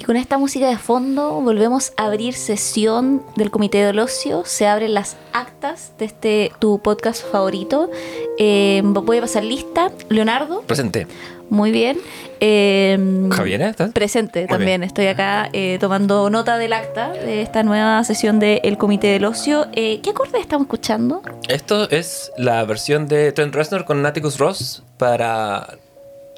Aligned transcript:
Y 0.00 0.02
con 0.02 0.16
esta 0.16 0.38
música 0.38 0.66
de 0.66 0.78
fondo 0.78 1.42
volvemos 1.42 1.92
a 1.98 2.06
abrir 2.06 2.32
sesión 2.32 3.22
del 3.36 3.50
Comité 3.50 3.84
del 3.84 3.98
Ocio. 3.98 4.44
Se 4.46 4.66
abren 4.66 4.94
las 4.94 5.18
actas 5.34 5.92
de 5.98 6.06
este 6.06 6.52
tu 6.58 6.78
podcast 6.78 7.22
favorito. 7.30 7.90
Eh, 8.38 8.80
voy 8.82 9.18
a 9.18 9.20
pasar 9.20 9.44
lista. 9.44 9.92
Leonardo. 10.08 10.62
Presente. 10.62 11.06
Muy 11.50 11.70
bien. 11.70 11.98
Eh, 12.40 13.28
Javier, 13.30 13.60
¿estás? 13.60 13.92
Presente 13.92 14.40
Muy 14.40 14.48
también. 14.48 14.80
bien. 14.80 14.84
Estoy 14.84 15.06
acá 15.08 15.50
eh, 15.52 15.76
tomando 15.78 16.30
nota 16.30 16.56
del 16.56 16.72
acta 16.72 17.10
de 17.10 17.42
esta 17.42 17.62
nueva 17.62 18.02
sesión 18.02 18.38
del 18.38 18.78
Comité 18.78 19.08
del 19.08 19.26
Ocio. 19.26 19.66
Eh, 19.74 20.00
¿Qué 20.02 20.10
acorde 20.12 20.40
estamos 20.40 20.64
escuchando? 20.64 21.20
Esto 21.46 21.90
es 21.90 22.32
la 22.38 22.64
versión 22.64 23.06
de 23.06 23.32
Trent 23.32 23.54
Reznor 23.54 23.84
con 23.84 24.06
Atticus 24.06 24.38
Ross 24.38 24.82
para 24.96 25.76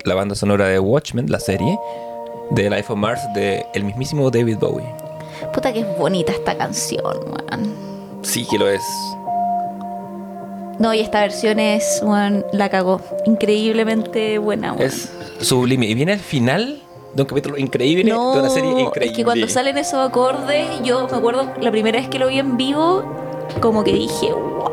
la 0.03 0.15
banda 0.17 0.35
sonora 0.35 0.67
de 0.67 0.81
Watchmen, 0.81 1.31
la 1.31 1.39
serie 1.39 1.79
de 2.51 2.71
Life 2.71 2.93
on 2.93 3.01
Mars 3.01 3.21
de 3.35 3.67
el 3.75 3.85
mismísimo 3.85 4.31
David 4.31 4.59
Bowie. 4.59 4.87
Puta 5.53 5.73
que 5.73 5.81
es 5.81 5.99
bonita 5.99 6.33
esta 6.33 6.57
canción, 6.57 7.03
weón. 7.05 7.75
Sí 8.23 8.47
que 8.49 8.59
lo 8.59 8.69
es. 8.69 8.83
No, 10.79 10.95
y 10.95 11.01
esta 11.01 11.21
versión 11.21 11.59
es, 11.59 12.01
weón, 12.03 12.45
la 12.53 12.69
cagó. 12.69 13.01
Increíblemente 13.27 14.39
buena, 14.39 14.73
weón. 14.73 14.83
Es 14.83 15.13
sublime. 15.41 15.87
Y 15.87 15.95
viene 15.95 16.13
al 16.13 16.21
final 16.21 16.83
de 17.15 17.23
un 17.23 17.29
capítulo 17.29 17.59
increíble 17.59 18.05
de 18.05 18.17
una 18.17 18.49
serie 18.49 18.71
increíble. 18.71 19.11
Es 19.11 19.17
que 19.17 19.25
cuando 19.25 19.49
salen 19.49 19.79
esos 19.79 20.09
acordes, 20.09 20.83
yo 20.83 21.07
me 21.09 21.17
acuerdo 21.17 21.53
la 21.61 21.71
primera 21.71 21.99
vez 21.99 22.09
que 22.09 22.19
lo 22.19 22.29
vi 22.29 22.39
en 22.39 22.57
vivo, 22.57 23.05
como 23.61 23.85
que 23.85 23.93
dije, 23.93 24.33
¿what? 24.33 24.72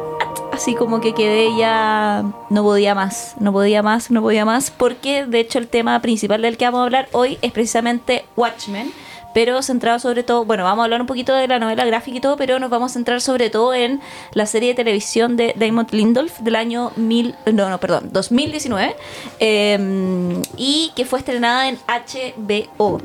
Así 0.59 0.75
como 0.75 0.99
que 0.99 1.13
quedé 1.13 1.55
ya. 1.55 2.25
No 2.49 2.63
podía 2.63 2.93
más, 2.93 3.33
no 3.39 3.53
podía 3.53 3.81
más, 3.81 4.11
no 4.11 4.21
podía 4.21 4.43
más, 4.43 4.71
porque 4.71 5.25
de 5.25 5.39
hecho 5.39 5.57
el 5.57 5.69
tema 5.69 6.01
principal 6.01 6.41
del 6.41 6.57
que 6.57 6.65
vamos 6.65 6.81
a 6.81 6.83
hablar 6.83 7.07
hoy 7.13 7.37
es 7.41 7.53
precisamente 7.53 8.25
Watchmen. 8.35 8.91
Pero 9.33 9.61
centrado 9.61 9.99
sobre 9.99 10.23
todo, 10.23 10.43
bueno, 10.43 10.65
vamos 10.65 10.81
a 10.81 10.83
hablar 10.83 10.99
un 10.99 11.07
poquito 11.07 11.33
de 11.33 11.47
la 11.47 11.59
novela 11.59 11.85
gráfica 11.85 12.17
y 12.17 12.19
todo, 12.19 12.35
pero 12.35 12.59
nos 12.59 12.69
vamos 12.69 12.91
a 12.91 12.93
centrar 12.95 13.21
sobre 13.21 13.49
todo 13.49 13.73
en 13.73 14.01
la 14.33 14.45
serie 14.45 14.67
de 14.67 14.75
televisión 14.75 15.37
de 15.37 15.53
Damon 15.55 15.87
Lindolf 15.91 16.39
del 16.39 16.57
año 16.57 16.91
mil, 16.97 17.35
no, 17.45 17.69
no, 17.69 17.77
perdón, 17.77 18.09
2019, 18.11 18.97
eh, 19.39 20.41
y 20.57 20.91
que 20.93 21.05
fue 21.05 21.19
estrenada 21.19 21.69
en 21.69 21.77
HBO. 21.87 22.99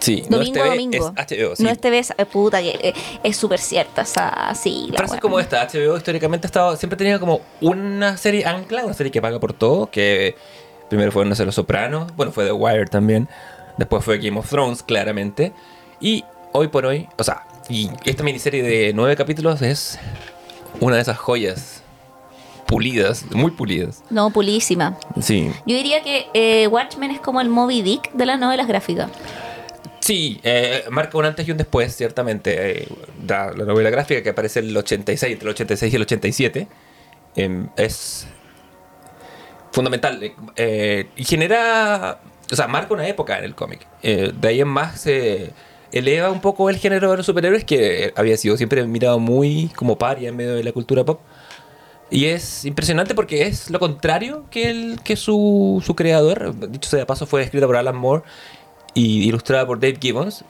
Sí, 0.00 0.22
Domingo 0.28 0.30
no 0.30 0.38
a 0.38 0.42
es 0.42 0.52
TV, 0.52 0.68
domingo. 0.70 1.14
es 1.16 1.38
HBO. 1.38 1.56
Sí. 1.56 1.62
No 1.62 1.70
es 1.70 1.78
TV, 1.80 1.98
es- 1.98 2.14
puta, 2.32 2.60
que 2.62 2.70
eh, 2.70 2.94
es 3.22 3.36
súper 3.36 3.58
cierta 3.58 4.02
esa, 4.02 4.54
sí. 4.54 4.88
la 4.90 4.98
Frases 4.98 5.20
como 5.20 5.38
esta, 5.40 5.66
HBO 5.66 5.96
históricamente 5.96 6.46
ha 6.46 6.48
estado, 6.48 6.76
siempre 6.76 6.96
tenido 6.96 7.18
como 7.20 7.40
una 7.60 8.16
serie 8.16 8.44
ancla, 8.46 8.84
una 8.84 8.94
serie 8.94 9.10
que 9.12 9.20
paga 9.22 9.38
por 9.40 9.52
todo, 9.52 9.90
que 9.90 10.36
primero 10.88 11.12
fue, 11.12 11.24
no 11.24 11.34
sé, 11.34 11.44
Los 11.44 11.54
Sopranos, 11.54 12.14
bueno, 12.16 12.32
fue 12.32 12.44
The 12.46 12.52
Wire 12.52 12.86
también, 12.86 13.28
después 13.76 14.04
fue 14.04 14.18
Game 14.18 14.38
of 14.38 14.48
Thrones, 14.48 14.82
claramente, 14.82 15.52
y 16.00 16.24
hoy 16.52 16.68
por 16.68 16.86
hoy, 16.86 17.08
o 17.16 17.22
sea, 17.24 17.44
y 17.68 17.88
esta 18.04 18.22
miniserie 18.22 18.62
de 18.62 18.92
nueve 18.92 19.14
capítulos 19.16 19.62
es 19.62 19.98
una 20.80 20.96
de 20.96 21.02
esas 21.02 21.18
joyas 21.18 21.82
pulidas, 22.66 23.24
muy 23.32 23.50
pulidas. 23.50 24.02
No, 24.10 24.30
pulísima. 24.30 24.96
Sí, 25.20 25.50
Yo 25.66 25.76
diría 25.76 26.02
que 26.02 26.26
eh, 26.34 26.66
Watchmen 26.68 27.10
es 27.10 27.20
como 27.20 27.40
el 27.40 27.48
Moby 27.48 27.82
Dick 27.82 28.12
de 28.12 28.26
las 28.26 28.38
novelas 28.38 28.68
gráficas. 28.68 29.10
Sí, 30.00 30.40
eh, 30.42 30.84
marca 30.90 31.18
un 31.18 31.26
antes 31.26 31.46
y 31.46 31.50
un 31.50 31.58
después, 31.58 31.94
ciertamente. 31.94 32.82
Eh, 32.84 32.88
da- 33.22 33.52
la 33.52 33.64
novela 33.64 33.90
gráfica 33.90 34.22
que 34.22 34.30
aparece 34.30 34.60
en 34.60 34.68
el 34.68 34.76
86, 34.76 35.32
entre 35.34 35.46
el 35.48 35.50
86 35.54 35.92
y 35.92 35.96
el 35.96 36.02
87, 36.02 36.68
em, 37.36 37.68
es 37.76 38.26
fundamental. 39.72 40.22
eh, 40.22 40.34
eh, 40.56 41.06
y 41.16 41.24
genera, 41.24 42.18
o 42.50 42.56
sea, 42.56 42.66
marca 42.66 42.94
una 42.94 43.06
época 43.06 43.38
en 43.38 43.44
el 43.44 43.54
cómic. 43.54 43.86
Eh, 44.02 44.32
de 44.38 44.48
ahí 44.48 44.60
en 44.60 44.68
más 44.68 45.00
se 45.00 45.52
eleva 45.92 46.30
un 46.30 46.40
poco 46.40 46.70
el 46.70 46.76
género 46.76 47.10
de 47.10 47.16
los 47.18 47.26
superhéroes, 47.26 47.64
que 47.64 48.12
había 48.16 48.36
sido 48.36 48.56
siempre 48.56 48.84
mirado 48.86 49.18
muy 49.18 49.68
como 49.76 49.98
paria 49.98 50.28
en 50.28 50.36
medio 50.36 50.54
de 50.54 50.64
la 50.64 50.72
cultura 50.72 51.04
pop. 51.04 51.20
Y 52.12 52.26
es 52.26 52.64
impresionante 52.64 53.14
porque 53.14 53.42
es 53.46 53.70
lo 53.70 53.78
contrario 53.78 54.44
que, 54.50 54.68
el, 54.70 55.00
que 55.04 55.14
su, 55.16 55.80
su 55.84 55.94
creador. 55.94 56.54
Dicho 56.70 56.90
sea 56.90 57.00
de 57.00 57.06
paso, 57.06 57.24
fue 57.26 57.42
escrita 57.42 57.66
por 57.66 57.76
Alan 57.76 57.94
Moore 57.96 58.24
y 58.94 59.28
ilustrada 59.28 59.66
por 59.66 59.80
Dave 59.80 59.98
Gibbons. 60.00 60.44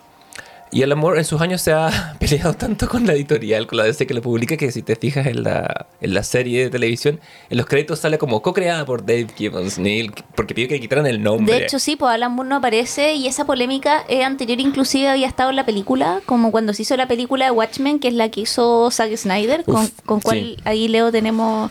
Y 0.73 0.85
Alan 0.85 0.99
Moore 0.99 1.19
en 1.19 1.25
sus 1.25 1.41
años 1.41 1.61
se 1.63 1.73
ha 1.73 2.15
peleado 2.21 2.55
tanto 2.55 2.89
con 2.89 3.05
la 3.05 3.15
editorial, 3.15 3.67
con 3.67 3.79
la 3.79 3.85
DC 3.85 4.07
que 4.07 4.15
lo 4.15 4.23
publica, 4.23 4.57
que 4.57 4.71
si 4.71 4.83
te 4.83 4.95
fijas 4.95 5.27
en 5.27 5.43
la, 5.43 5.87
en 6.01 6.15
la 6.15 6.23
serie 6.23 6.63
de 6.63 6.71
televisión, 6.71 7.19
en 7.49 7.57
los 7.59 7.67
créditos 7.67 7.99
sale 7.99 8.19
como 8.19 8.41
co-creada 8.41 8.85
por 8.85 9.05
Dave 9.05 9.27
Gibbons, 9.37 9.79
Neil, 9.81 10.13
porque 10.37 10.55
pidió 10.55 10.69
que 10.69 10.75
le 10.75 10.81
quitaran 10.81 11.07
el 11.07 11.23
nombre. 11.23 11.55
De 11.55 11.65
hecho, 11.65 11.81
sí, 11.81 11.97
pues 11.97 12.13
Alan 12.13 12.33
Moore 12.33 12.49
no 12.49 12.57
aparece 12.57 13.15
y 13.15 13.27
esa 13.27 13.45
polémica 13.47 14.05
eh, 14.09 14.23
anterior 14.23 14.61
inclusive 14.61 15.09
había 15.09 15.27
estado 15.27 15.51
en 15.51 15.57
la 15.57 15.67
película, 15.67 16.21
como 16.25 16.53
cuando 16.53 16.73
se 16.73 16.83
hizo 16.83 16.97
la 16.97 17.09
película 17.09 17.47
de 17.47 17.51
Watchmen, 17.51 17.99
que 17.99 18.07
es 18.07 18.15
la 18.15 18.29
que 18.29 18.43
hizo 18.43 18.93
Zack 18.93 19.17
Snyder, 19.17 19.65
con, 19.65 19.89
con 20.07 20.21
cual 20.21 20.39
sí. 20.39 20.57
ahí 20.65 20.87
Leo 20.87 21.11
tenemos... 21.11 21.71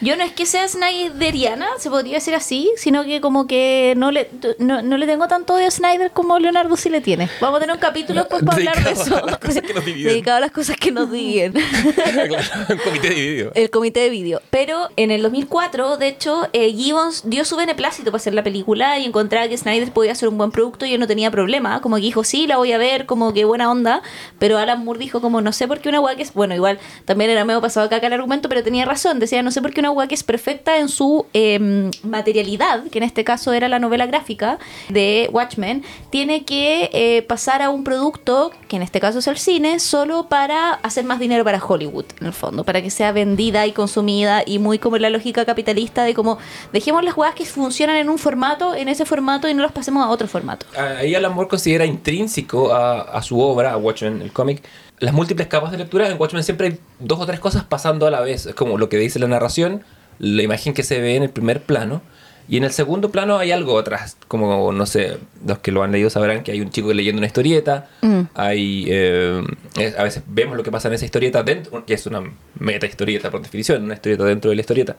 Yo 0.00 0.16
no 0.16 0.22
es 0.22 0.32
que 0.32 0.46
sea 0.46 0.66
Snyderiana, 0.68 1.66
se 1.78 1.90
podría 1.90 2.14
decir 2.14 2.34
así, 2.34 2.70
sino 2.76 3.04
que 3.04 3.20
como 3.20 3.46
que 3.46 3.94
no 3.96 4.10
le, 4.10 4.30
no, 4.58 4.82
no 4.82 4.96
le 4.96 5.06
tengo 5.06 5.26
tanto 5.26 5.54
odio 5.54 5.66
a 5.66 5.70
Snyder 5.70 6.12
como 6.12 6.38
Leonardo 6.38 6.76
sí 6.76 6.88
le 6.88 7.00
tiene. 7.00 7.28
Vamos 7.40 7.58
a 7.58 7.60
tener 7.60 7.74
un 7.74 7.80
capítulo 7.80 8.20
después 8.20 8.42
para 8.44 8.56
hablar 8.58 8.84
de 8.84 8.90
eso. 8.92 9.16
a. 9.16 9.38
Dedicado 9.84 10.36
a 10.36 10.40
las 10.40 10.52
cosas 10.52 10.76
que 10.76 10.92
nos 10.92 11.10
dividen. 11.10 11.52
claro, 11.94 12.66
un 12.68 12.78
comité 12.78 13.10
dividido. 13.10 13.52
el 13.54 13.70
comité 13.70 14.00
de 14.00 14.10
vídeo. 14.10 14.42
Pero 14.50 14.88
en 14.96 15.10
el 15.10 15.22
2004, 15.22 15.96
de 15.96 16.08
hecho, 16.08 16.48
eh, 16.52 16.72
Gibbons 16.72 17.28
dio 17.28 17.44
su 17.44 17.56
beneplácito 17.56 18.10
para 18.10 18.18
hacer 18.18 18.34
la 18.34 18.44
película 18.44 18.98
y 18.98 19.04
encontraba 19.04 19.48
que 19.48 19.56
Snyder 19.56 19.90
podía 19.92 20.12
hacer 20.12 20.28
un 20.28 20.38
buen 20.38 20.50
producto 20.50 20.86
y 20.86 20.94
él 20.94 21.00
no 21.00 21.06
tenía 21.06 21.30
problema. 21.30 21.80
Como 21.80 21.96
que 21.96 22.02
dijo, 22.02 22.24
sí, 22.24 22.46
la 22.46 22.56
voy 22.56 22.72
a 22.72 22.78
ver, 22.78 23.06
como 23.06 23.32
que 23.32 23.44
buena 23.44 23.70
onda. 23.70 24.02
Pero 24.38 24.58
Alan 24.58 24.84
Moore 24.84 25.00
dijo, 25.00 25.20
como 25.20 25.40
no 25.40 25.52
sé 25.52 25.66
por 25.66 25.80
qué 25.80 25.88
una 25.88 26.00
weá 26.00 26.14
que 26.16 26.22
es. 26.22 26.34
Bueno, 26.34 26.54
igual 26.54 26.78
también 27.04 27.30
era 27.30 27.44
medio 27.44 27.60
pasado 27.60 27.86
acá 27.86 27.98
el 27.98 28.12
argumento, 28.12 28.48
pero 28.48 28.62
tenía 28.62 28.84
razón. 28.84 29.18
Decía, 29.18 29.42
no 29.42 29.50
sé 29.50 29.60
por 29.60 29.72
qué 29.72 29.80
una 29.80 29.87
weá 29.92 30.08
que 30.08 30.14
es 30.14 30.22
perfecta 30.22 30.78
en 30.78 30.88
su 30.88 31.26
eh, 31.34 31.90
materialidad, 32.02 32.84
que 32.88 32.98
en 32.98 33.04
este 33.04 33.24
caso 33.24 33.52
era 33.52 33.68
la 33.68 33.78
novela 33.78 34.06
gráfica 34.06 34.58
de 34.88 35.28
Watchmen, 35.32 35.84
tiene 36.10 36.44
que 36.44 36.90
eh, 36.92 37.22
pasar 37.22 37.62
a 37.62 37.70
un 37.70 37.84
producto, 37.84 38.50
que 38.68 38.76
en 38.76 38.82
este 38.82 39.00
caso 39.00 39.18
es 39.18 39.26
el 39.26 39.38
cine, 39.38 39.80
solo 39.80 40.28
para 40.28 40.74
hacer 40.74 41.04
más 41.04 41.18
dinero 41.18 41.44
para 41.44 41.62
Hollywood, 41.64 42.06
en 42.20 42.26
el 42.26 42.32
fondo, 42.32 42.64
para 42.64 42.82
que 42.82 42.90
sea 42.90 43.12
vendida 43.12 43.66
y 43.66 43.72
consumida 43.72 44.42
y 44.44 44.58
muy 44.58 44.78
como 44.78 44.98
la 44.98 45.10
lógica 45.10 45.44
capitalista 45.44 46.04
de 46.04 46.14
como 46.14 46.38
dejemos 46.72 47.04
las 47.04 47.16
weas 47.16 47.34
que 47.34 47.44
funcionan 47.44 47.96
en 47.96 48.08
un 48.08 48.18
formato, 48.18 48.74
en 48.74 48.88
ese 48.88 49.04
formato 49.04 49.48
y 49.48 49.54
no 49.54 49.62
las 49.62 49.72
pasemos 49.72 50.04
a 50.04 50.08
otro 50.08 50.28
formato. 50.28 50.66
Ahí 50.76 51.14
Alan 51.14 51.34
Moore 51.34 51.48
considera 51.48 51.84
intrínseco 51.84 52.72
a, 52.72 53.02
a 53.02 53.22
su 53.22 53.40
obra, 53.40 53.72
a 53.72 53.76
Watchmen, 53.76 54.22
el 54.22 54.32
cómic, 54.32 54.62
las 55.00 55.14
múltiples 55.14 55.46
capas 55.48 55.70
de 55.72 55.78
lectura. 55.78 56.08
En 56.08 56.18
Watchmen 56.20 56.42
siempre 56.44 56.66
hay 56.68 56.78
dos 56.98 57.20
o 57.20 57.26
tres 57.26 57.40
cosas 57.40 57.64
pasando 57.64 58.06
a 58.06 58.10
la 58.10 58.20
vez. 58.20 58.46
Es 58.46 58.54
como 58.54 58.78
lo 58.78 58.88
que 58.88 58.96
dice 58.98 59.18
la 59.18 59.28
narración, 59.28 59.82
la 60.18 60.42
imagen 60.42 60.74
que 60.74 60.82
se 60.82 61.00
ve 61.00 61.16
en 61.16 61.22
el 61.22 61.30
primer 61.30 61.62
plano. 61.62 62.02
Y 62.50 62.56
en 62.56 62.64
el 62.64 62.72
segundo 62.72 63.10
plano 63.10 63.36
hay 63.36 63.52
algo 63.52 63.78
atrás, 63.78 64.16
como, 64.26 64.72
no 64.72 64.86
sé, 64.86 65.18
los 65.46 65.58
que 65.58 65.70
lo 65.70 65.82
han 65.82 65.92
leído 65.92 66.08
sabrán 66.08 66.42
que 66.42 66.50
hay 66.52 66.62
un 66.62 66.70
chico 66.70 66.90
leyendo 66.94 67.18
una 67.20 67.26
historieta, 67.26 67.90
Mm. 68.00 68.20
hay, 68.34 68.86
eh, 68.88 69.42
es- 69.76 69.98
a 69.98 70.02
veces 70.02 70.22
vemos 70.26 70.56
lo 70.56 70.62
que 70.62 70.70
pasa 70.70 70.88
en 70.88 70.94
esa 70.94 71.04
historieta 71.04 71.42
dentro, 71.42 71.84
que 71.84 71.92
es 71.92 72.06
una 72.06 72.22
meta 72.58 72.86
historieta 72.86 73.30
por 73.30 73.42
definición, 73.42 73.84
una 73.84 73.94
historieta 73.94 74.24
dentro 74.24 74.48
de 74.48 74.56
la 74.56 74.62
historieta. 74.62 74.96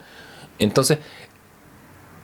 Entonces, 0.60 0.98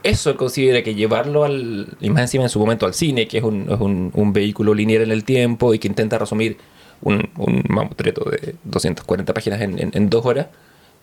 eso 0.04 0.36
considera 0.36 0.82
que 0.84 0.94
llevarlo 0.94 1.42
al, 1.44 1.97
y 2.00 2.10
más 2.10 2.22
encima 2.22 2.44
en 2.44 2.50
su 2.50 2.60
momento 2.60 2.86
al 2.86 2.94
cine, 2.94 3.26
que 3.26 3.38
es 3.38 3.44
un, 3.44 3.62
es 3.69 3.81
un, 3.81 4.12
un 4.15 4.32
vehículo 4.32 4.75
lineal 4.75 5.03
en 5.03 5.10
el 5.10 5.25
tiempo 5.25 5.75
y 5.75 5.81
que 5.81 5.88
intenta 5.88 6.19
resumir 6.19 6.56
un, 7.02 7.28
un 7.36 7.62
mamotreto 7.68 8.28
de 8.30 8.54
240 8.64 9.32
páginas 9.34 9.60
en, 9.60 9.78
en- 9.78 9.90
en 9.94 10.10
dos 10.10 10.24
horas, 10.26 10.46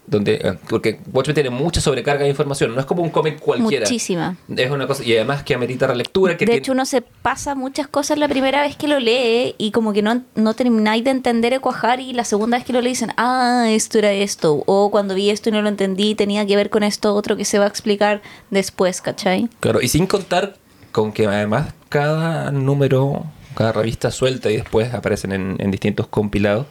donde, 0.06 0.34
eh, 0.34 0.54
porque 0.68 1.00
Watchmen 1.14 1.34
tiene 1.34 1.50
mucha 1.50 1.80
sobrecarga 1.80 2.24
de 2.26 2.30
información, 2.30 2.76
no 2.76 2.82
es 2.82 2.86
como 2.86 3.02
un 3.04 3.10
cómic 3.10 3.40
cualquiera. 3.40 3.86
Muchísima. 3.86 4.36
Es 4.54 4.70
una 4.70 4.86
cosa, 4.86 5.02
y 5.02 5.16
además 5.16 5.44
que 5.44 5.54
amerita 5.56 5.88
relectura. 5.88 6.34
Que 6.36 6.40
de 6.46 6.48
tiene- 6.48 6.58
hecho, 6.58 6.74
uno 6.74 6.86
se 6.86 7.02
pasa 7.02 7.56
muchas 7.56 7.88
cosas 7.88 8.18
la 8.18 8.28
primera 8.28 8.62
vez 8.64 8.76
que 8.76 8.90
lo 8.90 9.00
lee 9.00 9.56
y 9.58 9.72
como 9.72 9.94
que 9.94 10.02
no, 10.02 10.22
no 10.36 10.54
termináis 10.56 11.06
de 11.06 11.12
entender 11.12 11.54
y 11.54 11.60
cuajar 11.60 12.02
y 12.02 12.12
la 12.12 12.26
segunda 12.26 12.58
vez 12.58 12.66
que 12.66 12.74
lo 12.74 12.82
lee 12.82 12.90
dicen, 12.90 13.12
ah, 13.16 13.68
esto 13.70 13.98
era 13.98 14.12
esto. 14.12 14.62
O 14.66 14.92
cuando 14.92 15.16
vi 15.16 15.30
esto 15.30 15.48
y 15.48 15.52
no 15.54 15.62
lo 15.62 15.70
entendí, 15.70 16.16
tenía 16.16 16.46
que 16.46 16.58
ver 16.58 16.70
con 16.70 16.84
esto 16.84 17.16
otro 17.16 17.38
que 17.38 17.46
se 17.46 17.58
va 17.58 17.64
a 17.64 17.70
explicar 17.70 18.22
después, 18.50 19.00
¿cachai? 19.00 19.48
Claro, 19.62 19.80
y 19.82 19.88
sin 19.88 20.06
contar 20.06 20.58
con 20.92 21.14
que 21.14 21.28
además 21.28 21.74
cada 21.88 22.52
número, 22.52 23.24
cada 23.56 23.72
revista 23.72 24.12
suelta 24.12 24.50
y 24.52 24.58
después 24.58 24.94
aparecen 24.94 25.32
en, 25.60 25.72
distintos 25.72 26.08
compilados, 26.08 26.66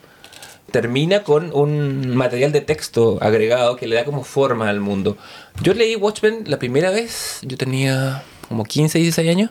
termina 0.70 1.22
con 1.22 1.50
un 1.54 2.14
material 2.16 2.52
de 2.52 2.60
texto 2.62 3.18
agregado 3.20 3.76
que 3.76 3.86
le 3.86 3.96
da 3.96 4.04
como 4.04 4.24
forma 4.24 4.68
al 4.68 4.80
mundo. 4.80 5.16
Yo 5.62 5.74
leí 5.74 5.96
Watchmen 5.96 6.44
la 6.46 6.58
primera 6.58 6.90
vez, 6.90 7.40
yo 7.42 7.56
tenía 7.56 8.22
como 8.48 8.64
15, 8.64 8.98
16 8.98 9.28
años, 9.28 9.50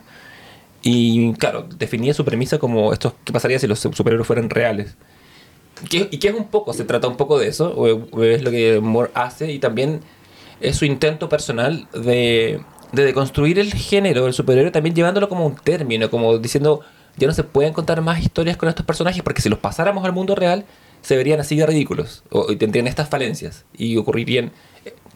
y 0.81 1.33
claro, 1.33 1.67
definía 1.77 2.13
su 2.13 2.25
premisa 2.25 2.57
como 2.57 2.91
esto, 2.91 3.15
¿qué 3.23 3.31
pasaría 3.31 3.59
si 3.59 3.67
los 3.67 3.79
superhéroes 3.79 4.25
fueran 4.25 4.49
reales? 4.49 4.95
¿Qué- 5.89 6.07
¿Y 6.11 6.17
qué 6.17 6.29
es 6.29 6.33
un 6.35 6.47
poco? 6.47 6.73
Se 6.73 6.83
trata 6.85 7.07
un 7.07 7.17
poco 7.17 7.37
de 7.39 7.47
eso, 7.47 7.87
es 8.23 8.41
lo 8.41 8.51
que 8.51 8.79
Moore 8.81 9.11
hace, 9.13 9.51
y 9.51 9.59
también 9.59 10.01
es 10.59 10.75
su 10.77 10.85
intento 10.85 11.29
personal 11.29 11.87
de, 11.93 12.61
de 12.91 13.03
deconstruir 13.05 13.59
el 13.59 13.73
género 13.73 14.25
del 14.25 14.33
superhéroe, 14.33 14.71
también 14.71 14.95
llevándolo 14.95 15.29
como 15.29 15.45
un 15.45 15.55
término, 15.55 16.09
como 16.09 16.37
diciendo, 16.39 16.81
ya 17.17 17.27
no 17.27 17.33
se 17.33 17.43
pueden 17.43 17.73
contar 17.73 18.01
más 18.01 18.19
historias 18.21 18.57
con 18.57 18.69
estos 18.69 18.85
personajes 18.85 19.21
porque 19.23 19.41
si 19.41 19.49
los 19.49 19.59
pasáramos 19.59 20.05
al 20.05 20.13
mundo 20.13 20.35
real 20.35 20.65
se 21.01 21.15
verían 21.17 21.39
así 21.39 21.55
de 21.55 21.65
ridículos 21.65 22.23
o, 22.31 22.51
y 22.51 22.55
tendrían 22.55 22.87
estas 22.87 23.09
falencias 23.09 23.65
y 23.75 23.97
ocurrirían 23.97 24.51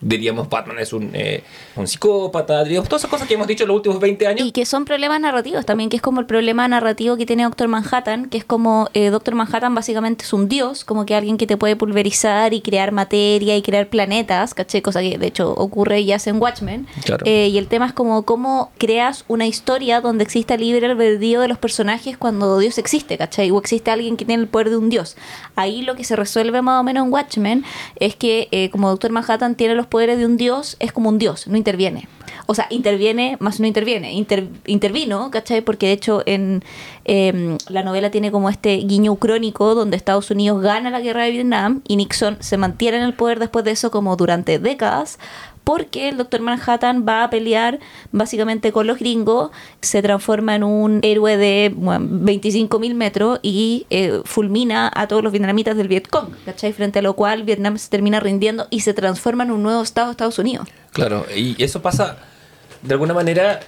diríamos 0.06 0.48
Batman 0.48 0.78
es 0.78 0.94
un, 0.94 1.10
eh, 1.13 1.44
un 1.75 1.88
psicópata, 1.88 2.63
diríamos 2.63 2.88
todas 2.88 3.02
esas 3.02 3.10
cosas 3.10 3.28
que 3.28 3.34
hemos 3.34 3.48
dicho 3.48 3.63
en 3.63 3.69
los 3.69 3.78
últimos 3.78 4.00
20 4.00 4.28
años. 4.28 4.48
Y 4.48 4.52
que 4.52 4.66
son 4.66 4.86
problemas 4.86 5.19
narrativos 5.19 5.66
también, 5.66 5.90
que 5.90 5.96
es 5.96 6.02
como 6.02 6.19
el 6.19 6.28
problema 6.28 6.68
narrativo 6.68 7.18
que 7.18 7.25
tiene 7.25 7.44
Doctor 7.44 7.68
Manhattan, 7.68 8.28
que 8.28 8.38
es 8.38 8.46
como 8.46 8.88
eh, 8.94 9.10
Doctor 9.10 9.34
Manhattan 9.34 9.74
básicamente 9.74 10.24
es 10.24 10.31
un 10.31 10.48
dios, 10.48 10.86
como 10.86 11.07
que 11.07 11.16
alguien 11.16 11.38
que 11.38 11.48
te 11.48 11.57
puede 11.57 11.75
pulverizar 11.75 12.54
y 12.54 12.62
crear 12.62 12.92
materia 12.92 13.57
y 13.57 13.63
crear 13.63 13.88
planetas, 13.88 14.54
¿caché? 14.54 14.84
Cosa 14.84 15.02
que 15.02 15.18
de 15.18 15.25
hecho 15.25 15.52
ocurre 15.52 16.02
y 16.02 16.12
hace 16.12 16.30
en 16.30 16.40
Watchmen. 16.40 16.88
Claro. 17.04 17.25
Eh, 17.25 17.48
y 17.48 17.57
el 17.57 17.68
tema 17.68 17.88
es 17.88 17.94
como 17.94 18.24
cómo 18.25 18.72
creas 18.78 19.25
una 19.28 19.48
historia 19.48 20.02
donde 20.02 20.24
exista 20.24 20.56
libre 20.56 20.86
albedrío 20.86 21.42
de 21.42 21.48
los 21.48 21.57
personajes 21.57 22.16
cuando 22.16 22.60
Dios 22.60 22.78
existe, 22.78 23.18
¿cachai? 23.18 23.50
O 23.50 23.57
existe 23.57 23.90
alguien 23.90 24.18
que 24.18 24.25
tiene 24.25 24.44
el 24.44 24.50
poder 24.50 24.69
de 24.69 24.78
un 24.78 24.90
dios. 24.90 25.18
Ahí 25.56 25.81
lo 25.81 25.96
que 25.96 26.04
se 26.04 26.16
resuelve 26.16 26.62
más 26.62 26.80
o 26.80 26.84
menos 26.84 27.07
en 27.07 27.12
Watchmen 27.12 27.66
es 27.96 28.16
que 28.16 28.50
eh, 28.52 28.69
como 28.69 28.90
Doctor 28.90 29.12
Manhattan 29.12 29.56
tiene 29.56 29.74
los 29.74 29.88
poderes 29.95 30.18
de 30.18 30.25
un 30.25 30.36
dios, 30.36 30.75
es 30.81 30.92
como 30.92 31.07
un 31.07 31.18
dios, 31.18 31.47
no 31.47 31.56
interviene. 31.56 32.09
O 32.47 32.53
sea, 32.53 32.68
interviene, 32.69 33.38
más 33.39 33.62
no 33.62 33.65
interviene. 33.65 34.12
Inter- 34.12 34.50
intervino, 34.65 35.31
¿cachai? 35.31 35.62
Porque 35.62 35.86
de 35.86 35.94
hecho 35.94 36.21
en 36.25 36.63
em, 37.06 37.57
la 37.69 37.81
novela 37.81 38.12
tiene 38.12 38.30
como 38.30 38.50
este 38.50 38.75
guiño 38.75 39.15
crónico 39.15 39.74
donde 39.74 39.95
Estados 39.95 40.30
Unidos 40.31 40.62
gana 40.62 40.89
la 40.89 41.00
guerra 41.00 41.24
de 41.24 41.31
Vietnam 41.31 41.81
y 41.88 41.95
Nixon 41.95 42.36
se 42.42 42.57
mantiene 42.57 42.97
en 42.97 43.03
el 43.03 43.13
poder 43.13 43.39
después 43.39 43.63
de 43.63 43.71
eso 43.71 43.89
como 43.89 44.18
durante 44.18 44.59
décadas 44.59 45.18
porque 45.65 46.07
el 46.07 46.15
Doctor 46.17 46.39
Manhattan 46.39 47.06
va 47.06 47.23
a 47.25 47.29
pelear 47.29 47.79
básicamente 48.13 48.71
con 48.71 48.88
los 48.88 49.00
gringos, 49.00 49.51
se 49.81 50.01
transforma 50.01 50.56
en 50.56 50.63
un 50.63 51.00
héroe 51.03 51.35
de 51.35 51.73
bueno, 51.75 52.06
25.000 52.23 52.94
metros 52.94 53.39
y 53.41 53.85
eh, 53.89 54.21
fulmina 54.23 54.89
a 54.95 55.07
todos 55.07 55.21
los 55.23 55.33
vietnamitas 55.33 55.75
del 55.75 55.89
Vietcong, 55.89 56.29
¿cachai? 56.45 56.71
Frente 56.71 57.00
a 57.00 57.01
lo 57.01 57.15
cual 57.15 57.44
Vietnam 57.44 57.77
se 57.77 57.89
termina 57.89 58.21
rindiendo 58.21 58.67
y 58.69 58.79
se 58.79 58.94
transforma 58.94 59.44
en 59.44 59.51
un 59.51 59.63
nuevo 59.63 59.81
estado 59.81 60.07
de 60.07 60.12
Estados 60.12 60.39
Unidos. 60.39 60.67
Claro, 60.94 61.25
y 61.35 61.62
eso 61.62 61.81
pasa, 61.81 62.18
de 62.81 62.94
alguna 62.94 63.13
manera, 63.13 63.59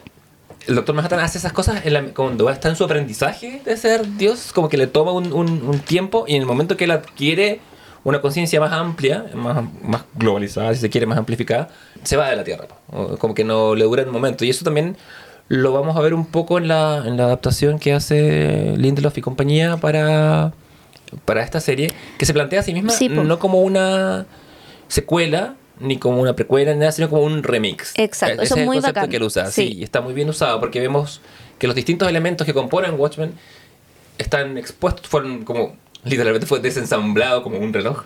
el 0.68 0.76
doctor 0.76 0.94
Manhattan 0.96 1.20
hace 1.22 1.38
esas 1.40 1.52
cosas 1.54 1.86
en 1.86 1.94
la- 1.94 2.04
cuando 2.14 2.50
está 2.50 2.70
en 2.70 2.76
su 2.76 2.84
aprendizaje 2.84 3.62
de 3.66 3.76
ser 3.76 4.18
Dios, 4.18 4.52
como 4.54 4.70
que 4.70 4.78
le 4.78 4.86
toma 4.88 5.12
un, 5.14 5.34
un- 5.34 5.62
un 5.64 5.80
tiempo 5.80 6.26
y 6.28 6.36
en 6.36 6.42
el 6.42 6.48
momento 6.48 6.78
que 6.78 6.84
él 6.84 6.92
adquiere 6.92 7.60
una 8.08 8.22
conciencia 8.22 8.62
más 8.62 8.72
amplia, 8.72 9.26
más, 9.34 9.66
más 9.84 10.04
globalizada, 10.16 10.74
si 10.74 10.80
se 10.80 10.90
quiere, 10.90 11.06
más 11.06 11.18
amplificada, 11.18 11.68
se 12.04 12.16
va 12.16 12.30
de 12.30 12.38
la 12.38 12.46
Tierra. 12.46 12.66
Como 13.20 13.34
que 13.34 13.44
no 13.44 13.76
le 13.76 13.84
dura 13.84 14.02
el 14.02 14.08
momento. 14.10 14.46
Y 14.46 14.50
eso 14.50 14.64
también 14.64 14.96
lo 15.50 15.74
vamos 15.74 15.98
a 15.98 16.00
ver 16.00 16.14
un 16.14 16.26
poco 16.26 16.58
en 16.58 16.70
la, 16.70 17.04
en 17.06 17.18
la 17.18 17.26
adaptación 17.26 17.80
que 17.80 17.92
hace 17.92 18.76
Lindelof 18.78 19.18
y 19.18 19.22
compañía 19.22 19.76
para, 19.76 20.54
para 21.26 21.44
esta 21.44 21.60
serie, 21.60 21.92
que 22.18 22.26
se 22.26 22.34
plantea 22.34 22.62
a 22.62 22.64
sí 22.64 22.74
misma 22.74 22.92
Sí, 22.92 23.10
no 23.10 23.40
como 23.40 23.60
una 23.60 24.26
secuela, 24.88 25.56
ni 25.82 25.98
como 25.98 26.22
una 26.22 26.34
precuela, 26.34 26.72
ni 26.72 26.80
nada, 26.80 26.94
sino 26.94 27.10
como 27.10 27.24
un 27.24 27.44
remix. 27.44 27.92
Exacto, 27.98 28.42
Ese 28.42 28.44
eso 28.46 28.54
es 28.54 28.58
es 28.60 28.62
el 28.62 28.66
muy 28.68 28.78
concepto 28.78 29.00
bacán. 29.00 29.10
que 29.10 29.18
él 29.18 29.24
usa. 29.24 29.48
Sí. 29.48 29.68
Sí. 29.68 29.74
y 29.80 29.84
está 29.84 30.00
muy 30.00 30.14
bien 30.14 30.30
usado 30.30 30.62
porque 30.62 30.80
vemos 30.80 31.20
que 31.60 31.68
los 31.68 31.76
distintos 31.76 32.08
elementos 32.08 32.48
que 32.48 32.54
componen 32.54 32.98
Watchmen 32.98 33.34
están 34.18 34.58
expuestos, 34.58 35.08
fueron 35.08 35.44
como, 35.44 35.76
literalmente 36.10 36.48
fue 36.48 36.60
desensamblado 36.60 37.44
como 37.44 37.60
un 37.60 37.74
reloj 37.74 38.04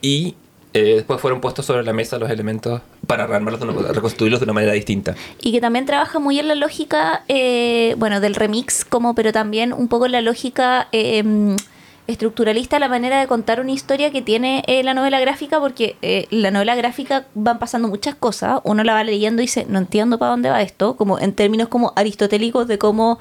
y 0.00 0.34
eh, 0.74 0.96
después 0.96 1.20
fueron 1.20 1.40
puestos 1.40 1.64
sobre 1.64 1.82
la 1.82 1.92
mesa 1.92 2.18
los 2.18 2.30
elementos 2.30 2.82
para 3.06 3.26
rearmarlos, 3.26 3.60
de 3.60 3.92
reconstruirlos 3.92 4.40
de 4.40 4.44
una 4.44 4.52
manera 4.52 4.72
distinta. 4.74 5.14
Y 5.40 5.50
que 5.50 5.60
también 5.60 5.86
trabaja 5.86 6.18
muy 6.18 6.38
en 6.38 6.46
la 6.48 6.54
lógica, 6.54 7.24
eh, 7.28 7.94
bueno, 7.98 8.20
del 8.20 8.34
remix, 8.34 8.84
como, 8.84 9.14
pero 9.14 9.32
también 9.32 9.72
un 9.72 9.88
poco 9.88 10.06
en 10.06 10.12
la 10.12 10.20
lógica 10.20 10.88
mm, 10.92 11.56
estructuralista, 12.06 12.78
la 12.78 12.88
manera 12.88 13.18
de 13.18 13.26
contar 13.26 13.60
una 13.60 13.72
historia 13.72 14.10
que 14.10 14.20
tiene 14.20 14.62
eh, 14.66 14.82
la 14.82 14.92
novela 14.92 15.20
gráfica, 15.20 15.58
porque 15.58 15.96
la 16.30 16.50
novela 16.50 16.74
gráfica 16.74 17.26
van 17.34 17.58
pasando 17.58 17.88
muchas 17.88 18.14
cosas, 18.14 18.60
uno 18.64 18.84
la 18.84 18.92
va 18.92 19.04
leyendo 19.04 19.40
y 19.40 19.46
dice, 19.46 19.66
no 19.68 19.78
entiendo 19.78 20.18
para 20.18 20.32
dónde 20.32 20.50
va 20.50 20.60
esto, 20.60 20.96
como 20.96 21.18
en 21.18 21.32
términos 21.32 21.68
como 21.68 21.94
aristotélicos 21.96 22.68
de 22.68 22.78
cómo 22.78 23.18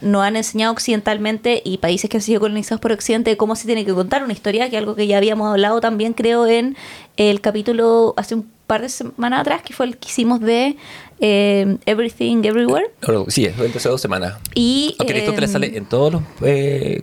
nos 0.00 0.22
han 0.22 0.36
enseñado 0.36 0.72
occidentalmente 0.72 1.62
y 1.64 1.78
países 1.78 2.10
que 2.10 2.18
han 2.18 2.22
sido 2.22 2.40
colonizados 2.40 2.80
por 2.80 2.92
Occidente 2.92 3.30
de 3.30 3.36
cómo 3.36 3.56
se 3.56 3.66
tiene 3.66 3.84
que 3.84 3.94
contar 3.94 4.22
una 4.22 4.32
historia, 4.32 4.68
que 4.70 4.76
es 4.76 4.80
algo 4.80 4.94
que 4.94 5.06
ya 5.06 5.16
habíamos 5.16 5.50
hablado 5.50 5.80
también 5.80 6.12
creo 6.12 6.46
en 6.46 6.76
el 7.16 7.40
capítulo 7.40 8.14
hace 8.16 8.34
un 8.34 8.50
par 8.66 8.82
de 8.82 8.88
semanas 8.88 9.40
atrás, 9.40 9.62
que 9.62 9.72
fue 9.72 9.86
el 9.86 9.96
que 9.96 10.08
hicimos 10.08 10.40
de 10.40 10.76
eh, 11.20 11.76
Everything 11.86 12.44
Everywhere. 12.44 12.90
Sí, 13.28 13.46
empezó 13.46 13.90
dos 13.90 14.00
semanas. 14.00 14.34
Y, 14.54 14.94
Aunque 14.98 15.14
Aristóteles 15.14 15.50
eh, 15.50 15.52
sale 15.52 15.76
en 15.76 15.86
todos 15.86 16.12
los... 16.12 16.22
eh, 16.42 17.02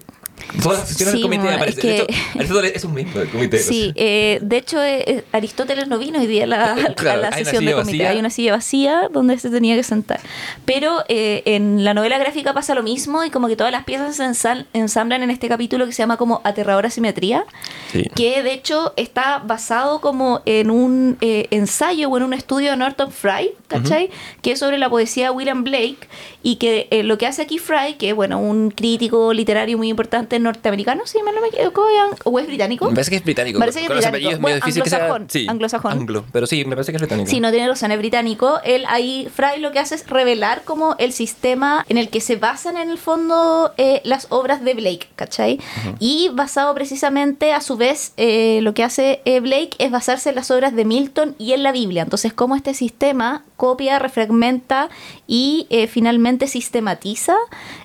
todas 0.63 0.79
las 0.79 0.87
sesiones 0.89 1.13
Sí, 1.15 1.19
del 1.19 1.23
comité 1.23 1.43
bueno, 1.43 1.65
es 1.65 1.75
que- 1.75 1.87
De 1.87 1.95
hecho, 2.03 2.13
Aristóteles 2.39 2.75
es 2.75 2.83
un 2.85 2.93
miembro 2.93 3.19
del 3.19 3.29
comité. 3.29 3.59
Sí, 3.59 3.91
eh, 3.95 4.39
de 4.41 4.57
hecho 4.57 4.81
eh, 4.83 5.03
eh, 5.07 5.23
Aristóteles 5.31 5.87
no 5.87 5.97
vino 5.97 6.19
hoy 6.19 6.27
día 6.27 6.43
a 6.43 6.47
la, 6.47 6.73
a 6.73 6.93
Claro, 6.95 7.21
la 7.21 7.27
hay 7.29 7.41
una 7.41 7.51
sesión 7.51 7.65
de 7.65 7.71
silla 7.71 7.75
comité. 7.81 7.97
vacía. 7.97 8.09
Hay 8.09 8.19
una 8.19 8.29
silla 8.29 8.51
vacía 8.53 9.01
donde 9.11 9.37
se 9.39 9.49
tenía 9.49 9.75
que 9.75 9.83
sentar. 9.83 10.19
Pero 10.65 11.03
eh, 11.09 11.43
en 11.45 11.83
la 11.83 11.93
novela 11.93 12.17
gráfica 12.17 12.53
pasa 12.53 12.73
lo 12.75 12.83
mismo 12.83 13.23
y 13.23 13.29
como 13.29 13.47
que 13.47 13.55
todas 13.55 13.71
las 13.71 13.83
piezas 13.83 14.15
se 14.15 14.23
ensal- 14.23 14.65
ensamblan 14.73 15.23
en 15.23 15.29
este 15.31 15.47
capítulo 15.49 15.85
que 15.85 15.91
se 15.91 15.99
llama 16.03 16.17
como 16.17 16.41
Aterradora 16.43 16.89
Simetría, 16.89 17.45
Sí. 17.91 18.03
que 18.15 18.43
de 18.43 18.53
hecho 18.53 18.93
está 18.97 19.39
basado 19.39 20.01
como 20.01 20.41
en 20.45 20.69
un 20.71 21.17
eh, 21.21 21.47
ensayo 21.51 22.09
o 22.09 22.17
en 22.17 22.23
un 22.23 22.33
estudio 22.33 22.71
de 22.71 22.77
Norton 22.77 23.11
Fry, 23.11 23.51
¿cachai? 23.67 24.09
Que 24.41 24.51
es 24.53 24.59
sobre 24.59 24.77
la 24.77 24.89
poesía 24.89 25.25
de 25.25 25.29
William 25.31 25.63
Blake 25.63 25.97
y 26.43 26.55
que 26.57 26.87
eh, 26.91 27.03
lo 27.03 27.17
que 27.17 27.25
hace 27.27 27.41
aquí 27.41 27.57
Fry, 27.59 27.95
que 27.97 28.13
bueno, 28.13 28.39
un 28.39 28.71
crítico 28.71 29.33
literario 29.33 29.77
muy 29.77 29.89
importante 29.89 30.26
norteamericano, 30.39 31.05
si 31.05 31.21
mal 31.23 31.33
no 31.35 31.41
me 31.41 31.47
equivoco, 31.47 31.85
o 32.23 32.39
es 32.39 32.47
británico. 32.47 32.85
Me 32.85 32.91
parece 32.95 33.11
que 33.11 33.17
es 33.17 33.23
británico. 33.23 33.59
Parece 33.59 33.79
que 33.79 33.85
es 33.85 33.91
británico. 33.91 34.17
es 34.29 34.39
Bueno, 34.39 34.55
medio 34.55 34.55
difícil 34.57 34.83
que 34.83 34.89
sea- 34.89 34.99
anglosajón, 34.99 35.29
sí, 35.29 35.45
anglosajón. 35.49 35.91
Anglo. 35.93 36.25
Pero 36.31 36.47
sí, 36.47 36.65
me 36.65 36.75
parece 36.75 36.91
que 36.91 36.97
es 36.97 37.01
británico. 37.01 37.29
Si 37.29 37.39
no 37.39 37.51
tiene 37.51 37.67
razón, 37.67 37.91
es 37.91 37.97
británico. 37.97 38.59
Él 38.63 38.83
ahí, 38.87 39.27
Fry 39.33 39.59
lo 39.59 39.71
que 39.71 39.79
hace 39.79 39.95
es 39.95 40.07
revelar 40.07 40.63
como 40.63 40.95
el 40.99 41.13
sistema 41.13 41.85
en 41.89 41.97
el 41.97 42.09
que 42.09 42.21
se 42.21 42.35
basan 42.35 42.77
en 42.77 42.89
el 42.89 42.97
fondo 42.97 43.73
eh, 43.77 44.01
las 44.03 44.27
obras 44.29 44.63
de 44.63 44.73
Blake, 44.73 45.07
¿cachai? 45.15 45.59
Y 45.99 46.29
basado 46.33 46.73
precisamente, 46.75 47.53
a 47.53 47.61
su 47.61 47.77
vez, 47.77 48.13
eh, 48.17 48.59
lo 48.61 48.73
que 48.73 48.83
hace 48.83 49.21
eh, 49.25 49.39
Blake 49.39 49.71
es 49.79 49.91
basarse 49.91 50.29
en 50.29 50.35
las 50.35 50.51
obras 50.51 50.75
de 50.75 50.85
Milton 50.85 51.35
y 51.39 51.53
en 51.53 51.63
la 51.63 51.71
Biblia. 51.71 52.03
Entonces, 52.03 52.33
cómo 52.33 52.55
este 52.55 52.73
sistema 52.73 53.43
copia, 53.55 53.97
refragmenta 53.99 54.89
y 55.25 55.65
eh, 55.69 55.87
finalmente 55.87 56.47
sistematiza 56.47 57.35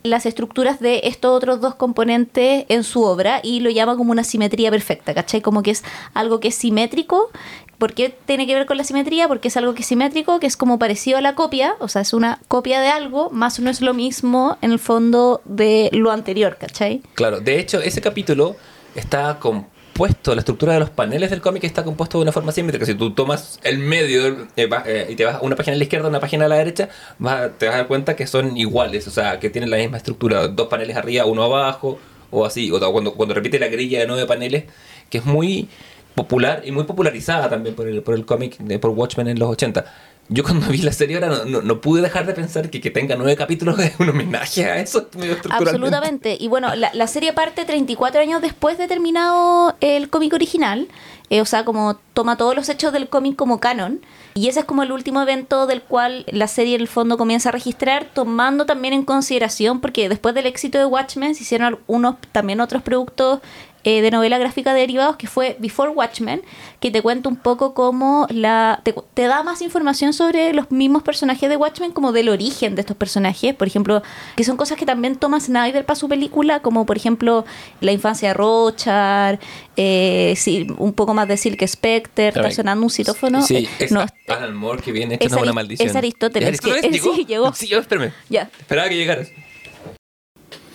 las 0.03 0.27
estructuras 0.27 0.81
de 0.81 1.01
estos 1.05 1.31
otros 1.37 1.61
dos 1.61 1.75
componentes 1.77 2.32
en 2.35 2.85
su 2.85 3.03
obra 3.05 3.41
y 3.43 3.61
lo 3.61 3.71
llama 3.71 3.97
como 3.97 4.13
una 4.13 4.25
simetría 4.25 4.71
perfecta, 4.71 5.15
¿cachai? 5.15 5.41
Como 5.43 5.63
que 5.63 5.71
es 5.73 5.85
algo 6.15 6.41
que 6.41 6.49
es 6.49 6.55
simétrico. 6.55 7.31
¿Por 7.79 7.95
qué 7.95 8.15
tiene 8.27 8.47
que 8.47 8.55
ver 8.55 8.67
con 8.67 8.77
la 8.77 8.85
simetría? 8.85 9.27
Porque 9.29 9.49
es 9.49 9.57
algo 9.57 9.75
que 9.75 9.83
es 9.83 9.87
simétrico, 9.89 10.39
que 10.39 10.47
es 10.47 10.57
como 10.57 10.79
parecido 10.79 11.19
a 11.19 11.21
la 11.21 11.35
copia, 11.35 11.75
o 11.81 11.89
sea, 11.89 12.03
es 12.03 12.13
una 12.13 12.39
copia 12.49 12.81
de 12.81 12.89
algo, 12.89 13.31
más 13.31 13.59
no 13.59 13.71
es 13.71 13.81
lo 13.81 13.93
mismo 13.93 14.57
en 14.63 14.71
el 14.73 14.79
fondo 14.79 15.41
de 15.45 15.91
lo 15.93 16.13
anterior, 16.13 16.57
¿cachai? 16.61 17.03
Claro, 17.15 17.41
de 17.41 17.59
hecho, 17.59 17.81
ese 17.81 18.01
capítulo 18.01 18.55
está 18.95 19.41
compuesto, 19.41 20.33
la 20.35 20.43
estructura 20.43 20.75
de 20.75 20.79
los 20.81 20.91
paneles 20.91 21.31
del 21.31 21.41
cómic 21.41 21.65
está 21.65 21.83
compuesto 21.83 22.19
de 22.19 22.23
una 22.23 22.31
forma 22.33 22.53
simétrica. 22.53 22.87
Si 22.87 22.95
tú 22.95 23.15
tomas 23.15 23.59
el 23.65 23.79
medio 23.79 24.47
eh, 24.55 24.67
va- 24.67 24.85
eh, 24.87 25.09
y 25.11 25.17
te 25.17 25.25
vas 25.25 25.37
a 25.37 25.41
una 25.41 25.57
página 25.57 25.75
a 25.75 25.79
la 25.79 25.83
izquierda, 25.83 26.09
una 26.09 26.21
página 26.21 26.45
a 26.45 26.49
la 26.49 26.57
derecha, 26.57 26.89
vas 27.19 27.51
te 27.59 27.67
vas 27.67 27.75
a 27.75 27.79
dar 27.79 27.87
cuenta 27.89 28.15
que 28.15 28.29
son 28.29 28.57
iguales, 28.57 29.09
o 29.09 29.11
sea, 29.11 29.41
que 29.41 29.51
tienen 29.51 29.71
la 29.71 29.79
misma 29.79 29.97
estructura, 29.97 30.47
dos 30.47 30.69
paneles 30.69 30.97
arriba, 30.97 31.25
uno 31.27 31.43
abajo, 31.43 31.99
o 32.33 32.45
así, 32.45 32.73
o 32.73 32.93
cuando, 32.93 33.15
cuando 33.15 33.35
repite 33.35 33.61
la 33.61 33.69
grilla 33.69 34.01
de 34.01 34.07
nueve 34.09 34.27
paneles, 34.27 34.65
que 35.09 35.19
es 35.19 35.25
muy 35.25 35.69
popular 36.15 36.63
y 36.65 36.73
muy 36.73 36.85
popularizada 36.85 37.49
también 37.49 37.75
por 37.75 37.87
el, 37.87 38.03
por 38.03 38.15
el 38.15 38.27
cómic, 38.27 38.57
por 38.81 38.91
Watchmen 38.91 39.29
en 39.29 39.39
los 39.39 39.49
80. 39.51 39.85
Yo 40.29 40.45
cuando 40.45 40.67
vi 40.69 40.79
la 40.79 40.93
serie 40.93 41.17
ahora 41.17 41.29
no, 41.29 41.45
no, 41.45 41.63
no 41.63 41.81
pude 41.81 42.01
dejar 42.01 42.27
de 42.27 42.33
pensar 42.33 42.71
que 42.71 42.81
que 42.81 42.91
tenga 42.91 43.17
nueve 43.17 43.37
capítulos 43.37 43.79
es 43.81 43.99
un 43.99 44.09
homenaje 44.09 44.65
a 44.65 44.81
eso. 44.81 45.09
Absolutamente. 45.51 46.37
Y 46.39 46.49
bueno, 46.49 46.75
la, 46.75 46.91
la 46.95 47.07
serie 47.07 47.33
parte 47.33 47.65
34 47.65 48.21
años 48.21 48.41
después 48.41 48.79
de 48.79 48.89
terminado 48.89 49.77
el 49.81 50.09
cómic 50.09 50.33
original. 50.33 50.89
Eh, 51.33 51.41
o 51.41 51.47
sea, 51.47 51.65
como 51.65 51.97
toma 52.13 52.37
todos 52.37 52.55
los 52.55 52.69
hechos 52.69 52.93
del 52.93 53.09
cómic 53.09 53.37
como 53.37 53.59
canon. 53.59 54.03
Y 54.35 54.49
ese 54.49 54.61
es 54.61 54.67
como 54.67 54.83
el 54.83 54.93
último 54.93 55.23
evento 55.23 55.67
del 55.67 55.81
cual 55.81 56.27
la 56.31 56.47
serie 56.47 56.75
en 56.75 56.83
el 56.83 56.89
fondo 56.89 57.17
comienza 57.17 57.49
a 57.49 57.53
registrar, 57.53 58.05
tomando 58.13 58.67
también 58.67 58.93
en 58.93 59.03
consideración, 59.03 59.81
porque 59.81 60.11
después 60.11 60.35
del 60.35 60.45
éxito 60.45 60.77
de 60.77 60.85
Watchmen 60.85 61.35
se 61.35 61.45
hicieron 61.45 61.79
unos, 61.87 62.17
también 62.33 62.61
otros 62.61 62.83
productos 62.83 63.41
eh, 63.85 64.01
de 64.03 64.11
novela 64.11 64.39
gráfica 64.39 64.75
derivados 64.75 65.17
que 65.17 65.27
fue 65.27 65.57
Before 65.59 65.91
Watchmen, 65.91 66.43
que 66.81 66.91
te 66.91 67.03
cuenta 67.03 67.29
un 67.29 67.37
poco 67.37 67.75
cómo 67.75 68.27
la 68.31 68.81
te, 68.85 68.95
te 69.15 69.23
da 69.27 69.43
más 69.43 69.61
información 69.63 70.13
sobre 70.13 70.53
los 70.53 70.71
mismos 70.71 71.03
personajes 71.03 71.49
de 71.49 71.57
Watchmen, 71.57 71.93
como 71.93 72.13
del 72.13 72.29
origen 72.29 72.75
de 72.75 72.81
estos 72.83 72.97
personajes, 72.97 73.55
por 73.55 73.67
ejemplo, 73.67 74.03
que 74.37 74.45
son 74.45 74.57
cosas 74.57 74.77
que 74.79 74.87
también 74.87 75.17
toma 75.17 75.41
Snyder 75.41 75.85
para 75.85 75.97
su 75.97 76.09
película, 76.09 76.61
como 76.61 76.87
por 76.87 76.97
ejemplo 76.97 77.45
la 77.81 77.93
infancia 77.93 78.29
de 78.29 78.35
Rochard, 78.35 79.39
eh, 79.77 80.35
sí, 80.37 80.67
un 80.79 80.93
poco 80.93 81.15
más 81.15 81.27
de 81.29 81.37
Silk 81.37 81.67
Spectre, 81.67 82.29
está 82.29 82.51
sonando 82.51 82.85
un 82.85 82.91
citófono. 82.91 83.43
Sí, 83.43 83.69
es 83.79 83.91
no, 83.93 84.05
Alan 84.29 84.55
Moore 84.55 84.83
que 84.83 84.93
viene 84.93 85.15
es 85.15 85.21
echando 85.21 85.43
una 85.43 85.51
Ari- 85.53 85.55
maldición. 85.55 85.89
es 85.89 85.97
Aristóteles, 86.03 86.49
¿Es 86.49 86.61
Aristóteles? 86.61 86.83
que- 86.83 86.91
¿Llegó? 86.99 87.15
sí, 87.17 87.25
llegó. 87.25 87.53
Sí, 87.55 87.67
yo 87.69 87.79
espérame. 87.81 88.13
ya. 88.29 88.51
Esperaba 88.61 88.89
que 88.89 88.97
llegaras. 88.97 89.29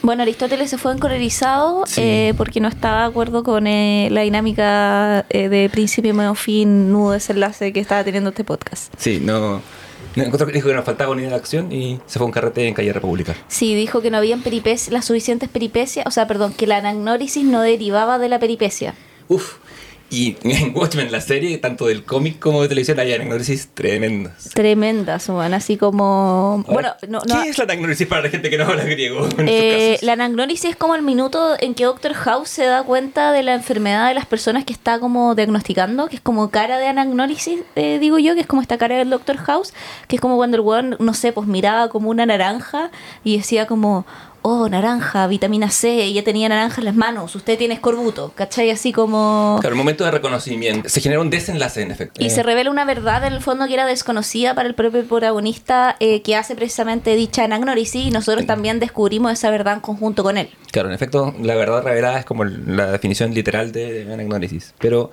Bueno, 0.08 0.24
Aristóteles 0.24 0.70
se 0.70 0.78
fue 0.78 0.94
encolerizado 0.94 1.84
Sí. 1.86 2.00
eh, 2.02 2.34
porque 2.38 2.62
no 2.62 2.70
estaba 2.70 3.02
de 3.02 3.08
acuerdo 3.08 3.44
con 3.44 3.68
eh, 3.68 4.08
la 4.10 4.22
dinámica 4.22 5.26
eh, 5.30 5.50
de 5.50 5.68
principio, 5.70 6.14
medio, 6.14 6.34
fin, 6.34 6.94
nudo, 6.94 7.12
desenlace 7.12 7.74
que 7.74 7.82
estaba 7.82 8.06
teniendo 8.06 8.30
este 8.30 8.46
podcast. 8.46 8.94
Sí, 8.98 9.20
no. 9.22 9.62
no 10.16 10.24
encontró 10.24 10.48
que 10.48 10.54
dijo 10.54 10.70
que 10.70 10.76
nos 10.76 10.86
faltaba 10.86 11.12
unidad 11.12 11.32
de 11.32 11.36
acción 11.36 11.74
y 11.74 12.00
se 12.06 12.20
fue 12.20 12.24
a 12.24 12.28
un 12.28 12.32
carrete 12.32 12.66
en 12.66 12.74
calle 12.74 12.94
República. 12.94 13.36
Sí, 13.50 13.76
dijo 13.76 14.00
que 14.00 14.10
no 14.10 14.16
habían 14.16 14.44
peripecias, 14.44 14.94
las 14.94 15.04
suficientes 15.04 15.50
peripecias, 15.50 16.08
o 16.08 16.12
sea, 16.12 16.26
perdón, 16.26 16.54
que 16.54 16.68
la 16.68 16.78
anagnórisis 16.78 17.44
no 17.44 17.60
derivaba 17.60 18.18
de 18.18 18.30
la 18.30 18.40
peripecia. 18.40 18.94
Uf. 19.28 19.58
Y 20.10 20.38
en 20.44 20.76
Watchmen, 20.76 21.12
la 21.12 21.22
serie, 21.22 21.58
tanto 21.58 21.88
del 21.88 22.04
cómic 22.04 22.40
como 22.40 22.62
de 22.62 22.70
televisión, 22.70 23.00
hay 23.00 23.14
análisis 23.14 23.70
tremendos. 23.74 24.34
Tremendas, 24.54 25.28
bueno, 25.28 25.56
así 25.56 25.78
como... 25.78 26.64
Bueno, 26.68 26.90
Ahora, 26.90 26.98
no, 27.08 27.20
no, 27.28 27.44
¿Qué 27.44 27.50
es 27.50 27.58
la 27.58 27.66
análisis 27.66 28.08
para 28.08 28.24
la 28.24 28.30
gente 28.30 28.50
que 28.50 28.58
no 28.58 28.66
habla 28.66 28.84
griego? 28.84 29.28
Eh, 29.40 29.98
la 30.02 30.14
anagnórisis 30.14 30.72
es 30.72 30.76
como 30.76 30.96
el 30.96 31.02
minuto 31.02 31.56
en 31.60 31.74
que 31.74 31.86
Doctor 31.86 32.14
House 32.14 32.50
se 32.50 32.66
da 32.66 32.84
cuenta 32.84 33.32
de 33.32 33.44
la 33.44 33.54
enfermedad 33.54 34.08
de 34.08 34.14
las 34.14 34.26
personas 34.26 34.66
que 34.66 34.74
está 34.74 35.00
como 35.00 35.36
diagnosticando, 35.36 36.08
que 36.08 36.16
es 36.16 36.22
como 36.22 36.50
cara 36.50 36.78
de 36.78 36.88
anagnórisis, 36.88 37.62
eh, 37.76 37.98
digo 38.00 38.18
yo, 38.20 38.34
que 38.34 38.42
es 38.42 38.48
como 38.48 38.62
esta 38.62 38.78
cara 38.78 38.98
del 38.98 39.10
Doctor 39.10 39.38
House, 39.38 39.74
que 40.08 40.16
es 40.16 40.22
como 40.22 40.38
cuando 40.38 40.58
el 40.58 40.62
weón, 40.62 40.96
no 41.00 41.14
sé, 41.14 41.34
pues 41.34 41.48
miraba 41.48 41.90
como 41.90 42.10
una 42.10 42.26
naranja 42.26 42.92
y 43.24 43.38
decía 43.38 43.68
como, 43.68 44.06
oh, 44.42 44.70
naranja, 44.70 45.28
vitamina 45.28 45.70
C, 45.70 46.12
ya 46.14 46.24
tenía 46.24 46.50
naranja 46.50 46.82
en 46.82 46.86
las 46.86 46.96
manos, 46.96 47.36
usted 47.36 47.58
tiene 47.58 47.74
escorbuto, 47.74 48.32
¿cachai? 48.36 48.72
Así 48.72 48.92
como... 48.92 49.58
Claro, 49.60 49.74
el 49.74 49.78
momento 49.78 50.06
de 50.06 50.12
reconocimiento. 50.12 50.90
Se 50.90 51.02
genera 51.02 51.22
un 51.22 51.30
desenlace, 51.30 51.82
en 51.82 51.92
efecto. 51.92 52.22
Y 52.22 52.28
Eh, 52.28 52.30
se 52.30 52.44
revela 52.44 52.72
una 52.72 52.86
verdad 52.86 53.26
en 53.26 53.34
el 53.34 53.42
fondo 53.42 53.68
que 53.68 53.74
era 53.74 53.86
desconocida 53.86 54.56
para 54.56 54.68
el 54.68 54.76
propio 54.76 55.06
protagonista 55.06 55.96
eh, 56.00 56.22
que 56.22 56.36
hace 56.36 56.56
precisamente 56.56 57.16
dicha 57.16 57.44
anagnórisis 57.44 58.08
y 58.08 58.12
nosotros 58.12 58.46
también 58.46 58.80
descubrimos 58.80 59.32
esa 59.32 59.50
verdad 59.50 59.76
en 59.76 59.80
conjunto 59.82 60.24
con 60.24 60.38
él. 60.38 60.50
Claro, 60.72 60.90
en 60.90 60.96
efecto, 60.96 61.34
la 61.42 61.56
verdad 61.56 61.84
revelada 61.84 62.20
es 62.20 62.26
como 62.26 62.44
la 62.46 62.92
definición 62.92 63.34
literal 63.34 63.72
de 63.72 64.12
anagnórisis. 64.12 64.74
Pero, 64.80 65.12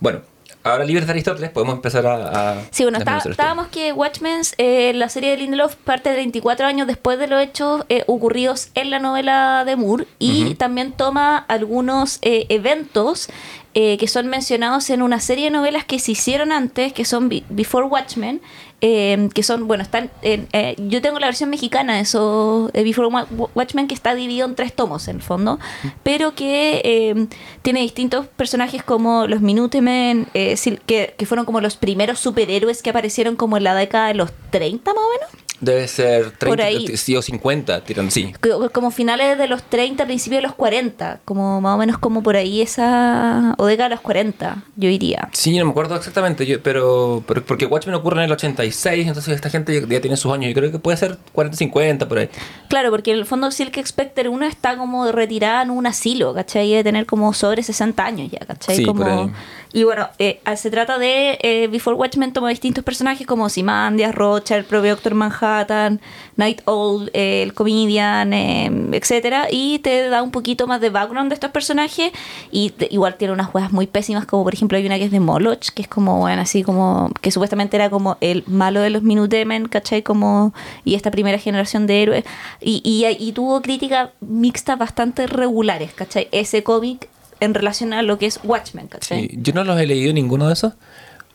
bueno, 0.00 0.20
ahora 0.70 0.84
libres 0.84 1.06
de 1.06 1.12
Aristóteles, 1.12 1.50
podemos 1.50 1.74
empezar 1.76 2.06
a. 2.06 2.52
a 2.52 2.62
Sí, 2.70 2.82
bueno, 2.84 2.98
está- 2.98 3.18
estábamos 3.30 3.68
que 3.68 3.92
Watchmen, 3.92 4.40
eh, 4.58 4.92
la 4.94 5.08
serie 5.08 5.30
de 5.30 5.36
Lindelof, 5.38 5.74
parte 5.76 6.10
de 6.10 6.16
24 6.16 6.66
años 6.66 6.86
después 6.86 7.18
de 7.18 7.26
los 7.26 7.42
hechos 7.42 7.84
eh, 7.88 8.04
ocurridos 8.06 8.68
en 8.74 8.90
la 8.90 8.98
novela 8.98 9.64
de 9.66 9.76
Moore 9.76 10.06
y 10.18 10.54
también 10.54 10.92
toma 10.92 11.36
algunos 11.48 12.18
eh, 12.22 12.46
eventos 12.48 13.28
eh, 13.74 13.96
que 13.98 14.08
son 14.08 14.26
mencionados 14.28 14.90
en 14.90 15.02
una 15.02 15.20
serie 15.20 15.44
de 15.46 15.50
novelas 15.50 15.84
que 15.84 15.98
se 15.98 16.12
hicieron 16.12 16.52
antes, 16.52 16.92
que 16.92 17.04
son 17.04 17.28
Be- 17.28 17.44
Before 17.48 17.86
Watchmen, 17.86 18.40
eh, 18.80 19.28
que 19.34 19.42
son, 19.42 19.66
bueno, 19.66 19.82
están 19.82 20.10
en, 20.22 20.46
eh, 20.52 20.74
yo 20.78 21.02
tengo 21.02 21.18
la 21.18 21.26
versión 21.26 21.50
mexicana 21.50 21.96
de 21.96 22.00
eso, 22.02 22.70
eh, 22.74 22.84
Before 22.84 23.08
Wa- 23.08 23.26
Watchmen, 23.54 23.88
que 23.88 23.94
está 23.94 24.14
dividido 24.14 24.46
en 24.46 24.54
tres 24.54 24.72
tomos 24.72 25.08
en 25.08 25.16
el 25.16 25.22
fondo, 25.22 25.58
pero 26.02 26.34
que 26.34 26.80
eh, 26.84 27.26
tiene 27.62 27.80
distintos 27.80 28.26
personajes 28.28 28.82
como 28.82 29.26
los 29.26 29.40
Minutemen, 29.40 30.28
eh, 30.34 30.56
que, 30.86 31.14
que 31.16 31.26
fueron 31.26 31.44
como 31.46 31.60
los 31.60 31.76
primeros 31.76 32.18
superhéroes 32.20 32.82
que 32.82 32.90
aparecieron 32.90 33.36
como 33.36 33.56
en 33.56 33.64
la 33.64 33.74
década 33.74 34.08
de 34.08 34.14
los 34.14 34.30
30 34.50 34.94
más 34.94 35.02
o 35.02 35.08
menos. 35.10 35.44
Debe 35.60 35.88
ser 35.88 36.30
30 36.30 36.46
Por 36.46 36.60
ahí. 36.62 36.96
sí, 36.96 37.16
o 37.16 37.22
50, 37.22 37.82
tirando, 37.84 38.10
sí. 38.12 38.32
Co- 38.40 38.70
Como 38.70 38.90
finales 38.92 39.36
de 39.38 39.48
los 39.48 39.62
30, 39.64 40.04
principios 40.04 40.38
de 40.38 40.46
los 40.46 40.54
40, 40.54 41.20
como 41.24 41.60
más 41.60 41.74
o 41.74 41.78
menos 41.78 41.98
como 41.98 42.22
por 42.22 42.36
ahí 42.36 42.60
esa, 42.62 43.54
o 43.58 43.66
década 43.66 43.88
de 43.88 43.94
los 43.96 44.00
40, 44.02 44.62
yo 44.76 44.88
diría. 44.88 45.28
Sí, 45.32 45.56
no 45.58 45.64
me 45.64 45.70
acuerdo 45.72 45.96
exactamente, 45.96 46.46
yo, 46.46 46.62
pero, 46.62 47.24
pero 47.26 47.44
porque 47.44 47.66
Watchmen 47.66 47.94
ocurre 47.96 48.18
en 48.18 48.24
el 48.26 48.32
86, 48.32 49.06
entonces 49.08 49.34
esta 49.34 49.50
gente 49.50 49.84
ya, 49.88 50.00
tiene 50.00 50.16
sus 50.16 50.32
años. 50.32 50.48
Yo 50.48 50.54
creo 50.54 50.70
que 50.70 50.78
puede 50.78 50.96
ser 50.96 51.18
40, 51.32 51.56
50 51.56 52.08
por 52.08 52.18
ahí. 52.18 52.28
Claro, 52.68 52.90
porque 52.90 53.10
en 53.10 53.18
el 53.18 53.26
fondo 53.26 53.50
Silk 53.50 53.84
Spectre 53.84 54.28
1 54.28 54.46
está 54.46 54.76
como 54.76 55.10
retirada 55.10 55.62
en 55.62 55.70
un 55.70 55.86
asilo, 55.86 56.34
¿cachai? 56.34 56.68
Debe 56.70 56.84
tener 56.84 57.06
como 57.06 57.34
sobre 57.34 57.62
60 57.64 58.04
años 58.04 58.30
ya, 58.30 58.38
¿cachai? 58.46 58.76
Sí, 58.76 58.84
como... 58.84 59.02
por 59.02 59.10
ahí. 59.10 59.30
Y 59.72 59.84
bueno, 59.84 60.08
eh, 60.18 60.40
ah, 60.46 60.56
se 60.56 60.70
trata 60.70 60.98
de 60.98 61.38
eh, 61.42 61.68
Before 61.70 61.94
Watchmen 61.94 62.32
toma 62.32 62.48
distintos 62.48 62.82
personajes 62.84 63.26
como 63.26 63.48
Simandias, 63.50 64.14
Rocha, 64.14 64.56
el 64.56 64.64
propio 64.64 64.92
Doctor 64.92 65.14
Manhattan, 65.14 66.00
Night 66.36 66.62
Owl, 66.64 67.10
eh, 67.12 67.42
el 67.42 67.52
Comedian, 67.52 68.32
eh, 68.32 68.70
etcétera, 68.92 69.48
y 69.50 69.78
te 69.80 70.08
da 70.08 70.22
un 70.22 70.30
poquito 70.30 70.66
más 70.66 70.80
de 70.80 70.88
background 70.88 71.28
de 71.28 71.34
estos 71.34 71.50
personajes 71.50 72.12
y 72.50 72.70
te- 72.70 72.88
igual 72.90 73.16
tiene 73.16 73.34
unas 73.34 73.48
juegas 73.48 73.70
muy 73.72 73.86
pésimas 73.86 74.24
como 74.24 74.42
por 74.44 74.54
ejemplo 74.54 74.78
hay 74.78 74.86
una 74.86 74.96
que 74.98 75.04
es 75.04 75.10
de 75.10 75.20
Moloch, 75.20 75.68
que 75.74 75.82
es 75.82 75.88
como, 75.88 76.18
bueno, 76.18 76.40
así 76.40 76.62
como, 76.62 77.10
que 77.20 77.30
supuestamente 77.30 77.76
era 77.76 77.90
como 77.90 78.16
el 78.22 78.44
malo 78.46 78.80
de 78.80 78.88
los 78.90 79.02
Minutemen, 79.02 79.68
¿cachai? 79.68 80.02
Como, 80.02 80.54
y 80.84 80.94
esta 80.94 81.10
primera 81.10 81.38
generación 81.38 81.86
de 81.86 82.02
héroes, 82.02 82.24
y, 82.60 82.80
y, 82.84 83.04
y 83.22 83.32
tuvo 83.32 83.60
críticas 83.60 84.10
mixtas 84.20 84.78
bastante 84.78 85.26
regulares, 85.26 85.92
¿cachai? 85.92 86.28
Ese 86.32 86.62
cómic 86.62 87.08
en 87.40 87.54
relación 87.54 87.92
a 87.92 88.02
lo 88.02 88.18
que 88.18 88.26
es 88.26 88.40
Watchmen, 88.42 88.88
¿cachai? 88.88 89.28
Sí, 89.28 89.38
yo 89.40 89.52
no 89.52 89.64
los 89.64 89.78
he 89.80 89.86
leído 89.86 90.12
ninguno 90.12 90.46
de 90.48 90.54
esos 90.54 90.74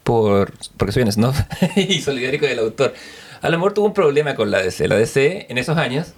por, 0.03 0.51
porque 0.77 0.91
soy 0.91 1.03
un 1.03 1.11
snob 1.11 1.33
y 1.75 2.01
solidario 2.01 2.39
con 2.39 2.49
el 2.49 2.59
autor. 2.59 2.93
Alan 3.41 3.59
Moore 3.59 3.75
tuvo 3.75 3.85
un 3.87 3.93
problema 3.93 4.35
con 4.35 4.51
la 4.51 4.61
DC. 4.61 4.87
La 4.87 4.95
DC 4.95 5.47
en 5.49 5.57
esos 5.57 5.77
años 5.77 6.13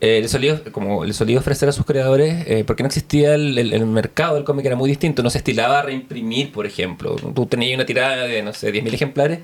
eh, 0.00 0.20
le, 0.20 0.28
solía, 0.28 0.62
como 0.72 1.04
le 1.04 1.12
solía 1.12 1.38
ofrecer 1.38 1.68
a 1.68 1.72
sus 1.72 1.86
creadores, 1.86 2.44
eh, 2.46 2.64
porque 2.66 2.82
no 2.82 2.88
existía 2.88 3.34
el, 3.34 3.56
el- 3.58 3.72
el 3.72 3.86
mercado 3.86 4.34
del 4.34 4.44
cómic, 4.44 4.66
era 4.66 4.76
muy 4.76 4.88
distinto. 4.90 5.22
No 5.22 5.30
se 5.30 5.38
estilaba 5.38 5.78
a 5.80 5.82
reimprimir, 5.82 6.52
por 6.52 6.66
ejemplo. 6.66 7.16
Tú 7.16 7.46
tenías 7.46 7.74
una 7.74 7.86
tirada 7.86 8.24
de, 8.24 8.42
no 8.42 8.52
sé, 8.52 8.72
10.000 8.72 8.92
ejemplares 8.94 9.40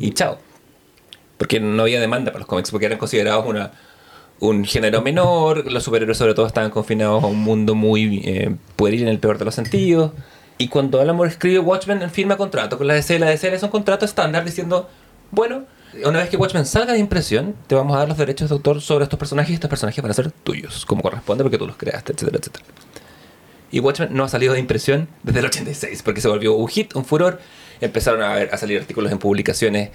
y 0.00 0.12
chao. 0.12 0.38
Porque 1.36 1.58
no 1.60 1.82
había 1.82 2.00
demanda 2.00 2.30
para 2.30 2.40
los 2.40 2.48
cómics, 2.48 2.70
porque 2.70 2.86
eran 2.86 2.98
considerados 2.98 3.44
una, 3.46 3.72
un 4.40 4.64
género 4.64 5.02
menor. 5.02 5.70
Los 5.70 5.84
superhéroes, 5.84 6.18
sobre 6.18 6.34
todo, 6.34 6.46
estaban 6.46 6.70
confinados 6.70 7.22
a 7.24 7.26
un 7.26 7.40
mundo 7.40 7.74
muy 7.74 8.22
eh, 8.24 8.54
pueril 8.76 9.02
en 9.02 9.08
el 9.08 9.18
peor 9.18 9.38
de 9.38 9.44
los 9.44 9.54
sentidos. 9.54 10.12
Y 10.58 10.68
cuando 10.68 11.00
Alan 11.00 11.16
Moore 11.16 11.30
escribe 11.30 11.58
Watchmen, 11.58 12.08
firma 12.10 12.36
contrato 12.36 12.78
con 12.78 12.86
la 12.86 12.94
DC. 12.94 13.18
La 13.18 13.26
DC 13.30 13.50
le 13.50 13.56
hace 13.56 13.64
un 13.64 13.70
contrato 13.70 14.04
estándar 14.04 14.44
diciendo: 14.44 14.88
Bueno, 15.30 15.64
una 16.04 16.18
vez 16.20 16.28
que 16.28 16.36
Watchmen 16.36 16.64
salga 16.66 16.92
de 16.92 16.98
impresión, 17.00 17.54
te 17.66 17.74
vamos 17.74 17.94
a 17.96 18.00
dar 18.00 18.08
los 18.08 18.18
derechos 18.18 18.50
de 18.50 18.54
autor 18.54 18.80
sobre 18.80 19.04
estos 19.04 19.18
personajes 19.18 19.50
y 19.50 19.54
estos 19.54 19.68
personajes 19.70 20.00
van 20.02 20.10
a 20.10 20.14
ser 20.14 20.30
tuyos, 20.30 20.86
como 20.86 21.02
corresponde, 21.02 21.42
porque 21.42 21.58
tú 21.58 21.66
los 21.66 21.76
creaste, 21.76 22.12
etcétera, 22.12 22.38
etcétera. 22.38 22.64
Y 23.72 23.80
Watchmen 23.80 24.10
no 24.12 24.22
ha 24.22 24.28
salido 24.28 24.52
de 24.52 24.60
impresión 24.60 25.08
desde 25.24 25.40
el 25.40 25.46
86, 25.46 26.02
porque 26.04 26.20
se 26.20 26.28
volvió 26.28 26.54
un 26.54 26.68
hit, 26.68 26.94
un 26.94 27.04
furor. 27.04 27.40
Empezaron 27.80 28.22
a, 28.22 28.34
ver- 28.34 28.50
a 28.54 28.56
salir 28.56 28.78
artículos 28.78 29.10
en 29.10 29.18
publicaciones, 29.18 29.90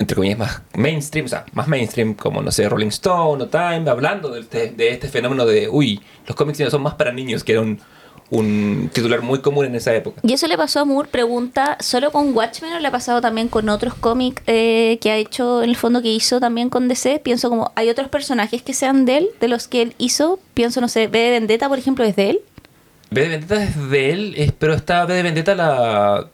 entre 0.00 0.14
comillas, 0.14 0.38
más 0.38 0.62
mainstream, 0.74 1.26
o 1.26 1.28
sea, 1.28 1.44
más 1.52 1.68
mainstream, 1.68 2.14
como, 2.14 2.40
no 2.40 2.50
sé, 2.50 2.66
Rolling 2.68 2.88
Stone 2.88 3.44
o 3.44 3.48
Time, 3.48 3.88
hablando 3.90 4.30
de 4.30 4.40
este, 4.40 4.70
de 4.70 4.88
este 4.88 5.08
fenómeno 5.08 5.44
de, 5.44 5.68
uy, 5.68 6.00
los 6.26 6.34
cómics 6.34 6.58
son 6.70 6.82
más 6.82 6.94
para 6.94 7.12
niños, 7.12 7.44
que 7.44 7.52
era 7.52 7.60
un, 7.60 7.78
un 8.30 8.90
titular 8.94 9.20
muy 9.20 9.40
común 9.40 9.66
en 9.66 9.74
esa 9.74 9.94
época. 9.94 10.22
Y 10.24 10.32
eso 10.32 10.46
le 10.46 10.56
pasó 10.56 10.80
a 10.80 10.84
Moore, 10.86 11.10
pregunta, 11.10 11.76
¿solo 11.80 12.10
con 12.12 12.34
Watchmen 12.34 12.72
o 12.72 12.78
le 12.78 12.88
ha 12.88 12.90
pasado 12.90 13.20
también 13.20 13.48
con 13.48 13.68
otros 13.68 13.92
cómics 13.92 14.42
eh, 14.46 14.98
que 15.02 15.10
ha 15.10 15.18
hecho, 15.18 15.62
en 15.62 15.68
el 15.68 15.76
fondo 15.76 16.00
que 16.00 16.08
hizo 16.08 16.40
también 16.40 16.70
con 16.70 16.88
DC? 16.88 17.20
Pienso 17.22 17.50
como, 17.50 17.70
¿hay 17.74 17.90
otros 17.90 18.08
personajes 18.08 18.62
que 18.62 18.72
sean 18.72 19.04
de 19.04 19.18
él, 19.18 19.28
de 19.38 19.48
los 19.48 19.68
que 19.68 19.82
él 19.82 19.94
hizo? 19.98 20.40
Pienso, 20.54 20.80
no 20.80 20.88
sé, 20.88 21.08
B 21.08 21.18
de 21.18 21.30
Vendetta, 21.30 21.68
por 21.68 21.78
ejemplo, 21.78 22.06
es 22.06 22.16
de 22.16 22.30
él. 22.30 22.40
B 23.10 23.20
de 23.20 23.28
Vendetta 23.28 23.62
es 23.62 23.90
de 23.90 24.12
él, 24.12 24.54
pero 24.58 24.72
esta 24.72 25.04
B 25.04 25.12
de 25.12 25.22
Vendetta 25.22 25.54
la, 25.54 26.30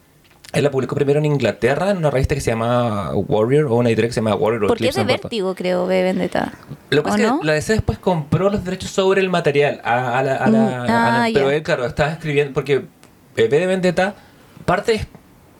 él 0.56 0.64
la 0.64 0.70
publicó 0.70 0.94
primero 0.94 1.18
en 1.18 1.26
Inglaterra 1.26 1.90
en 1.90 1.98
una 1.98 2.10
revista 2.10 2.34
que 2.34 2.40
se 2.40 2.50
llama 2.50 3.12
Warrior 3.14 3.66
o 3.66 3.76
una 3.76 3.88
editorial 3.90 4.08
que 4.10 4.14
se 4.14 4.20
llama 4.20 4.34
Warrior. 4.34 4.66
Porque 4.66 4.88
es 4.88 4.94
de. 4.94 5.04
Vértigo, 5.04 5.54
creo, 5.54 5.86
B 5.86 5.94
de 5.94 6.02
Vendetta. 6.02 6.52
Lo 6.90 7.02
que 7.02 7.08
¿O 7.08 7.12
pasa 7.12 7.22
es 7.24 7.28
no? 7.28 7.40
que 7.40 7.46
la 7.46 7.52
DC 7.54 7.72
después 7.74 7.98
compró 7.98 8.50
los 8.50 8.64
derechos 8.64 8.90
sobre 8.90 9.20
el 9.20 9.28
material 9.28 9.80
a, 9.84 10.18
a 10.18 10.22
la, 10.22 10.36
a 10.36 10.48
la- 10.50 10.58
Mm, 10.58 10.80
a 10.82 10.86
la- 10.86 11.24
ah, 11.24 11.28
pero 11.32 11.50
él 11.50 11.62
claro 11.62 11.84
estaba 11.86 12.12
escribiendo 12.12 12.52
porque 12.54 12.84
B 13.36 13.48
de 13.48 13.66
Vendetta 13.66 14.14
parte 14.64 14.94
es 14.94 15.06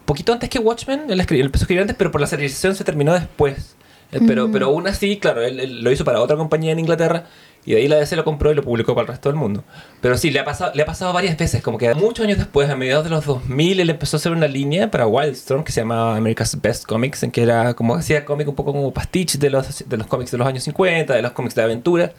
poquito 0.04 0.32
antes 0.32 0.48
que 0.48 0.58
Watchmen 0.58 1.10
él, 1.10 1.20
escribió, 1.20 1.42
él 1.42 1.46
empezó 1.46 1.62
a 1.62 1.64
escribir 1.64 1.82
antes 1.82 1.96
pero 1.96 2.10
por 2.10 2.20
la 2.20 2.26
serialización 2.26 2.74
se 2.74 2.84
terminó 2.84 3.12
después 3.14 3.76
Eh, 4.12 4.20
pero 4.24 4.46
Mm. 4.46 4.52
pero 4.52 4.66
aún 4.66 4.86
así 4.86 5.18
claro 5.18 5.42
él, 5.42 5.58
él 5.58 5.82
lo 5.82 5.90
hizo 5.90 6.04
para 6.04 6.20
otra 6.20 6.36
compañía 6.36 6.70
en 6.72 6.78
Inglaterra 6.78 7.24
y 7.66 7.72
de 7.72 7.80
ahí 7.80 7.88
la 7.88 7.96
DC 7.96 8.16
lo 8.16 8.24
compró 8.24 8.50
y 8.50 8.54
lo 8.54 8.62
publicó 8.62 8.94
para 8.94 9.02
el 9.02 9.08
resto 9.08 9.28
del 9.28 9.36
mundo 9.36 9.64
pero 10.00 10.16
sí 10.16 10.30
le 10.30 10.40
ha 10.40 10.44
pasado 10.44 10.72
le 10.74 10.82
ha 10.82 10.86
pasado 10.86 11.12
varias 11.12 11.36
veces 11.36 11.62
como 11.62 11.76
que 11.76 11.92
muchos 11.94 12.24
años 12.24 12.38
después 12.38 12.70
a 12.70 12.76
mediados 12.76 13.04
de 13.04 13.10
los 13.10 13.26
2000 13.26 13.80
él 13.80 13.90
empezó 13.90 14.16
a 14.16 14.18
hacer 14.18 14.32
una 14.32 14.48
línea 14.48 14.90
para 14.90 15.06
Wildstorm 15.06 15.64
que 15.64 15.72
se 15.72 15.80
llamaba 15.80 16.16
America's 16.16 16.58
Best 16.60 16.86
Comics 16.86 17.22
en 17.22 17.30
que 17.30 17.42
era 17.42 17.74
como 17.74 17.96
hacía 17.96 18.24
cómic 18.24 18.48
un 18.48 18.54
poco 18.54 18.72
como 18.72 18.92
pastiche 18.94 19.36
de 19.36 19.50
los 19.50 19.86
de 19.86 19.96
los 19.96 20.06
cómics 20.06 20.30
de 20.30 20.38
los 20.38 20.46
años 20.46 20.64
50 20.64 21.12
de 21.12 21.22
los 21.22 21.32
cómics 21.32 21.54
de 21.54 21.62
aventura 21.62 22.12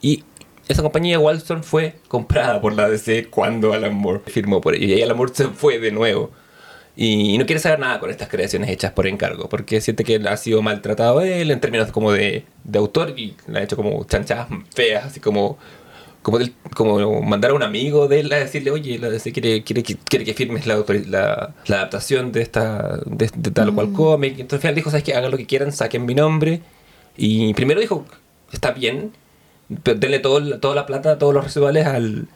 y 0.00 0.24
esa 0.68 0.82
compañía 0.82 1.18
Wildstorm 1.18 1.62
fue 1.62 1.94
comprada 2.08 2.60
por 2.60 2.74
la 2.74 2.88
DC 2.88 3.30
cuando 3.30 3.72
Alan 3.72 3.94
Moore 3.94 4.20
firmó 4.26 4.60
por 4.60 4.74
ella. 4.74 4.96
Y 4.96 5.02
Alan 5.02 5.16
Moore 5.16 5.32
se 5.34 5.48
fue 5.48 5.78
de 5.78 5.90
nuevo. 5.90 6.30
Y 7.00 7.38
no 7.38 7.46
quiere 7.46 7.60
saber 7.60 7.78
nada 7.78 8.00
con 8.00 8.10
estas 8.10 8.28
creaciones 8.28 8.68
hechas 8.70 8.90
por 8.90 9.06
encargo, 9.06 9.48
porque 9.48 9.80
siente 9.80 10.02
que 10.02 10.16
ha 10.16 10.36
sido 10.36 10.62
maltratado 10.62 11.20
él 11.20 11.52
en 11.52 11.60
términos 11.60 11.92
como 11.92 12.10
de, 12.10 12.44
de 12.64 12.78
autor 12.80 13.14
y 13.16 13.36
le 13.46 13.60
ha 13.60 13.62
hecho 13.62 13.76
como 13.76 14.02
chanchadas 14.04 14.48
feas, 14.74 15.04
así 15.04 15.20
como 15.20 15.58
como, 16.22 16.40
del- 16.40 16.52
como 16.74 17.22
mandar 17.22 17.52
a 17.52 17.54
un 17.54 17.62
amigo 17.62 18.08
de 18.08 18.18
él 18.20 18.32
a 18.32 18.36
decirle, 18.38 18.72
oye, 18.72 18.98
la 18.98 19.08
DC 19.08 19.32
quiere, 19.32 19.62
quiere, 19.62 19.84
que- 19.84 19.96
quiere 19.96 20.24
que 20.24 20.34
firmes 20.34 20.66
la, 20.66 20.84
la, 21.06 21.54
la 21.66 21.76
adaptación 21.76 22.32
de 22.32 22.42
esta 22.42 22.98
de, 23.06 23.30
de 23.32 23.50
tal 23.52 23.68
o 23.68 23.74
cual 23.74 23.92
cómic. 23.92 24.32
Entonces 24.32 24.54
al 24.54 24.60
final 24.60 24.74
dijo, 24.74 24.90
¿sabes 24.90 25.04
qué? 25.04 25.14
Hagan 25.14 25.30
lo 25.30 25.36
que 25.38 25.46
quieran, 25.46 25.70
saquen 25.70 26.04
mi 26.04 26.16
nombre. 26.16 26.60
Y 27.16 27.54
primero 27.54 27.80
dijo, 27.80 28.04
está 28.52 28.72
bien, 28.72 29.12
pero 29.84 29.98
denle 29.98 30.18
todo, 30.18 30.58
toda 30.58 30.74
la 30.74 30.84
plata, 30.84 31.16
todos 31.18 31.32
los 31.32 31.44
residuales 31.44 31.86
al, 31.86 32.26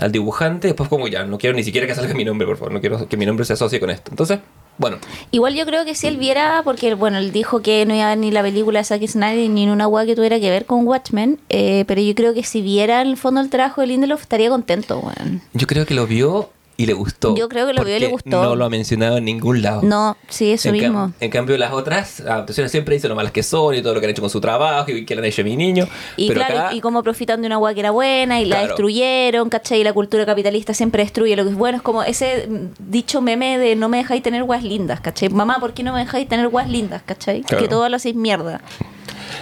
al 0.00 0.12
dibujante. 0.12 0.68
Después, 0.68 0.88
como 0.88 1.08
ya, 1.08 1.24
no 1.24 1.38
quiero 1.38 1.56
ni 1.56 1.62
siquiera 1.62 1.86
que 1.86 1.94
salga 1.94 2.14
mi 2.14 2.24
nombre, 2.24 2.46
por 2.46 2.56
favor. 2.56 2.72
No 2.72 2.80
quiero 2.80 3.08
que 3.08 3.16
mi 3.16 3.26
nombre 3.26 3.44
se 3.44 3.54
asocie 3.54 3.80
con 3.80 3.90
esto. 3.90 4.10
Entonces, 4.10 4.40
bueno, 4.78 4.98
Igual 5.32 5.54
yo 5.54 5.66
creo 5.66 5.84
que 5.84 5.94
si 5.96 6.06
él 6.06 6.16
viera, 6.16 6.62
porque 6.64 6.94
bueno, 6.94 7.18
él 7.18 7.32
dijo 7.32 7.62
que 7.62 7.84
no 7.84 7.94
iba 7.94 8.06
a 8.06 8.08
ver 8.10 8.18
ni 8.18 8.30
la 8.30 8.42
película 8.42 8.78
de 8.78 8.84
Zack 8.84 9.04
Snyder 9.06 9.50
ni 9.50 9.68
una 9.68 9.88
weá 9.88 10.06
que 10.06 10.14
tuviera 10.14 10.38
que 10.38 10.50
ver 10.50 10.66
con 10.66 10.86
Watchmen, 10.86 11.40
eh, 11.48 11.84
pero 11.88 12.00
yo 12.00 12.14
creo 12.14 12.32
que 12.32 12.44
si 12.44 12.62
viera 12.62 13.02
en 13.02 13.08
el 13.08 13.16
fondo 13.16 13.40
el 13.40 13.50
trabajo 13.50 13.80
de 13.80 13.88
Lindelof 13.88 14.22
estaría 14.22 14.48
contento, 14.48 15.00
weón. 15.00 15.42
yo 15.52 15.66
creo 15.66 15.84
que 15.84 15.94
lo 15.94 16.06
vio 16.06 16.50
y 16.80 16.86
le 16.86 16.92
gustó. 16.92 17.34
Yo 17.36 17.48
creo 17.48 17.66
que 17.66 17.72
lo 17.72 17.84
vio 17.84 17.96
y 17.96 17.98
le 18.00 18.06
gustó. 18.06 18.40
No 18.40 18.54
lo 18.54 18.64
ha 18.64 18.70
mencionado 18.70 19.16
en 19.18 19.24
ningún 19.24 19.62
lado. 19.62 19.82
No, 19.82 20.16
sí, 20.28 20.52
eso 20.52 20.68
en, 20.68 20.76
cam- 20.76 20.78
mismo. 20.80 21.12
en 21.18 21.30
cambio, 21.30 21.58
las 21.58 21.72
otras 21.72 22.20
adaptaciones 22.20 22.70
siempre 22.70 22.94
dicen 22.94 23.08
lo 23.10 23.16
malas 23.16 23.32
que 23.32 23.42
son 23.42 23.74
y 23.74 23.82
todo 23.82 23.94
lo 23.94 24.00
que 24.00 24.06
han 24.06 24.10
hecho 24.12 24.22
con 24.22 24.30
su 24.30 24.40
trabajo 24.40 24.88
y 24.92 25.04
que 25.04 25.16
le 25.16 25.20
han 25.20 25.24
hecho 25.24 25.42
a 25.42 25.44
mi 25.44 25.56
niño. 25.56 25.88
Y 26.16 26.28
pero 26.28 26.38
claro, 26.40 26.58
acá, 26.60 26.74
y 26.74 26.80
cómo 26.80 27.02
profitan 27.02 27.40
de 27.40 27.48
una 27.48 27.58
weá 27.58 27.74
que 27.74 27.80
era 27.80 27.90
buena 27.90 28.40
y 28.40 28.44
la 28.44 28.62
destruyeron, 28.64 29.50
¿cachai? 29.50 29.80
Y 29.80 29.84
la 29.84 29.92
cultura 29.92 30.24
capitalista 30.24 30.72
siempre 30.72 31.02
destruye 31.02 31.34
lo 31.34 31.42
que 31.42 31.50
es 31.50 31.56
bueno. 31.56 31.78
Es 31.78 31.82
como 31.82 32.04
ese 32.04 32.48
dicho 32.78 33.20
meme 33.20 33.58
de 33.58 33.74
no 33.74 33.88
me 33.88 33.96
dejáis 33.98 34.22
tener 34.22 34.44
weas 34.44 34.62
lindas, 34.62 35.00
¿cachai? 35.00 35.30
Mamá, 35.30 35.58
¿por 35.58 35.74
qué 35.74 35.82
no 35.82 35.92
me 35.92 35.98
dejáis 35.98 36.28
tener 36.28 36.46
weas 36.46 36.70
lindas, 36.70 37.02
¿cachai? 37.04 37.42
Claro. 37.42 37.60
Que 37.64 37.68
todo 37.68 37.88
lo 37.88 37.96
hacéis 37.96 38.14
mierda. 38.14 38.60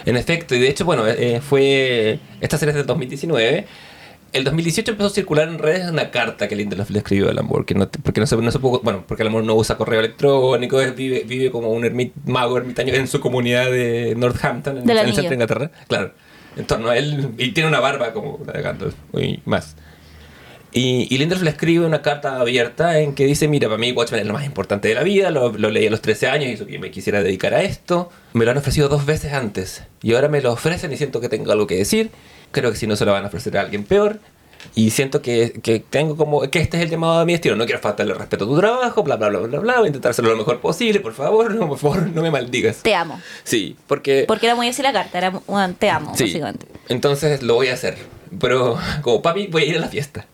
En 0.07 0.16
efecto, 0.16 0.55
y 0.55 0.59
de 0.61 0.69
hecho, 0.71 0.87
bueno, 0.87 1.07
eh, 1.07 1.43
fue. 1.47 2.19
Esta 2.40 2.57
serie 2.57 2.71
es 2.71 2.76
del 2.76 2.87
2019. 2.87 3.66
El 4.37 4.45
2018 4.45 4.90
empezó 4.93 5.07
a 5.09 5.11
circular 5.11 5.49
en 5.49 5.59
redes 5.59 5.90
una 5.90 6.11
carta 6.11 6.47
que 6.47 6.57
Lindelof 6.57 6.90
le 6.90 6.99
escribió 6.99 7.28
a 7.28 7.31
Alan 7.31 7.47
Moore, 7.47 7.64
que 7.64 7.75
no, 7.75 7.88
porque 7.88 8.21
no 8.21 8.26
se, 8.26 8.37
no 8.37 8.50
se 8.50 8.59
pudo- 8.59 8.81
bueno, 8.83 9.05
porque 9.09 9.23
Alan 9.23 9.33
Moore 9.33 9.47
no 9.47 9.55
usa 9.55 9.76
correo 9.76 10.00
electrónico, 10.00 10.81
es- 10.81 10.95
vive, 10.95 11.25
vive 11.26 11.50
como 11.50 11.71
un 11.71 11.85
ermit- 11.85 12.12
mago 12.26 12.59
ermitaño 12.59 12.93
en 12.95 13.09
su 13.09 13.21
comunidad 13.21 13.71
de 13.71 14.14
Northampton, 14.16 14.78
en, 14.78 14.87
el 15.09 15.14
centro 15.14 15.28
de 15.31 15.35
Inglaterra, 15.37 15.71
claro, 15.88 16.12
en 16.57 16.64
torno 16.66 16.88
a 16.90 16.99
él, 16.99 17.31
y 17.38 17.52
tiene 17.52 17.69
una 17.69 17.81
barba 17.81 18.12
como 18.12 18.38
la 18.47 18.52
de 18.52 18.62
Gandalf, 18.62 18.95
y 19.19 19.40
más. 19.47 19.75
Y, 20.73 21.06
y 21.12 21.18
Lindelof 21.18 21.42
le 21.42 21.50
escribe 21.50 21.87
una 21.87 22.02
carta 22.02 22.38
abierta 22.40 22.99
en 23.00 23.14
que 23.14 23.25
dice, 23.25 23.49
mira, 23.49 23.68
para 23.68 23.78
mí 23.78 23.92
Watchmen 23.92 24.20
es 24.20 24.26
lo 24.26 24.35
más 24.35 24.44
importante 24.44 24.88
de 24.88 24.94
la 24.94 25.02
vida, 25.02 25.30
lo, 25.30 25.52
lo 25.52 25.70
leí 25.70 25.87
a 25.87 25.90
los 25.90 26.02
13 26.02 26.28
años 26.28 26.61
y 26.68 26.78
me 26.78 26.90
quisiera 26.90 27.23
dedicar 27.23 27.54
a 27.54 27.62
esto. 27.62 28.11
Me 28.35 28.44
lo 28.44 28.50
han 28.50 28.58
ofrecido 28.58 28.88
dos 28.88 29.06
veces 29.06 29.32
antes 29.32 29.85
y 30.02 30.14
ahora 30.14 30.28
me 30.28 30.40
lo 30.42 30.52
ofrecen 30.52 30.92
y 30.92 30.96
siento 30.96 31.20
que 31.20 31.28
tengo 31.28 31.50
algo 31.52 31.66
que 31.66 31.76
decir. 31.76 32.11
Creo 32.52 32.70
que 32.70 32.76
si 32.76 32.87
no 32.87 32.96
se 32.96 33.04
lo 33.04 33.12
van 33.12 33.25
a 33.25 33.28
ofrecer 33.28 33.56
a 33.56 33.62
alguien 33.62 33.85
peor. 33.85 34.18
Y 34.75 34.90
siento 34.90 35.23
que, 35.23 35.61
que 35.62 35.78
tengo 35.78 36.16
como 36.16 36.40
que 36.50 36.58
este 36.58 36.76
es 36.76 36.82
el 36.82 36.90
llamado 36.90 37.20
de 37.20 37.25
mi 37.25 37.35
estilo. 37.35 37.56
No 37.56 37.64
quiero 37.66 37.80
faltarle 37.80 38.12
el 38.12 38.18
respeto 38.18 38.44
a 38.44 38.49
tu 38.49 38.58
trabajo, 38.58 39.02
bla, 39.02 39.16
bla, 39.16 39.28
bla, 39.28 39.38
bla, 39.40 39.61
bla. 39.61 39.76
Voy 39.78 39.85
a 39.85 39.87
intentar 39.87 40.11
hacerlo 40.11 40.32
lo 40.32 40.38
mejor 40.38 40.61
posible, 40.61 41.00
por 41.00 41.14
favor, 41.14 41.54
no, 41.54 41.68
por 41.68 41.78
favor, 41.78 42.02
no 42.08 42.20
me 42.20 42.30
maldigas. 42.30 42.78
Te 42.82 42.94
amo. 42.94 43.20
Sí, 43.44 43.76
porque... 43.87 44.25
Porque 44.26 44.46
era 44.46 44.54
muy 44.56 44.68
así 44.68 44.82
la 44.82 44.92
carta, 44.92 45.18
era 45.18 45.30
bueno, 45.30 45.75
te 45.78 45.88
amo, 45.88 46.14
sí, 46.16 46.25
básicamente. 46.25 46.66
entonces 46.88 47.42
lo 47.42 47.54
voy 47.54 47.68
a 47.68 47.75
hacer. 47.75 47.96
Pero 48.40 48.76
como 49.02 49.23
papi 49.23 49.46
voy 49.46 49.62
a 49.62 49.66
ir 49.66 49.76
a 49.76 49.80
la 49.80 49.88
fiesta. 49.88 50.26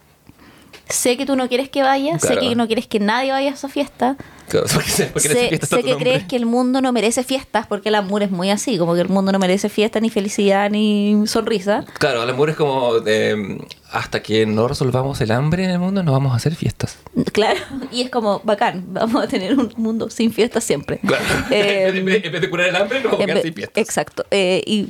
Sé 0.88 1.16
que 1.16 1.24
tú 1.26 1.36
no 1.36 1.48
quieres 1.48 1.68
que 1.70 1.82
vaya, 1.82 2.18
sé 2.18 2.26
Claro. 2.28 2.40
que 2.42 2.54
no 2.54 2.66
quieres 2.66 2.86
que 2.86 3.00
nadie 3.00 3.30
vaya 3.32 3.50
a 3.50 3.54
esa 3.54 3.68
fiesta. 3.68 4.16
Claro, 4.52 4.66
Porque, 4.72 4.90
sé- 4.90 5.06
porque 5.12 5.28
que 5.28 5.90
nombre. 5.90 5.96
crees 5.98 6.24
que 6.24 6.36
el 6.36 6.46
mundo 6.46 6.80
no 6.80 6.92
merece 6.92 7.24
fiestas, 7.24 7.66
porque 7.66 7.88
el 7.88 7.94
amor 7.94 8.22
es 8.22 8.30
muy 8.30 8.50
así, 8.50 8.76
como 8.78 8.94
que 8.94 9.00
el 9.00 9.08
mundo 9.08 9.32
no 9.32 9.38
merece 9.38 9.68
fiesta, 9.68 9.98
ni 10.00 10.10
felicidad, 10.10 10.70
ni 10.70 11.22
sonrisa. 11.26 11.84
Claro, 11.98 12.22
el 12.22 12.30
amor 12.30 12.50
es 12.50 12.56
como 12.56 12.92
eh, 13.06 13.58
hasta 13.90 14.22
que 14.22 14.44
no 14.46 14.68
resolvamos 14.68 15.20
el 15.20 15.30
hambre 15.30 15.64
en 15.64 15.70
el 15.70 15.78
mundo 15.78 16.02
no 16.02 16.12
vamos 16.12 16.32
a 16.32 16.36
hacer 16.36 16.54
fiestas. 16.54 16.98
Claro, 17.32 17.60
y 17.90 18.02
es 18.02 18.10
como 18.10 18.40
bacán, 18.44 18.84
vamos 18.88 19.22
a 19.24 19.26
tener 19.28 19.58
un 19.58 19.72
mundo 19.76 20.10
sin 20.10 20.32
fiestas 20.32 20.64
siempre. 20.64 20.98
Claro. 20.98 21.24
Eh, 21.50 21.92
en, 21.94 22.04
vez, 22.04 22.24
en 22.24 22.32
vez 22.32 22.40
de 22.40 22.50
curar 22.50 22.68
el 22.68 22.76
hambre, 22.76 23.00
nos 23.00 23.12
vamos 23.12 23.22
a 23.22 23.26
quedar 23.26 23.42
sin 23.42 23.54
fiestas. 23.54 23.82
Exacto. 23.82 24.24
Eh, 24.30 24.62
y 24.66 24.88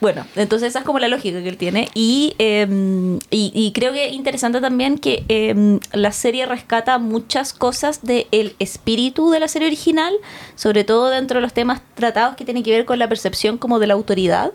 bueno, 0.00 0.26
entonces 0.36 0.68
esa 0.70 0.78
es 0.80 0.84
como 0.84 0.98
la 0.98 1.08
lógica 1.08 1.42
que 1.42 1.48
él 1.48 1.56
tiene. 1.58 1.88
Y, 1.94 2.34
eh, 2.38 2.66
y, 3.30 3.52
y 3.54 3.72
creo 3.72 3.92
que 3.92 4.06
es 4.08 4.12
interesante 4.14 4.60
también 4.60 4.98
que 4.98 5.24
eh, 5.28 5.78
la 5.92 6.12
serie 6.12 6.46
rescata 6.46 6.98
muchas 6.98 7.52
cosas 7.52 8.00
del 8.02 8.54
espíritu 8.58 8.85
de 8.86 9.40
la 9.40 9.48
serie 9.48 9.66
original, 9.66 10.14
sobre 10.54 10.84
todo 10.84 11.10
dentro 11.10 11.38
de 11.38 11.42
los 11.42 11.52
temas 11.52 11.80
tratados 11.94 12.36
que 12.36 12.44
tienen 12.44 12.62
que 12.62 12.70
ver 12.70 12.84
con 12.84 13.00
la 13.00 13.08
percepción 13.08 13.58
como 13.58 13.80
de 13.80 13.88
la 13.88 13.94
autoridad, 13.94 14.52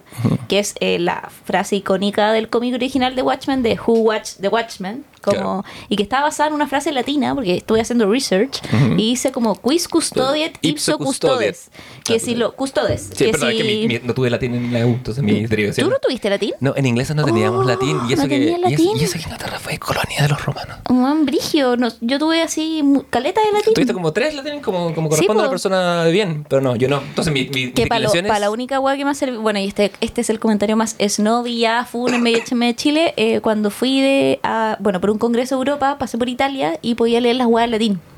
que 0.48 0.60
es 0.60 0.74
eh, 0.80 1.00
la 1.00 1.30
frase 1.44 1.76
icónica 1.76 2.32
del 2.32 2.48
cómic 2.48 2.74
original 2.74 3.14
de 3.16 3.22
Watchmen, 3.22 3.62
de 3.62 3.78
Who 3.86 3.94
Watched 4.00 4.40
the 4.40 4.48
Watchmen. 4.48 5.04
Como, 5.22 5.38
Claro. 5.38 5.66
Y 5.90 5.96
que 5.96 6.04
está 6.04 6.22
basada 6.22 6.50
en 6.50 6.56
una 6.56 6.68
frase 6.68 6.92
latina, 6.92 7.34
porque 7.36 7.58
estuve 7.58 7.80
haciendo 7.82 8.10
research, 8.10 8.60
y 8.98 9.12
dice 9.12 9.32
como 9.32 9.60
quis 9.62 9.88
custodiet 9.88 10.58
ipso 10.62 10.98
custodes. 10.98 11.70
Que 12.04 12.16
Ah, 12.16 12.20
si 12.20 12.36
lo 12.36 12.54
custodes. 12.56 13.10
Sí, 13.14 13.26
que 13.26 13.32
perdón, 13.32 13.52
si- 13.52 13.58
es 13.58 13.64
que 13.64 13.68
mi- 13.70 13.88
mi- 13.88 14.00
no 14.04 14.14
tuve 14.14 14.30
latín 14.30 14.56
en 14.56 14.74
la 14.74 14.86
U, 14.86 14.90
entonces 14.90 15.24
mi 15.24 15.46
derivación. 15.46 15.88
¿Tú 15.88 15.92
no 15.94 16.00
tuviste 16.00 16.30
latín? 16.30 16.54
No, 16.60 16.74
en 16.76 16.86
inglés 16.86 17.14
no 17.16 17.24
teníamos 17.24 17.66
Oh, 17.66 17.68
latín. 17.70 17.98
Y 18.10 18.14
eso, 18.14 18.24
¿no 18.24 18.30
que, 18.30 18.38
y 18.38 18.48
eso- 18.50 18.58
latín? 18.58 18.98
y 18.98 19.04
eso 19.04 19.14
que 19.14 19.20
Inglaterra 19.24 19.60
fue 19.60 19.78
colonia 19.78 20.22
de 20.24 20.28
los 20.30 20.44
romanos. 20.44 20.78
Un 20.90 21.26
brigio. 21.26 21.78
No, 21.78 21.90
yo 22.02 22.18
tuve 22.20 22.42
así 22.42 22.84
caleta 23.10 23.42
de 23.42 23.52
latín. 23.52 23.74
Tuviste 23.76 23.94
como 23.94 24.12
tres 24.12 24.34
latín 24.36 24.60
como, 24.62 24.94
como 24.96 25.08
Sí, 25.10 25.28
corresponde 25.28 25.32
a 25.32 25.36
po. 25.36 25.40
una 25.42 25.50
persona 25.50 26.04
de 26.04 26.12
bien, 26.12 26.46
pero 26.50 26.62
no, 26.62 26.76
yo 26.76 26.88
no. 26.90 27.02
Entonces 27.02 27.32
mi, 27.34 27.48
mi 27.54 27.72
que 27.72 27.86
para 27.88 28.06
es- 28.06 28.40
la 28.42 28.50
única 28.50 28.80
weá 28.80 28.96
que 28.98 29.04
ha 29.04 29.14
servido, 29.14 29.42
bueno, 29.42 29.60
y 29.60 29.68
este, 29.68 29.92
este 30.02 30.22
es 30.22 30.30
el 30.32 30.40
comentario 30.40 30.76
más 30.76 30.96
snob 31.08 31.46
y 31.46 31.60
ya 31.60 31.86
full 31.86 32.12
en 32.14 32.24
medio 32.24 32.40
de 32.40 32.76
Chile, 32.76 33.14
eh, 33.18 33.40
cuando 33.42 33.70
fui 33.70 34.02
de, 34.02 34.40
a, 34.44 34.78
bueno, 34.80 35.00
por 35.00 35.11
un 35.12 35.18
congreso 35.18 35.56
de 35.56 35.60
Europa, 35.60 35.98
pasé 35.98 36.18
por 36.18 36.30
Italia 36.30 36.80
y 36.82 36.96
podía 36.96 37.22
leer 37.22 37.36
las 37.36 37.48
weas 37.48 37.66
en 37.66 37.72
latín. 37.72 38.11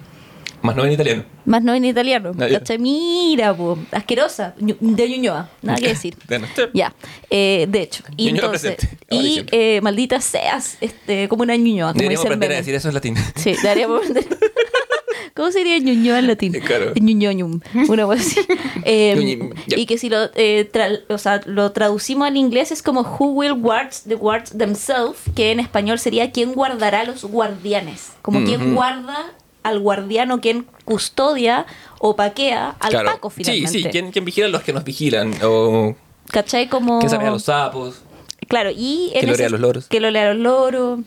Más 0.64 0.76
no 0.78 0.86
en 0.86 0.94
italiano. 0.94 1.24
Más 1.46 1.62
no 1.62 1.74
en 1.74 1.86
italiano. 1.86 2.32
¿Cachai? 2.38 2.80
Mira, 2.80 3.54
po, 3.56 3.78
asquerosa, 3.92 4.56
de 4.58 5.10
Ñuñoa, 5.10 5.50
nada 5.62 5.78
que 5.78 5.90
decir. 5.90 6.16
Ya, 6.74 6.94
eh, 7.30 7.68
de 7.70 7.82
hecho. 7.82 8.04
Y 8.18 8.30
entonces, 8.30 8.78
y 9.10 9.44
eh, 9.52 9.82
maldita 9.82 10.22
seas, 10.22 10.78
este, 10.82 11.28
como 11.28 11.44
una 11.44 11.56
Ñuñoa, 11.56 11.90
como 11.92 12.00
Deberíamos 12.00 12.26
aprender 12.26 12.52
a 12.54 12.56
decir 12.56 12.74
eso 12.76 12.88
en 12.88 12.94
latín. 12.94 13.16
Sí, 13.36 13.56
deberíamos. 13.62 14.04
¿Cómo 15.36 15.52
sería 15.52 15.78
Ñuñoa 15.80 16.20
en 16.20 16.28
latín? 16.28 16.54
Claro. 16.66 16.94
Ñuñoñum, 16.96 17.60
una 17.90 18.06
cosa 18.06 18.22
así. 18.22 18.40
Eh, 18.86 19.50
y 19.68 19.86
que 19.86 19.98
si 19.98 20.10
lo, 20.10 20.26
eh, 20.36 20.70
tra- 20.72 21.02
o 21.10 21.18
sea, 21.18 21.42
lo 21.46 21.72
traducimos 21.72 22.28
al 22.28 22.36
inglés 22.36 22.72
es 22.74 22.82
como 22.84 23.02
Who 23.02 23.28
will 23.32 23.54
guard 23.54 23.92
the 24.08 24.16
guards 24.16 24.52
themselves, 24.58 25.20
que 25.36 25.52
en 25.52 25.62
español 25.62 26.00
sería 26.00 26.32
¿Quién 26.32 26.54
guardará 26.54 27.06
los 27.06 27.24
guardianes? 27.24 28.12
Como 28.22 28.44
¿Quién 28.44 28.76
guarda 28.76 29.32
al 29.64 29.80
guardiano, 29.80 30.42
quién 30.42 30.66
custodia 30.86 31.66
o 32.00 32.16
paquea 32.16 32.76
al 32.80 32.90
Claro. 32.92 33.10
Paco 33.12 33.30
finalmente? 33.30 33.70
Sí, 33.70 33.84
sí, 33.84 33.90
¿quién, 33.90 34.12
quién 34.12 34.26
vigila 34.26 34.48
a 34.48 34.50
los 34.50 34.64
que 34.64 34.74
nos 34.74 34.84
vigilan? 34.84 35.34
O 35.44 35.96
¿Cachai? 36.32 36.68
Como... 36.68 37.00
quién 37.00 37.10
sabe 37.10 37.28
a 37.28 37.32
los 37.32 37.44
sapos. 37.44 38.02
Claro, 38.48 38.72
y 38.76 39.12
en 39.14 39.22
Que 39.22 39.28
lo 39.28 39.36
lea 39.36 39.48
a 39.48 39.50
los 39.50 39.60
loros. 39.60 39.88
Que 39.88 40.00
lo 40.00 40.12
lea 40.12 40.30
a 40.30 40.34
los 40.34 40.44
loros, 40.44 41.00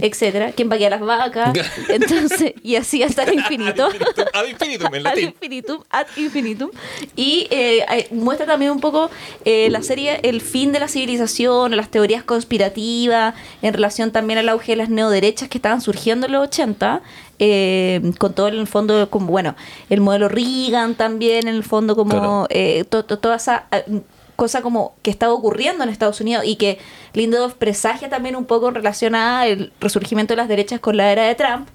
etcétera. 0.00 0.52
¿Quién 0.52 0.68
paquea 0.68 0.90
las 0.90 1.00
vacas? 1.00 1.52
Entonces, 1.88 2.52
y 2.62 2.76
así 2.76 3.02
hasta 3.02 3.24
el 3.24 3.34
infinito. 3.34 3.88
Ad 4.34 4.46
infinitum 4.46 4.94
en 4.94 5.00
ad 5.06 5.10
latín. 5.10 5.28
infinitum, 5.28 5.82
ad 5.90 6.06
infinitum. 6.16 6.70
Y 7.16 7.46
eh, 7.50 7.84
eh, 7.90 8.08
muestra 8.10 8.46
también 8.46 8.70
un 8.72 8.80
poco 8.80 9.10
eh, 9.44 9.68
la 9.70 9.82
serie 9.82 10.20
el 10.22 10.40
fin 10.40 10.72
de 10.72 10.80
la 10.80 10.88
civilización, 10.88 11.76
las 11.76 11.88
teorías 11.90 12.22
conspirativas, 12.22 13.34
en 13.62 13.72
relación 13.74 14.10
también 14.12 14.38
al 14.38 14.48
auge 14.48 14.72
de 14.72 14.76
las 14.76 14.90
neoderechas 14.90 15.48
que 15.48 15.58
estaban 15.58 15.80
surgiendo 15.80 16.26
en 16.26 16.32
los 16.32 16.44
80. 16.48 17.02
eh, 17.42 18.02
con 18.18 18.34
todo 18.34 18.48
en 18.48 18.56
el 18.56 18.66
fondo, 18.66 19.08
como 19.08 19.28
bueno, 19.28 19.56
el 19.88 20.02
modelo 20.02 20.28
Reagan 20.28 20.94
también, 20.94 21.48
en 21.48 21.54
el 21.54 21.64
fondo, 21.64 21.96
como 21.96 22.46
Claro. 22.50 22.84
to- 22.90 23.04
to- 23.06 23.18
toda 23.18 23.36
esa 23.36 23.66
cosa 24.40 24.62
como 24.62 24.94
que 25.02 25.10
estaba 25.10 25.34
ocurriendo 25.34 25.84
en 25.84 25.90
Estados 25.90 26.18
Unidos 26.22 26.44
y 26.46 26.56
que 26.56 26.78
Lindelof 27.12 27.52
presagia 27.56 28.08
también 28.08 28.36
un 28.36 28.46
poco 28.46 28.68
en 28.68 28.74
relación 28.74 29.14
al 29.14 29.70
resurgimiento 29.80 30.32
de 30.32 30.38
las 30.38 30.48
derechas 30.48 30.80
con 30.80 30.96
la 30.96 31.12
era 31.12 31.24
de 31.24 31.34
Trump. 31.34 31.68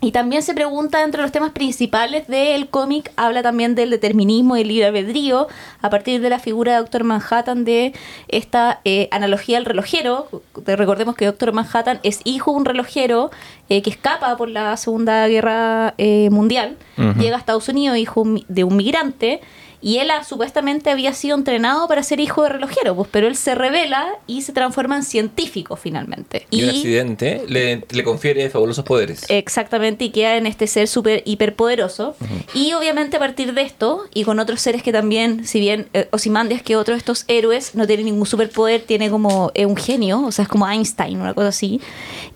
Y 0.00 0.12
también 0.12 0.42
se 0.42 0.54
pregunta, 0.54 1.02
entre 1.02 1.22
los 1.22 1.32
temas 1.32 1.50
principales 1.50 2.28
del 2.28 2.68
cómic, 2.68 3.10
habla 3.16 3.42
también 3.42 3.74
del 3.74 3.90
determinismo 3.90 4.56
y 4.56 4.60
el 4.60 4.68
libre 4.68 4.86
albedrío, 4.86 5.48
a 5.82 5.90
partir 5.90 6.20
de 6.20 6.30
la 6.30 6.38
figura 6.38 6.70
de 6.74 6.78
Doctor 6.78 7.02
Manhattan, 7.02 7.64
de 7.64 7.92
esta 8.28 8.80
eh, 8.84 9.08
analogía 9.10 9.58
al 9.58 9.64
relojero. 9.64 10.28
Recordemos 10.64 11.16
que 11.16 11.24
Doctor 11.24 11.52
Manhattan 11.52 11.98
es 12.04 12.20
hijo 12.22 12.52
de 12.52 12.58
un 12.58 12.64
relojero 12.64 13.32
eh, 13.68 13.82
que 13.82 13.90
escapa 13.90 14.36
por 14.36 14.48
la 14.48 14.76
Segunda 14.76 15.26
Guerra 15.26 15.94
eh, 15.98 16.30
Mundial, 16.30 16.76
llega 17.18 17.34
a 17.34 17.40
Estados 17.40 17.68
Unidos, 17.68 17.98
hijo 17.98 18.22
de 18.46 18.62
un 18.62 18.76
migrante, 18.76 19.40
y 19.80 19.98
él 19.98 20.10
ah, 20.10 20.24
supuestamente 20.24 20.90
había 20.90 21.12
sido 21.12 21.36
entrenado 21.36 21.86
para 21.86 22.02
ser 22.02 22.20
hijo 22.20 22.42
de 22.42 22.50
relojero, 22.50 22.96
pues, 22.96 23.08
pero 23.10 23.28
él 23.28 23.36
se 23.36 23.54
revela 23.54 24.06
y 24.26 24.42
se 24.42 24.52
transforma 24.52 24.96
en 24.96 25.02
científico 25.02 25.76
finalmente. 25.76 26.46
Y, 26.50 26.64
un 26.64 26.70
accidente 26.70 27.44
le, 27.48 27.84
le 27.88 28.04
confiere 28.04 28.50
fabulosos 28.50 28.84
poderes. 28.84 29.24
Exactamente, 29.28 30.04
y 30.06 30.10
queda 30.10 30.36
en 30.36 30.46
este 30.46 30.66
ser 30.66 30.88
súper 30.88 31.22
hiperpoderoso. 31.24 32.16
Y 32.54 32.72
obviamente 32.72 33.16
a 33.16 33.20
partir 33.20 33.54
de 33.54 33.62
esto, 33.62 34.04
y 34.14 34.24
con 34.24 34.38
otros 34.40 34.60
seres 34.60 34.82
que 34.82 34.92
también, 34.92 35.46
si 35.46 35.60
bien 35.60 35.88
eh, 35.92 36.08
Ozymandias 36.10 36.62
que 36.62 36.76
otros 36.76 36.96
de 36.96 36.98
estos 36.98 37.24
héroes 37.28 37.74
no 37.74 37.86
tiene 37.86 38.02
ningún 38.02 38.26
superpoder, 38.26 38.82
tiene 38.82 39.10
como 39.10 39.52
eh, 39.54 39.66
un 39.66 39.76
genio, 39.76 40.22
o 40.24 40.32
sea, 40.32 40.44
es 40.44 40.48
como 40.48 40.68
Einstein, 40.68 41.20
una 41.20 41.34
cosa 41.34 41.48
así. 41.48 41.80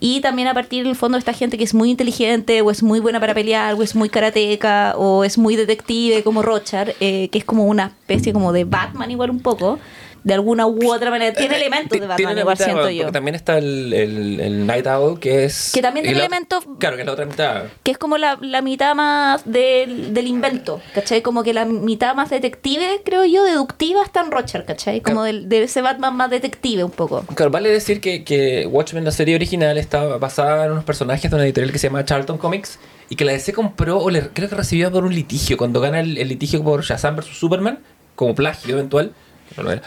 Y 0.00 0.20
también 0.20 0.48
a 0.48 0.54
partir 0.54 0.84
del 0.84 0.96
fondo 0.96 1.16
de 1.16 1.20
esta 1.20 1.32
gente 1.32 1.58
que 1.58 1.64
es 1.64 1.74
muy 1.74 1.90
inteligente, 1.90 2.60
o 2.62 2.70
es 2.70 2.82
muy 2.82 3.00
buena 3.00 3.20
para 3.20 3.34
pelear, 3.34 3.74
o 3.74 3.82
es 3.82 3.94
muy 3.94 4.08
karateca, 4.08 4.94
o 4.96 5.24
es 5.24 5.38
muy 5.38 5.56
detective 5.56 6.22
como 6.22 6.42
Rochard, 6.42 6.90
eh, 7.00 7.28
que 7.32 7.38
es 7.38 7.44
como 7.44 7.64
una 7.64 7.86
especie 7.86 8.32
como 8.32 8.52
de 8.52 8.62
Batman 8.64 9.10
igual 9.10 9.30
un 9.30 9.40
poco. 9.40 9.80
de 10.24 10.34
alguna 10.34 10.68
u 10.68 10.88
otra 10.92 11.10
manera. 11.10 11.34
Tiene 11.36 11.54
Eh, 11.56 11.60
elementos 11.62 11.98
de 11.98 12.06
Batman, 12.06 12.38
igual 12.38 12.54
mitad, 12.54 12.64
siento 12.64 12.90
yo. 12.90 13.10
También 13.10 13.34
está 13.34 13.58
el, 13.58 13.92
el, 13.92 14.38
el 14.38 14.66
Night 14.68 14.86
Owl, 14.86 15.18
que 15.18 15.44
es... 15.46 15.72
Que 15.74 15.82
también 15.82 16.04
tiene 16.06 16.20
elementos- 16.20 16.64
Claro, 16.78 16.94
que 16.94 17.02
es 17.02 17.06
la 17.06 17.12
otra 17.12 17.26
mitad. 17.26 17.64
Que 17.82 17.90
es 17.90 17.98
como 17.98 18.16
la, 18.18 18.38
la 18.40 18.62
mitad 18.62 18.94
más 18.94 19.42
del, 19.44 20.14
del 20.14 20.28
invento, 20.28 20.80
¿cachai? 20.94 21.22
Como 21.22 21.42
que 21.42 21.52
la 21.52 21.64
mitad 21.64 22.14
más 22.14 22.30
detective, 22.30 23.02
creo 23.04 23.24
yo, 23.24 23.42
deductiva 23.42 24.04
está 24.04 24.20
en 24.20 24.30
Rocher, 24.30 24.64
¿cachai? 24.64 25.00
Como 25.00 25.24
del- 25.24 25.48
de 25.48 25.64
ese 25.64 25.82
Batman 25.82 26.14
más 26.16 26.30
detective 26.30 26.84
un 26.84 26.92
poco. 26.92 27.24
Claro, 27.34 27.50
vale 27.50 27.68
decir 27.70 28.00
que, 28.00 28.22
que 28.22 28.68
Watchmen, 28.68 29.02
la 29.04 29.10
serie 29.10 29.34
original, 29.34 29.76
está 29.76 30.04
basada 30.18 30.66
en 30.66 30.70
unos 30.70 30.84
personajes 30.84 31.28
de 31.28 31.34
una 31.34 31.44
editorial 31.46 31.72
que 31.72 31.80
se 31.80 31.88
llama 31.88 32.04
Charlton 32.04 32.38
Comics 32.38 32.78
y 33.12 33.16
que 33.16 33.26
la 33.26 33.32
DC 33.32 33.52
compró, 33.52 33.98
o 33.98 34.08
le, 34.08 34.28
creo 34.30 34.48
que 34.48 34.54
recibió 34.56 34.90
por 34.90 35.04
un 35.04 35.14
litigio, 35.14 35.58
cuando 35.58 35.80
gana 35.80 36.00
el, 36.00 36.16
el 36.16 36.28
litigio 36.28 36.62
por 36.64 36.82
Shazam 36.82 37.16
vs. 37.16 37.36
Superman, 37.36 37.78
como 38.14 38.34
plagio 38.34 38.74
eventual, 38.74 39.12
no 39.56 39.62
lo 39.64 39.72
era, 39.72 39.82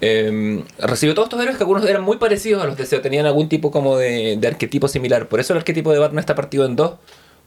eh, 0.00 0.62
recibió 0.78 1.12
todos 1.14 1.26
estos 1.26 1.40
héroes 1.40 1.56
que 1.56 1.64
algunos 1.64 1.84
eran 1.84 2.02
muy 2.02 2.18
parecidos 2.18 2.62
a 2.62 2.66
los 2.66 2.76
DC, 2.76 2.96
o 2.96 3.00
tenían 3.00 3.26
algún 3.26 3.48
tipo 3.48 3.70
como 3.72 3.96
de, 3.96 4.36
de 4.36 4.46
arquetipo 4.46 4.86
similar. 4.86 5.26
Por 5.28 5.40
eso 5.40 5.52
el 5.54 5.58
arquetipo 5.58 5.92
de 5.92 5.98
Batman 5.98 6.20
está 6.20 6.36
partido 6.36 6.64
en 6.66 6.76
dos, 6.76 6.92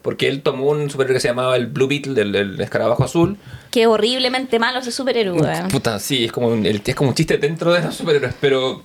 porque 0.01 0.27
él 0.27 0.41
tomó 0.41 0.65
un 0.69 0.89
superhéroe 0.89 1.15
que 1.15 1.19
se 1.21 1.29
llamaba 1.29 1.55
el 1.55 1.67
Blue 1.67 1.87
Beetle, 1.87 2.13
del, 2.13 2.31
del 2.33 2.59
escarabajo 2.59 3.03
azul, 3.05 3.37
Que 3.69 3.87
horriblemente 3.87 4.59
malo 4.59 4.79
ese 4.79 4.91
superhéroe. 4.91 5.39
Puta, 5.71 5.97
sí, 5.99 6.25
es 6.25 6.31
como 6.33 6.47
un, 6.49 6.65
el- 6.65 6.81
es 6.85 6.95
como 6.95 7.09
un 7.11 7.15
chiste 7.15 7.37
dentro 7.37 7.71
de 7.71 7.81
los 7.81 7.95
superhéroes, 7.95 8.33
pero. 8.41 8.83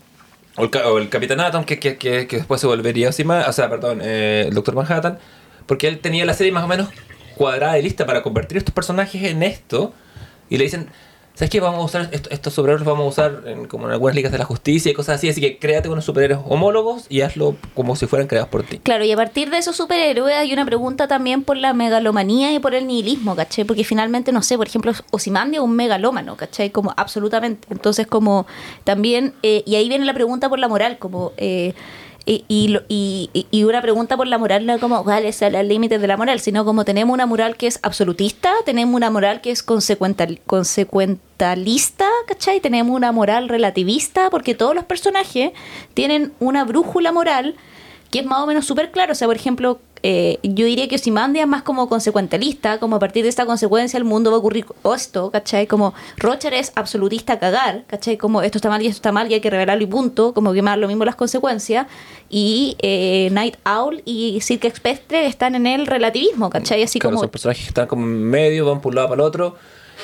O 0.59 0.63
el, 0.65 0.71
o 0.87 0.99
el 0.99 1.09
Capitán 1.11 1.41
Atom, 1.41 1.65
que, 1.65 1.79
que, 1.79 1.97
que, 1.99 2.27
que 2.27 2.37
después 2.37 2.61
se 2.61 2.67
volvería 2.67 3.09
encima. 3.09 3.45
O 3.49 3.53
sea, 3.53 3.69
perdón, 3.69 4.01
eh, 4.03 4.45
el 4.49 4.55
Doctor 4.55 4.75
Manhattan. 4.75 5.19
Porque 5.67 5.89
él 5.89 5.99
tenía 5.99 6.25
la 6.25 6.35
serie 6.35 6.53
más 6.53 6.65
o 6.65 6.69
menos 6.69 6.89
cuadrada 7.37 7.79
y 7.79 7.83
lista 7.83 8.07
para 8.07 8.23
convertir 8.23 8.59
estos 8.59 8.75
personajes 8.75 9.23
en 9.25 9.43
esto. 9.43 9.93
Y 10.49 10.57
le 10.59 10.65
dicen. 10.65 10.89
¿Sabes 11.35 11.51
qué? 11.51 11.61
Vamos 11.61 11.81
a 11.81 11.85
usar 11.85 12.09
est- 12.15 12.29
estos 12.33 12.55
superhéroes, 12.55 12.81
los 12.87 12.91
vamos 12.95 13.05
a 13.05 13.09
usar 13.11 13.43
como 13.69 13.85
en 13.85 13.93
algunas 13.93 14.17
ligas 14.17 14.33
de 14.33 14.39
la 14.39 14.47
justicia 14.47 14.91
y 14.91 14.95
cosas 14.95 15.17
así. 15.17 15.29
Así 15.29 15.39
que 15.43 15.59
créate 15.59 15.87
unos 15.91 16.07
superhéroes 16.07 16.41
homólogos 16.47 17.05
y 17.11 17.21
hazlo 17.21 17.57
como 17.75 17.95
si 17.95 18.07
fueran 18.07 18.27
creados 18.27 18.49
por 18.49 18.63
ti. 18.63 18.79
Claro, 18.79 19.05
y 19.05 19.13
a 19.13 19.17
partir 19.17 19.51
de 19.51 19.59
esos 19.59 19.77
superhéroes 19.77 20.35
hay 20.35 20.51
una 20.55 20.65
pregunta 20.65 21.09
también 21.09 21.43
por 21.43 21.59
la 21.59 21.75
megalomanía 21.75 22.55
y 22.55 22.59
por 22.59 22.75
el 22.75 22.87
nihilismo, 22.87 23.37
¿cachai? 23.37 23.65
Porque 23.67 23.85
finalmente, 23.85 24.33
no 24.33 24.41
sé, 24.41 24.57
por 24.57 24.67
ejemplo, 24.67 24.93
Osimandia 25.11 25.59
es 25.59 25.63
un 25.63 25.77
megalómano, 25.77 26.39
¿cachai? 26.39 26.71
Como 26.71 26.95
absolutamente. 26.97 27.69
Entonces, 27.71 28.07
como 28.07 28.47
también, 28.85 29.35
eh, 29.43 29.63
y 29.67 29.75
ahí 29.75 29.91
viene 29.91 30.07
la 30.07 30.15
pregunta 30.15 30.49
por 30.49 30.59
la 30.59 30.69
moral, 30.69 30.97
como... 30.99 31.33
eh, 31.37 31.75
y, 32.29 32.45
y, 32.49 33.47
y- 33.53 33.63
una 33.65 33.81
pregunta 33.81 34.17
por 34.17 34.27
la 34.27 34.37
moral 34.37 34.67
no 34.67 34.75
es 34.75 34.81
como 34.81 35.05
cuáles 35.05 35.37
son 35.37 35.53
los 35.53 35.65
límites 35.65 36.01
de 36.01 36.09
la 36.09 36.17
moral, 36.17 36.41
sino 36.41 36.65
como 36.65 36.85
tenemos 36.85 37.15
una 37.15 37.25
moral 37.25 37.57
que 37.57 37.69
es 37.69 37.79
absolutista, 37.83 38.53
tenemos 38.65 38.95
una 38.97 39.11
moral 39.11 39.41
que 39.41 39.53
es 39.53 39.63
consecuental, 39.63 40.41
consecuentalista, 40.47 42.07
¿cachai? 42.27 42.61
Tenemos 42.61 42.95
una 42.97 43.13
moral 43.13 43.49
relativista, 43.49 44.29
porque 44.31 44.55
todos 44.55 44.75
los 44.75 44.85
personajes 44.85 45.53
tienen 45.95 46.33
una 46.41 46.65
brújula 46.65 47.13
moral 47.13 47.55
que 48.11 48.21
es 48.21 48.27
más 48.27 48.41
o 48.41 48.47
menos 48.47 48.67
súper 48.67 48.91
claro. 48.91 49.13
O 49.13 49.15
sea, 49.15 49.27
por 49.29 49.37
ejemplo, 49.37 49.79
eh, 50.09 50.39
yo 50.43 50.67
diría 50.67 50.87
que 50.89 50.95
Osimandia 50.95 51.43
es 51.43 51.49
más 51.49 51.63
como 51.63 51.89
consecuentalista, 51.89 52.79
como 52.79 52.97
a 52.97 52.99
partir 53.01 53.25
de 53.25 53.29
esta 53.29 53.45
consecuencia 53.45 53.97
el 53.99 54.05
mundo 54.05 54.31
va 54.31 54.37
a 54.37 54.39
ocurrir 54.41 54.65
esto, 54.95 55.31
¿cachai? 55.33 55.67
Como 55.67 55.95
Rocher 56.19 56.55
es 56.55 56.71
absolutista 56.77 57.33
a 57.35 57.39
cagar, 57.41 57.85
¿cachai? 57.89 58.17
Como 58.17 58.43
esto 58.43 58.59
está 58.59 58.69
mal 58.69 58.81
y 58.83 58.87
esto 58.87 58.99
está 58.99 59.11
mal 59.11 59.29
y 59.31 59.35
hay 59.35 59.41
que 59.41 59.51
revelarlo 59.51 59.83
y 59.83 59.87
punto, 59.87 60.33
como 60.33 60.53
que 60.53 60.63
más 60.63 60.79
lo 60.79 60.87
mismo 60.87 61.05
las 61.05 61.17
consecuencias. 61.17 61.87
Y 62.31 62.77
eh, 62.81 63.29
Night 63.33 63.57
Owl 63.67 64.03
y 64.05 64.41
Cirque 64.43 64.71
Spectre 64.71 65.27
están 65.27 65.55
en 65.57 65.67
el 65.67 65.87
relativismo, 65.87 66.51
¿cachai? 66.51 66.83
Así 66.85 66.99
Claro, 67.01 67.15
como... 67.17 67.23
son 67.25 67.31
personajes 67.31 67.63
que 67.65 67.69
están 67.69 67.87
como 67.89 68.05
en 68.05 68.23
medio, 68.25 68.67
van 68.67 68.81
por 68.81 68.91
un 68.91 68.97
lado 68.97 69.09
para 69.09 69.23
el 69.23 69.27
otro. 69.27 69.57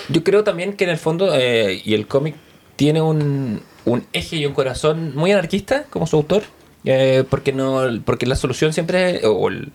Yo 0.09 0.25
creo 0.25 0.43
también 0.43 0.73
que 0.73 0.85
en 0.85 0.91
el 0.91 0.99
fondo, 0.99 1.31
eh, 1.35 1.81
y 1.85 1.95
el 1.95 2.07
cómic 2.09 2.35
tiene 2.77 3.01
un, 3.03 3.61
un 3.85 4.05
eje 4.13 4.37
y 4.37 4.47
un 4.47 4.55
corazón 4.55 5.15
muy 5.15 5.31
anarquista 5.33 5.85
como 5.91 6.07
su 6.07 6.17
autor, 6.17 6.43
eh, 6.85 7.23
porque 7.31 7.53
no 7.53 7.83
porque 8.05 8.27
la 8.27 8.35
solución 8.35 8.73
siempre, 8.73 9.25
o 9.27 9.49
el- 9.49 9.71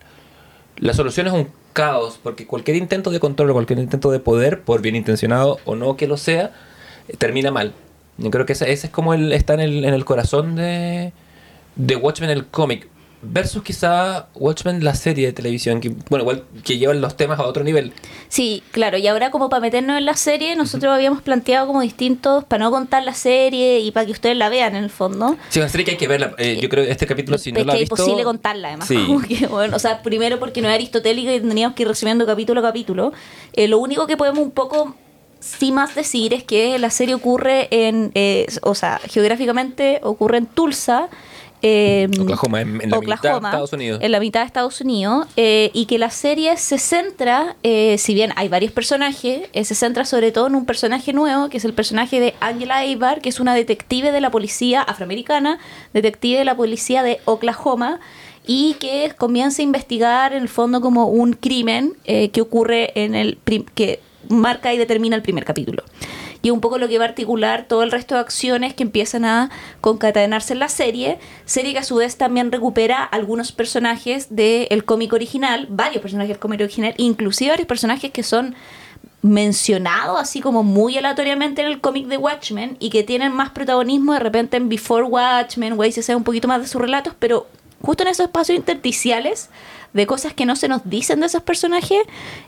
la 0.80 0.94
solución 0.94 1.28
es 1.28 1.34
un 1.34 1.48
caos, 1.74 2.20
porque 2.22 2.48
cualquier 2.48 2.78
intento 2.78 3.12
de 3.12 3.20
control, 3.20 3.52
o 3.52 3.54
cualquier 3.54 3.80
intento 3.80 4.12
de 4.12 4.20
poder, 4.20 4.62
por 4.62 4.82
bien 4.82 4.96
intencionado 4.96 5.60
o 5.66 5.76
no 5.76 5.96
que 5.96 6.08
lo 6.08 6.18
sea, 6.18 6.52
termina 7.18 7.52
mal. 7.52 7.74
Yo 8.18 8.32
creo 8.32 8.46
que 8.46 8.54
ese, 8.54 8.72
ese 8.72 8.88
es 8.88 8.94
como 8.94 9.14
el, 9.14 9.32
está 9.32 9.54
en 9.54 9.60
el, 9.60 9.86
en 9.86 9.94
el 9.94 10.06
corazón 10.06 10.56
de, 10.56 11.14
de 11.76 11.96
Watchmen 11.96 12.30
el 12.30 12.48
cómic. 12.48 12.88
Versus 13.22 13.64
quizá 13.64 14.28
Watchmen 14.36 14.84
la 14.84 14.94
serie 14.94 15.26
de 15.26 15.34
televisión, 15.34 15.82
que, 15.82 15.90
bueno, 16.10 16.22
igual 16.24 16.44
que 16.64 16.78
llevan 16.78 17.02
los 17.02 17.18
temas 17.18 17.40
a 17.40 17.44
otro 17.44 17.64
nivel. 17.64 17.92
Sí, 18.30 18.62
claro, 18.72 18.98
y 18.98 19.08
ahora 19.08 19.32
como 19.32 19.50
para 19.50 19.60
meternos 19.60 19.98
en 19.98 20.06
la 20.06 20.16
serie, 20.16 20.56
nosotros 20.56 20.94
habíamos 20.94 21.24
planteado 21.24 21.66
como 21.66 21.82
distintos, 21.82 22.44
para 22.44 22.66
no 22.66 22.72
contar 22.72 23.04
la 23.04 23.16
serie 23.16 23.80
y 23.80 23.92
para 23.92 24.06
que 24.06 24.12
ustedes 24.12 24.38
la 24.38 24.50
vean 24.50 24.76
en 24.76 24.84
el 24.84 24.92
fondo. 24.92 25.36
Sí, 25.50 25.60
una 25.60 25.68
serie 25.68 25.86
que 25.86 25.92
hay 25.92 25.98
que 25.98 26.08
verla. 26.08 26.36
Eh, 26.38 26.60
yo 26.62 26.70
creo 26.70 26.86
que 26.86 26.92
este 26.92 27.08
capítulo, 27.08 27.40
si 27.40 27.52
no 27.52 27.60
es 27.60 27.66
lo 27.66 27.72
ha 27.72 27.76
que 27.76 27.84
es 27.84 27.90
visto... 27.90 28.04
imposible 28.04 28.24
contarla 28.24 28.68
además. 28.68 28.88
Sí. 28.88 28.96
Como 29.08 29.22
que, 29.22 29.48
bueno, 29.48 29.76
o 29.76 29.80
sea, 29.80 30.04
primero 30.04 30.38
porque 30.38 30.62
no 30.62 30.68
es 30.68 30.76
aristotélico 30.76 31.32
y 31.32 31.40
tendríamos 31.40 31.76
que 31.76 31.84
ir 31.84 31.88
resumiendo 31.88 32.26
capítulo 32.26 32.60
a 32.60 32.64
capítulo. 32.64 33.14
Eh, 33.54 33.68
lo 33.68 33.80
único 33.80 34.06
que 34.06 34.16
podemos 34.16 34.44
un 34.44 34.52
poco 34.52 34.96
sí 35.40 35.72
más 35.72 35.96
decir 35.96 36.34
es 36.34 36.44
que 36.44 36.78
la 36.80 36.90
serie 36.90 37.16
ocurre 37.16 37.68
en, 37.72 38.12
eh, 38.16 38.46
o 38.62 38.76
sea, 38.76 39.00
geográficamente 39.08 40.00
ocurre 40.04 40.38
en 40.38 40.46
Tulsa. 40.46 41.10
Eh, 41.62 42.08
Oklahoma, 42.20 42.62
en, 42.62 42.82
en 42.82 42.90
la 42.90 43.00
mitad 43.00 43.22
de 43.22 43.36
Estados 43.48 43.74
Unidos. 43.74 44.00
En 44.02 44.12
la 44.12 44.20
mitad 44.20 44.40
de 44.42 44.46
Estados 44.46 44.82
Unidos. 44.82 45.28
eh, 45.36 45.72
y 45.74 45.86
que 45.86 45.98
la 45.98 46.10
serie 46.10 46.56
se 46.58 46.78
centra, 46.78 47.56
eh, 47.64 47.98
si 47.98 48.14
bien 48.14 48.32
hay 48.36 48.48
varios 48.48 48.72
personajes, 48.72 49.50
eh, 49.54 49.64
se 49.66 49.76
centra 49.76 50.06
sobre 50.06 50.32
todo 50.32 50.48
en 50.48 50.56
un 50.56 50.66
personaje 50.66 51.14
nuevo, 51.14 51.50
que 51.50 51.58
es 51.58 51.66
el 51.66 51.74
personaje 51.74 52.20
de 52.20 52.34
Angela 52.40 52.84
Eibar, 52.84 53.22
que 53.22 53.30
es 53.30 53.40
una 53.40 53.56
detective 53.56 54.12
de 54.12 54.22
la 54.22 54.30
policía 54.32 54.82
afroamericana, 54.82 55.60
detective 55.94 56.40
de 56.40 56.46
la 56.46 56.56
policía 56.56 57.04
de 57.04 57.20
Oklahoma. 57.26 58.00
Y 58.50 58.76
que 58.80 59.12
comienza 59.18 59.62
a 59.62 59.64
investigar 59.64 60.32
en 60.32 60.42
el 60.42 60.48
fondo 60.48 60.80
como 60.80 61.08
un 61.08 61.34
crimen 61.34 61.96
eh, 62.06 62.30
que 62.30 62.40
ocurre 62.40 62.94
en 62.96 63.14
el 63.14 63.36
prim- 63.36 63.66
que 63.76 64.00
marca 64.30 64.74
y 64.74 64.78
determina 64.78 65.18
el 65.18 65.22
primer 65.22 65.44
capítulo 65.44 65.84
y 66.42 66.50
un 66.50 66.62
poco 66.62 66.78
lo 66.78 66.88
que 66.88 66.98
va 66.98 67.06
a 67.06 67.08
articular 67.10 67.66
todo 67.68 67.84
el 67.84 67.92
resto 67.92 68.16
de 68.16 68.22
acciones 68.22 68.74
que 68.74 68.84
empiezan 68.84 69.26
a 69.26 69.50
concatenarse 69.82 70.54
en 70.54 70.60
la 70.60 70.70
serie, 70.70 71.20
serie 71.46 71.74
que 71.74 71.80
a 71.80 71.84
su 71.84 71.96
vez 71.96 72.18
también 72.18 72.52
recupera 72.52 73.04
algunos 73.04 73.52
personajes 73.52 74.28
del 74.36 74.86
cómic 74.86 75.14
original, 75.14 75.68
varios 75.70 76.02
personajes 76.02 76.30
del 76.30 76.40
cómic 76.40 76.62
original, 76.62 76.94
inclusive 76.98 77.52
varios 77.52 77.68
personajes 77.68 78.12
que 78.12 78.24
son 78.24 78.56
mencionados 79.22 80.20
así 80.20 80.42
como 80.42 80.64
muy 80.64 80.98
aleatoriamente 80.98 81.62
en 81.62 81.68
el 81.68 81.82
cómic 81.82 82.08
de 82.08 82.18
Watchmen 82.18 82.78
y 82.80 82.90
que 82.90 83.04
tienen 83.04 83.34
más 83.34 83.50
protagonismo 83.50 84.14
de 84.14 84.20
repente 84.20 84.58
en 84.58 84.70
Before 84.70 85.04
Watchmen, 85.04 85.80
ahí 85.82 85.92
se 85.92 86.04
sabe 86.04 86.18
un 86.18 86.24
poquito 86.24 86.48
más 86.48 86.62
de 86.62 86.68
sus 86.68 86.80
relatos, 86.80 87.14
pero 87.18 87.48
justo 87.82 88.04
en 88.04 88.10
esos 88.10 88.28
espacios 88.28 88.58
intersticiales 88.58 89.50
de 89.94 90.06
cosas 90.06 90.34
que 90.34 90.46
no 90.46 90.56
se 90.56 90.68
nos 90.68 90.88
dicen 90.90 91.20
de 91.20 91.28
esos 91.28 91.42
personajes, 91.42 92.00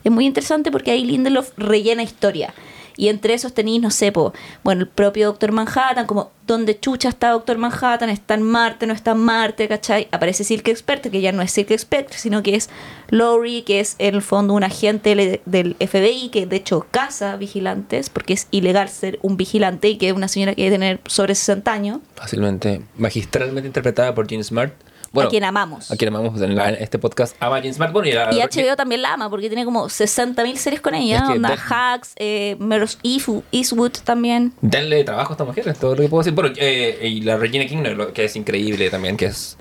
es 0.04 0.12
muy 0.12 0.25
interesante 0.25 0.71
porque 0.71 0.91
ahí 0.91 1.04
Lindelof 1.04 1.52
rellena 1.58 2.04
historia. 2.04 2.54
Y 2.99 3.07
entre 3.07 3.33
esos 3.33 3.53
tenéis, 3.53 3.81
no 3.81 3.91
sé, 3.91 4.12
po, 4.12 4.33
bueno, 4.62 4.81
el 4.81 4.88
propio 4.89 5.27
Doctor 5.27 5.53
Manhattan, 5.53 6.05
como 6.05 6.31
donde 6.45 6.77
chucha 6.77 7.07
está 7.07 7.29
Doctor 7.29 7.57
Manhattan, 7.57 8.09
está 8.09 8.33
en 8.33 8.41
Marte, 8.41 8.88
no 8.88 8.93
está 8.93 9.12
en 9.12 9.19
Marte, 9.19 9.69
¿cachai? 9.69 10.09
Aparece 10.12 10.43
Silk 10.43 10.67
Spectre, 10.75 11.09
que 11.09 11.21
ya 11.21 11.31
no 11.31 11.41
es 11.41 11.49
Silk 11.51 11.71
Spectre, 11.77 12.17
sino 12.17 12.43
que 12.43 12.55
es 12.55 12.69
Laurie, 13.09 13.63
que 13.63 13.79
es 13.79 13.95
en 13.99 14.15
el 14.15 14.21
fondo 14.21 14.53
un 14.53 14.65
agente 14.65 15.39
del 15.45 15.75
FBI, 15.79 16.27
que 16.29 16.45
de 16.45 16.57
hecho 16.57 16.88
caza 16.91 17.38
vigilantes, 17.38 18.09
porque 18.09 18.33
es 18.33 18.47
ilegal 18.51 18.89
ser 18.89 19.17
un 19.21 19.38
vigilante 19.38 19.88
y 19.88 19.97
que 19.97 20.09
es 20.09 20.13
una 20.13 20.27
señora 20.27 20.53
que 20.53 20.63
debe 20.63 20.75
tener 20.75 20.99
sobre 21.05 21.35
60 21.35 21.71
años, 21.71 21.99
Fácilmente, 22.15 22.81
magistralmente 22.97 23.67
interpretada 23.67 24.13
por 24.13 24.27
Gene 24.27 24.43
Smart. 24.43 24.73
Bueno, 25.12 25.28
a 25.28 25.32
quien 25.32 25.43
amamos. 25.43 25.91
a 25.91 25.95
quien 25.95 26.13
amamos 26.15 26.41
en, 26.41 26.56
la- 26.56 26.69
en 26.69 26.76
este 26.76 27.00
podcast. 27.00 27.36
Ama 27.39 27.58
a 27.58 27.62
Gene 27.62 27.74
Smart. 27.74 27.91
Bueno, 27.93 28.08
y, 28.10 28.12
a- 28.12 28.32
Y 28.32 28.39
HBO 28.41 28.76
también 28.76 29.02
la 29.02 29.13
ama 29.13 29.30
porque 29.30 29.48
tiene 29.50 29.65
como 29.65 29.86
60.000 29.88 30.56
series 30.56 30.82
con 30.82 30.93
ella. 30.95 31.17
Es 31.17 31.24
que 31.24 31.32
Onda 31.34 31.50
da- 31.50 31.93
Hacks, 31.93 32.13
eh, 32.17 32.56
Meryl 32.60 32.88
Eastwood- 33.04 34.02
también. 34.04 34.54
Denle 34.62 35.04
trabajo 35.04 35.32
a 35.32 35.34
esta 35.34 35.43
mujer, 35.45 35.67
es 35.67 35.80
todo 35.80 35.95
lo 35.95 36.02
que 36.02 36.10
puedo 36.10 36.22
decir. 36.22 36.34
Bueno, 36.34 36.52
eh, 36.58 37.00
y 37.04 37.22
la 37.22 37.38
Regina 37.38 37.65
King, 37.65 37.84
que 38.13 38.26
es 38.26 38.36
increíble 38.36 38.89
también, 38.89 39.17
que 39.17 39.26
es... 39.26 39.58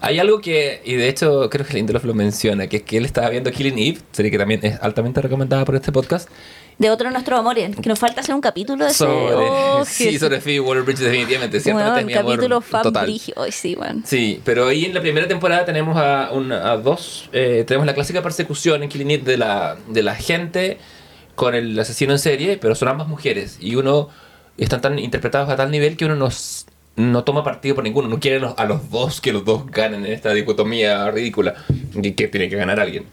Hay 0.00 0.18
algo 0.18 0.40
que, 0.40 0.82
y 0.84 0.94
de 0.96 1.08
hecho 1.08 1.48
creo 1.48 1.64
que 1.66 1.72
Lindelof 1.72 2.04
lo 2.04 2.12
menciona, 2.12 2.66
que 2.66 2.78
es 2.78 2.82
que 2.82 2.98
él 2.98 3.06
estaba 3.06 3.30
viendo 3.30 3.50
Killing 3.50 3.78
Eve, 3.78 3.98
serie 4.12 4.30
que 4.30 4.36
también 4.36 4.60
es 4.62 4.78
altamente 4.82 5.22
recomendada 5.22 5.64
por 5.64 5.76
este 5.76 5.92
podcast, 5.92 6.28
De 6.78 6.90
otro 6.90 7.06
de 7.08 7.12
nuestros 7.12 7.38
amores. 7.38 7.76
Que 7.76 7.88
nos 7.88 7.98
falta 7.98 8.20
hacer 8.20 8.34
un 8.34 8.40
capítulo 8.40 8.84
de 8.84 8.92
sobre, 8.92 9.34
Oh, 9.36 9.84
sí, 9.86 10.04
Jesús. 10.06 10.20
sobre 10.20 10.40
Phoebe 10.40 10.60
Waller-Bridge 10.60 10.98
definitivamente, 10.98 11.60
ciertamente 11.60 12.02
Bueno, 12.04 12.20
amor 12.20 12.32
capítulo 12.34 12.60
fan 12.60 12.82
total. 12.82 13.06
brigio. 13.06 13.34
Sí, 13.50 13.74
bueno. 13.76 14.02
Sí, 14.04 14.40
pero 14.44 14.66
ahí 14.68 14.84
en 14.84 14.94
la 14.94 15.00
primera 15.00 15.28
temporada 15.28 15.64
tenemos 15.64 15.96
a, 15.96 16.30
una- 16.32 16.70
a 16.72 16.76
dos, 16.76 17.28
eh, 17.32 17.64
tenemos 17.66 17.86
la 17.86 17.94
clásica 17.94 18.22
persecución 18.22 18.82
en 18.82 18.88
Killing 18.88 19.10
Eve 19.12 19.22
de 19.24 19.36
la, 19.36 19.76
de 19.88 20.02
la 20.02 20.14
gente 20.16 20.78
con 21.36 21.54
el 21.54 21.78
asesino 21.78 22.12
en 22.12 22.18
serie, 22.18 22.56
pero 22.58 22.74
son 22.74 22.88
ambas 22.88 23.06
mujeres 23.08 23.56
y 23.60 23.76
uno 23.76 24.08
están 24.58 24.80
tan 24.80 24.98
interpretados 24.98 25.48
a 25.50 25.56
tal 25.56 25.70
nivel 25.70 25.96
que 25.96 26.04
uno 26.04 26.14
nos, 26.16 26.66
no 26.96 27.24
toma 27.24 27.42
partido 27.44 27.74
por 27.76 27.82
ninguno, 27.84 28.08
no 28.08 28.20
quiere 28.20 28.36
a 28.36 28.40
los, 28.40 28.54
a 28.58 28.64
los 28.66 28.90
dos 28.90 29.20
que 29.20 29.32
los 29.32 29.44
dos 29.44 29.66
ganen 29.70 30.06
en 30.06 30.12
esta 30.12 30.32
dicotomía 30.32 31.10
ridícula 31.10 31.54
y 31.94 32.12
que 32.12 32.28
tiene 32.28 32.48
que 32.48 32.56
ganar 32.56 32.78
alguien. 32.80 33.06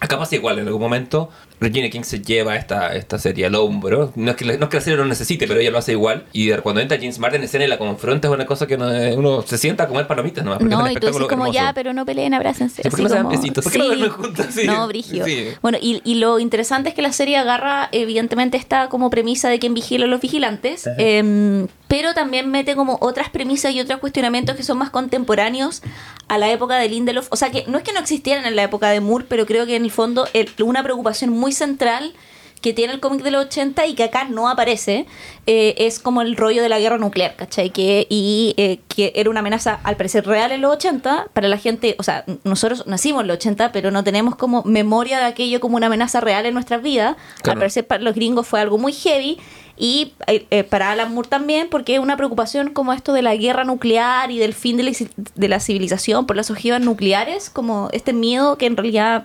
Acá 0.00 0.16
pasa 0.18 0.34
igual, 0.36 0.58
en 0.60 0.66
algún 0.68 0.80
momento 0.82 1.30
Regina 1.60 1.88
King 1.90 2.02
se 2.02 2.20
lleva 2.22 2.56
esta, 2.56 2.94
esta 2.94 3.18
serie 3.18 3.46
al 3.46 3.54
hombro. 3.56 4.12
No 4.16 4.30
es, 4.30 4.36
que, 4.36 4.44
la- 4.44 4.56
no 4.56 4.64
es 4.64 4.70
que 4.70 4.76
la 4.76 4.80
serie 4.80 4.96
lo 4.96 5.04
necesite, 5.04 5.46
pero 5.48 5.58
ella 5.60 5.70
lo 5.70 5.78
hace 5.78 5.92
igual. 5.92 6.24
Y 6.32 6.50
cuando 6.58 6.80
entra 6.80 6.96
James 6.98 7.18
Martin 7.18 7.40
en 7.40 7.44
escena 7.44 7.64
y 7.64 7.68
la 7.68 7.78
confronta 7.78 8.28
es 8.28 8.34
una 8.34 8.46
cosa 8.46 8.66
que 8.66 8.76
no 8.78 8.90
es- 8.92 9.16
uno 9.16 9.42
se 9.42 9.58
sienta 9.58 9.84
a 9.84 9.88
comer 9.88 10.06
palomitas 10.06 10.44
nomás. 10.44 10.58
Porque 10.58 10.72
es 10.74 10.78
un 10.78 10.84
No, 10.84 10.90
y 10.90 10.94
tú 10.94 11.00
dices 11.00 11.16
espectáculo 11.16 11.28
como 11.28 11.42
hermoso. 11.46 11.58
ya, 11.66 11.72
pero 11.74 11.92
no 11.92 12.06
peleen, 12.06 12.34
abrácense. 12.34 12.82
Sí, 12.82 12.88
¿por 12.88 12.96
qué 12.98 13.02
no 13.02 13.08
se 13.08 13.14
dan 13.16 13.28
besitos? 13.28 13.64
¿Por 13.64 13.72
qué 13.72 13.78
no 13.78 13.84
Sí. 13.84 13.88
duermen 13.90 14.10
juntos? 14.10 14.46
Sí. 14.50 14.66
No, 14.66 14.86
brigio. 14.88 15.24
Sí. 15.24 15.48
Bueno, 15.62 15.78
y, 15.80 16.00
y 16.04 16.14
lo 16.16 16.38
interesante 16.38 16.90
es 16.90 16.94
que 16.94 17.02
la 17.02 17.12
serie 17.12 17.36
agarra, 17.36 17.88
evidentemente, 17.92 18.56
esta 18.56 18.88
como 18.88 19.10
premisa 19.10 19.48
de 19.48 19.58
quien 19.58 19.74
vigila 19.74 20.04
a 20.04 20.08
los 20.08 20.20
vigilantes, 20.20 20.88
em, 20.98 21.66
pero 21.88 22.14
también 22.14 22.50
mete 22.50 22.74
como 22.76 22.98
otras 23.00 23.30
premisas 23.30 23.72
y 23.72 23.80
otros 23.80 23.98
cuestionamientos 24.00 24.54
que 24.56 24.62
son 24.62 24.78
más 24.78 24.90
contemporáneos 24.90 25.82
a 26.28 26.36
la 26.38 26.50
época 26.50 26.76
de 26.76 26.88
Lindelof. 26.88 27.28
O 27.30 27.36
sea, 27.36 27.50
que 27.50 27.64
no 27.66 27.78
es 27.78 27.84
que 27.84 27.92
no 27.92 28.00
existieran 28.00 28.44
en 28.44 28.54
la 28.56 28.62
época 28.62 28.90
de 28.90 29.00
Moore, 29.00 29.24
pero 29.28 29.46
creo 29.46 29.64
que 29.66 29.76
en 29.76 29.84
el 29.84 29.90
fondo 29.90 30.28
el- 30.34 30.50
una 30.62 30.82
preocupación 30.82 31.30
muy 31.30 31.47
central 31.52 32.14
que 32.60 32.72
tiene 32.72 32.92
el 32.92 33.00
cómic 33.00 33.22
de 33.22 33.30
los 33.30 33.46
80 33.46 33.86
y 33.86 33.94
que 33.94 34.04
acá 34.04 34.24
no 34.24 34.48
aparece, 34.48 35.06
eh, 35.46 35.74
es 35.78 35.98
como 35.98 36.22
el 36.22 36.36
rollo 36.36 36.62
de 36.62 36.68
la 36.68 36.78
guerra 36.78 36.98
nuclear, 36.98 37.36
¿cachai? 37.36 37.70
Que, 37.70 38.06
y 38.10 38.54
eh, 38.56 38.80
que 38.88 39.12
era 39.14 39.30
una 39.30 39.40
amenaza 39.40 39.80
al 39.84 39.96
parecer 39.96 40.26
real 40.26 40.52
en 40.52 40.60
los 40.60 40.74
80, 40.74 41.28
para 41.32 41.48
la 41.48 41.56
gente, 41.56 41.94
o 41.98 42.02
sea, 42.02 42.24
nosotros 42.44 42.86
nacimos 42.86 43.22
en 43.22 43.28
los 43.28 43.36
80, 43.36 43.72
pero 43.72 43.90
no 43.90 44.04
tenemos 44.04 44.36
como 44.36 44.62
memoria 44.64 45.18
de 45.18 45.26
aquello 45.26 45.60
como 45.60 45.76
una 45.76 45.86
amenaza 45.86 46.20
real 46.20 46.46
en 46.46 46.54
nuestras 46.54 46.82
vidas. 46.82 47.16
Claro. 47.42 47.56
Al 47.56 47.58
parecer 47.60 47.86
para 47.86 48.02
los 48.02 48.14
gringos 48.14 48.46
fue 48.46 48.60
algo 48.60 48.78
muy 48.78 48.92
heavy. 48.92 49.38
Y 49.80 50.14
eh, 50.26 50.64
para 50.64 50.90
Alan 50.90 51.14
Moore 51.14 51.28
también, 51.28 51.68
porque 51.70 51.94
es 51.94 52.00
una 52.00 52.16
preocupación 52.16 52.70
como 52.70 52.92
esto 52.92 53.12
de 53.12 53.22
la 53.22 53.36
guerra 53.36 53.62
nuclear 53.62 54.32
y 54.32 54.38
del 54.38 54.52
fin 54.52 54.76
de 54.76 54.82
la, 54.82 54.92
de 55.36 55.48
la 55.48 55.60
civilización 55.60 56.26
por 56.26 56.34
las 56.34 56.50
ojivas 56.50 56.80
nucleares, 56.80 57.48
como 57.48 57.88
este 57.92 58.12
miedo 58.12 58.58
que 58.58 58.66
en 58.66 58.76
realidad 58.76 59.24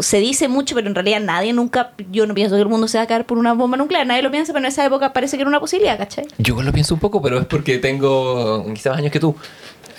se 0.00 0.18
dice 0.20 0.48
mucho, 0.48 0.74
pero 0.74 0.88
en 0.88 0.94
realidad 0.94 1.20
nadie 1.20 1.52
nunca, 1.52 1.92
yo 2.10 2.26
no 2.26 2.34
pienso 2.34 2.56
que 2.56 2.62
el 2.62 2.68
mundo 2.68 2.88
se 2.88 2.98
va 2.98 3.04
a 3.04 3.06
caer 3.06 3.24
por 3.24 3.38
una 3.38 3.52
bomba 3.54 3.76
nuclear, 3.76 4.06
nadie 4.06 4.22
lo 4.22 4.30
piensa, 4.30 4.52
pero 4.52 4.64
en 4.64 4.68
esa 4.72 4.84
época 4.84 5.12
parece 5.12 5.36
que 5.36 5.42
era 5.42 5.48
una 5.48 5.60
posibilidad, 5.60 5.96
¿cachai? 5.98 6.26
Yo 6.38 6.60
lo 6.62 6.72
pienso 6.72 6.94
un 6.94 7.00
poco, 7.00 7.20
pero 7.22 7.38
es 7.38 7.46
porque 7.46 7.78
tengo 7.78 8.64
quizás 8.74 8.90
más 8.92 8.98
años 8.98 9.12
que 9.12 9.20
tú. 9.20 9.34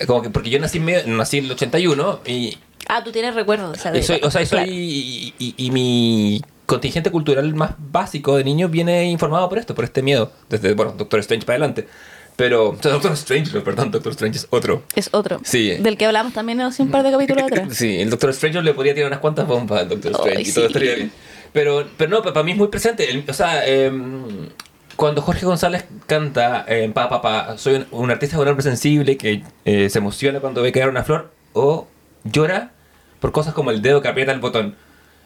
Como 0.06 0.22
que 0.22 0.30
porque 0.30 0.50
yo 0.50 0.58
nací 0.58 0.78
en, 0.78 0.84
medio- 0.84 1.06
nací 1.06 1.38
en 1.38 1.44
el 1.46 1.52
81 1.52 2.20
y, 2.26 2.58
Ah, 2.88 3.02
tú 3.02 3.12
tienes 3.12 3.34
recuerdos 3.34 3.72
de 3.72 3.78
esa 3.78 3.96
y 3.96 4.02
soy, 4.02 4.20
o 4.22 4.30
sea, 4.30 4.44
soy, 4.44 4.58
Claro. 4.58 4.70
y, 4.70 5.32
y- 5.38 5.54
y 5.56 5.70
mi 5.70 6.42
contingente 6.66 7.10
cultural 7.10 7.54
más 7.54 7.70
básico 7.78 8.36
de 8.36 8.44
niño 8.44 8.68
viene 8.68 9.04
informado 9.10 9.48
por 9.48 9.58
esto, 9.58 9.74
por 9.74 9.84
este 9.84 10.02
miedo. 10.02 10.32
Desde, 10.50 10.74
bueno, 10.74 10.92
Doctor 10.92 11.20
Strange 11.20 11.46
para 11.46 11.56
adelante. 11.56 11.88
Pero, 12.36 12.70
o 12.70 12.76
sea, 12.82 12.90
Doctor 12.92 13.12
Strange, 13.12 13.60
perdón, 13.60 13.90
Doctor 13.92 14.10
Strange 14.12 14.38
es 14.38 14.46
otro. 14.50 14.82
Es 14.96 15.08
otro. 15.12 15.40
Sí. 15.44 15.70
Del 15.76 15.96
que 15.96 16.04
hablamos 16.06 16.32
también 16.32 16.60
hace 16.60 16.82
un 16.82 16.90
par 16.90 17.04
de 17.04 17.12
capítulos 17.12 17.44
atrás. 17.44 17.68
Sí, 17.76 18.00
el 18.00 18.10
Doctor 18.10 18.30
Strange 18.30 18.60
le 18.62 18.74
podría 18.74 18.92
tirar 18.94 19.08
unas 19.08 19.20
cuantas 19.20 19.46
bombas 19.46 19.82
al 19.82 19.88
Doctor 19.88 20.12
Strange 20.12 20.38
Ay, 20.38 20.44
y 20.48 20.52
todo 20.52 20.64
sí. 20.64 20.66
estaría 20.66 20.94
bien. 20.96 21.12
Pero, 21.52 21.86
pero 21.96 22.10
no, 22.10 22.22
para 22.22 22.42
mí 22.42 22.52
es 22.52 22.58
muy 22.58 22.68
presente. 22.68 23.08
El- 23.08 23.24
o 23.28 23.32
sea, 23.32 23.64
em, 23.66 24.48
cuando 24.96 25.22
Jorge 25.22 25.46
González 25.46 25.84
canta 26.06 26.64
en 26.66 26.92
Pa 26.92 27.08
Pa 27.08 27.22
Pa, 27.22 27.56
soy 27.58 27.74
un, 27.76 27.86
un 27.92 28.10
artista 28.10 28.36
de 28.36 28.42
un 28.42 28.48
hombre 28.48 28.64
sensible 28.64 29.16
que 29.16 29.44
eh, 29.64 29.88
se 29.88 29.98
emociona 29.98 30.40
cuando 30.40 30.60
ve 30.62 30.72
caer 30.72 30.88
una 30.88 31.04
flor 31.04 31.30
o 31.52 31.86
llora 32.24 32.72
por 33.20 33.30
cosas 33.30 33.54
como 33.54 33.70
el 33.70 33.80
dedo 33.82 34.02
que 34.02 34.08
aprieta 34.08 34.32
el 34.32 34.40
botón. 34.40 34.74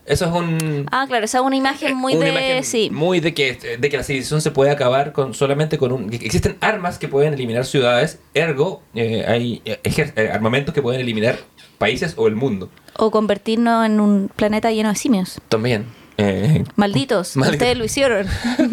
Eso 0.09 0.25
es 0.25 0.33
un... 0.33 0.87
Ah, 0.91 1.05
claro, 1.07 1.27
esa 1.27 1.39
es 1.39 1.45
una 1.45 1.57
imagen 1.57 1.95
muy 1.95 2.15
una 2.15 2.25
de... 2.25 2.31
imagen 2.31 2.65
sí. 2.65 2.89
Muy 2.91 3.21
de 3.21 3.35
que, 3.35 3.77
de 3.79 3.91
que 3.91 3.97
la 3.97 4.03
civilización 4.03 4.41
se 4.41 4.51
puede 4.51 4.71
acabar 4.71 5.13
con 5.13 5.35
solamente 5.35 5.77
con 5.77 5.93
un... 5.93 6.13
Existen 6.13 6.57
armas 6.61 6.99
que 6.99 7.09
pueden 7.09 7.35
eliminar 7.35 7.67
ciudades, 7.67 8.19
ergo 8.33 8.83
eh, 8.95 9.25
hay 9.29 9.61
eh, 9.67 9.81
eh, 9.85 10.31
armamentos 10.33 10.75
que 10.75 10.81
pueden 10.81 11.03
eliminar 11.03 11.39
países 11.77 12.15
o 12.17 12.27
el 12.27 12.37
mundo. 12.37 12.71
O 12.97 13.11
convertirnos 13.11 13.85
en 13.85 14.01
un 14.01 14.31
planeta 14.35 14.71
lleno 14.73 14.89
de 14.89 14.95
simios. 14.95 15.41
También. 15.51 15.98
Eh, 16.21 16.65
Malditos, 16.77 17.37
Maldito. 17.37 17.55
ustedes 17.57 17.79
lo 17.79 17.85
hicieron. 17.85 18.27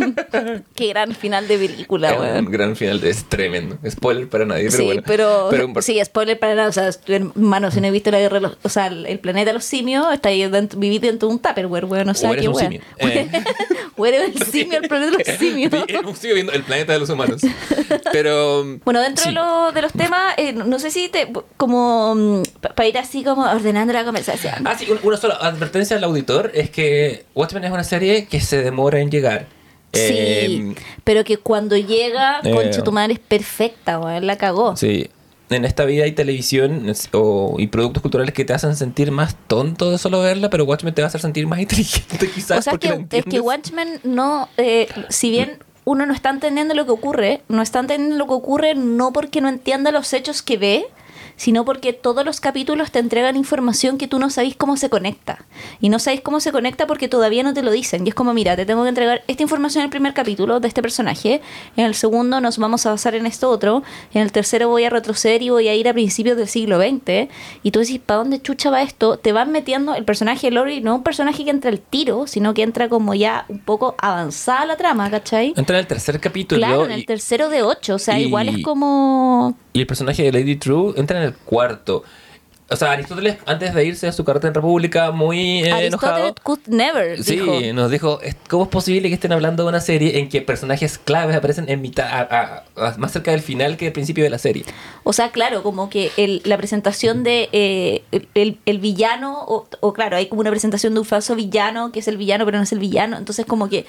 Qué 0.76 0.88
gran 0.88 1.14
final 1.14 1.48
de 1.48 1.58
película, 1.58 2.12
es 2.14 2.20
weón. 2.20 2.46
un 2.48 2.52
gran 2.52 2.76
final, 2.76 3.00
de- 3.00 3.12
es 3.12 3.26
tremendo. 3.26 3.78
Spoiler 3.88 4.28
para 4.28 4.46
nadie, 4.46 4.66
pero 4.66 4.78
sí, 4.78 4.84
bueno. 4.86 5.04
pero, 5.06 5.48
Pero- 5.52 5.82
sí, 5.82 6.02
spoiler 6.04 6.40
para 6.40 6.56
nada. 6.56 6.70
O 6.70 6.72
sea, 6.72 6.90
hermano, 7.08 7.70
si 7.72 7.82
no 7.82 7.88
he 7.88 7.92
visto 7.92 8.10
la 8.12 8.20
guerra, 8.20 8.52
o 8.64 8.70
sea, 8.70 8.88
el 8.88 9.20
planeta 9.20 9.52
de 9.52 9.54
los 9.54 9.64
simios, 9.66 10.06
está 10.12 10.30
ahí 10.30 10.48
dentro, 10.50 10.80
vivir 10.80 11.02
dentro 11.02 11.28
de 11.28 11.36
un 11.36 11.40
tupperware, 11.40 11.86
weón. 11.86 12.10
O 12.10 12.14
sea, 12.16 12.36
qué 12.36 12.48
weón. 12.50 12.74
Eh. 12.98 13.30
Eres 13.98 14.36
el 14.36 14.44
simio, 14.48 14.80
el 14.82 14.88
planeta 14.90 15.18
de 15.18 15.24
los 15.24 15.38
simios. 15.40 15.72
Sigo 16.20 16.34
viendo 16.36 16.52
el 16.52 16.64
planeta 16.64 16.94
de 16.94 17.00
los 17.00 17.10
humanos. 17.10 17.42
Pero. 18.12 18.66
Bueno, 18.84 19.02
dentro 19.02 19.24
sí. 19.24 19.30
de, 19.30 19.36
lo- 19.36 19.72
de 19.72 19.82
los 19.82 19.94
temas, 19.94 20.34
eh, 20.38 20.52
no 20.54 20.80
sé 20.80 20.92
si 20.92 21.10
te, 21.10 21.32
como 21.58 22.42
para 22.76 22.88
ir 22.90 22.98
así 22.98 23.24
como 23.24 23.44
ordenando 23.44 23.94
la 23.94 24.04
conversación. 24.04 24.56
Ah, 24.66 24.76
sí, 24.78 24.88
un- 24.92 25.00
una 25.04 25.18
sola 25.18 25.36
advertencia 25.36 25.96
al 25.98 26.04
auditor 26.04 26.52
es 26.54 26.70
que 26.70 27.26
Watchmen 27.36 27.66
es 27.66 27.72
una 27.72 27.84
serie 27.84 28.26
que 28.26 28.40
se 28.40 28.64
demora 28.64 29.00
en 29.00 29.12
llegar. 29.12 29.48
Sí, 29.94 30.02
Eh, 30.02 30.76
pero 31.04 31.24
que 31.24 31.38
cuando 31.38 31.78
llega, 31.78 32.40
eh, 32.44 32.52
concha 32.52 32.84
tu 32.84 32.92
madre 32.92 33.14
es 33.14 33.20
perfecta, 33.20 34.00
weón, 34.00 34.26
la 34.26 34.38
cagó. 34.38 34.76
Sí. 34.76 35.10
En 35.50 35.64
esta 35.64 35.86
vida 35.86 36.06
hay 36.06 36.14
televisión 36.14 36.92
o, 37.12 37.56
y 37.60 37.68
productos 37.68 38.02
culturales 38.02 38.34
que 38.34 38.44
te 38.46 38.54
hacen 38.54 38.76
sentir 38.76 39.12
más 39.12 39.36
tonto 39.48 39.92
de 39.92 40.00
solo 40.00 40.22
verla, 40.22 40.50
pero 40.50 40.66
Watchmen 40.66 40.94
te 40.94 41.04
va 41.04 41.06
a 41.06 41.10
hacer 41.10 41.22
sentir 41.22 41.46
más 41.46 41.60
inteligente 41.62 42.30
quizás 42.34 42.60
o 42.60 42.62
sea, 42.64 42.72
porque 42.72 43.06
que, 43.08 43.18
es 43.20 43.26
que. 43.26 43.40
Watchmen 43.40 44.00
no, 44.04 44.50
eh, 44.58 44.88
si 45.10 45.30
bien 45.30 45.60
uno 45.84 46.08
no 46.08 46.14
está 46.14 46.32
entendiendo 46.32 46.74
lo 46.74 46.86
que 46.86 46.92
ocurre, 46.92 47.42
no 47.48 47.62
está 47.62 47.80
entendiendo 47.80 48.18
lo 48.18 48.26
que 48.26 48.34
ocurre 48.34 48.74
no 48.74 49.14
porque 49.14 49.40
no 49.40 49.50
entienda 49.50 49.92
los 49.92 50.12
hechos 50.14 50.42
que 50.42 50.58
ve, 50.58 50.88
sino 51.38 51.66
porque 51.66 51.94
todos 51.94 52.26
los 52.26 52.40
capítulos 52.40 52.92
te 52.92 53.00
entregan 53.00 53.36
información 53.36 53.98
que 53.98 54.08
tú 54.08 54.20
no 54.20 54.30
sabes 54.30 54.56
cómo 54.56 54.78
se 54.78 54.90
conecta. 54.90 55.46
Y 55.82 55.90
no 55.90 56.00
sabes 56.00 56.22
cómo 56.22 56.40
se 56.40 56.52
conecta 56.52 56.88
porque 56.88 57.08
todavía 57.08 57.44
no 57.44 57.54
te 57.54 57.62
lo 57.62 57.72
dicen. 57.72 58.06
Y 58.06 58.10
es 58.10 58.16
como, 58.16 58.34
mira, 58.34 58.56
te 58.56 58.66
tengo 58.66 58.84
que 58.84 58.90
entregar 58.90 59.24
esta 59.28 59.44
información 59.44 59.82
en 59.82 59.86
el 59.86 59.90
primer 59.92 60.14
capítulo 60.14 60.60
de 60.60 60.68
este 60.68 60.82
personaje, 60.82 61.42
en 61.76 61.86
el 61.86 61.96
segundo 61.96 62.40
nos 62.42 62.58
vamos 62.58 62.86
a 62.86 62.92
basar 62.92 63.16
en 63.16 63.26
esto 63.26 63.50
otro, 63.50 63.84
en 64.14 64.22
el 64.22 64.32
tercero 64.32 64.70
voy 64.70 64.86
a 64.86 64.90
retroceder 64.90 65.42
y 65.42 65.50
voy 65.50 65.68
a 65.68 65.76
ir 65.76 65.88
a 65.90 65.94
principios 65.94 66.38
del 66.38 66.48
siglo 66.48 66.80
XX. 66.80 67.30
Y 67.64 67.72
tú 67.72 67.80
decís, 67.80 68.00
¿para 68.06 68.20
dónde 68.20 68.42
chucha 68.42 68.70
va 68.70 68.82
esto? 68.82 69.18
Te 69.18 69.32
van 69.32 69.52
metiendo 69.52 69.96
el 69.96 70.06
personaje 70.06 70.48
de 70.48 70.52
Lori, 70.52 70.82
no 70.82 70.96
un 70.96 71.04
personaje 71.04 71.44
que 71.44 71.50
entra 71.50 71.70
al 71.72 71.80
tiro, 71.80 72.28
sino 72.28 72.54
que 72.54 72.64
entra 72.64 72.90
como 72.90 73.14
ya 73.14 73.46
un 73.50 73.60
poco 73.60 73.96
avanzada 73.98 74.66
la 74.66 74.78
trama, 74.78 75.10
¿cachai? 75.10 75.54
Entra 75.56 75.78
en 75.78 75.82
el 75.82 75.88
tercer 75.88 76.20
capítulo 76.20 76.60
Claro, 76.60 76.86
en 76.86 76.92
y, 76.92 76.94
el 76.96 77.06
tercero 77.06 77.50
de 77.50 77.64
ocho, 77.64 77.96
o 77.96 78.00
sea, 78.00 78.20
y- 78.20 78.24
igual 78.26 78.50
es 78.50 78.64
como... 78.64 79.56
y 79.76 79.82
el 79.82 79.88
personaje 79.88 80.24
de 80.24 80.32
Lady 80.32 80.56
True 80.56 80.94
entra 80.96 81.18
en 81.20 81.26
el 81.26 81.34
cuarto. 81.36 82.04
O 82.68 82.76
sea, 82.76 82.94
Aristóteles, 82.94 83.38
antes 83.46 83.76
de 83.76 83.86
irse 83.86 84.08
a 84.08 84.12
su 84.12 84.24
carta 84.26 84.48
en 84.48 84.54
República, 84.56 85.12
muy 85.12 85.64
eh, 85.66 85.72
Aristóteles 85.72 85.88
enojado. 85.90 86.36
could 86.42 86.60
never, 86.68 87.22
Sí, 87.24 87.36
dijo. 87.36 87.60
nos 87.76 87.92
dijo, 87.92 88.20
"Es- 88.22 88.36
¿cómo 88.50 88.64
es 88.64 88.70
posible 88.70 89.08
que 89.10 89.14
estén 89.14 89.34
hablando 89.34 89.62
de 89.64 89.70
una 89.70 89.82
serie 89.82 90.18
en 90.18 90.30
que 90.30 90.42
personajes 90.42 90.98
claves 90.98 91.36
aparecen 91.36 91.70
en 91.70 91.82
mitad, 91.82 92.08
a- 92.08 92.64
a- 92.78 92.88
a- 92.88 92.98
más 92.98 93.12
cerca 93.12 93.30
del 93.30 93.42
final 93.42 93.78
que 93.78 93.86
del 93.86 93.94
principio 93.94 94.24
de 94.24 94.32
la 94.32 94.40
serie? 94.40 94.64
O 95.04 95.14
sea, 95.14 95.30
claro, 95.30 95.62
como 95.62 95.92
que 95.92 96.10
el- 96.18 96.42
la 96.46 96.58
presentación 96.58 97.24
de 97.24 97.50
eh, 97.52 98.02
el, 98.34 98.80
villano, 98.80 99.44
o, 99.46 99.68
o 99.82 99.94
claro, 99.94 100.18
hay 100.18 100.26
como 100.26 100.42
una 100.42 100.50
presentación 100.50 100.94
de 100.96 101.02
un 101.02 101.06
falso 101.06 101.36
villano, 101.36 101.92
que 101.92 102.00
es 102.00 102.08
el 102.08 102.18
villano, 102.18 102.46
pero 102.46 102.58
no 102.58 102.64
es 102.64 102.72
el 102.72 102.80
villano. 102.80 103.18
Entonces, 103.18 103.46
como 103.46 103.70
que 103.70 103.86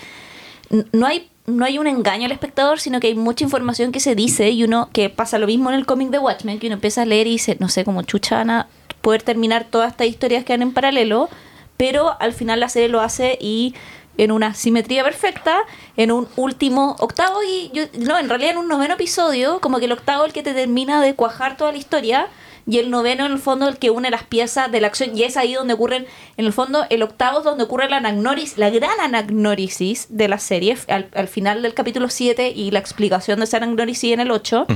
no 0.92 1.06
hay, 1.06 1.28
no 1.46 1.64
hay 1.64 1.78
un 1.78 1.86
engaño 1.86 2.26
al 2.26 2.32
espectador, 2.32 2.80
sino 2.80 3.00
que 3.00 3.08
hay 3.08 3.14
mucha 3.14 3.44
información 3.44 3.92
que 3.92 4.00
se 4.00 4.14
dice 4.14 4.50
y 4.50 4.64
uno, 4.64 4.88
que 4.92 5.10
pasa 5.10 5.38
lo 5.38 5.46
mismo 5.46 5.70
en 5.70 5.76
el 5.76 5.86
cómic 5.86 6.10
de 6.10 6.18
Watchmen, 6.18 6.58
que 6.58 6.66
uno 6.66 6.74
empieza 6.74 7.02
a 7.02 7.06
leer 7.06 7.26
y 7.26 7.32
dice, 7.32 7.56
no 7.60 7.68
sé, 7.68 7.84
como 7.84 8.02
chuchana, 8.02 8.68
poder 9.00 9.22
terminar 9.22 9.66
todas 9.70 9.92
estas 9.92 10.08
historias 10.08 10.44
que 10.44 10.52
van 10.52 10.62
en 10.62 10.72
paralelo, 10.72 11.28
pero 11.76 12.20
al 12.20 12.32
final 12.32 12.60
la 12.60 12.68
serie 12.68 12.88
lo 12.88 13.00
hace 13.00 13.38
y 13.40 13.74
en 14.18 14.32
una 14.32 14.54
simetría 14.54 15.04
perfecta, 15.04 15.58
en 15.96 16.10
un 16.10 16.26
último 16.36 16.96
octavo 16.98 17.38
y 17.42 17.70
yo, 17.74 17.84
no, 17.98 18.18
en 18.18 18.28
realidad 18.28 18.52
en 18.52 18.58
un 18.58 18.68
noveno 18.68 18.94
episodio, 18.94 19.60
como 19.60 19.78
que 19.78 19.84
el 19.84 19.92
octavo 19.92 20.24
es 20.24 20.28
el 20.28 20.32
que 20.32 20.42
te 20.42 20.54
termina 20.54 21.02
de 21.02 21.14
cuajar 21.14 21.56
toda 21.56 21.72
la 21.72 21.78
historia 21.78 22.28
y 22.66 22.78
el 22.78 22.90
noveno 22.90 23.24
en 23.26 23.32
el 23.32 23.38
fondo 23.38 23.68
el 23.68 23.78
que 23.78 23.90
une 23.90 24.10
las 24.10 24.24
piezas 24.24 24.70
de 24.70 24.80
la 24.80 24.88
acción 24.88 25.16
y 25.16 25.22
es 25.22 25.36
ahí 25.36 25.54
donde 25.54 25.74
ocurren, 25.74 26.06
en 26.36 26.44
el 26.44 26.52
fondo 26.52 26.84
el 26.90 27.02
octavo 27.02 27.38
es 27.38 27.44
donde 27.44 27.64
ocurre 27.64 27.88
la 27.88 27.98
anagnórisis, 27.98 28.58
la 28.58 28.70
gran 28.70 28.98
anagnórisis 29.00 30.08
de 30.10 30.28
la 30.28 30.38
serie 30.38 30.76
al, 30.88 31.08
al 31.14 31.28
final 31.28 31.62
del 31.62 31.74
capítulo 31.74 32.08
7 32.08 32.50
y 32.50 32.70
la 32.72 32.80
explicación 32.80 33.38
de 33.38 33.44
esa 33.44 33.58
anagnórisis 33.58 34.12
en 34.12 34.20
el 34.20 34.30
8 34.30 34.66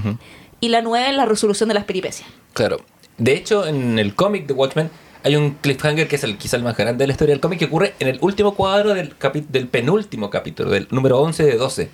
y 0.60 0.68
la 0.68 0.82
9 0.82 1.10
es 1.10 1.16
la 1.16 1.26
resolución 1.26 1.68
de 1.68 1.74
las 1.74 1.84
peripecias. 1.84 2.28
Claro. 2.52 2.78
De 3.18 3.34
hecho, 3.34 3.66
en 3.66 3.98
el 3.98 4.14
cómic 4.14 4.46
de 4.46 4.54
Watchmen 4.54 4.90
hay 5.22 5.36
un 5.36 5.52
cliffhanger 5.60 6.08
que 6.08 6.16
es 6.16 6.24
el 6.24 6.38
quizá 6.38 6.56
el 6.56 6.62
más 6.62 6.76
grande 6.76 7.02
de 7.02 7.06
la 7.08 7.12
historia 7.12 7.34
del 7.34 7.40
cómic 7.40 7.58
que 7.58 7.66
ocurre 7.66 7.94
en 7.98 8.08
el 8.08 8.18
último 8.22 8.54
cuadro 8.54 8.94
del, 8.94 9.14
del 9.48 9.68
penúltimo 9.68 10.30
capítulo, 10.30 10.70
del 10.70 10.88
número 10.90 11.20
11 11.20 11.44
de 11.44 11.56
12, 11.56 11.90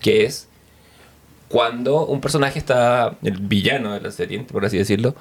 que 0.00 0.24
es 0.24 0.48
cuando 1.54 2.04
un 2.04 2.20
personaje 2.20 2.58
está, 2.58 3.16
el 3.22 3.38
villano 3.38 3.94
de 3.94 4.00
la 4.00 4.10
serie, 4.10 4.40
por 4.40 4.64
así 4.64 4.76
decirlo, 4.76 5.14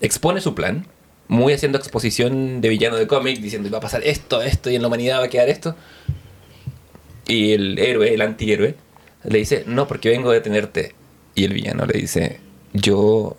expone 0.00 0.40
su 0.40 0.52
plan, 0.52 0.84
muy 1.28 1.52
haciendo 1.52 1.78
exposición 1.78 2.60
de 2.60 2.70
villano 2.70 2.96
de 2.96 3.06
cómic, 3.06 3.38
diciendo 3.38 3.70
va 3.70 3.78
a 3.78 3.82
pasar 3.82 4.02
esto, 4.02 4.42
esto, 4.42 4.68
y 4.68 4.74
en 4.74 4.82
la 4.82 4.88
humanidad 4.88 5.20
va 5.20 5.26
a 5.26 5.28
quedar 5.28 5.48
esto. 5.48 5.76
Y 7.28 7.52
el 7.52 7.78
héroe, 7.78 8.12
el 8.12 8.20
antihéroe, 8.20 8.74
le 9.22 9.38
dice, 9.38 9.62
no, 9.68 9.86
porque 9.86 10.08
vengo 10.08 10.30
a 10.30 10.34
detenerte. 10.34 10.96
Y 11.36 11.44
el 11.44 11.52
villano 11.52 11.86
le 11.86 12.00
dice, 12.00 12.40
yo, 12.72 13.36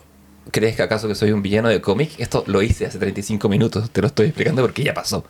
¿crees 0.49 0.77
que 0.77 0.83
acaso 0.83 1.09
que 1.09 1.15
soy 1.15 1.33
un 1.33 1.41
villano 1.41 1.67
de 1.67 1.81
cómic? 1.81 2.11
Esto 2.17 2.45
lo 2.47 2.61
hice 2.61 2.85
hace 2.85 2.97
35 2.97 3.49
minutos, 3.49 3.89
te 3.89 3.99
lo 3.99 4.07
estoy 4.07 4.27
explicando 4.27 4.61
porque 4.61 4.85
ya 4.85 4.93
pasó. 4.93 5.25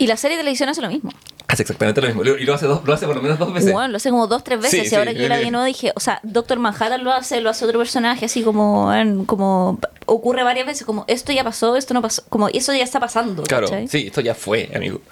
Y 0.00 0.06
la 0.06 0.16
serie 0.16 0.38
de 0.38 0.42
televisión 0.42 0.66
hace 0.70 0.80
lo 0.80 0.88
mismo. 0.88 1.12
Hace 1.46 1.60
exactamente 1.62 2.00
lo 2.00 2.06
mismo. 2.06 2.24
Y 2.24 2.44
lo 2.46 2.54
hace, 2.54 2.64
dos, 2.64 2.80
lo 2.86 2.94
hace 2.94 3.04
por 3.04 3.16
lo 3.16 3.22
menos 3.22 3.38
dos 3.38 3.52
veces. 3.52 3.70
Bueno, 3.70 3.88
lo 3.88 3.98
hace 3.98 4.08
como 4.08 4.26
dos, 4.26 4.42
tres 4.42 4.58
veces. 4.58 4.88
Sí, 4.88 4.94
y 4.94 4.96
ahora 4.96 5.12
que 5.12 5.20
yo 5.20 5.28
la 5.28 5.38
vi 5.38 5.50
nuevo 5.50 5.66
dije, 5.66 5.92
o 5.94 6.00
sea, 6.00 6.20
Doctor 6.22 6.58
Manhattan 6.58 7.04
lo 7.04 7.12
hace, 7.12 7.42
lo 7.42 7.50
hace 7.50 7.66
otro 7.66 7.78
personaje, 7.78 8.24
así 8.24 8.42
como, 8.42 8.90
como 9.26 9.78
ocurre 10.06 10.42
varias 10.42 10.64
veces, 10.64 10.86
como 10.86 11.04
esto 11.06 11.32
ya 11.32 11.44
pasó, 11.44 11.76
esto 11.76 11.92
no 11.92 12.00
pasó, 12.00 12.22
como 12.30 12.48
eso 12.48 12.72
ya 12.72 12.82
está 12.82 12.98
pasando. 12.98 13.42
Claro, 13.42 13.66
¿cachai? 13.66 13.88
sí, 13.88 14.06
esto 14.06 14.22
ya 14.22 14.34
fue, 14.34 14.70
amigo. 14.74 15.02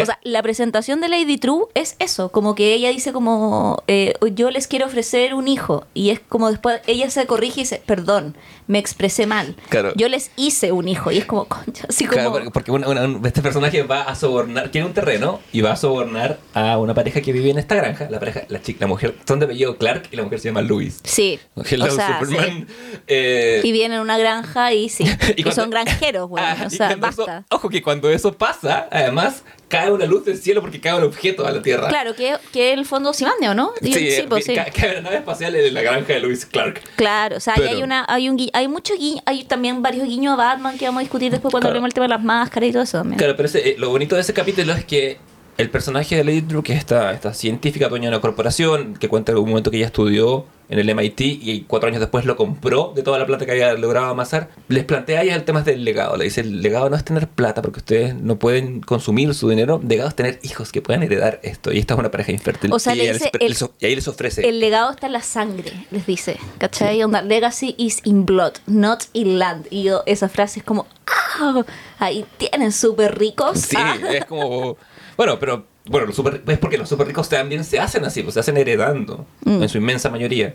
O 0.00 0.04
sea, 0.06 0.18
la 0.22 0.42
presentación 0.42 1.00
de 1.00 1.08
Lady 1.08 1.38
True 1.38 1.66
es 1.74 1.96
eso, 1.98 2.30
como 2.30 2.54
que 2.54 2.74
ella 2.74 2.90
dice 2.90 3.12
como, 3.12 3.82
eh, 3.86 4.14
yo 4.34 4.50
les 4.50 4.66
quiero 4.66 4.86
ofrecer 4.86 5.34
un 5.34 5.48
hijo, 5.48 5.86
y 5.94 6.10
es 6.10 6.20
como 6.20 6.50
después, 6.50 6.80
ella 6.86 7.10
se 7.10 7.26
corrige 7.26 7.60
y 7.60 7.64
dice, 7.64 7.82
perdón, 7.86 8.36
me 8.68 8.78
expresé 8.78 9.26
mal, 9.26 9.56
Claro. 9.68 9.92
yo 9.96 10.08
les 10.08 10.30
hice 10.36 10.72
un 10.72 10.88
hijo, 10.88 11.10
y 11.10 11.18
es 11.18 11.24
como, 11.26 11.44
concha, 11.46 11.86
así 11.88 12.04
como... 12.06 12.32
Claro, 12.32 12.50
porque- 12.52 12.70
una- 12.70 12.88
una- 12.88 13.04
un- 13.04 13.24
este 13.26 13.42
personaje 13.42 13.82
va 13.82 14.02
a 14.02 14.14
sobornar, 14.14 14.70
tiene 14.70 14.86
un 14.86 14.94
terreno 14.94 15.40
y 15.52 15.60
va 15.60 15.72
a 15.72 15.76
sobornar 15.76 16.38
a 16.54 16.78
una 16.78 16.94
pareja 16.94 17.20
que 17.20 17.32
vive 17.32 17.50
en 17.50 17.58
esta 17.58 17.74
granja. 17.74 18.08
La 18.10 18.18
pareja, 18.18 18.42
la 18.48 18.62
chica, 18.62 18.78
la 18.80 18.86
mujer, 18.86 19.16
son 19.26 19.38
de 19.40 19.46
apellido 19.46 19.76
Clark 19.76 20.08
y 20.10 20.16
la 20.16 20.22
mujer 20.22 20.40
se 20.40 20.48
llama 20.48 20.62
Louis. 20.62 21.00
Sí, 21.04 21.38
Hello, 21.68 21.86
o 21.86 21.90
sea, 21.90 22.20
Superman. 22.20 22.66
sí. 22.68 22.98
Eh, 23.08 23.60
Y 23.64 23.72
vienen 23.72 23.98
a 23.98 24.02
una 24.02 24.16
granja 24.18 24.72
y 24.72 24.88
sí, 24.88 25.04
y, 25.36 25.42
cuando- 25.42 25.62
son 25.62 25.70
granjeros, 25.70 26.28
güey, 26.28 26.42
Ah, 26.46 26.64
o 26.66 26.70
sea, 26.70 26.90
eso- 26.90 26.98
basta. 27.00 27.44
ojo 27.50 27.68
que 27.68 27.82
cuando 27.82 28.10
eso 28.10 28.32
pasa, 28.32 28.88
además, 28.90 29.42
cae 29.72 29.90
una 29.90 30.04
luz 30.04 30.26
del 30.26 30.36
cielo 30.36 30.60
porque 30.60 30.78
cae 30.82 30.94
un 30.98 31.04
objeto 31.04 31.46
a 31.46 31.50
la 31.50 31.62
Tierra. 31.62 31.88
Claro, 31.88 32.14
que, 32.14 32.36
que 32.52 32.74
el 32.74 32.84
fondo 32.84 33.14
Simandeo, 33.14 33.54
¿no? 33.54 33.72
Y- 33.80 33.90
Sí, 33.94 34.10
sí, 34.10 34.22
pues, 34.28 34.44
sí. 34.44 34.54
ca- 34.54 34.66
cae 34.70 34.90
una 34.92 35.00
nave 35.00 35.16
espacial 35.16 35.56
en 35.56 35.72
la 35.72 35.80
granja 35.80 36.12
de 36.12 36.20
Louis 36.20 36.44
Clark. 36.44 36.82
Claro, 36.96 37.38
o 37.38 37.40
sea, 37.40 37.54
Pero- 37.56 37.70
hay 37.70 37.82
una, 37.82 38.04
hay 38.06 38.28
un 38.28 38.36
hay 38.52 38.68
mucho 38.68 38.94
guiño, 38.94 39.22
hay 39.24 39.44
también 39.44 39.80
varios 39.80 40.06
guiños 40.06 40.34
a 40.34 40.36
Batman 40.36 40.76
que 40.76 40.84
vamos 40.84 41.00
a 41.00 41.02
discutir 41.04 41.30
después 41.32 41.50
cuando 41.50 41.64
Claro. 41.68 41.70
hablemos 41.78 41.88
del 41.88 41.94
tema 41.94 42.04
de 42.04 42.10
las 42.10 42.22
máscaras 42.22 42.68
y 42.68 42.72
todo 42.72 42.82
eso 42.82 42.98
también. 42.98 43.16
Claro, 43.16 43.34
pero 43.34 43.46
ese- 43.48 43.70
eh, 43.70 43.76
lo 43.78 43.88
bonito 43.88 44.14
de 44.14 44.20
ese 44.20 44.34
capítulo 44.34 44.74
es 44.74 44.84
que 44.84 45.16
el 45.58 45.70
personaje 45.70 46.16
de 46.16 46.24
Lady 46.24 46.40
Drew, 46.40 46.62
que 46.62 46.72
es 46.72 46.78
esta, 46.78 47.12
esta 47.12 47.34
científica 47.34 47.88
dueña 47.88 48.04
de 48.10 48.16
una 48.16 48.20
corporación, 48.20 48.94
que 48.94 49.08
cuenta 49.08 49.32
en 49.32 49.36
algún 49.36 49.50
momento 49.50 49.70
que 49.70 49.76
ella 49.78 49.86
estudió 49.86 50.46
en 50.68 50.78
el 50.78 50.94
MIT 50.94 51.20
y 51.20 51.64
cuatro 51.68 51.88
años 51.88 52.00
después 52.00 52.24
lo 52.24 52.34
compró 52.36 52.92
de 52.96 53.02
toda 53.02 53.18
la 53.18 53.26
plata 53.26 53.44
que 53.44 53.52
había 53.52 53.74
logrado 53.74 54.06
amasar, 54.06 54.48
les 54.68 54.84
plantea 54.84 55.20
a 55.20 55.22
ella 55.22 55.34
el 55.34 55.44
tema 55.44 55.60
del 55.60 55.84
legado. 55.84 56.16
Le 56.16 56.24
dice, 56.24 56.40
el 56.40 56.62
legado 56.62 56.88
no 56.88 56.96
es 56.96 57.04
tener 57.04 57.28
plata 57.28 57.60
porque 57.60 57.80
ustedes 57.80 58.14
no 58.14 58.38
pueden 58.38 58.80
consumir 58.80 59.34
su 59.34 59.50
dinero, 59.50 59.78
el 59.82 59.88
legado 59.88 60.08
es 60.08 60.14
tener 60.16 60.40
hijos 60.42 60.72
que 60.72 60.80
puedan 60.80 61.02
heredar 61.02 61.40
esto. 61.42 61.70
Y 61.72 61.78
esta 61.78 61.92
es 61.94 62.00
una 62.00 62.10
pareja 62.10 62.32
infértil. 62.32 62.72
O 62.72 62.78
sea, 62.78 62.94
y, 62.94 62.98
le 62.98 63.04
ella 63.04 63.12
dice 63.12 63.30
les- 63.38 63.60
el- 63.62 63.68
y 63.80 63.86
ahí 63.86 63.94
les 63.96 64.08
ofrece... 64.08 64.48
El 64.48 64.60
legado 64.60 64.90
está 64.92 65.06
en 65.08 65.12
la 65.12 65.20
sangre, 65.22 65.72
les 65.90 66.06
dice, 66.06 66.38
¿cachai? 66.56 67.02
Onda, 67.02 67.20
legacy 67.20 67.74
is 67.76 68.00
in 68.04 68.24
blood, 68.24 68.54
not 68.66 69.04
in 69.12 69.38
land. 69.38 69.66
Y 69.68 69.82
yo, 69.82 70.02
esa 70.06 70.30
frase 70.30 70.60
es 70.60 70.64
como, 70.64 70.86
¡ah! 71.06 71.62
Ahí 71.98 72.24
tienen 72.38 72.72
súper 72.72 73.18
ricos. 73.18 73.58
Sí, 73.60 73.76
Ah. 73.78 73.98
es 74.10 74.24
como. 74.24 74.78
Bueno, 75.22 75.38
pero. 75.38 75.64
Bueno, 75.86 76.06
los 76.08 76.16
super, 76.16 76.42
es 76.46 76.58
porque 76.58 76.78
los 76.78 76.88
súper 76.88 77.06
ricos 77.06 77.28
también 77.28 77.62
se 77.64 77.78
hacen 77.78 78.04
así, 78.04 78.22
pues 78.24 78.34
se 78.34 78.40
hacen 78.40 78.56
heredando, 78.56 79.24
Mm. 79.44 79.62
en 79.62 79.68
su 79.68 79.78
inmensa 79.78 80.10
mayoría. 80.10 80.54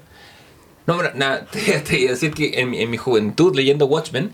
No, 0.86 0.96
bueno, 0.96 1.10
nada, 1.16 1.46
te, 1.52 1.60
te 1.80 2.00
iba 2.00 2.10
a 2.10 2.14
decir 2.14 2.34
que 2.34 2.60
en, 2.60 2.70
mi- 2.70 2.82
en 2.82 2.90
mi 2.90 2.98
juventud 2.98 3.56
leyendo 3.56 3.86
Watchmen, 3.86 4.34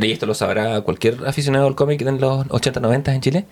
y 0.00 0.10
esto 0.12 0.26
lo 0.26 0.34
sabrá 0.34 0.80
cualquier 0.80 1.24
aficionado 1.26 1.68
al 1.68 1.76
cómic 1.76 2.00
en 2.02 2.20
los 2.20 2.46
80-90 2.48 3.14
en 3.14 3.20
Chile, 3.20 3.44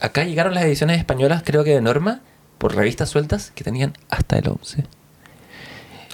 acá 0.00 0.22
llegaron 0.24 0.54
las 0.54 0.62
ediciones 0.64 0.98
españolas, 0.98 1.42
creo 1.44 1.64
que 1.64 1.70
de 1.70 1.80
Norma, 1.80 2.20
por 2.58 2.76
revistas 2.76 3.10
sueltas, 3.10 3.50
que 3.54 3.64
tenían 3.64 3.94
hasta 4.10 4.38
el 4.38 4.48
11. 4.48 4.84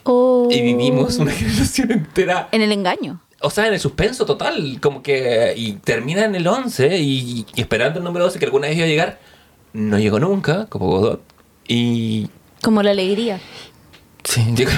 Oh. 0.04 0.48
Y 0.50 0.62
vivimos 0.62 1.18
una 1.18 1.32
generación 1.32 1.92
entera 1.92 2.48
En 2.52 2.62
el 2.62 2.72
engaño. 2.72 3.20
O 3.40 3.51
sea, 3.51 3.66
en 3.68 3.74
el 3.74 3.81
suspenso 3.81 4.27
total, 4.27 4.79
como 4.81 5.03
que. 5.03 5.55
Y 5.57 5.74
termina 5.74 6.24
en 6.24 6.35
el 6.35 6.46
11 6.46 6.98
y, 6.98 7.46
y 7.55 7.61
esperando 7.61 7.98
el 7.98 8.05
número 8.05 8.24
12 8.24 8.38
que 8.38 8.44
alguna 8.44 8.68
vez 8.68 8.77
iba 8.77 8.87
a 8.87 8.88
llegar. 8.88 9.20
No 9.72 9.98
llegó 9.98 10.18
nunca, 10.18 10.66
como 10.66 10.87
Godot. 10.88 11.22
Y. 11.68 12.29
Como 12.62 12.83
la 12.83 12.90
alegría. 12.90 13.40
Sí, 14.24 14.42
llegó. 14.55 14.70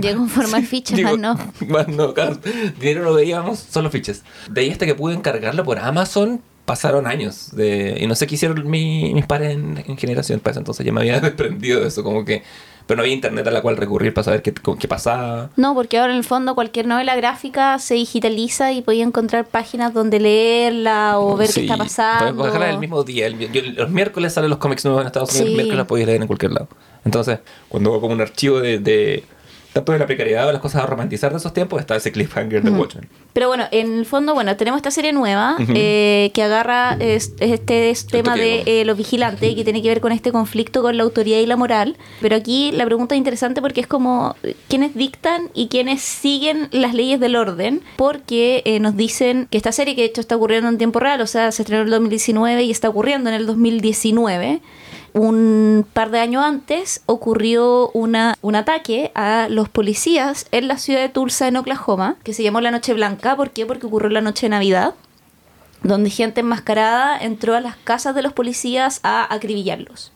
Llegó 0.00 0.22
en 0.22 0.28
forma 0.28 0.60
de 0.60 0.66
fichas, 0.66 0.96
llegó- 0.98 1.16
más 1.16 1.18
no. 1.18 1.52
Más 1.68 1.88
no, 1.88 2.14
claro. 2.14 2.38
Dinero 2.78 3.04
no 3.04 3.14
veíamos, 3.14 3.58
solo 3.58 3.90
fichas. 3.90 4.22
De 4.50 4.62
ahí 4.62 4.70
hasta 4.70 4.86
que 4.86 4.94
pude 4.94 5.14
encargarlo 5.14 5.64
por 5.64 5.78
Amazon. 5.78 6.42
Pasaron 6.66 7.06
años 7.08 7.50
de, 7.56 7.96
y 8.00 8.06
no 8.06 8.14
sé 8.14 8.28
qué 8.28 8.36
hicieron 8.36 8.68
mi- 8.70 9.12
mis 9.12 9.26
padres 9.26 9.54
en, 9.54 9.82
en 9.84 9.96
generación 9.96 10.38
para 10.38 10.52
eso, 10.52 10.60
entonces 10.60 10.86
ya 10.86 10.92
me 10.92 11.00
había 11.00 11.18
desprendido 11.20 11.80
de 11.80 11.88
eso, 11.88 12.04
como 12.04 12.24
que, 12.24 12.44
pero 12.90 12.96
no 12.96 13.02
había 13.04 13.14
internet 13.14 13.46
a 13.46 13.52
la 13.52 13.62
cual 13.62 13.76
recurrir 13.76 14.12
para 14.12 14.24
saber 14.24 14.42
qué, 14.42 14.52
qué 14.52 14.88
pasaba. 14.88 15.50
No, 15.54 15.74
porque 15.76 15.96
ahora 15.96 16.10
en 16.12 16.18
el 16.18 16.24
fondo 16.24 16.56
cualquier 16.56 16.88
novela 16.88 17.14
gráfica 17.14 17.78
se 17.78 17.94
digitaliza 17.94 18.72
y 18.72 18.82
podía 18.82 19.04
encontrar 19.04 19.44
páginas 19.46 19.94
donde 19.94 20.18
leerla 20.18 21.20
o 21.20 21.36
ver 21.36 21.46
Sí, 21.46 21.60
qué 21.60 21.66
está 21.66 21.76
pasando. 21.76 22.44
El 22.64 22.78
mismo 22.78 23.04
día. 23.04 23.28
El- 23.28 23.38
yo- 23.38 23.62
los 23.76 23.90
miércoles 23.90 24.32
salen 24.32 24.50
los 24.50 24.58
cómics 24.58 24.84
nuevos 24.84 25.02
en 25.02 25.06
Estados 25.06 25.30
Unidos. 25.30 25.46
Sí. 25.46 25.50
El 25.52 25.56
miércoles 25.58 25.78
la 25.78 25.86
podéis 25.86 26.06
leer 26.08 26.20
en 26.22 26.26
cualquier 26.26 26.50
lado. 26.50 26.66
Entonces, 27.04 27.38
cuando 27.68 27.90
hago 27.90 28.00
como 28.00 28.12
un 28.14 28.20
archivo 28.22 28.58
de, 28.60 28.80
de 28.80 29.24
tanto 29.72 29.92
de 29.92 29.98
la 29.98 30.06
precariedad 30.06 30.48
o 30.48 30.52
las 30.52 30.60
cosas 30.60 30.82
a 30.82 30.86
romantizar 30.86 31.30
de 31.30 31.38
esos 31.38 31.52
tiempos, 31.52 31.80
está 31.80 31.96
ese 31.96 32.10
cliffhanger 32.12 32.62
de 32.62 32.70
Watchmen. 32.70 33.08
Pero 33.32 33.46
bueno, 33.48 33.64
en 33.70 33.98
el 33.98 34.06
fondo, 34.06 34.34
bueno, 34.34 34.56
tenemos 34.56 34.78
esta 34.78 34.90
serie 34.90 35.12
nueva 35.12 35.56
eh, 35.74 36.30
que 36.34 36.42
agarra 36.42 36.96
es- 36.98 37.34
este 37.38 37.90
es 37.90 38.06
tema 38.06 38.34
de 38.66 38.80
eh, 38.80 38.84
los 38.84 38.96
vigilantes 38.96 39.50
y 39.50 39.54
que 39.54 39.62
tiene 39.64 39.80
que 39.82 39.88
ver 39.88 40.00
con 40.00 40.10
este 40.12 40.32
conflicto 40.32 40.82
con 40.82 40.96
la 40.96 41.04
autoridad 41.04 41.38
y 41.38 41.46
la 41.46 41.56
moral. 41.56 41.96
Pero 42.20 42.34
aquí 42.36 42.72
la 42.72 42.84
pregunta 42.84 43.14
es 43.14 43.18
interesante 43.18 43.60
porque 43.62 43.80
es 43.80 43.86
como 43.86 44.34
quiénes 44.68 44.94
dictan 44.96 45.48
y 45.54 45.68
quiénes 45.68 46.02
siguen 46.02 46.68
las 46.72 46.92
leyes 46.94 47.20
del 47.20 47.36
orden, 47.36 47.82
porque 47.96 48.62
eh, 48.64 48.80
nos 48.80 48.96
dicen 48.96 49.46
que 49.50 49.56
esta 49.56 49.70
serie 49.72 49.94
que 49.94 50.02
de 50.02 50.08
hecho 50.08 50.20
está 50.20 50.34
ocurriendo 50.36 50.68
en 50.68 50.78
tiempo 50.78 50.98
real, 50.98 51.20
o 51.20 51.26
sea, 51.28 51.52
se 51.52 51.62
estrenó 51.62 51.82
en 51.82 51.86
el 51.86 51.90
2019 51.92 52.64
y 52.64 52.70
está 52.72 52.88
ocurriendo 52.88 53.30
en 53.30 53.36
el 53.36 53.46
2019. 53.46 54.60
Un 55.12 55.86
par 55.92 56.10
de 56.10 56.20
años 56.20 56.44
antes 56.44 57.02
ocurrió 57.06 57.90
un 57.92 58.14
ataque 58.14 59.10
a 59.14 59.48
los 59.50 59.68
policías 59.68 60.46
en 60.52 60.68
la 60.68 60.78
ciudad 60.78 61.00
de 61.00 61.08
Tulsa, 61.08 61.48
en 61.48 61.56
Oklahoma, 61.56 62.16
que 62.22 62.32
se 62.32 62.42
llamó 62.42 62.60
la 62.60 62.70
Noche 62.70 62.94
Blanca. 62.94 63.36
¿Por 63.36 63.50
qué? 63.50 63.66
Porque 63.66 63.86
ocurrió 63.86 64.08
la 64.10 64.20
noche 64.20 64.46
de 64.46 64.50
Navidad, 64.50 64.94
donde 65.82 66.10
gente 66.10 66.40
enmascarada 66.40 67.18
entró 67.18 67.56
a 67.56 67.60
las 67.60 67.76
casas 67.76 68.14
de 68.14 68.22
los 68.22 68.32
policías 68.32 69.00
a 69.02 69.32
acribillarlos. 69.34 70.12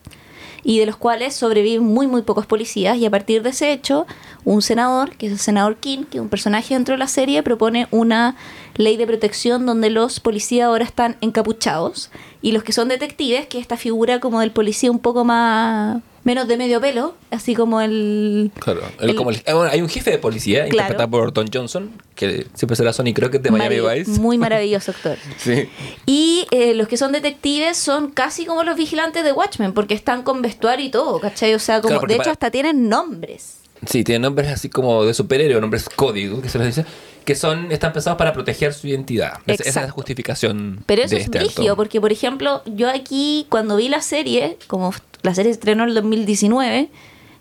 Y 0.65 0.79
de 0.79 0.87
los 0.87 0.97
cuales 0.97 1.35
sobreviven 1.35 1.83
muy, 1.83 2.07
muy 2.07 2.23
pocos 2.23 2.45
policías. 2.45 2.97
Y 2.97 3.05
a 3.05 3.11
partir 3.11 3.43
de 3.43 3.51
ese 3.51 3.71
hecho, 3.71 4.07
un 4.43 4.61
senador, 4.61 5.15
que 5.15 5.27
es 5.27 5.31
el 5.31 5.39
senador 5.39 5.77
King, 5.77 6.05
que 6.09 6.17
es 6.17 6.21
un 6.21 6.29
personaje 6.29 6.73
dentro 6.73 6.93
de 6.93 6.97
la 6.97 7.07
serie, 7.07 7.43
propone 7.43 7.87
una 7.91 8.35
ley 8.75 8.97
de 8.97 9.05
protección 9.05 9.65
donde 9.65 9.91
los 9.91 10.19
policías 10.19 10.65
ahora 10.67 10.83
están 10.83 11.17
encapuchados. 11.21 12.09
Y 12.41 12.51
los 12.51 12.63
que 12.63 12.73
son 12.73 12.89
detectives, 12.89 13.45
que 13.47 13.59
es 13.59 13.61
esta 13.61 13.77
figura 13.77 14.19
como 14.19 14.41
del 14.41 14.51
policía 14.51 14.91
un 14.91 14.99
poco 14.99 15.23
más. 15.23 16.01
Menos 16.25 16.47
de 16.49 16.57
medio 16.57 16.81
pelo, 16.81 17.15
así 17.31 17.55
como 17.55 17.79
el. 17.79 18.51
Claro. 18.59 18.81
el- 18.99 19.11
El- 19.11 19.15
como 19.15 19.29
el- 19.29 19.41
bueno, 19.45 19.69
hay 19.71 19.81
un 19.81 19.87
jefe 19.87 20.11
de 20.11 20.17
policía 20.17 20.65
Claro. 20.65 20.73
interpretado 20.75 21.09
por 21.09 21.31
Don 21.31 21.47
Johnson, 21.53 21.91
que 22.15 22.47
siempre 22.55 22.75
será 22.75 22.91
que 23.31 23.37
es 23.37 23.43
de 23.43 23.51
Miami 23.51 23.77
marav- 23.77 23.99
Vice. 24.05 24.19
Muy 24.19 24.37
maravilloso 24.49 24.91
actor. 24.91 25.17
Sí. 25.37 25.69
Y 26.05 26.47
eh, 26.51 26.73
los 26.73 26.87
que 26.89 26.97
son 26.97 27.11
detectives 27.13 27.77
son 27.77 28.11
casi 28.11 28.45
como 28.45 28.63
los 28.63 28.75
vigilantes 28.75 29.23
de 29.23 29.31
Watchmen, 29.31 29.71
porque 29.73 29.93
están 29.93 30.23
con 30.23 30.41
vestuario 30.41 30.85
y 30.85 30.89
todo, 30.89 31.19
¿cachai? 31.21 31.53
O 31.53 31.59
sea, 31.59 31.79
como, 31.81 31.93
Claro, 31.99 32.07
de 32.07 32.13
hecho 32.15 32.23
para- 32.23 32.31
hasta 32.33 32.51
tienen 32.51 32.89
nombres. 32.89 33.59
Sí, 33.87 34.03
tienen 34.03 34.21
nombres 34.23 34.49
así 34.49 34.69
como 34.69 35.03
de 35.05 35.13
superhéroe, 35.13 35.59
nombres 35.61 35.87
código, 35.89 36.41
que 36.41 36.49
se 36.49 36.57
les 36.59 36.75
dice, 36.75 36.85
que 37.23 37.35
son, 37.35 37.71
están 37.71 37.91
pensados 37.93 38.17
para 38.17 38.33
proteger 38.33 38.73
su 38.73 38.87
identidad. 38.87 39.33
Es- 39.47 39.61
esa 39.61 39.81
es 39.81 39.85
la 39.87 39.91
justificación. 39.91 40.79
Pero 40.85 41.01
eso 41.03 41.11
de 41.15 41.17
es 41.21 41.25
este 41.25 41.39
brígido, 41.39 41.63
acto. 41.63 41.75
porque 41.77 42.01
por 42.01 42.11
ejemplo, 42.11 42.61
yo 42.65 42.89
aquí 42.89 43.45
cuando 43.49 43.75
vi 43.77 43.89
la 43.89 44.01
serie, 44.01 44.57
como 44.67 44.93
la 45.23 45.33
serie 45.35 45.51
se 45.51 45.59
estrenó 45.59 45.83
en 45.83 45.89
el 45.89 45.95
2019, 45.95 46.89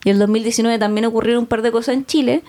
y 0.04 0.10
el 0.10 0.18
2019 0.18 0.78
también 0.78 1.04
ocurrieron 1.06 1.40
un 1.44 1.46
par 1.46 1.62
de 1.62 1.70
cosas 1.72 1.94
en 1.94 2.04
Chile, 2.06 2.42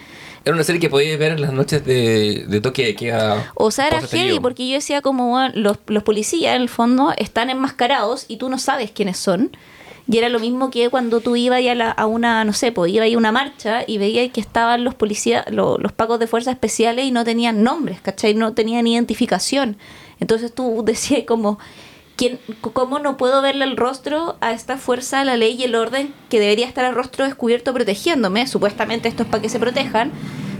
Era 0.43 0.53
una 0.53 0.63
serie 0.63 0.79
que 0.79 0.89
podías 0.89 1.17
ver 1.17 1.31
en 1.31 1.41
las 1.41 1.53
noches 1.53 1.83
de, 1.85 2.45
de 2.47 2.61
toque 2.61 2.85
de 2.85 2.95
queda. 2.95 3.51
O 3.55 3.71
sea, 3.71 3.87
era 3.87 3.99
heavy 4.01 4.39
porque 4.41 4.67
yo 4.67 4.75
decía 4.75 5.01
como 5.01 5.39
los, 5.55 5.77
los 5.87 6.03
policías 6.03 6.55
en 6.55 6.61
el 6.61 6.69
fondo 6.69 7.13
están 7.17 7.49
enmascarados 7.49 8.25
y 8.27 8.37
tú 8.37 8.49
no 8.49 8.59
sabes 8.59 8.91
quiénes 8.91 9.17
son. 9.17 9.55
Y 10.07 10.17
era 10.19 10.29
lo 10.29 10.39
mismo 10.39 10.69
que 10.69 10.89
cuando 10.89 11.19
tú 11.19 11.35
ibas 11.35 11.61
a, 11.65 11.91
a 11.91 12.05
una, 12.05 12.43
no 12.45 12.53
sé, 12.53 12.71
pues 12.71 12.93
ibas 12.93 13.11
a 13.11 13.17
una 13.17 13.31
marcha 13.31 13.83
y 13.87 13.97
veías 13.97 14.31
que 14.31 14.39
estaban 14.41 14.83
los 14.83 14.93
policías, 14.93 15.45
lo- 15.51 15.77
los 15.79 15.91
pacos 15.91 16.19
de 16.19 16.27
fuerzas 16.27 16.53
especiales 16.53 17.05
y 17.05 17.11
no 17.11 17.23
tenían 17.23 17.63
nombres, 17.63 18.01
¿cachai? 18.01 18.35
No 18.35 18.53
tenían 18.53 18.85
identificación. 18.85 19.77
Entonces 20.19 20.53
tú 20.53 20.83
decías 20.85 21.23
como, 21.25 21.57
¿quién, 22.17 22.39
¿cómo 22.61 22.99
no 22.99 23.17
puedo 23.17 23.41
verle 23.41 23.65
el 23.65 23.77
rostro 23.77 24.37
a 24.41 24.51
esta 24.51 24.77
fuerza, 24.77 25.23
la 25.25 25.37
ley 25.37 25.55
y 25.59 25.63
el 25.63 25.73
orden 25.75 26.13
que 26.29 26.39
debería 26.39 26.67
estar 26.67 26.85
el 26.85 26.93
rostro 26.93 27.25
descubierto 27.25 27.73
protegiéndome? 27.73 28.45
Supuestamente 28.45 29.09
esto 29.09 29.23
es 29.23 29.29
para 29.29 29.41
que 29.41 29.49
se 29.49 29.59
protejan 29.59 30.11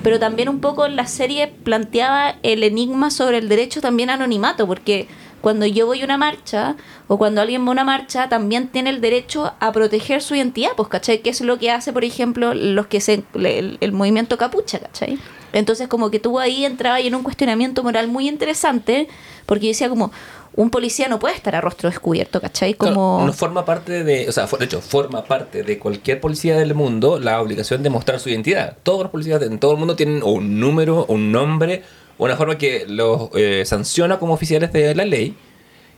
pero 0.03 0.19
también 0.19 0.49
un 0.49 0.59
poco 0.59 0.87
la 0.87 1.07
serie 1.07 1.47
planteaba 1.47 2.35
el 2.43 2.61
enigma 2.61 3.09
sobre 3.09 3.39
el 3.39 3.49
derecho 3.49 3.81
también 3.81 4.11
anonimato, 4.11 4.67
porque 4.67 5.07
cuando 5.45 5.67
yo 5.67 5.85
voy 5.85 6.01
a 6.01 6.05
una 6.05 6.17
marcha 6.17 6.75
o 7.07 7.19
cuando 7.19 7.39
alguien 7.39 7.63
va 7.65 7.67
a 7.67 7.71
una 7.73 7.83
marcha, 7.83 8.27
también 8.29 8.67
tiene 8.69 8.89
el 8.89 8.99
derecho 8.99 9.53
a 9.59 9.71
proteger 9.71 10.23
su 10.23 10.33
identidad, 10.33 10.71
pues, 10.75 10.89
¿cachai? 10.89 11.19
Que 11.19 11.29
es 11.29 11.39
lo 11.41 11.59
que 11.59 11.69
hace, 11.69 11.93
por 11.93 12.03
ejemplo, 12.03 12.55
los 12.55 12.87
que 12.87 12.99
se, 12.99 13.25
el, 13.35 13.77
el 13.79 13.91
movimiento 13.91 14.39
capucha, 14.39 14.79
¿cachai? 14.79 15.19
Entonces 15.53 15.87
como 15.87 16.09
que 16.09 16.19
tú 16.19 16.39
ahí 16.39 16.65
entrabas 16.65 17.01
en 17.01 17.13
un 17.13 17.21
cuestionamiento 17.21 17.83
moral 17.83 18.07
muy 18.07 18.27
interesante, 18.27 19.07
porque 19.45 19.67
yo 19.67 19.69
decía 19.69 19.87
como, 19.87 20.11
un 20.55 20.71
policía 20.71 21.09
no 21.09 21.19
puede 21.19 21.35
estar 21.35 21.55
a 21.55 21.61
rostro 21.61 21.91
descubierto, 21.91 22.41
¿cachai? 22.41 22.73
Como... 22.73 23.23
no 23.23 23.31
forma 23.31 23.65
parte 23.65 24.03
de, 24.03 24.27
o 24.27 24.31
sea, 24.31 24.47
de 24.47 24.65
hecho, 24.65 24.81
forma 24.81 25.25
parte 25.25 25.61
de 25.61 25.77
cualquier 25.77 26.19
policía 26.21 26.57
del 26.57 26.73
mundo 26.73 27.19
la 27.19 27.39
obligación 27.39 27.83
de 27.83 27.91
mostrar 27.91 28.19
su 28.19 28.29
identidad. 28.29 28.77
Todos 28.81 29.03
los 29.03 29.11
policías 29.11 29.39
en 29.43 29.59
todo 29.59 29.73
el 29.73 29.77
mundo 29.77 29.95
tienen 29.95 30.23
un 30.23 30.59
número, 30.59 31.05
un 31.07 31.31
nombre, 31.31 31.83
una 32.17 32.35
forma 32.35 32.57
que 32.57 32.85
los 32.87 33.29
eh, 33.35 33.63
sanciona 33.65 34.19
como 34.19 34.33
oficiales 34.33 34.71
de 34.71 34.95
la 34.95 35.05
ley 35.05 35.35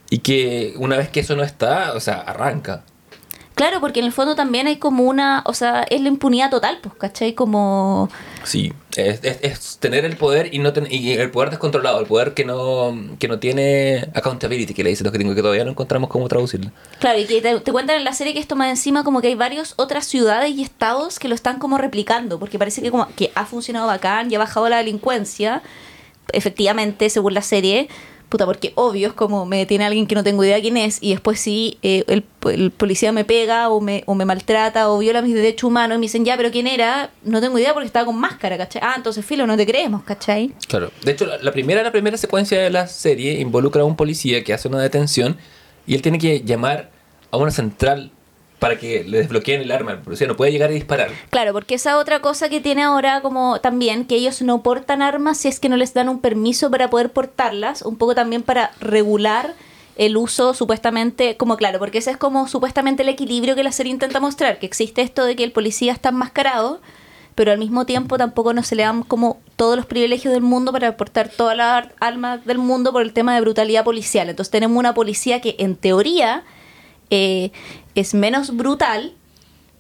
y 0.10 0.20
que 0.20 0.74
una 0.78 0.98
vez 0.98 1.10
que 1.10 1.20
eso 1.20 1.36
no 1.36 1.44
está, 1.44 1.94
o 1.94 2.00
sea, 2.00 2.22
arranca. 2.22 2.84
Claro, 3.58 3.82
porque 3.82 4.02
en 4.02 4.06
el 4.06 4.12
fondo 4.12 4.36
también 4.36 4.68
hay 4.68 4.78
como 4.78 5.04
una, 5.04 5.42
o 5.48 5.54
sea, 5.56 5.82
es 5.90 6.00
la 6.02 6.10
impunidad 6.10 6.52
total, 6.52 6.78
pues, 6.80 6.94
¿cachai? 6.94 7.34
Como... 7.34 8.08
Sí, 8.44 8.72
es, 8.96 9.20
es, 9.24 9.80
tener 9.80 10.06
el 10.06 10.16
poder 10.16 10.54
y 10.54 10.60
no 10.60 10.72
y 10.92 11.14
el 11.14 11.32
poder 11.32 11.50
descontrolado, 11.50 12.00
el 12.00 12.06
poder 12.06 12.36
que 12.36 12.46
no, 12.46 12.96
que 13.18 13.28
no 13.28 13.40
tiene 13.40 14.10
accountability, 14.14 14.76
que 14.76 14.84
le 14.84 14.92
dicen 14.92 15.06
los 15.06 15.12
gringos, 15.14 15.36
que 15.36 15.42
todavía 15.42 15.66
no 15.66 15.72
encontramos 15.72 16.08
cómo 16.12 16.28
traducirlo. 16.28 16.70
Claro, 17.00 17.18
y 17.18 17.26
que 17.26 17.42
te, 17.42 17.72
cuentan 17.72 17.96
en 17.96 18.04
la 18.04 18.14
serie 18.14 18.36
que 18.36 18.40
esto 18.40 18.56
más 18.56 18.70
encima 18.70 19.04
como 19.04 19.22
que 19.22 19.30
hay 19.30 19.36
varias 19.36 19.74
otras 19.78 20.06
ciudades 20.06 20.52
y 20.52 20.62
estados 20.62 21.18
que 21.18 21.28
lo 21.28 21.34
están 21.34 21.58
como 21.58 21.80
replicando, 21.80 22.38
porque 22.38 22.60
parece 22.60 22.84
que 22.84 22.92
como 22.92 23.08
que 23.16 23.32
ha 23.34 23.48
funcionado 23.48 23.88
bacán 23.88 24.32
y 24.32 24.36
ha 24.36 24.40
bajado 24.40 24.70
la 24.70 24.78
delincuencia, 24.78 25.64
efectivamente, 26.34 27.10
según 27.10 27.34
la 27.34 27.42
serie, 27.42 27.88
puta, 28.30 28.46
porque 28.46 28.74
obvio 28.76 29.10
es 29.10 29.14
como 29.14 29.46
me 29.46 29.58
detiene 29.58 29.86
alguien 29.86 30.06
que 30.06 30.16
no 30.16 30.24
tengo 30.24 30.44
idea 30.44 30.60
quién 30.60 30.78
es 30.78 30.98
y 31.02 31.12
después 31.12 31.40
sí 31.40 31.78
eh, 31.82 32.04
el, 32.08 32.72
policía 32.72 33.12
me 33.12 33.24
pega 33.24 33.70
o 33.70 33.80
me, 33.80 34.04
o 34.06 34.16
me 34.16 34.26
maltrata 34.26 34.90
o 34.90 35.00
viola 35.00 35.22
mis 35.22 35.34
derechos 35.34 35.66
humanos 35.66 35.96
y 35.96 36.00
me 36.00 36.04
dicen, 36.04 36.26
ya, 36.26 36.36
pero 36.38 36.52
¿quién 36.52 36.68
era? 36.68 37.12
No 37.24 37.42
tengo 37.42 37.58
idea 37.58 37.74
porque 37.74 37.88
estaba 37.88 38.06
con 38.06 38.18
máscara, 38.18 38.58
¿cachai? 38.58 38.82
Ah, 38.84 38.94
entonces, 38.98 39.26
filo, 39.26 39.48
no 39.48 39.56
te 39.56 39.66
creemos, 39.66 40.04
¿cachai? 40.04 40.54
Claro. 40.68 40.92
De 41.04 41.12
hecho, 41.12 41.26
la, 41.26 41.52
primera, 41.52 41.84
la 41.84 41.92
primera 41.92 42.18
secuencia 42.18 42.60
de 42.62 42.70
la 42.70 42.88
serie 42.88 43.40
involucra 43.40 43.82
a 43.82 43.86
un 43.86 43.96
policía 43.96 44.44
que 44.44 44.54
hace 44.54 44.68
una 44.68 44.82
detención 44.82 45.38
y 45.86 45.96
él 45.96 46.02
tiene 46.02 46.20
que 46.20 46.42
llamar 46.42 46.92
a 47.32 47.38
una 47.38 47.52
central 47.52 48.12
para 48.60 48.78
que 48.78 49.04
le 49.04 49.20
desbloqueen 49.20 49.62
el 49.62 49.72
arma. 49.72 49.92
El 49.92 50.00
policía 50.00 50.28
no 50.28 50.36
puede 50.36 50.52
llegar 50.52 50.70
a 50.70 50.74
disparar. 50.74 51.10
Claro, 51.30 51.54
porque 51.54 51.76
esa 51.76 51.98
otra 51.98 52.22
cosa 52.22 52.50
que 52.50 52.60
tiene 52.60 52.84
ahora 52.84 53.22
como 53.22 53.60
también, 53.62 54.06
que 54.06 54.16
ellos 54.16 54.42
no 54.42 54.64
portan 54.64 55.02
armas 55.02 55.38
si 55.38 55.48
es 55.48 55.60
que 55.60 55.70
no 55.70 55.78
les 55.78 55.94
dan 55.94 56.10
un 56.10 56.20
permiso 56.20 56.72
para 56.72 56.90
poder 56.90 57.12
portarlas, 57.12 57.82
un 57.84 57.98
poco 57.98 58.16
también 58.16 58.44
para 58.44 58.72
regular 58.80 59.54
el 59.96 60.16
uso 60.16 60.54
supuestamente, 60.54 61.38
como 61.38 61.58
claro, 61.58 61.80
porque 61.80 61.98
ese 61.98 62.12
es 62.12 62.18
como 62.18 62.48
supuestamente 62.48 63.04
el 63.04 63.10
equilibrio 63.10 63.56
que 63.56 63.64
la 63.64 63.72
serie 63.72 63.92
intenta 63.92 64.20
mostrar, 64.20 64.60
que 64.60 64.66
existe 64.66 65.02
esto 65.02 65.26
de 65.26 65.36
que 65.36 65.44
el 65.44 65.52
policía 65.52 65.92
está 65.92 66.10
enmascarado, 66.10 66.82
pero 67.34 67.52
al 67.52 67.58
mismo 67.58 67.86
tiempo 67.86 68.18
tampoco 68.18 68.54
no 68.54 68.64
se 68.64 68.76
le 68.76 68.84
dan 68.84 69.04
como 69.04 69.40
todos 69.56 69.76
los 69.76 69.86
privilegios 69.86 70.34
del 70.34 70.44
mundo 70.44 70.72
para 70.72 70.98
portar 70.98 71.30
todas 71.30 71.58
las 71.58 71.88
armas 72.00 72.46
del 72.46 72.58
mundo 72.58 72.92
por 72.92 73.02
el 73.02 73.14
tema 73.14 73.36
de 73.36 73.42
brutalidad 73.42 73.84
policial. 73.84 74.30
Entonces 74.30 74.52
tenemos 74.52 74.78
una 74.78 74.94
policía 74.94 75.42
que 75.42 75.56
en 75.60 75.76
teoría 75.76 76.44
eh, 77.10 77.52
es 78.02 78.14
menos 78.14 78.56
brutal 78.56 79.14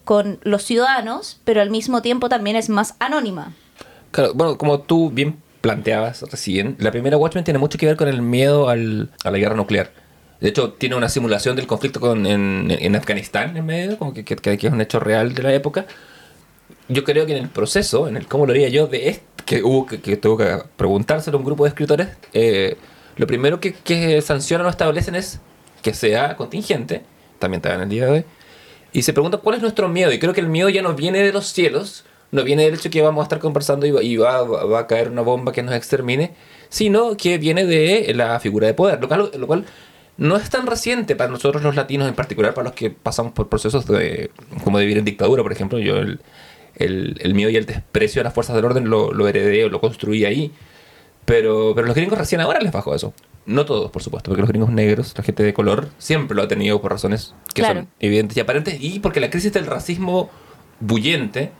con 0.04 0.40
los 0.44 0.64
ciudadanos, 0.64 1.42
pero 1.44 1.62
al 1.62 1.70
mismo 1.70 2.02
tiempo 2.02 2.30
también 2.30 2.56
es 2.56 2.70
más 2.70 2.96
anónima. 3.00 3.54
Claro, 4.12 4.34
bueno, 4.34 4.58
como 4.58 4.80
tú 4.80 5.12
bien 5.12 5.38
planteabas 5.62 6.22
recién, 6.32 6.78
la 6.80 6.92
primera 6.92 7.18
Watchmen 7.18 7.44
tiene 7.44 7.60
mucho 7.60 7.78
que 7.78 7.86
ver 7.86 7.98
con 7.98 8.08
el 8.08 8.22
miedo 8.22 8.70
al, 8.70 9.12
a 9.26 9.32
la 9.32 9.38
guerra 9.38 9.56
nuclear. 9.56 9.92
De 10.40 10.50
hecho, 10.50 10.72
tiene 10.74 10.96
una 10.96 11.10
simulación 11.10 11.56
del 11.56 11.68
conflicto 11.68 12.00
con, 12.00 12.26
en, 12.26 12.96
Afganistán 12.96 13.58
en 13.58 13.66
medio, 13.66 13.98
como 13.98 14.14
que, 14.14 14.24
que, 14.24 14.36
que, 14.36 14.68
es 14.68 14.72
un 14.72 14.80
hecho 14.80 15.00
real 15.00 15.34
de 15.34 15.44
la 15.44 15.54
época. 15.54 15.88
Yo 16.88 17.04
creo 17.04 17.26
que 17.26 17.36
en 17.36 17.44
el 17.44 17.50
proceso, 17.50 18.08
en 18.08 18.16
el 18.16 18.28
cómo 18.28 18.46
lo 18.46 18.54
haría 18.54 18.70
yo, 18.70 18.88
de 18.88 19.10
esto, 19.10 19.26
que 19.46 19.62
hubo 19.64 19.86
que, 19.86 20.00
que 20.00 20.16
tuvo 20.16 20.38
que 20.38 20.58
preguntárselo 20.78 21.38
a 21.38 21.40
un 21.40 21.46
grupo 21.46 21.66
de 21.66 21.70
escritores, 21.70 22.10
eh, 22.34 22.78
lo 23.18 23.28
primero 23.28 23.60
que 23.60 24.22
sancionan 24.22 24.68
o 24.68 24.70
establecen 24.70 25.16
es 25.16 25.42
que 25.82 25.94
sea 25.94 26.36
contingente 26.38 27.04
también 27.40 27.60
está 27.60 27.74
en 27.76 27.82
el 27.82 27.90
día 27.90 28.06
de 28.06 28.12
hoy, 28.12 28.26
y 28.94 29.02
se 29.04 29.14
pregunta 29.14 29.38
cuál 29.38 29.56
es 29.58 29.62
nuestro 29.62 29.90
miedo. 29.90 30.12
Y 30.12 30.20
creo 30.20 30.34
que 30.34 30.42
el 30.42 30.48
miedo 30.48 30.70
ya 30.70 30.82
no 30.82 30.94
viene 30.94 31.20
de 31.20 31.32
los 31.32 31.48
cielos, 31.48 32.06
no 32.32 32.44
viene 32.44 32.64
del 32.64 32.76
hecho 32.76 32.90
que 32.90 33.02
vamos 33.02 33.22
a 33.22 33.24
estar 33.24 33.40
conversando 33.40 33.86
y, 33.86 34.18
va, 34.18 34.42
va, 34.44 34.80
a 34.80 34.88
caer 34.88 35.12
una 35.12 35.22
bomba 35.22 35.52
que 35.52 35.64
nos 35.64 35.76
extermine, 35.76 36.34
sino 36.70 37.16
que 37.16 37.38
viene 37.38 37.66
de 37.66 38.14
la 38.14 38.40
figura 38.40 38.68
de 38.68 38.74
poder, 38.74 39.00
lo 39.00 39.08
cual, 39.08 39.32
lo 39.38 39.48
cual 39.48 39.66
no 40.18 40.36
es 40.36 40.50
tan 40.50 40.66
reciente 40.68 41.16
para 41.16 41.30
nosotros 41.30 41.64
los 41.64 41.76
latinos, 41.76 42.08
en 42.08 42.16
particular 42.16 42.54
para 42.54 42.66
los 42.66 42.74
que 42.74 42.90
pasamos 42.90 43.34
por 43.34 43.50
procesos 43.50 43.86
de, 43.86 44.32
como 44.64 44.80
de 44.80 44.86
vivir 44.86 44.98
en 44.98 45.06
dictadura, 45.06 45.44
por 45.44 45.52
ejemplo. 45.52 45.80
Yo 45.80 45.98
el, 45.98 46.20
el, 46.76 47.18
el 47.20 47.34
miedo 47.34 47.50
y 47.50 47.58
el 47.58 47.66
desprecio 47.66 48.22
a 48.22 48.24
las 48.24 48.34
fuerzas 48.34 48.56
del 48.56 48.66
orden 48.66 48.90
lo, 48.90 49.14
lo 49.14 49.28
heredé 49.28 49.66
o 49.66 49.70
lo 49.70 49.80
construí 49.80 50.26
ahí. 50.26 50.52
Pero, 51.26 51.74
pero 51.76 51.88
los 51.88 51.96
gringos 51.96 52.18
recién 52.18 52.42
ahora 52.42 52.60
les 52.60 52.72
bajó 52.72 52.96
eso. 52.96 53.14
No 53.48 53.66
todos, 53.66 53.90
por 53.92 54.04
supuesto, 54.04 54.30
porque 54.30 54.42
los 54.42 54.50
gringos 54.50 54.70
negros, 54.70 55.14
la 55.18 55.24
gente 55.24 55.42
de 55.42 55.54
color, 55.54 55.90
siempre 55.98 56.36
lo 56.36 56.44
ha 56.44 56.50
tenido 56.50 56.82
por 56.82 56.92
razones 56.92 57.34
que 57.54 57.64
son 57.64 57.88
evidentes 58.00 58.36
y 58.36 58.42
aparentes 58.42 58.78
y 58.80 59.00
porque 59.00 59.22
la 59.22 59.30
crisis 59.30 59.54
del 59.54 59.66
racismo 59.66 60.30
bullente 60.82 61.52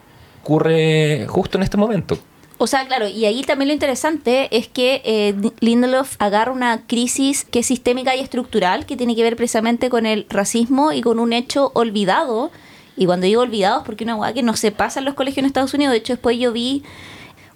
ocurre 0.44 1.26
justo 1.28 1.58
en 1.58 1.64
este 1.64 1.78
momento. 1.78 2.20
O 2.58 2.68
sea, 2.68 2.86
claro, 2.88 3.08
y 3.08 3.24
ahí 3.26 3.42
también 3.44 3.70
lo 3.70 3.74
interesante 3.74 4.50
es 4.56 4.68
que 4.68 5.02
eh, 5.06 5.34
Lindelof 5.62 6.16
agarra 6.20 6.52
una 6.52 6.88
crisis 6.88 7.46
que 7.46 7.60
es 7.60 7.68
sistémica 7.68 8.16
y 8.16 8.20
estructural, 8.20 8.86
que 8.86 8.98
tiene 8.98 9.16
que 9.16 9.24
ver 9.24 9.38
precisamente 9.38 9.90
con 9.90 10.06
el 10.06 10.26
racismo 10.28 10.92
y 10.92 11.02
con 11.02 11.20
un 11.20 11.32
hecho 11.32 11.72
olvidado. 11.74 12.52
Y 12.98 13.06
cuando 13.06 13.28
digo 13.28 13.44
olvidado 13.44 13.80
es 13.80 13.86
porque 13.86 14.04
una 14.04 14.16
hueá 14.16 14.34
que 14.34 14.44
no 14.44 14.58
se 14.58 14.72
pasa 14.72 15.00
en 15.00 15.06
los 15.06 15.14
colegios 15.14 15.38
en 15.38 15.46
Estados 15.46 15.74
Unidos. 15.74 15.92
De 15.92 16.00
hecho, 16.00 16.14
después 16.14 16.38
yo 16.38 16.52
vi 16.52 16.84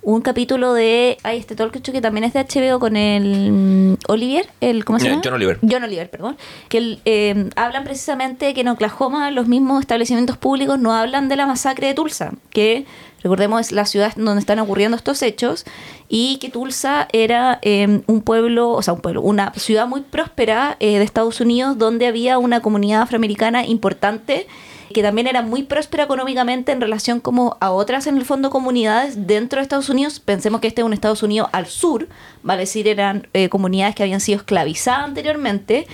un 0.04 0.22
capítulo 0.22 0.74
de. 0.74 1.18
Ay, 1.24 1.38
este 1.38 1.56
talk 1.56 1.72
que 1.72 2.02
también 2.02 2.24
es 2.24 2.34
de 2.34 2.44
HBO 2.44 2.80
con 2.80 2.96
el 2.96 3.52
mm, 3.52 3.98
Olivier, 4.08 4.50
el 4.60 4.84
¿cómo 4.84 5.00
se 5.00 5.10
llama? 5.10 5.22
John 5.24 5.34
Oliver. 5.34 5.60
John 5.62 5.84
Oliver, 5.84 6.10
perdón. 6.10 6.38
Que 6.70 7.00
eh, 7.06 7.50
hablan 7.56 7.84
precisamente 7.84 8.54
que 8.54 8.62
en 8.62 8.70
Oklahoma 8.70 9.32
los 9.32 9.48
mismos 9.48 9.82
establecimientos 9.82 10.38
públicos 10.38 10.80
no 10.80 10.94
hablan 10.94 11.30
de 11.30 11.36
la 11.36 11.46
masacre 11.46 11.88
de 11.88 11.94
Tulsa, 11.94 12.34
que 12.50 12.86
recordemos 13.24 13.62
es 13.62 13.72
la 13.72 13.86
ciudad 13.86 14.14
donde 14.16 14.40
están 14.40 14.60
ocurriendo 14.60 14.98
estos 14.98 15.22
hechos, 15.22 15.66
y 16.10 16.38
que 16.38 16.50
Tulsa 16.50 17.08
era 17.14 17.60
eh, 17.62 18.02
un 18.08 18.22
pueblo, 18.22 18.72
o 18.72 18.82
sea, 18.82 18.94
un 18.94 19.02
pueblo, 19.02 19.22
una 19.22 19.54
ciudad 19.54 19.88
muy 19.88 20.02
próspera 20.02 20.78
eh, 20.80 20.98
de 20.98 21.04
Estados 21.04 21.40
Unidos 21.42 21.78
donde 21.78 22.08
había 22.08 22.40
una 22.40 22.62
comunidad 22.62 23.04
afroamericana 23.04 23.66
importante 23.66 24.48
que 24.92 25.02
también 25.02 25.28
era 25.28 25.42
muy 25.42 25.64
próspera 25.64 26.04
económicamente 26.04 26.72
en 26.72 26.82
relación 26.82 27.20
como 27.20 27.58
a 27.60 27.72
otras 27.72 28.08
en 28.08 28.18
el 28.18 28.26
fondo 28.26 28.50
comunidades 28.50 29.28
dentro 29.28 29.58
de 29.58 29.64
Estados 29.64 29.90
Unidos. 29.90 30.20
Pensemos 30.20 30.62
que 30.62 30.68
este 30.68 30.82
es 30.82 30.86
un 30.86 30.94
Estados 30.94 31.24
Unidos 31.24 31.50
al 31.52 31.68
sur, 31.68 32.08
vale 32.44 32.62
decir, 32.62 32.88
eran 32.88 33.28
eh, 33.34 33.50
comunidades 33.50 33.96
que 33.96 34.04
habían 34.04 34.20
sido 34.20 34.38
esclavizadas 34.38 35.06
anteriormente. 35.06 35.88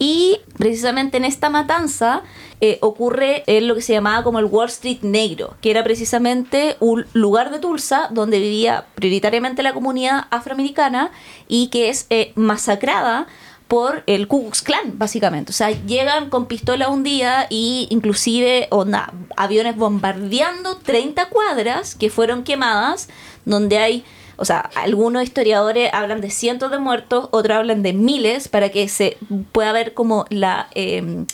Y 0.00 0.40
precisamente 0.56 1.16
en 1.16 1.24
esta 1.24 1.50
matanza 1.50 2.22
eh, 2.60 2.78
ocurre 2.82 3.42
en 3.46 3.66
lo 3.66 3.74
que 3.74 3.82
se 3.82 3.92
llamaba 3.92 4.22
como 4.22 4.38
el 4.38 4.44
Wall 4.44 4.68
Street 4.68 4.98
negro, 5.02 5.56
que 5.60 5.70
era 5.70 5.82
precisamente 5.82 6.76
un 6.78 7.06
lugar 7.14 7.50
de 7.50 7.58
Tulsa 7.58 8.08
donde 8.12 8.38
vivía 8.38 8.86
prioritariamente 8.94 9.64
la 9.64 9.72
comunidad 9.72 10.26
afroamericana 10.30 11.10
y 11.48 11.68
que 11.68 11.88
es 11.88 12.06
eh, 12.10 12.32
masacrada 12.36 13.26
por 13.68 14.02
el 14.06 14.26
Ku 14.26 14.44
Klux 14.44 14.62
Klan, 14.62 14.98
básicamente. 14.98 15.50
O 15.50 15.52
sea, 15.52 15.70
llegan 15.70 16.30
con 16.30 16.46
pistola 16.46 16.88
un 16.88 17.02
día 17.02 17.46
y 17.50 17.86
inclusive 17.90 18.66
onda, 18.70 19.12
aviones 19.36 19.76
bombardeando 19.76 20.78
30 20.78 21.28
cuadras 21.28 21.94
que 21.94 22.08
fueron 22.08 22.44
quemadas, 22.44 23.08
donde 23.44 23.78
hay, 23.78 24.04
o 24.36 24.46
sea, 24.46 24.70
algunos 24.74 25.22
historiadores 25.22 25.92
hablan 25.92 26.22
de 26.22 26.30
cientos 26.30 26.70
de 26.70 26.78
muertos, 26.78 27.28
otros 27.30 27.58
hablan 27.58 27.82
de 27.82 27.92
miles, 27.92 28.48
para 28.48 28.70
que 28.70 28.88
se 28.88 29.18
pueda 29.52 29.72
ver 29.72 29.94
como 29.94 30.24
la... 30.30 30.68
Eh, 30.74 31.26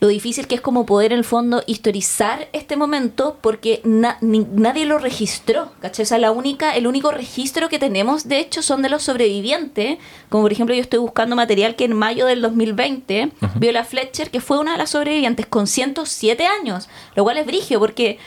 lo 0.00 0.08
difícil 0.08 0.46
que 0.46 0.54
es 0.54 0.60
como 0.62 0.86
poder 0.86 1.12
en 1.12 1.18
el 1.18 1.24
fondo 1.24 1.62
historizar 1.66 2.48
este 2.52 2.76
momento 2.76 3.36
porque 3.42 3.82
nadie 3.84 4.86
lo 4.86 4.98
registró, 4.98 5.72
¿cachai? 5.80 6.04
O 6.04 6.06
sea, 6.06 6.18
la 6.18 6.30
única, 6.30 6.74
el 6.74 6.86
único 6.86 7.10
registro 7.10 7.68
que 7.68 7.78
tenemos, 7.78 8.26
de 8.26 8.38
hecho, 8.38 8.62
son 8.62 8.80
de 8.80 8.88
los 8.88 9.02
sobrevivientes, 9.02 9.98
como 10.30 10.44
por 10.44 10.52
ejemplo 10.52 10.74
yo 10.74 10.80
estoy 10.80 11.00
buscando 11.00 11.36
material 11.36 11.76
que 11.76 11.84
en 11.84 11.92
mayo 11.92 12.24
del 12.24 12.40
2020 12.40 13.32
Viola 13.56 13.84
Fletcher, 13.84 14.30
que 14.30 14.40
fue 14.40 14.58
una 14.58 14.72
de 14.72 14.78
las 14.78 14.90
sobrevivientes 14.90 15.44
con 15.46 15.66
107 15.66 16.46
años, 16.46 16.88
lo 17.14 17.22
cual 17.22 17.36
es 17.36 17.46
brigio 17.46 17.78
porque 17.78 18.18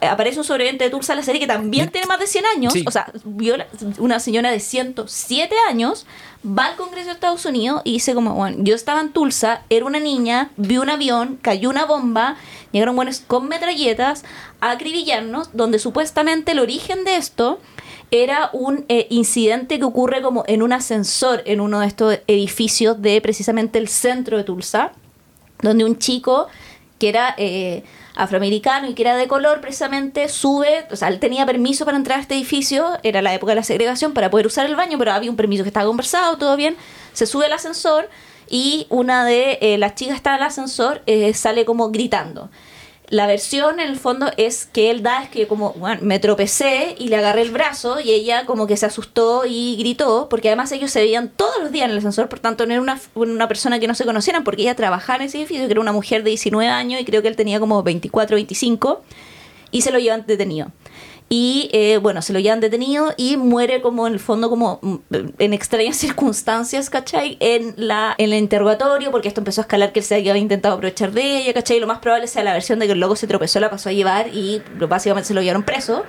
aparece 0.00 0.38
un 0.38 0.44
sobreviviente 0.44 0.84
de 0.84 0.90
Tulsa 0.90 1.14
en 1.14 1.18
la 1.18 1.24
serie 1.24 1.40
que 1.40 1.46
también 1.46 1.90
tiene 1.90 2.06
más 2.06 2.20
de 2.20 2.26
100 2.26 2.44
años, 2.46 2.74
o 2.86 2.90
sea, 2.90 3.10
viola, 3.24 3.66
una 3.98 4.20
señora 4.20 4.50
de 4.50 4.60
107 4.60 5.54
años 5.68 6.06
va 6.46 6.66
al 6.66 6.76
Congreso 6.76 7.06
de 7.06 7.12
Estados 7.12 7.44
Unidos 7.46 7.80
y 7.84 7.94
dice 7.94 8.14
como, 8.14 8.34
bueno, 8.34 8.58
yo 8.60 8.74
estaba 8.74 9.00
en 9.00 9.12
Tulsa, 9.12 9.62
era 9.70 9.86
una 9.86 9.98
niña, 9.98 10.50
vi 10.56 10.78
un 10.78 10.90
avión, 10.90 11.38
cayó 11.40 11.70
una 11.70 11.86
bomba, 11.86 12.36
llegaron 12.72 12.94
buenos 12.94 13.20
con 13.20 13.48
metralletas 13.48 14.24
a 14.60 14.72
acribillarnos, 14.72 15.56
donde 15.56 15.78
supuestamente 15.78 16.52
el 16.52 16.58
origen 16.58 17.04
de 17.04 17.16
esto 17.16 17.58
era 18.10 18.50
un 18.52 18.84
eh, 18.88 19.06
incidente 19.10 19.78
que 19.78 19.84
ocurre 19.84 20.22
como 20.22 20.44
en 20.46 20.62
un 20.62 20.72
ascensor 20.72 21.42
en 21.46 21.60
uno 21.60 21.80
de 21.80 21.86
estos 21.86 22.18
edificios 22.26 23.00
de 23.00 23.20
precisamente 23.20 23.78
el 23.78 23.88
centro 23.88 24.36
de 24.36 24.44
Tulsa, 24.44 24.92
donde 25.62 25.84
un 25.84 25.98
chico 25.98 26.48
que 26.98 27.08
era... 27.08 27.34
Eh, 27.38 27.82
afroamericano 28.16 28.88
y 28.88 28.94
que 28.94 29.02
era 29.02 29.16
de 29.16 29.28
color, 29.28 29.60
precisamente 29.60 30.28
sube, 30.28 30.86
o 30.90 30.96
sea, 30.96 31.08
él 31.08 31.20
tenía 31.20 31.46
permiso 31.46 31.84
para 31.84 31.96
entrar 31.96 32.18
a 32.18 32.22
este 32.22 32.34
edificio, 32.34 32.98
era 33.02 33.22
la 33.22 33.34
época 33.34 33.52
de 33.52 33.56
la 33.56 33.62
segregación, 33.62 34.12
para 34.12 34.30
poder 34.30 34.46
usar 34.46 34.66
el 34.66 34.74
baño, 34.74 34.98
pero 34.98 35.12
había 35.12 35.30
un 35.30 35.36
permiso 35.36 35.62
que 35.62 35.68
estaba 35.68 35.86
conversado, 35.86 36.36
todo 36.38 36.56
bien, 36.56 36.76
se 37.12 37.26
sube 37.26 37.46
al 37.46 37.52
ascensor 37.52 38.08
y 38.48 38.86
una 38.90 39.24
de 39.24 39.58
eh, 39.60 39.78
las 39.78 39.94
chicas 39.94 40.16
está 40.16 40.30
en 40.30 40.36
el 40.36 40.42
ascensor, 40.44 41.02
eh, 41.06 41.32
sale 41.34 41.64
como 41.64 41.90
gritando. 41.90 42.50
La 43.08 43.28
versión 43.28 43.78
en 43.78 43.88
el 43.88 43.96
fondo 43.96 44.32
es 44.36 44.66
que 44.66 44.90
él 44.90 45.02
da 45.04 45.22
es 45.22 45.28
que 45.28 45.46
como, 45.46 45.72
bueno, 45.74 46.00
me 46.02 46.18
tropecé 46.18 46.96
y 46.98 47.06
le 47.06 47.16
agarré 47.16 47.42
el 47.42 47.52
brazo 47.52 48.00
y 48.00 48.10
ella 48.10 48.46
como 48.46 48.66
que 48.66 48.76
se 48.76 48.86
asustó 48.86 49.44
y 49.46 49.76
gritó, 49.78 50.28
porque 50.28 50.48
además 50.48 50.72
ellos 50.72 50.90
se 50.90 51.00
veían 51.00 51.28
todos 51.28 51.62
los 51.62 51.70
días 51.70 51.84
en 51.84 51.92
el 51.92 51.98
ascensor, 51.98 52.28
por 52.28 52.40
tanto 52.40 52.66
no 52.66 52.72
era 52.72 52.82
una, 52.82 53.00
una 53.14 53.46
persona 53.46 53.78
que 53.78 53.86
no 53.86 53.94
se 53.94 54.04
conocieran, 54.04 54.42
porque 54.42 54.62
ella 54.62 54.74
trabajaba 54.74 55.18
en 55.18 55.28
ese 55.28 55.38
edificio, 55.38 55.66
que 55.66 55.72
era 55.72 55.80
una 55.80 55.92
mujer 55.92 56.24
de 56.24 56.30
19 56.30 56.68
años 56.68 57.00
y 57.00 57.04
creo 57.04 57.22
que 57.22 57.28
él 57.28 57.36
tenía 57.36 57.60
como 57.60 57.80
24, 57.84 58.34
25, 58.34 59.02
y 59.70 59.82
se 59.82 59.92
lo 59.92 60.00
llevan 60.00 60.24
detenido. 60.26 60.72
Y 61.28 61.68
eh, 61.72 61.98
bueno, 61.98 62.22
se 62.22 62.32
lo 62.32 62.38
llevan 62.38 62.60
detenido 62.60 63.12
y 63.16 63.36
muere 63.36 63.82
como 63.82 64.06
en 64.06 64.12
el 64.12 64.20
fondo, 64.20 64.48
como 64.48 64.78
mm, 64.80 64.96
en 65.38 65.52
extrañas 65.54 65.96
circunstancias, 65.96 66.88
¿cachai? 66.88 67.36
En, 67.40 67.74
la, 67.76 68.14
en 68.18 68.32
el 68.32 68.38
interrogatorio, 68.38 69.10
porque 69.10 69.28
esto 69.28 69.40
empezó 69.40 69.62
a 69.62 69.64
escalar 69.64 69.92
que 69.92 70.00
él 70.00 70.04
se 70.04 70.14
había 70.14 70.36
intentado 70.36 70.76
aprovechar 70.76 71.10
de 71.12 71.38
ella, 71.38 71.52
¿cachai? 71.52 71.80
Lo 71.80 71.88
más 71.88 71.98
probable 71.98 72.28
sea 72.28 72.44
la 72.44 72.52
versión 72.52 72.78
de 72.78 72.86
que 72.86 72.92
el 72.92 73.00
loco 73.00 73.16
se 73.16 73.26
tropezó, 73.26 73.58
la 73.58 73.70
pasó 73.70 73.88
a 73.88 73.92
llevar 73.92 74.28
y 74.28 74.62
básicamente 74.88 75.28
se 75.28 75.34
lo 75.34 75.40
llevaron 75.40 75.64
preso. 75.64 76.04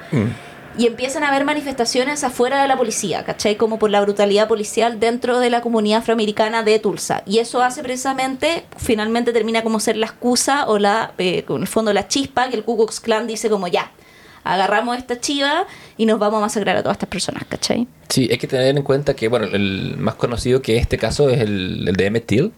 Y 0.78 0.86
empiezan 0.86 1.24
a 1.24 1.30
haber 1.30 1.43
manifestaciones 1.43 2.24
afuera 2.24 2.61
de 2.61 2.68
la 2.68 2.78
policía, 2.78 3.26
¿cachai? 3.26 3.55
Como 3.55 3.80
por 3.80 3.89
la 3.89 3.99
brutalidad 4.01 4.47
policial 4.47 4.99
dentro 4.99 5.39
de 5.39 5.49
la 5.49 5.61
comunidad 5.61 5.99
afroamericana 5.99 6.61
de 6.61 6.78
Tulsa. 6.78 7.24
Y 7.26 7.39
eso 7.39 7.63
hace 7.63 7.82
precisamente, 7.82 8.65
finalmente 8.78 9.34
termina 9.34 9.63
como 9.63 9.80
ser 9.80 9.97
la 9.97 10.05
excusa 10.05 10.68
o 10.68 10.78
la, 10.78 11.13
eh, 11.18 11.43
en 11.49 11.61
el 11.61 11.68
fondo 11.68 11.91
la 11.93 12.07
chispa, 12.07 12.49
que 12.49 12.57
el 12.57 12.63
Ku 12.63 12.78
Klux 12.78 12.99
Klan 12.99 13.26
dice 13.26 13.49
como 13.49 13.68
ya, 13.68 13.91
agarramos 14.44 14.98
esta 14.98 15.20
chiva 15.20 15.66
y 15.98 16.06
nos 16.06 16.20
vamos 16.20 16.38
a 16.38 16.42
masacrar 16.42 16.78
a 16.78 16.82
todas 16.84 16.96
estas 16.96 17.10
personas, 17.10 17.44
¿cachai? 17.50 17.88
Sí, 18.10 18.28
hay 18.32 18.38
que 18.38 18.48
tener 18.48 18.76
en 18.76 18.84
cuenta 18.84 19.16
que, 19.16 19.28
bueno, 19.28 19.46
el 19.48 19.96
más 19.98 20.16
conocido 20.16 20.62
que 20.62 20.78
este 20.78 20.98
caso 20.98 21.30
es 21.30 21.42
el, 21.42 21.86
el 21.88 21.96
de 21.96 22.06
Emmett 22.06 22.26
Till, 22.26 22.52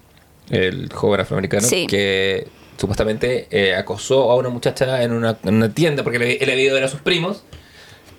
el 0.50 0.92
joven 0.94 1.22
afroamericano, 1.22 1.68
Sí. 1.68 1.88
que 1.88 2.48
supuestamente 2.78 3.48
eh, 3.52 3.76
acosó 3.76 4.32
a 4.32 4.36
una 4.36 4.50
muchacha 4.50 5.04
en 5.04 5.12
una, 5.12 5.38
en 5.44 5.56
una 5.56 5.74
tienda 5.74 6.04
porque 6.04 6.20
le- 6.20 6.38
él 6.44 6.50
había 6.50 6.64
ido 6.64 6.72
a 6.72 6.76
ver 6.76 6.84
a 6.84 6.88
sus 6.88 7.02
primos. 7.02 7.44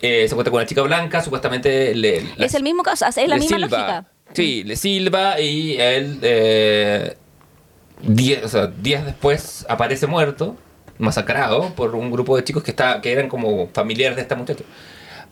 Eh, 0.03 0.27
se 0.29 0.33
encuentra 0.35 0.51
con 0.51 0.61
una 0.61 0.67
chica 0.67 0.83
blanca, 0.83 1.23
supuestamente 1.23 1.95
le... 1.95 2.23
la- 2.37 2.47
es 2.47 2.55
el 2.55 2.63
mismo 2.63 2.83
caso, 2.83 3.07
es 3.07 3.17
la 3.29 3.37
misma 3.37 3.57
silba. 3.59 3.69
lógica. 3.69 4.07
Sí, 4.33 4.65
le 4.65 4.77
silba 4.77 5.41
y 5.41 5.77
él 5.79 6.19
eh, 6.23 7.17
die- 8.03 8.41
o 8.45 8.49
sea, 8.49 8.67
días 8.69 9.05
después 9.05 9.67
aparece 9.69 10.07
muerto, 10.07 10.57
masacrado 11.01 11.75
por 11.75 11.95
un 11.97 12.11
grupo 12.13 12.37
de 12.37 12.45
chicos 12.45 12.63
que, 12.63 12.71
está, 12.71 13.01
que 13.01 13.11
eran 13.13 13.29
como 13.29 13.69
familiares 13.73 14.17
de 14.17 14.23
esta 14.23 14.37
muchacha. 14.37 14.65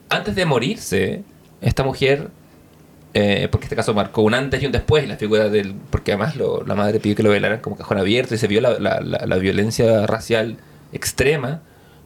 Antes 0.08 0.34
de 0.34 0.44
morirse, 0.46 1.22
esta 1.60 1.84
mujer, 1.84 2.28
eh, 3.14 3.48
porque 3.50 3.66
este 3.66 3.76
caso 3.76 3.94
marcó 3.94 4.22
un 4.22 4.34
antes 4.34 4.62
y 4.62 4.66
un 4.66 4.72
después, 4.72 5.06
la 5.08 5.16
figura 5.16 5.48
del... 5.48 5.74
Porque 5.90 6.12
además 6.12 6.34
la 6.36 6.74
madre 6.74 6.98
pidió 7.00 7.14
que 7.16 7.22
lo 7.22 7.30
velaran 7.30 7.60
como 7.60 7.76
cajón 7.76 7.98
abierto 7.98 8.34
y 8.34 8.38
se 8.38 8.46
vio 8.48 8.60
la, 8.60 8.78
la- 8.78 9.00
la- 9.00 9.26
la 9.26 9.36
violencia 9.36 10.06
racial 10.06 10.56
extrema. 10.92 11.60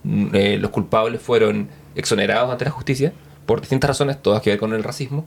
Mm, 0.05 0.35
eh, 0.35 0.59
los 0.59 0.71
culpables 0.71 1.21
fueron 1.23 1.69
exonerados 1.95 2.51
ante 2.51 2.65
la 2.65 2.71
justicia 2.73 3.13
por 3.47 3.61
distintas 3.61 3.89
razones, 3.89 4.21
todas 4.21 4.43
que 4.43 4.51
ver 4.51 4.59
con 4.59 4.73
el 4.73 4.83
racismo. 4.83 5.25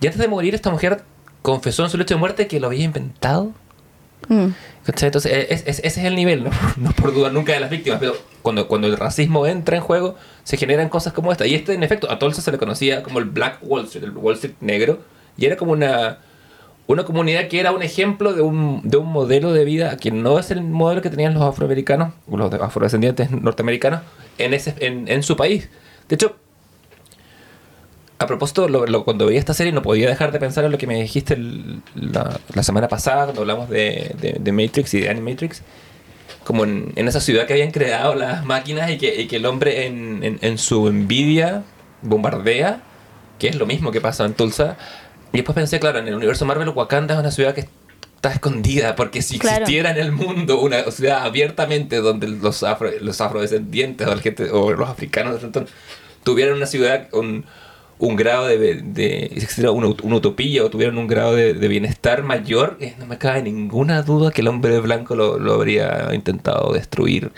Y 0.00 0.06
antes 0.06 0.20
de 0.20 0.28
morir, 0.28 0.54
esta 0.54 0.70
mujer 0.70 1.02
confesó 1.42 1.84
en 1.84 1.90
su 1.90 1.96
lecho 1.98 2.14
de 2.14 2.20
muerte 2.20 2.46
que 2.46 2.60
lo 2.60 2.66
había 2.66 2.84
inventado. 2.84 3.52
Mm. 4.28 4.48
Entonces, 4.86 5.32
e- 5.32 5.46
es- 5.54 5.62
es- 5.66 5.78
ese 5.78 6.00
es 6.00 6.06
el 6.06 6.14
nivel, 6.14 6.44
¿no? 6.44 6.50
por 7.00 7.14
dudar 7.14 7.32
nunca 7.32 7.52
de 7.52 7.60
las 7.60 7.70
víctimas, 7.70 7.98
pero 8.00 8.14
cuando, 8.42 8.68
cuando 8.68 8.86
el 8.86 8.96
racismo 8.96 9.46
entra 9.46 9.76
en 9.76 9.82
juego, 9.82 10.16
se 10.42 10.56
generan 10.56 10.88
cosas 10.88 11.12
como 11.12 11.32
esta. 11.32 11.46
Y 11.46 11.54
este, 11.54 11.74
en 11.74 11.82
efecto, 11.82 12.10
a 12.10 12.18
Tulsa 12.18 12.42
se 12.42 12.52
le 12.52 12.58
conocía 12.58 13.02
como 13.02 13.18
el 13.18 13.24
Black 13.24 13.58
Wall 13.62 13.84
Street, 13.84 14.04
el 14.04 14.10
Wall 14.10 14.34
Street 14.34 14.54
negro, 14.60 15.00
y 15.38 15.46
era 15.46 15.56
como 15.56 15.72
una, 15.72 16.18
una 16.86 17.04
comunidad 17.04 17.48
que 17.48 17.60
era 17.60 17.72
un 17.72 17.82
ejemplo 17.82 18.34
de 18.34 18.42
un, 18.42 18.82
de 18.84 18.98
un 18.98 19.06
modelo 19.10 19.52
de 19.54 19.64
vida 19.64 19.96
que 19.96 20.10
no 20.10 20.38
es 20.38 20.50
el 20.50 20.60
modelo 20.62 21.00
que 21.00 21.08
tenían 21.10 21.32
los 21.34 21.42
afroamericanos, 21.42 22.12
los 22.30 22.52
afrodescendientes 22.54 23.30
norteamericanos, 23.30 24.02
en, 24.38 24.52
ese, 24.52 24.74
en, 24.80 25.08
en 25.08 25.22
su 25.22 25.36
país. 25.36 25.70
De 26.08 26.16
hecho, 26.16 26.36
a 28.18 28.26
propósito, 28.26 28.68
lo- 28.68 28.86
lo- 28.86 29.04
cuando 29.04 29.26
veía 29.26 29.38
esta 29.38 29.54
serie 29.54 29.72
no 29.72 29.82
podía 29.82 30.08
dejar 30.08 30.30
de 30.32 30.38
pensar 30.38 30.64
en 30.64 30.72
lo 30.72 30.78
que 30.78 30.86
me 30.86 31.00
dijiste 31.00 31.34
el- 31.34 31.82
la, 31.94 32.38
la 32.54 32.62
semana 32.62 32.88
pasada 32.88 33.24
cuando 33.24 33.42
hablamos 33.42 33.68
de, 33.68 34.14
de- 34.20 34.36
de 34.40 34.52
Matrix 34.52 34.94
y 34.94 35.00
de 35.00 35.10
Animatrix. 35.10 35.62
Como 36.44 36.64
en, 36.64 36.92
en 36.96 37.08
esa 37.08 37.20
ciudad 37.20 37.46
que 37.46 37.54
habían 37.54 37.70
creado 37.70 38.14
las 38.14 38.44
máquinas 38.44 38.90
y 38.90 38.98
que, 38.98 39.20
y 39.22 39.26
que 39.26 39.36
el 39.36 39.46
hombre 39.46 39.86
en, 39.86 40.22
en- 40.22 40.38
en 40.42 40.58
su 40.58 40.86
envidia 40.88 41.62
bombardea, 42.02 42.82
que 43.38 43.48
es 43.48 43.56
lo 43.56 43.66
mismo 43.66 43.90
que 43.90 44.00
pasa 44.00 44.24
en 44.24 44.34
Tulsa. 44.34 44.76
Y 45.32 45.38
después 45.38 45.54
pensé, 45.56 45.80
claro, 45.80 45.98
en 45.98 46.06
el 46.08 46.14
universo 46.14 46.44
Marvel, 46.44 46.68
Wakanda 46.68 47.14
es 47.14 47.20
una 47.20 47.30
ciudad 47.30 47.54
que 47.54 47.62
está 48.16 48.30
escondida, 48.30 48.94
porque 48.94 49.22
si 49.22 49.38
Claro. 49.38 49.62
existiera 49.64 49.90
en 49.90 49.96
el 49.98 50.12
mundo 50.12 50.60
una 50.60 50.82
ciudad 50.90 51.24
abiertamente 51.24 51.96
donde 51.96 52.28
los, 52.28 52.62
afro, 52.62 52.90
los 53.00 53.20
afrodescendientes 53.20 54.06
o, 54.06 54.14
la 54.14 54.20
gente, 54.22 54.50
o 54.50 54.72
los 54.72 54.88
africanos 54.88 55.40
tuvieran 56.22 56.54
una 56.56 56.66
ciudad 56.66 57.08
un 57.98 58.16
grado 58.16 58.46
de, 58.46 58.82
de 58.82 59.24
existiera 59.26 59.70
una, 59.70 59.94
una 60.02 60.16
utopía 60.16 60.64
o 60.64 60.70
tuvieran 60.70 60.98
un 60.98 61.06
grado 61.06 61.34
de, 61.34 61.54
de 61.54 61.68
bienestar 61.68 62.22
mayor, 62.22 62.76
eh, 62.80 62.94
no 62.98 63.06
me 63.06 63.18
cabe 63.18 63.42
ninguna 63.42 64.02
duda 64.02 64.30
que 64.30 64.40
el 64.40 64.48
hombre 64.48 64.80
blanco 64.80 65.14
lo, 65.14 65.38
lo 65.38 65.54
habría 65.54 66.10
intentado 66.12 66.72
destruir 66.72 67.32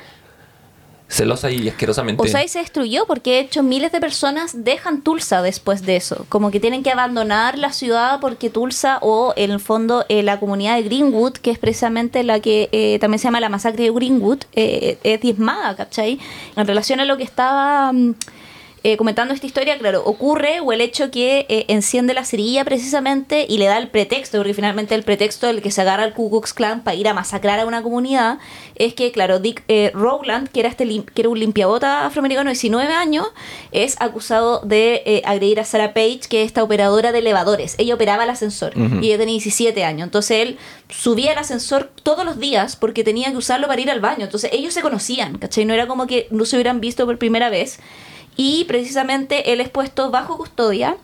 celosa 1.09 1.51
y 1.53 1.69
asquerosamente. 1.69 2.21
O 2.21 2.27
sea, 2.27 2.43
y 2.43 2.49
se 2.49 2.59
destruyó 2.59 3.07
porque 3.07 3.31
de 3.31 3.41
hecho 3.41 3.63
miles 3.63 3.93
de 3.93 4.01
personas 4.01 4.65
dejan 4.65 5.03
Tulsa 5.03 5.41
después 5.41 5.83
de 5.83 5.95
eso. 5.95 6.27
Como 6.29 6.51
que 6.51 6.59
tienen 6.59 6.83
que 6.83 6.91
abandonar 6.91 7.59
la 7.59 7.73
ciudad 7.73 8.19
porque 8.21 8.51
Tulsa 8.51 8.99
o 9.03 9.33
en 9.37 9.53
el 9.53 9.61
fondo 9.61 10.05
eh, 10.09 10.25
la 10.25 10.41
comunidad 10.41 10.75
de 10.75 10.83
Greenwood, 10.83 11.35
que 11.35 11.53
es 11.53 11.59
precisamente 11.59 12.25
la 12.25 12.41
que 12.41 12.69
eh, 12.73 12.99
también 12.99 13.21
se 13.21 13.25
llama 13.25 13.39
la 13.39 13.49
masacre 13.49 13.85
de 13.85 13.91
Greenwood, 13.91 14.39
eh, 14.55 14.99
es 15.05 15.21
diezmada, 15.21 15.77
¿cachai? 15.77 16.19
En 16.57 16.67
relación 16.67 16.99
a 16.99 17.05
lo 17.05 17.17
que 17.17 17.25
estaba... 17.25 17.93
mm, 17.93 18.15
eh, 18.87 18.97
comentando 18.97 19.35
esta 19.35 19.49
historia, 19.49 19.77
claro, 19.79 20.05
ocurre 20.05 20.61
o 20.61 20.73
el 20.73 20.81
hecho 20.81 21.11
que 21.11 21.45
eh, 21.49 21.65
enciende 21.67 22.15
la 22.15 22.25
cerilla 22.25 22.65
precisamente 22.65 23.45
y 23.49 23.59
le 23.59 23.65
da 23.65 23.79
el 23.79 23.89
pretexto, 23.89 24.39
porque 24.39 24.55
finalmente 24.55 24.95
el 24.95 25.03
pretexto 25.03 25.49
del 25.49 25.61
que 25.61 25.73
se 25.73 25.81
agarra 25.81 26.05
al 26.05 26.15
Ku 26.15 26.31
Klux 26.31 26.53
Klan 26.53 26.85
para 26.85 26.95
ir 26.95 27.09
a 27.09 27.13
masacrar 27.13 27.59
a 27.59 27.67
una 27.67 27.83
comunidad 27.83 28.39
es 28.77 28.95
que, 28.95 29.11
claro, 29.11 29.41
Dick 29.41 29.65
eh, 29.67 29.91
Rowland, 29.93 30.51
que 30.51 30.61
era, 30.61 30.69
este 30.69 30.87
que 30.87 31.21
era 31.21 31.29
un 31.29 31.41
limpiabota 31.41 32.07
afroamericano 32.07 32.49
de 32.49 32.53
19 32.53 32.93
años, 32.93 33.27
es 33.73 33.97
acusado 33.99 34.61
de 34.61 35.03
eh, 35.05 35.23
agredir 35.25 35.59
a 35.59 35.65
Sarah 35.65 35.93
Page, 35.93 36.21
que 36.29 36.43
es 36.43 36.47
esta 36.47 36.63
operadora 36.63 37.11
de 37.11 37.19
elevadores. 37.19 37.75
Ella 37.79 37.95
operaba 37.95 38.23
el 38.23 38.31
ascensor 38.31 38.73
y 38.77 39.09
ella 39.09 39.19
tenía 39.19 39.33
17 39.33 39.83
años. 39.83 40.07
Entonces 40.07 40.43
él 40.43 40.59
subía 40.91 41.33
al 41.33 41.39
ascensor 41.39 41.91
todos 42.05 42.25
los 42.25 42.39
días 42.39 42.77
porque 42.77 43.03
tenía 43.03 43.33
que 43.33 43.37
usarlo 43.37 43.67
para 43.67 43.81
ir 43.81 43.91
al 43.91 43.99
baño. 43.99 44.27
Entonces 44.27 44.51
ellos 44.53 44.75
se 44.75 44.81
conocían, 44.81 45.39
¿cachai? 45.39 45.65
No 45.65 45.75
era 45.75 45.89
como 45.89 46.07
que 46.07 46.29
no 46.31 46.45
se 46.45 46.55
hubieran 46.55 46.81
visto 46.81 47.05
por 47.05 47.19
primera 47.19 47.51
vez. 47.51 47.81
Y 48.37 48.65
precisamente 48.65 49.53
él 49.53 49.61
es 49.61 49.69
puesto 49.69 50.11
bajo 50.11 50.37
custodia. 50.37 50.97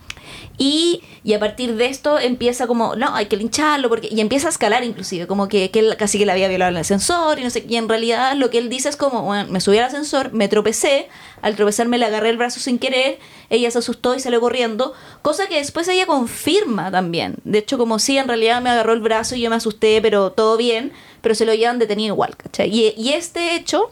Y, 0.57 1.01
y 1.23 1.33
a 1.33 1.39
partir 1.39 1.75
de 1.75 1.87
esto 1.87 2.19
empieza 2.19 2.67
como, 2.67 2.95
no, 2.95 3.15
hay 3.15 3.25
que 3.25 3.37
lincharlo, 3.37 3.89
porque, 3.89 4.07
y 4.11 4.21
empieza 4.21 4.47
a 4.47 4.51
escalar 4.51 4.83
inclusive, 4.83 5.25
como 5.25 5.47
que, 5.47 5.71
que 5.71 5.79
él 5.79 5.95
casi 5.97 6.19
que 6.19 6.25
la 6.25 6.33
había 6.33 6.47
violado 6.47 6.69
en 6.69 6.75
el 6.75 6.81
ascensor, 6.81 7.39
y 7.39 7.43
no 7.43 7.49
sé, 7.49 7.65
y 7.67 7.75
en 7.75 7.89
realidad 7.89 8.35
lo 8.35 8.51
que 8.51 8.59
él 8.59 8.69
dice 8.69 8.87
es 8.89 8.95
como, 8.95 9.23
bueno, 9.23 9.51
me 9.51 9.59
subí 9.59 9.79
al 9.79 9.85
ascensor, 9.85 10.31
me 10.31 10.47
tropecé, 10.47 11.09
al 11.41 11.55
tropezarme 11.55 11.97
le 11.97 12.05
agarré 12.05 12.29
el 12.29 12.37
brazo 12.37 12.59
sin 12.59 12.77
querer, 12.77 13.17
ella 13.49 13.71
se 13.71 13.79
asustó 13.79 14.15
y 14.15 14.19
salió 14.19 14.39
corriendo, 14.41 14.93
cosa 15.23 15.47
que 15.47 15.55
después 15.55 15.87
ella 15.87 16.05
confirma 16.05 16.91
también, 16.91 17.35
de 17.43 17.57
hecho 17.57 17.79
como 17.79 17.97
sí, 17.97 18.17
en 18.17 18.27
realidad 18.27 18.61
me 18.61 18.69
agarró 18.69 18.93
el 18.93 19.01
brazo 19.01 19.35
y 19.35 19.41
yo 19.41 19.49
me 19.49 19.55
asusté, 19.55 20.01
pero 20.01 20.33
todo 20.33 20.55
bien, 20.55 20.93
pero 21.21 21.33
se 21.33 21.45
lo 21.45 21.53
llevan 21.55 21.79
detenido 21.79 22.13
igual, 22.13 22.37
¿cachai? 22.37 22.69
Y 22.69 23.09
este 23.13 23.55
hecho 23.55 23.91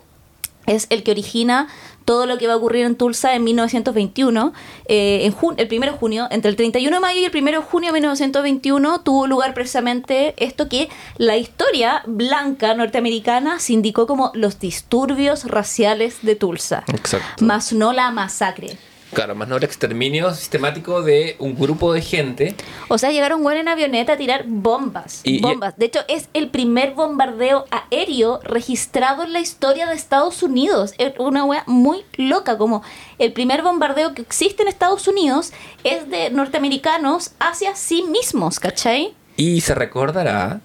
es 0.67 0.87
el 0.89 1.03
que 1.03 1.11
origina 1.11 1.67
todo 2.05 2.25
lo 2.25 2.37
que 2.37 2.47
va 2.47 2.53
a 2.53 2.57
ocurrir 2.57 2.85
en 2.85 2.95
Tulsa 2.95 3.35
en 3.35 3.43
1921, 3.43 4.53
eh, 4.85 5.21
en 5.25 5.33
jun- 5.33 5.55
el 5.57 5.67
1 5.71 5.85
de 5.91 5.97
junio, 5.97 6.27
entre 6.31 6.49
el 6.49 6.55
31 6.55 6.95
de 6.97 6.99
mayo 6.99 7.19
y 7.19 7.25
el 7.25 7.31
1 7.35 7.51
de 7.51 7.57
junio 7.57 7.89
de 7.89 7.93
1921 7.93 9.01
tuvo 9.01 9.27
lugar 9.27 9.53
precisamente 9.53 10.33
esto 10.37 10.67
que 10.69 10.89
la 11.17 11.37
historia 11.37 12.03
blanca 12.05 12.73
norteamericana 12.73 13.59
se 13.59 13.73
indicó 13.73 14.07
como 14.07 14.31
los 14.33 14.59
disturbios 14.59 15.45
raciales 15.45 16.19
de 16.21 16.35
Tulsa, 16.35 16.83
Exacto. 16.87 17.45
más 17.45 17.73
no 17.73 17.93
la 17.93 18.11
masacre. 18.11 18.77
Claro, 19.13 19.35
más 19.35 19.47
no 19.47 19.57
el 19.57 19.63
exterminio 19.63 20.33
sistemático 20.33 21.01
de 21.01 21.35
un 21.39 21.55
grupo 21.57 21.91
de 21.93 22.01
gente. 22.01 22.55
O 22.87 22.97
sea, 22.97 23.11
llegaron 23.11 23.41
güey 23.43 23.59
en 23.59 23.67
avioneta 23.67 24.13
a 24.13 24.17
tirar 24.17 24.45
bombas. 24.47 25.21
Y- 25.23 25.41
bombas. 25.41 25.75
De 25.77 25.85
hecho, 25.87 25.99
es 26.07 26.29
el 26.33 26.49
primer 26.49 26.93
bombardeo 26.93 27.65
aéreo 27.71 28.39
registrado 28.43 29.23
en 29.23 29.33
la 29.33 29.39
historia 29.41 29.87
de 29.87 29.95
Estados 29.95 30.43
Unidos. 30.43 30.93
Es 30.97 31.13
una 31.19 31.43
wea 31.43 31.63
muy 31.67 32.05
loca. 32.15 32.57
Como 32.57 32.83
el 33.19 33.33
primer 33.33 33.63
bombardeo 33.63 34.13
que 34.13 34.21
existe 34.21 34.61
en 34.63 34.69
Estados 34.69 35.07
Unidos 35.07 35.51
es 35.83 36.09
de 36.09 36.29
norteamericanos 36.29 37.31
hacia 37.39 37.75
sí 37.75 38.03
mismos, 38.03 38.59
¿cachai? 38.59 39.13
Y 39.35 39.61
se 39.61 39.75
recordará 39.75 40.61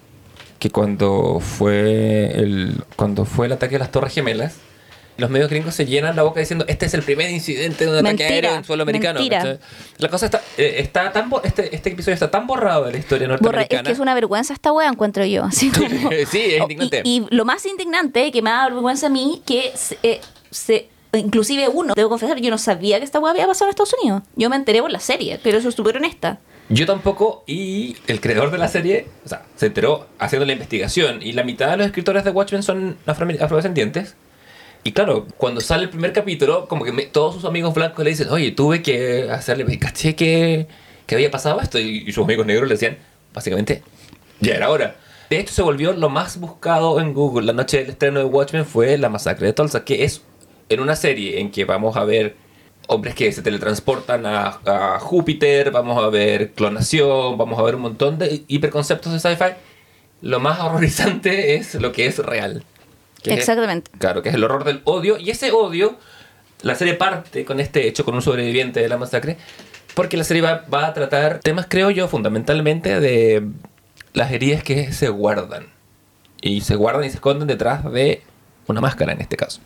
que 0.59 0.69
cuando 0.69 1.39
fue 1.39 2.31
el, 2.33 2.83
cuando 2.95 3.25
fue 3.25 3.47
el 3.47 3.51
ataque 3.51 3.75
a 3.75 3.79
las 3.79 3.91
Torres 3.91 4.13
Gemelas, 4.13 4.55
los 5.17 5.29
medios 5.29 5.49
gringos 5.49 5.73
se 5.75 5.85
llenan 5.85 6.15
la 6.15 6.23
boca 6.23 6.39
diciendo 6.39 6.65
este 6.67 6.85
es 6.85 6.93
el 6.93 7.01
primer 7.03 7.29
incidente 7.31 7.85
de 7.85 7.89
un 7.91 7.97
ataque 7.97 8.09
Mentira, 8.09 8.29
aéreo 8.29 8.55
en 8.55 8.63
suelo 8.63 8.83
americano. 8.83 9.19
mentira. 9.19 9.57
La 9.97 10.09
cosa 10.09 10.25
está, 10.27 10.41
eh, 10.57 10.75
está 10.79 11.11
tan 11.11 11.29
este, 11.43 11.75
este 11.75 11.89
episodio 11.91 12.13
está 12.13 12.29
tan 12.31 12.45
borrado 12.47 12.85
de 12.85 12.91
la 12.93 12.97
historia 12.99 13.27
Borra- 13.27 13.35
es 13.35 13.41
norteamericana. 13.41 13.83
que 13.83 13.91
es 13.93 13.99
una 13.99 14.13
vergüenza 14.13 14.53
esta 14.53 14.71
wea, 14.71 14.87
encuentro 14.87 15.25
yo. 15.25 15.43
Así 15.45 15.69
como- 15.77 16.09
Sí, 16.31 16.39
es 16.55 16.61
Oh, 16.61 16.63
indignante. 16.63 17.01
Y, 17.03 17.17
y 17.23 17.27
lo 17.35 17.45
más 17.45 17.65
indignante 17.65 18.31
que 18.31 18.41
me 18.41 18.49
da 18.51 18.69
vergüenza 18.69 19.07
a 19.07 19.09
mí, 19.09 19.41
que 19.45 19.71
se, 19.75 19.97
eh, 20.03 20.21
se- 20.51 20.89
inclusive 21.13 21.67
uno, 21.67 21.93
debo 21.95 22.09
confesar, 22.09 22.37
yo 22.39 22.51
no 22.51 22.57
sabía 22.57 22.99
que 22.99 23.05
esta 23.05 23.19
wea 23.19 23.31
había 23.31 23.47
pasado 23.47 23.65
en 23.65 23.69
Estados 23.71 23.95
Unidos. 24.01 24.21
Yo 24.35 24.49
me 24.49 24.55
enteré 24.55 24.81
por 24.81 24.91
la 24.91 24.99
serie, 24.99 25.39
pero 25.41 25.57
eso 25.57 25.69
es 25.69 25.75
súper 25.75 25.97
honesta. 25.97 26.39
Yo 26.69 26.85
tampoco, 26.85 27.43
y 27.47 27.95
el 28.07 28.19
creador 28.19 28.51
de 28.51 28.57
la 28.57 28.67
serie, 28.67 29.07
o 29.25 29.29
sea, 29.29 29.43
se 29.55 29.67
enteró 29.67 30.05
haciendo 30.19 30.45
la 30.45 30.51
investigación, 30.51 31.21
y 31.23 31.31
la 31.31 31.43
mitad 31.43 31.69
de 31.71 31.77
los 31.77 31.85
escritores 31.87 32.25
de 32.25 32.31
Watchmen 32.31 32.61
son 32.61 32.97
afro- 33.05 33.41
afrodescendientes. 33.41 34.15
Y 34.87 34.93
claro, 34.93 35.27
cuando 35.35 35.59
sale 35.59 35.83
el 35.83 35.89
primer 35.89 36.13
capítulo, 36.13 36.65
como 36.69 36.85
que 36.85 36.93
me- 36.93 37.07
todos 37.07 37.35
sus 37.35 37.43
amigos 37.43 37.73
blancos 37.73 38.05
le 38.05 38.11
dicen, 38.11 38.29
oye, 38.29 38.51
tuve 38.51 38.81
que 38.81 39.29
hacerle, 39.29 39.77
caché 39.77 40.15
que, 40.15 40.65
que 41.05 41.15
había 41.15 41.29
pasado 41.29 41.59
esto, 41.59 41.77
y, 41.77 42.05
y 42.07 42.11
sus 42.13 42.23
amigos 42.23 42.45
negros 42.45 42.69
le 42.69 42.75
decían, 42.75 42.97
básicamente, 43.33 43.83
ya 44.39 44.55
era 44.55 44.69
hora. 44.69 44.95
De 45.29 45.39
hecho, 45.39 45.53
se 45.53 45.61
volvió 45.61 45.91
lo 45.91 46.07
más 46.07 46.39
buscado 46.39 47.01
en 47.01 47.13
Google. 47.13 47.45
La 47.47 47.51
noche 47.51 47.79
del 47.79 47.89
estreno 47.89 48.19
de 48.19 48.25
Watchmen 48.25 48.65
fue 48.65 48.97
la 48.97 49.09
masacre 49.09 49.47
de 49.47 49.51
Tulsa, 49.53 49.83
que 49.83 50.05
es 50.05 50.21
en 50.69 50.79
una 50.79 50.95
serie 50.95 51.41
en 51.41 51.51
que 51.51 51.65
vamos 51.65 51.97
a 51.97 52.05
ver 52.05 52.37
hombres 52.87 53.13
que 53.13 53.29
se 53.33 53.41
teletransportan 53.41 54.25
a, 54.25 54.61
a 54.65 54.99
Júpiter, 55.01 55.71
vamos 55.71 56.01
a 56.01 56.07
ver 56.07 56.53
clonación, 56.53 57.37
vamos 57.37 57.59
a 57.59 57.63
ver 57.63 57.75
un 57.75 57.81
montón 57.81 58.17
de 58.19 58.45
hiperconceptos 58.47 59.11
de 59.11 59.19
sci-fi. 59.19 59.51
Lo 60.21 60.39
más 60.39 60.59
horrorizante 60.61 61.55
es 61.55 61.75
lo 61.75 61.91
que 61.91 62.05
es 62.05 62.19
real. 62.19 62.63
Que 63.27 63.33
es- 63.35 63.39
Exactamente. 63.41 63.91
claro, 63.99 64.21
que 64.21 64.29
es 64.29 64.35
el 64.35 64.43
horror 64.43 64.63
del 64.63 64.81
odio. 64.85 65.17
Y 65.17 65.29
ese 65.29 65.51
odio, 65.51 65.97
la 66.61 66.75
serie 66.75 66.93
parte 66.95 67.45
con 67.45 67.59
este 67.59 67.87
hecho, 67.87 68.03
con 68.05 68.15
un 68.15 68.21
sobreviviente 68.21 68.79
de 68.81 68.89
la 68.89 68.97
masacre, 68.97 69.37
porque 69.93 70.17
la 70.17 70.23
serie 70.23 70.41
va, 70.41 70.65
va 70.73 70.87
a 70.87 70.93
tratar 70.93 71.39
temas, 71.39 71.65
creo 71.69 71.89
yo, 71.91 72.07
fundamentalmente 72.07 72.99
de 72.99 73.47
las 74.13 74.31
heridas 74.31 74.63
que 74.63 74.91
se 74.93 75.09
guardan. 75.09 75.67
Y 76.41 76.61
se 76.61 76.75
guardan 76.75 77.03
y 77.03 77.09
se 77.09 77.15
esconden 77.15 77.47
detrás 77.47 77.83
de 77.91 78.21
una 78.67 78.79
máscara 78.81 79.11
en 79.13 79.21
este 79.21 79.37
caso. 79.37 79.59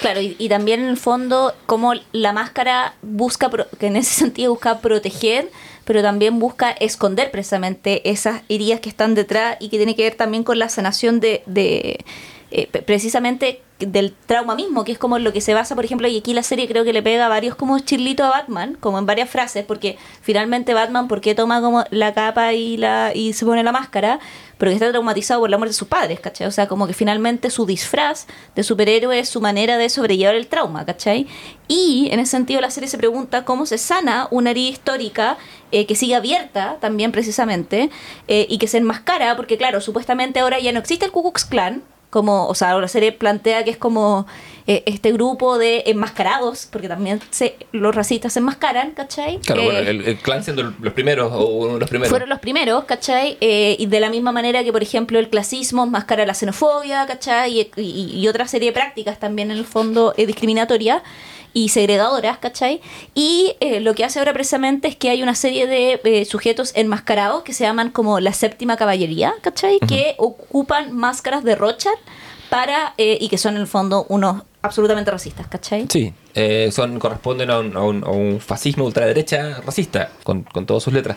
Claro, 0.00 0.20
y, 0.20 0.34
y 0.38 0.48
también 0.48 0.80
en 0.80 0.88
el 0.88 0.96
fondo, 0.96 1.54
como 1.66 1.92
la 2.12 2.32
máscara 2.32 2.94
busca, 3.00 3.48
que 3.78 3.86
en 3.86 3.96
ese 3.96 4.12
sentido 4.20 4.52
busca 4.52 4.80
proteger, 4.80 5.48
pero 5.84 6.02
también 6.02 6.38
busca 6.38 6.72
esconder 6.72 7.30
precisamente 7.30 8.08
esas 8.10 8.42
heridas 8.48 8.80
que 8.80 8.88
están 8.88 9.14
detrás 9.14 9.56
y 9.60 9.68
que 9.68 9.76
tiene 9.76 9.94
que 9.94 10.02
ver 10.02 10.14
también 10.16 10.42
con 10.44 10.58
la 10.58 10.68
sanación 10.68 11.20
de, 11.20 11.42
de 11.46 12.04
eh, 12.56 12.68
precisamente 12.68 13.62
del 13.80 14.14
trauma 14.26 14.54
mismo, 14.54 14.84
que 14.84 14.92
es 14.92 14.98
como 14.98 15.18
lo 15.18 15.32
que 15.32 15.40
se 15.40 15.54
basa, 15.54 15.74
por 15.74 15.84
ejemplo, 15.84 16.06
y 16.06 16.16
aquí 16.16 16.32
la 16.32 16.44
serie 16.44 16.68
creo 16.68 16.84
que 16.84 16.92
le 16.92 17.02
pega 17.02 17.26
varios 17.26 17.56
como 17.56 17.76
chirlitos 17.80 18.24
a 18.24 18.30
Batman, 18.30 18.76
como 18.78 18.96
en 19.00 19.06
varias 19.06 19.28
frases, 19.28 19.64
porque 19.64 19.98
finalmente 20.22 20.72
Batman, 20.72 21.08
¿por 21.08 21.20
qué 21.20 21.34
toma 21.34 21.60
como 21.60 21.82
la 21.90 22.14
capa 22.14 22.52
y 22.52 22.76
la 22.76 23.10
y 23.12 23.32
se 23.32 23.44
pone 23.44 23.64
la 23.64 23.72
máscara? 23.72 24.20
Porque 24.56 24.72
está 24.72 24.88
traumatizado 24.92 25.40
por 25.40 25.50
la 25.50 25.58
muerte 25.58 25.70
de 25.70 25.78
sus 25.78 25.88
padres, 25.88 26.20
¿cachai? 26.20 26.46
O 26.46 26.52
sea, 26.52 26.68
como 26.68 26.86
que 26.86 26.94
finalmente 26.94 27.50
su 27.50 27.66
disfraz 27.66 28.28
de 28.54 28.62
superhéroe 28.62 29.18
es 29.18 29.28
su 29.28 29.40
manera 29.40 29.76
de 29.76 29.88
sobrellevar 29.88 30.36
el 30.36 30.46
trauma, 30.46 30.86
¿cachai? 30.86 31.26
Y 31.66 32.08
en 32.12 32.20
ese 32.20 32.30
sentido 32.30 32.60
la 32.60 32.70
serie 32.70 32.88
se 32.88 32.98
pregunta 32.98 33.44
cómo 33.44 33.66
se 33.66 33.78
sana 33.78 34.28
una 34.30 34.52
herida 34.52 34.70
histórica 34.70 35.38
eh, 35.72 35.86
que 35.86 35.96
sigue 35.96 36.14
abierta 36.14 36.76
también 36.80 37.10
precisamente 37.10 37.90
eh, 38.28 38.46
y 38.48 38.58
que 38.58 38.68
se 38.68 38.78
enmascara, 38.78 39.34
porque 39.34 39.58
claro, 39.58 39.80
supuestamente 39.80 40.38
ahora 40.38 40.60
ya 40.60 40.70
no 40.70 40.78
existe 40.78 41.04
el 41.04 41.10
Ku 41.10 41.32
Klan, 41.50 41.82
como, 42.14 42.46
o 42.46 42.54
sea, 42.54 42.78
la 42.78 42.86
serie 42.88 43.10
plantea 43.12 43.64
que 43.64 43.70
es 43.70 43.76
como 43.76 44.26
eh, 44.68 44.84
este 44.86 45.10
grupo 45.12 45.58
de 45.58 45.82
enmascarados, 45.86 46.66
porque 46.70 46.88
también 46.88 47.20
se, 47.30 47.56
los 47.72 47.92
racistas 47.94 48.32
se 48.32 48.38
enmascaran, 48.38 48.92
¿cachai? 48.92 49.38
Claro, 49.40 49.62
Eh, 49.62 49.64
bueno, 49.64 49.78
el, 49.80 50.00
el 50.08 50.16
clan 50.18 50.44
siendo 50.44 50.62
los 50.80 50.92
primeros 50.94 51.32
o 51.32 51.44
uno 51.46 51.74
de 51.74 51.80
los 51.80 51.88
primeros. 51.90 52.08
fueron 52.10 52.28
los 52.28 52.38
primeros, 52.38 52.84
¿cachai? 52.84 53.36
Eh, 53.40 53.74
y 53.78 53.86
de 53.86 53.98
la 54.00 54.08
misma 54.10 54.30
manera 54.32 54.62
que, 54.62 54.72
por 54.72 54.82
ejemplo, 54.82 55.18
el 55.18 55.28
clasismo 55.28 55.82
enmascara 55.82 56.24
la 56.24 56.34
xenofobia, 56.34 57.04
¿cachai? 57.06 57.60
Y, 57.60 57.70
y- 57.76 58.20
y 58.20 58.28
otra 58.28 58.46
serie 58.46 58.68
de 58.70 58.72
prácticas 58.72 59.18
también, 59.18 59.50
en 59.50 59.58
el 59.58 59.64
fondo, 59.66 60.14
eh, 60.16 60.24
discriminatorias 60.24 61.02
y 61.54 61.70
segregadoras, 61.70 62.36
¿cachai? 62.38 62.82
Y 63.14 63.54
eh, 63.60 63.80
lo 63.80 63.94
que 63.94 64.04
hace 64.04 64.18
ahora 64.18 64.32
precisamente 64.34 64.88
es 64.88 64.96
que 64.96 65.08
hay 65.08 65.22
una 65.22 65.34
serie 65.34 65.66
de 65.66 66.00
eh, 66.04 66.24
sujetos 66.26 66.72
enmascarados 66.74 67.44
que 67.44 67.54
se 67.54 67.64
llaman 67.64 67.90
como 67.90 68.20
la 68.20 68.32
séptima 68.34 68.76
caballería, 68.76 69.32
¿cachai? 69.40 69.78
Que 69.78 70.14
ocupan 70.18 70.92
máscaras 70.92 71.44
de 71.44 71.54
Rothschild 71.54 71.94
para, 72.50 72.92
eh, 72.98 73.16
y 73.20 73.28
que 73.28 73.38
son 73.38 73.54
en 73.54 73.62
el 73.62 73.66
fondo 73.66 74.04
unos 74.08 74.42
absolutamente 74.62 75.10
racistas, 75.10 75.46
¿cachai? 75.46 75.86
Sí, 75.90 76.12
eh, 76.34 76.70
son, 76.72 76.98
corresponden 76.98 77.50
a 77.50 77.58
un, 77.60 77.76
a 77.76 77.82
un- 77.82 78.04
a 78.04 78.10
un 78.10 78.40
fascismo 78.40 78.84
ultraderecha 78.84 79.60
racista, 79.64 80.10
con, 80.24 80.42
con 80.42 80.66
todas 80.66 80.82
sus 80.82 80.92
letras. 80.92 81.16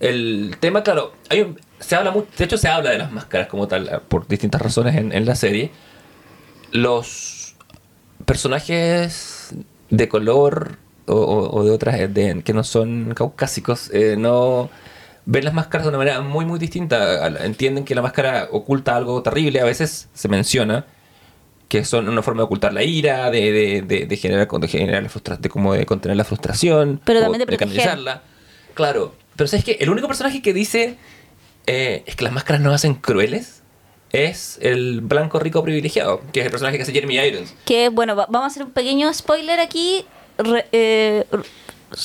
El 0.00 0.56
tema, 0.60 0.82
claro, 0.82 1.12
hay 1.28 1.40
un- 1.42 1.60
se 1.80 1.96
habla 1.96 2.10
mucho, 2.10 2.28
de 2.36 2.44
hecho 2.44 2.56
se 2.58 2.68
habla 2.68 2.90
de 2.90 2.98
las 2.98 3.12
máscaras 3.12 3.46
como 3.48 3.68
tal, 3.68 4.02
por 4.08 4.26
distintas 4.26 4.60
razones 4.62 4.96
en, 4.96 5.12
en 5.12 5.26
la 5.26 5.34
serie. 5.34 5.70
Los 6.72 7.45
personajes 8.24 9.54
de 9.90 10.08
color 10.08 10.78
o, 11.06 11.14
o- 11.14 11.58
o 11.60 11.64
de 11.64 11.70
otras 11.70 12.12
de- 12.12 12.42
que 12.44 12.52
no 12.52 12.64
son 12.64 13.12
caucásicos 13.14 13.90
eh, 13.92 14.16
no 14.18 14.68
ven 15.24 15.44
las 15.44 15.54
máscaras 15.54 15.84
de 15.84 15.88
una 15.90 15.98
manera 15.98 16.20
muy 16.20 16.44
muy 16.44 16.58
distinta. 16.58 17.26
Entienden 17.44 17.84
que 17.84 17.94
la 17.94 18.02
máscara 18.02 18.48
oculta 18.50 18.96
algo 18.96 19.22
terrible, 19.22 19.60
a 19.60 19.64
veces 19.64 20.08
se 20.14 20.28
menciona 20.28 20.86
que 21.68 21.84
son 21.84 22.08
una 22.08 22.22
forma 22.22 22.42
de 22.42 22.44
ocultar 22.44 22.72
la 22.72 22.84
ira, 22.84 23.28
de, 23.32 23.50
de, 23.52 23.82
de, 23.82 24.06
de 24.06 24.16
generar, 24.16 24.46
de 24.48 24.68
generar 24.68 25.02
la 25.02 25.08
frustra- 25.08 25.36
de 25.36 25.48
como 25.48 25.74
de 25.74 25.84
contener 25.84 26.16
la 26.16 26.22
frustración, 26.24 27.00
Pero 27.04 27.20
también 27.20 27.44
de 27.44 27.56
canalizarla. 27.56 28.22
Claro, 28.74 29.14
pero 29.34 29.48
sabes 29.48 29.64
que 29.64 29.72
el 29.80 29.90
único 29.90 30.06
personaje 30.06 30.42
que 30.42 30.52
dice 30.52 30.96
eh, 31.66 32.04
es 32.06 32.14
que 32.14 32.22
las 32.24 32.32
máscaras 32.32 32.62
nos 32.62 32.72
hacen 32.72 32.94
crueles 32.94 33.62
es 34.12 34.58
el 34.62 35.00
blanco 35.00 35.38
rico 35.38 35.62
privilegiado, 35.62 36.20
que 36.32 36.40
es 36.40 36.46
el 36.46 36.50
personaje 36.52 36.76
que 36.76 36.82
hace 36.84 36.92
Jeremy 36.92 37.16
Irons. 37.18 37.54
Que 37.64 37.88
bueno, 37.88 38.14
va- 38.16 38.26
vamos 38.28 38.44
a 38.44 38.46
hacer 38.48 38.62
un 38.62 38.70
pequeño 38.70 39.12
spoiler 39.12 39.60
aquí. 39.60 40.04
re- 40.38 40.66
eh, 40.72 41.24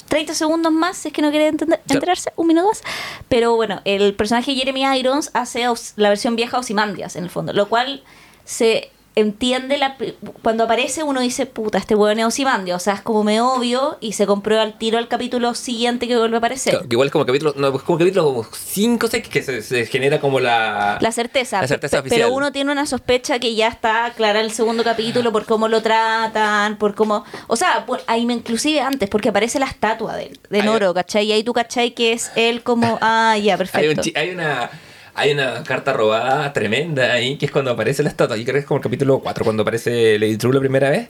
30 0.07 0.33
segundos 0.33 0.71
más, 0.71 0.95
si 0.97 1.09
es 1.09 1.13
que 1.13 1.21
no 1.21 1.31
quiere 1.31 1.47
entender- 1.49 1.81
enterarse, 1.89 2.31
un 2.37 2.47
minuto 2.47 2.67
más. 2.67 2.81
Pero 3.27 3.55
bueno, 3.55 3.81
el 3.83 4.13
personaje 4.13 4.55
Jeremy 4.55 4.83
Irons 4.99 5.31
hace 5.33 5.65
la 5.97 6.09
versión 6.09 6.35
vieja 6.37 6.57
Ozymandias, 6.59 7.15
en 7.17 7.25
el 7.25 7.29
fondo, 7.29 7.51
lo 7.51 7.67
cual 7.67 8.03
se 8.45 8.89
entiende 9.15 9.77
la, 9.77 9.97
cuando 10.41 10.63
aparece 10.63 11.03
uno 11.03 11.19
dice, 11.19 11.45
puta, 11.45 11.77
este 11.77 11.95
hueón 11.95 12.19
es 12.19 12.25
Ozymandias, 12.25 12.77
o 12.81 12.83
sea, 12.83 12.93
es 12.93 13.01
como 13.01 13.23
me 13.23 13.41
obvio 13.41 13.97
y 13.99 14.13
se 14.13 14.25
comprueba 14.25 14.63
al 14.63 14.77
tiro 14.77 14.97
al 14.97 15.07
capítulo 15.09 15.53
siguiente 15.53 16.07
que 16.07 16.17
vuelve 16.17 16.35
a 16.35 16.39
aparecer. 16.39 16.71
Claro, 16.73 16.87
que 16.87 16.93
igual 16.95 17.07
es 17.07 17.11
como 17.11 17.25
capítulo, 17.25 17.53
no, 17.57 17.75
es 17.75 17.81
como 17.83 17.97
capítulo 17.99 18.23
como 18.25 18.43
5 18.53 19.05
o 19.05 19.09
6 19.09 19.27
que 19.27 19.43
se, 19.43 19.61
se 19.61 19.85
genera 19.85 20.19
como 20.21 20.39
la... 20.39 20.97
La 21.01 21.11
certeza. 21.11 21.61
La 21.61 21.67
certeza 21.67 21.97
Pe- 21.97 22.01
oficial. 22.07 22.21
Pero 22.21 22.33
uno 22.33 22.51
tiene 22.53 22.71
una 22.71 22.85
sospecha 22.85 23.37
que 23.39 23.53
ya 23.53 23.67
está 23.67 24.13
clara 24.15 24.39
en 24.39 24.45
el 24.45 24.51
segundo 24.51 24.83
capítulo 24.83 25.31
por 25.31 25.45
cómo 25.45 25.67
lo 25.67 25.81
tratan, 25.81 26.77
por 26.77 26.95
cómo... 26.95 27.25
O 27.47 27.55
sea, 27.57 27.85
por- 27.85 28.01
ahí 28.07 28.25
me 28.25 28.33
inclusive 28.33 28.79
antes, 28.79 29.09
porque 29.09 29.29
aparece 29.29 29.59
la 29.59 29.65
estatua 29.65 30.15
de, 30.15 30.31
de 30.49 30.63
Noro, 30.63 30.93
¿cachai? 30.93 31.25
Y 31.25 31.31
ahí 31.33 31.43
tú, 31.43 31.51
¿cachai? 31.53 31.91
Que 31.93 32.13
es 32.13 32.31
él 32.35 32.63
como... 32.63 32.97
Ah, 33.01 33.35
ya, 33.37 33.55
Hay, 33.73 33.89
un 33.89 33.95
perfecto. 33.95 34.19
hay 34.19 34.29
una 34.29 34.69
hay 35.13 35.31
una 35.31 35.63
carta 35.63 35.93
robada 35.93 36.51
tremenda 36.53 37.13
ahí, 37.13 37.37
que 37.37 37.45
es 37.45 37.51
cuando 37.51 37.71
aparece 37.71 38.03
la 38.03 38.09
estatua. 38.09 38.37
Yo 38.37 38.43
creo 38.43 38.55
que 38.55 38.59
es 38.59 38.65
como 38.65 38.77
el 38.77 38.83
capítulo 38.83 39.19
4, 39.19 39.43
cuando 39.43 39.63
aparece 39.63 40.17
Lady 40.19 40.37
True 40.37 40.53
la 40.53 40.59
primera 40.59 40.89
vez. 40.89 41.09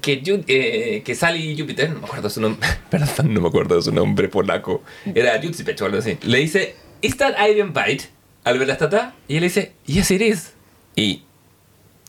Que, 0.00 0.22
eh, 0.46 1.02
que 1.04 1.14
Sally 1.16 1.58
Jupiter, 1.58 1.90
no 1.90 2.00
me 2.00 2.06
acuerdo 2.06 2.30
su 2.30 2.40
nombre, 2.40 2.66
perdón, 2.90 3.34
no 3.34 3.40
me 3.40 3.48
acuerdo 3.48 3.74
de 3.74 3.82
su 3.82 3.92
nombre 3.92 4.28
polaco, 4.28 4.84
era 5.16 5.42
Jutsipech 5.42 5.80
o 5.82 5.86
algo 5.86 5.98
así. 5.98 6.16
Le 6.22 6.38
dice, 6.38 6.76
¿Is 7.00 7.16
that 7.16 7.34
Iron 7.48 7.72
Bite? 7.72 8.04
Al 8.44 8.58
ver 8.58 8.68
la 8.68 8.74
estatua, 8.74 9.14
y 9.26 9.34
él 9.34 9.40
le 9.40 9.48
dice, 9.48 9.72
Yes, 9.86 10.10
it 10.12 10.22
is. 10.22 10.52
Y 10.94 11.24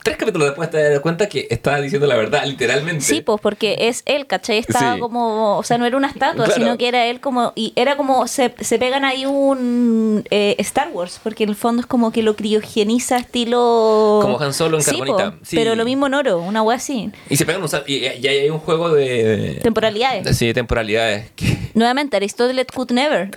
tres 0.02 0.16
capítulos 0.16 0.48
después 0.48 0.70
te 0.70 0.90
das 0.90 1.00
cuenta 1.00 1.28
que 1.28 1.46
estaba 1.50 1.80
diciendo 1.80 2.06
la 2.06 2.16
verdad, 2.16 2.44
literalmente. 2.44 3.04
Sí, 3.04 3.20
pues 3.20 3.40
porque 3.40 3.76
es 3.88 4.02
él, 4.06 4.26
¿cachai? 4.26 4.58
Estaba 4.58 4.94
Sí. 4.94 5.00
como, 5.00 5.58
o 5.58 5.62
sea, 5.62 5.78
no 5.78 5.86
era 5.86 5.96
una 5.96 6.08
estatua, 6.08 6.44
Claro. 6.46 6.52
sino 6.54 6.78
que 6.78 6.88
era 6.88 7.06
él 7.06 7.20
como, 7.20 7.52
y 7.54 7.72
era 7.76 7.96
como, 7.96 8.26
se, 8.26 8.54
se 8.60 8.78
pegan 8.78 9.04
ahí 9.04 9.26
un 9.26 10.24
eh, 10.30 10.56
Star 10.58 10.88
Wars, 10.92 11.20
porque 11.22 11.44
en 11.44 11.50
el 11.50 11.56
fondo 11.56 11.80
es 11.80 11.86
como 11.86 12.12
que 12.12 12.22
lo 12.22 12.34
criogeniza 12.36 13.16
estilo... 13.18 14.18
Como 14.22 14.40
Han 14.40 14.52
Solo 14.54 14.78
en 14.78 14.82
Sí, 14.82 14.90
Carbonita. 14.98 15.32
po, 15.32 15.36
Sí. 15.44 15.56
pero 15.56 15.74
lo 15.74 15.84
mismo 15.84 16.08
Noro, 16.08 16.38
una 16.40 16.62
wea 16.62 16.76
así. 16.76 17.10
Y 17.28 17.36
se 17.36 17.46
pegan 17.46 17.62
un 17.62 17.68
y, 17.86 17.94
y 18.06 18.26
hay 18.26 18.50
un 18.50 18.58
juego 18.58 18.90
de... 18.90 19.58
Temporalidades. 19.62 20.36
Sí, 20.36 20.46
de 20.46 20.54
temporalidades. 20.54 21.30
Que, 21.36 21.56
Nuevamente, 21.74 22.16
Aristóteles 22.16 22.66
could 22.74 22.90
never. 22.92 23.30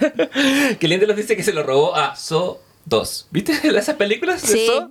que 0.79 0.87
Lindelof 0.87 1.15
dice 1.17 1.35
que 1.35 1.43
se 1.43 1.53
lo 1.53 1.63
robó 1.63 1.95
a 1.95 2.15
So 2.15 2.59
2. 2.85 3.27
¿Viste 3.31 3.53
esas 3.63 3.95
películas 3.95 4.41
de 4.41 4.47
Sí. 4.47 4.65
So? 4.67 4.89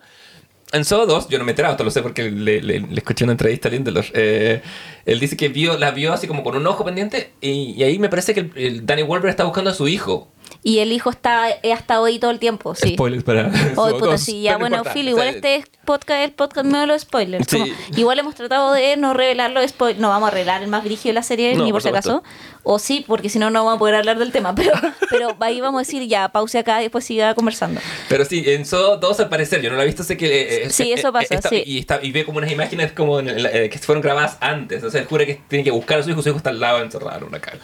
En 0.74 0.84
So 0.84 1.06
2, 1.06 1.28
yo 1.28 1.38
no 1.38 1.44
me 1.44 1.50
he 1.50 1.52
enterado, 1.52 1.82
lo 1.84 1.90
sé 1.90 2.02
porque 2.02 2.32
le, 2.32 2.84
escuché 2.96 3.22
una 3.22 3.32
entrevista 3.34 3.68
a 3.68 3.70
Lindelof. 3.70 4.10
Eh, 4.12 4.60
él 5.06 5.20
dice 5.20 5.36
que 5.36 5.48
vio, 5.48 5.78
la 5.78 5.92
vio 5.92 6.12
así 6.12 6.26
como 6.26 6.42
con 6.42 6.56
un 6.56 6.66
ojo 6.66 6.84
pendiente 6.84 7.30
y, 7.40 7.80
ahí 7.84 8.00
me 8.00 8.08
parece 8.08 8.34
que 8.34 8.40
el, 8.40 8.52
el 8.56 8.86
Danny 8.86 9.02
Wolver 9.02 9.30
está 9.30 9.44
buscando 9.44 9.70
a 9.70 9.74
su 9.74 9.86
hijo. 9.86 10.33
Y 10.66 10.78
el 10.78 10.92
hijo 10.92 11.10
está, 11.10 11.42
ha 11.44 11.50
estado 11.62 12.06
ahí 12.06 12.18
todo 12.18 12.30
el 12.30 12.38
tiempo, 12.38 12.74
sí. 12.74 12.94
Spoilers 12.94 13.22
para. 13.22 13.50
Oh, 13.76 13.90
puta, 13.98 14.16
sí, 14.16 14.40
ya, 14.40 14.56
bueno. 14.56 14.82
Phil, 14.94 15.06
igual 15.08 15.28
este 15.28 15.62
podcast 15.84 16.20
es 16.22 16.24
el 16.28 16.32
podcast 16.32 16.64
medio 16.64 16.80
de 16.80 16.86
los 16.86 17.02
spoilers. 17.02 17.46
Sí. 17.46 17.58
como- 17.58 17.72
igual 17.98 18.18
hemos 18.18 18.34
tratado 18.34 18.72
de 18.72 18.96
no 18.96 19.12
revelar 19.12 19.50
los 19.50 19.68
spoilers. 19.68 20.00
No 20.00 20.08
vamos 20.08 20.28
a 20.28 20.30
revelar 20.30 20.62
el 20.62 20.68
más 20.70 20.82
brígido 20.82 21.10
de 21.10 21.12
la 21.12 21.22
serie, 21.22 21.54
No, 21.54 21.64
ni 21.64 21.70
por, 21.70 21.82
si 21.82 21.88
acaso. 21.90 22.22
O 22.62 22.78
sí, 22.78 23.04
porque 23.06 23.28
si 23.28 23.38
no, 23.38 23.50
no 23.50 23.62
vamos 23.62 23.76
a 23.76 23.78
poder 23.78 23.96
hablar 23.96 24.18
del 24.18 24.32
tema. 24.32 24.54
Pero, 24.54 24.72
pero 25.10 25.36
ahí 25.40 25.60
vamos 25.60 25.80
a 25.80 25.82
decir 25.82 26.08
ya, 26.08 26.30
pause 26.30 26.56
acá 26.60 26.80
y 26.80 26.84
después 26.84 27.04
siga 27.04 27.34
conversando. 27.34 27.82
Pero 28.08 28.24
sí, 28.24 28.42
en 28.46 28.64
So, 28.64 28.98
todos 29.00 29.20
al 29.20 29.28
parecer, 29.28 29.60
yo 29.60 29.68
no 29.68 29.76
la 29.76 29.82
he 29.82 29.86
visto, 29.86 30.02
sé 30.02 30.16
que... 30.16 30.64
eh, 30.64 30.70
Sí, 30.70 30.92
eh, 30.92 30.94
eso 30.94 31.08
eh, 31.08 31.12
pasa, 31.12 31.34
está- 31.34 31.50
sí. 31.50 31.62
Y, 31.66 31.78
está- 31.78 32.00
y 32.02 32.10
ve 32.10 32.24
como 32.24 32.38
unas 32.38 32.50
imágenes 32.50 32.92
como 32.92 33.20
en 33.20 33.28
el- 33.28 33.44
eh, 33.44 33.68
que 33.68 33.78
fueron 33.78 34.00
grabadas 34.00 34.38
antes. 34.40 34.82
O 34.82 34.90
sea, 34.90 35.04
jura 35.04 35.26
que 35.26 35.42
tiene 35.46 35.62
que 35.62 35.70
buscar 35.72 35.98
a 35.98 36.02
su 36.02 36.08
hijo, 36.08 36.22
su 36.22 36.30
hijo 36.30 36.38
está 36.38 36.48
al 36.48 36.58
lado 36.60 36.80
encerrado 36.82 37.18
en 37.18 37.24
una 37.24 37.38
caja. 37.38 37.58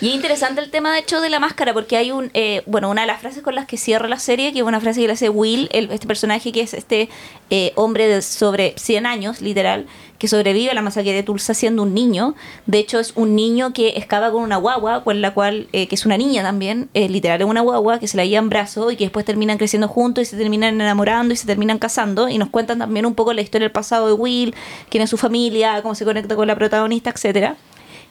Y 0.00 0.08
es 0.10 0.14
interesante 0.14 0.60
el 0.60 0.70
tema, 0.70 0.92
de 0.92 1.00
hecho, 1.00 1.20
de 1.20 1.28
la 1.30 1.40
máscara, 1.40 1.72
porque 1.74 1.96
hay 1.96 2.10
un, 2.12 2.30
eh, 2.34 2.62
bueno, 2.66 2.88
una 2.90 3.00
de 3.02 3.06
las 3.08 3.20
frases 3.20 3.42
con 3.42 3.54
las 3.54 3.66
que 3.66 3.76
cierra 3.76 4.08
la 4.08 4.18
serie, 4.18 4.52
que 4.52 4.60
es 4.60 4.64
una 4.64 4.80
frase 4.80 5.00
que 5.00 5.06
le 5.08 5.12
hace 5.14 5.28
Will, 5.28 5.68
el- 5.72 5.90
este 5.90 6.06
personaje 6.06 6.52
que 6.52 6.60
es 6.60 6.74
este 6.74 7.08
eh, 7.50 7.72
hombre 7.76 8.06
de 8.08 8.20
sobre 8.22 8.74
100 8.76 9.06
años, 9.06 9.40
literal, 9.40 9.86
que 10.18 10.28
sobrevive 10.28 10.70
a 10.70 10.74
la 10.74 10.82
masacre 10.82 11.12
de 11.12 11.22
Tulsa 11.22 11.54
siendo 11.54 11.82
un 11.82 11.94
niño. 11.94 12.34
De 12.66 12.78
hecho, 12.78 12.98
es 13.00 13.12
un 13.16 13.34
niño 13.36 13.72
que 13.72 13.94
escapa 13.96 14.30
con 14.30 14.42
una 14.42 14.56
guagua, 14.56 15.02
con 15.02 15.20
la 15.22 15.32
cual, 15.32 15.68
eh, 15.72 15.86
que 15.88 15.94
es 15.94 16.04
una 16.06 16.16
niña 16.18 16.42
también, 16.42 16.90
eh, 16.94 17.08
literal, 17.08 17.40
es 17.40 17.46
una 17.46 17.60
guagua 17.62 17.98
que 18.00 18.06
se 18.08 18.16
la 18.16 18.24
lleva 18.26 18.38
en 18.40 18.48
brazo 18.50 18.90
y 18.90 18.96
que 18.96 19.04
después 19.04 19.24
terminan 19.24 19.56
creciendo 19.58 19.88
juntos 19.88 20.22
y 20.22 20.26
se 20.26 20.36
terminan 20.36 20.80
enamorando 20.80 21.32
y 21.32 21.36
se 21.36 21.46
terminan 21.46 21.78
casando. 21.78 22.28
Y 22.28 22.36
nos 22.38 22.50
cuentan 22.50 22.78
también 22.78 23.06
un 23.06 23.14
poco 23.14 23.32
la 23.32 23.40
historia 23.40 23.64
del 23.66 23.72
pasado 23.72 24.06
de 24.08 24.12
Will, 24.12 24.54
quién 24.90 25.02
es 25.02 25.10
su 25.10 25.16
familia, 25.16 25.80
cómo 25.82 25.94
se 25.94 26.04
conecta 26.04 26.36
con 26.36 26.46
la 26.46 26.54
protagonista, 26.56 27.10
etcétera. 27.10 27.56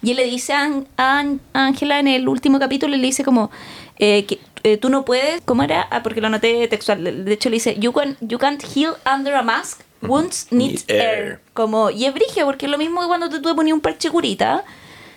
Y 0.02 0.12
él 0.12 0.18
le 0.18 0.26
dice 0.26 0.54
a 0.54 1.26
Ángela 1.54 2.00
en 2.00 2.08
el 2.08 2.28
último 2.28 2.60
capítulo, 2.60 2.95
le 2.95 3.02
dice 3.02 3.24
como 3.24 3.50
eh, 3.98 4.26
que 4.26 4.39
eh, 4.64 4.78
tú 4.78 4.89
no 4.89 5.06
puedes, 5.06 5.41
¿cómo 5.45 5.64
era? 5.64 5.88
Ah, 5.89 6.04
porque 6.04 6.22
lo 6.22 6.28
anoté 6.28 6.68
textual. 6.68 7.26
De 7.26 7.34
hecho 7.34 7.50
le 7.50 7.56
dice, 7.56 7.76
you, 7.80 7.91
can, 7.93 8.18
you 8.22 8.38
can't 8.38 8.64
heal 8.76 8.95
under 9.12 9.34
a 9.36 9.41
mask, 9.41 9.82
wounds 10.02 10.48
need 10.52 10.80
air. 10.88 11.02
air. 11.02 11.39
Como, 11.54 11.89
y 11.89 12.06
es 12.06 12.14
brigio, 12.14 12.45
porque 12.45 12.66
es 12.66 12.72
lo 12.72 12.78
mismo 12.78 13.02
que 13.02 13.08
cuando 13.08 13.30
tú 13.30 13.41
te 13.41 13.54
ponías 13.54 13.74
un 13.74 13.82
parche 13.82 14.10
curita, 14.10 14.64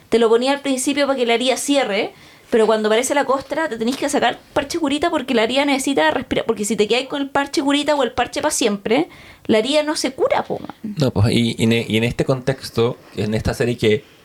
te 0.09 0.19
lo 0.19 0.29
ponía 0.29 0.53
al 0.53 0.61
principio 0.61 1.07
para 1.07 1.19
que 1.19 1.27
la 1.27 1.35
herida 1.35 1.57
cierre, 1.57 2.13
pero 2.51 2.67
cuando 2.67 2.89
aparece 2.89 3.15
la 3.15 3.25
costra 3.25 3.69
te 3.69 3.77
tenés 3.79 3.97
que 3.97 4.09
sacar 4.09 4.39
parche 4.53 4.79
curita 4.79 5.09
porque 5.09 5.35
la 5.35 5.45
herida 5.45 5.65
necesita 5.65 6.11
respirar, 6.11 6.47
porque 6.47 6.65
si 6.65 6.75
te 6.75 6.89
quedas 6.89 7.07
con 7.07 7.23
el 7.23 7.31
parche 7.31 7.63
curita 7.63 7.95
o 7.95 8.03
el 8.03 8.13
parche 8.13 8.43
para 8.43 8.51
siempre, 8.51 9.09
la 9.47 9.59
herida 9.59 9.83
no 9.83 9.95
se 9.95 10.13
cura, 10.13 10.43
po, 10.43 10.59
man. 10.59 10.75
No, 10.99 11.11
pues, 11.13 11.27
y 11.31 11.57
en 11.59 12.05
este 12.05 12.25
contexto, 12.25 12.97
en 13.17 13.35
esta 13.35 13.55
serie 13.55 13.77
que 13.77 14.20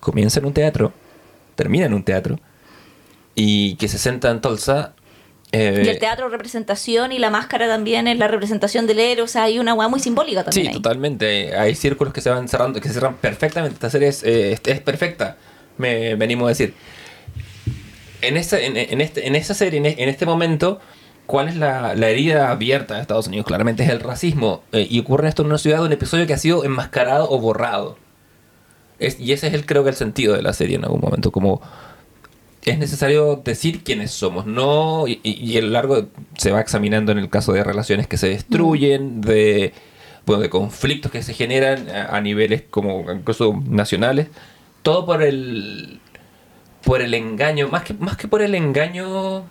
comienza 0.00 0.40
en 0.40 0.46
un 0.46 0.52
teatro, 0.52 0.92
termina 1.54 1.86
en 1.86 1.94
un 1.94 2.02
teatro, 2.04 2.38
y 3.34 3.76
que 3.76 3.88
se 3.88 3.98
centra 3.98 4.30
en 4.30 4.40
Tulsa... 4.40 4.94
eh, 5.52 5.82
Y 5.84 5.88
el 5.88 5.98
teatro 5.98 6.28
representación 6.28 7.12
y 7.12 7.18
la 7.18 7.30
máscara 7.30 7.66
también 7.68 8.06
es 8.08 8.18
la 8.18 8.28
representación 8.28 8.86
del 8.86 8.98
héroe, 8.98 9.24
o 9.24 9.28
sea, 9.28 9.44
hay 9.44 9.58
una 9.58 9.74
weá 9.74 9.88
muy 9.88 10.00
simbólica 10.00 10.44
también. 10.44 10.64
Sí, 10.66 10.68
ahí. 10.68 10.74
totalmente. 10.74 11.56
Hay 11.56 11.74
círculos 11.74 12.12
que 12.14 12.20
se 12.20 12.30
van 12.30 12.48
cerrando, 12.48 12.80
que 12.80 12.88
se 12.88 12.94
cierran 12.94 13.16
perfectamente. 13.16 13.74
Esta 13.74 13.90
serie 13.90 14.08
es, 14.08 14.22
eh, 14.22 14.58
es- 14.64 14.80
perfecta, 14.80 15.36
me 15.78 16.14
venimos 16.14 16.46
a 16.46 16.48
decir. 16.50 16.74
En, 18.22 18.36
esta, 18.36 18.58
en, 18.60 18.76
en 18.76 19.00
este, 19.00 19.26
en 19.26 19.34
esta 19.36 19.54
serie, 19.54 19.78
en, 19.78 19.86
en 19.86 20.08
este 20.08 20.24
momento, 20.24 20.80
¿cuál 21.26 21.48
es 21.48 21.56
la, 21.56 21.94
la 21.94 22.08
herida 22.08 22.50
abierta 22.50 22.94
de 22.94 23.02
Estados 23.02 23.26
Unidos? 23.28 23.46
Claramente 23.46 23.82
es 23.84 23.90
el 23.90 24.00
racismo. 24.00 24.62
eh, 24.72 24.86
y 24.88 24.98
ocurre 25.00 25.28
esto 25.28 25.42
en 25.42 25.48
una 25.48 25.58
ciudad, 25.58 25.82
un 25.84 25.92
episodio 25.92 26.26
que 26.26 26.32
ha 26.34 26.38
sido 26.38 26.64
enmascarado 26.64 27.28
o 27.30 27.38
borrado. 27.38 27.98
Es- 28.98 29.20
y 29.20 29.32
ese 29.32 29.48
es 29.48 29.54
el, 29.54 29.66
creo 29.66 29.82
que 29.84 29.90
el 29.90 29.96
sentido 29.96 30.34
de 30.34 30.42
la 30.42 30.52
serie 30.52 30.76
en 30.76 30.84
algún 30.84 31.00
momento. 31.00 31.30
Como 31.30 31.60
es 32.64 32.78
necesario 32.78 33.36
decir 33.44 33.84
quiénes 33.84 34.10
somos, 34.10 34.46
¿no? 34.46 35.06
Y, 35.06 35.20
y- 35.22 35.60
lo 35.60 35.68
largo 35.68 36.06
se 36.36 36.50
va 36.50 36.60
examinando 36.60 37.12
en 37.12 37.18
el 37.18 37.28
caso 37.30 37.52
de 37.52 37.62
relaciones 37.62 38.06
que 38.08 38.16
se 38.16 38.28
destruyen, 38.28 39.20
de, 39.20 39.72
bueno, 40.26 40.42
de 40.42 40.50
conflictos 40.50 41.12
que 41.12 41.22
se 41.22 41.34
generan 41.34 41.88
a, 41.90 42.16
a 42.16 42.20
niveles 42.20 42.62
como 42.70 43.10
incluso 43.12 43.60
nacionales. 43.68 44.28
Todo 44.82 45.06
por 45.06 45.22
el 45.22 46.00
por 46.84 47.02
el 47.02 47.14
engaño, 47.14 47.68
más 47.68 47.82
que, 47.82 47.94
más 47.94 48.16
que 48.16 48.28
por 48.28 48.42
el 48.42 48.54
engaño, 48.54 49.42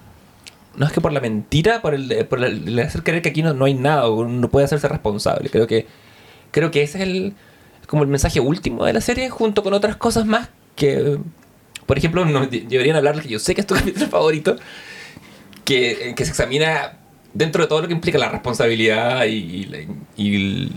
no 0.77 0.85
es 0.85 0.91
que 0.93 1.01
por 1.01 1.11
la 1.11 1.19
mentira, 1.19 1.81
por 1.81 1.93
el, 1.93 2.25
por 2.27 2.41
el, 2.43 2.67
el 2.67 2.79
hacer 2.79 3.03
creer 3.03 3.21
que 3.21 3.29
aquí 3.29 3.43
no, 3.43 3.53
no 3.53 3.65
hay 3.65 3.73
nada, 3.73 4.09
uno 4.09 4.29
no 4.29 4.49
puede 4.49 4.65
hacerse 4.65 4.87
responsable. 4.87 5.49
Creo 5.49 5.67
que, 5.67 5.85
creo 6.51 6.71
que 6.71 6.81
ese 6.83 6.97
es 6.99 7.03
el 7.03 7.33
como 7.87 8.03
el 8.03 8.09
mensaje 8.09 8.39
último 8.39 8.85
de 8.85 8.93
la 8.93 9.01
serie, 9.01 9.29
junto 9.29 9.63
con 9.63 9.73
otras 9.73 9.95
cosas 9.97 10.25
más 10.25 10.49
que, 10.75 11.17
por 11.85 11.97
ejemplo, 11.97 12.25
nos 12.25 12.49
de- 12.49 12.61
deberían 12.67 12.95
hablar, 12.97 13.21
que 13.21 13.29
yo 13.29 13.39
sé 13.39 13.53
que 13.55 13.61
es 13.61 13.67
tu 13.67 13.75
capítulo 13.79 14.07
favorito, 14.07 14.55
que, 15.63 16.13
que 16.15 16.25
se 16.25 16.31
examina 16.31 16.97
dentro 17.33 17.63
de 17.63 17.67
todo 17.67 17.81
lo 17.81 17.87
que 17.87 17.93
implica 17.93 18.17
la 18.17 18.29
responsabilidad 18.29 19.25
y, 19.25 19.31
y 19.35 19.65
la- 19.65 19.79
y 20.17 20.69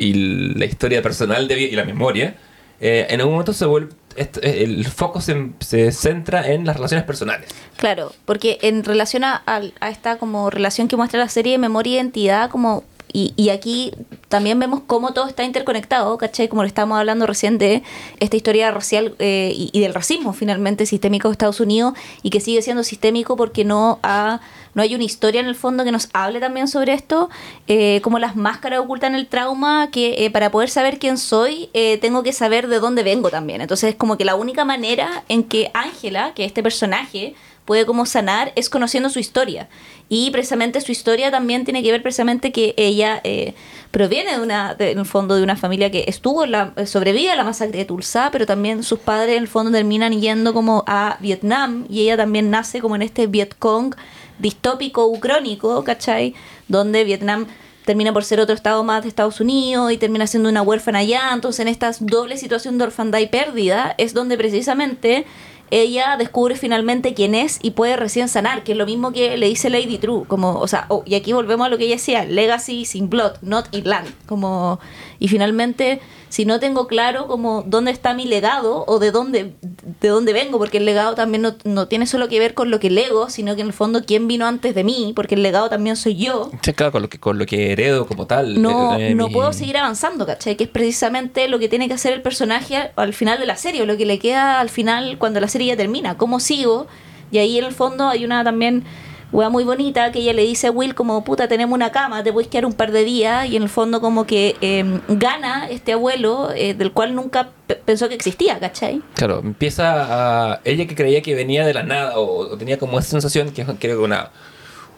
y 0.00 0.12
la 0.54 0.64
historia 0.64 1.02
personal 1.02 1.48
de 1.48 1.60
y 1.60 1.72
la 1.72 1.84
memoria, 1.84 2.36
eh, 2.80 3.08
en 3.10 3.18
algún 3.18 3.34
momento 3.34 3.52
se 3.52 3.64
vuelve, 3.66 3.92
est- 4.14 4.38
el 4.44 4.84
foco 4.86 5.20
se, 5.20 5.50
se 5.58 5.90
centra 5.90 6.52
en 6.52 6.64
las 6.64 6.76
relaciones 6.76 7.04
personales. 7.04 7.48
Claro, 7.76 8.12
porque 8.24 8.58
en 8.62 8.84
relación 8.84 9.24
a, 9.24 9.42
a 9.44 9.90
esta 9.90 10.16
como 10.18 10.50
relación 10.50 10.86
que 10.86 10.94
muestra 10.96 11.18
la 11.18 11.28
serie 11.28 11.50
de 11.50 11.58
memoria 11.58 11.94
e 11.94 11.96
identidad, 11.96 12.48
como 12.48 12.84
y, 13.12 13.32
y 13.36 13.50
aquí 13.50 13.92
también 14.28 14.58
vemos 14.58 14.80
cómo 14.86 15.12
todo 15.12 15.26
está 15.26 15.44
interconectado, 15.44 16.16
¿cachai? 16.18 16.48
Como 16.48 16.62
lo 16.62 16.68
estábamos 16.68 16.98
hablando 16.98 17.26
recién 17.26 17.58
de 17.58 17.82
esta 18.20 18.36
historia 18.36 18.70
racial 18.70 19.14
eh, 19.18 19.52
y, 19.54 19.80
del 19.80 19.94
racismo 19.94 20.32
finalmente 20.32 20.86
sistémico 20.86 21.28
de 21.28 21.32
Estados 21.32 21.60
Unidos 21.60 21.94
y 22.22 22.30
que 22.30 22.40
sigue 22.40 22.62
siendo 22.62 22.82
sistémico 22.82 23.36
porque 23.36 23.64
no 23.64 23.98
ha, 24.02 24.40
no 24.74 24.82
hay 24.82 24.94
una 24.94 25.04
historia 25.04 25.40
en 25.40 25.46
el 25.46 25.54
fondo 25.54 25.84
que 25.84 25.92
nos 25.92 26.08
hable 26.12 26.40
también 26.40 26.68
sobre 26.68 26.92
esto, 26.92 27.30
eh, 27.66 28.00
como 28.02 28.18
las 28.18 28.36
máscaras 28.36 28.80
ocultan 28.80 29.14
el 29.14 29.26
trauma, 29.26 29.90
que 29.90 30.24
eh, 30.24 30.30
para 30.30 30.50
poder 30.50 30.70
saber 30.70 30.98
quién 30.98 31.18
soy 31.18 31.70
eh, 31.74 31.98
tengo 31.98 32.22
que 32.22 32.32
saber 32.32 32.68
de 32.68 32.78
dónde 32.78 33.02
vengo 33.02 33.30
también. 33.30 33.60
Entonces 33.60 33.90
es 33.90 33.96
como 33.96 34.16
que 34.16 34.24
la 34.24 34.34
única 34.34 34.64
manera 34.64 35.24
en 35.28 35.44
que 35.44 35.70
Ángela, 35.74 36.32
que 36.34 36.44
este 36.44 36.62
personaje, 36.62 37.34
puede 37.68 37.84
como 37.84 38.06
sanar 38.06 38.50
es 38.56 38.70
conociendo 38.70 39.10
su 39.10 39.18
historia. 39.18 39.68
Y 40.08 40.30
precisamente 40.30 40.80
su 40.80 40.90
historia 40.90 41.30
también 41.30 41.66
tiene 41.66 41.82
que 41.82 41.92
ver 41.92 42.02
precisamente 42.02 42.50
que 42.50 42.72
ella 42.78 43.20
eh, 43.24 43.52
proviene 43.90 44.38
de 44.38 44.42
una, 44.42 44.74
de- 44.74 45.04
fondo 45.04 45.36
de 45.36 45.42
una 45.42 45.54
familia 45.54 45.90
que 45.90 46.04
estuvo, 46.08 46.44
en 46.44 46.52
la, 46.52 46.72
sobrevive 46.86 47.30
a 47.30 47.36
la 47.36 47.44
masacre 47.44 47.80
de 47.80 47.84
Tulsa, 47.84 48.30
pero 48.32 48.46
también 48.46 48.82
sus 48.82 48.98
padres 49.00 49.36
en 49.36 49.42
el 49.42 49.48
fondo 49.48 49.70
terminan 49.70 50.18
yendo 50.18 50.54
como 50.54 50.82
a 50.86 51.18
Vietnam 51.20 51.84
y 51.90 52.00
ella 52.00 52.16
también 52.16 52.48
nace 52.48 52.80
como 52.80 52.96
en 52.96 53.02
este 53.02 53.26
Vietcong 53.26 53.94
distópico 54.38 55.04
ucrónico, 55.06 55.84
¿cachai? 55.84 56.34
Donde 56.68 57.04
Vietnam 57.04 57.44
termina 57.84 58.12
por 58.14 58.24
ser 58.24 58.40
otro 58.40 58.54
estado 58.54 58.82
más 58.84 59.02
de 59.02 59.08
Estados 59.08 59.40
Unidos 59.40 59.92
y 59.92 59.98
termina 59.98 60.26
siendo 60.26 60.48
una 60.48 60.62
huérfana 60.62 61.00
allá. 61.00 61.30
Entonces, 61.34 61.60
en 61.60 61.68
esta 61.68 61.90
doble 62.00 62.38
situación 62.38 62.78
de 62.78 62.84
orfandad 62.84 63.18
y 63.18 63.26
pérdida 63.26 63.94
es 63.98 64.14
donde 64.14 64.38
precisamente 64.38 65.26
ella 65.70 66.16
descubre 66.16 66.56
finalmente 66.56 67.14
quién 67.14 67.34
es 67.34 67.58
y 67.62 67.72
puede 67.72 67.96
recién 67.96 68.28
sanar, 68.28 68.64
que 68.64 68.72
es 68.72 68.78
lo 68.78 68.86
mismo 68.86 69.12
que 69.12 69.36
le 69.36 69.46
dice 69.46 69.70
Lady 69.70 69.98
True, 69.98 70.24
como, 70.26 70.58
o 70.58 70.68
sea, 70.68 70.86
oh, 70.88 71.02
y 71.06 71.14
aquí 71.14 71.32
volvemos 71.32 71.66
a 71.66 71.70
lo 71.70 71.78
que 71.78 71.84
ella 71.84 71.96
decía, 71.96 72.24
legacy 72.24 72.84
sin 72.84 73.10
blood, 73.10 73.32
not 73.42 73.66
Irland, 73.72 74.08
como, 74.26 74.80
y 75.18 75.28
finalmente, 75.28 76.00
si 76.28 76.44
no 76.44 76.60
tengo 76.60 76.86
claro 76.86 77.26
como 77.26 77.62
dónde 77.66 77.90
está 77.90 78.12
mi 78.14 78.24
legado 78.26 78.84
o 78.86 78.98
de 78.98 79.10
dónde, 79.10 79.54
de 80.00 80.08
dónde 80.08 80.32
vengo, 80.32 80.58
porque 80.58 80.78
el 80.78 80.84
legado 80.84 81.14
también 81.14 81.42
no, 81.42 81.54
no 81.64 81.88
tiene 81.88 82.06
solo 82.06 82.28
que 82.28 82.38
ver 82.38 82.54
con 82.54 82.70
lo 82.70 82.78
que 82.80 82.90
lego, 82.90 83.30
sino 83.30 83.54
que 83.54 83.62
en 83.62 83.68
el 83.68 83.72
fondo 83.72 84.04
quién 84.06 84.28
vino 84.28 84.46
antes 84.46 84.74
de 84.74 84.84
mí, 84.84 85.12
porque 85.16 85.34
el 85.36 85.42
legado 85.42 85.68
también 85.68 85.96
soy 85.96 86.16
yo, 86.16 86.50
Sí, 86.62 86.72
claro, 86.74 86.92
con 86.92 87.02
lo 87.02 87.08
que, 87.08 87.18
con 87.18 87.38
lo 87.38 87.46
que 87.46 87.72
heredo 87.72 88.06
como 88.06 88.26
tal. 88.26 88.60
no, 88.60 88.96
eh, 88.98 89.14
no 89.14 89.28
mi- 89.28 89.32
puedo 89.34 89.52
seguir 89.52 89.76
avanzando, 89.78 90.26
¿cachai? 90.26 90.56
Que 90.56 90.64
es 90.64 90.70
precisamente 90.70 91.48
lo 91.48 91.58
que 91.58 91.68
tiene 91.68 91.88
que 91.88 91.94
hacer 91.94 92.12
el 92.12 92.22
personaje 92.22 92.76
al, 92.76 92.92
al 92.96 93.14
final 93.14 93.38
de 93.38 93.46
la 93.46 93.56
serie, 93.56 93.82
o 93.82 93.86
lo 93.86 93.96
que 93.96 94.04
le 94.06 94.18
queda 94.18 94.60
al 94.60 94.68
final 94.68 95.16
cuando 95.18 95.40
la 95.40 95.48
serie 95.48 95.68
ya 95.68 95.76
termina, 95.76 96.16
cómo 96.18 96.40
sigo. 96.40 96.86
Y 97.30 97.38
ahí 97.38 97.58
en 97.58 97.64
el 97.64 97.72
fondo 97.72 98.08
hay 98.08 98.24
una 98.24 98.42
también 98.42 98.84
wea 99.30 99.48
muy 99.50 99.64
bonita 99.64 100.10
que 100.12 100.20
ella 100.20 100.32
le 100.32 100.42
dice 100.42 100.68
a 100.68 100.70
Will 100.70 100.94
como, 100.94 101.22
puta, 101.24 101.48
tenemos 101.48 101.74
una 101.74 101.90
cama, 101.92 102.22
te 102.22 102.32
puedes 102.32 102.48
quedar 102.48 102.64
un 102.66 102.72
par 102.72 102.92
de 102.92 103.04
días, 103.04 103.46
y 103.48 103.56
en 103.56 103.62
el 103.62 103.68
fondo 103.68 104.00
como 104.00 104.26
que 104.26 104.56
eh, 104.60 105.00
gana 105.08 105.68
este 105.68 105.92
abuelo 105.92 106.50
eh, 106.54 106.74
del 106.74 106.92
cual 106.92 107.14
nunca 107.14 107.50
pe- 107.66 107.74
pensó 107.76 108.08
que 108.08 108.14
existía, 108.14 108.58
¿cachai? 108.58 109.02
Claro, 109.14 109.40
empieza 109.40 110.52
a... 110.52 110.60
Ella 110.64 110.86
que 110.86 110.94
creía 110.94 111.20
que 111.22 111.34
venía 111.34 111.66
de 111.66 111.74
la 111.74 111.82
nada 111.82 112.12
o, 112.18 112.56
tenía 112.56 112.78
como 112.78 112.98
esa 112.98 113.10
sensación 113.10 113.50
que 113.50 113.64
creo 113.78 114.02
una, 114.02 114.30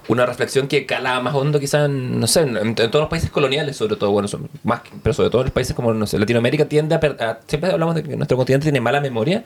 una 0.08 0.26
reflexión 0.26 0.68
que 0.68 0.86
calaba 0.86 1.20
más 1.20 1.34
hondo 1.34 1.58
quizás, 1.58 1.90
no 1.90 2.26
sé, 2.28 2.40
en, 2.42 2.74
todos 2.76 3.00
los 3.00 3.08
países 3.08 3.30
coloniales 3.30 3.76
sobre 3.76 3.96
todo, 3.96 4.12
bueno, 4.12 4.28
son 4.28 4.48
más, 4.62 4.82
pero 5.02 5.12
sobre 5.12 5.30
todo 5.30 5.40
en 5.42 5.46
los 5.46 5.52
países 5.54 5.74
como, 5.74 5.92
no 5.92 6.06
sé, 6.06 6.18
Latinoamérica 6.18 6.66
tiende 6.66 6.94
a, 6.94 6.98
a- 6.98 7.38
Siempre 7.46 7.70
hablamos 7.72 7.94
de 7.96 8.02
que 8.04 8.16
nuestro 8.16 8.36
continente 8.36 8.64
tiene 8.66 8.80
mala 8.80 9.00
memoria 9.00 9.44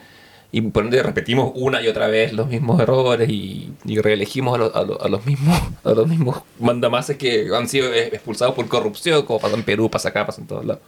y 0.57 0.61
por 0.63 0.85
ende 0.85 1.03
repetimos 1.03 1.53
una 1.55 1.83
y 1.83 1.89
otra 1.89 2.07
vez 2.07 2.33
los 2.33 2.47
mismos 2.49 2.81
errores 2.81 3.29
y, 3.29 3.73
y 3.85 3.99
reelegimos 4.01 4.55
a, 4.55 4.59
lo- 4.59 4.77
a 4.77 4.83
lo- 4.85 5.03
a 5.03 5.09
los 5.09 5.27
mismos 5.27 5.59
a 5.85 5.91
los 5.91 6.07
mismos 6.07 6.43
mandamases 6.61 7.17
que 7.17 7.49
han 7.55 7.69
sido 7.69 7.93
eh, 7.93 8.09
expulsados 8.13 8.55
por 8.55 8.69
corrupción, 8.69 9.25
como 9.27 9.41
pasa 9.41 9.57
en 9.57 9.63
Perú, 9.65 9.91
pasa 9.91 10.11
acá, 10.11 10.25
pasa 10.27 10.41
en 10.41 10.47
todos 10.47 10.65
lados 10.65 10.83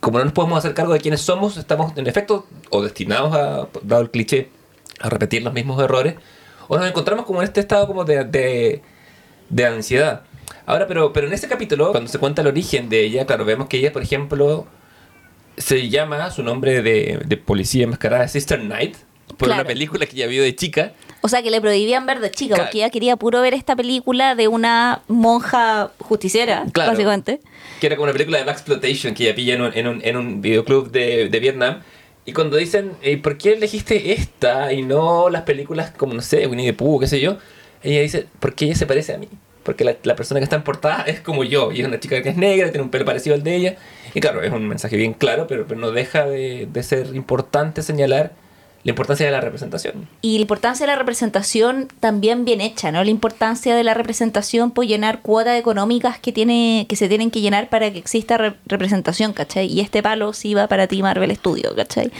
como 0.00 0.18
no 0.18 0.24
nos 0.24 0.34
podemos 0.34 0.58
hacer 0.58 0.74
cargo 0.74 0.92
de 0.92 1.00
quiénes 1.00 1.20
somos, 1.22 1.56
estamos 1.56 1.96
en 1.96 2.06
efecto 2.06 2.46
o 2.70 2.82
destinados 2.82 3.34
a, 3.34 3.66
dado 3.82 4.02
el 4.02 4.10
cliché, 4.10 4.50
a 5.00 5.08
repetir 5.08 5.42
los 5.42 5.52
mismos 5.54 5.82
errores 5.82 6.14
o 6.68 6.76
nos 6.76 6.86
encontramos 6.86 7.24
como 7.26 7.40
en 7.40 7.44
este 7.48 7.60
estado 7.60 7.86
como 7.86 8.04
de, 8.04 8.24
de, 8.24 8.82
de 9.48 9.66
ansiedad. 9.66 10.22
Ahora, 10.66 10.86
pero, 10.86 11.12
pero 11.12 11.26
en 11.28 11.32
ese 11.32 11.48
capítulo, 11.48 11.92
cuando 11.92 12.10
se 12.10 12.18
cuenta 12.18 12.42
el 12.42 12.48
origen 12.48 12.88
de 12.88 13.04
ella, 13.04 13.24
claro, 13.26 13.44
vemos 13.44 13.68
que 13.68 13.78
ella, 13.78 13.92
por 13.92 14.02
ejemplo, 14.02 14.66
se 15.56 15.88
llama, 15.88 16.30
su 16.30 16.42
nombre 16.42 16.82
de, 16.82 17.20
de 17.24 17.36
policía 17.36 17.84
enmascarada, 17.84 18.28
Sister 18.28 18.60
Knight, 18.60 18.96
por 19.36 19.48
Claro. 19.48 19.54
una 19.62 19.64
película 19.68 20.06
que 20.06 20.16
ella 20.16 20.26
vio 20.26 20.42
de 20.42 20.54
chica. 20.54 20.92
O 21.22 21.28
sea, 21.28 21.42
que 21.42 21.50
le 21.50 21.60
prohibían 21.60 22.06
ver 22.06 22.20
de 22.20 22.30
chica, 22.30 22.54
Claro. 22.54 22.68
porque 22.68 22.78
ella 22.78 22.90
quería 22.90 23.16
puro 23.16 23.40
ver 23.40 23.54
esta 23.54 23.74
película 23.74 24.34
de 24.34 24.48
una 24.48 25.02
monja 25.08 25.90
justiciera, 25.98 26.64
Claro. 26.72 26.92
básicamente. 26.92 27.40
que 27.80 27.86
era 27.88 27.96
como 27.96 28.04
una 28.04 28.12
película 28.12 28.38
de 28.38 28.44
Black 28.44 28.56
Exploitation 28.56 29.12
que 29.14 29.24
ella 29.24 29.34
pilla 29.34 29.54
en 29.54 29.60
un, 29.62 29.72
en 29.74 29.86
un, 29.88 30.00
en 30.04 30.16
un 30.16 30.40
videoclub 30.40 30.90
de, 30.90 31.28
de 31.28 31.40
Vietnam. 31.40 31.82
Y 32.24 32.32
cuando 32.32 32.56
dicen, 32.56 32.92
"Eh, 33.02 33.18
¿por 33.18 33.36
qué 33.38 33.52
elegiste 33.52 34.12
esta 34.12 34.72
y 34.72 34.82
no 34.82 35.28
las 35.28 35.42
películas 35.42 35.90
como, 35.90 36.14
no 36.14 36.22
sé, 36.22 36.46
Winnie 36.46 36.66
the 36.66 36.72
Pooh, 36.72 36.98
qué 37.00 37.06
sé 37.06 37.20
yo? 37.20 37.36
Ella 37.82 38.00
dice, 38.00 38.26
porque 38.40 38.64
ella 38.64 38.74
se 38.76 38.86
parece 38.86 39.12
a 39.14 39.18
mí. 39.18 39.28
Porque 39.66 39.84
la, 39.84 39.96
la 40.04 40.16
persona 40.16 40.40
que 40.40 40.44
está 40.44 40.56
en 40.56 40.62
portada 40.62 41.02
es 41.02 41.20
como 41.20 41.44
yo. 41.44 41.72
Y 41.72 41.80
es 41.82 41.86
una 41.86 42.00
chica 42.00 42.22
que 42.22 42.30
es 42.30 42.36
negra, 42.38 42.70
tiene 42.70 42.84
un 42.84 42.90
pelo 42.90 43.04
parecido 43.04 43.34
al 43.34 43.42
de 43.42 43.54
ella. 43.54 43.76
Y 44.14 44.20
claro, 44.20 44.40
es 44.42 44.50
un 44.52 44.66
mensaje 44.66 44.96
bien 44.96 45.12
claro, 45.12 45.46
pero, 45.46 45.66
pero 45.66 45.78
no 45.78 45.90
deja 45.90 46.24
de, 46.24 46.66
de 46.72 46.82
ser 46.82 47.14
importante 47.14 47.82
señalar 47.82 48.32
la 48.84 48.90
importancia 48.90 49.26
de 49.26 49.32
la 49.32 49.40
representación. 49.40 50.08
Y 50.22 50.38
la 50.38 50.42
importancia 50.42 50.86
de 50.86 50.92
la 50.92 50.96
representación 50.96 51.88
también 51.98 52.44
bien 52.44 52.60
hecha, 52.60 52.92
¿no? 52.92 53.02
La 53.02 53.10
importancia 53.10 53.74
de 53.74 53.82
la 53.82 53.94
representación 53.94 54.70
por 54.70 54.86
llenar 54.86 55.22
cuotas 55.22 55.58
económicas 55.58 56.20
que 56.20 56.30
tiene 56.30 56.86
que 56.88 56.94
se 56.94 57.08
tienen 57.08 57.32
que 57.32 57.40
llenar 57.40 57.68
para 57.68 57.90
que 57.92 57.98
exista 57.98 58.38
re- 58.38 58.54
representación, 58.64 59.32
¿cachai? 59.32 59.66
Y 59.66 59.80
este 59.80 60.04
palo 60.04 60.32
sí 60.32 60.54
va 60.54 60.68
para 60.68 60.86
ti 60.86 61.02
Marvel 61.02 61.34
Studio, 61.34 61.74
¿cachai? 61.74 62.12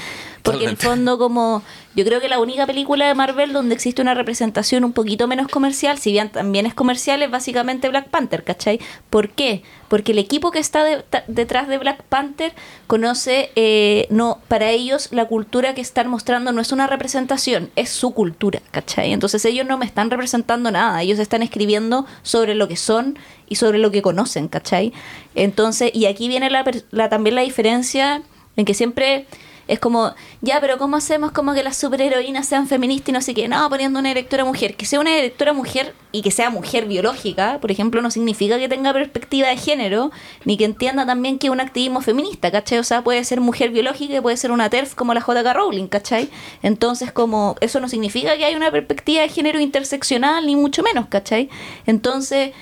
Porque 0.46 0.64
en 0.64 0.70
el 0.70 0.76
fondo 0.76 1.18
como 1.18 1.62
yo 1.94 2.04
creo 2.04 2.20
que 2.20 2.28
la 2.28 2.38
única 2.40 2.66
película 2.66 3.06
de 3.06 3.14
Marvel 3.14 3.52
donde 3.52 3.74
existe 3.74 4.02
una 4.02 4.14
representación 4.14 4.84
un 4.84 4.92
poquito 4.92 5.26
menos 5.26 5.48
comercial, 5.48 5.98
si 5.98 6.12
bien 6.12 6.28
también 6.30 6.66
es 6.66 6.74
comercial, 6.74 7.22
es 7.22 7.30
básicamente 7.30 7.88
Black 7.88 8.08
Panther, 8.08 8.44
¿cachai? 8.44 8.80
¿Por 9.10 9.30
qué? 9.30 9.62
Porque 9.88 10.12
el 10.12 10.18
equipo 10.18 10.50
que 10.50 10.58
está 10.58 10.84
de- 10.84 11.02
ta- 11.02 11.24
detrás 11.26 11.68
de 11.68 11.78
Black 11.78 12.02
Panther 12.02 12.52
conoce, 12.86 13.50
eh, 13.56 14.06
no, 14.10 14.40
para 14.48 14.70
ellos 14.70 15.08
la 15.12 15.24
cultura 15.26 15.74
que 15.74 15.80
están 15.80 16.08
mostrando 16.08 16.52
no 16.52 16.60
es 16.60 16.70
una 16.72 16.86
representación, 16.86 17.70
es 17.76 17.88
su 17.88 18.12
cultura, 18.12 18.60
¿cachai? 18.70 19.12
Entonces 19.12 19.44
ellos 19.44 19.66
no 19.66 19.78
me 19.78 19.86
están 19.86 20.10
representando 20.10 20.70
nada, 20.70 21.00
ellos 21.02 21.18
están 21.18 21.42
escribiendo 21.42 22.06
sobre 22.22 22.54
lo 22.54 22.68
que 22.68 22.76
son 22.76 23.18
y 23.48 23.56
sobre 23.56 23.78
lo 23.78 23.90
que 23.90 24.02
conocen, 24.02 24.48
¿cachai? 24.48 24.92
Entonces, 25.34 25.90
y 25.94 26.06
aquí 26.06 26.28
viene 26.28 26.50
la, 26.50 26.64
la- 26.90 27.08
también 27.08 27.34
la 27.36 27.42
diferencia 27.42 28.22
en 28.56 28.64
que 28.64 28.74
siempre 28.74 29.26
es 29.68 29.80
como, 29.80 30.14
ya, 30.42 30.60
pero 30.60 30.78
¿cómo 30.78 30.96
hacemos 30.96 31.32
como 31.32 31.52
que 31.52 31.64
las 31.64 31.76
superheroínas 31.76 32.46
sean 32.46 32.68
feministas 32.68 33.08
y 33.08 33.12
no 33.12 33.20
sé 33.20 33.34
qué? 33.34 33.48
No, 33.48 33.68
poniendo 33.68 33.98
una 33.98 34.10
directora 34.10 34.44
mujer. 34.44 34.76
Que 34.76 34.86
sea 34.86 35.00
una 35.00 35.14
directora 35.14 35.52
mujer 35.52 35.94
y 36.12 36.22
que 36.22 36.30
sea 36.30 36.50
mujer 36.50 36.86
biológica, 36.86 37.58
por 37.60 37.72
ejemplo, 37.72 38.00
no 38.00 38.10
significa 38.10 38.58
que 38.58 38.68
tenga 38.68 38.92
perspectiva 38.92 39.48
de 39.48 39.56
género, 39.56 40.12
ni 40.44 40.56
que 40.56 40.64
entienda 40.64 41.04
también 41.04 41.38
que 41.38 41.48
es 41.48 41.52
un 41.52 41.60
activismo 41.60 42.00
feminista, 42.00 42.52
¿cachai? 42.52 42.78
O 42.78 42.84
sea, 42.84 43.02
puede 43.02 43.24
ser 43.24 43.40
mujer 43.40 43.70
biológica 43.70 44.14
y 44.14 44.20
puede 44.20 44.36
ser 44.36 44.52
una 44.52 44.70
TERF 44.70 44.94
como 44.94 45.14
la 45.14 45.20
JK 45.20 45.52
Rowling, 45.54 45.88
¿cachai? 45.88 46.30
Entonces, 46.62 47.10
como, 47.10 47.56
eso 47.60 47.80
no 47.80 47.88
significa 47.88 48.36
que 48.36 48.44
haya 48.44 48.56
una 48.56 48.70
perspectiva 48.70 49.22
de 49.22 49.28
género 49.28 49.60
interseccional, 49.60 50.46
ni 50.46 50.54
mucho 50.54 50.82
menos, 50.82 51.06
¿cachai? 51.06 51.48
Entonces... 51.86 52.52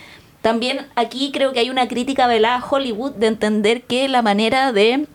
También 0.44 0.86
aquí 0.94 1.32
creo 1.32 1.54
que 1.54 1.60
hay 1.60 1.70
una 1.70 1.88
crítica 1.88 2.26
velada 2.26 2.56
a 2.56 2.68
Hollywood 2.68 3.12
de 3.12 3.28
entender 3.28 3.84
que 3.84 4.08
la 4.08 4.20
manera 4.20 4.72
de 4.72 5.06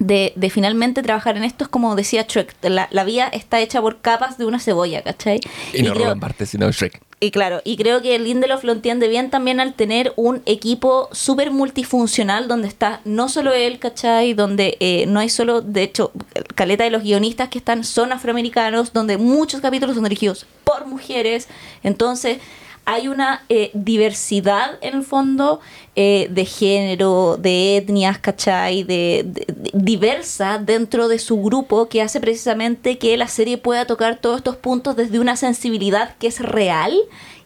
de, 0.00 0.32
de 0.34 0.50
finalmente 0.50 1.02
trabajar 1.04 1.36
en 1.36 1.44
esto 1.44 1.62
es 1.64 1.68
como 1.70 1.94
decía 1.94 2.24
Shrek, 2.28 2.56
la, 2.62 2.88
la 2.90 3.04
vía 3.04 3.28
está 3.28 3.60
hecha 3.60 3.80
por 3.80 4.00
capas 4.00 4.36
de 4.38 4.46
una 4.46 4.58
cebolla, 4.58 5.02
¿cachai? 5.02 5.40
Y 5.72 5.82
no 5.82 5.92
creo- 5.92 6.04
Roland 6.06 6.20
Barthes, 6.20 6.50
sino 6.50 6.68
Shrek. 6.72 7.00
y 7.20 7.30
claro, 7.30 7.60
y 7.64 7.76
creo 7.76 8.00
que 8.00 8.18
Lindelof 8.18 8.64
lo 8.64 8.72
entiende 8.72 9.06
bien 9.08 9.28
también 9.30 9.60
al 9.60 9.74
tener 9.74 10.12
un 10.16 10.40
equipo 10.46 11.08
súper 11.12 11.50
multifuncional 11.50 12.48
donde 12.48 12.66
está 12.66 13.02
no 13.04 13.28
solo 13.28 13.52
él, 13.52 13.78
¿cachai? 13.78 14.32
Donde 14.32 14.76
eh, 14.80 15.04
no 15.06 15.20
hay 15.20 15.28
solo, 15.28 15.60
de 15.60 15.82
hecho, 15.82 16.12
caleta 16.54 16.84
de 16.84 16.90
los 16.90 17.02
guionistas 17.02 17.50
que 17.50 17.58
están 17.58 17.84
son 17.84 18.10
afroamericanos, 18.12 18.94
donde 18.94 19.18
muchos 19.18 19.60
capítulos 19.60 19.94
son 19.96 20.04
dirigidos 20.04 20.46
por 20.64 20.86
mujeres. 20.86 21.46
Entonces, 21.82 22.38
hay 22.84 23.08
una 23.08 23.44
eh, 23.48 23.70
diversidad 23.74 24.78
en 24.80 24.96
el 24.96 25.04
fondo 25.04 25.60
eh, 25.96 26.28
de 26.30 26.44
género, 26.44 27.36
de 27.36 27.76
etnias, 27.76 28.18
¿cachai? 28.18 28.84
De, 28.84 29.26
diversa 29.72 30.58
dentro 30.58 31.08
de 31.08 31.18
su 31.18 31.40
grupo 31.42 31.88
que 31.88 32.02
hace 32.02 32.20
precisamente 32.20 32.98
que 32.98 33.16
la 33.16 33.28
serie 33.28 33.58
pueda 33.58 33.86
tocar 33.86 34.18
todos 34.18 34.38
estos 34.38 34.56
puntos 34.56 34.96
desde 34.96 35.20
una 35.20 35.36
sensibilidad 35.36 36.16
que 36.16 36.26
es 36.26 36.40
real 36.40 36.96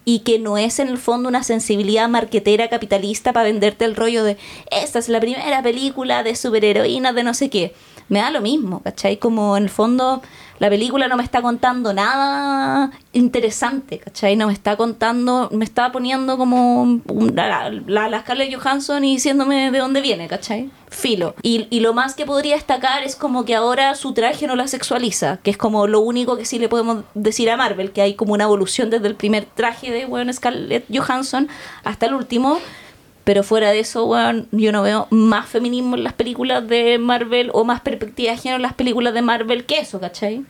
y 0.05 0.21
que 0.21 0.39
no 0.39 0.59
es 0.59 0.79
en 0.79 0.89
el 0.89 0.99
fondo 0.99 1.29
una 1.29 1.43
sensibilidad 1.43 2.09
marquetera 2.09 2.69
capitalista 2.69 3.33
para 3.33 3.45
venderte 3.45 3.85
el 3.85 3.97
rollo 3.97 4.23
de 4.23 4.37
esta 4.71 4.99
es 4.99 5.09
la 5.09 5.21
primera 5.21 5.63
película 5.63 6.23
de 6.23 6.37
superheroínas 6.37 7.15
de 7.15 7.23
no 7.25 7.35
sé 7.35 7.51
qué. 7.51 7.75
Me 8.09 8.21
da 8.21 8.31
lo 8.31 8.41
mismo, 8.41 8.81
¿cachai? 8.83 9.17
Como 9.19 9.57
en 9.57 9.65
el 9.65 9.71
fondo 9.71 10.23
la 10.59 10.71
película 10.71 11.09
no 11.09 11.17
me 11.17 11.25
está 11.25 11.43
contando 11.43 11.93
nada 11.93 12.93
interesante, 13.13 13.99
¿cachai? 13.99 14.37
No 14.37 14.47
me 14.47 14.53
está 14.53 14.77
contando, 14.77 15.49
me 15.53 15.65
está 15.65 15.91
poniendo 15.91 16.39
como 16.39 17.01
la, 17.35 17.71
la 17.71 18.21
Scarlett 18.21 18.55
Johansson 18.55 19.05
y 19.05 19.15
diciéndome 19.15 19.71
de 19.71 19.79
dónde 19.79 20.01
viene, 20.01 20.29
¿cachai? 20.29 20.71
Filo. 20.89 21.35
Y, 21.43 21.67
y 21.71 21.81
lo 21.81 21.93
más 21.93 22.15
que 22.15 22.25
podría 22.25 22.55
destacar 22.55 23.03
es 23.03 23.17
como 23.17 23.45
que 23.45 23.57
ahora 23.57 23.97
su 23.97 24.15
traje 24.15 24.47
no 24.47 24.55
la 24.55 24.69
sexualiza, 24.69 25.39
que 25.43 25.51
es 25.51 25.57
como 25.57 25.89
lo 25.89 26.01
único 26.01 26.37
que 26.37 26.45
sí 26.45 26.61
le 26.61 26.69
podemos 26.69 27.05
decir 27.15 27.51
a 27.51 27.57
Marvel, 27.57 27.91
que 27.91 28.03
hay 28.03 28.15
como 28.15 28.33
una 28.35 28.45
evolución 28.45 28.91
desde 28.91 29.09
el 29.09 29.17
primer 29.17 29.47
traje 29.47 29.91
de 29.91 30.07
bueno, 30.07 30.33
Scarlett 30.33 30.87
Johansson 30.95 31.49
hasta 31.83 32.07
el 32.07 32.15
último. 32.15 32.61
Pero 33.25 33.43
fuera 33.43 33.71
de 33.71 33.81
eso, 33.81 34.05
weón, 34.05 34.49
yo 34.53 34.71
no 34.71 34.83
veo 34.83 35.09
más 35.11 35.49
feminismo 35.49 35.97
en 35.97 36.05
las 36.05 36.13
películas 36.13 36.69
de 36.69 36.99
Marvel 36.99 37.51
o 37.55 37.65
más 37.65 37.81
perspectiva 37.81 38.33
de 38.33 38.39
género 38.39 38.57
en 38.57 38.63
las 38.63 38.75
películas 38.75 39.15
de 39.15 39.23
Marvel 39.23 39.65
que 39.65 39.79
eso, 39.79 39.99
¿cachai? 39.99 40.45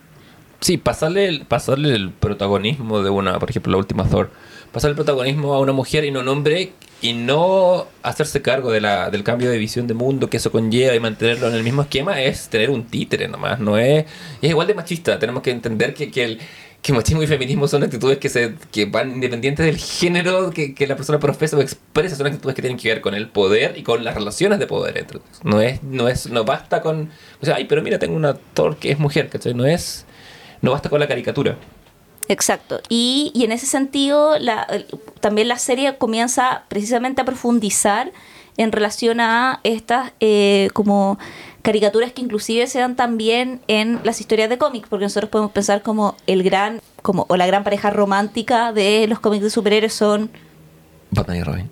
Sí, 0.59 0.77
pasarle 0.77 1.27
el, 1.27 1.45
pasarle 1.45 1.93
el 1.93 2.11
protagonismo 2.11 3.01
de 3.01 3.09
una, 3.09 3.39
por 3.39 3.49
ejemplo, 3.49 3.71
la 3.71 3.77
última 3.77 4.03
Thor. 4.09 4.29
Pasarle 4.71 4.91
el 4.91 4.95
protagonismo 4.95 5.53
a 5.53 5.59
una 5.59 5.71
mujer 5.71 6.03
y 6.03 6.11
no 6.11 6.19
a 6.19 6.23
un 6.23 6.27
hombre 6.27 6.73
y 7.01 7.13
no 7.13 7.87
hacerse 8.03 8.41
cargo 8.41 8.71
de 8.71 8.81
la, 8.81 9.09
del 9.09 9.23
cambio 9.23 9.49
de 9.49 9.57
visión 9.57 9.87
de 9.87 9.93
mundo 9.93 10.29
que 10.29 10.37
eso 10.37 10.51
conlleva 10.51 10.95
y 10.95 10.99
mantenerlo 10.99 11.47
en 11.47 11.53
el 11.53 11.63
mismo 11.63 11.83
esquema 11.83 12.21
es 12.21 12.49
tener 12.49 12.69
un 12.69 12.85
títere 12.85 13.27
nomás. 13.27 13.59
No 13.59 13.77
es, 13.77 14.05
es 14.41 14.49
igual 14.49 14.67
de 14.67 14.73
machista. 14.73 15.19
Tenemos 15.19 15.43
que 15.43 15.51
entender 15.51 15.93
que, 15.93 16.09
que 16.09 16.23
el 16.23 16.39
que 16.85 16.93
machismo 16.93 17.23
y 17.23 17.27
feminismo 17.27 17.67
son 17.67 17.81
actitudes 17.81 18.19
que 18.19 18.29
se 18.29 18.53
que 18.71 18.85
van 18.85 19.13
independientes 19.13 19.65
del 19.65 19.77
género 19.77 20.51
que, 20.51 20.75
que 20.75 20.85
la 20.85 20.95
persona 20.95 21.17
profesa 21.17 21.57
o 21.57 21.59
expresa, 21.59 22.15
son 22.15 22.27
actitudes 22.27 22.53
que 22.53 22.61
tienen 22.61 22.77
que 22.77 22.87
ver 22.89 23.01
con 23.01 23.15
el 23.15 23.27
poder 23.27 23.75
y 23.75 23.81
con 23.81 24.03
las 24.03 24.13
relaciones 24.13 24.59
de 24.59 24.67
poder 24.67 24.99
entre. 24.99 25.19
No 25.41 25.61
es, 25.61 25.81
no 25.81 26.07
es, 26.07 26.29
no 26.29 26.43
basta 26.43 26.83
con, 26.83 27.09
o 27.41 27.45
sea, 27.45 27.55
ay, 27.55 27.65
pero 27.65 27.81
mira, 27.81 27.97
tengo 27.97 28.15
una 28.15 28.35
Thor 28.35 28.77
que 28.77 28.91
es 28.91 28.99
mujer, 28.99 29.29
¿cachai? 29.29 29.55
No 29.55 29.65
es, 29.65 30.05
no 30.61 30.73
basta 30.73 30.87
con 30.87 30.99
la 30.99 31.07
caricatura. 31.07 31.57
Exacto. 32.27 32.79
Y, 32.87 33.31
y 33.33 33.45
en 33.45 33.51
ese 33.51 33.65
sentido, 33.65 34.35
también 35.21 35.47
la 35.47 35.57
serie 35.57 35.97
comienza 35.97 36.65
precisamente 36.67 37.19
a 37.19 37.25
profundizar 37.25 38.11
en 38.57 38.71
relación 38.71 39.21
a 39.21 39.59
estas 39.63 40.13
eh, 40.19 40.69
como 40.73 41.17
caricaturas 41.65 42.13
que 42.13 42.21
inclusive 42.21 42.67
se 42.67 42.77
dan 42.79 42.95
también 42.95 43.59
en 43.67 43.99
las 44.03 44.21
historias 44.21 44.49
de 44.49 44.57
cómics, 44.59 44.87
porque 44.87 45.05
nosotros 45.05 45.29
podemos 45.31 45.51
pensar 45.51 45.81
como 45.81 46.15
el 46.27 46.43
gran, 46.43 46.79
como, 47.01 47.25
o 47.27 47.35
la 47.37 47.47
gran 47.47 47.63
pareja 47.63 47.89
romántica 47.89 48.71
de 48.71 49.07
los 49.07 49.19
cómics 49.19 49.43
de 49.43 49.49
superhéroes 49.49 49.93
son 49.93 50.29
Batman 51.09 51.37
y 51.37 51.43
Robin. 51.43 51.69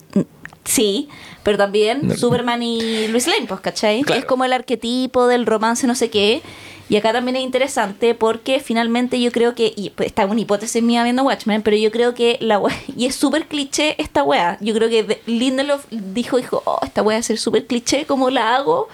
Sí, 0.65 1.09
pero 1.43 1.57
también 1.57 2.07
No. 2.07 2.15
Superman 2.15 2.63
y 2.63 3.07
Luis 3.09 3.27
Lane, 3.27 3.45
pues, 3.47 3.59
¿cachai? 3.61 4.01
Claro. 4.01 4.19
Es 4.19 4.25
como 4.25 4.45
el 4.45 4.53
arquetipo 4.53 5.27
del 5.27 5.45
romance 5.45 5.85
no 5.85 5.93
sé 5.93 6.09
qué. 6.09 6.41
Y 6.89 6.95
acá 6.97 7.13
también 7.13 7.35
es 7.37 7.43
interesante 7.43 8.15
porque 8.15 8.59
finalmente 8.59 9.19
yo 9.21 9.31
creo 9.31 9.53
que, 9.55 9.73
y 9.75 9.91
pues, 9.91 10.07
esta 10.07 10.23
es 10.23 10.29
una 10.31 10.41
hipótesis 10.41 10.81
mía 10.81 11.03
viendo 11.03 11.23
Watchmen, 11.23 11.61
pero 11.61 11.77
yo 11.77 11.91
creo 11.91 12.13
que 12.13 12.37
la 12.41 12.57
wea, 12.59 12.75
y 12.97 13.05
es 13.05 13.15
súper 13.15 13.47
cliché 13.47 13.95
esta 14.01 14.23
wea. 14.23 14.57
Yo 14.59 14.73
creo 14.73 14.89
que 14.89 15.03
de- 15.03 15.21
Lindelof 15.27 15.85
dijo, 15.91 16.37
dijo, 16.37 16.61
oh, 16.65 16.79
esta 16.83 17.01
wea 17.03 17.17
va 17.17 17.19
a 17.19 17.23
ser 17.23 17.37
súper 17.37 17.67
cliché, 17.67 18.05
¿cómo 18.05 18.29
la 18.31 18.55
hago? 18.55 18.87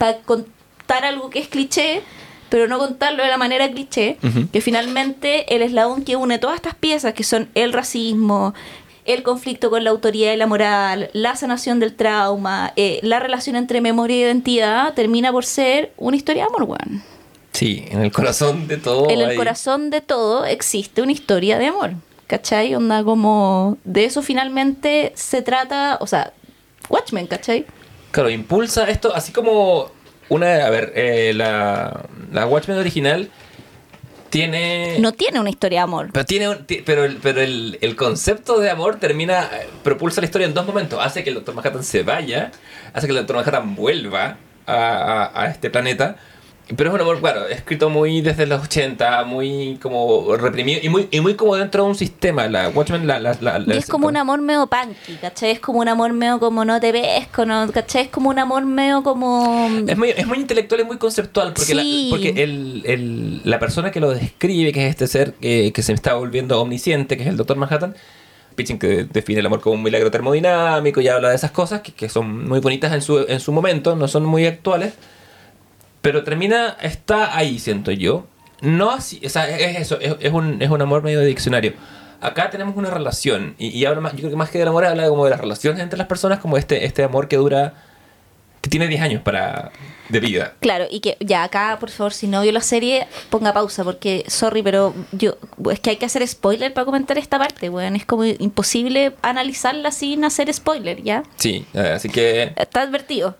Para 0.00 0.16
contar 0.20 1.04
algo 1.04 1.28
que 1.28 1.40
es 1.40 1.48
cliché, 1.48 2.00
pero 2.48 2.68
no 2.68 2.78
contarlo 2.78 3.22
de 3.22 3.28
la 3.28 3.36
manera 3.36 3.70
cliché, 3.70 4.16
que 4.50 4.62
finalmente 4.62 5.54
el 5.54 5.60
eslabón 5.60 6.04
que 6.04 6.16
une 6.16 6.38
todas 6.38 6.56
estas 6.56 6.74
piezas, 6.74 7.12
que 7.12 7.22
son 7.22 7.50
el 7.54 7.74
racismo, 7.74 8.54
el 9.04 9.22
conflicto 9.22 9.68
con 9.68 9.84
la 9.84 9.90
autoridad 9.90 10.32
y 10.32 10.38
la 10.38 10.46
moral, 10.46 11.10
la 11.12 11.36
sanación 11.36 11.80
del 11.80 11.94
trauma, 11.94 12.72
eh, 12.76 12.98
la 13.02 13.20
relación 13.20 13.56
entre 13.56 13.82
memoria 13.82 14.16
y 14.16 14.20
identidad, 14.20 14.94
termina 14.94 15.32
por 15.32 15.44
ser 15.44 15.92
una 15.98 16.16
historia 16.16 16.44
de 16.44 16.48
amor, 16.48 16.62
weón. 16.62 17.02
Sí, 17.52 17.84
en 17.90 18.00
el 18.00 18.10
corazón 18.10 18.68
de 18.68 18.78
todo. 18.78 19.10
En 19.10 19.20
el 19.20 19.36
corazón 19.36 19.90
de 19.90 20.00
todo 20.00 20.46
existe 20.46 21.02
una 21.02 21.12
historia 21.12 21.58
de 21.58 21.66
amor, 21.66 21.90
¿cachai? 22.26 22.74
Onda 22.74 23.04
como 23.04 23.76
de 23.84 24.06
eso 24.06 24.22
finalmente 24.22 25.12
se 25.14 25.42
trata, 25.42 25.98
o 26.00 26.06
sea, 26.06 26.32
Watchmen, 26.88 27.26
¿cachai? 27.26 27.66
Claro, 28.10 28.30
impulsa 28.30 28.88
esto, 28.90 29.14
así 29.14 29.32
como 29.32 29.90
una. 30.28 30.66
A 30.66 30.70
ver, 30.70 30.92
eh, 30.96 31.32
la, 31.34 32.02
la 32.32 32.46
Watchmen 32.46 32.78
original 32.78 33.30
tiene... 34.30 34.96
No 35.00 35.12
tiene 35.12 35.40
una 35.40 35.50
historia 35.50 35.80
de 35.80 35.84
amor. 35.84 36.10
Pero 36.12 36.24
tiene 36.26 36.48
un- 36.48 36.66
pero 36.86 37.04
el, 37.04 37.16
pero 37.16 37.40
el, 37.40 37.78
el 37.80 37.96
concepto 37.96 38.60
de 38.60 38.70
amor 38.70 38.96
termina, 39.00 39.48
propulsa 39.82 40.20
la 40.20 40.26
historia 40.26 40.46
en 40.46 40.54
dos 40.54 40.66
momentos. 40.66 41.00
Hace 41.04 41.24
que 41.24 41.30
el 41.30 41.34
Doctor 41.36 41.54
Manhattan 41.54 41.82
se 41.84 42.02
vaya, 42.04 42.52
hace 42.92 43.06
que 43.06 43.12
el 43.12 43.18
Doctor 43.18 43.36
Manhattan 43.36 43.74
vuelva 43.74 44.36
a, 44.66 44.74
a- 44.74 45.42
a 45.42 45.46
este 45.48 45.68
planeta. 45.70 46.16
Pero 46.76 46.90
es 46.90 46.94
un 46.94 47.00
amor, 47.00 47.20
claro, 47.20 47.48
escrito 47.48 47.90
muy 47.90 48.20
desde 48.20 48.46
los 48.46 48.62
80, 48.62 49.24
muy 49.24 49.78
como 49.82 50.36
reprimido 50.36 50.80
y 50.82 50.88
muy, 50.88 51.08
y 51.10 51.20
muy 51.20 51.34
como 51.34 51.56
dentro 51.56 51.82
de 51.84 51.88
un 51.90 51.94
sistema. 51.96 52.46
La 52.48 52.68
Watchmen, 52.68 53.06
la, 53.06 53.18
la, 53.18 53.36
la- 53.40 53.58
Y 53.58 53.66
la- 53.66 53.74
es 53.76 53.86
como 53.86 54.06
un 54.06 54.16
amor 54.16 54.40
medio 54.40 54.66
punky, 54.68 55.14
¿cachai? 55.20 55.50
Es 55.50 55.60
como 55.60 55.80
un 55.80 55.88
amor 55.88 56.12
medio 56.12 56.38
como 56.38 56.64
no 56.64 56.78
te 56.80 56.92
ves, 56.92 57.26
¿no? 57.46 57.70
¿cachai? 57.72 58.02
Es 58.02 58.08
como 58.08 58.30
un 58.30 58.38
amor 58.38 58.64
medio 58.64 59.02
como... 59.02 59.68
Es 59.86 59.98
muy, 59.98 60.10
es 60.10 60.26
muy 60.26 60.38
intelectual 60.38 60.80
y 60.80 60.84
muy 60.84 60.98
conceptual 60.98 61.52
porque, 61.54 61.72
Sí. 61.74 62.08
la, 62.08 62.10
porque 62.16 62.42
el, 62.42 62.82
el- 62.86 63.40
la 63.44 63.58
persona 63.58 63.90
que 63.90 63.98
lo 64.00 64.10
describe, 64.10 64.72
que 64.72 64.84
es 64.86 64.90
este 64.90 65.06
ser 65.06 65.32
que, 65.34 65.72
que 65.72 65.82
se 65.82 65.92
está 65.92 66.14
volviendo 66.14 66.60
omnisciente, 66.60 67.16
que 67.16 67.24
es 67.24 67.28
el 67.28 67.36
Doctor 67.36 67.56
Manhattan, 67.56 67.96
Pitching 68.54 68.78
que 68.78 69.04
define 69.04 69.40
el 69.40 69.46
amor 69.46 69.60
como 69.60 69.74
un 69.76 69.82
milagro 69.82 70.10
termodinámico 70.10 71.00
y 71.00 71.08
habla 71.08 71.30
de 71.30 71.36
esas 71.36 71.50
cosas 71.50 71.80
que, 71.80 71.92
que 71.92 72.08
son 72.08 72.48
muy 72.48 72.60
bonitas 72.60 72.92
en 72.92 73.00
su, 73.02 73.24
en 73.28 73.40
su 73.40 73.52
momento, 73.52 73.96
no 73.96 74.06
son 74.08 74.24
muy 74.24 74.44
actuales, 74.46 74.94
pero 76.00 76.24
termina, 76.24 76.76
está 76.80 77.36
ahí, 77.36 77.58
siento 77.58 77.90
yo. 77.90 78.26
No 78.60 78.90
así, 78.90 79.20
o 79.24 79.28
sea, 79.28 79.48
es 79.48 79.78
eso, 79.78 79.98
es, 80.00 80.16
es 80.20 80.32
un, 80.32 80.60
es 80.60 80.70
un 80.70 80.82
amor 80.82 81.02
medio 81.02 81.20
de 81.20 81.26
diccionario. 81.26 81.72
Acá 82.20 82.50
tenemos 82.50 82.76
una 82.76 82.90
relación, 82.90 83.54
y, 83.58 83.68
y 83.68 83.86
habla 83.86 84.00
más, 84.00 84.12
yo 84.12 84.18
creo 84.18 84.30
que 84.30 84.36
más 84.36 84.50
que 84.50 84.58
del 84.58 84.68
amor, 84.68 84.84
habla 84.84 85.08
como 85.08 85.24
de 85.24 85.30
las 85.30 85.40
relaciones 85.40 85.82
entre 85.82 85.98
las 85.98 86.06
personas, 86.06 86.38
como 86.38 86.58
este, 86.58 86.84
este 86.84 87.02
amor 87.02 87.28
que 87.28 87.36
dura, 87.36 87.74
que 88.60 88.68
tiene 88.68 88.88
10 88.88 89.00
años 89.00 89.22
para, 89.22 89.72
de 90.10 90.20
vida. 90.20 90.54
Claro, 90.60 90.86
y 90.90 91.00
que 91.00 91.16
ya 91.20 91.44
acá, 91.44 91.78
por 91.80 91.90
favor, 91.90 92.12
si 92.12 92.26
no 92.26 92.42
vio 92.42 92.52
la 92.52 92.60
serie, 92.60 93.06
ponga 93.30 93.52
pausa, 93.52 93.84
porque, 93.84 94.24
sorry, 94.26 94.62
pero 94.62 94.94
yo, 95.12 95.36
es 95.70 95.80
que 95.80 95.90
hay 95.90 95.96
que 95.96 96.04
hacer 96.04 96.26
spoiler 96.28 96.74
para 96.74 96.84
comentar 96.84 97.16
esta 97.16 97.38
parte, 97.38 97.70
weón. 97.70 97.96
Es 97.96 98.04
como 98.04 98.24
imposible 98.24 99.14
analizarla 99.22 99.90
sin 99.90 100.24
hacer 100.24 100.52
spoiler, 100.52 101.02
¿ya? 101.02 101.22
Sí, 101.36 101.64
eh, 101.72 101.92
así 101.94 102.08
que, 102.08 102.52
Está 102.56 102.82
advertido. 102.82 103.36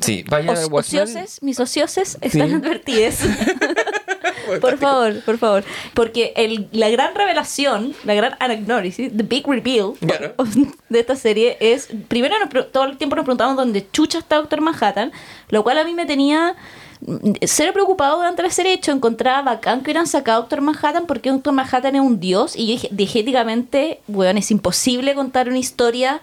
Sí, 0.00 0.24
vaya 0.28 0.52
Os- 0.52 0.68
Watchmen. 0.70 1.02
ocioses, 1.02 1.42
mis 1.42 1.58
ocioses 1.60 2.18
están 2.20 2.48
Sí. 2.48 2.54
advertidas. 2.54 3.18
por 4.60 4.78
favor, 4.78 5.20
por 5.24 5.38
favor. 5.38 5.64
Porque 5.94 6.32
el, 6.36 6.68
la 6.72 6.88
gran 6.90 7.14
revelación, 7.14 7.94
la 8.04 8.14
gran 8.14 8.36
anagnórisis, 8.40 9.10
the 9.16 9.22
big 9.22 9.46
reveal 9.46 9.92
Claro. 10.00 10.34
de 10.88 11.00
esta 11.00 11.16
serie 11.16 11.56
es, 11.60 11.88
primero 12.08 12.34
nos 12.38 12.70
todo 12.72 12.84
el 12.84 12.96
tiempo 12.98 13.16
nos 13.16 13.24
preguntamos 13.24 13.56
dónde 13.56 13.86
chucha 13.92 14.18
está 14.18 14.36
Doctor 14.36 14.60
Manhattan, 14.60 15.12
lo 15.48 15.62
cual 15.62 15.78
a 15.78 15.84
mí 15.84 15.94
me 15.94 16.06
tenía 16.06 16.56
mm, 17.00 17.32
cero 17.42 17.72
preocupado 17.72 18.16
durante 18.16 18.42
la 18.42 18.50
serie. 18.50 18.72
De 18.72 18.76
hecho, 18.78 18.92
encontraba 18.92 19.42
bacán 19.42 19.80
que 19.80 19.84
hubieran 19.90 20.06
sacado 20.06 20.38
a 20.38 20.40
Doctor 20.42 20.60
Manhattan 20.62 21.06
porque 21.06 21.30
Doctor 21.30 21.52
Manhattan 21.52 21.94
es 21.94 22.00
un 22.00 22.18
dios 22.20 22.54
y 22.56 22.80
diegéticamente, 22.90 24.00
weón, 24.08 24.38
es 24.38 24.50
imposible 24.50 25.14
contar 25.14 25.48
una 25.48 25.58
historia 25.58 26.20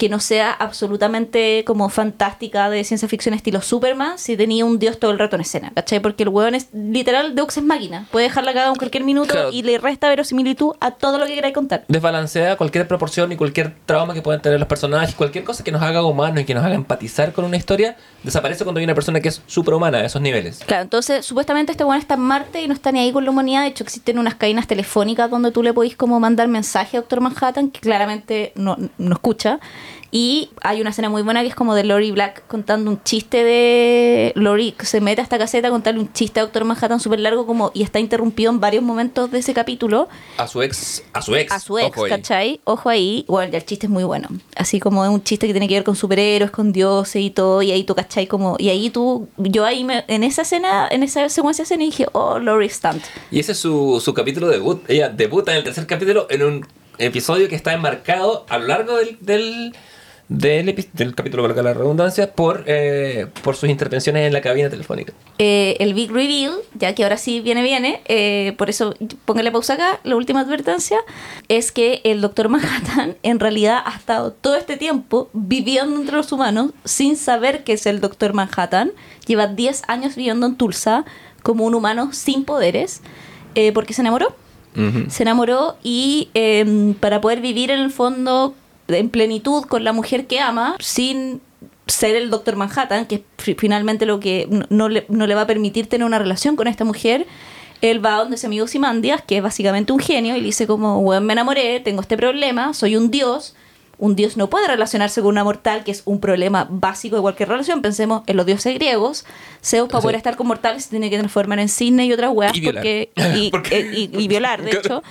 que 0.00 0.08
no 0.08 0.18
sea 0.18 0.50
absolutamente 0.50 1.62
como 1.66 1.90
fantástica 1.90 2.70
de 2.70 2.82
ciencia 2.84 3.06
ficción 3.06 3.34
estilo 3.34 3.60
Superman 3.60 4.18
si 4.18 4.34
tenía 4.34 4.64
un 4.64 4.78
dios 4.78 4.98
todo 4.98 5.10
el 5.10 5.18
rato 5.18 5.36
en 5.36 5.42
escena, 5.42 5.72
¿cachai? 5.74 6.00
Porque 6.00 6.22
el 6.22 6.30
weón 6.30 6.54
es 6.54 6.68
literal 6.72 7.34
Deux 7.34 7.54
es 7.58 7.62
máquina, 7.62 8.06
puede 8.10 8.24
dejarla 8.28 8.54
cagada 8.54 8.70
en 8.70 8.76
cualquier 8.76 9.04
minuto 9.04 9.30
Claro. 9.34 9.50
y 9.52 9.62
le 9.62 9.76
resta 9.76 10.08
verosimilitud 10.08 10.72
a 10.80 10.92
todo 10.92 11.18
lo 11.18 11.26
que 11.26 11.34
queráis 11.34 11.52
contar. 11.52 11.84
Desbalancea 11.88 12.56
cualquier 12.56 12.88
proporción 12.88 13.30
y 13.30 13.36
cualquier 13.36 13.74
trauma 13.84 14.14
que 14.14 14.22
puedan 14.22 14.40
tener 14.40 14.58
los 14.58 14.66
personajes, 14.68 15.14
cualquier 15.14 15.44
cosa 15.44 15.62
que 15.62 15.70
nos 15.70 15.82
haga 15.82 16.02
humanos 16.02 16.40
y 16.40 16.44
que 16.46 16.54
nos 16.54 16.64
haga 16.64 16.74
empatizar 16.76 17.34
con 17.34 17.44
una 17.44 17.58
historia, 17.58 17.98
desaparece 18.22 18.64
cuando 18.64 18.78
hay 18.78 18.84
una 18.84 18.94
persona 18.94 19.20
que 19.20 19.28
es 19.28 19.42
superhumana 19.46 19.98
a 19.98 20.06
esos 20.06 20.22
niveles. 20.22 20.60
Claro, 20.66 20.82
entonces 20.84 21.26
supuestamente 21.26 21.72
este 21.72 21.84
weón 21.84 21.98
está 22.00 22.14
en 22.14 22.20
Marte 22.20 22.62
y 22.62 22.68
no 22.68 22.72
está 22.72 22.90
ni 22.90 23.00
ahí 23.00 23.12
con 23.12 23.26
la 23.26 23.30
humanidad. 23.32 23.62
De 23.64 23.68
hecho, 23.68 23.84
existen 23.84 24.18
unas 24.18 24.36
cadenas 24.36 24.66
telefónicas 24.66 25.30
donde 25.30 25.50
tú 25.50 25.62
le 25.62 25.74
podís 25.74 25.94
como 25.94 26.18
mandar 26.18 26.48
mensaje 26.48 26.96
a 26.96 27.00
Doctor 27.00 27.20
Manhattan, 27.20 27.70
que 27.70 27.80
claramente 27.80 28.52
no, 28.54 28.78
no 28.96 29.12
escucha. 29.12 29.60
Y 30.10 30.50
hay 30.60 30.80
una 30.80 30.90
escena 30.90 31.08
muy 31.08 31.22
buena 31.22 31.42
que 31.42 31.48
es 31.48 31.54
como 31.54 31.74
de 31.74 31.84
Lori 31.84 32.10
Black 32.10 32.42
contando 32.48 32.90
un 32.90 33.02
chiste 33.04 33.44
de... 33.44 34.32
Lori 34.34 34.74
se 34.80 35.00
mete 35.00 35.20
a 35.20 35.24
esta 35.24 35.38
caseta 35.38 35.68
a 35.68 35.70
contarle 35.70 36.00
un 36.00 36.12
chiste 36.12 36.40
a 36.40 36.42
Doctor 36.42 36.64
Manhattan 36.64 36.98
súper 36.98 37.20
largo 37.20 37.46
como 37.46 37.70
y 37.74 37.82
está 37.82 38.00
interrumpido 38.00 38.50
en 38.50 38.58
varios 38.58 38.82
momentos 38.82 39.30
de 39.30 39.38
ese 39.38 39.54
capítulo 39.54 40.08
A 40.36 40.48
su 40.48 40.62
ex, 40.62 41.04
a 41.12 41.22
su 41.22 41.36
ex. 41.36 41.52
a 41.52 41.60
su 41.60 41.78
ex, 41.78 41.90
ojo 41.96 42.04
ahí. 42.04 42.10
¿cachai? 42.10 42.60
Ojo 42.64 42.88
ahí. 42.88 43.24
Bueno, 43.28 43.52
ya 43.52 43.58
el 43.58 43.64
chiste 43.64 43.86
es 43.86 43.90
muy 43.90 44.04
bueno. 44.04 44.28
Así 44.56 44.80
como 44.80 45.04
es 45.04 45.10
un 45.10 45.22
chiste 45.22 45.46
que 45.46 45.52
tiene 45.52 45.68
que 45.68 45.74
ver 45.74 45.84
con 45.84 45.94
superhéroes, 45.94 46.50
con 46.50 46.72
dioses 46.72 47.22
y 47.22 47.30
todo. 47.30 47.62
Y 47.62 47.70
ahí 47.70 47.84
tú, 47.84 47.94
¿cachai? 47.94 48.26
Como, 48.26 48.56
y 48.58 48.68
ahí 48.68 48.90
tú, 48.90 49.28
yo 49.36 49.64
ahí 49.64 49.84
me, 49.84 50.04
en 50.08 50.24
esa 50.24 50.42
escena, 50.42 50.88
en 50.90 51.04
esa 51.04 51.28
secuencia 51.28 51.62
de 51.62 51.66
escena 51.66 51.84
dije, 51.84 52.06
oh, 52.12 52.38
Laurie 52.40 52.68
Stunt. 52.68 53.02
Y 53.30 53.38
ese 53.38 53.52
es 53.52 53.58
su, 53.58 54.00
su 54.04 54.12
capítulo 54.12 54.48
debut. 54.48 54.82
Ella 54.88 55.08
debuta 55.08 55.52
en 55.52 55.58
el 55.58 55.64
tercer 55.64 55.86
capítulo 55.86 56.26
en 56.30 56.42
un 56.42 56.66
episodio 56.98 57.48
que 57.48 57.54
está 57.54 57.72
enmarcado 57.72 58.44
a 58.48 58.58
lo 58.58 58.66
largo 58.66 58.96
del, 58.96 59.16
del, 59.20 59.74
del, 60.30 60.86
del 60.92 61.14
capítulo, 61.16 61.42
valga 61.42 61.60
la 61.60 61.74
redundancia, 61.74 62.32
por, 62.32 62.62
eh, 62.66 63.26
por 63.42 63.56
sus 63.56 63.68
intervenciones 63.68 64.28
en 64.28 64.32
la 64.32 64.40
cabina 64.40 64.70
telefónica. 64.70 65.12
Eh, 65.38 65.76
el 65.80 65.92
big 65.92 66.12
reveal, 66.12 66.52
ya 66.78 66.94
que 66.94 67.02
ahora 67.02 67.16
sí 67.16 67.40
viene, 67.40 67.62
viene, 67.62 68.00
eh, 68.06 68.54
por 68.56 68.70
eso 68.70 68.94
póngale 69.24 69.50
pausa 69.50 69.74
acá, 69.74 69.98
la 70.04 70.14
última 70.14 70.40
advertencia, 70.40 70.98
es 71.48 71.72
que 71.72 72.00
el 72.04 72.20
Doctor 72.20 72.48
Manhattan 72.48 73.16
en 73.24 73.40
realidad 73.40 73.82
ha 73.84 73.96
estado 73.96 74.32
todo 74.32 74.54
este 74.54 74.76
tiempo 74.76 75.30
viviendo 75.32 75.96
entre 75.96 76.16
los 76.16 76.30
humanos 76.30 76.70
sin 76.84 77.16
saber 77.16 77.64
que 77.64 77.72
es 77.72 77.86
el 77.86 78.00
Doctor 78.00 78.32
Manhattan. 78.32 78.92
Lleva 79.26 79.48
10 79.48 79.82
años 79.88 80.14
viviendo 80.14 80.46
en 80.46 80.54
Tulsa 80.54 81.04
como 81.42 81.64
un 81.64 81.74
humano 81.74 82.12
sin 82.12 82.44
poderes, 82.44 83.02
eh, 83.56 83.72
porque 83.72 83.94
se 83.94 84.02
enamoró. 84.02 84.36
Ujú. 84.76 85.10
Se 85.10 85.24
enamoró 85.24 85.76
y 85.82 86.28
eh, 86.34 86.94
para 87.00 87.20
poder 87.20 87.40
vivir 87.40 87.72
en 87.72 87.80
el 87.80 87.90
fondo 87.90 88.54
en 88.98 89.08
plenitud 89.10 89.64
con 89.64 89.84
la 89.84 89.92
mujer 89.92 90.26
que 90.26 90.40
ama, 90.40 90.76
sin 90.80 91.40
ser 91.86 92.14
el 92.16 92.30
Doctor 92.30 92.56
Manhattan, 92.56 93.06
que 93.06 93.16
es 93.16 93.20
fi- 93.38 93.54
finalmente 93.54 94.06
lo 94.06 94.20
que 94.20 94.48
no, 94.70 94.88
le, 94.88 95.06
no 95.08 95.26
le 95.26 95.34
va 95.34 95.42
a 95.42 95.46
permitir 95.46 95.88
tener 95.88 96.06
una 96.06 96.18
relación 96.18 96.54
con 96.56 96.68
esta 96.68 96.84
mujer, 96.84 97.26
él 97.80 98.04
va 98.04 98.12
donde 98.16 98.36
su 98.36 98.46
amigo 98.46 98.66
Simandias, 98.66 99.22
que 99.22 99.38
es 99.38 99.42
básicamente 99.42 99.92
un 99.92 99.98
genio, 99.98 100.36
y 100.36 100.40
le 100.40 100.46
dice 100.46 100.66
como, 100.66 101.00
bueno, 101.02 101.22
me 101.22 101.32
enamoré, 101.32 101.80
tengo 101.80 102.00
este 102.02 102.16
problema, 102.16 102.74
soy 102.74 102.96
un 102.96 103.10
dios. 103.10 103.54
Un 104.02 104.16
dios 104.16 104.38
no 104.38 104.48
puede 104.48 104.66
relacionarse 104.66 105.20
con 105.20 105.28
una 105.28 105.44
mortal, 105.44 105.84
que 105.84 105.90
es 105.90 106.00
un 106.06 106.20
problema 106.20 106.66
básico 106.70 107.16
de 107.16 107.22
cualquier 107.22 107.50
relación. 107.50 107.82
Pensemos 107.82 108.22
en 108.26 108.38
los 108.38 108.46
dioses 108.46 108.72
griegos. 108.74 109.26
Zeus, 109.62 109.90
para 109.90 110.00
poder 110.00 110.16
estar 110.16 110.36
con 110.36 110.46
mortales, 110.46 110.84
se 110.84 110.88
tiene 110.90 111.10
que 111.10 111.18
transformar 111.18 111.58
en 111.58 111.68
cisne 111.68 112.06
y 112.06 112.12
otras 112.14 112.30
weas. 112.32 112.56
Y 112.56 112.60
violar. 112.60 112.82
Porque, 112.82 113.10
y, 113.36 113.52
eh, 113.70 113.90
y- 113.94 114.22
y 114.22 114.26
violar, 114.28 114.62
de 114.62 114.70
Claro. 114.70 114.86
hecho 114.86 115.02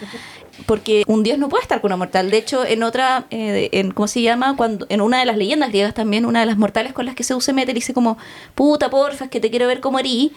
porque 0.66 1.04
un 1.08 1.24
dios 1.24 1.38
no 1.38 1.50
puede 1.50 1.62
estar 1.64 1.82
con 1.82 1.90
una 1.90 1.98
mortal. 1.98 2.30
De 2.32 2.38
hecho, 2.38 2.66
en 2.66 2.84
otra, 2.84 3.26
eh, 3.32 3.70
en, 3.72 3.92
¿cómo 3.92 4.08
se 4.08 4.22
llama? 4.22 4.56
Cuando 4.56 4.86
En 4.90 5.02
una 5.02 5.20
de 5.20 5.26
las 5.26 5.38
leyendas 5.38 5.70
griegas 5.70 5.94
también, 5.94 6.26
una 6.26 6.40
de 6.42 6.46
las 6.46 6.58
mortales 6.58 6.94
con 6.94 7.06
las 7.06 7.16
que 7.16 7.24
se 7.24 7.54
mete, 7.54 7.68
le 7.72 7.76
dice 7.76 7.94
como, 7.94 8.18
puta, 8.56 8.90
porfa, 8.90 9.26
es 9.26 9.32
que 9.32 9.40
te 9.40 9.50
quiero 9.50 9.68
ver 9.68 9.80
como 9.80 10.00
erí. 10.00 10.32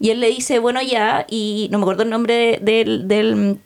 Y 0.00 0.10
él 0.10 0.20
le 0.20 0.28
dice, 0.28 0.58
bueno, 0.58 0.82
ya, 0.82 1.26
y 1.28 1.68
no 1.70 1.78
me 1.78 1.84
acuerdo 1.84 2.02
el 2.02 2.10
nombre 2.10 2.34
de- 2.34 2.58
del... 2.62 3.08
del 3.08 3.58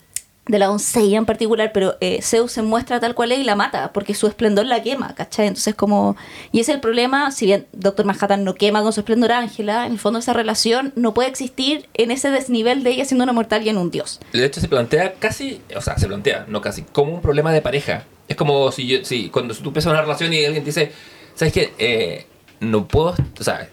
de 0.50 0.58
la 0.58 0.66
doncella 0.66 1.18
en 1.18 1.26
particular, 1.26 1.70
pero 1.72 1.96
eh, 2.00 2.20
Zeus 2.22 2.52
se 2.52 2.62
muestra 2.62 2.98
tal 2.98 3.14
cual 3.14 3.30
es 3.30 3.38
y 3.38 3.44
la 3.44 3.54
mata, 3.54 3.92
porque 3.92 4.14
su 4.14 4.26
esplendor 4.26 4.66
la 4.66 4.82
quema, 4.82 5.14
¿cachai? 5.14 5.46
Entonces 5.46 5.74
como... 5.76 6.16
Y 6.50 6.60
ese 6.60 6.72
es 6.72 6.74
el 6.76 6.80
problema, 6.80 7.30
si 7.30 7.46
bien 7.46 7.66
Doctor 7.72 8.04
Manhattan 8.04 8.42
no 8.42 8.54
quema 8.54 8.82
con 8.82 8.92
su 8.92 9.00
esplendor 9.00 9.30
a 9.30 9.38
Ángela, 9.38 9.86
en 9.86 9.92
el 9.92 9.98
fondo 9.98 10.18
esa 10.18 10.32
relación 10.32 10.92
no 10.96 11.14
puede 11.14 11.28
existir 11.28 11.88
en 11.94 12.10
ese 12.10 12.30
desnivel 12.30 12.82
de 12.82 12.90
ella 12.90 13.04
siendo 13.04 13.22
una 13.22 13.32
mortal 13.32 13.64
y 13.64 13.68
en 13.68 13.78
un 13.78 13.92
dios. 13.92 14.18
De 14.32 14.44
hecho, 14.44 14.60
se 14.60 14.68
plantea 14.68 15.14
casi, 15.14 15.62
o 15.76 15.80
sea, 15.80 15.96
se 15.96 16.08
plantea, 16.08 16.46
no 16.48 16.60
casi, 16.60 16.82
como 16.82 17.14
un 17.14 17.22
problema 17.22 17.52
de 17.52 17.62
pareja. 17.62 18.04
Es 18.26 18.36
como 18.36 18.72
si 18.72 18.86
yo, 18.86 19.04
si 19.04 19.28
cuando 19.28 19.54
tú 19.54 19.68
empiezas 19.68 19.92
una 19.92 20.02
relación 20.02 20.32
y 20.32 20.44
alguien 20.44 20.64
te 20.64 20.70
dice, 20.70 20.92
¿sabes 21.34 21.52
qué? 21.52 21.72
Eh, 21.78 22.26
no 22.58 22.88
puedo, 22.88 23.14
o 23.38 23.44
sea, 23.44 23.68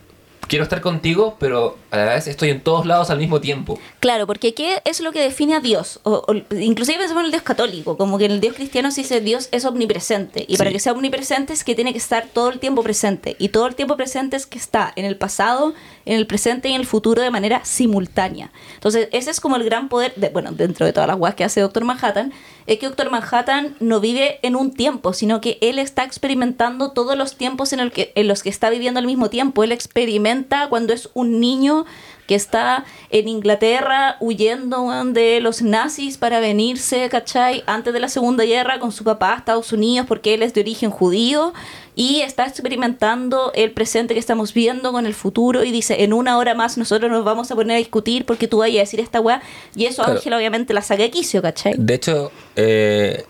quiero 0.48 0.64
estar 0.64 0.82
contigo, 0.82 1.36
pero 1.40 1.78
a 1.92 1.98
la 1.98 2.06
vez 2.16 2.28
estoy 2.28 2.50
en 2.50 2.62
todos 2.62 2.86
lados 2.86 3.10
al 3.10 3.18
mismo 3.20 3.40
tiempo. 3.42 3.80
Claro, 4.00 4.26
porque 4.28 4.54
¿qué 4.54 4.82
es 4.86 5.00
lo 5.02 5.12
que 5.12 5.20
define 5.22 5.56
a 5.56 5.60
Dios? 5.60 6.00
O, 6.04 6.24
o- 6.28 6.56
inclusive 6.56 6.98
pensemos 7.00 7.22
en 7.22 7.26
el 7.26 7.32
Dios 7.32 7.44
católico, 7.44 7.98
como 7.98 8.18
que 8.18 8.26
en 8.26 8.32
el 8.32 8.40
Dios 8.42 8.56
cristiano 8.56 8.92
se 8.92 9.02
dice 9.02 9.22
Dios 9.22 9.50
es 9.52 9.66
omnipresente. 9.66 10.46
Y 10.48 10.58
para 10.58 10.72
que 10.72 10.80
sea 10.80 10.94
omnipresente 10.94 11.54
es 11.54 11.64
que 11.64 11.76
tiene 11.76 11.92
que 11.92 11.98
estar 12.00 12.28
todo 12.34 12.50
el 12.50 12.60
tiempo 12.60 12.84
presente. 12.84 13.36
Y 13.40 13.50
todo 13.50 13.68
el 13.68 13.76
tiempo 13.76 13.96
presente 13.98 14.38
es 14.38 14.46
que 14.46 14.58
está 14.58 14.94
en 14.96 15.06
el 15.06 15.18
pasado, 15.18 15.74
en 16.06 16.16
el 16.18 16.28
presente 16.28 16.70
y 16.70 16.74
en 16.74 16.82
el 16.82 16.88
futuro 16.88 17.22
de 17.22 17.32
manera 17.32 17.62
simultánea. 17.66 18.52
Entonces, 18.76 19.10
ese 19.12 19.32
es 19.32 19.40
como 19.40 19.56
el 19.56 19.64
gran 19.64 19.90
poder, 19.90 20.14
de, 20.16 20.30
bueno, 20.30 20.52
dentro 20.52 20.86
de 20.86 20.94
todas 20.94 21.08
las 21.08 21.18
guas 21.18 21.36
que 21.36 21.44
hace 21.44 21.62
Doctor 21.62 21.84
Manhattan, 21.84 22.34
es 22.68 22.80
que 22.80 22.86
Doctor 22.86 23.10
Manhattan 23.10 23.76
no 23.80 24.02
vive 24.02 24.40
en 24.44 24.58
un 24.58 24.74
tiempo, 24.74 25.14
sino 25.14 25.40
que 25.40 25.58
él 25.62 25.80
está 25.80 26.04
experimentando 26.04 26.92
todos 26.92 27.18
los 27.18 27.36
tiempos 27.38 27.72
en, 27.72 27.92
en 27.96 28.28
los 28.28 28.44
que 28.44 28.50
está 28.50 28.70
viviendo 28.70 29.00
al 29.00 29.06
mismo 29.06 29.30
tiempo. 29.30 29.64
Él 29.64 29.72
experimenta 29.72 30.68
cuando 30.70 30.94
es 30.94 31.10
un 31.14 31.40
niño 31.40 31.86
que 32.28 32.36
está 32.36 32.86
en 33.10 33.28
Inglaterra 33.28 34.18
huyendo 34.20 34.88
de 35.06 35.40
los 35.40 35.62
nazis 35.62 36.18
para 36.18 36.40
venirse, 36.40 37.10
¿cachai? 37.10 37.64
Antes 37.66 37.94
de 37.94 38.00
la 38.00 38.10
Segunda 38.10 38.44
Guerra 38.44 38.80
con 38.80 38.92
su 38.92 39.04
papá 39.04 39.34
a 39.34 39.38
Estados 39.38 39.72
Unidos 39.72 40.06
porque 40.08 40.34
él 40.34 40.44
es 40.44 40.54
de 40.54 40.62
origen 40.62 40.92
judío 40.92 41.54
y 41.96 42.22
está 42.22 42.46
experimentando 42.46 43.52
el 43.56 43.72
presente 43.72 44.14
que 44.14 44.20
estamos 44.20 44.54
viendo 44.54 44.92
con 44.92 45.06
el 45.08 45.16
futuro 45.16 45.64
y 45.64 45.72
dice, 45.72 46.04
en 46.04 46.14
una 46.14 46.38
hora 46.38 46.54
más 46.54 46.78
nosotros 46.78 47.10
nos 47.10 47.24
vamos 47.26 47.50
a 47.50 47.56
poner 47.56 47.76
a 47.76 47.80
discutir 47.80 48.26
porque 48.26 48.48
tú 48.48 48.60
vayas 48.60 48.78
a 48.78 48.82
decir 48.82 49.00
esta 49.00 49.20
weá 49.20 49.42
y 49.76 49.86
eso 49.86 50.04
Claro. 50.04 50.20
Ángela 50.20 50.38
obviamente 50.38 50.74
la 50.74 50.82
saca 50.82 51.04
de 51.04 51.10
quicio, 51.10 51.42
¿cachai? 51.42 51.74
De 51.78 51.96
hecho, 51.96 52.32
eh, 52.56 53.24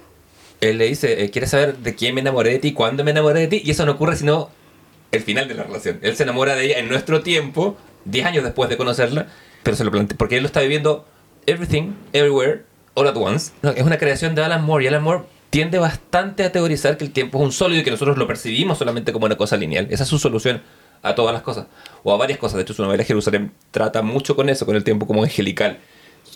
él 0.59 0.77
le 0.79 0.87
dice, 0.87 1.23
eh, 1.23 1.29
¿quieres 1.29 1.51
saber 1.51 1.77
de 1.77 1.95
quién 1.95 2.15
me 2.15 2.21
enamoré 2.21 2.51
de 2.51 2.59
ti? 2.59 2.73
¿Cuándo 2.73 3.03
me 3.03 3.11
enamoré 3.11 3.41
de 3.41 3.47
ti? 3.47 3.61
Y 3.63 3.71
eso 3.71 3.85
no 3.85 3.93
ocurre 3.93 4.15
sino 4.15 4.49
el 5.11 5.21
final 5.21 5.47
de 5.47 5.53
la 5.53 5.63
relación. 5.63 5.99
Él 6.01 6.15
se 6.15 6.23
enamora 6.23 6.55
de 6.55 6.65
ella 6.65 6.79
en 6.79 6.89
nuestro 6.89 7.21
tiempo, 7.21 7.77
10 8.09 8.25
años 8.25 8.43
después 8.43 8.69
de 8.69 8.77
conocerla, 8.77 9.27
pero 9.63 9.77
se 9.77 9.83
lo 9.83 9.91
plantea, 9.91 10.17
porque 10.17 10.37
él 10.37 10.43
lo 10.43 10.47
está 10.47 10.61
viviendo 10.61 11.05
everything, 11.45 11.93
everywhere, 12.13 12.63
all 12.93 13.07
at 13.07 13.15
once. 13.15 13.51
Es 13.75 13.83
una 13.83 13.97
creación 13.97 14.35
de 14.35 14.43
Alan 14.43 14.63
Moore 14.63 14.85
y 14.85 14.87
Alan 14.87 15.03
Moore 15.03 15.23
tiende 15.49 15.79
bastante 15.79 16.43
a 16.43 16.51
teorizar 16.51 16.97
que 16.97 17.05
el 17.05 17.11
tiempo 17.11 17.37
es 17.39 17.43
un 17.45 17.51
sólido 17.51 17.81
y 17.81 17.83
que 17.83 17.91
nosotros 17.91 18.17
lo 18.17 18.27
percibimos 18.27 18.77
solamente 18.77 19.13
como 19.13 19.25
una 19.25 19.37
cosa 19.37 19.57
lineal. 19.57 19.87
Esa 19.89 20.03
es 20.03 20.09
su 20.09 20.19
solución 20.19 20.61
a 21.03 21.15
todas 21.15 21.33
las 21.33 21.43
cosas, 21.43 21.67
o 22.03 22.13
a 22.13 22.17
varias 22.17 22.39
cosas. 22.39 22.57
De 22.57 22.63
hecho, 22.63 22.73
su 22.73 22.83
novela 22.83 23.03
Jerusalén 23.03 23.51
trata 23.71 24.01
mucho 24.01 24.35
con 24.35 24.49
eso, 24.49 24.65
con 24.65 24.75
el 24.75 24.83
tiempo 24.83 25.07
como 25.07 25.23
angelical 25.23 25.79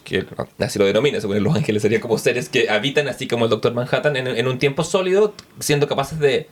que 0.04 0.26
así 0.60 0.80
lo 0.80 0.86
denomina, 0.86 1.20
los 1.20 1.56
ángeles 1.56 1.82
serían 1.82 2.02
como 2.02 2.18
seres 2.18 2.50
que 2.50 2.70
habitan 2.70 3.08
así 3.08 3.28
como 3.28 3.46
el 3.46 3.52
Doctor 3.52 3.74
Manhattan 3.74 4.16
en 4.16 4.48
un 4.48 4.58
tiempo 4.58 4.84
sólido, 4.84 5.34
siendo 5.60 5.88
capaces 5.88 6.18
de, 6.20 6.48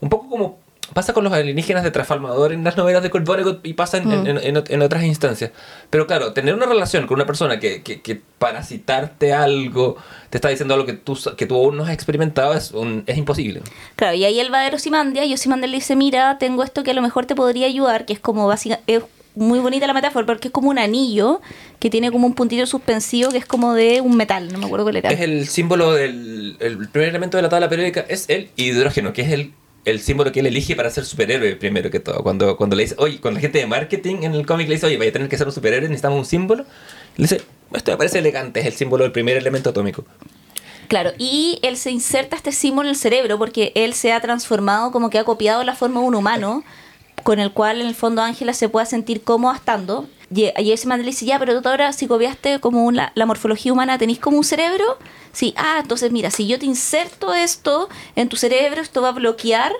un 0.00 0.08
poco 0.08 0.28
como 0.28 0.58
pasa 0.94 1.12
con 1.12 1.24
los 1.24 1.32
alienígenas 1.32 1.84
de 1.84 1.90
Trafalmador 1.90 2.52
en 2.52 2.64
las 2.64 2.76
novelas 2.76 3.02
de 3.02 3.10
Kurt 3.10 3.26
Vonnegut 3.26 3.66
y 3.66 3.74
pasa 3.74 3.98
en, 3.98 4.10
en- 4.10 4.26
en- 4.26 4.56
en 4.56 4.64
en 4.68 4.82
otras 4.82 5.04
instancias. 5.04 5.50
Pero 5.90 6.06
claro, 6.06 6.32
tener 6.32 6.54
una 6.54 6.66
relación 6.66 7.06
con 7.06 7.16
una 7.16 7.26
persona 7.26 7.58
que, 7.60 7.82
que, 7.82 8.00
que 8.00 8.20
para 8.38 8.62
citarte 8.62 9.32
algo, 9.32 9.96
te 10.30 10.38
está 10.38 10.48
diciendo 10.48 10.74
algo 10.74 10.86
que 10.86 10.94
tú, 10.94 11.18
que 11.36 11.46
tú 11.46 11.56
aún 11.56 11.76
no 11.76 11.84
has 11.84 11.90
experimentado, 11.90 12.54
es, 12.54 12.70
un- 12.72 13.04
es 13.06 13.16
imposible. 13.18 13.62
Claro, 13.96 14.14
y 14.16 14.24
ahí 14.24 14.40
él 14.40 14.52
va 14.52 14.60
a 14.60 14.64
ver 14.64 14.74
Osimandia 14.74 15.24
y 15.24 15.34
Osimandia 15.34 15.66
le 15.68 15.76
dice, 15.76 15.96
mira, 15.96 16.38
tengo 16.38 16.62
esto 16.62 16.82
que 16.82 16.90
a 16.92 16.94
lo 16.94 17.02
mejor 17.02 17.26
te 17.26 17.34
podría 17.34 17.66
ayudar, 17.66 18.06
que 18.06 18.12
es 18.12 18.20
como 18.20 18.46
básica, 18.46 18.80
es 18.86 19.02
muy 19.34 19.60
bonita 19.60 19.86
la 19.86 19.92
metáfora, 19.94 20.26
porque 20.26 20.48
es 20.48 20.52
como 20.52 20.68
un 20.68 20.80
anillo 20.80 21.40
que 21.78 21.90
tiene 21.90 22.10
como 22.10 22.26
un 22.26 22.34
puntito 22.34 22.66
suspensivo 22.66 23.30
que 23.30 23.38
es 23.38 23.46
como 23.46 23.72
de 23.74 24.00
un 24.00 24.16
metal, 24.16 24.52
no 24.52 24.58
me 24.58 24.66
acuerdo 24.66 24.84
cuál 24.86 24.96
era. 24.96 25.10
Es 25.10 25.20
el 25.20 25.46
símbolo 25.46 25.92
del 25.92 26.56
el 26.58 26.88
primer 26.88 27.10
elemento 27.10 27.36
de 27.36 27.42
la 27.44 27.48
tabla 27.48 27.68
periódica, 27.68 28.04
es 28.08 28.28
el 28.28 28.50
hidrógeno, 28.56 29.12
que 29.12 29.22
es 29.22 29.30
el, 29.30 29.52
el 29.84 30.00
símbolo 30.00 30.32
que 30.32 30.40
él 30.40 30.46
elige 30.46 30.76
para 30.76 30.90
ser 30.90 31.04
superhéroe 31.04 31.56
primero 31.56 31.90
que 31.90 32.00
todo. 32.00 32.22
Cuando, 32.22 32.56
cuando 32.56 32.76
le 32.76 32.82
dice, 32.82 32.94
oye, 32.98 33.20
cuando 33.20 33.38
la 33.38 33.42
gente 33.42 33.58
de 33.58 33.66
marketing 33.66 34.22
en 34.22 34.34
el 34.34 34.46
cómic 34.46 34.68
le 34.68 34.74
dice, 34.74 34.86
oye, 34.86 34.96
vaya 34.96 35.10
a 35.10 35.12
tener 35.12 35.28
que 35.28 35.38
ser 35.38 35.46
un 35.46 35.52
superhéroe, 35.52 35.88
necesitamos 35.88 36.18
un 36.18 36.24
símbolo, 36.24 36.64
le 37.16 37.24
dice, 37.24 37.42
esto 37.72 37.90
me 37.90 37.96
parece 37.96 38.18
elegante, 38.18 38.60
es 38.60 38.66
el 38.66 38.72
símbolo 38.72 39.04
del 39.04 39.12
primer 39.12 39.36
elemento 39.36 39.70
atómico. 39.70 40.04
Claro, 40.88 41.12
y 41.18 41.58
él 41.62 41.76
se 41.76 41.90
inserta 41.90 42.36
este 42.36 42.50
símbolo 42.50 42.88
en 42.88 42.94
el 42.94 42.96
cerebro 42.96 43.38
porque 43.38 43.72
él 43.74 43.92
se 43.92 44.12
ha 44.12 44.20
transformado 44.20 44.90
como 44.90 45.10
que 45.10 45.18
ha 45.18 45.24
copiado 45.24 45.62
la 45.62 45.74
forma 45.74 46.00
de 46.00 46.06
un 46.06 46.14
humano 46.14 46.64
con 47.22 47.38
el 47.38 47.52
cual 47.52 47.82
en 47.82 47.86
el 47.88 47.94
fondo 47.94 48.22
Ángela 48.22 48.54
se 48.54 48.70
pueda 48.70 48.86
sentir 48.86 49.22
cómoda 49.22 49.56
estando. 49.56 50.08
Y, 50.34 50.50
y 50.60 50.72
ese 50.72 50.86
man 50.86 51.00
le 51.00 51.06
dice, 51.06 51.24
ya, 51.24 51.38
pero 51.38 51.60
tú 51.62 51.68
ahora 51.68 51.92
si 51.92 52.06
copiaste 52.06 52.60
como 52.60 52.84
un- 52.84 52.96
la, 52.96 53.26
morfología 53.26 53.72
humana, 53.72 53.96
¿tenéis 53.98 54.18
como 54.18 54.36
un 54.36 54.44
cerebro? 54.44 54.98
Sí, 55.32 55.54
ah, 55.56 55.78
entonces 55.82 56.12
mira, 56.12 56.30
si 56.30 56.46
yo 56.46 56.58
te 56.58 56.66
inserto 56.66 57.34
esto 57.34 57.88
en 58.16 58.28
tu 58.28 58.36
cerebro, 58.36 58.82
esto 58.82 59.00
va 59.02 59.08
a 59.08 59.12
bloquear 59.12 59.72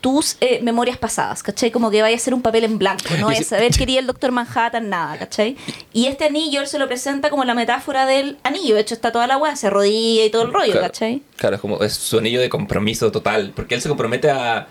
tus 0.00 0.38
eh, 0.40 0.60
memorias 0.62 0.96
pasadas, 0.96 1.42
¿cachai? 1.42 1.70
Como 1.70 1.90
que 1.90 2.00
vaya 2.00 2.16
a 2.16 2.18
ser 2.18 2.32
un 2.32 2.40
papel 2.40 2.64
en 2.64 2.78
blanco, 2.78 3.04
no 3.18 3.28
a 3.28 3.34
saber 3.34 3.70
qué 3.76 3.82
haría 3.82 4.00
el 4.00 4.06
Doctor 4.06 4.32
Manhattan, 4.32 4.88
nada, 4.88 5.18
¿cachai? 5.18 5.56
Y 5.92 6.06
este 6.06 6.24
anillo 6.24 6.62
él 6.62 6.66
se 6.66 6.78
lo 6.78 6.86
presenta 6.88 7.28
como 7.28 7.44
la 7.44 7.52
metáfora 7.54 8.06
del 8.06 8.38
anillo, 8.42 8.76
de 8.76 8.80
hecho 8.80 8.94
está 8.94 9.12
toda 9.12 9.26
la 9.26 9.36
weá, 9.36 9.56
se 9.56 9.68
rodilla 9.68 10.24
y 10.24 10.30
todo 10.30 10.42
el 10.44 10.52
rollo, 10.54 10.72
Claro, 10.72 10.86
¿cachai? 10.86 11.22
Claro, 11.36 11.56
es 11.56 11.60
como 11.60 11.82
es 11.82 11.92
su 11.92 12.16
anillo 12.18 12.40
de 12.40 12.48
compromiso 12.48 13.12
total, 13.12 13.52
porque 13.54 13.74
él 13.74 13.82
se 13.82 13.90
compromete 13.90 14.30
a, 14.30 14.68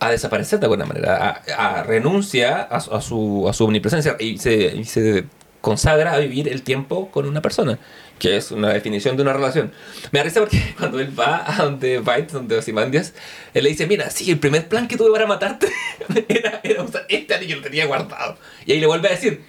a 0.00 0.10
desaparecer 0.10 0.60
de 0.60 0.66
alguna 0.66 0.86
manera, 0.86 1.42
a, 1.56 1.78
a 1.78 1.82
renuncia 1.82 2.62
a, 2.70 2.76
a 2.76 3.00
su, 3.00 3.46
a 3.48 3.52
su 3.52 3.64
omnipresencia 3.64 4.16
y 4.18 4.38
se, 4.38 4.76
y 4.76 4.84
se 4.84 5.24
consagra 5.60 6.14
a 6.14 6.18
vivir 6.18 6.48
el 6.48 6.62
tiempo 6.62 7.10
con 7.10 7.26
una 7.26 7.42
persona, 7.42 7.78
que 8.18 8.36
es 8.36 8.50
una 8.50 8.72
definición 8.72 9.16
de 9.16 9.22
una 9.22 9.32
relación. 9.32 9.72
Me 10.12 10.20
da 10.20 10.24
risa 10.24 10.40
porque 10.40 10.74
cuando 10.78 11.00
él 11.00 11.18
va 11.18 11.44
a 11.46 11.64
donde 11.64 11.98
Byte, 11.98 12.32
donde 12.32 12.56
Ozymandias, 12.56 13.14
él 13.54 13.64
le 13.64 13.70
dice, 13.70 13.86
mira, 13.86 14.10
sí, 14.10 14.30
el 14.30 14.38
primer 14.38 14.68
plan 14.68 14.88
que 14.88 14.96
tuve 14.96 15.10
para 15.10 15.26
matarte 15.26 15.68
era, 16.28 16.60
era 16.62 16.82
usar 16.82 17.06
este 17.08 17.34
anillo, 17.34 17.56
lo 17.56 17.62
tenía 17.62 17.86
guardado. 17.86 18.38
Y 18.66 18.72
ahí 18.72 18.80
le 18.80 18.86
vuelve 18.86 19.08
a 19.08 19.12
decir, 19.12 19.42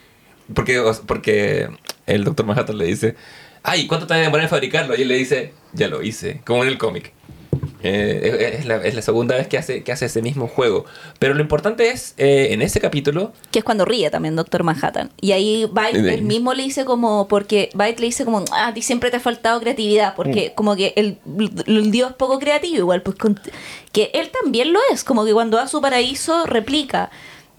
porque, 0.54 0.82
porque 1.06 1.70
el 2.06 2.24
doctor 2.24 2.46
Manhattan 2.46 2.78
le 2.78 2.86
dice, 2.86 3.16
ay, 3.64 3.88
¿cuánto 3.88 4.08
te 4.08 4.14
va 4.14 4.20
a 4.20 4.24
demorar 4.24 4.44
en 4.44 4.50
fabricarlo? 4.50 4.96
Y 4.96 5.04
él 5.04 5.08
le 5.08 5.16
dice, 5.16 5.54
ya 5.74 5.88
lo 5.88 6.02
hice, 6.02 6.42
como 6.46 6.64
en 6.64 6.70
el 6.70 6.78
cómic. 6.78 7.14
Eh, 7.82 8.56
es, 8.60 8.66
la, 8.66 8.76
es 8.78 8.94
la 8.94 9.02
segunda 9.02 9.36
vez 9.36 9.48
que 9.48 9.58
hace, 9.58 9.84
que 9.84 9.92
hace 9.94 10.06
ese 10.08 10.22
mismo 10.22 10.48
juego. 10.48 10.86
Pero 11.18 11.34
lo 11.34 11.42
importante 11.42 11.90
es, 11.92 12.14
eh, 12.18 12.50
en 12.52 12.62
ese 12.62 12.82
capítulo, 12.82 13.32
Que 13.52 13.60
es 13.60 13.66
cuando 13.66 13.86
ríe 13.86 14.10
también 14.10 14.36
Doctor 14.36 14.64
Manhattan. 14.64 15.12
Y 15.22 15.32
ahí 15.32 15.66
Byte 15.72 15.96
él 15.96 16.22
mismo 16.24 16.54
le 16.54 16.64
dice 16.64 16.84
como, 16.86 17.28
porque 17.30 17.70
Byte 17.74 18.00
le 18.02 18.08
dice 18.08 18.26
como, 18.26 18.44
ah, 18.52 18.68
a 18.68 18.74
ti 18.74 18.82
siempre 18.82 19.10
te 19.12 19.18
ha 19.18 19.20
faltado 19.22 19.60
creatividad, 19.62 20.12
Mm. 20.14 20.16
porque 20.16 20.54
como 20.56 20.76
que 20.76 20.94
el, 20.98 21.20
el 21.68 21.92
dios 21.92 22.14
poco 22.14 22.38
creativo 22.40 22.78
igual, 22.78 23.02
pues 23.02 23.18
con- 23.18 23.40
que 23.94 24.12
él 24.14 24.30
también 24.30 24.74
lo 24.74 24.80
es, 24.92 25.04
como 25.06 25.24
que 25.26 25.32
cuando 25.34 25.58
va 25.58 25.64
a 25.64 25.68
su 25.68 25.82
paraíso 25.82 26.46
replica. 26.46 27.10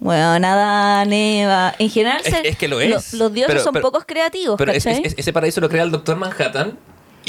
Bueno, 0.00 0.38
nada, 0.38 1.04
Neva. 1.04 1.74
En 1.78 1.90
general, 1.90 2.20
Es- 2.24 2.34
se- 2.34 2.48
es 2.48 2.56
que 2.56 2.68
lo 2.68 2.76
lo- 2.78 2.96
es. 2.98 3.12
los 3.14 3.32
dioses 3.32 3.52
Pero- 3.54 3.64
son 3.64 3.72
pero- 3.74 3.82
pocos 3.82 4.04
creativos, 4.06 4.56
pero 4.58 4.72
ese 4.72 5.32
paraíso 5.32 5.60
lo 5.60 5.68
crea 5.68 5.82
el 5.82 5.90
doctor 5.90 6.16
Manhattan. 6.16 6.78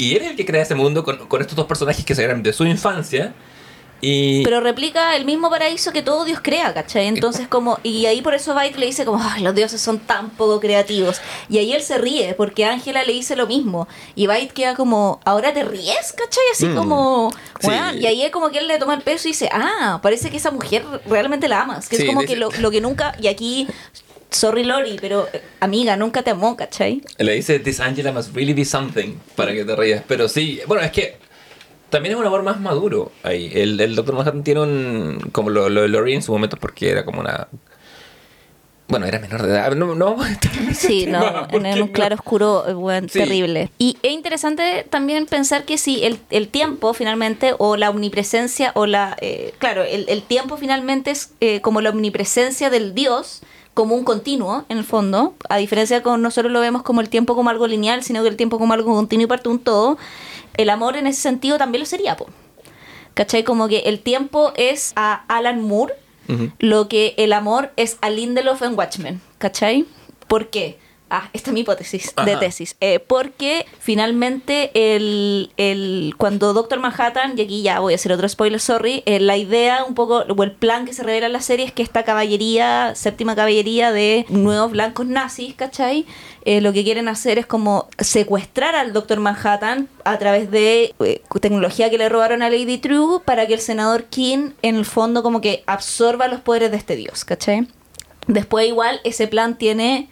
Y 0.02 0.16
él 0.16 0.22
es 0.22 0.30
el 0.30 0.36
que 0.36 0.44
crea 0.44 0.62
ese 0.62 0.74
mundo 0.74 1.04
con, 1.04 1.16
con 1.28 1.40
estos 1.40 1.54
dos 1.56 1.66
personajes 1.66 2.04
que 2.04 2.14
se 2.14 2.24
eran 2.24 2.42
de 2.42 2.52
su 2.52 2.64
infancia. 2.66 3.32
Y 4.04 4.42
Pero 4.42 4.60
replica 4.60 5.14
el 5.14 5.24
mismo 5.24 5.48
paraíso 5.48 5.92
que 5.92 6.02
todo 6.02 6.24
Dios 6.24 6.40
crea, 6.42 6.74
¿cachai? 6.74 7.06
Entonces 7.06 7.46
como, 7.46 7.78
y 7.84 8.06
ahí 8.06 8.20
por 8.20 8.34
eso 8.34 8.52
Byte 8.52 8.76
le 8.76 8.86
dice 8.86 9.04
como, 9.04 9.22
ay, 9.22 9.44
los 9.44 9.54
dioses 9.54 9.80
son 9.80 10.00
tan 10.00 10.30
poco 10.30 10.58
creativos. 10.58 11.20
Y 11.48 11.58
ahí 11.58 11.72
él 11.72 11.82
se 11.82 11.98
ríe, 11.98 12.34
porque 12.34 12.64
Ángela 12.64 13.04
le 13.04 13.12
dice 13.12 13.36
lo 13.36 13.46
mismo. 13.46 13.86
Y 14.16 14.26
Byte 14.26 14.52
queda 14.54 14.74
como, 14.74 15.20
¿ahora 15.24 15.54
te 15.54 15.62
ríes? 15.62 16.12
¿cachai? 16.18 16.42
Así 16.52 16.66
Mm. 16.66 16.74
como, 16.74 17.30
Sí. 17.60 17.68
"Weón". 17.68 18.02
y 18.02 18.06
ahí 18.06 18.22
es 18.24 18.32
como 18.32 18.50
que 18.50 18.58
él 18.58 18.66
le 18.66 18.78
toma 18.80 18.94
el 18.94 19.02
peso 19.02 19.28
y 19.28 19.30
dice, 19.30 19.48
ah, 19.52 20.00
parece 20.02 20.30
que 20.30 20.38
esa 20.38 20.50
mujer 20.50 20.82
realmente 21.06 21.46
la 21.46 21.60
amas. 21.62 21.88
Que 21.88 21.94
Sí, 21.94 22.02
es 22.02 22.08
como 22.08 22.22
dice- 22.22 22.34
que 22.34 22.40
lo, 22.40 22.50
lo 22.58 22.72
que 22.72 22.80
nunca, 22.80 23.14
y 23.20 23.28
aquí, 23.28 23.68
sorry 24.32 24.64
Lori, 24.64 24.96
pero 25.00 25.28
eh, 25.32 25.42
amiga, 25.60 25.96
nunca 25.96 26.22
te 26.22 26.30
amó, 26.30 26.56
¿cachai? 26.56 27.02
le 27.18 27.32
dice, 27.34 27.58
This 27.58 27.80
Angela 27.80 28.12
must 28.12 28.34
really 28.34 28.52
be 28.54 28.64
something. 28.64 29.14
Para 29.36 29.52
que 29.52 29.64
te 29.64 29.76
rías. 29.76 30.02
Pero 30.08 30.28
sí, 30.28 30.60
bueno, 30.66 30.82
es 30.82 30.90
que 30.92 31.16
también 31.90 32.14
es 32.14 32.20
un 32.20 32.26
amor 32.26 32.42
más 32.42 32.58
maduro 32.60 33.12
ahí. 33.22 33.50
El, 33.54 33.78
el 33.80 33.94
doctor 33.94 34.14
Manhattan 34.14 34.42
tiene 34.44 34.60
un. 34.60 35.28
Como 35.32 35.50
lo, 35.50 35.68
lo 35.68 35.82
de 35.82 35.88
Lori 35.88 36.14
en 36.14 36.22
su 36.22 36.32
momento, 36.32 36.56
porque 36.56 36.90
era 36.90 37.04
como 37.04 37.20
una. 37.20 37.48
Bueno, 38.88 39.06
era 39.06 39.18
menor 39.20 39.42
de 39.42 39.48
edad. 39.52 39.72
No, 39.74 39.94
no 39.94 40.04
vamos 40.06 40.26
a 40.26 40.32
estar 40.32 40.52
en 40.58 40.68
ese 40.68 40.86
Sí, 40.86 41.06
no, 41.06 41.46
en 41.50 41.82
un 41.82 41.88
claro 41.88 42.14
oscuro, 42.16 42.64
eh, 42.68 42.74
weón, 42.74 43.08
Sí. 43.08 43.20
terrible. 43.20 43.70
Y 43.78 43.96
es 44.02 44.12
interesante 44.12 44.84
también 44.90 45.24
pensar 45.26 45.64
que 45.64 45.78
si 45.78 46.04
el, 46.04 46.18
el 46.30 46.48
tiempo 46.48 46.92
finalmente, 46.92 47.54
o 47.58 47.76
la 47.78 47.88
omnipresencia, 47.88 48.72
o 48.74 48.84
la. 48.84 49.16
eh, 49.22 49.54
claro, 49.58 49.82
el, 49.82 50.06
el 50.08 50.22
tiempo 50.22 50.58
finalmente 50.58 51.10
es 51.10 51.30
eh, 51.40 51.60
como 51.62 51.80
la 51.80 51.88
omnipresencia 51.90 52.68
del 52.68 52.94
Dios, 52.94 53.40
como 53.74 53.94
un 53.94 54.04
continuo, 54.04 54.64
en 54.68 54.78
el 54.78 54.84
fondo, 54.84 55.34
a 55.48 55.56
diferencia 55.56 55.96
de 55.96 56.02
con 56.02 56.20
nosotros 56.20 56.52
lo 56.52 56.60
vemos 56.60 56.82
como 56.82 57.00
el 57.00 57.08
tiempo 57.08 57.34
como 57.34 57.50
algo 57.50 57.66
lineal, 57.66 58.02
sino 58.02 58.22
que 58.22 58.28
el 58.28 58.36
tiempo 58.36 58.58
como 58.58 58.74
algo 58.74 58.94
continuo 58.94 59.24
y 59.24 59.28
parte 59.28 59.48
de 59.48 59.54
un 59.54 59.60
todo, 59.60 59.98
el 60.56 60.70
amor 60.70 60.96
en 60.96 61.06
ese 61.06 61.22
sentido 61.22 61.58
también 61.58 61.80
lo 61.80 61.86
sería, 61.86 62.16
po. 62.16 62.26
¿Cachai? 63.14 63.44
Como 63.44 63.68
que 63.68 63.80
el 63.80 64.00
tiempo 64.00 64.52
es 64.56 64.92
a 64.96 65.24
Alan 65.28 65.60
Moore 65.62 65.94
lo 66.58 66.88
que 66.88 67.14
el 67.18 67.32
amor 67.32 67.72
es 67.76 67.98
a 68.00 68.10
Lindelof 68.10 68.62
en 68.62 68.78
Watchmen, 68.78 69.20
¿cachai? 69.38 69.86
¿Por 70.28 70.50
qué? 70.50 70.78
Ah, 71.14 71.28
esta 71.34 71.50
es 71.50 71.54
mi 71.54 71.60
hipótesis 71.60 72.14
de 72.24 72.36
tesis. 72.38 72.74
Eh, 72.80 72.98
porque 72.98 73.66
finalmente 73.78 74.70
el, 74.72 75.52
el, 75.58 76.14
cuando 76.16 76.54
Doctor 76.54 76.80
Manhattan, 76.80 77.34
y 77.36 77.42
aquí 77.42 77.60
ya 77.60 77.80
voy 77.80 77.92
a 77.92 77.96
hacer 77.96 78.12
otro 78.12 78.26
spoiler, 78.26 78.58
sorry, 78.58 79.02
eh, 79.04 79.20
la 79.20 79.36
idea 79.36 79.84
un 79.84 79.94
poco, 79.94 80.24
o 80.26 80.42
el 80.42 80.52
plan 80.52 80.86
que 80.86 80.94
se 80.94 81.02
revela 81.02 81.26
en 81.26 81.34
la 81.34 81.42
serie 81.42 81.66
es 81.66 81.72
que 81.72 81.82
esta 81.82 82.04
caballería, 82.04 82.94
séptima 82.94 83.36
caballería 83.36 83.92
de 83.92 84.24
nuevos 84.30 84.72
blancos 84.72 85.04
nazis, 85.04 85.52
¿cachai? 85.52 86.06
Eh, 86.46 86.62
lo 86.62 86.72
que 86.72 86.82
quieren 86.82 87.08
hacer 87.08 87.38
es 87.38 87.44
como 87.44 87.90
secuestrar 87.98 88.74
al 88.74 88.94
Doctor 88.94 89.20
Manhattan 89.20 89.90
a 90.04 90.16
través 90.16 90.50
de 90.50 90.94
tecnología 91.42 91.90
que 91.90 91.98
le 91.98 92.08
robaron 92.08 92.40
a 92.40 92.48
Lady 92.48 92.78
True 92.78 93.20
para 93.22 93.46
que 93.46 93.52
el 93.52 93.60
senador 93.60 94.04
King 94.04 94.52
en 94.62 94.76
el 94.76 94.86
fondo 94.86 95.22
como 95.22 95.42
que 95.42 95.62
absorba 95.66 96.26
los 96.28 96.40
poderes 96.40 96.70
de 96.70 96.78
este 96.78 96.96
dios, 96.96 97.26
¿cachai? 97.26 97.68
Después 98.28 98.66
igual 98.66 99.02
ese 99.04 99.26
plan 99.28 99.58
tiene 99.58 100.08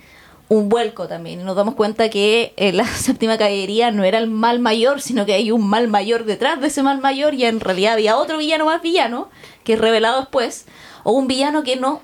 un 0.51 0.69
vuelco 0.69 1.07
también. 1.07 1.45
Nos 1.45 1.55
damos 1.55 1.77
cuenta 1.77 2.11
que 2.11 2.53
eh, 2.57 2.73
la 2.73 2.85
séptima 2.97 3.39
caballería 3.39 3.91
no 3.93 4.05
era 4.05 4.19
el 4.19 4.29
mal 4.29 4.59
mayor, 4.59 5.01
sino 5.01 5.25
que 5.25 5.33
hay 5.33 5.51
un 5.51 5.67
mal 5.67 5.89
mayor 5.89 6.25
detrás 6.25 6.61
de 6.61 6.67
ese 6.67 6.83
mal 6.83 7.01
mayor 7.01 7.33
y 7.35 7.47
en 7.47 7.61
realidad 7.61 7.95
había 7.95 8.17
otro 8.17 8.37
villano 8.37 8.67
más 8.67 8.83
villano, 8.83 9.31
que 9.65 9.75
es 9.75 9.81
revelado 9.81 10.21
después, 10.21 10.67
o 11.05 11.13
un 11.13 11.29
villano 11.29 11.63
que 11.63 11.77
no 11.77 12.03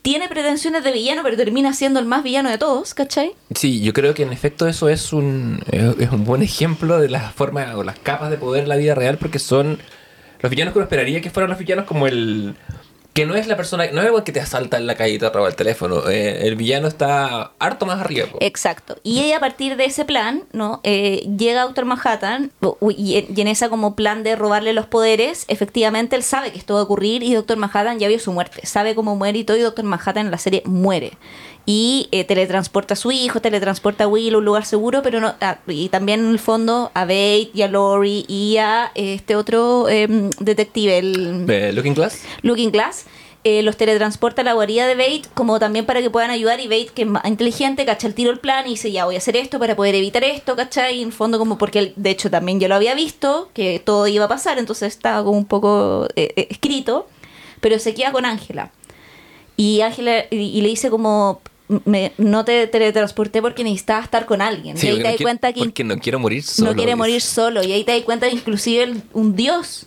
tiene 0.00 0.28
pretensiones 0.28 0.82
de 0.82 0.92
villano, 0.92 1.22
pero 1.22 1.36
termina 1.36 1.72
siendo 1.74 2.00
el 2.00 2.06
más 2.06 2.22
villano 2.22 2.50
de 2.50 2.58
todos, 2.58 2.94
¿cachai? 2.94 3.32
Sí, 3.54 3.82
yo 3.82 3.92
creo 3.92 4.14
que 4.14 4.22
en 4.22 4.32
efecto 4.32 4.66
eso 4.66 4.88
es 4.88 5.12
un, 5.12 5.62
es 5.70 5.98
es 5.98 6.10
un 6.10 6.24
buen 6.24 6.42
ejemplo 6.42 6.98
de 6.98 7.10
las 7.10 7.32
formas 7.34 7.74
o 7.74 7.84
las 7.84 7.98
capas 7.98 8.30
de 8.30 8.38
poder 8.38 8.64
en 8.64 8.70
la 8.70 8.76
vida 8.76 8.94
real 8.94 9.18
porque 9.18 9.38
son 9.38 9.78
los 10.40 10.50
villanos 10.50 10.72
que 10.72 10.78
uno 10.78 10.84
esperaría 10.84 11.20
que 11.20 11.30
fueran 11.30 11.50
los 11.50 11.58
villanos 11.58 11.84
como 11.84 12.06
el... 12.06 12.54
Que 13.14 13.26
no 13.26 13.36
es 13.36 13.46
la 13.46 13.56
persona, 13.56 13.86
no 13.92 14.02
es 14.02 14.08
el 14.08 14.24
que 14.24 14.32
te 14.32 14.40
asalta 14.40 14.76
en 14.76 14.86
la 14.88 14.96
calle 14.96 15.14
y 15.14 15.18
te 15.18 15.30
roba 15.30 15.48
el 15.48 15.54
teléfono. 15.54 16.10
eh, 16.10 16.48
el 16.48 16.56
villano 16.56 16.88
está 16.88 17.52
harto 17.60 17.86
más 17.86 18.00
arriba. 18.00 18.26
Exacto. 18.40 18.96
Y 19.04 19.20
ella 19.20 19.36
a 19.36 19.40
partir 19.40 19.76
de 19.76 19.84
ese 19.84 20.04
plan, 20.04 20.42
¿no? 20.52 20.80
Eh, 20.82 21.26
llega 21.38 21.62
Doctor 21.62 21.84
Manhattan 21.84 22.50
y 22.90 23.40
en 23.40 23.48
esa 23.48 23.68
como 23.68 23.94
plan 23.94 24.24
de 24.24 24.34
robarle 24.34 24.72
los 24.72 24.86
poderes, 24.86 25.44
efectivamente 25.46 26.16
él 26.16 26.24
sabe 26.24 26.50
que 26.50 26.58
esto 26.58 26.74
va 26.74 26.80
a 26.80 26.82
ocurrir 26.82 27.22
y 27.22 27.32
Doctor 27.34 27.56
Manhattan 27.56 28.00
ya 28.00 28.08
vio 28.08 28.18
su 28.18 28.32
muerte. 28.32 28.66
Sabe 28.66 28.96
cómo 28.96 29.14
muere 29.14 29.38
y 29.38 29.44
todo 29.44 29.56
y 29.56 29.60
Doctor 29.60 29.84
Manhattan 29.84 30.26
en 30.26 30.30
la 30.32 30.38
serie 30.38 30.62
muere. 30.66 31.12
Y 31.66 32.08
eh, 32.12 32.24
teletransporta 32.24 32.94
a 32.94 32.96
su 32.96 33.10
hijo, 33.10 33.40
teletransporta 33.40 34.04
a 34.04 34.06
Will 34.06 34.34
a 34.34 34.38
un 34.38 34.44
lugar 34.44 34.66
seguro, 34.66 35.02
pero 35.02 35.20
no... 35.20 35.34
ah, 35.40 35.58
y 35.66 35.88
también 35.88 36.20
en 36.20 36.30
el 36.30 36.38
fondo 36.38 36.90
a 36.92 37.02
Bate 37.04 37.50
y 37.54 37.62
a 37.62 37.68
Lori 37.68 38.26
y 38.28 38.58
a 38.58 38.92
eh, 38.94 39.14
este 39.14 39.34
otro 39.34 39.88
em, 39.88 40.30
detective, 40.40 40.98
el... 40.98 41.46
Eh, 41.48 41.72
Looking 41.72 41.94
Glass. 41.94 42.22
Looking 42.42 42.70
Glass 42.70 43.06
eh, 43.46 43.62
los 43.62 43.76
teletransporta 43.76 44.40
a 44.40 44.44
la 44.44 44.54
guarida 44.54 44.86
de 44.86 44.94
Bait 44.94 45.26
como 45.34 45.58
también 45.58 45.84
para 45.84 46.00
que 46.00 46.08
puedan 46.08 46.30
ayudar 46.30 46.60
y 46.60 46.66
Bait 46.66 46.88
que 46.88 47.02
es 47.02 47.08
más 47.08 47.26
inteligente 47.26 47.84
cacha 47.84 48.06
el 48.06 48.14
tiro 48.14 48.30
el 48.30 48.40
plan 48.40 48.66
y 48.66 48.70
dice 48.70 48.90
ya 48.90 49.04
voy 49.04 49.16
a 49.16 49.18
hacer 49.18 49.36
esto 49.36 49.58
para 49.58 49.76
poder 49.76 49.94
evitar 49.94 50.24
esto 50.24 50.56
¿cachai? 50.56 50.96
y 50.96 51.02
en 51.02 51.12
fondo 51.12 51.38
como 51.38 51.58
porque 51.58 51.78
él 51.78 51.92
de 51.96 52.08
hecho 52.08 52.30
también 52.30 52.58
ya 52.58 52.68
lo 52.68 52.74
había 52.74 52.94
visto 52.94 53.50
que 53.52 53.82
todo 53.84 54.06
iba 54.06 54.24
a 54.24 54.28
pasar 54.28 54.58
entonces 54.58 54.94
estaba 54.94 55.22
como 55.22 55.36
un 55.36 55.44
poco 55.44 56.08
eh, 56.16 56.32
eh, 56.36 56.46
escrito 56.48 57.06
pero 57.60 57.78
se 57.78 57.92
queda 57.92 58.12
con 58.12 58.24
Ángela 58.24 58.72
y 59.58 59.82
Ángela 59.82 60.24
y, 60.30 60.36
y 60.36 60.62
le 60.62 60.68
dice 60.68 60.88
como 60.88 61.42
me- 61.84 62.12
no 62.18 62.44
te 62.44 62.66
teletransporté 62.66 63.40
porque 63.40 63.64
necesitaba 63.64 64.02
estar 64.02 64.26
con 64.26 64.42
alguien 64.42 64.76
Sí, 64.76 64.86
y 64.86 64.90
ahí 64.90 64.96
te 64.98 65.02
no 65.04 65.08
das 65.10 65.20
cuenta 65.22 65.52
que 65.52 65.60
porque 65.60 65.84
no 65.84 65.98
quiero 65.98 66.18
morir 66.18 66.42
solo. 66.42 66.70
no 66.70 66.76
quiere 66.76 66.94
morir 66.96 67.20
solo. 67.20 67.62
Y 67.64 67.72
ahí 67.72 67.84
te 67.84 67.92
das 67.92 68.02
cuenta 68.02 68.28
que 68.28 68.34
inclusive 68.34 68.82
el- 68.82 69.02
un 69.12 69.34
dios, 69.34 69.86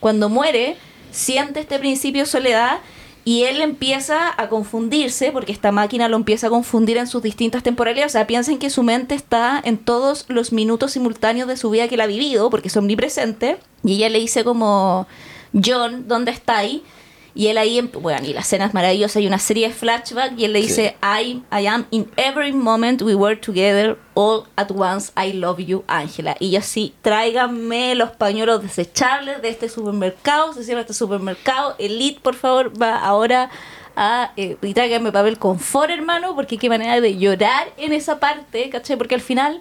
cuando 0.00 0.28
muere, 0.28 0.76
siente 1.12 1.60
este 1.60 1.78
principio 1.78 2.22
de 2.22 2.26
soledad 2.26 2.78
y 3.24 3.44
él 3.44 3.60
empieza 3.60 4.32
a 4.36 4.48
confundirse, 4.48 5.30
porque 5.30 5.52
esta 5.52 5.70
máquina 5.70 6.08
lo 6.08 6.16
empieza 6.16 6.48
a 6.48 6.50
confundir 6.50 6.96
en 6.96 7.06
sus 7.06 7.22
distintas 7.22 7.62
temporalidades. 7.62 8.10
O 8.10 8.14
sea, 8.14 8.26
piensen 8.26 8.58
que 8.58 8.68
su 8.68 8.82
mente 8.82 9.14
está 9.14 9.60
en 9.64 9.78
todos 9.78 10.24
los 10.28 10.52
minutos 10.52 10.90
simultáneos 10.92 11.46
de 11.46 11.56
su 11.56 11.70
vida 11.70 11.86
que 11.86 11.94
él 11.94 12.00
ha 12.00 12.06
vivido, 12.06 12.50
porque 12.50 12.66
es 12.66 12.76
omnipresente. 12.76 13.58
Y 13.84 13.94
ella 13.94 14.08
le 14.08 14.18
dice 14.18 14.42
como, 14.42 15.06
John, 15.52 16.08
¿dónde 16.08 16.32
está 16.32 16.58
ahí? 16.58 16.82
Y 17.34 17.46
él 17.46 17.56
ahí, 17.56 17.80
bueno, 17.80 18.26
y 18.26 18.34
la 18.34 18.40
escena 18.40 18.66
es 18.66 18.74
maravillosa, 18.74 19.18
hay 19.18 19.26
una 19.26 19.38
serie 19.38 19.68
de 19.68 19.74
flashback 19.74 20.38
y 20.38 20.44
él 20.44 20.52
le 20.52 20.60
dice, 20.60 20.96
I, 21.02 21.42
I 21.50 21.66
am 21.66 21.86
in 21.90 22.10
every 22.16 22.52
moment 22.52 23.00
we 23.00 23.14
were 23.14 23.36
together, 23.36 23.96
all 24.14 24.44
at 24.56 24.70
once, 24.70 25.10
I 25.16 25.32
love 25.32 25.58
you, 25.58 25.82
Angela. 25.86 26.36
Y 26.40 26.50
yo 26.50 26.58
así, 26.58 26.94
tráiganme 27.00 27.94
los 27.94 28.10
pañuelos 28.10 28.62
desechables 28.62 29.40
de 29.40 29.48
este 29.48 29.70
supermercado, 29.70 30.52
se 30.52 30.62
cierra 30.62 30.82
este 30.82 30.92
supermercado, 30.92 31.74
Elite, 31.78 32.20
por 32.20 32.34
favor, 32.34 32.70
va 32.80 32.98
ahora 32.98 33.48
a, 33.96 34.32
eh, 34.36 34.58
y 34.60 34.74
tráiganme 34.74 35.10
papel 35.10 35.38
confort, 35.38 35.90
hermano, 35.90 36.34
porque 36.34 36.58
qué 36.58 36.68
manera 36.68 37.00
de 37.00 37.16
llorar 37.16 37.72
en 37.78 37.94
esa 37.94 38.20
parte, 38.20 38.68
¿cachai? 38.68 38.96
Porque 38.96 39.14
al 39.14 39.22
final, 39.22 39.60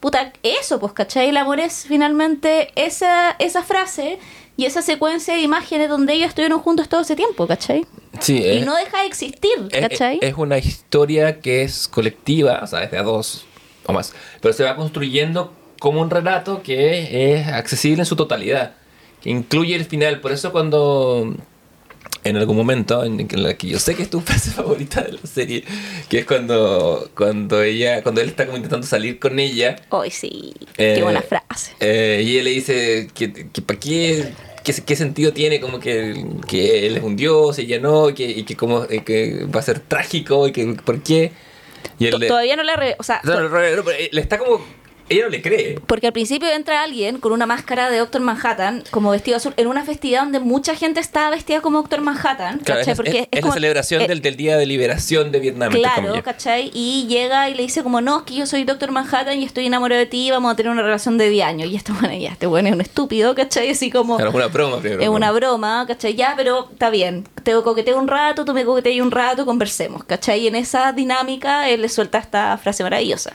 puta, 0.00 0.32
eso, 0.42 0.80
pues, 0.80 0.94
¿cachai? 0.94 1.28
El 1.28 1.36
amor 1.36 1.60
es 1.60 1.84
finalmente 1.86 2.70
esa, 2.76 3.36
esa 3.38 3.62
frase 3.62 4.18
y 4.60 4.66
esa 4.66 4.82
secuencia 4.82 5.32
de 5.34 5.40
imágenes 5.40 5.88
donde 5.88 6.12
ellos 6.12 6.28
estuvieron 6.28 6.60
juntos 6.60 6.86
todo 6.88 7.00
ese 7.00 7.16
tiempo, 7.16 7.46
¿cachai? 7.46 7.86
Sí, 8.20 8.42
Y 8.42 8.58
es, 8.58 8.66
no 8.66 8.76
deja 8.76 9.00
de 9.00 9.06
existir, 9.06 9.50
¿cachai? 9.72 10.18
es 10.20 10.34
una 10.36 10.58
historia 10.58 11.40
que 11.40 11.62
es 11.62 11.88
colectiva, 11.88 12.60
o 12.62 12.66
sea, 12.66 12.82
es 12.84 12.90
de 12.90 12.98
a 12.98 13.02
dos 13.02 13.46
o 13.86 13.92
más. 13.94 14.12
Pero 14.42 14.52
se 14.52 14.62
va 14.64 14.76
construyendo 14.76 15.54
como 15.78 16.02
un 16.02 16.10
relato 16.10 16.62
que 16.62 17.32
es 17.38 17.46
accesible 17.48 18.02
en 18.02 18.06
su 18.06 18.16
totalidad. 18.16 18.74
Que 19.22 19.30
incluye 19.30 19.74
el 19.74 19.86
final. 19.86 20.20
Por 20.20 20.32
eso 20.32 20.52
cuando 20.52 21.34
en 22.22 22.36
algún 22.36 22.56
momento 22.56 23.02
en 23.02 23.20
en 23.20 23.42
la 23.42 23.54
que 23.54 23.68
yo 23.68 23.78
sé 23.78 23.94
que 23.94 24.02
es 24.02 24.10
tu 24.10 24.20
frase 24.28 24.50
favorita 24.50 25.00
de 25.02 25.12
la 25.12 25.20
serie, 25.24 25.64
que 26.08 26.18
es 26.18 26.26
cuando, 26.26 27.10
cuando 27.16 27.62
ella, 27.62 28.02
cuando 28.02 28.20
él 28.20 28.28
está 28.28 28.44
como 28.44 28.58
intentando 28.58 28.86
salir 28.86 29.18
con 29.18 29.38
ella. 29.38 29.76
Hoy 29.88 30.10
sí, 30.10 30.52
eh, 30.76 30.94
qué 30.96 31.02
buena 31.02 31.22
frase. 31.22 31.72
eh, 31.80 32.22
y 32.24 32.32
ella 32.34 32.42
le 32.44 32.50
dice 32.50 33.08
que, 33.14 33.32
que 33.32 33.62
para 33.62 33.80
qué, 33.80 34.32
qué, 34.64 34.72
qué 34.72 34.96
sentido 34.96 35.32
tiene 35.32 35.60
como 35.60 35.78
que, 35.78 36.24
que 36.46 36.86
él 36.86 36.96
es 36.96 37.02
un 37.02 37.16
dios 37.16 37.58
y 37.58 37.62
ella 37.62 37.78
no, 37.80 38.10
y 38.10 38.14
que, 38.14 38.24
y 38.24 38.44
que, 38.44 38.56
como, 38.56 38.86
que 38.86 39.44
va 39.54 39.60
a 39.60 39.62
ser 39.62 39.80
trágico 39.80 40.46
y 40.48 40.52
que 40.52 40.66
por 40.84 41.02
qué. 41.02 41.32
Y 41.98 42.06
él 42.06 42.16
le, 42.18 42.28
Todavía 42.28 42.56
no 42.56 42.62
la... 42.62 42.76
re- 42.76 42.96
o 42.98 43.02
sea, 43.02 43.20
No, 43.24 43.40
no, 43.40 43.48
no, 43.48 43.60
eh, 43.62 44.08
le 44.12 44.20
está 44.20 44.38
como... 44.38 44.64
Ella 45.10 45.24
no 45.24 45.28
le 45.28 45.42
cree. 45.42 45.78
Porque 45.86 46.06
al 46.06 46.12
principio 46.12 46.48
entra 46.48 46.82
alguien 46.82 47.18
con 47.18 47.32
una 47.32 47.44
máscara 47.44 47.90
de 47.90 47.98
Doctor 47.98 48.20
Manhattan, 48.22 48.84
como 48.90 49.10
vestido 49.10 49.36
azul, 49.36 49.52
en 49.56 49.66
una 49.66 49.84
festividad 49.84 50.22
donde 50.22 50.40
mucha 50.40 50.74
gente 50.76 51.00
estaba 51.00 51.30
vestida 51.30 51.60
como 51.60 51.78
Doctor 51.82 52.00
Manhattan. 52.00 52.60
Claro, 52.60 52.80
es, 52.80 52.96
Porque 52.96 53.10
es- 53.22 53.28
es 53.32 53.40
como- 53.40 53.52
la 53.52 53.60
celebración 53.60 54.02
eh, 54.02 54.08
del, 54.08 54.22
del 54.22 54.36
Día 54.36 54.56
de 54.56 54.66
Liberación 54.66 55.32
de 55.32 55.40
Vietnam. 55.40 55.72
Claro. 55.72 56.14
¿cachai? 56.22 56.70
Y 56.72 57.06
llega 57.08 57.50
y 57.50 57.54
le 57.54 57.62
dice 57.64 57.82
como, 57.82 58.00
no, 58.00 58.18
es 58.20 58.24
que 58.24 58.34
yo 58.36 58.46
soy 58.46 58.64
Doctor 58.64 58.92
Manhattan 58.92 59.38
y 59.38 59.44
estoy 59.44 59.66
enamorado 59.66 59.98
de 59.98 60.06
ti 60.06 60.28
y 60.28 60.30
vamos 60.30 60.52
a 60.52 60.56
tener 60.56 60.70
una 60.72 60.82
relación 60.82 61.18
de 61.18 61.28
10 61.28 61.44
años. 61.46 61.68
Y 61.70 61.76
este 61.76 61.92
bueno, 61.92 62.14
ya, 62.16 62.30
este 62.30 62.46
bueno 62.46 62.68
es 62.68 62.74
un 62.74 62.80
estúpido, 62.80 63.34
¿cachai? 63.34 63.70
Así 63.70 63.90
como... 63.90 64.14
Claro, 64.16 64.30
es 64.30 64.36
una 64.36 64.46
broma 64.46 64.78
primero. 64.78 65.02
Es 65.02 65.08
una 65.08 65.32
broma, 65.32 65.84
¿cachai? 65.88 66.14
Ya, 66.14 66.34
pero 66.36 66.68
está 66.72 66.88
bien. 66.90 67.26
Te 67.42 67.52
coqueteo 67.54 67.98
un 67.98 68.06
rato, 68.06 68.44
tú 68.44 68.54
me 68.54 68.64
coqueteas 68.64 69.04
un 69.04 69.10
rato, 69.10 69.44
conversemos, 69.44 70.04
¿cachai? 70.04 70.40
Y 70.40 70.46
en 70.46 70.54
esa 70.54 70.92
dinámica 70.92 71.68
él 71.68 71.82
le 71.82 71.88
suelta 71.88 72.18
esta 72.18 72.56
frase 72.58 72.84
maravillosa. 72.84 73.32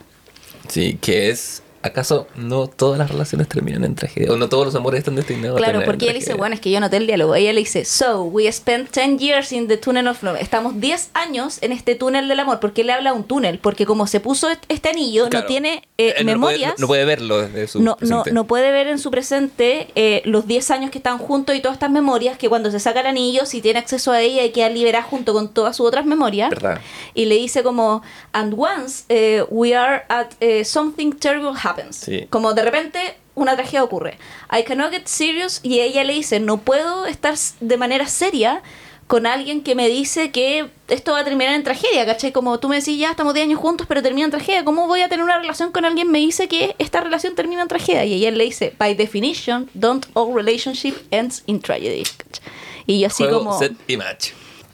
Sí, 0.69 0.97
que 1.01 1.29
es... 1.29 1.61
¿Acaso 1.85 2.27
no 2.35 2.67
todas 2.67 2.97
las 2.97 3.09
relaciones 3.11 3.47
terminan 3.47 3.83
en 3.83 3.93
tragedia? 3.95 4.31
¿O 4.31 4.37
no 4.37 4.49
todos 4.49 4.65
los 4.65 4.75
amores 4.75 4.99
están 4.99 5.15
destinados 5.15 5.55
a 5.55 5.57
Claro, 5.57 5.73
terminar 5.79 5.83
en 5.83 5.91
porque 5.91 6.05
ella 6.05 6.13
dice, 6.13 6.33
bueno, 6.33 6.55
es 6.55 6.61
que 6.61 6.71
yo 6.71 6.79
noté 6.79 6.97
el 6.97 7.05
diálogo. 7.07 7.35
Ella 7.35 7.53
le 7.53 7.59
dice, 7.59 7.85
so, 7.85 8.23
we 8.23 8.51
spent 8.51 8.89
10 8.91 9.19
years 9.19 9.51
in 9.51 9.67
the 9.67 9.77
tunnel 9.77 10.07
of 10.07 10.23
love. 10.23 10.37
Estamos 10.41 10.79
10 10.79 11.11
años 11.13 11.59
en 11.61 11.71
este 11.71 11.93
túnel 11.95 12.27
del 12.27 12.39
amor. 12.39 12.59
¿Por 12.59 12.73
qué 12.73 12.83
le 12.83 12.91
habla 12.93 13.13
un 13.13 13.23
túnel? 13.23 13.59
Porque 13.59 13.85
como 13.85 14.07
se 14.07 14.19
puso 14.19 14.49
est- 14.49 14.63
este 14.67 14.89
anillo, 14.89 15.29
Claro. 15.29 15.43
no 15.43 15.47
tiene 15.47 15.83
eh, 15.97 16.15
Él 16.17 16.25
no 16.25 16.39
puede- 16.39 16.57
memorias. 16.57 16.79
No 16.79 16.87
puede, 16.87 17.05
verlo 17.05 17.37
desde 17.41 17.67
su 17.67 17.79
no, 17.79 17.91
no, 17.91 17.97
presente. 17.97 18.31
no 18.31 18.47
puede 18.47 18.71
ver 18.71 18.87
en 18.87 18.97
su 18.99 19.11
presente 19.11 19.87
eh, 19.95 20.21
los 20.25 20.47
10 20.47 20.71
años 20.71 20.91
que 20.91 20.97
están 20.97 21.17
juntos 21.19 21.55
y 21.55 21.61
todas 21.61 21.75
estas 21.75 21.91
memorias 21.91 22.37
que 22.37 22.49
cuando 22.49 22.71
se 22.71 22.79
saca 22.79 23.01
el 23.01 23.07
anillo, 23.07 23.45
si 23.45 23.61
tiene 23.61 23.79
acceso 23.79 24.11
a 24.11 24.21
ella 24.21 24.43
y 24.43 24.49
queda 24.51 24.69
liberada 24.69 25.03
junto 25.03 25.33
con 25.33 25.49
todas 25.53 25.77
sus 25.77 25.87
otras 25.87 26.05
memorias. 26.05 26.49
¿Verdad? 26.49 26.81
Y 27.13 27.25
le 27.25 27.35
dice 27.35 27.61
como, 27.63 28.01
and 28.33 28.53
once 28.57 29.03
eh, 29.09 29.43
we 29.49 29.75
are 29.75 30.03
at 30.09 30.27
eh, 30.39 30.65
something 30.65 31.11
terrible 31.11 31.53
happens. 31.75 31.95
Sí. 31.97 32.27
Como 32.29 32.53
de 32.53 32.61
repente 32.61 32.99
una 33.35 33.55
tragedia 33.55 33.83
ocurre. 33.83 34.17
I 34.51 34.63
cannot 34.63 34.91
get 34.91 35.07
serious 35.07 35.59
y 35.63 35.79
ella 35.79 36.03
le 36.03 36.13
dice, 36.13 36.39
no 36.39 36.61
puedo 36.61 37.05
estar 37.05 37.35
de 37.59 37.77
manera 37.77 38.07
seria 38.07 38.61
con 39.07 39.27
alguien 39.27 39.61
que 39.61 39.75
me 39.75 39.87
dice 39.87 40.31
que 40.31 40.67
esto 40.87 41.11
va 41.11 41.19
a 41.19 41.23
terminar 41.23 41.53
en 41.53 41.63
tragedia, 41.63 42.05
¿cachai? 42.07 42.31
Como 42.31 42.59
tú 42.59 42.69
me 42.69 42.77
decís, 42.77 42.97
ya 42.97 43.11
estamos 43.11 43.35
10 43.35 43.47
años 43.47 43.59
juntos, 43.59 43.85
pero 43.87 44.01
termina 44.01 44.25
en 44.25 44.31
tragedia. 44.31 44.65
¿Cómo 44.65 44.87
voy 44.87 45.01
a 45.01 45.09
tener 45.09 45.23
una 45.23 45.37
relación 45.37 45.71
con 45.71 45.85
alguien 45.85 46.07
que 46.07 46.11
me 46.11 46.19
dice 46.19 46.47
que 46.47 46.75
esta 46.79 47.01
relación 47.01 47.35
termina 47.35 47.61
en 47.61 47.67
tragedia? 47.67 48.03
Y 48.05 48.13
ella 48.15 48.31
le 48.31 48.45
dice, 48.45 48.73
by 48.79 48.95
definition, 48.95 49.69
don't 49.75 50.07
all 50.13 50.33
relationship 50.33 50.95
ends 51.11 51.43
in 51.45 51.59
tragedy. 51.61 52.03
¿cachai? 52.03 52.45
Y 52.87 52.99
yo 53.01 53.07
así 53.07 53.23
Juego, 53.23 53.39
como... 53.39 53.59
set 53.59 53.73
y 53.87 53.97
match. 53.97 54.31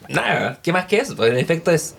Nada, 0.08 0.60
¿qué 0.62 0.72
más 0.72 0.86
que 0.86 0.98
eso? 0.98 1.14
Pues 1.14 1.30
en 1.30 1.38
efecto 1.38 1.70
es... 1.70 1.94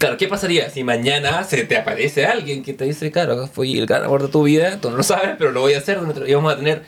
Claro, 0.00 0.16
¿qué 0.16 0.28
pasaría 0.28 0.70
si 0.70 0.82
mañana 0.82 1.44
se 1.44 1.62
te 1.64 1.76
aparece 1.76 2.24
alguien 2.24 2.62
que 2.62 2.72
te 2.72 2.86
dice, 2.86 3.12
claro, 3.12 3.46
fui 3.48 3.78
el 3.78 3.84
gran 3.84 4.02
amor 4.02 4.22
de 4.22 4.28
tu 4.28 4.44
vida, 4.44 4.80
tú 4.80 4.90
no 4.90 4.96
lo 4.96 5.02
sabes, 5.02 5.32
pero 5.36 5.52
lo 5.52 5.60
voy 5.60 5.74
a 5.74 5.78
hacer 5.78 5.98
y 6.26 6.32
vamos 6.32 6.54
a 6.54 6.56
tener 6.56 6.84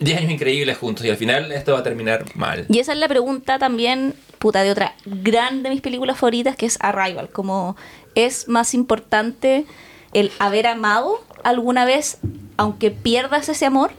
10 0.00 0.18
años 0.18 0.32
increíbles 0.32 0.76
juntos 0.76 1.06
y 1.06 1.08
al 1.08 1.16
final 1.16 1.50
esto 1.50 1.72
va 1.72 1.78
a 1.78 1.82
terminar 1.82 2.26
mal? 2.34 2.66
Y 2.68 2.78
esa 2.78 2.92
es 2.92 2.98
la 2.98 3.08
pregunta 3.08 3.58
también, 3.58 4.12
puta, 4.38 4.62
de 4.64 4.70
otra 4.70 4.94
gran 5.06 5.62
de 5.62 5.70
mis 5.70 5.80
películas 5.80 6.18
favoritas, 6.18 6.54
que 6.54 6.66
es 6.66 6.76
Arrival. 6.82 7.30
Como 7.30 7.74
es 8.14 8.48
más 8.48 8.74
importante 8.74 9.64
el 10.12 10.30
haber 10.38 10.66
amado 10.66 11.24
alguna 11.44 11.86
vez, 11.86 12.18
aunque 12.58 12.90
pierdas 12.90 13.48
ese 13.48 13.64
amor, 13.64 13.92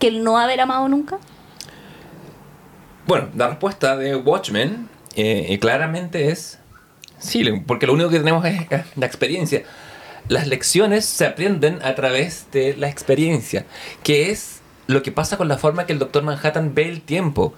que 0.00 0.08
el 0.08 0.24
no 0.24 0.36
haber 0.36 0.60
amado 0.60 0.88
nunca. 0.88 1.18
Bueno, 3.06 3.28
la 3.36 3.50
respuesta 3.50 3.96
de 3.96 4.16
Watchmen 4.16 4.88
eh, 5.14 5.56
claramente 5.60 6.32
es 6.32 6.59
sí, 7.20 7.44
porque 7.66 7.86
lo 7.86 7.92
único 7.92 8.10
que 8.10 8.18
tenemos 8.18 8.44
es 8.44 8.66
la 8.96 9.06
experiencia. 9.06 9.62
Las 10.28 10.46
lecciones 10.46 11.04
se 11.04 11.26
aprenden 11.26 11.78
a 11.82 11.94
través 11.94 12.46
de 12.52 12.76
la 12.76 12.88
experiencia, 12.88 13.64
que 14.02 14.30
es 14.30 14.60
lo 14.86 15.02
que 15.02 15.12
pasa 15.12 15.36
con 15.36 15.48
la 15.48 15.56
forma 15.58 15.86
que 15.86 15.92
el 15.92 15.98
Doctor 15.98 16.22
Manhattan 16.22 16.74
ve 16.74 16.88
el 16.88 17.00
tiempo. 17.00 17.54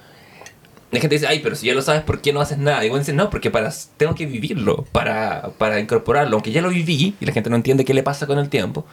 La 0.91 1.01
gente 1.01 1.15
dice, 1.17 1.27
ay, 1.27 1.41
pero 1.43 1.57
si 1.57 1.67
ya 1.67 1.75
lo 1.75 1.81
sabes, 1.83 2.03
¿por 2.03 2.21
qué 2.21 2.33
no 2.35 2.41
haces 2.43 2.59
nada? 2.59 2.85
Y 2.85 2.91
uno 2.91 2.99
dice, 2.99 3.15
no, 3.15 3.31
porque 3.31 3.51
para, 3.51 3.73
tengo 3.97 4.15
que 4.15 4.27
vivirlo, 4.27 4.85
para, 4.93 5.51
para 5.57 5.81
incorporarlo. 5.81 6.37
Aunque 6.37 6.53
ya 6.53 6.61
lo 6.61 6.69
viví 6.69 7.15
y 7.19 7.25
la 7.27 7.33
gente 7.33 7.49
no 7.49 7.57
entiende 7.57 7.85
qué 7.87 7.95
le 7.95 8.03
pasa 8.03 8.27
con 8.27 8.39
el 8.39 8.51
tiempo, 8.51 8.85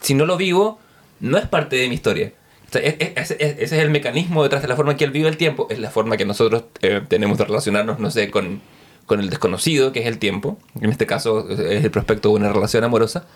si 0.00 0.14
no 0.14 0.26
lo 0.26 0.36
vivo, 0.36 0.80
no 1.20 1.38
es 1.38 1.46
parte 1.46 1.76
de 1.76 1.88
mi 1.88 1.94
historia. 1.94 2.32
O 2.68 2.72
sea, 2.72 2.80
es- 2.82 2.96
es- 2.98 3.30
es- 3.30 3.40
ese 3.40 3.62
es 3.62 3.72
el 3.72 3.90
mecanismo 3.90 4.42
detrás 4.42 4.60
de 4.62 4.66
la 4.68 4.74
forma 4.74 4.96
que 4.96 5.04
él 5.04 5.12
vive 5.12 5.28
el 5.28 5.36
tiempo. 5.36 5.68
Es 5.70 5.78
la 5.78 5.90
forma 5.90 6.16
que 6.16 6.24
nosotros 6.24 6.64
eh, 6.82 7.00
tenemos 7.08 7.38
de 7.38 7.44
relacionarnos, 7.44 8.00
no 8.00 8.10
sé, 8.10 8.28
con, 8.30 8.60
con 9.06 9.20
el 9.20 9.30
desconocido, 9.30 9.92
que 9.92 10.00
es 10.00 10.06
el 10.06 10.18
tiempo. 10.18 10.58
En 10.80 10.90
este 10.90 11.06
caso 11.06 11.48
es 11.50 11.84
el 11.84 11.90
prospecto 11.90 12.30
de 12.30 12.34
una 12.36 12.52
relación 12.52 12.84
amorosa. 12.84 13.26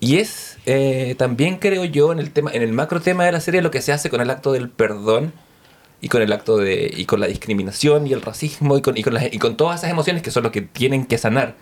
Y 0.00 0.18
es 0.18 0.58
eh, 0.66 1.14
también, 1.18 1.58
creo 1.58 1.84
yo, 1.84 2.12
en 2.12 2.20
el, 2.20 2.30
tema, 2.32 2.52
en 2.52 2.62
el 2.62 2.72
macro 2.72 3.00
tema 3.00 3.24
de 3.24 3.32
la 3.32 3.40
serie 3.40 3.62
lo 3.62 3.70
que 3.70 3.82
se 3.82 3.92
hace 3.92 4.10
con 4.10 4.20
el 4.20 4.30
acto 4.30 4.52
del 4.52 4.70
perdón 4.70 5.32
y 6.00 6.08
con 6.08 6.22
el 6.22 6.32
acto 6.32 6.58
de 6.58 6.92
y 6.96 7.06
con 7.06 7.20
la 7.20 7.26
discriminación 7.28 8.06
y 8.06 8.12
el 8.12 8.22
racismo 8.22 8.78
y 8.78 8.82
con, 8.82 8.96
y 8.96 9.02
con, 9.02 9.14
las- 9.14 9.32
y 9.32 9.38
con 9.38 9.56
todas 9.56 9.80
esas 9.80 9.90
emociones 9.90 10.22
que 10.22 10.30
son 10.30 10.44
lo 10.44 10.52
que 10.52 10.62
tienen 10.62 11.06
que 11.06 11.18
sanar. 11.18 11.56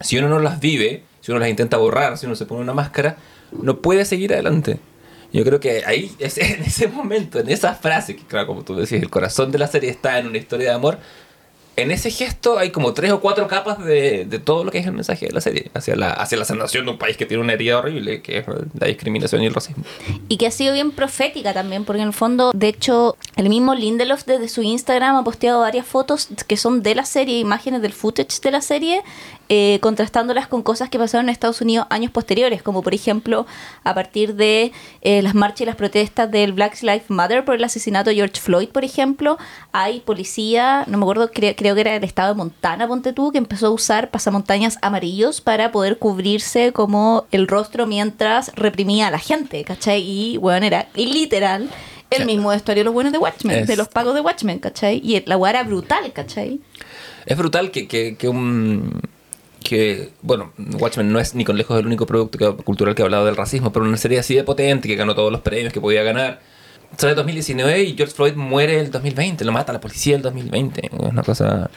Si 0.00 0.16
uno 0.18 0.28
no 0.28 0.38
las 0.38 0.60
vive, 0.60 1.04
si 1.20 1.30
uno 1.30 1.40
las 1.40 1.48
intenta 1.50 1.76
borrar, 1.76 2.16
si 2.16 2.26
uno 2.26 2.34
se 2.34 2.46
pone 2.46 2.62
una 2.62 2.72
máscara, 2.74 3.16
no 3.52 3.80
puede 3.80 4.04
seguir 4.04 4.32
adelante. 4.32 4.80
Yo 5.32 5.44
creo 5.44 5.60
que 5.60 5.84
ahí, 5.86 6.10
en 6.18 6.62
ese 6.62 6.88
momento, 6.88 7.38
en 7.38 7.48
esa 7.50 7.74
frase, 7.74 8.16
que 8.16 8.24
claro, 8.24 8.46
como 8.46 8.64
tú 8.64 8.74
decías, 8.74 9.02
el 9.02 9.10
corazón 9.10 9.52
de 9.52 9.58
la 9.58 9.66
serie 9.66 9.90
está 9.90 10.18
en 10.18 10.26
una 10.26 10.38
historia 10.38 10.70
de 10.70 10.74
amor, 10.74 10.98
en 11.82 11.90
ese 11.90 12.10
gesto 12.10 12.58
hay 12.58 12.70
como 12.70 12.92
tres 12.94 13.12
o 13.12 13.20
cuatro 13.20 13.46
capas 13.48 13.84
de, 13.84 14.24
de 14.24 14.38
todo 14.38 14.64
lo 14.64 14.70
que 14.70 14.78
es 14.78 14.86
el 14.86 14.92
mensaje 14.92 15.26
de 15.26 15.32
la 15.32 15.40
serie, 15.40 15.70
hacia 15.74 15.96
la, 15.96 16.12
hacia 16.12 16.38
la 16.38 16.44
sanación 16.44 16.84
de 16.84 16.92
un 16.92 16.98
país 16.98 17.16
que 17.16 17.26
tiene 17.26 17.42
una 17.42 17.52
herida 17.54 17.78
horrible, 17.78 18.22
que 18.22 18.38
es 18.38 18.44
la 18.78 18.86
discriminación 18.86 19.42
y 19.42 19.46
el 19.46 19.54
racismo. 19.54 19.84
Y 20.28 20.36
que 20.36 20.46
ha 20.46 20.50
sido 20.50 20.72
bien 20.74 20.90
profética 20.92 21.52
también, 21.52 21.84
porque 21.84 22.02
en 22.02 22.08
el 22.08 22.14
fondo, 22.14 22.50
de 22.54 22.68
hecho, 22.68 23.16
el 23.36 23.48
mismo 23.48 23.74
Lindelof 23.74 24.24
desde 24.24 24.48
su 24.48 24.62
Instagram 24.62 25.16
ha 25.16 25.24
posteado 25.24 25.60
varias 25.60 25.86
fotos 25.86 26.28
que 26.46 26.56
son 26.56 26.82
de 26.82 26.94
la 26.94 27.04
serie, 27.04 27.38
imágenes 27.38 27.82
del 27.82 27.92
footage 27.92 28.40
de 28.42 28.50
la 28.50 28.60
serie, 28.60 29.02
eh, 29.48 29.78
contrastándolas 29.80 30.46
con 30.46 30.62
cosas 30.62 30.88
que 30.90 30.98
pasaron 30.98 31.26
en 31.26 31.30
Estados 31.30 31.60
Unidos 31.60 31.86
años 31.90 32.12
posteriores, 32.12 32.62
como 32.62 32.82
por 32.82 32.94
ejemplo 32.94 33.46
a 33.82 33.94
partir 33.94 34.34
de 34.36 34.70
eh, 35.02 35.22
las 35.22 35.34
marchas 35.34 35.62
y 35.62 35.64
las 35.64 35.76
protestas 35.76 36.30
del 36.30 36.52
Black 36.52 36.80
Lives 36.82 37.08
Matter 37.10 37.44
por 37.44 37.56
el 37.56 37.64
asesinato 37.64 38.10
de 38.10 38.16
George 38.16 38.40
Floyd, 38.40 38.68
por 38.68 38.84
ejemplo, 38.84 39.38
hay 39.72 40.00
policía, 40.00 40.84
no 40.86 40.98
me 40.98 41.04
acuerdo, 41.04 41.30
cre- 41.32 41.56
creo 41.72 41.74
que 41.76 41.80
era 41.82 41.92
del 41.92 42.04
estado 42.04 42.34
de 42.34 42.38
Montana, 42.38 42.86
ponte 42.88 43.12
tú, 43.12 43.32
que 43.32 43.38
empezó 43.38 43.66
a 43.68 43.70
usar 43.70 44.10
pasamontañas 44.10 44.78
amarillos 44.82 45.40
para 45.40 45.72
poder 45.72 45.98
cubrirse 45.98 46.72
como 46.72 47.26
el 47.30 47.46
rostro 47.48 47.86
mientras 47.86 48.52
reprimía 48.54 49.08
a 49.08 49.10
la 49.10 49.18
gente, 49.18 49.64
¿cachai? 49.64 50.02
Y, 50.02 50.36
bueno, 50.36 50.66
era 50.66 50.88
literal 50.94 51.68
el 52.10 52.18
Sí. 52.20 52.24
mismo 52.24 52.48
vestuario 52.50 52.80
de 52.80 52.84
los 52.86 52.94
buenos 52.94 53.12
de 53.12 53.18
Watchmen, 53.18 53.58
Es- 53.60 53.66
de 53.68 53.76
los 53.76 53.88
pagos 53.88 54.14
de 54.14 54.20
Watchmen, 54.20 54.58
¿cachai? 54.58 55.00
Y 55.04 55.22
la 55.26 55.36
weá 55.36 55.50
era 55.50 55.62
brutal, 55.64 56.12
¿cachai? 56.12 56.60
Es 57.26 57.36
brutal 57.36 57.70
que, 57.70 57.86
que, 57.86 58.16
que 58.16 58.28
un... 58.28 59.00
Que, 59.62 60.08
bueno, 60.22 60.52
Watchmen 60.78 61.12
no 61.12 61.20
es 61.20 61.34
ni 61.34 61.44
con 61.44 61.56
lejos 61.58 61.78
el 61.78 61.86
único 61.86 62.06
producto 62.06 62.38
que- 62.38 62.62
cultural 62.64 62.94
que 62.94 63.02
ha 63.02 63.04
hablado 63.04 63.26
del 63.26 63.36
racismo, 63.36 63.70
pero 63.72 63.84
una 63.84 63.98
serie 63.98 64.18
así 64.18 64.34
de 64.34 64.42
potente 64.42 64.88
que 64.88 64.96
ganó 64.96 65.14
todos 65.14 65.30
los 65.30 65.42
premios 65.42 65.72
que 65.72 65.80
podía 65.80 66.02
ganar. 66.02 66.40
Sale 66.96 67.14
2019 67.14 67.82
y 67.82 67.96
George 67.96 68.14
Floyd 68.14 68.34
muere 68.34 68.78
el 68.80 68.90
2020, 68.90 69.44
lo 69.44 69.52
mata 69.52 69.72
la 69.72 69.80
policía 69.80 70.16
el 70.16 70.22
2020. 70.22 70.86
Es 70.86 70.92
una 70.92 71.22
cosa... 71.22 71.70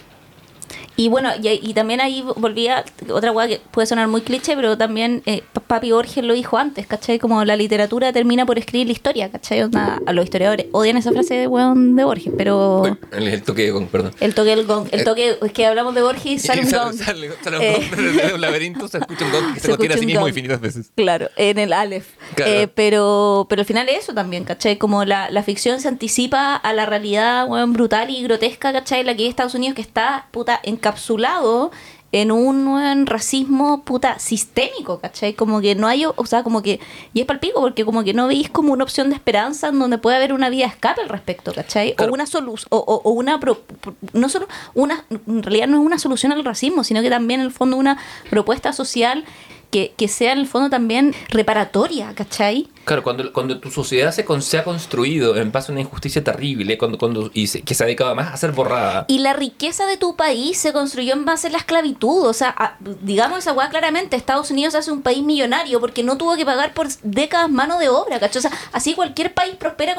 Y 0.96 1.08
bueno, 1.10 1.30
y, 1.42 1.48
y 1.50 1.74
también 1.74 2.02
ahí 2.02 2.24
volvía 2.36 2.84
otra 3.10 3.32
weá 3.32 3.48
que 3.48 3.62
puede 3.72 3.88
sonar 3.88 4.08
muy 4.08 4.22
cliché, 4.22 4.56
pero 4.56 4.78
también 4.78 5.24
eh, 5.26 5.42
Papi 5.68 5.92
Borges 5.92 6.24
lo 6.24 6.34
dijo 6.34 6.58
antes, 6.58 6.86
¿cachai? 6.88 7.18
Como 7.20 7.44
la 7.46 7.56
literatura 7.56 8.14
termina 8.14 8.46
por 8.46 8.60
escribir 8.60 8.88
la 8.88 8.94
historia, 8.94 9.32
¿cachai? 9.32 9.62
Onda, 9.64 10.00
a 10.06 10.14
los 10.14 10.24
historiadores 10.26 10.68
odian 10.72 10.98
esa 10.98 11.12
frase 11.12 11.34
de 11.36 11.48
weón 11.48 11.96
de 11.96 12.04
Borges, 12.04 12.32
pero 12.38 12.98
el, 13.12 13.28
el 13.28 13.42
toque 13.44 13.64
de 13.64 13.72
gong, 13.72 13.88
perdón. 13.88 14.14
el 14.20 14.36
toque 14.36 14.50
del 14.56 14.66
gong, 14.66 14.88
el 14.92 15.04
toque, 15.04 15.38
es 15.42 15.52
que 15.52 15.66
hablamos 15.66 15.96
de 15.96 16.02
Borges 16.04 16.26
y 16.26 16.40
sale 16.48 16.62
un 16.62 16.72
gong. 16.72 16.94
sale- 16.94 17.32
sale 17.44 17.58
un 17.58 17.64
Eh, 17.64 17.74
gong 17.90 18.00
desde 18.14 18.34
un 18.36 18.42
laberinto, 18.42 18.88
se 18.88 18.98
escucha 19.00 19.26
un 19.26 19.32
gong 19.32 19.54
que 19.56 19.60
se, 19.60 19.66
Se 19.68 19.72
contiene 19.72 19.96
a 19.96 19.98
sí 19.98 20.06
mismo 20.06 20.22
gong. 20.22 20.30
infinitas 20.30 20.62
veces. 20.62 20.92
Claro, 20.96 21.30
en 21.38 21.58
el 21.60 21.74
Aleph. 21.74 22.08
Claro. 22.36 22.52
Eh, 22.52 22.68
pero, 22.68 23.48
pero 23.50 23.62
al 23.62 23.66
final 23.66 23.90
es 23.90 24.04
eso 24.04 24.14
también, 24.14 24.44
¿cachai? 24.44 24.78
Como 24.78 25.06
la, 25.06 25.30
la 25.32 25.42
ficción 25.44 25.80
se 25.82 25.88
anticipa 25.88 26.56
a 26.56 26.74
la 26.74 26.86
realidad 26.86 27.48
weón, 27.48 27.74
brutal 27.74 28.10
y 28.10 28.22
grotesca, 28.24 28.72
¿cachai? 28.74 29.04
La 29.04 29.16
que 29.16 29.24
es 29.24 29.30
Estados 29.30 29.56
Unidos 29.56 29.76
que 29.76 29.82
está, 29.82 30.28
puta, 30.32 30.60
encapsulado 30.84 31.72
en 32.12 32.32
un 32.32 32.68
weón, 32.68 33.08
racismo, 33.08 33.82
puta, 33.84 34.20
sistémico, 34.20 35.00
¿cachai? 35.00 35.34
Como 35.34 35.62
que 35.62 35.74
no 35.74 35.88
hay, 35.88 36.06
o 36.06 36.26
sea, 36.28 36.44
como 36.44 36.62
que, 36.62 36.80
y 37.12 37.22
es 37.22 37.26
palpico 37.26 37.60
porque 37.60 37.86
como 37.86 38.04
que 38.04 38.14
no 38.14 38.28
veis 38.28 38.50
como 38.52 38.72
una 38.72 38.84
opción 38.84 39.10
de 39.10 39.16
esperanza 39.16 39.70
en 39.70 39.80
donde 39.80 39.98
puede 39.98 40.18
haber 40.18 40.32
una 40.32 40.50
vía 40.50 40.66
de 40.68 40.74
escape 40.74 41.02
al 41.02 41.10
respecto, 41.10 41.52
¿cachai? 41.54 41.96
Claro. 41.96 42.12
O 42.12 42.14
una 42.14 42.28
solución, 42.28 42.68
o, 42.70 42.78
o- 42.78 43.02
o 43.04 43.12
una, 43.14 43.40
pro- 43.40 43.62
pro- 43.82 43.96
no 44.14 44.30
solo 44.30 44.48
una, 44.76 45.06
en 45.10 45.42
realidad 45.42 45.68
no 45.68 45.80
es 45.80 45.84
una 45.86 45.98
solución 45.98 46.32
al 46.34 46.46
racismo, 46.46 46.84
sino 46.84 47.02
que 47.02 47.10
también 47.10 47.40
en 47.40 47.48
el 47.48 47.52
fondo 47.52 47.78
una 47.78 47.98
propuesta 48.30 48.74
social 48.74 49.26
que, 49.74 49.94
que 49.98 50.08
sea 50.08 50.32
en 50.34 50.38
el 50.38 50.48
fondo 50.48 50.70
también 50.70 51.16
reparatoria, 51.30 52.14
¿cachai? 52.14 52.70
Claro, 52.86 53.02
cuando, 53.02 53.32
cuando 53.34 53.60
tu 53.60 53.72
sociedad 53.72 54.12
se, 54.12 54.24
con- 54.24 54.42
se 54.42 54.58
ha 54.60 54.64
construido 54.64 55.36
en 55.38 55.52
base 55.52 55.72
a 55.72 55.74
una 55.74 55.82
injusticia 55.82 56.24
terrible 56.24 56.78
cuando, 56.78 56.98
cuando, 56.98 57.32
y 57.34 57.48
se- 57.48 57.62
que 57.64 57.74
se 57.74 57.84
ha 57.84 57.88
dedicado 57.88 58.14
más 58.14 58.32
a 58.34 58.38
ser 58.38 58.52
borrada. 58.52 59.06
Y 59.08 59.20
la 59.20 59.34
riqueza 59.34 59.86
de 59.88 59.98
tu 59.98 60.16
país 60.16 60.58
se 60.60 60.74
construyó 60.74 61.14
en 61.14 61.26
base 61.26 61.48
a 61.48 61.50
la 61.50 61.58
esclavitud. 61.58 62.28
O 62.28 62.34
sea, 62.34 62.54
a- 62.56 62.78
digamos 63.02 63.40
esa 63.40 63.54
weá 63.54 63.70
claramente, 63.70 64.16
Estados 64.16 64.52
Unidos 64.52 64.76
hace 64.76 64.92
un 64.92 65.02
país 65.02 65.24
millonario 65.24 65.80
porque 65.80 66.04
no 66.04 66.18
tuvo 66.18 66.36
que 66.36 66.46
pagar 66.46 66.74
por 66.76 66.88
décadas 67.02 67.50
mano 67.50 67.80
de 67.80 67.90
obra, 67.90 68.20
¿cachai? 68.20 68.40
O 68.40 68.42
sea, 68.44 68.52
así 68.74 68.94
cualquier 68.94 69.34
país 69.34 69.56
prospera 69.56 69.96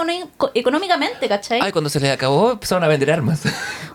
económicamente, 0.54 1.28
¿cachai? 1.28 1.60
Ay, 1.62 1.72
cuando 1.72 1.90
se 1.90 2.00
les 2.00 2.10
acabó 2.12 2.52
empezaron 2.52 2.84
a 2.84 2.88
vender 2.88 3.10
armas. 3.10 3.42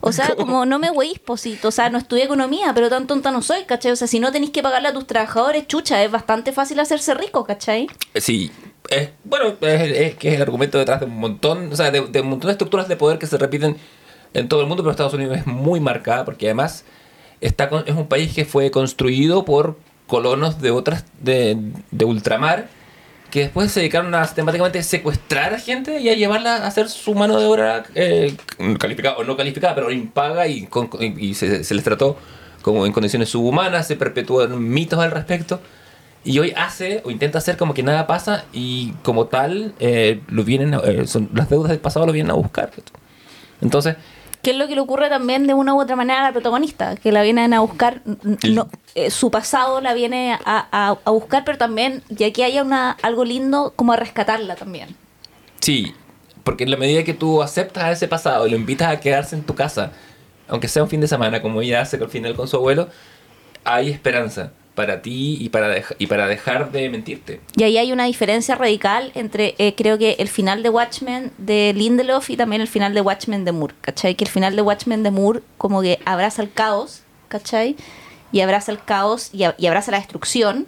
O 0.02 0.12
sea, 0.12 0.34
como 0.38 0.66
no 0.66 0.80
me 0.80 0.90
weís, 0.92 1.20
posito. 1.20 1.68
O 1.70 1.72
sea, 1.72 1.90
no 1.90 1.98
estudié 1.98 2.24
economía, 2.26 2.74
pero 2.74 2.90
tan 2.90 3.08
tonta 3.08 3.32
no 3.32 3.42
soy, 3.42 3.64
¿cachai? 3.66 3.92
O 3.92 3.96
sea, 3.96 4.08
si 4.08 4.20
no 4.20 4.32
tenéis 4.32 4.52
que 4.52 4.62
pagarle 4.64 4.90
a 4.90 4.94
tus 4.94 5.08
trabajadores, 5.08 5.68
chucha, 5.70 6.04
es 6.04 6.12
bastante 6.12 6.52
fácil 6.52 6.78
hacerse 6.82 7.14
rico, 7.14 7.46
¿cachai? 7.46 7.88
Sí, 8.16 8.52
es, 8.90 9.12
bueno, 9.24 9.56
es, 9.62 10.16
que 10.16 10.28
es 10.30 10.36
el 10.36 10.42
argumento 10.42 10.78
detrás 10.78 11.00
de 11.00 11.06
un 11.06 11.18
montón, 11.18 11.72
o 11.72 11.76
sea, 11.78 11.92
de, 11.92 12.02
un 12.02 12.28
montón 12.28 12.48
de 12.50 12.52
estructuras 12.52 12.90
de 12.90 12.98
poder 12.98 13.18
que 13.20 13.28
se 13.28 13.38
repiten 13.38 13.78
en 14.34 14.50
todo 14.50 14.60
el 14.62 14.68
mundo, 14.68 14.84
pero 14.84 14.92
Estados 14.92 15.14
Unidos 15.14 15.38
es 15.38 15.48
muy 15.48 15.80
marcada 15.80 16.26
porque 16.26 16.48
además 16.48 16.84
está 17.40 17.70
con- 17.70 17.88
es 17.88 17.96
un 17.96 18.08
país 18.08 18.34
que 18.34 18.44
fue 18.44 18.70
construido 18.72 19.46
por 19.46 19.78
colonos 20.08 20.60
de 20.62 20.72
otras, 20.72 21.06
de, 21.22 21.56
de 21.92 22.06
ultramar, 22.06 22.68
que 23.32 23.42
después 23.42 23.72
se 23.72 23.80
dedicaron 23.82 24.14
a 24.16 24.26
sistemáticamente 24.26 24.82
secuestrar 24.82 25.54
a 25.54 25.60
gente 25.60 26.00
y 26.02 26.10
a 26.10 26.16
llevarla 26.16 26.56
a 26.58 26.68
hacer 26.68 26.90
su 26.90 27.14
mano 27.14 27.40
de 27.40 27.46
obra 27.46 27.84
eh, 27.94 28.36
calificada 28.80 29.18
o 29.18 29.24
no 29.24 29.38
calificada, 29.38 29.76
pero 29.76 29.92
impaga 29.92 30.48
y, 30.48 30.66
con- 30.66 30.90
y 31.00 31.36
se, 31.36 31.64
se 31.64 31.76
les 31.76 31.84
trató 31.84 32.18
como 32.62 32.86
en 32.86 32.92
condiciones 32.92 33.30
subhumanas, 33.30 33.88
se 33.88 33.96
perpetúan 33.96 34.62
mitos 34.70 35.00
al 35.00 35.12
respecto. 35.12 35.60
Y 36.24 36.38
hoy 36.40 36.54
hace 36.58 37.02
o 37.06 37.12
intenta 37.12 37.38
hacer 37.38 37.56
como 37.58 37.74
que 37.74 37.82
nada 37.82 38.06
pasa 38.06 38.44
y 38.52 38.92
como 39.04 39.28
tal 39.28 39.74
eh, 39.80 40.22
lo 40.28 40.44
vienen 40.44 40.74
a- 40.74 40.80
eh, 40.80 41.08
son, 41.08 41.30
las 41.34 41.50
deudas 41.50 41.70
del 41.70 41.80
pasado 41.80 42.06
lo 42.06 42.12
vienen 42.12 42.32
a 42.32 42.36
buscar. 42.36 42.72
Entonces, 43.62 43.96
¿Qué 44.42 44.52
es 44.52 44.58
lo 44.58 44.70
que 44.70 44.76
le 44.76 44.80
ocurre 44.80 45.10
también 45.10 45.48
de 45.48 45.54
una 45.54 45.74
u 45.74 45.82
otra 45.82 45.98
manera 45.98 46.22
a 46.22 46.24
la 46.24 46.32
protagonista? 46.32 46.96
Que 46.96 47.12
la 47.12 47.24
vienen 47.24 47.54
a 47.54 47.60
buscar, 47.60 48.02
no, 48.48 48.70
eh, 48.96 49.12
su 49.12 49.32
pasado 49.32 49.82
la 49.82 49.94
viene 49.94 50.32
a, 50.34 50.40
a- 50.72 50.98
a 51.04 51.12
buscar, 51.12 51.44
pero 51.44 51.58
también, 51.58 52.04
ya 52.08 52.32
que 52.32 52.46
haya 52.46 52.64
una, 52.64 52.92
algo 53.02 53.26
lindo, 53.26 53.74
como 53.76 53.92
a 53.92 53.98
rescatarla 53.98 54.56
también. 54.56 54.96
sí, 55.60 55.94
porque 56.46 56.64
en 56.64 56.72
la 56.72 56.78
medida 56.78 57.04
que 57.04 57.14
tú 57.14 57.44
aceptas 57.44 57.84
a 57.84 57.92
ese 57.92 58.08
pasado 58.08 58.48
y 58.48 58.52
lo 58.52 58.56
invitas 58.56 58.88
a 58.90 59.00
quedarse 59.02 59.36
en 59.36 59.44
tu 59.44 59.56
casa, 59.56 59.92
aunque 60.50 60.68
sea 60.68 60.84
un 60.84 60.90
fin 60.90 61.02
de 61.02 61.08
semana, 61.08 61.42
como 61.42 61.62
ella 61.62 61.82
hace 61.82 61.98
al 61.98 62.10
final 62.10 62.36
con 62.36 62.48
su 62.48 62.58
abuelo, 62.58 62.90
hay 63.64 63.90
esperanza 63.90 64.52
para 64.76 65.02
ti 65.02 65.38
y 65.42 65.50
para, 65.50 65.76
y 65.98 66.08
para 66.08 66.28
dejar 66.28 66.72
de 66.72 66.90
mentirte. 66.90 67.42
Y 67.58 67.64
ahí 67.64 67.78
hay 67.78 67.92
una 67.92 68.06
diferencia 68.06 68.56
radical 68.56 69.12
entre, 69.14 69.54
eh, 69.58 69.76
creo 69.76 69.98
que 69.98 70.16
el 70.20 70.30
final 70.30 70.64
de 70.64 70.70
Watchmen 70.70 71.34
de 71.38 71.74
Lindelof 71.76 72.30
y 72.30 72.38
también 72.38 72.62
el 72.62 72.68
final 72.70 72.94
de 72.94 73.02
Watchmen 73.02 73.44
de 73.44 73.52
Moore, 73.52 73.76
¿cachai? 73.82 74.16
Que 74.16 74.24
el 74.24 74.30
final 74.30 74.56
de 74.56 74.62
Watchmen 74.62 75.04
de 75.04 75.12
Moore 75.12 75.42
como 75.58 75.82
que 75.82 76.00
abraza 76.06 76.42
el 76.42 76.52
caos, 76.52 77.02
¿cachai? 77.28 77.76
Y 78.32 78.40
abraza 78.40 78.72
el 78.72 78.82
caos 78.82 79.32
y 79.34 79.44
abraza 79.44 79.92
la 79.92 79.98
destrucción. 79.98 80.68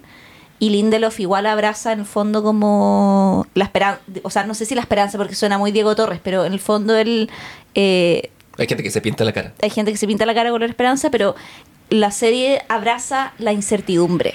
Y 0.59 0.71
Lindelof 0.71 1.19
igual 1.21 1.45
abraza 1.45 1.93
en 1.93 2.01
el 2.01 2.05
fondo 2.05 2.43
como 2.43 3.47
la 3.53 3.63
esperanza, 3.63 4.01
o 4.23 4.29
sea, 4.29 4.43
no 4.43 4.53
sé 4.55 4.65
si 4.65 4.75
la 4.75 4.81
esperanza 4.81 5.17
porque 5.17 5.35
suena 5.35 5.57
muy 5.57 5.71
Diego 5.71 5.95
Torres, 5.95 6.19
pero 6.21 6.43
en 6.45 6.51
el 6.51 6.59
fondo 6.59 6.97
él... 6.97 7.29
eh, 7.75 8.29
Hay 8.61 8.67
gente 8.67 8.83
que 8.83 8.91
se 8.91 9.01
pinta 9.01 9.23
la 9.23 9.33
cara. 9.33 9.53
hay 9.61 9.69
gente 9.69 9.91
que 9.91 9.97
se 9.97 10.07
pinta 10.07 10.25
la 10.25 10.33
cara 10.33 10.51
con 10.51 10.61
la 10.61 10.67
esperanza, 10.67 11.09
pero 11.11 11.35
la 11.89 12.11
serie 12.11 12.61
abraza 12.69 13.33
la 13.37 13.51
incertidumbre. 13.51 14.33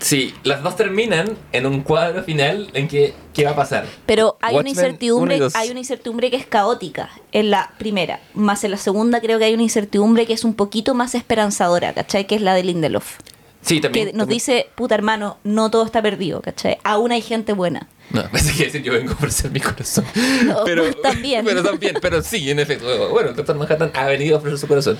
Sí, 0.00 0.32
las 0.44 0.62
dos 0.62 0.76
terminan 0.76 1.36
en 1.52 1.66
un 1.66 1.82
cuadro 1.82 2.22
final 2.22 2.70
en 2.74 2.86
que 2.86 3.14
¿qué 3.34 3.44
va 3.44 3.50
a 3.50 3.56
pasar? 3.56 3.84
Pero 4.06 4.38
hay 4.40 4.54
una 4.54 4.68
incertidumbre, 4.68 5.40
hay 5.54 5.70
una 5.70 5.80
incertidumbre 5.80 6.30
que 6.30 6.36
es 6.36 6.46
caótica 6.46 7.10
en 7.32 7.50
la 7.50 7.72
primera, 7.78 8.20
más 8.32 8.62
en 8.62 8.70
la 8.70 8.76
segunda 8.76 9.20
creo 9.20 9.40
que 9.40 9.46
hay 9.46 9.54
una 9.54 9.64
incertidumbre 9.64 10.24
que 10.24 10.34
es 10.34 10.44
un 10.44 10.54
poquito 10.54 10.94
más 10.94 11.16
esperanzadora, 11.16 11.94
¿cachai? 11.94 12.28
Que 12.28 12.36
es 12.36 12.42
la 12.42 12.54
de 12.54 12.62
Lindelof. 12.62 13.18
Sí, 13.62 13.80
también. 13.80 14.06
Que 14.06 14.12
nos 14.12 14.20
también- 14.20 14.36
dice, 14.36 14.66
puta 14.76 14.94
hermano, 14.94 15.38
no 15.42 15.68
todo 15.68 15.84
está 15.84 16.00
perdido, 16.00 16.42
¿cachai? 16.42 16.78
Aún 16.84 17.10
hay 17.10 17.20
gente 17.20 17.52
buena. 17.52 17.88
No, 18.10 18.28
pensé 18.32 18.56
que 18.56 18.64
decir 18.64 18.82
yo 18.82 18.92
vengo 18.92 19.12
a 19.12 19.14
ofrecer 19.14 19.50
mi 19.50 19.60
corazón. 19.60 20.04
No, 20.44 20.58
pero 20.64 20.92
también. 20.94 21.44
Pero 21.44 21.62
también, 21.62 21.96
pero 22.00 22.22
sí, 22.22 22.50
en 22.50 22.58
efecto. 22.58 23.10
Bueno, 23.10 23.30
el 23.30 23.36
Doctor 23.36 23.56
Manhattan 23.56 23.90
ha 23.94 24.06
venido 24.06 24.36
a 24.36 24.38
ofrecer 24.38 24.58
su 24.58 24.66
corazón. 24.66 24.98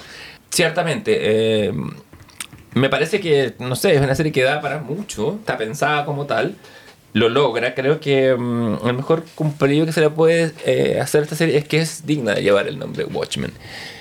Ciertamente, 0.50 1.16
eh, 1.20 1.72
me 2.74 2.88
parece 2.88 3.20
que, 3.20 3.54
no 3.58 3.76
sé, 3.76 3.94
es 3.94 4.00
una 4.00 4.14
serie 4.14 4.32
que 4.32 4.42
da 4.42 4.60
para 4.60 4.78
mucho, 4.78 5.36
está 5.40 5.56
pensada 5.56 6.04
como 6.04 6.26
tal. 6.26 6.56
Lo 7.12 7.28
logra. 7.28 7.74
Creo 7.74 8.00
que 8.00 8.34
mm, 8.34 8.86
el 8.86 8.94
mejor 8.94 9.24
cumplido 9.34 9.86
que 9.86 9.92
se 9.92 10.00
le 10.00 10.10
puede 10.10 10.52
eh, 10.66 10.98
hacer 11.00 11.20
a 11.20 11.24
esta 11.24 11.36
serie 11.36 11.56
es 11.56 11.64
que 11.66 11.78
es 11.80 12.06
digna 12.06 12.34
de 12.34 12.42
llevar 12.42 12.68
el 12.68 12.78
nombre 12.78 13.04
Watchmen. 13.04 13.52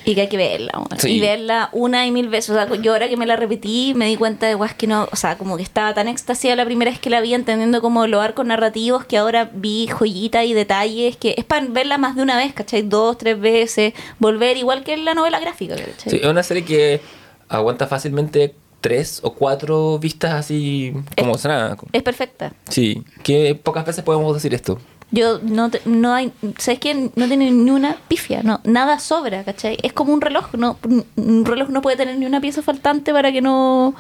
Y 0.06 0.16
que 0.16 0.22
hay 0.22 0.30
que 0.30 0.38
verla. 0.38 0.72
Sí. 0.98 1.12
Y 1.12 1.20
verla 1.20 1.70
una 1.74 2.06
y 2.06 2.12
mil 2.12 2.30
veces. 2.30 2.52
O 2.52 2.54
sea, 2.54 2.74
yo 2.76 2.94
ahora 2.94 3.10
que 3.10 3.18
me 3.18 3.26
la 3.26 3.36
repetí, 3.36 3.94
me 3.94 4.08
di 4.08 4.16
cuenta 4.16 4.48
de 4.48 4.56
guas 4.56 4.74
que 4.74 4.88
no. 4.88 5.08
O 5.12 5.16
sea, 5.18 5.38
como 5.38 5.58
que 5.58 5.64
estaba 5.64 5.94
tan 5.94 6.08
extasiada 6.08 6.56
la 6.56 6.66
primera 6.66 6.90
vez 6.92 7.00
que 7.00 7.10
la 7.10 7.20
vi, 7.20 7.34
entendiendo 7.34 7.82
como 7.82 8.08
los 8.08 8.24
arcos 8.24 8.46
narrativos, 8.46 9.06
que 9.06 9.18
ahora 9.18 9.50
vi 9.54 9.88
joyitas 9.88 10.46
y 10.46 10.54
detalles, 10.54 11.18
que 11.18 11.36
es 11.38 11.44
para 11.44 11.66
verla 11.68 11.98
más 11.98 12.16
de 12.16 12.22
una 12.22 12.38
vez, 12.38 12.54
¿cachai? 12.54 12.84
Dos, 12.84 13.18
tres 13.18 13.40
veces, 13.40 13.94
volver, 14.20 14.56
igual 14.56 14.84
que 14.84 14.94
en 14.94 15.04
la 15.04 15.14
novela 15.14 15.40
gráfica, 15.40 15.76
¿cachai? 15.76 16.10
Sí, 16.12 16.20
es 16.22 16.28
una 16.28 16.44
serie 16.44 16.64
que 16.64 17.02
aguanta 17.50 17.88
fácilmente 17.88 18.56
tres 18.82 19.20
o 19.24 19.34
cuatro 19.34 19.98
vistas 20.00 20.34
así 20.34 20.94
como 21.18 21.36
nada. 21.44 21.78
Es 21.92 22.04
perfecta. 22.04 22.54
Sí, 22.70 23.04
que 23.24 23.56
pocas 23.56 23.86
veces 23.86 24.04
podemos 24.04 24.34
decir 24.34 24.54
esto. 24.54 24.80
Yo 25.10 25.40
no, 25.42 25.70
te- 25.70 25.82
no 25.86 26.14
hay, 26.14 26.34
¿sabes 26.58 26.80
qué? 26.80 26.94
No 27.16 27.28
tiene 27.28 27.50
ni 27.50 27.72
una 27.72 27.96
pifia, 28.10 28.44
no, 28.44 28.60
nada 28.66 29.00
sobra, 29.00 29.44
¿cachai? 29.46 29.78
Es 29.82 29.94
como 29.94 30.14
un 30.14 30.20
reloj, 30.20 30.48
no, 30.58 30.78
un 31.16 31.46
reloj 31.46 31.70
no 31.70 31.82
puede 31.82 31.96
tener 31.96 32.18
ni 32.18 32.26
una 32.26 32.42
pieza 32.42 32.62
faltante 32.62 33.14
para 33.14 33.32
que 33.32 33.42
no, 33.42 33.96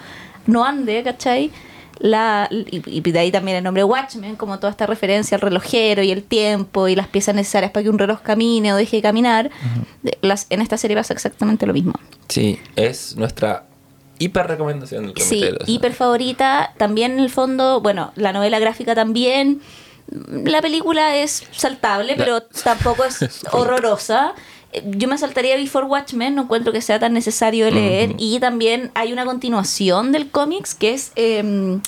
no 0.47 0.65
ande, 0.65 1.01
¿cachai? 1.03 1.49
La, 1.99 2.47
y, 2.51 2.83
y 2.85 3.01
de 3.01 3.17
ahí 3.19 3.31
también 3.31 3.57
el 3.57 3.63
nombre 3.63 3.83
Watchmen, 3.85 4.35
como 4.35 4.59
toda 4.59 4.69
esta 4.69 4.85
referencia 4.85 5.35
al 5.35 5.41
relojero 5.41 6.03
y 6.03 6.11
el 6.11 6.23
tiempo 6.23 6.87
y 6.89 6.95
las 6.95 7.07
piezas 7.07 7.33
necesarias 7.33 7.71
para 7.71 7.83
que 7.85 7.89
un 7.89 7.97
reloj 7.97 8.19
camine 8.21 8.71
o 8.73 8.75
deje 8.75 8.97
de 8.97 9.01
caminar. 9.01 9.49
Las, 10.21 10.45
en 10.49 10.61
esta 10.61 10.77
serie 10.77 10.95
pasa 10.97 11.13
exactamente 11.13 11.65
lo 11.65 11.73
mismo. 11.73 11.93
Sí, 12.27 12.59
es 12.75 13.15
nuestra 13.15 13.63
hiper 14.19 14.47
recomendación 14.47 15.07
del 15.07 15.17
Sí, 15.17 15.39
comité 15.41 15.45
de 15.45 15.51
los- 15.59 15.69
hiper 15.69 15.93
favorita. 15.93 16.73
También 16.77 17.13
en 17.13 17.19
el 17.19 17.29
fondo, 17.29 17.81
bueno, 17.81 18.11
la 18.15 18.33
novela 18.33 18.59
gráfica 18.59 18.95
también. 18.95 19.61
La 20.31 20.61
película 20.61 21.17
es 21.17 21.43
saltable, 21.51 22.15
La- 22.15 22.23
pero 22.23 22.41
tampoco 22.41 23.03
es 23.03 23.17
horrorosa. 23.51 24.33
Eh, 24.73 24.83
Yo 24.85 25.07
me 25.07 25.17
saltaría 25.17 25.55
Before 25.57 25.85
Watchmen, 25.85 26.35
no 26.35 26.43
encuentro 26.43 26.71
que 26.73 26.81
sea 26.81 26.99
tan 26.99 27.13
necesario 27.13 27.69
leer. 27.71 28.15
Y 28.17 28.39
también 28.39 28.91
hay 28.95 29.11
una 29.13 29.25
continuación 29.25 30.11
del 30.11 30.29
cómics 30.29 30.75
que 30.75 30.93
es. 30.93 31.11
em, 31.15 31.81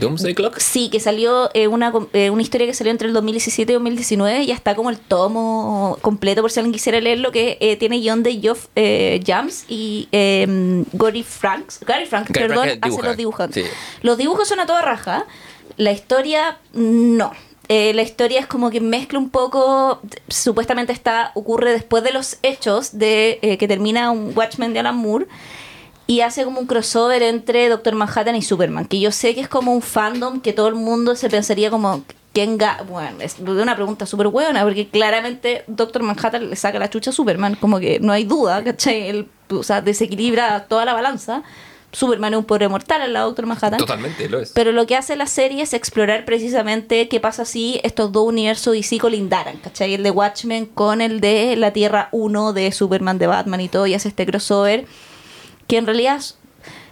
Doomsday 0.00 0.34
Clock. 0.34 0.58
Sí, 0.58 0.88
que 0.90 1.00
salió 1.00 1.50
eh, 1.54 1.68
una, 1.68 1.92
eh, 2.12 2.30
una 2.30 2.42
historia 2.42 2.66
que 2.66 2.74
salió 2.74 2.90
entre 2.90 3.08
el 3.08 3.14
2017 3.14 3.72
y 3.72 3.74
2019 3.74 4.42
y 4.42 4.46
ya 4.46 4.54
está 4.54 4.74
como 4.74 4.90
el 4.90 4.98
tomo 4.98 5.98
completo 6.02 6.42
por 6.42 6.50
si 6.50 6.60
alguien 6.60 6.72
quisiera 6.72 7.00
leerlo 7.00 7.32
que 7.32 7.58
eh, 7.60 7.76
tiene 7.76 7.98
guion 7.98 8.22
de 8.22 8.40
Geoff 8.40 8.66
eh, 8.76 9.22
Jams 9.26 9.64
y 9.68 10.08
eh, 10.12 10.84
Gary 10.92 11.22
Franks. 11.22 11.80
Gary 11.86 12.06
Franks, 12.06 12.30
Gary 12.32 12.48
perdón, 12.48 12.64
Franks 12.64 12.86
hace 12.86 13.02
los 13.02 13.16
dibujos. 13.16 13.48
sí. 13.52 13.62
Los 14.02 14.18
dibujos 14.18 14.48
son 14.48 14.60
a 14.60 14.66
toda 14.66 14.82
raja. 14.82 15.24
La 15.76 15.92
historia, 15.92 16.58
no. 16.72 17.32
Eh, 17.68 17.92
la 17.94 18.02
historia 18.02 18.38
es 18.40 18.46
como 18.46 18.70
que 18.70 18.80
mezcla 18.80 19.18
un 19.18 19.28
poco, 19.30 20.00
supuestamente 20.28 20.92
está 20.92 21.32
ocurre 21.34 21.72
después 21.72 22.04
de 22.04 22.12
los 22.12 22.38
hechos 22.42 22.96
de 22.96 23.40
eh, 23.42 23.58
que 23.58 23.66
termina 23.66 24.12
un 24.12 24.32
Watchmen 24.36 24.72
de 24.72 24.78
Alan 24.78 24.96
Moore 24.96 25.26
y 26.06 26.20
hace 26.20 26.44
como 26.44 26.60
un 26.60 26.66
crossover 26.66 27.22
entre 27.22 27.68
Doctor 27.68 27.94
Manhattan 27.94 28.36
y 28.36 28.42
Superman, 28.42 28.86
que 28.86 29.00
yo 29.00 29.10
sé 29.10 29.34
que 29.34 29.40
es 29.40 29.48
como 29.48 29.72
un 29.72 29.82
fandom 29.82 30.40
que 30.40 30.52
todo 30.52 30.68
el 30.68 30.76
mundo 30.76 31.16
se 31.16 31.28
pensaría 31.28 31.70
como 31.70 32.04
quién 32.32 32.58
ga 32.58 32.84
bueno, 32.86 33.20
es 33.20 33.38
una 33.38 33.74
pregunta 33.74 34.04
súper 34.04 34.28
buena 34.28 34.62
porque 34.62 34.88
claramente 34.88 35.64
Doctor 35.66 36.02
Manhattan 36.02 36.50
le 36.50 36.56
saca 36.56 36.78
la 36.78 36.90
chucha 36.90 37.10
a 37.10 37.12
Superman, 37.12 37.56
como 37.56 37.80
que 37.80 37.98
no 37.98 38.12
hay 38.12 38.24
duda, 38.24 38.62
¿cachai? 38.62 39.08
Él, 39.08 39.28
o 39.50 39.62
sea, 39.62 39.80
desequilibra 39.80 40.66
toda 40.68 40.84
la 40.84 40.92
balanza. 40.92 41.42
Superman 41.92 42.34
es 42.34 42.38
un 42.38 42.44
pobre 42.44 42.68
mortal 42.68 43.00
al 43.00 43.14
lado 43.14 43.26
de 43.26 43.30
Doctor 43.30 43.46
Manhattan. 43.46 43.78
Totalmente, 43.78 44.28
lo 44.28 44.38
es. 44.40 44.52
Pero 44.52 44.72
lo 44.72 44.86
que 44.86 44.96
hace 44.96 45.16
la 45.16 45.26
serie 45.26 45.62
es 45.62 45.72
explorar 45.72 46.26
precisamente 46.26 47.08
qué 47.08 47.20
pasa 47.20 47.46
si 47.46 47.80
estos 47.82 48.12
dos 48.12 48.26
universos 48.26 48.74
DC 48.74 48.98
colindaran, 48.98 49.56
¿cachai? 49.56 49.94
El 49.94 50.02
de 50.02 50.10
Watchmen 50.10 50.66
con 50.66 51.00
el 51.00 51.20
de 51.20 51.56
la 51.56 51.72
Tierra 51.72 52.10
1 52.12 52.52
de 52.52 52.70
Superman, 52.70 53.18
de 53.18 53.28
Batman 53.28 53.62
y 53.62 53.68
todo, 53.68 53.86
y 53.86 53.94
hace 53.94 54.08
este 54.08 54.26
crossover, 54.26 54.84
que 55.66 55.76
en 55.78 55.86
realidad 55.86 56.20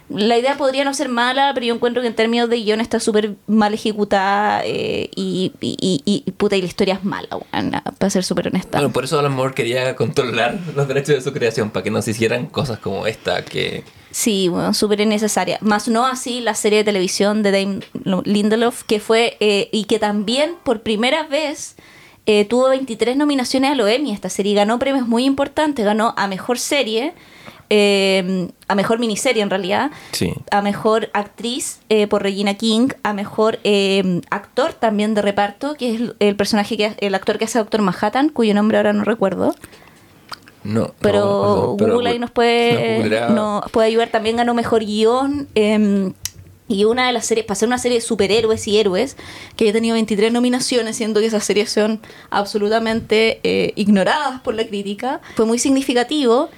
la 0.07 0.37
idea 0.37 0.55
podría 0.55 0.83
no 0.83 0.93
ser 0.93 1.09
mala, 1.09 1.51
pero 1.55 1.65
yo 1.65 1.73
encuentro 1.73 1.99
que 2.03 2.07
en 2.07 2.13
términos 2.15 2.47
de 2.47 2.57
guion 2.57 2.79
está 2.79 2.99
súper 2.99 3.33
mal 3.47 3.73
ejecutada 3.73 4.61
eh, 4.63 5.09
y, 5.15 5.51
y, 5.61 5.75
y- 6.05 6.23
y, 6.27 6.31
puta, 6.31 6.55
y 6.55 6.61
la 6.61 6.67
historia 6.67 6.93
es 6.93 7.03
mala, 7.03 7.27
weón, 7.31 7.71
para 7.97 8.09
ser 8.11 8.23
súper 8.23 8.47
honesta. 8.49 8.77
Bueno, 8.77 8.93
por 8.93 9.03
eso 9.05 9.17
Alan 9.17 9.31
Moore 9.33 9.55
quería 9.55 9.95
controlar 9.95 10.59
los 10.75 10.87
derechos 10.87 11.15
de 11.15 11.21
su 11.21 11.33
creación, 11.33 11.71
para 11.71 11.83
que 11.83 11.89
no 11.89 12.03
se 12.03 12.11
hicieran 12.11 12.45
cosas 12.45 12.77
como 12.77 13.07
esta, 13.07 13.43
que... 13.43 13.83
Sí, 14.11 14.47
bueno, 14.47 14.75
súper 14.75 15.01
innecesaria. 15.01 15.57
Más 15.61 15.87
no 15.87 16.05
así 16.05 16.39
la 16.39 16.53
serie 16.53 16.79
de 16.79 16.83
televisión 16.83 17.41
de 17.41 17.51
Dame 17.51 17.79
Lindelof, 18.25 18.83
que 18.83 18.99
fue, 18.99 19.37
eh, 19.39 19.69
y 19.71 19.85
que 19.85 19.97
también 19.97 20.51
por 20.63 20.83
primera 20.83 21.23
vez 21.23 21.75
eh, 22.27 22.45
tuvo 22.45 22.69
23 22.69 23.17
nominaciones 23.17 23.71
a 23.71 23.75
los 23.75 23.89
Emmy. 23.89 24.11
Esta 24.11 24.29
serie 24.29 24.53
ganó 24.53 24.77
premios 24.79 25.07
muy 25.07 25.25
importantes. 25.25 25.83
Ganó 25.83 26.13
a 26.15 26.27
Mejor 26.27 26.59
Serie, 26.59 27.13
eh, 27.69 28.49
a 28.67 28.75
Mejor 28.75 28.99
Miniserie 28.99 29.41
en 29.41 29.49
realidad, 29.49 29.91
Sí. 30.11 30.33
a 30.51 30.61
Mejor 30.61 31.09
Actriz 31.13 31.79
eh, 31.89 32.07
por 32.07 32.23
Regina 32.23 32.55
King, 32.55 32.89
a 33.03 33.13
Mejor 33.13 33.59
eh, 33.63 34.21
Actor 34.29 34.73
también 34.73 35.13
de 35.13 35.21
reparto, 35.21 35.75
que 35.75 35.95
es 35.95 36.01
el, 36.19 36.35
personaje, 36.35 36.77
que 36.77 36.95
el 36.99 37.15
actor 37.15 37.37
que 37.37 37.45
hace 37.45 37.59
Doctor 37.59 37.81
Manhattan, 37.81 38.29
cuyo 38.29 38.53
nombre 38.53 38.77
ahora 38.77 38.93
no 38.93 39.03
recuerdo. 39.03 39.55
No, 40.63 40.93
Pero 40.99 41.19
no, 41.19 41.31
perdón, 41.31 41.77
pero 41.77 41.93
Google 41.93 42.09
ahí 42.09 42.19
nos 42.19 42.31
puede, 42.31 43.29
nos 43.29 43.69
puede 43.71 43.87
ayudar. 43.87 44.09
También 44.09 44.37
ganó 44.37 44.55
mejor 44.55 44.83
guion. 44.83 45.47
eh, 45.53 46.11
y 46.67 46.85
una 46.85 47.05
de 47.07 47.13
las 47.13 47.25
series, 47.27 47.45
para 47.45 47.55
ser 47.55 47.67
una 47.67 47.77
serie 47.77 47.99
de 47.99 48.01
superhéroes 48.01 48.67
y 48.67 48.79
héroes, 48.79 49.17
que 49.55 49.69
ha 49.69 49.73
tenido 49.73 49.93
23 49.93 50.31
nominaciones, 50.31 50.95
siendo 50.95 51.19
que 51.19 51.27
esas 51.27 51.43
series 51.43 51.71
son 51.71 51.99
absolutamente 52.31 53.39
eh, 53.43 53.73
ignoradas 53.75 54.41
por 54.41 54.55
la 54.55 54.65
crítica, 54.65 55.21
fue 55.35 55.45
muy 55.45 55.59
significativo. 55.59 56.49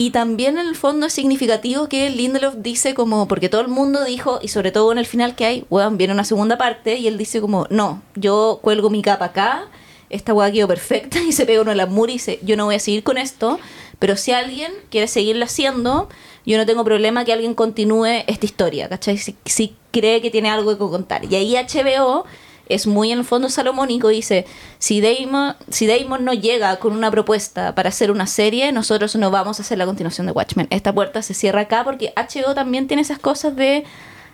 Y 0.00 0.12
también 0.12 0.56
en 0.56 0.66
el 0.66 0.76
fondo 0.76 1.04
es 1.04 1.12
significativo 1.12 1.86
que 1.86 2.08
Lindelof 2.08 2.54
dice 2.56 2.94
como, 2.94 3.28
porque 3.28 3.50
todo 3.50 3.60
el 3.60 3.68
mundo 3.68 4.02
dijo, 4.02 4.38
y 4.40 4.48
sobre 4.48 4.72
todo 4.72 4.90
en 4.92 4.96
el 4.96 5.04
final 5.04 5.34
que 5.36 5.44
hay, 5.44 5.66
weón, 5.68 5.98
viene 5.98 6.14
una 6.14 6.24
segunda 6.24 6.56
parte, 6.56 6.96
y 6.96 7.06
él 7.06 7.18
dice 7.18 7.42
como, 7.42 7.66
no, 7.68 8.00
yo 8.14 8.60
cuelgo 8.62 8.88
mi 8.88 9.02
capa 9.02 9.26
acá, 9.26 9.68
esta 10.08 10.32
weá 10.32 10.50
quedó 10.50 10.66
perfecta, 10.68 11.20
y 11.28 11.32
se 11.32 11.44
pega 11.44 11.60
uno 11.60 11.72
al 11.72 11.80
amor 11.80 12.08
y 12.08 12.14
dice, 12.14 12.38
yo 12.42 12.56
no 12.56 12.64
voy 12.64 12.76
a 12.76 12.78
seguir 12.78 13.02
con 13.02 13.18
esto, 13.18 13.60
pero 13.98 14.16
si 14.16 14.32
alguien 14.32 14.72
quiere 14.88 15.06
seguirla 15.06 15.44
haciendo, 15.44 16.08
yo 16.46 16.56
no 16.56 16.64
tengo 16.64 16.82
problema 16.82 17.26
que 17.26 17.34
alguien 17.34 17.52
continúe 17.52 18.24
esta 18.26 18.46
historia, 18.46 18.88
¿cachai? 18.88 19.18
Si, 19.18 19.36
si 19.44 19.76
cree 19.90 20.22
que 20.22 20.30
tiene 20.30 20.48
algo 20.48 20.70
que 20.70 20.78
contar. 20.78 21.26
Y 21.30 21.34
ahí 21.34 21.56
HBO 21.56 22.24
es 22.70 22.86
muy 22.86 23.12
en 23.12 23.18
el 23.18 23.24
fondo 23.24 23.48
salomónico 23.48 24.08
dice, 24.08 24.46
si 24.78 25.00
Damon, 25.00 25.56
si 25.70 25.86
Damon 25.86 26.24
no 26.24 26.32
llega 26.32 26.78
con 26.78 26.92
una 26.92 27.10
propuesta 27.10 27.74
para 27.74 27.88
hacer 27.90 28.10
una 28.10 28.26
serie, 28.26 28.72
nosotros 28.72 29.14
no 29.16 29.30
vamos 29.30 29.58
a 29.58 29.62
hacer 29.62 29.78
la 29.78 29.86
continuación 29.86 30.26
de 30.26 30.32
Watchmen. 30.32 30.66
Esta 30.70 30.94
puerta 30.94 31.22
se 31.22 31.34
cierra 31.34 31.62
acá 31.62 31.84
porque 31.84 32.12
HBO 32.16 32.54
también 32.54 32.86
tiene 32.86 33.02
esas 33.02 33.18
cosas 33.18 33.56
de, 33.56 33.84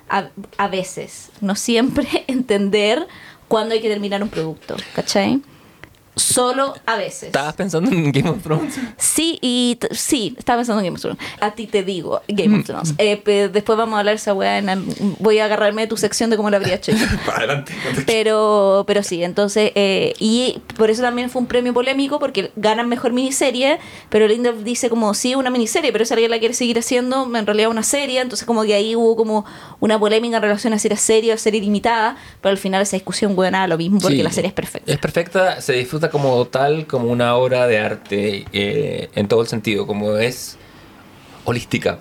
a, 0.08 0.28
a 0.58 0.68
veces, 0.68 1.30
no 1.40 1.54
siempre 1.54 2.06
entender 2.26 3.06
cuándo 3.48 3.74
hay 3.74 3.80
que 3.80 3.88
terminar 3.88 4.22
un 4.22 4.28
producto, 4.28 4.76
¿cachai? 4.94 5.42
Solo 6.16 6.74
a 6.86 6.96
veces. 6.96 7.24
¿Estabas 7.24 7.54
pensando 7.54 7.90
en 7.90 8.10
Game 8.10 8.30
of 8.30 8.42
Thrones? 8.42 8.74
Sí, 8.96 9.38
y 9.42 9.78
sí, 9.90 10.34
estaba 10.38 10.60
pensando 10.60 10.80
en 10.80 10.86
Game 10.86 10.94
of 10.96 11.02
Thrones. 11.02 11.18
A 11.40 11.50
ti 11.54 11.66
te 11.66 11.82
digo, 11.82 12.22
Game 12.26 12.58
of 12.60 12.64
Thrones. 12.64 12.94
Eh, 12.96 13.20
después 13.52 13.76
vamos 13.76 13.96
a 13.96 13.98
hablar 14.00 14.14
esa 14.14 14.32
weá. 14.32 14.62
voy 15.18 15.38
a 15.40 15.44
agarrarme 15.44 15.82
de 15.82 15.88
tu 15.88 15.98
sección 15.98 16.30
de 16.30 16.38
cómo 16.38 16.48
la 16.48 16.56
habría 16.56 16.76
hecho. 16.76 16.92
Para 17.26 17.38
adelante. 17.38 17.74
Pero, 18.06 18.84
pero 18.86 19.02
sí, 19.02 19.22
entonces, 19.22 19.72
eh, 19.74 20.14
y 20.18 20.62
por 20.78 20.88
eso 20.90 21.02
también 21.02 21.28
fue 21.28 21.42
un 21.42 21.48
premio 21.48 21.74
polémico, 21.74 22.18
porque 22.18 22.50
ganan 22.56 22.88
mejor 22.88 23.12
miniserie, 23.12 23.78
pero 24.08 24.26
Lindelof 24.26 24.62
dice 24.62 24.88
como, 24.88 25.12
sí, 25.12 25.34
una 25.34 25.50
miniserie, 25.50 25.92
pero 25.92 26.06
si 26.06 26.14
alguien 26.14 26.30
la 26.30 26.38
quiere 26.38 26.54
seguir 26.54 26.78
haciendo, 26.78 27.30
en 27.36 27.44
realidad 27.46 27.68
una 27.70 27.82
serie, 27.82 28.22
entonces 28.22 28.46
como 28.46 28.62
que 28.64 28.72
ahí 28.74 28.96
hubo 28.96 29.16
como 29.16 29.44
una 29.80 29.98
polémica 29.98 30.36
en 30.36 30.42
relación 30.42 30.72
a 30.72 30.78
si 30.78 30.88
era 30.88 30.96
serie 30.96 31.34
o 31.34 31.38
serie 31.38 31.60
limitada, 31.60 32.16
pero 32.40 32.52
al 32.52 32.58
final 32.58 32.80
esa 32.80 32.96
discusión, 32.96 33.36
bueno, 33.36 33.52
nada, 33.58 33.68
lo 33.68 33.76
mismo, 33.76 34.00
porque 34.00 34.16
Sí. 34.16 34.22
la 34.22 34.30
serie 34.32 34.48
es 34.48 34.54
perfecta. 34.54 34.90
Es 34.90 34.98
perfecta, 34.98 35.60
se 35.60 35.74
disfruta 35.74 36.05
como 36.10 36.44
tal, 36.46 36.86
como 36.86 37.08
una 37.08 37.34
obra 37.36 37.66
de 37.66 37.78
arte 37.78 38.44
eh, 38.52 39.08
en 39.14 39.28
todo 39.28 39.40
el 39.42 39.48
sentido, 39.48 39.86
como 39.86 40.16
es 40.16 40.56
holística. 41.44 41.98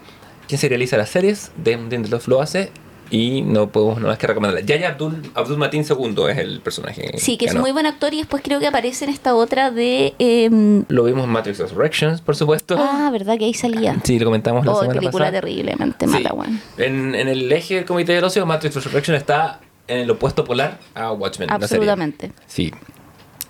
¿Quién 0.47 0.59
se 0.59 0.69
realiza 0.69 0.97
las 0.97 1.09
series? 1.09 1.51
Damon 1.57 1.89
Lindelof 1.89 2.27
lo 2.27 2.41
hace 2.41 2.71
y 3.11 3.41
no 3.43 3.69
podemos 3.69 3.97
nada 3.97 4.09
más 4.09 4.17
que 4.17 4.27
recomendarla. 4.27 4.65
Yaya 4.65 4.89
Abdul, 4.89 5.21
Abdul 5.35 5.57
Matin 5.57 5.83
II 5.87 6.15
es 6.29 6.37
el 6.39 6.59
personaje. 6.61 7.11
Sí, 7.17 7.37
que 7.37 7.45
es 7.45 7.51
ganó. 7.51 7.61
muy 7.61 7.71
buen 7.71 7.85
actor 7.85 8.13
y 8.13 8.17
después 8.17 8.41
creo 8.43 8.59
que 8.59 8.67
aparece 8.67 9.05
en 9.05 9.11
esta 9.11 9.35
otra 9.35 9.69
de... 9.71 10.13
em, 10.19 10.83
Lo 10.87 11.03
vimos 11.03 11.23
en 11.25 11.29
Matrix 11.31 11.59
Resurrections, 11.59 12.21
por 12.21 12.35
supuesto. 12.35 12.75
ah, 12.79 13.09
¿verdad? 13.11 13.37
Que 13.37 13.45
ahí 13.45 13.53
salía. 13.53 13.95
Sí, 14.03 14.17
lo 14.19 14.25
comentamos 14.25 14.65
la 14.65 14.71
Oh, 14.73 14.81
semana 14.81 14.99
película 14.99 15.25
pasada. 15.25 15.41
terriblemente 15.41 16.05
Sí. 16.07 16.11
mala, 16.11 16.33
weón. 16.33 16.61
En, 16.77 17.13
en 17.15 17.27
el 17.27 17.51
eje 17.51 17.75
del 17.75 17.85
Comité 17.85 18.13
del 18.13 18.23
Ocio, 18.23 18.45
Matrix 18.45 18.75
Resurrection 18.75 19.15
está 19.15 19.59
en 19.87 19.99
el 19.99 20.09
opuesto 20.09 20.43
polar 20.43 20.79
a 20.95 21.11
Watchmen. 21.11 21.47
la 21.47 21.59
serie. 21.59 21.65
Absolutamente. 21.89 22.31
Sí. 22.47 22.71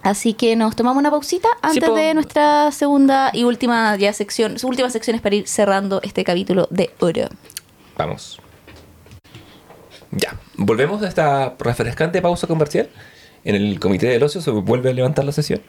Así 0.05 0.35
que 0.35 0.55
nos 0.55 0.75
tomamos 0.75 0.99
una 0.99 1.09
pausita 1.09 1.47
antes 1.63 1.83
po. 1.83 1.95
de 1.95 2.13
nuestra 2.13 2.71
segunda 2.71 3.31
y 3.33 3.43
última 3.43 3.95
ya 3.95 4.13
sección, 4.13 4.59
su 4.59 4.67
última 4.67 4.87
sección 4.91 5.15
es 5.15 5.21
para 5.23 5.33
ir 5.33 5.47
cerrando 5.47 5.99
este 6.03 6.23
capítulo 6.23 6.67
de 6.69 6.91
oro. 6.99 7.27
Vamos. 7.97 8.39
Ya. 10.11 10.39
volvemos 10.57 11.01
de 11.01 11.07
esta 11.07 11.55
refrescante 11.57 12.21
pausa 12.21 12.45
comercial. 12.45 12.87
En 13.43 13.55
el 13.55 13.79
comité 13.79 14.05
del 14.05 14.21
ocio 14.21 14.41
se 14.41 14.51
vuelve 14.51 14.91
a 14.91 14.93
levantar 14.93 15.25
la 15.25 15.31
sesión. 15.31 15.63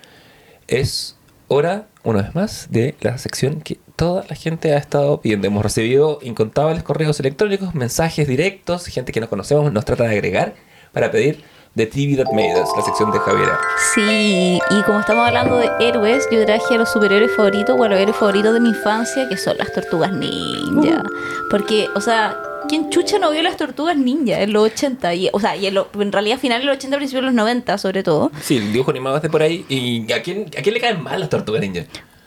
Es 0.68 1.16
hora, 1.48 1.86
una 2.02 2.20
vez 2.20 2.34
más, 2.34 2.66
de 2.68 2.94
la 3.00 3.16
sección 3.16 3.62
que 3.62 3.78
toda 3.96 4.26
la 4.28 4.36
gente 4.36 4.74
ha 4.74 4.76
estado 4.76 5.18
pidiendo. 5.22 5.46
Hemos 5.46 5.62
recibido 5.62 6.18
incontables 6.20 6.82
correos 6.82 7.18
electrónicos, 7.20 7.74
mensajes 7.74 8.28
directos, 8.28 8.84
gente 8.84 9.12
que 9.12 9.20
nos 9.20 9.30
conocemos 9.30 9.72
nos 9.72 9.86
trata 9.86 10.04
de 10.04 10.10
agregar 10.10 10.54
para 10.92 11.10
pedir 11.10 11.42
The 11.76 11.86
TV 11.86 12.16
That 12.16 12.32
Made 12.32 12.60
Us, 12.62 12.70
la 12.76 12.82
sección 12.82 13.10
de 13.12 13.18
Javier. 13.18 13.50
Sí, 13.94 14.58
y 14.70 14.82
como 14.84 15.00
estamos 15.00 15.26
hablando 15.28 15.58
de 15.58 15.70
héroes, 15.80 16.26
yo 16.32 16.44
traje 16.46 16.74
a 16.74 16.78
los 16.78 16.90
superhéroes 16.90 17.30
favoritos, 17.36 17.76
o 17.78 17.84
a 17.84 17.88
los 17.88 17.98
héroes 18.00 18.16
favoritos 18.16 18.54
de 18.54 18.60
mi 18.60 18.70
infancia, 18.70 19.28
que 19.28 19.36
son 19.36 19.58
las 19.58 19.72
tortugas 19.72 20.10
ninja. 20.12 21.02
Porque, 21.50 21.88
o 21.94 22.00
sea, 22.00 22.34
¿quién 22.68 22.88
chucha 22.88 23.18
no 23.18 23.30
vio 23.30 23.42
las 23.42 23.58
tortugas 23.58 23.96
ninja 23.96 24.40
en 24.40 24.54
los 24.54 24.64
80? 24.72 25.14
Y, 25.14 25.28
o 25.32 25.38
sea, 25.38 25.54
y 25.54 25.66
en, 25.66 25.74
lo- 25.74 25.88
en 26.00 26.12
realidad 26.12 26.38
finales 26.38 26.62
de 26.62 26.66
los 26.68 26.76
80, 26.78 26.96
principios 26.96 27.22
de 27.22 27.26
los 27.26 27.34
90 27.34 27.76
sobre 27.78 28.02
todo. 28.02 28.30
Sí, 28.40 28.56
el 28.56 28.72
dibujo 28.72 28.90
animado 28.90 29.20
de 29.20 29.28
por 29.28 29.42
ahí. 29.42 29.66
¿Y 29.68 30.10
a 30.12 30.22
quién, 30.22 30.46
a 30.58 30.62
quién 30.62 30.72
le 30.74 30.80
caen 30.80 31.02
mal 31.02 31.20
las 31.20 31.28
tortugas 31.28 31.60
ninja? 31.60 31.82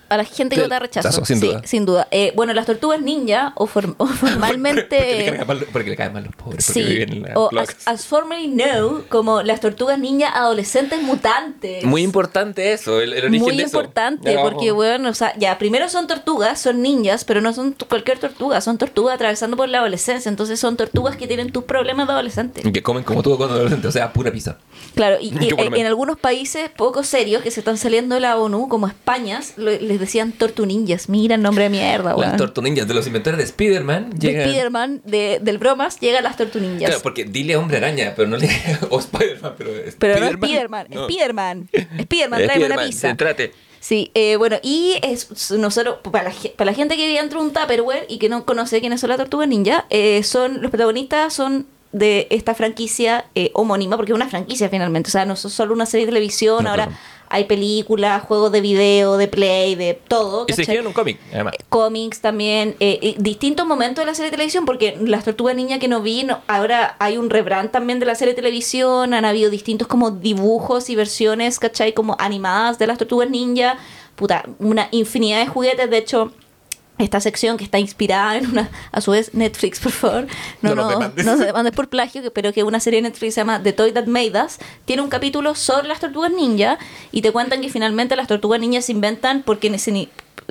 A 0.10 0.18
la 0.18 0.24
gente 0.26 0.56
que 0.56 0.62
vota 0.64 0.80
rechazo. 0.80 1.08
rechazo, 1.08 1.26
sin 1.26 1.40
Sí, 1.40 1.48
duda. 1.48 1.62
sin 1.66 1.86
duda. 1.86 2.08
Eh, 2.12 2.34
bueno, 2.36 2.54
las 2.54 2.66
tortugas 2.66 3.02
ninja, 3.02 3.54
o, 3.56 3.68
form- 3.68 3.96
o 3.98 4.06
formalmente... 4.60 5.40
porque 5.72 5.90
le 5.92 5.96
caen 5.96 6.14
mal 6.14 6.24
los 6.24 6.36
pobres, 6.36 6.66
porque 6.66 6.82
Sí, 6.84 6.86
viven 6.86 7.14
en 7.14 7.22
las 7.24 7.32
o 7.36 7.50
as, 7.60 7.76
as 7.88 8.06
formerly 8.06 8.48
known 8.48 9.04
como 9.10 9.42
las 9.44 9.60
tortugas 9.60 10.00
ninja 10.00 10.30
adolescentes 10.30 11.02
mutantes. 11.02 11.84
Muy 11.84 12.02
importante 12.04 12.74
eso, 12.74 13.02
el, 13.02 13.14
el 13.14 13.26
origen 13.26 13.42
Muy 13.42 13.58
de 13.58 13.64
eso. 13.64 13.78
importante, 13.78 14.34
Ya, 14.34 14.42
porque, 14.42 14.72
bueno, 14.72 15.10
o 15.10 15.14
sea, 15.14 15.34
ya, 15.38 15.58
primero 15.58 15.90
son 15.90 16.08
tortugas, 16.08 16.60
son 16.60 16.82
ninjas, 16.82 17.24
pero 17.26 17.42
no 17.42 17.54
son 17.54 17.76
cualquier 17.88 18.20
tortuga, 18.20 18.62
son 18.62 18.78
tortugas 18.78 19.16
atravesando 19.16 19.58
por 19.58 19.70
la 19.70 19.80
adolescencia, 19.80 20.30
entonces 20.30 20.60
son 20.60 20.78
tortugas 20.78 21.16
que 21.18 21.28
tienen 21.28 21.52
tus 21.52 21.64
problemas 21.64 22.08
de 22.08 22.14
adolescente. 22.14 22.72
Que 22.72 22.84
comen 22.84 23.04
como 23.04 23.22
tú 23.24 23.38
cuando 23.38 23.56
adolescente, 23.56 23.88
o 23.88 23.92
sea, 23.92 24.12
pura 24.14 24.32
pizza. 24.32 24.58
Claro, 24.96 25.18
y, 25.22 25.28
y, 25.28 25.50
lo 25.52 25.76
en, 25.76 25.86
algunos 25.86 26.20
países 26.20 26.70
poco 26.76 27.04
serios 27.04 27.44
que 27.44 27.52
se 27.52 27.60
están 27.62 27.78
saliendo 27.78 28.16
de 28.16 28.22
la 28.22 28.38
ONU, 28.38 28.68
como 28.70 28.88
España, 28.88 29.40
les 29.58 29.99
decían 30.00 30.32
tortuninjas. 30.32 31.10
Mira 31.10 31.36
el 31.36 31.42
nombre 31.42 31.66
de 31.66 31.70
mierda, 31.70 32.10
Las 32.12 32.18
weón. 32.18 32.38
tortuninjas 32.38 32.88
de 32.88 32.94
los 32.94 33.06
inventores 33.08 33.38
de 33.38 33.44
Spider-Man 33.44 34.12
De 34.12 34.28
llegan... 34.28 34.48
Spider-Man, 34.48 35.02
de, 35.06 35.40
del 35.42 35.58
bromas, 35.58 36.00
llegan 36.00 36.24
las 36.24 36.38
tortuninjas. 36.38 36.90
Claro, 36.90 37.02
porque 37.04 37.26
dile 37.26 37.56
hombre 37.56 37.78
araña, 37.78 38.14
pero 38.16 38.28
no 38.28 38.38
le... 38.38 38.48
o 38.90 39.00
Spider-Man, 39.00 39.54
pero... 39.58 39.72
pero 39.98 40.20
no 40.20 40.26
es 40.26 40.32
Spider-Man, 40.32 40.88
No. 40.90 41.02
Spider-Man. 41.08 41.70
Spider-Man, 41.74 42.44
tráeme 42.44 42.66
una 42.66 42.76
Spider-Man, 42.76 42.86
pizza. 42.88 43.08
Céntrate. 43.10 43.54
Sí, 43.80 44.12
eh, 44.14 44.36
bueno, 44.36 44.58
y 44.62 44.98
es, 45.04 45.52
nosotros, 45.52 46.00
para 46.12 46.26
la, 46.30 46.36
para 46.58 46.72
la 46.72 46.76
gente 46.76 46.98
que 46.98 47.08
vive 47.08 47.20
dentro 47.20 47.40
de 47.40 47.48
un 47.48 47.54
Tupperware 47.54 48.06
y 48.10 48.18
que 48.20 48.28
no 48.28 48.46
conoce 48.46 48.82
quiénes 48.82 49.00
son 49.00 49.10
las 49.10 49.18
tortugas 49.18 49.48
ninja, 49.48 49.86
eh, 49.90 50.22
son 50.24 50.62
los 50.62 50.70
protagonistas 50.70 51.34
son 51.34 51.66
de 51.92 52.28
esta 52.30 52.54
franquicia 52.54 53.26
eh, 53.36 53.52
homónima, 53.54 53.96
porque 53.96 54.12
es 54.12 54.16
una 54.16 54.28
franquicia 54.28 54.70
finalmente, 54.70 55.08
o 55.08 55.12
sea, 55.12 55.26
no 55.26 55.34
es 55.34 55.40
solo 55.40 55.74
una 55.74 55.86
serie 55.86 56.06
de 56.06 56.12
televisión, 56.12 56.66
No, 56.66 56.70
ahora 56.72 56.86
claro. 56.88 57.00
Hay 57.30 57.46
películas, 57.46 58.24
juegos 58.24 58.52
de 58.52 58.62
video, 58.62 59.18
de 59.18 59.28
play, 59.28 59.76
de 59.76 59.94
todo. 59.94 60.46
Y 60.48 60.54
se 60.54 60.62
¿cachai? 60.62 60.64
escribe 60.64 60.82
en 60.82 60.88
un 60.88 60.94
cómic, 60.94 61.20
además. 61.32 61.54
cómics 61.70 62.22
también, 62.22 62.76
eh, 62.80 63.16
distintos 63.20 63.66
momentos 63.68 64.02
de 64.04 64.06
la 64.08 64.16
serie 64.16 64.32
de 64.32 64.38
televisión, 64.38 64.66
porque 64.66 64.98
las 65.02 65.24
tortugas 65.26 65.56
ninja 65.56 65.80
que 65.80 65.88
no 65.88 66.02
vi, 66.02 66.24
no- 66.24 66.42
ahora 66.48 66.96
hay 67.00 67.18
un 67.18 67.30
rebrand 67.30 67.72
también 67.72 68.00
de 68.00 68.06
la 68.06 68.16
serie 68.16 68.34
de 68.34 68.42
televisión, 68.42 69.14
han 69.14 69.26
habido 69.26 69.50
distintos 69.50 69.88
como 69.88 70.12
dibujos 70.12 70.90
y 70.90 70.96
versiones, 70.96 71.60
¿cachai? 71.60 71.94
Como 71.94 72.16
animadas 72.20 72.80
de 72.80 72.88
las 72.88 72.98
tortugas 72.98 73.30
ninja, 73.30 73.78
puta, 74.16 74.44
una 74.60 74.88
infinidad 74.92 75.40
de 75.40 75.48
juguetes, 75.48 75.90
de 75.90 75.98
hecho... 75.98 76.34
Esta 77.00 77.20
sección 77.22 77.58
que 77.58 77.64
está 77.64 77.80
inspirada 77.80 78.38
en 78.38 78.46
una, 78.52 78.70
a 78.92 79.02
su 79.02 79.12
vez, 79.12 79.34
Netflix, 79.34 79.80
por 79.80 79.92
favor. 79.92 80.28
No, 80.62 80.76
No 80.76 80.92
no, 81.00 81.12
no 81.16 81.38
se 81.38 81.46
demandes 81.46 81.74
por 81.74 81.88
plagio, 81.90 82.22
que- 82.22 82.30
pero 82.30 82.54
que 82.54 82.62
una 82.64 82.80
serie 82.80 83.02
de 83.02 83.10
Netflix 83.10 83.34
se 83.34 83.42
llama 83.42 83.64
The 83.64 83.74
Toy 83.74 83.92
That 83.94 84.06
Made 84.06 84.34
Us. 84.46 84.58
Tiene 84.86 85.02
un 85.02 85.10
capítulo 85.10 85.56
sobre 85.56 85.88
las 85.88 86.00
tortugas 86.00 86.32
ninja 86.32 86.78
y 87.12 87.22
te 87.22 87.32
cuentan 87.32 87.62
que 87.62 87.70
finalmente 87.70 88.16
las 88.16 88.28
tortugas 88.28 88.60
ninja 88.60 88.82
se 88.82 88.92
inventan 88.92 89.42
porque 89.44 89.70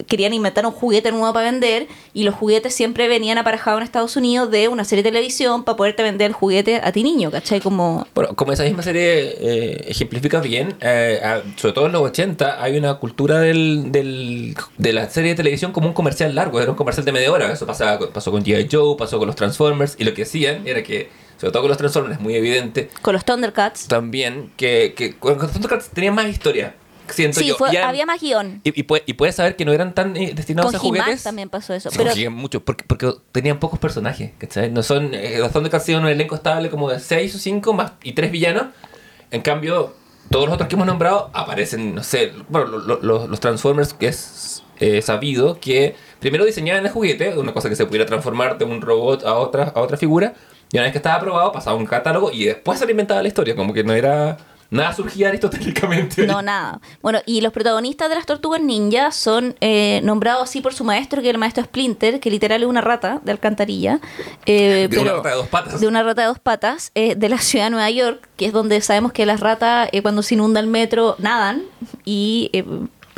querían 0.07 0.33
inventar 0.33 0.65
un 0.67 0.73
juguete 0.73 1.11
nuevo 1.11 1.33
para 1.33 1.51
vender 1.51 1.87
y 2.15 2.25
los 2.25 2.35
juguetes 2.35 2.75
siempre 2.75 3.09
venían 3.09 3.39
aparejados 3.39 3.79
en 3.81 3.85
Estados 3.85 4.17
Unidos 4.17 4.51
de 4.51 4.69
una 4.69 4.85
serie 4.85 5.03
de 5.03 5.11
televisión 5.11 5.65
para 5.65 5.77
poderte 5.77 6.03
vender 6.03 6.29
el 6.29 6.33
juguete 6.33 6.81
a 6.83 6.93
ti 6.93 7.03
niño, 7.03 7.31
¿cachai? 7.31 7.61
Como... 7.61 8.07
Bueno, 8.15 8.35
como 8.37 8.53
esa 8.53 8.65
misma 8.65 8.83
serie 8.83 9.35
eh, 9.41 9.85
ejemplifica 9.89 10.41
bien, 10.41 10.75
eh, 10.81 11.21
a- 11.23 11.43
sobre 11.57 11.73
todo 11.75 11.87
en 11.87 11.93
los 11.93 12.03
80, 12.03 12.63
hay 12.63 12.77
una 12.79 12.95
cultura 12.95 13.39
del, 13.41 13.91
del- 13.93 14.55
de 14.77 14.93
la 14.93 15.09
serie 15.11 15.31
de 15.31 15.37
televisión 15.37 15.73
como 15.73 15.89
un 15.89 15.95
comercial 15.95 16.35
largo, 16.35 16.61
era 16.61 16.71
un 16.71 16.77
comercial 16.77 17.05
de 17.05 17.13
media 17.13 17.33
hora. 17.33 17.53
Eso 17.53 17.67
pasaba, 17.67 17.99
pasó 18.13 18.31
con 18.31 18.45
G.I. 18.45 18.69
Joe, 18.71 18.97
pasó 18.97 19.19
con 19.19 19.27
los 19.27 19.37
Transformers, 19.37 19.97
y 19.99 20.05
lo 20.05 20.15
que 20.15 20.23
hacían 20.23 20.67
era 20.67 20.83
que, 20.83 21.09
sobre 21.41 21.53
todo 21.53 21.63
con 21.63 21.69
los 21.69 21.79
Transformers, 21.79 22.17
es 22.17 22.21
muy 22.21 22.35
evidente 22.35 22.91
Con 23.03 23.15
los 23.15 23.25
Thundercats. 23.25 23.87
también 23.89 24.53
que, 24.57 24.95
que 24.97 25.17
con 25.17 25.37
con 25.39 25.51
Thundercats 25.51 25.89
tenían 25.91 26.15
más 26.15 26.27
historia, 26.29 26.75
siento 27.15 27.41
Sí, 27.41 27.47
yo. 27.47 27.57
fue- 27.57 27.71
eran- 27.71 27.89
había 27.89 28.07
más 28.07 28.21
guion. 28.21 28.61
y, 28.65 28.81
y, 28.81 28.83
puedes, 28.85 29.05
y 29.09 29.15
puedes 29.15 29.35
saber 29.35 29.57
que 29.57 29.65
no 29.65 29.73
eran 29.73 29.95
tan 29.95 30.17
eh, 30.17 30.33
destinados 30.35 30.71
Con 30.73 30.77
a 30.77 30.79
juguetes. 30.79 31.23
También 31.23 31.49
pasó 31.49 31.75
eso. 31.75 31.91
Sí, 31.91 31.97
Pero 31.99 32.11
He-Man 32.15 32.35
mucho, 32.35 32.65
porque, 32.65 32.85
porque 32.87 33.13
tenían 33.33 33.59
pocos 33.59 33.79
personajes, 33.79 34.33
¿cachai? 34.39 34.71
No 34.71 34.83
son, 34.83 35.15
eh, 35.15 35.37
los 35.39 35.53
Thundercats 35.53 35.85
tienen 35.85 36.05
un 36.05 36.11
elenco 36.11 36.35
estable 36.35 36.71
como 36.71 36.91
de 36.91 37.01
6 37.01 37.35
o 37.35 37.39
5 37.39 37.73
más 37.73 37.93
y 38.03 38.13
3 38.13 38.31
villanos. 38.31 38.65
En 39.31 39.43
cambio, 39.43 39.95
todos 40.31 40.47
los 40.47 40.55
otros 40.55 40.69
que 40.69 40.75
hemos 40.75 40.87
nombrado 40.87 41.31
aparecen, 41.33 41.95
no 41.95 42.03
sé, 42.03 42.33
bueno, 42.49 42.67
lo- 42.67 42.79
lo- 42.79 43.01
lo- 43.03 43.27
los 43.29 43.41
Transformers, 43.41 43.93
que 43.95 44.09
es 44.09 44.63
eh, 44.81 45.03
sabido 45.03 45.59
que 45.61 45.97
primero 46.21 46.45
diseñaban 46.45 46.87
el 46.87 46.93
juguete, 46.93 47.37
una 47.37 47.53
cosa 47.53 47.69
que 47.69 47.75
se 47.75 47.85
pudiera 47.85 48.07
transformar 48.07 48.59
de 48.59 48.65
un 48.65 48.81
robot 48.81 49.25
a 49.25 49.35
otra, 49.35 49.73
a 49.75 49.81
otra 49.81 49.97
figura, 49.97 50.35
y 50.71 50.77
una 50.77 50.85
vez 50.85 50.93
que 50.93 50.99
estaba 50.99 51.17
aprobado, 51.17 51.51
pasaba 51.51 51.77
un 51.77 51.85
catálogo 51.87 52.31
y 52.31 52.45
después 52.45 52.79
se 52.79 52.85
le 52.87 52.93
inventaba 52.93 53.21
la 53.23 53.27
historia, 53.29 53.57
como 53.57 53.73
que 53.73 53.83
no 53.83 53.93
era. 53.93 54.37
Nada 54.71 54.93
surgía 54.93 55.29
aristotélicamente. 55.29 56.27
No, 56.27 56.43
nada. 56.43 56.81
Bueno, 57.01 57.21
y 57.25 57.41
los 57.41 57.53
protagonistas 57.55 58.09
de 58.11 58.15
las 58.17 58.27
tortugas 58.27 58.61
ninja 58.61 59.13
son 59.13 59.57
eh, 59.61 60.01
nombrados 60.05 60.43
así 60.43 60.61
por 60.61 60.75
su 60.75 60.85
maestro, 60.85 61.23
que 61.23 61.29
es 61.29 61.35
el 61.35 61.39
maestro 61.39 61.65
Splinter, 61.65 62.21
que 62.21 62.31
literal 62.31 62.63
es 62.63 62.69
una 62.69 62.83
rata 62.83 63.21
de 63.25 63.33
alcantarilla. 63.33 63.99
eh, 64.45 64.89
De 64.91 64.99
una 64.99 65.13
rata 65.15 65.29
de 65.31 65.35
dos 65.37 65.49
patas. 65.49 65.81
De 65.81 65.87
una 65.89 66.03
rata 66.03 66.21
de 66.23 66.29
dos 66.29 66.39
patas, 66.39 66.91
eh, 66.95 67.15
de 67.15 67.29
la 67.31 67.39
ciudad 67.39 67.65
de 67.67 67.71
Nueva 67.71 67.91
York, 67.91 68.29
que 68.37 68.45
es 68.47 68.53
donde 68.53 68.81
sabemos 68.83 69.13
que 69.13 69.25
las 69.25 69.41
ratas, 69.41 69.89
eh, 69.93 70.03
cuando 70.03 70.23
se 70.23 70.35
inunda 70.35 70.61
el 70.61 70.67
metro, 70.67 71.17
nadan 71.19 71.63
y. 72.05 72.51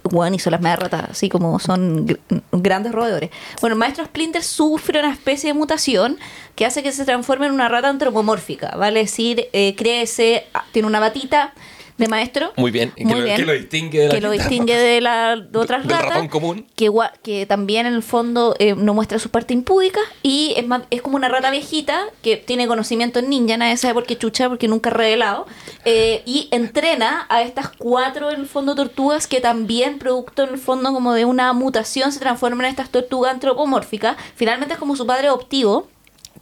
Bueno, 0.04 0.36
y 0.36 0.38
son 0.38 0.52
las 0.52 0.60
medias 0.60 0.78
ratas, 0.78 1.10
así 1.10 1.28
como 1.28 1.58
son 1.58 2.06
gr- 2.06 2.18
grandes 2.52 2.92
roedores. 2.92 3.30
Bueno, 3.60 3.74
el 3.74 3.78
maestro 3.78 4.04
Splinter 4.04 4.42
sufre 4.42 5.00
una 5.00 5.12
especie 5.12 5.52
de 5.52 5.54
mutación 5.58 6.18
que 6.54 6.64
hace 6.66 6.82
que 6.82 6.92
se 6.92 7.04
transforme 7.04 7.46
en 7.46 7.52
una 7.52 7.68
rata 7.68 7.88
antropomórfica, 7.88 8.74
¿vale? 8.76 9.00
Es 9.00 9.10
decir, 9.10 9.48
eh, 9.52 9.74
crece, 9.76 10.46
ah, 10.54 10.64
tiene 10.72 10.88
una 10.88 11.00
batita 11.00 11.52
de 12.00 12.08
maestro. 12.08 12.52
Muy 12.56 12.70
bien, 12.70 12.92
que, 12.96 13.04
Muy 13.04 13.18
lo, 13.20 13.24
bien. 13.24 13.36
que 13.36 13.46
lo 13.46 13.52
distingue 13.52 14.00
de 14.00 14.08
la 14.08 14.14
que 14.14 14.20
lo 14.20 14.30
distingue 14.30 14.76
de 14.76 15.00
las 15.00 15.52
de 15.52 15.58
otras 15.58 15.82
del 15.82 15.90
ratas. 15.92 16.08
ratón 16.10 16.28
común. 16.28 16.66
Que, 16.74 16.90
que 17.22 17.46
también 17.46 17.86
en 17.86 17.94
el 17.94 18.02
fondo 18.02 18.56
eh, 18.58 18.74
no 18.74 18.94
muestra 18.94 19.18
su 19.18 19.30
parte 19.30 19.54
impúdica 19.54 20.00
y 20.22 20.54
es, 20.56 20.66
más, 20.66 20.82
es 20.90 21.02
como 21.02 21.16
una 21.16 21.28
rata 21.28 21.50
viejita 21.50 22.06
que 22.22 22.36
tiene 22.36 22.66
conocimiento 22.66 23.18
en 23.20 23.28
ninja, 23.30 23.56
nadie 23.56 23.76
sabe 23.76 23.94
por 23.94 24.04
qué 24.04 24.16
chucha, 24.18 24.48
porque 24.48 24.66
nunca 24.68 24.90
ha 24.90 24.92
revelado. 24.94 25.46
eh, 25.84 26.22
y 26.26 26.48
entrena 26.50 27.26
a 27.28 27.42
estas 27.42 27.68
cuatro 27.68 28.30
en 28.30 28.40
el 28.40 28.46
fondo 28.46 28.74
tortugas 28.74 29.26
que 29.26 29.40
también, 29.40 29.98
producto 29.98 30.42
en 30.44 30.50
el 30.50 30.58
fondo 30.58 30.92
como 30.92 31.12
de 31.12 31.24
una 31.24 31.52
mutación, 31.52 32.12
se 32.12 32.18
transforman 32.20 32.64
en 32.66 32.70
estas 32.70 32.90
tortugas 32.90 33.32
antropomórficas. 33.34 34.16
Finalmente 34.34 34.74
es 34.74 34.78
como 34.80 34.96
su 34.96 35.06
padre 35.06 35.28
adoptivo 35.28 35.88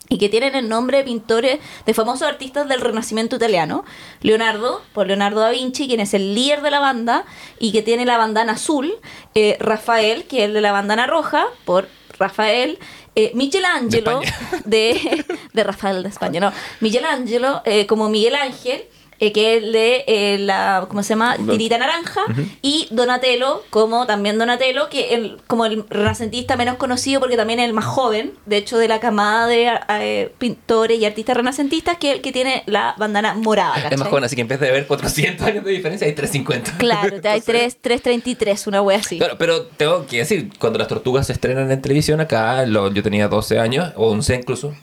y 0.09 0.19
que 0.19 0.29
tienen 0.29 0.55
el 0.55 0.69
nombre 0.69 0.99
de 0.99 1.05
pintores 1.05 1.59
de 1.87 1.95
famosos 1.95 2.27
artistas 2.27 2.69
del 2.69 2.81
Renacimiento 2.81 3.37
italiano. 3.37 3.85
Leonardo, 4.23 4.83
por 4.95 5.07
Leonardo 5.07 5.41
da 5.41 5.51
Vinci, 5.51 5.87
quien 5.87 6.01
es 6.01 6.15
el 6.15 6.35
líder 6.35 6.63
de 6.63 6.71
la 6.71 6.81
banda 6.81 7.25
y 7.59 7.73
que 7.73 7.83
tiene 7.83 8.05
la 8.07 8.17
bandana 8.19 8.53
azul. 8.53 8.93
eh, 9.35 9.57
Rafael, 9.61 10.25
que 10.25 10.39
es 10.39 10.45
el 10.45 10.55
de 10.55 10.61
la 10.61 10.73
bandana 10.73 11.07
roja, 11.07 11.47
por 11.65 11.89
Rafael. 12.19 12.79
eh, 13.15 13.33
Michelangelo, 13.35 14.21
De 14.65 15.25
de 15.53 15.65
Rafael 15.65 16.03
de 16.03 16.09
España, 16.09 16.41
no. 16.41 16.53
Michelangelo, 16.81 17.63
eh, 17.65 17.87
como 17.87 18.09
Miguel 18.09 18.35
Ángel. 18.37 18.85
Eh, 19.21 19.33
que 19.33 19.57
es 19.57 19.63
el 19.65 19.73
de 19.73 20.05
eh, 20.07 20.39
la, 20.39 20.87
¿cómo 20.89 21.03
se 21.03 21.11
llama? 21.11 21.37
Tirita 21.37 21.79
naranja, 21.79 22.21
y 22.63 22.87
Donatello, 22.91 23.65
como 23.71 24.07
también 24.07 24.39
Donatello, 24.39 24.89
que 24.89 25.15
el, 25.15 25.39
como 25.47 25.67
el 25.67 25.85
renacentista 25.89 26.57
menos 26.57 26.77
conocido 26.77 27.21
porque 27.21 27.37
también 27.37 27.59
es 27.61 27.67
el 27.67 27.73
más 27.73 27.85
joven, 27.85 28.33
de 28.47 28.57
hecho 28.59 28.79
de 28.79 28.89
la 28.89 29.01
camada 29.01 29.47
de 29.47 29.71
eh, 29.89 30.33
pintores 30.39 30.99
y 31.01 31.05
artistas 31.05 31.37
renacentistas, 31.37 31.99
que 31.99 32.11
es 32.11 32.17
el 32.17 32.21
que 32.23 32.33
tiene 32.33 32.63
la 32.67 32.95
bandana 32.99 33.35
morada. 33.35 33.89
Es 33.91 33.99
más 33.99 34.09
joven, 34.09 34.25
así 34.25 34.37
que 34.37 34.43
en 34.43 34.49
vez 34.49 34.61
de 34.61 34.69
haber 34.69 34.87
400 34.87 35.47
años 35.47 35.65
de 35.65 35.71
diferencia, 35.73 36.07
hay 36.07 36.13
350. 36.15 36.79
Claro, 36.79 37.21
te 37.21 37.29
hay 37.29 37.39
Entonces- 37.39 37.77
3, 37.81 38.01
333, 38.03 38.67
una 38.67 38.83
wea 38.83 38.99
así. 38.99 39.19
Claro, 39.19 39.37
pero 39.39 39.63
tengo 39.67 40.07
que 40.07 40.19
decir, 40.19 40.51
cuando 40.59 40.79
las 40.79 40.89
tortugas 40.89 41.27
se 41.27 41.33
estrenan 41.33 41.71
en 41.71 41.81
televisión 41.83 42.21
acá, 42.21 42.65
lo- 42.67 42.93
yo 42.93 43.03
tenía 43.03 43.29
12 43.29 43.59
años, 43.59 43.93
o 43.97 44.09
11 44.11 44.35
incluso, 44.37 44.75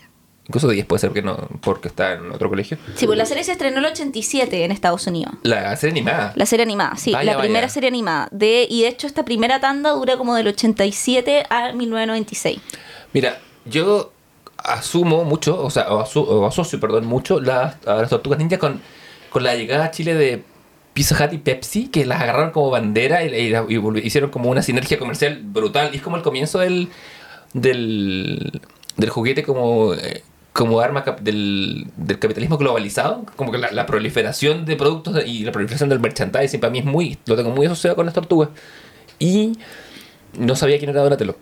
incluso 0.47 0.67
10 0.69 0.85
puede 0.85 0.99
ser 0.99 1.11
que 1.11 1.21
no, 1.21 1.35
porque 1.61 1.87
está 1.87 2.13
en 2.13 2.31
otro 2.31 2.49
colegio. 2.49 2.77
Sí, 2.95 3.05
pues 3.05 3.17
la 3.17 3.25
serie 3.25 3.43
se 3.43 3.51
estrenó 3.53 3.77
en 3.79 3.85
el 3.85 3.91
87 3.91 4.63
en 4.63 4.71
Estados 4.71 5.05
Unidos. 5.07 5.33
La 5.43 5.75
serie 5.75 5.91
animada. 5.91 6.33
La 6.35 6.45
serie 6.45 6.63
animada, 6.63 6.95
sí, 6.97 7.11
Vaya, 7.11 7.33
la 7.33 7.39
primera 7.39 7.61
vaya. 7.61 7.73
serie 7.73 7.87
animada. 7.89 8.27
De, 8.31 8.67
y 8.69 8.83
de 8.83 8.87
hecho 8.89 9.07
esta 9.07 9.25
primera 9.25 9.59
tanda 9.59 9.91
dura 9.91 10.17
como 10.17 10.35
del 10.35 10.47
87 10.47 11.45
a 11.49 11.71
1996. 11.73 12.59
Mira, 13.13 13.39
yo 13.65 14.11
asumo 14.57 15.23
mucho, 15.25 15.61
o 15.63 15.69
sea, 15.69 15.87
o, 15.89 16.45
asocio, 16.47 16.79
perdón, 16.79 17.05
mucho 17.05 17.39
las, 17.39 17.75
a 17.87 17.95
las 17.95 18.09
tortugas 18.09 18.39
ninja 18.39 18.57
con, 18.57 18.81
con 19.29 19.43
la 19.43 19.55
llegada 19.55 19.85
a 19.85 19.91
Chile 19.91 20.13
de 20.15 20.43
Pizza 20.93 21.15
Hut 21.23 21.33
y 21.33 21.37
Pepsi, 21.39 21.87
que 21.89 22.05
las 22.05 22.21
agarraron 22.21 22.51
como 22.51 22.69
bandera 22.69 23.23
y, 23.25 23.27
y- 23.35 23.47
y 23.49 23.77
volvi- 23.77 24.03
hicieron 24.03 24.29
como 24.29 24.49
una 24.49 24.61
sinergia 24.61 24.97
comercial 24.97 25.39
brutal. 25.43 25.89
Y 25.93 25.97
es 25.97 26.01
como 26.01 26.15
el 26.17 26.23
comienzo 26.23 26.59
del, 26.59 26.89
del, 27.53 28.61
del 28.97 29.09
juguete 29.09 29.43
como, 29.43 29.93
eh, 29.93 30.23
como 30.55 30.79
arma 30.79 31.03
cap- 31.03 31.19
del, 31.19 31.85
del 31.97 32.17
capitalismo 32.17 32.57
globalizado. 32.57 33.25
Como 33.35 33.51
que 33.51 33.57
la, 33.57 33.71
la 33.71 33.85
proliferación 33.85 34.63
de 34.65 34.77
productos 34.77 35.21
y 35.25 35.43
la 35.43 35.51
proliferación 35.51 35.89
del 35.89 35.99
merchandising 35.99 36.61
para 36.61 36.71
mí 36.71 36.79
es 36.79 36.85
muy, 36.85 37.17
lo 37.25 37.35
tengo 37.35 37.49
muy 37.49 37.65
asociado 37.65 37.97
con 37.97 38.05
las 38.05 38.15
tortugas. 38.15 38.49
Y 39.19 39.57
no 40.39 40.55
sabía 40.55 40.77
quién 40.77 40.91
era 40.91 41.01
Donatello. 41.03 41.35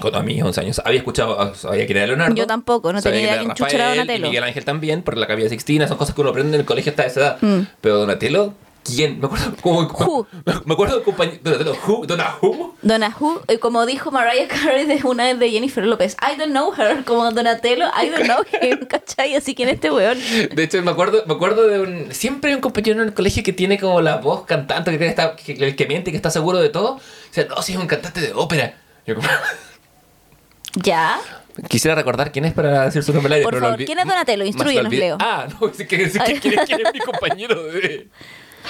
Cuando 0.00 0.18
a 0.20 0.22
mis 0.22 0.42
11 0.42 0.60
años 0.62 0.80
había 0.84 0.98
escuchado, 0.98 1.54
sabía 1.56 1.84
quién 1.84 1.98
era 1.98 2.06
Leonardo. 2.06 2.34
Yo 2.34 2.46
tampoco, 2.46 2.90
no 2.92 3.02
tenía 3.02 3.20
idea 3.20 3.38
quién 3.40 3.50
Rafael, 3.50 3.96
Donatello. 3.98 4.26
y 4.26 4.28
Miguel 4.30 4.44
Ángel 4.44 4.64
también, 4.64 5.02
por 5.02 5.16
la 5.18 5.26
cabeza 5.26 5.50
Sixtina, 5.50 5.86
son 5.88 5.98
cosas 5.98 6.14
que 6.14 6.20
uno 6.22 6.30
aprende 6.30 6.54
en 6.56 6.60
el 6.60 6.66
colegio 6.66 6.90
hasta 6.90 7.04
esa 7.04 7.20
edad. 7.20 7.38
Mm. 7.42 7.60
Pero 7.82 7.96
Donatello, 7.98 8.54
¿quién? 8.94 9.20
Me 9.20 9.26
acuerdo 9.26 9.52
como 9.62 9.80
Who. 9.82 10.26
Me 10.64 10.74
acuerdo 10.74 10.94
del 10.96 11.04
compañero 11.04 11.40
who, 11.86 12.06
Dona 12.06 12.36
who. 12.40 12.74
Donna 12.82 13.14
Who, 13.18 13.42
eh, 13.48 13.58
como 13.58 13.84
dijo 13.86 14.10
Mariah 14.12 14.46
Carey 14.48 14.86
de 14.86 15.00
una 15.04 15.24
vez 15.24 15.38
de 15.38 15.50
Jennifer 15.50 15.84
López, 15.84 16.16
I 16.22 16.36
don't 16.38 16.50
know 16.52 16.72
her, 16.76 17.04
como 17.04 17.30
Donatello, 17.32 17.86
I 18.00 18.08
don't 18.08 18.24
know 18.24 18.44
him, 18.62 18.86
¿cachai? 18.88 19.34
Así 19.34 19.54
que 19.54 19.64
en 19.64 19.70
este 19.70 19.90
weón. 19.90 20.18
De 20.54 20.62
hecho, 20.62 20.80
me 20.82 20.90
acuerdo, 20.92 21.24
me 21.26 21.34
acuerdo 21.34 21.66
de 21.66 21.80
un. 21.80 22.14
Siempre 22.14 22.50
hay 22.50 22.54
un 22.54 22.60
compañero 22.60 23.02
en 23.02 23.08
el 23.08 23.14
colegio 23.14 23.42
que 23.42 23.52
tiene 23.52 23.78
como 23.80 24.00
la 24.00 24.16
voz 24.18 24.44
cantante, 24.46 24.96
que, 24.96 25.06
está, 25.06 25.34
que, 25.34 25.52
el 25.52 25.74
que 25.76 25.86
miente, 25.86 26.10
que 26.12 26.16
está 26.16 26.30
seguro 26.30 26.58
de 26.58 26.68
todo. 26.68 26.92
O 26.94 27.00
sea, 27.32 27.44
no, 27.46 27.60
si 27.62 27.72
es 27.72 27.78
un 27.78 27.86
cantante 27.88 28.20
de 28.20 28.32
ópera. 28.32 28.74
Yo 29.06 29.14
como- 29.16 29.28
Ya. 30.74 31.18
Quisiera 31.68 31.94
recordar 31.96 32.30
quién 32.30 32.44
es 32.44 32.52
para 32.52 32.84
decir 32.84 33.02
su 33.02 33.12
nombre 33.12 33.26
al 33.28 33.32
aire, 33.34 33.44
Por 33.44 33.54
pero 33.54 33.60
lo 33.62 33.66
favor, 33.66 33.80
olvi- 33.80 33.86
¿quién 33.86 33.98
es 33.98 34.06
Donatello? 34.06 34.44
lo 34.44 34.80
olvidé. 34.80 34.96
Leo. 35.00 35.16
Ah, 35.18 35.48
no, 35.60 35.66
es 35.68 35.76
que, 35.88 36.02
es 36.04 36.12
que- 36.12 36.38
quién, 36.40 36.54
quién 36.66 36.86
es 36.86 36.92
mi 36.92 36.98
compañero 37.04 37.64
de. 37.64 38.08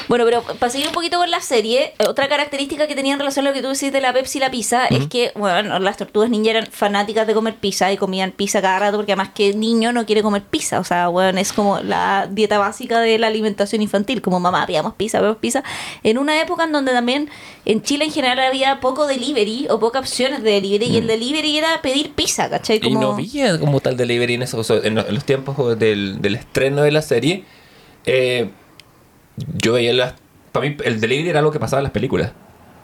Bueno, 0.06 0.24
pero 0.24 0.42
para 0.42 0.70
seguir 0.70 0.86
un 0.88 0.94
poquito 0.94 1.18
con 1.18 1.30
la 1.30 1.40
serie, 1.40 1.92
eh, 1.98 2.04
otra 2.08 2.28
característica 2.28 2.86
que 2.86 2.94
tenía 2.94 3.12
en 3.14 3.18
relación 3.18 3.46
a 3.46 3.50
lo 3.50 3.54
que 3.54 3.62
tú 3.62 3.68
decís 3.68 3.92
de 3.92 4.00
la 4.00 4.12
Pepsi 4.12 4.38
y 4.38 4.40
la 4.40 4.50
pizza 4.50 4.86
es 4.86 5.06
que, 5.08 5.32
bueno, 5.34 5.78
las 5.80 5.96
tortugas 5.96 6.30
ninja 6.30 6.50
eran 6.50 6.66
fanáticas 6.66 7.26
de 7.26 7.34
comer 7.34 7.54
pizza 7.56 7.92
y 7.92 7.96
comían 7.96 8.30
pizza 8.30 8.62
cada 8.62 8.78
rato 8.78 8.96
porque 8.98 9.12
además 9.12 9.30
que 9.34 9.54
niño 9.54 9.92
no 9.92 10.06
quiere 10.06 10.22
comer 10.22 10.42
pizza. 10.42 10.78
O 10.80 10.84
sea, 10.84 11.08
bueno, 11.08 11.38
es 11.40 11.52
como 11.52 11.80
la 11.80 12.28
dieta 12.30 12.58
básica 12.58 13.00
de 13.00 13.18
la 13.18 13.26
alimentación 13.26 13.82
infantil, 13.82 14.22
como 14.22 14.40
mamá, 14.40 14.66
pidamos 14.66 14.94
pizza, 14.94 15.18
pidamos 15.18 15.38
pizza. 15.38 15.62
En 16.02 16.18
una 16.18 16.40
época 16.40 16.64
en 16.64 16.72
donde 16.72 16.92
también 16.92 17.28
en 17.64 17.82
Chile 17.82 18.04
en 18.04 18.12
general 18.12 18.38
había 18.40 18.80
poco 18.80 19.06
delivery 19.06 19.66
o 19.70 19.78
pocas 19.78 20.00
opciones 20.02 20.42
de 20.42 20.52
delivery 20.52 20.86
y 20.86 20.96
el 20.98 21.06
delivery 21.06 21.58
era 21.58 21.82
pedir 21.82 22.12
pizza, 22.12 22.48
¿cachai? 22.48 22.76
Y 22.76 22.80
no 23.00 23.12
había 23.14 23.58
como 23.60 23.80
tal 23.80 23.96
delivery 23.96 24.34
en, 24.34 24.42
eso, 24.42 24.58
o 24.58 24.64
sea, 24.64 24.76
en, 24.82 24.94
lo- 24.94 25.06
en 25.06 25.14
los 25.14 25.24
tiempos 25.24 25.78
del, 25.78 26.20
del 26.22 26.34
estreno 26.36 26.82
de 26.82 26.92
la 26.92 27.02
serie. 27.02 27.44
eh, 28.06 28.50
yo 29.56 29.72
veía 29.74 29.92
las. 29.92 30.14
Para 30.52 30.68
mí, 30.68 30.76
el 30.84 31.00
delivery 31.00 31.28
era 31.30 31.38
algo 31.40 31.50
que 31.52 31.60
pasaba 31.60 31.80
en 31.80 31.84
las 31.84 31.92
películas. 31.92 32.32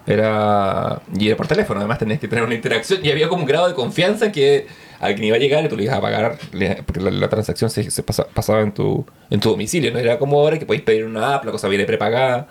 Era. 0.06 1.00
Y 1.18 1.28
era 1.28 1.36
por 1.36 1.46
teléfono, 1.46 1.80
además 1.80 1.98
tenías 1.98 2.20
que 2.20 2.28
tener 2.28 2.44
una 2.44 2.54
interacción. 2.54 3.00
Y 3.02 3.10
había 3.10 3.28
como 3.28 3.42
un 3.42 3.48
grado 3.48 3.68
de 3.68 3.74
confianza 3.74 4.30
que 4.32 4.66
alguien 5.00 5.28
iba 5.28 5.36
a 5.36 5.38
llegar 5.40 5.64
y 5.64 5.68
tú 5.68 5.76
le 5.76 5.84
ibas 5.84 5.96
a 5.96 6.00
pagar. 6.00 6.38
Porque 6.84 7.00
la, 7.00 7.28
transacción 7.28 7.70
se, 7.70 7.90
se 7.90 8.02
pasa- 8.02 8.26
pasaba 8.32 8.60
en 8.60 8.72
tu, 8.72 9.04
en 9.30 9.40
tu 9.40 9.50
domicilio. 9.50 9.92
No 9.92 9.98
era 9.98 10.18
como 10.18 10.38
ahora 10.40 10.58
que 10.58 10.66
podéis 10.66 10.82
pedir 10.84 11.04
una 11.04 11.34
app, 11.36 11.44
la 11.44 11.52
cosa 11.52 11.68
viene 11.68 11.84
prepagada. 11.84 12.48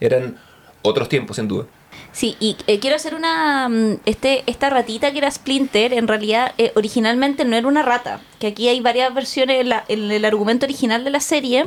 Eran 0.00 0.36
otros 0.82 1.08
tiempos, 1.08 1.36
sin 1.36 1.46
duda. 1.48 1.66
Sí, 2.12 2.36
y 2.40 2.56
eh, 2.66 2.80
quiero 2.80 2.96
hacer 2.96 3.14
una. 3.14 3.68
mm, 3.68 3.98
Este, 4.06 4.42
esta 4.46 4.70
ratita 4.70 5.12
que 5.12 5.18
era 5.18 5.30
Splinter, 5.30 5.92
en 5.92 6.08
realidad, 6.08 6.52
eh, 6.58 6.72
originalmente 6.74 7.44
no 7.44 7.54
era 7.56 7.68
una 7.68 7.82
rata. 7.82 8.20
Que 8.40 8.48
aquí 8.48 8.68
hay 8.68 8.80
varias 8.80 9.12
versiones. 9.14 9.60
En, 9.60 9.68
la- 9.68 9.84
en 9.88 10.10
el 10.10 10.24
argumento 10.24 10.66
original 10.66 11.04
de 11.04 11.10
la 11.10 11.20
serie. 11.20 11.66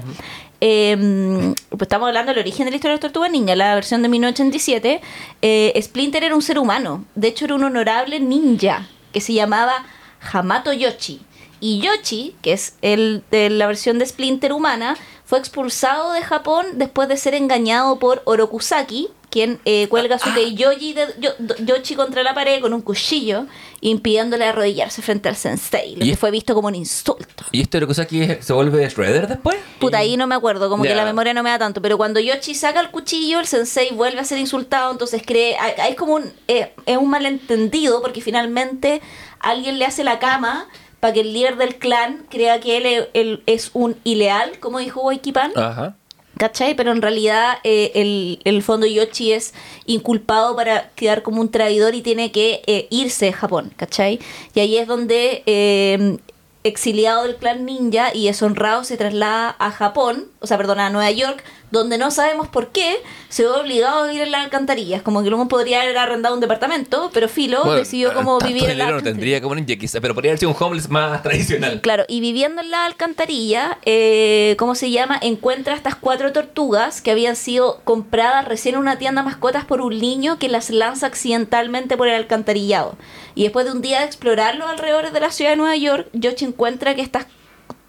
eh, 0.63 1.53
pues 1.69 1.81
estamos 1.83 2.07
hablando 2.07 2.31
del 2.33 2.39
origen 2.41 2.65
de 2.65 2.71
la 2.71 2.75
historia 2.75 2.91
de 2.91 2.95
las 2.97 3.01
tortugas 3.11 3.31
ninja, 3.31 3.55
la 3.55 3.73
versión 3.75 4.01
de 4.03 4.09
1987. 4.09 5.01
eh, 5.41 5.79
Splinter 5.81 6.23
era 6.23 6.35
un 6.35 6.41
ser 6.41 6.59
humano. 6.59 7.05
De 7.15 7.29
hecho, 7.29 7.45
era 7.45 7.55
un 7.55 7.63
honorable 7.63 8.19
ninja 8.19 8.87
que 9.13 9.21
se 9.21 9.33
llamaba 9.33 9.85
Hamato 10.31 10.71
Yoshi. 10.73 11.21
Y 11.59 11.79
Yoshi, 11.79 12.35
que 12.41 12.53
es 12.53 12.75
el 12.81 13.23
de 13.31 13.49
la 13.49 13.67
versión 13.67 13.99
de 13.99 14.05
Splinter 14.05 14.51
humana, 14.53 14.97
fue 15.25 15.39
expulsado 15.39 16.11
de 16.13 16.21
Japón 16.23 16.65
después 16.75 17.07
de 17.07 17.17
ser 17.17 17.35
engañado 17.35 17.99
por 17.99 18.21
Orokusaki, 18.25 19.09
quien 19.31 19.59
eh, 19.65 19.87
cuelga 19.89 20.19
su 20.19 20.29
Yoshi 20.29 20.93
de 20.93 21.07
Yo- 21.19 21.31
Yoshi 21.65 21.95
contra 21.95 22.21
la 22.21 22.33
pared 22.35 22.61
con 22.61 22.73
un 22.73 22.81
cuchillo, 22.81 23.45
impidiéndole 23.79 24.45
arrodillarse 24.45 25.01
frente 25.01 25.29
al 25.29 25.35
sensei, 25.35 25.95
lo 25.95 26.03
Y 26.03 26.07
que 26.09 26.13
es- 26.13 26.19
fue 26.19 26.29
visto 26.31 26.53
como 26.53 26.67
un 26.67 26.75
insulto. 26.75 27.45
¿Y 27.51 27.61
esto 27.61 27.77
es- 27.79 28.45
se 28.45 28.53
vuelve 28.53 28.87
Shredder 28.89 29.27
después? 29.27 29.55
Puta, 29.79 29.97
ahí 29.99 30.17
no 30.17 30.27
me 30.27 30.35
acuerdo, 30.35 30.69
como 30.69 30.83
que 30.83 30.93
la 30.95 31.05
memoria 31.05 31.33
no 31.33 31.41
me 31.43 31.49
da 31.49 31.57
tanto, 31.57 31.81
pero 31.81 31.97
cuando 31.97 32.19
Yoshi 32.19 32.53
saca 32.53 32.79
el 32.81 32.91
cuchillo, 32.91 33.39
el 33.39 33.47
sensei 33.47 33.89
vuelve 33.91 34.19
a 34.19 34.23
ser 34.25 34.37
insultado, 34.37 34.91
entonces 34.91 35.23
cree, 35.25 35.55
hay 35.57 35.95
como 35.95 36.13
un, 36.15 36.31
eh, 36.47 36.73
es 36.85 36.97
un 36.97 37.09
malentendido, 37.09 38.01
porque 38.01 38.21
finalmente 38.21 39.01
alguien 39.39 39.79
le 39.79 39.85
hace 39.85 40.03
la 40.03 40.19
cama 40.19 40.67
para 40.99 41.13
que 41.13 41.21
el 41.21 41.33
líder 41.33 41.55
del 41.57 41.75
clan 41.77 42.25
crea 42.29 42.59
que 42.59 42.77
él, 42.77 43.07
él 43.13 43.43
es 43.47 43.71
un 43.73 43.95
ileal, 44.03 44.59
como 44.59 44.77
dijo 44.79 45.01
Waikipan. 45.01 45.51
Ajá. 45.55 45.95
¿Cachai? 46.37 46.75
Pero 46.75 46.91
en 46.91 47.01
realidad 47.01 47.57
eh, 47.63 47.91
el, 47.95 48.39
el 48.45 48.63
fondo 48.63 48.87
Yoshi 48.87 49.33
es 49.33 49.53
inculpado 49.85 50.55
para 50.55 50.89
quedar 50.95 51.21
como 51.21 51.41
un 51.41 51.51
traidor 51.51 51.93
y 51.93 52.01
tiene 52.01 52.31
que 52.31 52.61
eh, 52.65 52.87
irse 52.89 53.25
de 53.25 53.33
Japón, 53.33 53.71
¿cachai? 53.75 54.19
Y 54.55 54.59
ahí 54.59 54.77
es 54.77 54.87
donde 54.87 55.43
eh, 55.45 56.17
exiliado 56.63 57.23
del 57.23 57.35
clan 57.35 57.65
ninja 57.65 58.13
y 58.13 58.27
deshonrado 58.27 58.83
se 58.83 58.97
traslada 58.97 59.55
a 59.59 59.71
Japón, 59.71 60.27
o 60.39 60.47
sea, 60.47 60.57
perdón, 60.57 60.79
a 60.79 60.89
Nueva 60.89 61.11
York, 61.11 61.43
donde 61.71 61.97
no 61.97 62.11
sabemos 62.11 62.47
por 62.47 62.69
qué 62.69 62.97
se 63.29 63.43
ve 63.43 63.49
obligado 63.49 64.03
a 64.03 64.07
vivir 64.07 64.23
en 64.23 64.31
las 64.31 64.43
alcantarillas. 64.43 65.01
Como 65.01 65.23
que 65.23 65.29
luego 65.29 65.47
podría 65.47 65.81
haber 65.81 65.97
arrendado 65.97 66.35
un 66.35 66.41
departamento, 66.41 67.09
pero 67.13 67.27
Filo 67.27 67.63
Bueno, 67.63 67.79
decidió 67.79 68.13
como 68.13 68.37
tanto 68.37 68.53
vivir 68.53 68.69
en 68.69 68.77
dinero 68.77 68.95
no 68.97 69.03
tendría 69.03 69.41
como 69.41 69.55
ninja 69.55 69.75
quizá, 69.75 70.01
pero 70.01 70.13
podría 70.13 70.31
haber 70.31 70.39
sido 70.39 70.51
un 70.51 70.57
homeless 70.59 70.89
más 70.89 71.23
tradicional. 71.23 71.81
Claro, 71.81 72.03
y 72.07 72.19
viviendo 72.19 72.61
en 72.61 72.71
la 72.71 72.85
alcantarilla, 72.85 73.77
eh, 73.85 74.55
¿cómo 74.59 74.75
se 74.75 74.91
llama? 74.91 75.17
Encuentra 75.21 75.73
estas 75.73 75.95
cuatro 75.95 76.31
tortugas 76.33 77.01
que 77.01 77.11
habían 77.11 77.35
sido 77.35 77.81
compradas 77.83 78.45
recién 78.45 78.75
en 78.75 78.81
una 78.81 78.97
tienda 78.97 79.21
de 79.21 79.25
mascotas 79.25 79.65
por 79.65 79.81
un 79.81 79.97
niño 79.97 80.37
que 80.37 80.49
las 80.49 80.69
lanza 80.69 81.07
accidentalmente 81.07 81.97
por 81.97 82.07
el 82.07 82.15
alcantarillado. 82.15 82.97
Y 83.33 83.43
después 83.43 83.65
de 83.65 83.71
un 83.71 83.81
día 83.81 83.99
de 83.99 84.05
explorar 84.05 84.55
los 84.55 84.69
alrededores 84.69 85.13
de 85.13 85.19
la 85.19 85.31
ciudad 85.31 85.51
de 85.51 85.57
Nueva 85.57 85.75
York, 85.77 86.07
Yoshi 86.13 86.45
encuentra 86.45 86.95
que 86.95 87.01
estas 87.01 87.25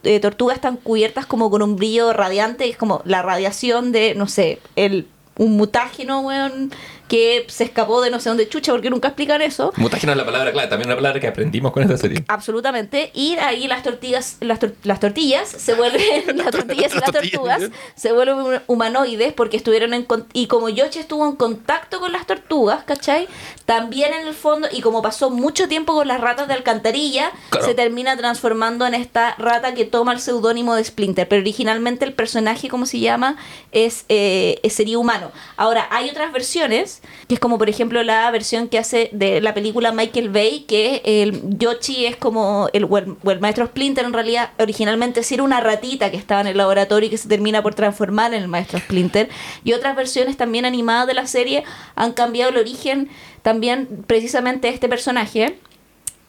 eh, 0.04 0.20
tortugas 0.20 0.56
están 0.56 0.76
cubiertas 0.76 1.26
como 1.26 1.50
con 1.50 1.62
un 1.62 1.76
brillo 1.76 2.12
radiante, 2.12 2.68
es 2.68 2.76
como 2.76 3.02
la 3.04 3.22
radiación 3.22 3.92
de, 3.92 4.14
no 4.14 4.26
sé, 4.26 4.60
el 4.76 5.08
un 5.38 5.56
mutágeno, 5.56 6.20
weón, 6.20 6.70
que 7.12 7.44
se 7.48 7.64
escapó 7.64 8.00
de 8.00 8.08
no 8.10 8.20
sé 8.20 8.30
dónde 8.30 8.48
chucha, 8.48 8.72
porque 8.72 8.88
nunca 8.88 9.08
explican 9.08 9.42
eso. 9.42 9.70
Mutágeno 9.76 10.12
es 10.12 10.16
la 10.16 10.24
palabra 10.24 10.50
clave, 10.50 10.68
también 10.68 10.88
una 10.88 10.96
palabra 10.96 11.20
que 11.20 11.26
aprendimos 11.28 11.70
con 11.70 11.82
esta 11.82 11.98
serie. 11.98 12.24
Absolutamente. 12.26 13.10
Y 13.12 13.36
ahí 13.36 13.66
las 13.68 13.82
tortillas, 13.82 14.38
las, 14.40 14.58
tor- 14.58 14.72
las 14.82 14.98
tortillas 14.98 15.46
se 15.46 15.74
vuelven, 15.74 16.02
las 16.38 16.50
tortillas 16.52 16.90
y 16.94 16.98
Las 17.00 17.12
tortugas 17.12 17.64
se 17.96 18.12
vuelven 18.12 18.36
hum- 18.38 18.60
humanoides 18.66 19.34
porque 19.34 19.58
estuvieron 19.58 19.92
en 19.92 20.04
con- 20.04 20.26
y 20.32 20.46
como 20.46 20.70
Yoshi 20.70 21.00
estuvo 21.00 21.26
en 21.28 21.36
contacto 21.36 22.00
con 22.00 22.12
las 22.12 22.26
tortugas, 22.26 22.82
¿cachai? 22.84 23.28
También 23.66 24.14
en 24.14 24.26
el 24.26 24.32
fondo, 24.32 24.68
y 24.72 24.80
como 24.80 25.02
pasó 25.02 25.28
mucho 25.28 25.68
tiempo 25.68 25.92
con 25.92 26.08
las 26.08 26.18
ratas 26.18 26.48
de 26.48 26.54
alcantarilla, 26.54 27.30
Claro. 27.50 27.66
se 27.66 27.74
termina 27.74 28.16
transformando 28.16 28.86
en 28.86 28.94
esta 28.94 29.34
rata 29.36 29.74
que 29.74 29.84
toma 29.84 30.14
el 30.14 30.20
seudónimo 30.20 30.74
de 30.76 30.84
Splinter. 30.84 31.28
Pero 31.28 31.42
originalmente 31.42 32.06
el 32.06 32.14
personaje, 32.14 32.70
como 32.70 32.86
se 32.86 33.00
llama, 33.00 33.36
es 33.70 34.06
eh, 34.08 34.60
sería 34.70 34.98
humano. 34.98 35.30
Ahora, 35.58 35.86
hay 35.90 36.08
otras 36.08 36.32
versiones, 36.32 37.01
que 37.28 37.34
es 37.34 37.40
como 37.40 37.58
por 37.58 37.68
ejemplo 37.68 38.02
la 38.02 38.30
versión 38.30 38.68
que 38.68 38.78
hace 38.78 39.10
de 39.12 39.40
la 39.40 39.54
película 39.54 39.92
Michael 39.92 40.30
Bay, 40.30 40.64
que 40.68 41.02
el 41.04 41.58
Yoshi 41.58 42.06
es 42.06 42.16
como 42.16 42.68
el, 42.72 42.88
el, 43.24 43.40
maestro 43.40 43.66
Splinter 43.66 44.04
en 44.04 44.12
realidad 44.12 44.50
originalmente 44.58 45.22
era 45.30 45.42
una 45.42 45.60
ratita 45.60 46.10
que 46.10 46.16
estaba 46.16 46.40
en 46.42 46.48
el 46.48 46.56
laboratorio 46.56 47.06
y 47.06 47.10
que 47.10 47.18
se 47.18 47.28
termina 47.28 47.62
por 47.62 47.74
transformar 47.74 48.34
en 48.34 48.42
el 48.42 48.48
maestro 48.48 48.78
Splinter. 48.78 49.28
Y 49.64 49.72
otras 49.72 49.96
versiones 49.96 50.36
también 50.36 50.64
animadas 50.64 51.06
de 51.06 51.14
la 51.14 51.26
serie 51.26 51.64
han 51.94 52.12
cambiado 52.12 52.50
el 52.50 52.58
origen 52.58 53.08
también 53.42 54.04
precisamente 54.06 54.68
de 54.68 54.74
este 54.74 54.88
personaje. 54.88 55.58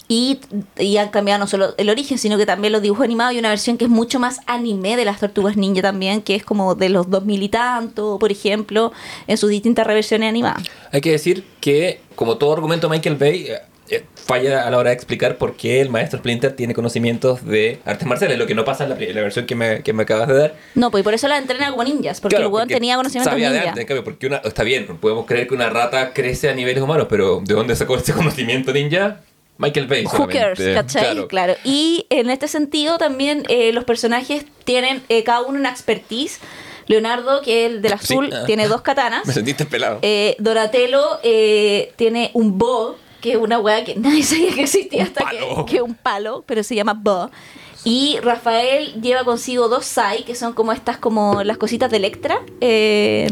Y, 0.07 0.39
y 0.77 0.97
han 0.97 1.09
cambiado 1.09 1.39
no 1.39 1.47
solo 1.47 1.73
el 1.77 1.89
origen, 1.89 2.17
sino 2.17 2.37
que 2.37 2.45
también 2.45 2.73
los 2.73 2.81
dibujos 2.81 3.05
animados 3.05 3.33
y 3.33 3.39
una 3.39 3.49
versión 3.49 3.77
que 3.77 3.85
es 3.85 3.89
mucho 3.89 4.19
más 4.19 4.41
anime 4.47 4.97
de 4.97 5.05
las 5.05 5.19
tortugas 5.19 5.55
ninja 5.55 5.81
también, 5.81 6.21
que 6.21 6.35
es 6.35 6.43
como 6.43 6.75
de 6.75 6.89
los 6.89 7.09
2000 7.09 7.43
y 7.43 7.49
tanto, 7.49 8.19
por 8.19 8.31
ejemplo, 8.31 8.91
en 9.27 9.37
sus 9.37 9.49
distintas 9.49 9.87
reversiones 9.87 10.29
animadas. 10.29 10.63
Hay 10.91 11.01
que 11.01 11.11
decir 11.11 11.45
que, 11.61 12.01
como 12.15 12.37
todo 12.37 12.53
argumento 12.53 12.87
de 12.87 12.97
Michael 12.97 13.15
Bay, 13.15 13.45
eh, 13.47 13.59
eh, 13.89 14.05
falla 14.15 14.65
a 14.65 14.71
la 14.71 14.77
hora 14.77 14.91
de 14.91 14.95
explicar 14.95 15.37
por 15.37 15.55
qué 15.55 15.81
el 15.81 15.89
maestro 15.89 16.17
Splinter 16.19 16.55
tiene 16.55 16.73
conocimientos 16.73 17.45
de 17.45 17.79
artes 17.85 18.07
marciales, 18.07 18.37
lo 18.37 18.47
que 18.47 18.55
no 18.55 18.63
pasa 18.63 18.85
en 18.85 18.89
la, 18.91 18.95
la 18.95 19.21
versión 19.21 19.45
que 19.45 19.55
me, 19.55 19.83
que 19.83 19.91
me 19.91 20.03
acabas 20.03 20.29
de 20.29 20.35
dar. 20.35 20.55
No, 20.75 20.89
pues 20.89 21.01
y 21.01 21.03
por 21.03 21.13
eso 21.13 21.27
la 21.27 21.37
entrena 21.37 21.69
como 21.69 21.83
ninjas, 21.83 22.21
porque 22.21 22.35
Claro, 22.35 22.47
el 22.47 22.53
weón 22.53 22.67
tenía 22.69 22.95
conocimientos 22.95 23.31
sabía 23.31 23.49
de 23.49 23.55
ninja. 23.55 23.69
antes, 23.69 23.81
en 23.81 23.87
cambio, 23.87 24.03
porque 24.05 24.27
una, 24.27 24.37
está 24.37 24.63
bien, 24.63 24.85
podemos 24.97 25.25
creer 25.25 25.47
que 25.47 25.53
una 25.53 25.69
rata 25.69 26.13
crece 26.13 26.49
a 26.49 26.53
niveles 26.53 26.81
humanos, 26.81 27.07
pero 27.09 27.41
¿de 27.43 27.53
dónde 27.53 27.75
sacó 27.75 27.97
ese 27.97 28.13
conocimiento 28.13 28.71
ninja? 28.71 29.19
Michael 29.57 29.87
Bay. 29.87 30.05
Solamente. 30.05 30.73
¿cachai? 30.73 31.03
Claro. 31.03 31.27
Claro. 31.27 31.55
Y 31.63 32.05
en 32.09 32.29
este 32.29 32.47
sentido 32.47 32.97
también 32.97 33.43
eh, 33.49 33.71
los 33.73 33.83
personajes 33.83 34.45
tienen 34.63 35.03
eh, 35.09 35.23
cada 35.23 35.41
uno 35.41 35.59
una 35.59 35.69
expertise. 35.69 36.39
Leonardo, 36.87 37.41
que 37.41 37.65
es 37.65 37.71
el 37.71 37.81
del 37.81 37.93
azul, 37.93 38.29
ah. 38.33 38.43
tiene 38.45 38.67
dos 38.67 38.81
katanas. 38.89 39.25
Me 39.25 39.33
sentiste 39.33 39.65
pelado. 39.65 39.99
Eh, 40.01 40.35
Donatello 40.39 41.19
eh, 41.23 41.93
tiene 41.95 42.31
un 42.33 42.57
bo, 42.57 42.97
que 43.21 43.33
es 43.33 43.37
una 43.37 43.59
weá 43.59 43.85
que 43.85 43.95
nadie 43.97 44.23
sabía 44.23 44.53
que 44.53 44.63
existía 44.63 45.01
Un 45.01 45.07
hasta 45.07 45.29
que, 45.29 45.37
palo. 45.37 45.65
que 45.65 45.81
un 45.81 45.95
palo, 45.95 46.43
pero 46.45 46.63
se 46.63 46.75
llama 46.75 46.93
bo. 46.93 47.29
Y 47.85 48.17
Rafael 48.21 49.01
lleva 49.01 49.25
consigo 49.25 49.67
dos 49.67 49.85
Sai, 49.85 50.23
que 50.23 50.35
son 50.35 50.53
como 50.53 50.71
estas, 50.71 50.97
como 50.97 51.43
las 51.43 51.57
cositas 51.57 51.91
de 51.91 51.97
Electra, 51.97 52.41
eh, 52.61 53.27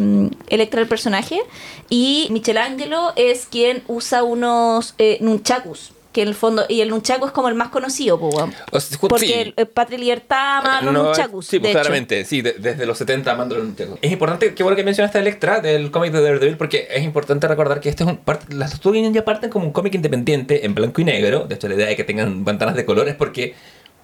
Electra 0.48 0.81
el 0.81 0.88
personaje. 0.88 1.41
Y 1.89 2.27
Michelangelo 2.31 3.14
es 3.15 3.45
quien 3.45 3.81
usa 3.88 4.23
unos 4.23 4.93
eh, 4.98 5.18
nunchakus, 5.22 5.91
que 6.12 6.22
en 6.24 6.28
el 6.28 6.36
fondo, 6.36 6.66
y 6.68 6.82
el 6.82 6.90
nunchaku 6.90 7.26
es 7.26 7.32
como 7.32 7.48
el 7.48 7.56
más 7.56 7.70
conocido, 7.70 8.20
porque 8.20 9.26
sí. 9.26 9.34
el, 9.34 9.54
el 9.56 9.68
Patria 9.68 9.98
y 9.98 10.02
Libertad 10.02 10.58
ama 10.60 10.82
los 10.82 10.94
No, 10.94 11.04
nunchakus, 11.04 11.48
Sí, 11.48 11.60
pues, 11.60 11.72
claramente, 11.72 12.26
sí, 12.26 12.42
de- 12.42 12.54
desde 12.54 12.86
los 12.86 12.98
70 12.98 13.32
amando 13.32 13.56
los 13.56 13.64
nunchakus. 13.66 13.98
Es 14.02 14.12
importante, 14.12 14.54
qué 14.54 14.64
bueno 14.64 14.76
que 14.76 14.84
mencionaste 14.84 15.20
Electra 15.20 15.62
del 15.62 15.90
cómic 15.90 16.12
de 16.12 16.22
Daredevil, 16.22 16.58
porque 16.58 16.88
es 16.92 17.04
importante 17.04 17.48
recordar 17.48 17.80
que 17.80 17.90
este 17.90 18.04
es 18.04 18.10
un 18.10 18.18
parte, 18.18 18.54
las 18.54 18.72
Tortugas 18.72 19.02
Ninja 19.02 19.24
parten 19.24 19.50
como 19.50 19.66
un 19.66 19.72
cómic 19.72 19.94
independiente 19.96 20.66
en 20.66 20.76
blanco 20.76 21.00
y 21.02 21.06
negro. 21.06 21.46
De 21.46 21.56
hecho, 21.56 21.68
la 21.70 21.76
idea 21.76 21.88
de 21.88 21.96
que 21.96 22.04
tengan 22.04 22.44
ventanas 22.44 22.76
de 22.76 22.84
colores, 22.86 23.16
porque 23.16 23.56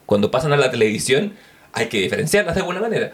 cuando 0.06 0.32
pasan 0.32 0.54
a 0.54 0.58
la 0.58 0.72
televisión 0.72 1.34
hay 1.74 1.88
que 1.88 2.00
diferenciarlas 2.00 2.56
de 2.56 2.62
alguna 2.62 2.80
manera. 2.80 3.12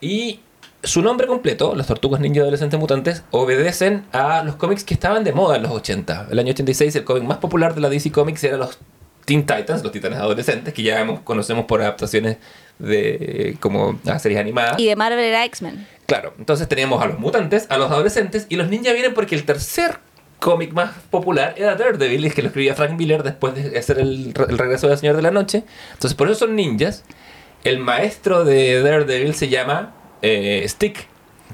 Y 0.00 0.40
su 0.82 1.02
nombre 1.02 1.26
completo, 1.26 1.74
Las 1.74 1.86
Tortugas 1.86 2.20
Ninja 2.20 2.40
Adolescentes 2.40 2.78
Mutantes, 2.80 3.22
obedecen 3.30 4.04
a 4.12 4.42
los 4.44 4.56
cómics 4.56 4.84
que 4.84 4.94
estaban 4.94 5.24
de 5.24 5.32
moda 5.32 5.56
en 5.56 5.62
los 5.62 5.72
80. 5.72 6.28
El 6.30 6.38
año 6.38 6.50
86, 6.52 6.96
el 6.96 7.04
cómic 7.04 7.24
más 7.24 7.38
popular 7.38 7.74
de 7.74 7.80
la 7.80 7.88
DC 7.88 8.10
Comics 8.12 8.42
era 8.44 8.56
los 8.56 8.78
Teen 9.26 9.42
Titans, 9.46 9.82
los 9.82 9.92
titanes 9.92 10.18
adolescentes, 10.18 10.72
que 10.74 10.82
ya 10.82 10.98
hemos- 11.00 11.20
conocemos 11.20 11.66
por 11.66 11.82
adaptaciones 11.82 12.38
de 12.78 13.56
como 13.60 13.98
a 14.06 14.18
series 14.18 14.40
animadas. 14.40 14.78
Y 14.80 14.86
de 14.86 14.96
Marvel 14.96 15.20
era 15.24 15.44
X-Men. 15.44 15.86
Claro, 16.06 16.34
entonces 16.38 16.66
teníamos 16.68 17.02
a 17.02 17.06
los 17.06 17.18
mutantes, 17.18 17.66
a 17.68 17.76
los 17.78 17.90
adolescentes, 17.90 18.46
y 18.48 18.56
los 18.56 18.68
ninjas 18.68 18.94
vienen 18.94 19.14
porque 19.14 19.34
el 19.36 19.44
tercer 19.44 19.98
cómic 20.40 20.72
más 20.72 20.92
popular 21.10 21.54
era 21.58 21.76
Daredevil, 21.76 22.32
que 22.32 22.40
lo 22.42 22.48
escribía 22.48 22.74
Frank 22.74 22.92
Miller 22.92 23.22
después 23.22 23.54
de 23.54 23.78
hacer 23.78 23.98
el, 23.98 24.32
el 24.48 24.58
regreso 24.58 24.88
del 24.88 24.96
Señor 24.98 25.14
de 25.16 25.22
la 25.22 25.30
Noche. 25.30 25.62
Entonces, 25.92 26.14
por 26.14 26.28
eso 26.30 26.46
son 26.46 26.56
ninjas. 26.56 27.04
El 27.62 27.78
maestro 27.78 28.44
de 28.44 28.80
Daredevil 28.82 29.34
se 29.34 29.48
llama 29.50 29.94
eh, 30.22 30.64
Stick, 30.68 31.06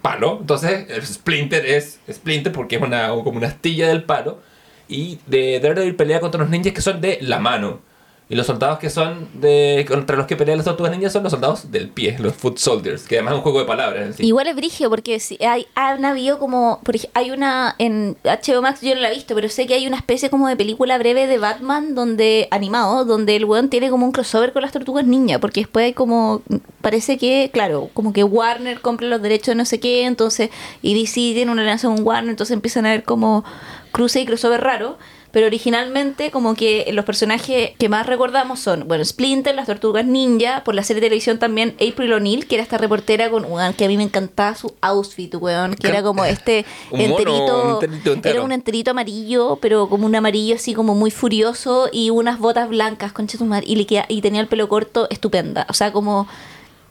palo. 0.03 0.39
Entonces, 0.41 0.87
el 0.89 1.07
Splinter 1.07 1.65
es 1.67 2.01
Splinter 2.11 2.53
porque 2.53 2.77
es 2.77 2.83
una, 2.83 3.09
como 3.09 3.33
una 3.33 3.49
astilla 3.49 3.89
del 3.89 4.05
palo. 4.05 4.41
Y 4.89 5.19
de 5.27 5.59
Daredevil 5.61 5.97
pelea 5.97 6.21
contra 6.21 6.41
los 6.41 6.51
ninjas 6.51 6.73
que 6.73 6.81
son 6.81 7.01
de 7.01 7.19
la 7.21 7.39
mano. 7.41 7.81
Y 8.29 8.35
los 8.35 8.47
soldados 8.47 8.81
que 8.81 8.91
son 8.91 9.29
de 9.35 9.85
contra 9.87 10.17
los 10.17 10.27
que 10.27 10.35
pelean 10.35 10.59
las 10.59 10.65
tortugas 10.65 10.91
ninjas 10.91 11.13
son 11.13 11.23
los 11.23 11.31
soldados 11.31 11.71
del 11.71 11.91
pie, 11.91 12.17
los 12.19 12.35
foot 12.35 12.59
soldiers, 12.59 13.05
que 13.07 13.15
además 13.17 13.35
es 13.35 13.37
un 13.37 13.43
juego 13.45 13.61
de 13.61 13.67
palabras. 13.67 14.19
Igual 14.19 14.49
es 14.49 14.57
brigio 14.57 14.91
porque 14.91 15.21
si 15.21 15.39
hay, 15.45 15.67
han 15.77 16.05
habido 16.05 16.41
como, 16.41 16.81
por 16.83 16.97
ej- 16.97 17.09
hay 17.15 17.31
una 17.31 17.77
en 17.79 18.17
HBO 18.25 18.63
Max, 18.63 18.81
yo 18.81 18.97
no 18.97 19.01
la 19.01 19.13
he 19.13 19.15
visto, 19.15 19.33
pero 19.37 19.49
sé 19.49 19.69
que 19.69 19.75
hay 19.75 19.87
una 19.87 19.97
especie 19.97 20.29
como 20.29 20.49
de 20.49 20.57
película 20.57 20.99
breve 20.99 21.29
de 21.29 21.39
Batman 21.39 21.95
donde 21.95 22.49
animado, 22.51 23.05
donde 23.05 23.37
el 23.37 23.45
weón 23.45 23.71
tiene 23.71 23.91
como 23.91 24.05
un 24.07 24.11
crossover 24.11 24.53
con 24.53 24.63
las 24.63 24.73
tortugas 24.73 25.07
ninja, 25.07 25.39
porque 25.39 25.61
después 25.61 25.85
hay 25.85 25.93
como, 25.93 26.43
parece 26.81 27.19
que, 27.19 27.51
claro, 27.53 27.91
como 27.95 28.13
que 28.13 28.25
Warner 28.25 28.81
compra 28.81 29.07
los 29.07 29.23
derechos 29.23 29.47
de 29.49 29.55
no 29.55 29.65
sé 29.65 29.79
qué, 29.79 30.05
entonces, 30.05 30.51
y 30.83 31.01
DC 31.01 31.45
una 31.49 31.63
alianza 31.63 31.87
con 31.87 32.03
Warner, 32.05 32.31
entonces 32.31 32.55
empiezan 32.55 32.87
a 32.87 32.91
ver 32.91 33.05
como 33.05 33.45
cruce 33.93 34.21
y 34.21 34.27
crossover 34.27 34.61
raro. 34.63 34.99
Pero 35.33 35.47
originalmente 35.47 36.31
como 36.31 36.55
que 36.55 36.89
los 36.93 37.05
personajes 37.05 37.71
que 37.79 37.89
más 37.89 38.07
recordamos 38.07 38.61
son, 38.61 38.87
bueno, 38.89 39.05
Splinter, 39.05 39.55
las 39.55 39.67
tortugas 39.67 40.07
ninja, 40.07 40.63
por 40.65 40.75
la 40.75 40.83
serie 40.83 41.01
de 41.01 41.07
televisión 41.09 41.39
también 41.39 41.75
April 41.75 42.13
O'Neil, 42.15 42.47
que 42.47 42.55
era 42.57 42.63
esta 42.63 42.79
reportera 42.79 43.29
con, 43.31 43.45
weón, 43.45 43.75
que 43.75 43.85
a 43.85 43.89
mí 43.89 43.97
me 43.97 44.03
encantaba 44.05 44.55
su 44.55 44.75
outfit, 44.81 45.35
weón, 45.35 45.75
que 45.75 45.89
era 45.89 46.03
como 46.03 46.25
este 46.25 46.65
Un 46.91 47.01
mono, 47.09 47.19
enterito, 47.19 47.63
un 47.79 47.85
enterito 47.95 48.29
era 48.29 48.43
un 48.43 48.53
enterito 48.53 48.91
amarillo, 48.93 49.59
pero 49.61 49.89
como 49.89 50.07
un 50.07 50.15
amarillo 50.15 50.55
así 50.55 50.75
como 50.75 50.95
muy 50.95 51.11
furioso 51.11 51.89
y 51.93 52.11
unas 52.11 52.39
botas 52.39 52.69
blancas, 52.69 53.13
concha 53.13 53.37
tu 53.39 53.45
madre, 53.45 53.67
y, 53.69 53.77
le 53.77 53.87
queda- 53.87 54.07
y 54.09 54.21
tenía 54.23 54.41
el 54.41 54.49
pelo 54.49 54.69
corto 54.69 55.07
estupenda, 55.11 55.67
o 55.69 55.75
sea, 55.75 55.93
como... 55.93 56.27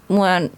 Bueno, 0.07 0.49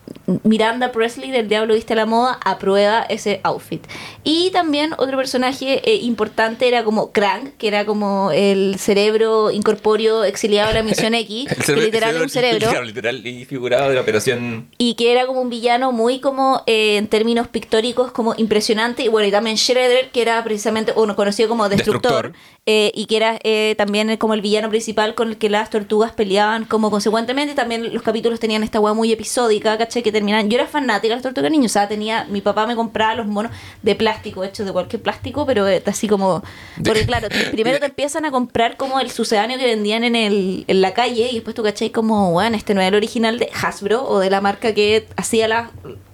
Miranda 0.44 0.92
Presley 0.92 1.32
del 1.32 1.48
Diablo 1.48 1.74
Viste 1.74 1.96
la 1.96 2.06
Moda 2.06 2.38
aprueba 2.44 3.06
ese 3.08 3.40
outfit. 3.44 3.86
Y 4.24 4.52
también 4.52 4.94
otro 4.98 5.18
personaje 5.18 5.90
eh, 5.90 6.00
importante 6.02 6.68
era 6.68 6.84
como 6.84 7.12
Krang, 7.12 7.52
que 7.58 7.70
era 7.70 7.86
como 7.86 8.32
el 8.34 8.78
cerebro 8.78 9.52
incorpóreo 9.52 10.26
exiliado 10.26 10.70
de 10.70 10.74
la 10.74 10.84
Misión 10.84 11.14
X, 11.16 11.48
El 11.50 11.64
que 11.64 11.82
literal 11.82 12.22
un 12.22 12.30
cerebro. 12.30 12.84
literal 12.84 13.26
y 13.26 13.46
figurado 13.46 13.90
de 13.90 13.96
la 13.96 14.02
operación. 14.02 14.68
Y 14.78 14.96
que 14.96 15.14
era 15.14 15.26
como 15.26 15.42
un 15.42 15.50
villano 15.50 15.94
muy 15.94 16.20
como 16.20 16.64
eh, 16.66 16.98
en 16.98 17.08
términos 17.08 17.48
pictóricos 17.48 18.12
como 18.12 18.34
impresionante. 18.38 19.04
Y 19.04 19.08
bueno, 19.08 19.28
y 19.28 19.32
también 19.32 19.56
Shredder, 19.56 20.10
que 20.12 20.22
era 20.22 20.44
precisamente 20.44 20.94
uno 20.96 21.16
conocido 21.16 21.48
como 21.48 21.70
Destructor. 21.70 22.32
Destructor. 22.32 22.57
Eh, 22.70 22.92
y 22.94 23.06
que 23.06 23.16
era 23.16 23.40
eh, 23.46 23.76
también 23.78 24.18
como 24.18 24.34
el 24.34 24.42
villano 24.42 24.68
principal 24.68 25.16
con 25.16 25.30
el 25.30 25.38
que 25.38 25.50
las 25.50 25.70
tortugas 25.70 26.12
peleaban 26.12 26.66
como 26.66 26.92
consecuentemente. 26.92 27.56
También 27.56 27.94
los 27.94 28.04
capítulos 28.04 28.42
tenían 28.42 28.62
esta 28.62 28.82
weá 28.82 28.94
muy 28.94 29.10
episódica, 29.10 29.78
¿cachai? 29.78 30.04
Que 30.04 30.12
terminaban. 30.12 30.50
Yo 30.50 30.58
era 30.58 30.68
fanática 30.68 31.08
de 31.08 31.16
las 31.16 31.24
tortugas 31.24 31.50
niños. 31.50 31.72
O 31.72 31.74
sea, 31.74 31.88
tenía. 31.88 32.26
Mi 32.26 32.42
papá 32.42 32.68
me 32.68 32.76
compraba 32.76 33.16
los 33.16 33.26
monos 33.26 33.54
de 33.84 33.96
plástico, 33.96 34.44
hechos 34.44 34.66
de 34.66 34.74
cualquier 34.74 35.02
plástico, 35.02 35.46
pero 35.46 35.66
eh, 35.66 35.82
así 35.86 36.10
como. 36.10 36.44
Porque 36.84 37.06
claro, 37.06 37.30
primero 37.54 37.80
te 37.80 37.86
empiezan 37.86 38.26
a 38.26 38.32
comprar 38.32 38.76
como 38.76 39.00
el 39.00 39.12
sucedáneo 39.12 39.58
que 39.58 39.66
vendían 39.66 40.04
en, 40.04 40.18
el, 40.18 40.66
en 40.68 40.82
la 40.82 40.94
calle 40.94 41.30
y 41.32 41.36
después 41.36 41.56
tú 41.56 41.64
cachai 41.64 41.92
como, 41.92 42.34
bueno, 42.34 42.58
este 42.58 42.74
no 42.74 42.82
es 42.82 42.90
el 42.90 42.96
original 42.96 43.40
de 43.40 43.50
Hasbro 43.64 44.06
o 44.06 44.20
de 44.20 44.30
la 44.30 44.42
marca 44.42 44.74
que 44.74 45.08
hacía 45.16 45.48
la 45.48 45.72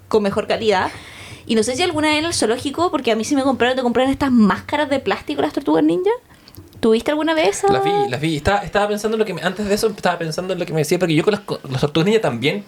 con 0.07 0.21
mejor 0.21 0.45
calidad. 0.45 0.91
Y 1.47 1.55
no 1.55 1.63
sé 1.63 1.75
si 1.75 1.81
alguna 1.81 2.09
vez 2.09 2.19
en 2.19 2.25
el 2.25 2.33
zoológico, 2.35 2.91
porque 2.91 3.11
a 3.11 3.15
mí 3.15 3.23
sí 3.23 3.35
me 3.35 3.41
compraron, 3.41 3.75
te 3.75 3.81
compraron 3.81 4.11
estas 4.11 4.31
máscaras 4.31 4.87
de 4.91 4.99
plástico 4.99 5.41
las 5.41 5.51
tortugas 5.51 5.83
ninja. 5.83 6.11
¿Tuviste 6.83 7.11
alguna 7.11 7.33
vez? 7.33 7.63
Las 7.69 7.83
vi, 7.83 7.91
las 8.09 8.19
vi. 8.19 8.35
Estaba, 8.35 8.59
estaba 8.63 8.87
pensando 8.89 9.15
en 9.15 9.19
lo 9.19 9.25
que 9.25 9.33
me- 9.33 9.41
antes 9.41 9.67
de 9.67 9.73
eso 9.73 9.87
estaba 9.87 10.19
pensando 10.19 10.51
en 10.53 10.59
lo 10.59 10.65
que 10.65 10.73
me 10.73 10.79
decía, 10.79 10.99
porque 10.99 11.15
yo 11.15 11.23
con 11.23 11.31
las, 11.31 11.41
las 11.71 11.79
tortugas 11.79 12.05
ninja 12.07 12.19
también 12.21 12.65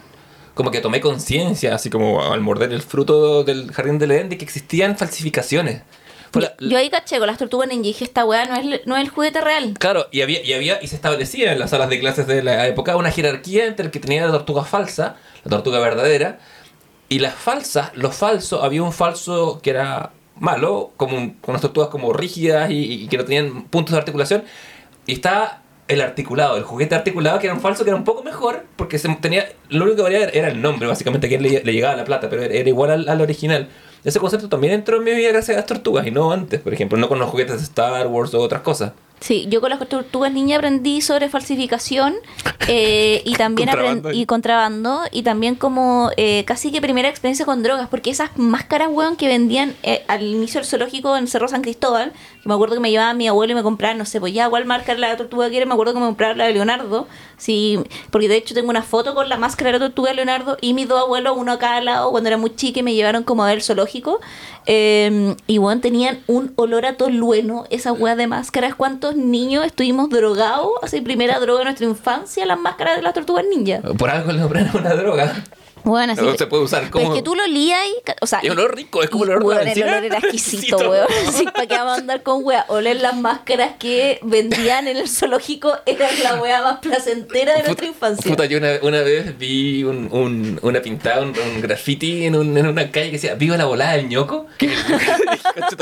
como 0.53 0.71
que 0.71 0.79
tomé 0.79 1.01
conciencia, 1.01 1.75
así 1.75 1.89
como 1.89 2.23
al 2.23 2.39
morder 2.39 2.71
el 2.71 2.81
fruto 2.81 3.43
del 3.43 3.71
jardín 3.73 3.99
del 3.99 4.11
Edén, 4.11 4.29
de 4.29 4.37
que 4.37 4.45
existían 4.45 4.97
falsificaciones. 4.97 5.81
Fue 6.31 6.43
la- 6.43 6.55
Yo 6.61 6.77
ahí 6.77 6.89
caché 6.89 7.17
con 7.19 7.27
las 7.27 7.37
tortugas 7.37 7.67
ninja 7.67 7.83
y 7.83 7.87
dije, 7.89 8.05
esta 8.05 8.23
weá 8.23 8.45
no 8.45 8.55
es, 8.55 8.87
no 8.87 8.95
es 8.95 9.03
el 9.03 9.09
juguete 9.09 9.41
real. 9.41 9.73
Claro, 9.77 10.07
y 10.11 10.21
había, 10.21 10.41
y 10.41 10.53
había, 10.53 10.81
y 10.81 10.87
se 10.87 10.95
establecía 10.95 11.51
en 11.51 11.59
las 11.59 11.71
salas 11.71 11.89
de 11.89 11.99
clases 11.99 12.25
de 12.25 12.41
la 12.41 12.67
época 12.67 12.95
una 12.95 13.11
jerarquía 13.11 13.65
entre 13.65 13.85
el 13.87 13.91
que 13.91 13.99
tenía 13.99 14.25
la 14.25 14.31
tortuga 14.31 14.63
falsa, 14.63 15.17
la 15.43 15.49
tortuga 15.51 15.79
verdadera, 15.79 16.39
y 17.09 17.19
las 17.19 17.35
falsas, 17.35 17.91
lo 17.95 18.11
falso, 18.11 18.63
había 18.63 18.81
un 18.81 18.93
falso 18.93 19.59
que 19.61 19.71
era 19.71 20.11
malo, 20.39 20.91
como 20.97 21.17
un- 21.17 21.31
con 21.41 21.51
unas 21.53 21.61
tortugas 21.61 21.89
como 21.89 22.13
rígidas 22.13 22.69
y, 22.71 23.03
y 23.03 23.07
que 23.07 23.17
no 23.17 23.25
tenían 23.25 23.63
puntos 23.65 23.93
de 23.93 23.99
articulación, 23.99 24.43
y 25.07 25.13
estaba 25.13 25.61
el 25.87 26.01
articulado, 26.01 26.57
el 26.57 26.63
juguete 26.63 26.95
articulado, 26.95 27.37
que 27.39 27.45
era 27.47 27.53
un 27.53 27.61
falso 27.61 27.83
que 27.83 27.91
era 27.91 27.97
un 27.97 28.03
poco 28.03 28.23
mejor, 28.23 28.65
porque 28.75 28.97
se 28.97 29.07
tenía, 29.15 29.47
lo 29.69 29.83
único 29.83 29.97
que 29.97 30.01
valía 30.03 30.29
era 30.29 30.47
el 30.47 30.59
nombre, 30.61 30.87
básicamente, 30.87 31.27
a 31.27 31.29
quién 31.29 31.43
le, 31.43 31.63
le 31.63 31.73
llegaba 31.73 31.95
la 31.95 32.05
plata, 32.05 32.27
pero 32.29 32.41
era, 32.41 32.53
era 32.55 32.67
igual 32.69 32.89
al, 32.91 33.07
al 33.09 33.21
original. 33.21 33.69
Ese 34.03 34.19
concepto 34.19 34.49
también 34.49 34.73
entró 34.73 34.97
en 34.97 35.03
mi 35.03 35.13
vida 35.13 35.29
gracias 35.29 35.55
a 35.57 35.59
las 35.59 35.67
tortugas, 35.67 36.07
y 36.07 36.11
no 36.11 36.31
antes, 36.31 36.59
por 36.59 36.73
ejemplo, 36.73 36.97
no 36.97 37.07
con 37.07 37.19
los 37.19 37.29
juguetes 37.29 37.57
de 37.57 37.63
Star 37.63 38.07
Wars 38.07 38.33
o 38.33 38.41
otras 38.41 38.61
cosas. 38.61 38.93
Sí, 39.19 39.47
yo 39.49 39.61
con 39.61 39.69
las 39.69 39.79
tortugas 39.87 40.31
ninja 40.31 40.57
aprendí 40.57 41.01
sobre 41.01 41.29
falsificación 41.29 42.15
eh, 42.67 43.21
y 43.25 43.33
también 43.37 43.69
Contrabando. 43.69 44.11
y 44.11 44.25
contrabando 44.25 45.01
y 45.11 45.23
también 45.23 45.55
como 45.55 46.11
eh, 46.17 46.43
casi 46.45 46.71
que 46.71 46.81
primera 46.81 47.09
experiencia 47.09 47.45
con 47.45 47.63
drogas 47.63 47.87
porque 47.87 48.09
esas 48.09 48.37
máscaras 48.37 48.89
weón 48.91 49.15
que 49.15 49.27
vendían 49.27 49.73
eh, 49.83 50.03
al 50.07 50.23
inicio 50.23 50.59
del 50.59 50.69
zoológico 50.69 51.17
en 51.17 51.27
Cerro 51.27 51.47
San 51.47 51.61
Cristóbal 51.61 52.13
me 52.45 52.53
acuerdo 52.53 52.75
que 52.75 52.79
me 52.79 52.91
llevaba 52.91 53.13
mi 53.13 53.27
abuelo 53.27 53.51
y 53.51 53.55
me 53.55 53.63
compraba 53.63 53.93
no 53.95 54.05
sé 54.05 54.19
pues 54.19 54.33
ya 54.33 54.49
cuál 54.49 54.65
marca 54.65 54.93
la 54.95 55.17
tortuga 55.17 55.49
quiere 55.49 55.65
me 55.65 55.73
acuerdo 55.73 55.93
que 55.93 55.99
me 55.99 56.05
compraba 56.05 56.35
la 56.35 56.45
de 56.45 56.53
Leonardo 56.53 57.07
sí 57.37 57.79
porque 58.11 58.27
de 58.27 58.37
hecho 58.37 58.53
tengo 58.53 58.69
una 58.69 58.83
foto 58.83 59.13
con 59.15 59.27
la 59.27 59.37
máscara 59.37 59.71
de 59.71 59.79
la 59.79 59.85
tortuga 59.85 60.11
de 60.11 60.15
Leonardo 60.15 60.57
y 60.61 60.73
mis 60.73 60.87
dos 60.87 61.01
abuelos 61.01 61.33
uno 61.35 61.51
a 61.51 61.59
cada 61.59 61.81
lado 61.81 62.11
cuando 62.11 62.29
era 62.29 62.37
muy 62.37 62.55
chica 62.55 62.79
y 62.79 62.83
me 62.83 62.93
llevaron 62.93 63.23
como 63.23 63.43
a 63.43 63.47
ver 63.47 63.57
el 63.57 63.63
zoológico 63.63 64.21
eh, 64.65 65.35
y 65.47 65.57
bueno 65.57 65.81
tenían 65.81 66.19
un 66.27 66.53
olor 66.55 66.85
a 66.85 66.97
tolueno 66.97 67.65
esas 67.69 67.99
weas 67.99 68.15
de 68.15 68.27
máscaras 68.27 68.75
cuántos 68.75 69.15
niños 69.15 69.65
estuvimos 69.65 70.09
drogados 70.09 70.69
así 70.83 71.01
primera 71.01 71.39
droga 71.39 71.59
de 71.59 71.65
nuestra 71.65 71.87
infancia 71.87 72.45
las 72.45 72.59
máscaras 72.59 72.97
de 72.97 73.01
las 73.01 73.13
tortugas 73.13 73.45
ninja 73.49 73.81
Por 73.97 74.09
algo 74.09 74.31
le 74.31 74.39
nombraron 74.39 74.75
una 74.75 74.93
droga. 74.93 75.43
Bueno, 75.85 76.13
no 76.15 76.31
sí. 76.31 76.37
se 76.37 76.47
puede 76.47 76.63
usar 76.63 76.81
Pero 76.81 76.91
como... 76.91 77.11
es 77.13 77.17
que 77.19 77.23
tú 77.23 77.35
lo 77.35 77.47
lías 77.47 77.79
y. 77.87 78.11
O 78.21 78.27
sea, 78.27 78.39
Es 78.39 78.49
olor 78.51 78.75
rico, 78.75 79.01
es 79.03 79.09
como 79.09 79.23
el 79.23 79.29
olor 79.31 79.43
de 79.43 79.49
la 79.49 79.55
weón, 79.61 79.67
el 79.77 79.83
olor 79.83 80.03
era 80.03 80.17
exquisito, 80.23 80.77
weón. 80.77 81.07
Sí, 81.31 81.45
¿Para 81.45 81.67
qué 81.67 81.75
vamos 81.75 81.93
a 81.93 82.01
andar 82.01 82.23
con 82.23 82.43
wea? 82.43 82.65
Oler 82.69 82.97
las 82.97 83.15
máscaras 83.15 83.73
que 83.79 84.19
vendían 84.23 84.87
en 84.87 84.97
el 84.97 85.07
zoológico 85.07 85.73
era 85.85 86.07
la 86.23 86.41
wea 86.41 86.61
más 86.61 86.79
placentera 86.79 87.55
de 87.55 87.63
nuestra 87.63 87.85
infancia. 87.87 88.29
Puta, 88.29 88.45
yo 88.45 88.57
una, 88.57 88.71
una 88.81 89.01
vez 89.01 89.37
vi 89.37 89.83
un, 89.83 90.09
un- 90.11 90.59
una 90.61 90.81
pintada, 90.81 91.21
un, 91.21 91.29
un 91.37 91.61
graffiti 91.61 92.25
en, 92.25 92.35
un- 92.35 92.57
en 92.57 92.67
una 92.67 92.91
calle 92.91 93.07
que 93.07 93.13
decía 93.13 93.35
¡Viva 93.35 93.55
la 93.57 93.65
volada 93.65 93.93
del 93.93 94.09
ñoco! 94.09 94.47
Que 94.57 94.73
este 95.59 95.75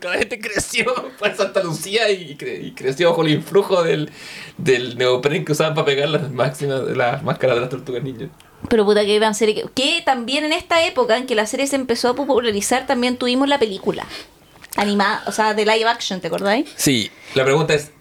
cada 0.00 0.16
vez 0.16 0.28
te 0.28 0.38
creció 0.38 0.84
para 1.18 1.34
Santa 1.34 1.62
Lucía 1.62 2.10
y, 2.10 2.36
cre- 2.36 2.62
y 2.66 2.72
creció 2.72 3.10
bajo 3.10 3.22
el 3.22 3.30
influjo 3.30 3.82
del, 3.82 4.10
del 4.58 4.98
neopren 4.98 5.44
que 5.44 5.52
usaban 5.52 5.74
para 5.74 5.84
pegar 5.86 6.08
las 6.08 6.30
máximas, 6.30 6.82
las 6.96 7.22
máscaras 7.22 7.56
de 7.56 7.60
las 7.62 7.70
tortugas 7.70 8.02
ninjas. 8.02 8.28
Pero 8.68 8.84
puta, 8.84 9.04
que 9.04 9.16
gran 9.16 9.34
serie. 9.34 9.54
Que, 9.54 9.68
que 9.70 10.02
también 10.04 10.44
en 10.44 10.52
esta 10.52 10.84
época 10.84 11.16
en 11.16 11.26
que 11.26 11.34
la 11.34 11.46
serie 11.46 11.66
se 11.66 11.76
empezó 11.76 12.08
a 12.08 12.14
popularizar, 12.14 12.86
también 12.86 13.16
tuvimos 13.16 13.48
la 13.48 13.58
película. 13.58 14.06
Animada, 14.76 15.22
o 15.26 15.32
sea, 15.32 15.54
de 15.54 15.64
live 15.64 15.88
action, 15.88 16.20
¿te 16.20 16.26
acordáis? 16.26 16.68
Sí, 16.76 17.10
la 17.34 17.44
pregunta 17.44 17.74
es 17.74 17.92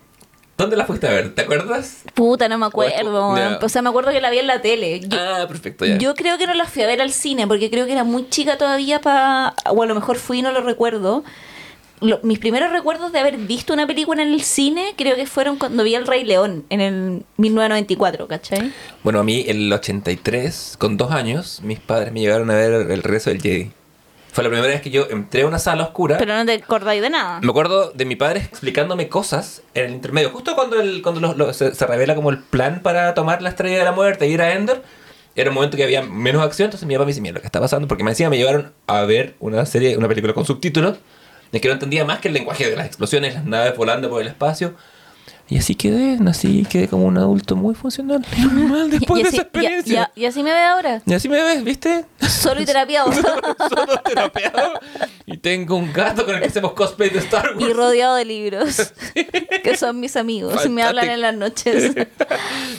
¿Dónde 0.57 0.77
la 0.77 0.85
fuiste 0.85 1.07
a 1.07 1.11
ver? 1.11 1.35
¿Te 1.35 1.41
acuerdas? 1.41 2.03
Puta, 2.13 2.47
no 2.47 2.57
me 2.57 2.65
acuerdo. 2.65 3.35
O 3.61 3.69
sea, 3.69 3.81
me 3.81 3.89
acuerdo 3.89 4.11
que 4.11 4.21
la 4.21 4.29
vi 4.29 4.39
en 4.39 4.47
la 4.47 4.61
tele. 4.61 5.01
Yo, 5.01 5.17
ah, 5.19 5.45
perfecto, 5.47 5.85
ya. 5.85 5.97
yo 5.97 6.15
creo 6.15 6.37
que 6.37 6.47
no 6.47 6.53
la 6.53 6.65
fui 6.65 6.81
a 6.81 6.87
ver 6.87 7.01
al 7.01 7.11
cine 7.11 7.45
porque 7.45 7.69
creo 7.69 7.85
que 7.85 7.91
era 7.91 8.05
muy 8.05 8.29
chica 8.29 8.57
todavía 8.57 9.01
para... 9.01 9.53
O 9.69 9.83
a 9.83 9.85
lo 9.85 9.95
mejor 9.95 10.17
fui 10.17 10.39
y 10.39 10.41
no 10.41 10.53
lo 10.53 10.61
recuerdo. 10.61 11.25
Lo- 12.01 12.19
mis 12.23 12.39
primeros 12.39 12.71
recuerdos 12.71 13.11
de 13.11 13.19
haber 13.19 13.37
visto 13.37 13.73
una 13.73 13.87
película 13.87 14.21
en 14.21 14.33
el 14.33 14.41
cine 14.41 14.93
creo 14.97 15.15
que 15.15 15.25
fueron 15.25 15.57
cuando 15.57 15.83
vi 15.83 15.95
El 15.95 16.05
Rey 16.05 16.23
León 16.25 16.65
en 16.69 16.81
el 16.81 17.23
1994, 17.37 18.27
¿cachai? 18.27 18.71
Bueno, 19.03 19.19
a 19.19 19.23
mí 19.23 19.45
el 19.47 19.71
83, 19.71 20.75
con 20.77 20.97
dos 20.97 21.11
años, 21.11 21.61
mis 21.63 21.79
padres 21.79 22.11
me 22.11 22.19
llevaron 22.21 22.49
a 22.51 22.55
ver 22.55 22.91
El 22.91 23.01
regreso 23.03 23.29
del 23.29 23.41
Jedi. 23.41 23.71
Fue 24.33 24.43
la 24.43 24.49
primera 24.49 24.67
vez 24.67 24.81
que 24.81 24.89
yo 24.89 25.07
entré 25.09 25.43
a 25.43 25.47
una 25.47 25.59
sala 25.59 25.83
oscura. 25.83 26.17
Pero 26.17 26.35
no 26.35 26.45
te 26.45 26.51
acordáis 26.55 27.01
de 27.01 27.09
nada. 27.09 27.39
Me 27.41 27.49
acuerdo 27.49 27.91
de 27.91 28.03
mi 28.03 28.17
padre 28.17 28.41
explicándome 28.41 29.07
cosas 29.07 29.61
en 29.73 29.85
el 29.85 29.91
intermedio, 29.93 30.29
justo 30.31 30.55
cuando, 30.55 30.81
el, 30.81 31.01
cuando 31.01 31.53
se, 31.53 31.73
se 31.73 31.87
revela 31.87 32.15
como 32.15 32.29
el 32.31 32.39
plan 32.39 32.81
para 32.83 33.13
tomar 33.13 33.41
la 33.41 33.47
estrella 33.49 33.77
de 33.77 33.85
la 33.85 33.93
muerte 33.93 34.25
e 34.25 34.27
ir 34.27 34.41
a 34.41 34.53
Endor. 34.53 34.83
Era 35.37 35.49
un 35.51 35.55
momento 35.55 35.77
que 35.77 35.83
había 35.85 36.01
menos 36.01 36.43
acción, 36.43 36.65
entonces 36.67 36.85
mi 36.87 36.95
papá 36.95 37.05
me 37.05 37.11
dice, 37.11 37.21
mira 37.21 37.33
lo 37.35 37.39
que 37.41 37.47
está 37.47 37.61
pasando, 37.61 37.87
porque 37.87 38.03
me 38.03 38.11
decía, 38.11 38.29
me 38.29 38.37
llevaron 38.37 38.73
a 38.87 39.01
ver 39.03 39.35
una 39.39 39.65
serie, 39.65 39.97
una 39.97 40.07
película 40.09 40.33
con 40.33 40.45
subtítulos, 40.45 40.97
de 41.51 41.61
que 41.61 41.67
no 41.67 41.73
entendía 41.73 42.05
más 42.05 42.19
que 42.19 42.27
el 42.27 42.33
lenguaje 42.33 42.69
de 42.69 42.75
las 42.75 42.85
explosiones, 42.85 43.33
las 43.33 43.45
naves 43.45 43.75
volando 43.75 44.09
por 44.09 44.21
el 44.21 44.27
espacio. 44.27 44.75
Y 45.47 45.59
así 45.59 45.75
quedé, 45.75 46.17
así 46.27 46.65
quedé 46.67 46.87
como 46.87 47.05
un 47.05 47.17
adulto 47.19 47.55
muy 47.55 47.75
funcional 47.75 48.25
y 48.37 48.41
normal 48.41 48.89
después 48.89 49.19
y, 49.19 49.23
de 49.23 49.29
así, 49.29 49.37
esa 49.37 49.43
experiencia. 49.43 50.11
y- 50.15 50.21
y 50.21 50.25
así 50.25 50.41
me 50.41 50.51
ve 50.51 50.59
ahora. 50.63 51.01
Y 51.05 51.13
así 51.13 51.29
me 51.29 51.39
ves, 51.43 51.63
¿viste? 51.63 52.05
Solo 52.27 52.61
y 52.61 52.65
terapiado. 52.65 53.11
Solo 53.13 53.97
terapeado. 54.03 54.73
Y 55.27 55.37
tengo 55.37 55.75
un 55.75 55.93
gato 55.93 56.25
con 56.25 56.33
el 56.35 56.41
que 56.41 56.47
hacemos 56.47 56.73
cosplay 56.73 57.11
de 57.11 57.19
Star 57.19 57.55
Wars. 57.55 57.69
y 57.69 57.73
rodeado 57.73 58.15
de 58.15 58.25
libros. 58.25 58.91
que 59.63 59.77
son 59.77 59.99
mis 59.99 60.15
amigos. 60.15 60.65
Y 60.65 60.69
me 60.69 60.81
hablan 60.81 61.05
Fantástico. 61.05 61.13
en 61.13 61.21
las 61.21 61.35
noches. 61.35 62.07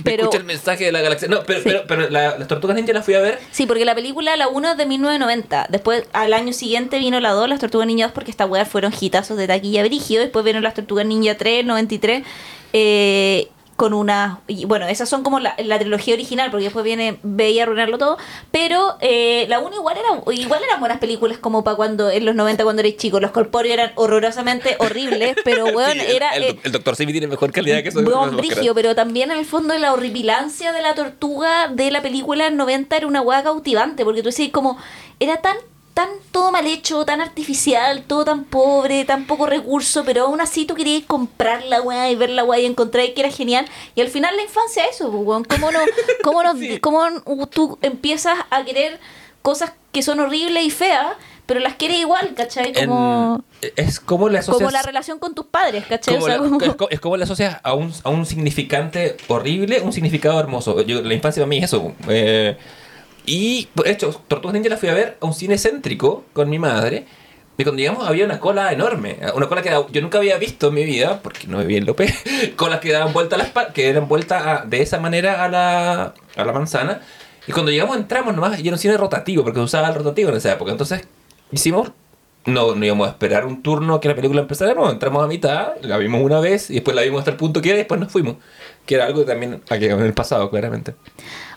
Pero 0.03 0.23
escucha 0.25 0.39
el 0.39 0.45
mensaje 0.45 0.85
de 0.87 0.93
la 0.93 1.01
galaxia. 1.03 1.29
No, 1.29 1.45
pero, 1.45 1.61
Sí. 1.61 1.65
pero, 1.69 1.85
pero 1.87 2.11
la- 2.11 2.37
las 2.37 2.49
tortugas 2.49 2.75
ninja 2.77 2.93
las 2.93 3.05
fui 3.05 3.15
a 3.15 3.21
ver. 3.21 3.39
Sí, 3.53 3.67
porque 3.67 3.85
la 3.85 3.95
película, 3.95 4.37
la 4.37 4.49
1 4.49 4.73
es 4.73 4.77
de 4.77 4.87
1990. 4.87 5.67
Después, 5.71 6.05
al 6.13 6.33
año 6.33 6.53
siguiente 6.53 6.99
vino 6.99 7.21
la 7.21 7.31
2, 7.31 7.49
las 7.49 7.61
Tortugas 7.61 7.87
Ninja 7.87 8.07
2, 8.07 8.13
porque 8.13 8.31
estas 8.33 8.49
weas 8.51 8.69
fueron 8.69 8.93
hitazos 8.99 9.37
de 9.37 9.47
taquilla 9.47 9.85
brígido. 9.85 10.23
Después 10.23 10.45
vieron 10.45 10.63
las 10.65 10.75
Tortugas 10.75 11.07
Ninja 11.07 11.37
3, 11.37 11.65
93. 11.65 12.25
Eh, 12.79 13.49
con 13.77 13.93
una. 13.95 14.41
y 14.47 14.65
bueno, 14.65 14.87
esas 14.87 15.09
son 15.09 15.23
como 15.23 15.39
la, 15.39 15.55
la 15.59 15.79
trilogía 15.79 16.15
original, 16.15 16.51
porque 16.51 16.65
después 16.65 16.85
viene 16.85 17.19
Veía 17.23 17.63
arruinarlo 17.63 17.97
todo. 17.97 18.19
Pero 18.51 18.97
eh, 19.01 19.47
la 19.49 19.61
1 19.61 19.75
igual 19.77 19.97
era 19.97 20.35
igual 20.35 20.61
eran 20.63 20.81
buenas 20.81 20.99
películas 20.99 21.39
como 21.39 21.65
para 21.65 21.77
cuando 21.77 22.11
en 22.11 22.25
los 22.27 22.35
90 22.35 22.65
cuando 22.65 22.81
eres 22.81 22.97
chico. 22.97 23.19
Los 23.19 23.31
corpóreos 23.31 23.75
eran 23.75 23.93
horrorosamente 23.95 24.77
horribles, 24.79 25.37
pero 25.45 25.67
Sí, 25.67 25.73
el, 25.75 26.01
era. 26.01 26.31
el, 26.31 26.43
eh, 26.43 26.59
el 26.65 26.73
Doctor 26.73 26.97
Simi 26.97 27.13
tiene 27.13 27.29
mejor 27.29 27.51
calidad 27.53 27.83
que 27.83 27.89
eso. 27.91 28.01
Esas 28.01 28.37
brigio, 28.37 28.75
pero 28.75 28.95
también 28.95 29.31
en 29.31 29.39
el 29.39 29.47
fondo 29.47 29.77
la 29.79 29.93
horripilancia 29.93 30.73
de 30.73 30.83
la 30.83 30.95
tortuga 30.95 31.69
de 31.69 31.91
la 31.91 32.03
película 32.03 32.51
90 32.51 32.95
era 32.97 33.07
una 33.07 33.23
hueá 33.23 33.43
cautivante, 33.43 34.05
porque 34.05 34.23
tú 34.23 34.31
decís 34.31 34.51
como, 34.53 34.79
era 35.19 35.41
tan, 35.43 35.57
tan 35.97 36.11
todo 36.31 36.53
mal 36.53 36.67
hecho, 36.67 37.07
tan 37.07 37.23
artificial, 37.23 38.03
todo 38.07 38.27
tan 38.27 38.45
pobre, 38.45 39.07
tan 39.07 39.25
poco 39.27 39.47
recurso, 39.47 40.05
pero 40.05 40.25
aún 40.25 40.43
así 40.43 40.67
tú 40.67 40.75
querías 40.75 41.05
comprar 41.07 41.65
la 41.65 41.81
weá 41.81 42.11
y 42.11 42.17
ver 42.17 42.29
la 42.29 42.45
weá 42.45 42.61
y 42.61 42.67
encontrar 42.67 43.07
que 43.15 43.21
era 43.23 43.31
genial. 43.31 43.65
Y 43.95 44.03
al 44.03 44.09
final 44.09 44.37
la 44.37 44.43
infancia 44.43 44.85
eso, 44.85 45.11
pues, 45.11 45.23
weón, 45.25 45.45
cómo, 45.45 45.73
no, 45.73 45.79
cómo, 46.23 46.43
Sí. 46.59 46.81
cómo 46.81 47.47
tú 47.51 47.79
empiezas 47.81 48.37
a 48.51 48.63
querer 48.67 49.01
cosas 49.41 49.73
que 49.91 50.03
son 50.03 50.21
horribles 50.21 50.65
y 50.65 50.71
feas, 50.71 51.15
pero 51.47 51.61
las 51.61 51.77
quieres 51.77 51.99
igual, 52.01 52.35
¿cachai? 52.37 52.75
Como... 52.75 53.43
En- 53.63 53.73
es 53.77 53.99
como 53.99 54.29
la 54.29 54.41
asocias. 54.41 54.59
Como 54.59 54.71
la 54.71 54.83
relación 54.83 55.19
con 55.19 55.35
tus 55.35 55.47
padres, 55.47 55.87
¿cachai? 55.89 56.15
como 56.17 56.27
O 56.27 56.29
sea, 56.29 56.37
la- 56.37 56.43
como- 56.43 56.61
es, 56.61 56.75
co- 56.75 56.91
es 56.91 57.01
como 57.01 57.17
le 57.17 57.25
asocias 57.25 57.59
a 57.63 57.73
un, 57.73 57.91
a 58.05 58.11
un 58.11 58.27
significante 58.27 59.17
horrible, 59.29 59.81
un 59.81 59.95
significado 59.95 60.39
hermoso. 60.41 60.83
Yo, 60.83 61.01
la 61.01 61.15
infancia 61.15 61.41
para 61.41 61.49
mí 61.49 61.57
es 61.57 61.65
eso. 61.65 61.93
eh, 62.09 62.59
y, 63.27 63.69
de 63.75 63.91
hecho, 63.91 64.23
Tortugas 64.29 64.55
Ninja 64.55 64.71
la 64.71 64.77
fui 64.77 64.89
a 64.89 64.95
ver 64.95 65.19
a 65.21 65.27
un 65.27 65.35
cine 65.35 65.59
céntrico 65.59 66.25
con 66.33 66.49
mi 66.49 66.59
madre. 66.59 67.07
Y 67.59 67.65
cuando 67.65 67.81
llegamos 67.81 68.07
había 68.07 68.25
una 68.25 68.39
cola 68.39 68.73
enorme. 68.73 69.19
Una 69.35 69.49
cola 69.49 69.63
que 69.63 69.71
yo 69.91 70.01
nunca 70.03 70.19
había 70.19 70.37
visto 70.39 70.69
en 70.69 70.75
mi 70.75 70.85
vida, 70.85 71.21
porque 71.23 71.47
no 71.47 71.59
vivía 71.59 71.79
en 71.79 71.87
López. 71.87 72.15
Colas 72.57 72.81
que 72.81 72.93
daban 72.93 73.13
vuelta 73.13 73.37
a 73.37 73.39
las 73.39 73.51
que 73.73 73.89
eran 73.89 74.09
vuelta 74.09 74.65
de 74.67 74.83
esa 74.83 75.01
manera 75.01 75.45
a 75.45 75.49
la, 75.49 76.15
a 76.37 76.45
la 76.45 76.53
manzana. 76.53 77.01
Y 77.47 77.53
cuando 77.53 77.71
llegamos 77.71 77.97
entramos 77.97 78.35
nomás 78.35 78.59
y 78.59 78.63
era 78.63 78.75
un 78.75 78.79
cine 78.79 78.97
rotativo, 78.97 79.43
porque 79.43 79.59
se 79.59 79.65
usaba 79.65 79.89
el 79.89 79.95
rotativo 79.95 80.31
en 80.31 80.37
esa 80.37 80.53
época. 80.53 80.71
Entonces 80.71 81.07
hicimos 81.51 81.91
no, 82.47 82.75
no 82.75 82.85
íbamos 82.85 83.09
a 83.09 83.11
esperar 83.11 83.45
un 83.45 83.63
turno 83.63 84.01
que 84.01 84.09
la 84.09 84.15
película 84.15 84.41
empezara, 84.41 84.73
no, 84.73 84.91
entramos 84.91 85.23
a 85.23 85.27
mitad, 85.27 85.73
la 85.83 85.99
vimos 85.99 86.23
una 86.23 86.41
vez 86.41 86.71
y 86.71 86.75
después 86.75 86.95
la 86.95 87.03
vimos 87.03 87.19
hasta 87.19 87.33
el 87.33 87.37
punto 87.37 87.61
que 87.61 87.71
era 87.71 87.77
y 87.77 87.81
después 87.81 88.01
nos 88.01 88.11
fuimos. 88.11 88.37
Que 88.87 88.95
era 88.95 89.07
algo 89.07 89.21
que 89.21 89.27
también 89.27 89.61
quedado 89.69 90.01
en 90.01 90.07
el 90.07 90.15
pasado, 90.15 90.49
claramente. 90.49 90.95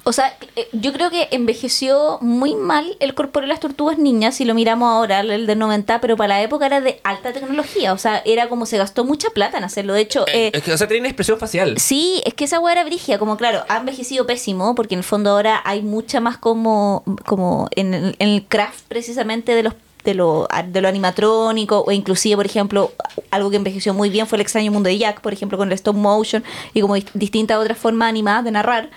O 0.06 0.14
sea, 0.14 0.36
eh, 0.56 0.68
yo 0.72 0.94
creo 0.94 1.10
que 1.10 1.28
envejeció 1.32 2.18
muy 2.22 2.56
mal 2.56 2.96
el 3.00 3.14
corpóreo 3.14 3.48
de 3.48 3.54
las 3.54 3.60
tortugas 3.60 3.98
niñas, 3.98 4.36
si 4.36 4.46
lo 4.46 4.54
miramos 4.54 4.90
ahora, 4.90 5.20
el 5.20 5.46
del 5.46 5.60
90, 5.60 6.00
pero 6.02 6.16
para 6.18 6.30
la 6.36 6.42
época 6.42 6.66
era 6.66 6.82
de 6.82 7.00
alta 7.04 7.34
tecnología. 7.34 7.94
O 7.94 7.98
sea, 7.98 8.22
era 8.26 8.48
como 8.50 8.66
se 8.66 8.78
gastó 8.78 9.04
mucha 9.06 9.30
plata 9.32 9.58
en 9.58 9.64
hacerlo. 9.66 9.94
De 9.94 10.02
hecho, 10.02 10.26
eh, 10.34 10.52
es 10.54 10.64
que, 10.64 10.74
o 10.74 10.78
sea, 10.78 10.88
tiene 10.88 11.02
una 11.02 11.10
expresión 11.10 11.38
facial. 11.38 11.78
Sí, 11.78 12.22
es 12.26 12.34
que 12.34 12.46
esa 12.46 12.60
weá 12.60 12.74
era 12.74 12.84
brigia, 12.86 13.20
como 13.20 13.38
claro, 13.38 13.64
ha 13.68 13.78
envejecido 13.78 14.26
pésimo, 14.26 14.74
porque 14.74 14.96
en 14.96 15.00
el 15.00 15.04
fondo 15.04 15.32
ahora 15.32 15.62
hay 15.66 15.82
mucha 15.82 16.20
más 16.20 16.38
como, 16.38 17.04
como 17.26 17.68
en, 17.76 17.94
el, 17.94 18.16
en 18.20 18.30
el 18.30 18.46
craft 18.46 18.86
precisamente 18.88 19.54
de 19.54 19.64
los 19.64 19.74
de 20.06 20.14
lo, 20.14 20.48
de 20.66 20.80
lo 20.82 20.88
animatrónico, 20.88 21.84
o 21.86 21.92
inclusive, 21.92 22.38
por 22.38 22.46
ejemplo, 22.46 22.94
algo 23.32 23.50
que 23.50 23.58
envejeció 23.58 23.94
muy 23.94 24.10
bien 24.10 24.28
fue 24.28 24.38
el 24.38 24.42
extraño 24.42 24.72
mundo 24.72 24.88
de 24.88 24.98
Jack, 24.98 25.20
por 25.20 25.34
ejemplo, 25.34 25.58
con 25.58 25.68
el 25.68 25.74
stop 25.74 25.96
motion 25.98 26.42
y 26.74 26.80
como 26.80 26.96
dist- 26.96 27.12
distintas 27.14 27.58
otras 27.58 27.78
formas 27.78 28.08
animadas 28.08 28.46
de 28.46 28.52
narrar. 28.52 28.90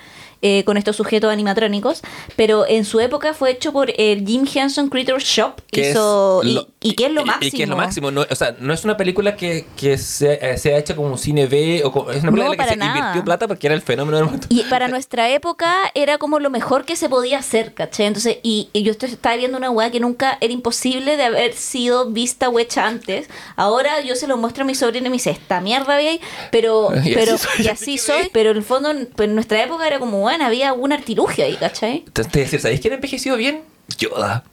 Eh, 0.43 0.65
con 0.65 0.77
estos 0.77 0.97
sujetos 0.97 1.33
animatrónicos, 1.33 2.03
pero 2.37 2.67
en 2.69 2.85
su 2.85 3.01
época 3.01 3.33
fue 3.35 3.51
hecho 3.53 3.73
por 3.73 3.93
el 3.97 4.27
Jim 4.27 4.45
Henson 4.53 4.89
Creature 4.89 5.21
Shop 5.21 5.55
hizo, 5.73 6.41
y- 6.45 6.53
lo- 6.55 6.69
y, 6.81 6.95
que 6.95 7.07
es 7.07 7.13
lo 7.13 7.23
y- 7.23 7.25
máximo. 7.25 7.49
Y 7.49 7.51
que 7.57 7.63
es 7.63 7.69
lo 7.69 7.77
máximo. 7.77 8.11
No, 8.11 8.27
o 8.29 8.35
sea, 8.35 8.57
no 8.61 8.73
es 8.75 8.85
una 8.85 8.97
película 8.97 9.37
que, 9.37 9.67
que 9.77 9.97
se, 9.99 10.39
eh, 10.43 10.59
sea 10.59 10.77
hecha 10.79 10.95
como 10.97 11.09
un 11.09 11.19
cine 11.19 11.47
B, 11.47 11.83
o 11.85 11.93
como- 11.93 12.11
es 12.11 12.23
una 12.23 12.31
No, 12.31 12.37
película 12.37 12.45
en 12.45 12.51
la 12.51 12.53
que 12.53 12.57
para 12.59 12.71
se 12.73 12.77
nada. 12.77 12.99
invirtió 12.99 13.25
plata 13.25 13.49
porque 13.49 13.67
era 13.69 13.75
el 13.75 13.83
fenómeno 13.83 14.17
del 14.17 14.27
momento. 14.27 14.47
Y 14.51 14.63
para 14.65 14.89
nuestra 14.89 15.31
época 15.31 15.75
era 15.95 16.19
como 16.19 16.39
lo 16.41 16.51
mejor 16.51 16.85
que 16.85 16.97
se 16.97 17.09
podía 17.09 17.39
hacer, 17.39 17.73
¿cachai? 17.75 18.07
Entonces, 18.07 18.39
y, 18.43 18.69
y 18.73 18.83
yo 18.83 18.93
estoy- 18.93 19.11
estaba 19.11 19.37
viendo 19.37 19.57
una 19.59 19.71
weá 19.71 19.91
que 19.91 20.01
nunca 20.01 20.39
era 20.41 20.53
imposible 20.53 21.17
de 21.17 21.23
haber 21.25 21.53
sido 21.55 22.11
vista 22.11 22.49
o 22.49 22.59
hecha 22.59 22.87
antes. 22.87 23.29
Ahora 23.57 24.01
yo 24.03 24.17
se 24.17 24.27
lo 24.27 24.37
muestro 24.37 24.65
a 24.65 24.67
mi 24.67 24.75
sobrino 24.75 25.07
y 25.07 25.11
me 25.11 25.15
dice, 25.17 25.31
esta 25.31 25.61
mierda 25.61 25.97
ve 25.97 26.09
ahí, 26.09 26.21
pero, 26.51 26.91
Y 26.95 26.99
así 26.99 27.15
pero, 27.15 27.39
soy, 27.39 27.65
y 27.65 27.69
así 27.69 27.99
soy, 27.99 28.31
pero 28.33 28.51
en 28.51 28.57
el 28.57 28.63
fondo, 28.63 28.91
pues, 29.17 29.29
en 29.29 29.35
nuestra 29.35 29.63
época 29.63 29.87
era 29.87 29.99
como, 29.99 30.29
bueno, 30.33 30.47
había 30.47 30.73
un 30.73 30.93
artilugio 30.95 31.45
ahí, 31.45 31.57
¿cachai? 31.57 32.05
Entonces, 32.07 32.63
¿sabéis 32.63 32.81
quién 32.81 32.93
ha 32.93 32.97
envejecido 32.97 33.37
bien? 33.37 33.61
Yoda. 33.99 34.45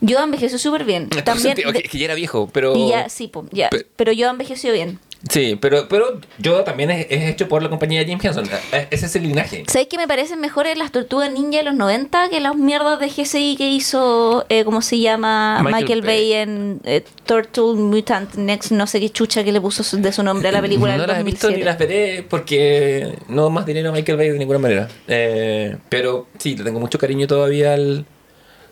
Yo 0.00 0.18
envejeció 0.20 0.58
súper 0.58 0.84
bien. 0.84 1.08
También, 1.08 1.38
sentido, 1.54 1.70
de- 1.70 1.82
que, 1.82 1.98
ya 1.98 2.06
era 2.06 2.14
viejo, 2.16 2.48
pero... 2.52 2.74
y 2.74 2.88
ya, 2.88 3.08
sí, 3.08 3.28
po, 3.28 3.46
ya, 3.52 3.70
Pe- 3.70 3.86
pero 3.94 4.10
yo 4.10 4.28
envejeció 4.28 4.72
bien. 4.72 4.98
Sí, 5.28 5.58
pero, 5.60 5.88
pero 5.88 6.20
Yoda 6.38 6.62
también 6.64 6.90
es, 6.90 7.06
es 7.10 7.28
hecho 7.30 7.48
por 7.48 7.60
la 7.62 7.68
compañía 7.68 7.98
de 8.00 8.06
Jim 8.06 8.18
Henson. 8.22 8.48
Eh, 8.72 8.86
Ese 8.90 9.06
es 9.06 9.16
el 9.16 9.24
linaje. 9.24 9.64
¿Sabéis 9.66 9.88
que 9.88 9.96
me 9.96 10.06
parecen 10.06 10.40
mejores 10.40 10.78
las 10.78 10.92
tortugas 10.92 11.32
ninja 11.32 11.58
de 11.58 11.64
los 11.64 11.74
90 11.74 12.28
que 12.28 12.38
las 12.40 12.54
mierdas 12.54 13.00
de 13.00 13.08
GCI 13.08 13.56
que 13.56 13.68
hizo, 13.68 14.46
eh, 14.48 14.64
¿cómo 14.64 14.80
se 14.80 15.00
llama? 15.00 15.60
Michael 15.64 15.82
Michael, 15.82 16.02
Bay. 16.02 16.08
Bay 16.18 16.32
en 16.34 16.80
eh, 16.84 17.04
Turtle 17.26 17.74
Mutant 17.74 18.34
Next, 18.36 18.70
no 18.70 18.86
sé 18.86 19.00
qué 19.00 19.10
chucha 19.10 19.42
que 19.42 19.50
le 19.50 19.60
puso 19.60 19.82
su- 19.82 20.00
de 20.00 20.12
su 20.12 20.22
nombre 20.22 20.50
a 20.50 20.52
la 20.52 20.60
película 20.60 20.92
no 20.96 21.00
del 21.02 21.08
las 21.08 21.20
he 21.20 21.24
visto 21.24 21.48
ni 21.50 21.62
2007. 21.62 21.64
las 21.64 21.78
veré 21.78 22.22
porque 22.22 23.12
no 23.28 23.50
más 23.50 23.66
dinero 23.66 23.88
a 23.88 23.92
Michael 23.92 24.18
Bay 24.18 24.30
de 24.30 24.38
ninguna 24.38 24.60
manera. 24.60 24.88
Eh, 25.08 25.76
pero 25.88 26.28
sí, 26.38 26.56
le 26.56 26.62
tengo 26.64 26.78
mucho 26.78 26.98
cariño 26.98 27.26
todavía 27.26 27.74
al. 27.74 28.04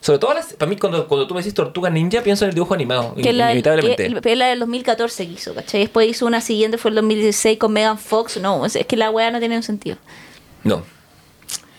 Sobre 0.06 0.20
todo, 0.20 0.34
las- 0.34 0.52
para 0.52 0.70
mí, 0.70 0.76
cuando, 0.76 1.08
cuando 1.08 1.26
tú 1.26 1.34
me 1.34 1.40
decís 1.40 1.52
Tortuga 1.52 1.90
Ninja, 1.90 2.22
pienso 2.22 2.44
en 2.44 2.50
el 2.50 2.54
dibujo 2.54 2.74
animado, 2.74 3.12
Que 3.16 3.32
la, 3.32 3.46
inevitablemente. 3.50 4.08
que- 4.14 4.20
que 4.20 4.36
la 4.36 4.46
del 4.46 4.60
2014 4.60 5.26
que 5.26 5.32
hizo, 5.32 5.52
¿cachai? 5.52 5.80
Después 5.80 6.08
hizo 6.08 6.26
una 6.26 6.40
siguiente, 6.40 6.78
fue 6.78 6.90
el 6.90 6.94
2016 6.94 7.58
con 7.58 7.72
Megan 7.72 7.98
Fox. 7.98 8.36
No, 8.40 8.64
es, 8.64 8.76
es 8.76 8.86
que 8.86 8.96
la 8.96 9.10
weá 9.10 9.32
no 9.32 9.40
tiene 9.40 9.56
un 9.56 9.64
sentido. 9.64 9.96
No. 10.62 10.84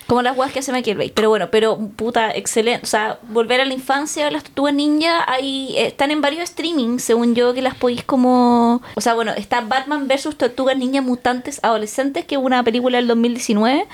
Como 0.07 0.21
las 0.21 0.38
weas 0.38 0.53
que 0.53 0.59
hace 0.59 0.71
Michael 0.71 0.97
Bay. 0.97 1.11
Pero 1.13 1.29
bueno, 1.29 1.49
pero 1.51 1.77
puta, 1.77 2.31
excelente. 2.34 2.81
O 2.84 2.88
sea, 2.88 3.19
volver 3.23 3.59
a 3.59 3.65
la 3.65 3.73
infancia, 3.73 4.31
las 4.31 4.43
tortugas 4.43 4.73
ninja, 4.73 5.29
ahí 5.29 5.73
eh, 5.77 5.88
están 5.88 6.11
en 6.11 6.21
varios 6.21 6.47
streamings, 6.49 7.03
según 7.03 7.35
yo, 7.35 7.53
que 7.53 7.61
las 7.61 7.75
podéis 7.75 8.03
como. 8.05 8.81
O 8.95 9.01
sea, 9.01 9.13
bueno, 9.15 9.34
está 9.35 9.59
Batman 9.61 10.07
vs 10.07 10.38
Tortugas 10.38 10.77
Ninja 10.77 11.01
Mutantes 11.01 11.59
Adolescentes, 11.61 12.23
que 12.25 12.35
es 12.35 12.41
una 12.41 12.63
película 12.63 12.97
del 12.97 13.07
2019, 13.07 13.85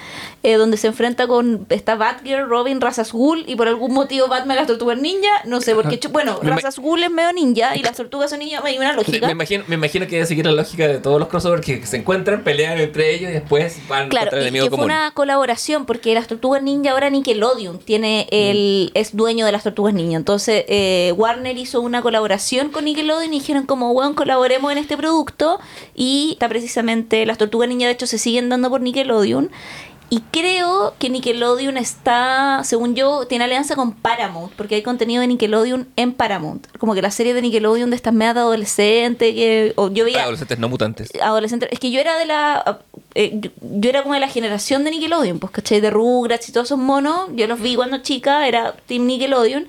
eh, 0.43 0.53
donde 0.53 0.77
se 0.77 0.87
enfrenta 0.87 1.25
con. 1.27 1.65
Está 1.69 1.95
Batgirl, 1.95 2.47
Robin, 2.47 2.79
Raza 2.79 3.03
Ghul, 3.11 3.43
y 3.47 3.55
por 3.55 3.67
algún 3.67 3.93
motivo 3.93 4.27
Batman 4.27 4.55
y 4.57 4.59
las 4.59 4.67
tortugas 4.67 4.99
ninja. 4.99 5.29
No 5.45 5.61
sé, 5.61 5.73
porque. 5.73 5.99
chu- 5.99 6.09
Bueno, 6.09 6.37
Me 6.43 6.51
ima- 6.51 6.61
Raza 6.61 6.79
Ghul 6.79 7.01
es 7.03 7.09
medio 7.11 7.33
ninja 7.33 7.75
y 7.75 7.81
las 7.81 7.95
tortugas 7.97 8.29
son 8.29 8.37
ninja, 8.39 8.61
hay 8.63 8.77
una 8.77 8.93
lógica. 8.93 9.25
me 9.25 9.31
imagino, 9.31 9.63
me 9.67 9.75
imagino 9.75 10.05
que 10.05 10.15
debe 10.17 10.27
seguir 10.27 10.45
la 10.45 10.51
lógica 10.51 10.87
de 10.87 10.99
todos 10.99 11.19
los 11.19 11.27
crossovers 11.27 11.65
que 11.65 11.83
se 11.87 11.97
encuentran, 11.97 12.43
pelean 12.43 12.77
entre 12.77 13.15
ellos 13.15 13.31
y 13.31 13.33
después 13.33 13.79
van 13.87 14.09
Claro, 14.09 14.25
contra 14.27 14.39
el 14.39 14.45
y 14.45 14.47
enemigo 14.49 14.65
que 14.65 14.69
fue 14.69 14.77
común. 14.77 14.91
una 14.91 15.11
colaboración 15.11 15.85
porque 15.85 16.02
las 16.13 16.27
Tortugas 16.27 16.61
Ninja 16.61 16.91
ahora 16.91 17.09
Nickelodeon 17.09 17.79
tiene 17.79 18.27
el 18.31 18.91
es 18.93 19.15
dueño 19.15 19.45
de 19.45 19.51
las 19.51 19.63
Tortugas 19.63 19.93
Ninja. 19.93 20.17
Entonces 20.17 20.65
eh, 20.67 21.13
Warner 21.15 21.57
hizo 21.57 21.81
una 21.81 22.01
colaboración 22.01 22.69
con 22.69 22.85
Nickelodeon 22.85 23.33
y 23.33 23.39
dijeron 23.39 23.65
como, 23.65 23.93
bueno, 23.93 24.15
colaboremos 24.15 24.71
en 24.71 24.77
este 24.77 24.97
producto 24.97 25.59
y 25.95 26.31
está 26.33 26.49
precisamente 26.49 27.25
las 27.25 27.37
Tortugas 27.37 27.69
Ninja 27.69 27.85
de 27.85 27.93
hecho 27.93 28.07
se 28.07 28.17
siguen 28.17 28.49
dando 28.49 28.69
por 28.69 28.81
Nickelodeon. 28.81 29.51
Y 30.13 30.19
creo 30.29 30.93
que 30.99 31.09
Nickelodeon 31.09 31.75
está, 31.75 32.61
según 32.63 32.93
yo, 32.93 33.25
tiene 33.25 33.45
alianza 33.45 33.75
con 33.75 33.93
Paramount, 33.93 34.53
porque 34.53 34.75
hay 34.75 34.83
contenido 34.83 35.21
de 35.21 35.27
Nickelodeon 35.27 35.87
en 35.95 36.13
Paramount. 36.13 36.67
Como 36.77 36.93
que 36.93 37.01
la 37.01 37.09
serie 37.09 37.33
de 37.33 37.41
Nickelodeon 37.41 37.89
de 37.89 37.95
estas 37.95 38.13
medias 38.13 38.35
de 38.35 38.41
adolescente, 38.41 39.33
que 39.33 39.73
o 39.75 39.89
yo 39.89 40.05
veía 40.05 40.21
Adolescentes 40.21 40.59
no 40.59 40.69
mutantes. 40.69 41.09
adolescente. 41.19 41.67
Es 41.71 41.79
que 41.79 41.89
yo 41.89 41.99
era 41.99 42.15
de 42.19 42.27
la. 42.27 42.81
eh, 43.15 43.31
yo, 43.41 43.49
yo 43.59 43.89
era 43.89 44.03
como 44.03 44.13
de 44.13 44.19
la 44.19 44.27
generación 44.27 44.83
de 44.83 44.91
Nickelodeon, 44.91 45.39
pues, 45.39 45.51
¿cachai? 45.51 45.81
De 45.81 45.89
Rugrats 45.89 46.47
y 46.47 46.51
todos 46.51 46.67
esos 46.67 46.77
monos. 46.77 47.29
Yo 47.33 47.47
los 47.47 47.59
vi 47.59 47.75
cuando 47.75 47.97
chica, 48.03 48.47
era 48.47 48.75
Team 48.85 49.07
Nickelodeon. 49.07 49.65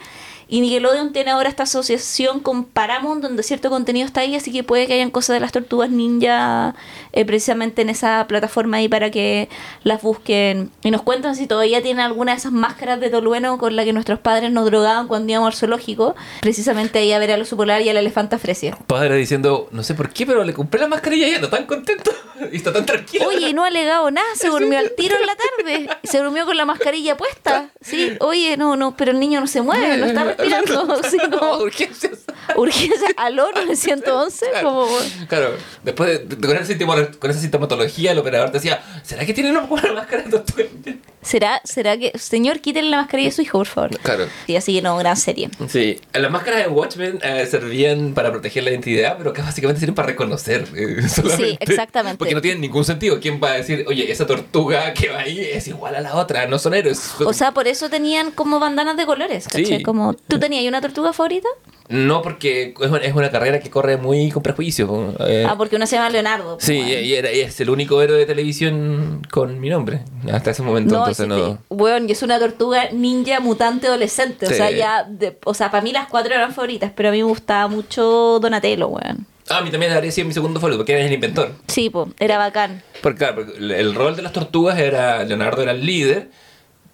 Y 0.48 0.60
Nickelodeon 0.60 1.12
tiene 1.12 1.30
ahora 1.30 1.48
esta 1.48 1.64
asociación 1.64 2.40
con 2.40 2.64
Paramount, 2.64 3.22
donde 3.22 3.42
cierto 3.42 3.70
contenido 3.70 4.06
está 4.06 4.20
ahí, 4.20 4.34
así 4.34 4.52
que 4.52 4.62
puede 4.62 4.86
que 4.86 4.94
hayan 4.94 5.10
cosas 5.10 5.34
de 5.34 5.40
las 5.40 5.52
tortugas 5.52 5.90
ninja 5.90 6.74
eh, 7.12 7.24
precisamente 7.24 7.82
en 7.82 7.90
esa 7.90 8.26
plataforma 8.28 8.78
ahí 8.78 8.88
para 8.88 9.10
que 9.10 9.48
las 9.82 10.02
busquen 10.02 10.70
y 10.82 10.90
nos 10.90 11.02
cuentan 11.02 11.36
si 11.36 11.46
todavía 11.46 11.82
tienen 11.82 12.04
alguna 12.04 12.32
de 12.32 12.38
esas 12.38 12.52
máscaras 12.52 13.00
de 13.00 13.10
tolueno 13.10 13.58
con 13.58 13.76
la 13.76 13.84
que 13.84 13.92
nuestros 13.92 14.18
padres 14.18 14.50
nos 14.52 14.66
drogaban 14.66 15.08
cuando 15.08 15.30
íbamos 15.30 15.54
al 15.54 15.58
zoológico, 15.58 16.14
precisamente 16.40 16.98
ahí 16.98 17.12
a 17.12 17.18
ver 17.18 17.32
al 17.32 17.42
oso 17.42 17.56
polar 17.56 17.82
y 17.82 17.88
a 17.88 17.94
la 17.94 18.00
elefanta 18.00 18.38
fresia. 18.38 18.76
Padre 18.86 19.16
diciendo, 19.16 19.68
no 19.70 19.82
sé 19.82 19.94
por 19.94 20.10
qué, 20.10 20.26
pero 20.26 20.44
le 20.44 20.52
compré 20.52 20.80
la 20.80 20.88
mascarilla 20.88 21.28
y 21.28 21.34
anda 21.34 21.50
tan 21.50 21.66
contento. 21.66 22.10
y 22.52 22.56
está 22.56 22.72
tan 22.72 22.86
tranquilo. 22.86 23.26
Oye, 23.28 23.52
no 23.52 23.64
ha 23.64 23.68
alegado 23.68 24.10
nada, 24.10 24.26
se 24.34 24.48
durmió 24.48 24.78
al 24.78 24.92
tiro 24.92 25.16
en 25.16 25.26
la 25.26 25.34
tarde. 25.36 25.88
Se 26.04 26.18
durmió 26.18 26.46
con 26.46 26.56
la 26.56 26.64
mascarilla 26.64 27.16
puesta. 27.16 27.70
Sí, 27.80 28.16
oye, 28.20 28.56
no, 28.56 28.76
no, 28.76 28.96
pero 28.96 29.12
el 29.12 29.20
niño 29.20 29.40
no 29.40 29.46
se 29.46 29.62
mueve, 29.62 29.96
no 29.96 30.06
está 30.06 30.33
respirando. 30.36 31.00
Sí, 31.10 31.18
como 31.30 31.58
urgencias. 31.58 32.20
urgencia 32.56 33.08
al 33.16 33.38
ONU 33.38 33.52
911, 33.66 34.46
como 34.62 34.86
Claro, 35.28 35.50
después 35.82 36.28
de, 36.28 36.36
de- 36.36 36.46
con, 36.46 36.56
esa 36.56 36.72
sintomo- 36.72 37.18
con 37.18 37.30
esa 37.30 37.40
sintomatología, 37.40 38.12
el 38.12 38.18
operador 38.18 38.50
decía, 38.52 38.82
¿será 39.02 39.24
que 39.26 39.34
tiene 39.34 39.50
una 39.50 39.60
buena 39.60 39.92
máscara 39.92 40.22
de? 40.24 40.98
¿Será, 41.24 41.62
será 41.64 41.96
que, 41.96 42.12
señor, 42.18 42.60
quítenle 42.60 42.90
la 42.90 42.98
mascarilla 42.98 43.30
a 43.30 43.32
su 43.32 43.40
hijo, 43.40 43.56
por 43.56 43.66
favor? 43.66 43.98
Claro. 44.00 44.26
Sí, 44.46 44.56
así 44.56 44.74
que 44.74 44.82
no, 44.82 44.94
gran 44.98 45.16
serie. 45.16 45.48
Sí, 45.70 45.98
las 46.12 46.30
máscaras 46.30 46.60
de 46.64 46.68
Watchmen 46.68 47.18
eh, 47.22 47.46
servían 47.50 48.12
para 48.12 48.30
proteger 48.30 48.62
la 48.62 48.70
identidad, 48.72 49.16
pero 49.16 49.32
que 49.32 49.40
básicamente 49.40 49.80
sirven 49.80 49.94
para 49.94 50.08
reconocer 50.08 50.68
eh, 50.76 51.08
solamente. 51.08 51.56
exactamente. 51.60 52.18
Porque 52.18 52.34
no 52.34 52.42
tienen 52.42 52.60
ningún 52.60 52.84
sentido. 52.84 53.20
¿Quién 53.20 53.40
va 53.42 53.52
a 53.52 53.54
decir, 53.54 53.86
oye, 53.88 54.12
esa 54.12 54.26
tortuga 54.26 54.92
que 54.92 55.08
va 55.08 55.20
ahí 55.20 55.40
es 55.40 55.66
igual 55.66 55.94
a 55.94 56.02
la 56.02 56.14
otra? 56.14 56.46
No 56.46 56.58
son 56.58 56.74
héroes. 56.74 57.12
O 57.24 57.32
sea, 57.32 57.52
por 57.52 57.68
eso 57.68 57.88
tenían 57.88 58.30
como 58.30 58.60
bandanas 58.60 58.98
de 58.98 59.06
colores, 59.06 59.44
¿cachai? 59.46 59.64
Sí. 59.78 59.82
Como, 59.82 60.14
¿Tú 60.28 60.38
tenías 60.38 60.64
una 60.66 60.80
tortuga 60.80 61.12
favorita? 61.12 61.48
no 61.90 62.22
porque 62.22 62.72
es 62.80 63.12
una, 63.12 63.30
carrera 63.30 63.60
que 63.60 63.68
corre 63.68 63.98
muy 63.98 64.30
con 64.30 64.42
prejuicio. 64.42 65.14
eh. 65.20 65.44
Ah, 65.46 65.54
porque 65.58 65.76
una 65.76 65.86
se 65.86 65.96
llama 65.96 66.08
Leonardo. 66.08 66.56
Sí, 66.58 66.78
Bueno. 66.78 67.00
y, 67.00 67.14
era- 67.14 67.30
y 67.30 67.40
es 67.40 67.60
el 67.60 67.68
único 67.68 68.00
héroe 68.00 68.16
de 68.16 68.24
televisión 68.24 69.20
con 69.30 69.60
mi 69.60 69.68
nombre. 69.68 70.00
Hasta 70.32 70.52
ese 70.52 70.62
momento, 70.62 70.94
No, 70.94 71.00
entonces 71.00 71.28
no. 71.28 71.58
Weón, 71.68 72.08
yo 72.08 72.14
soy 72.14 72.24
una 72.26 72.38
tortuga 72.38 72.90
ninja 72.90 73.38
mutante 73.40 73.86
adolescente. 73.86 74.46
O 74.46 74.50
sea, 74.50 74.70
ya. 74.70 75.04
de- 75.04 75.38
o 75.44 75.52
sea, 75.52 75.70
para 75.70 75.82
mí 75.82 75.92
las 75.92 76.08
cuatro 76.08 76.34
eran 76.34 76.54
favoritas, 76.54 76.90
pero 76.96 77.10
a 77.10 77.12
mí 77.12 77.18
me 77.18 77.24
gustaba 77.24 77.68
mucho 77.68 78.38
Donatello, 78.40 78.88
weón. 78.88 79.26
Ah, 79.50 79.58
a 79.58 79.60
mí 79.60 79.70
también 79.70 79.92
habría 79.92 80.10
sido 80.10 80.26
mi 80.26 80.32
segundo 80.32 80.58
favorito, 80.60 80.78
porque 80.78 80.94
eres 80.94 81.06
el 81.06 81.12
inventor. 81.12 81.52
Sí, 81.68 81.90
po, 81.90 82.08
era 82.18 82.38
bacán. 82.38 82.82
Porque, 83.02 83.18
claro, 83.18 83.34
porque 83.44 83.58
el 83.58 83.94
rol 83.94 84.16
de 84.16 84.22
las 84.22 84.32
tortugas 84.32 84.78
era. 84.78 85.22
Leonardo 85.24 85.60
era 85.62 85.72
el 85.72 85.84
líder, 85.84 86.30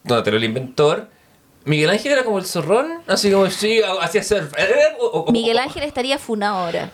Donatello 0.02 0.36
el 0.38 0.44
inventor. 0.44 1.08
Miguel 1.64 1.90
Ángel 1.90 2.12
era 2.12 2.24
como 2.24 2.38
el 2.38 2.46
zorrón, 2.46 2.86
así 3.06 3.30
como 3.30 3.48
sí, 3.50 3.80
hacía 4.00 4.22
surf. 4.22 4.52
Miguel 5.30 5.58
Ángel 5.58 5.82
estaría 5.82 6.18
funado 6.18 6.56
ahora. 6.56 6.90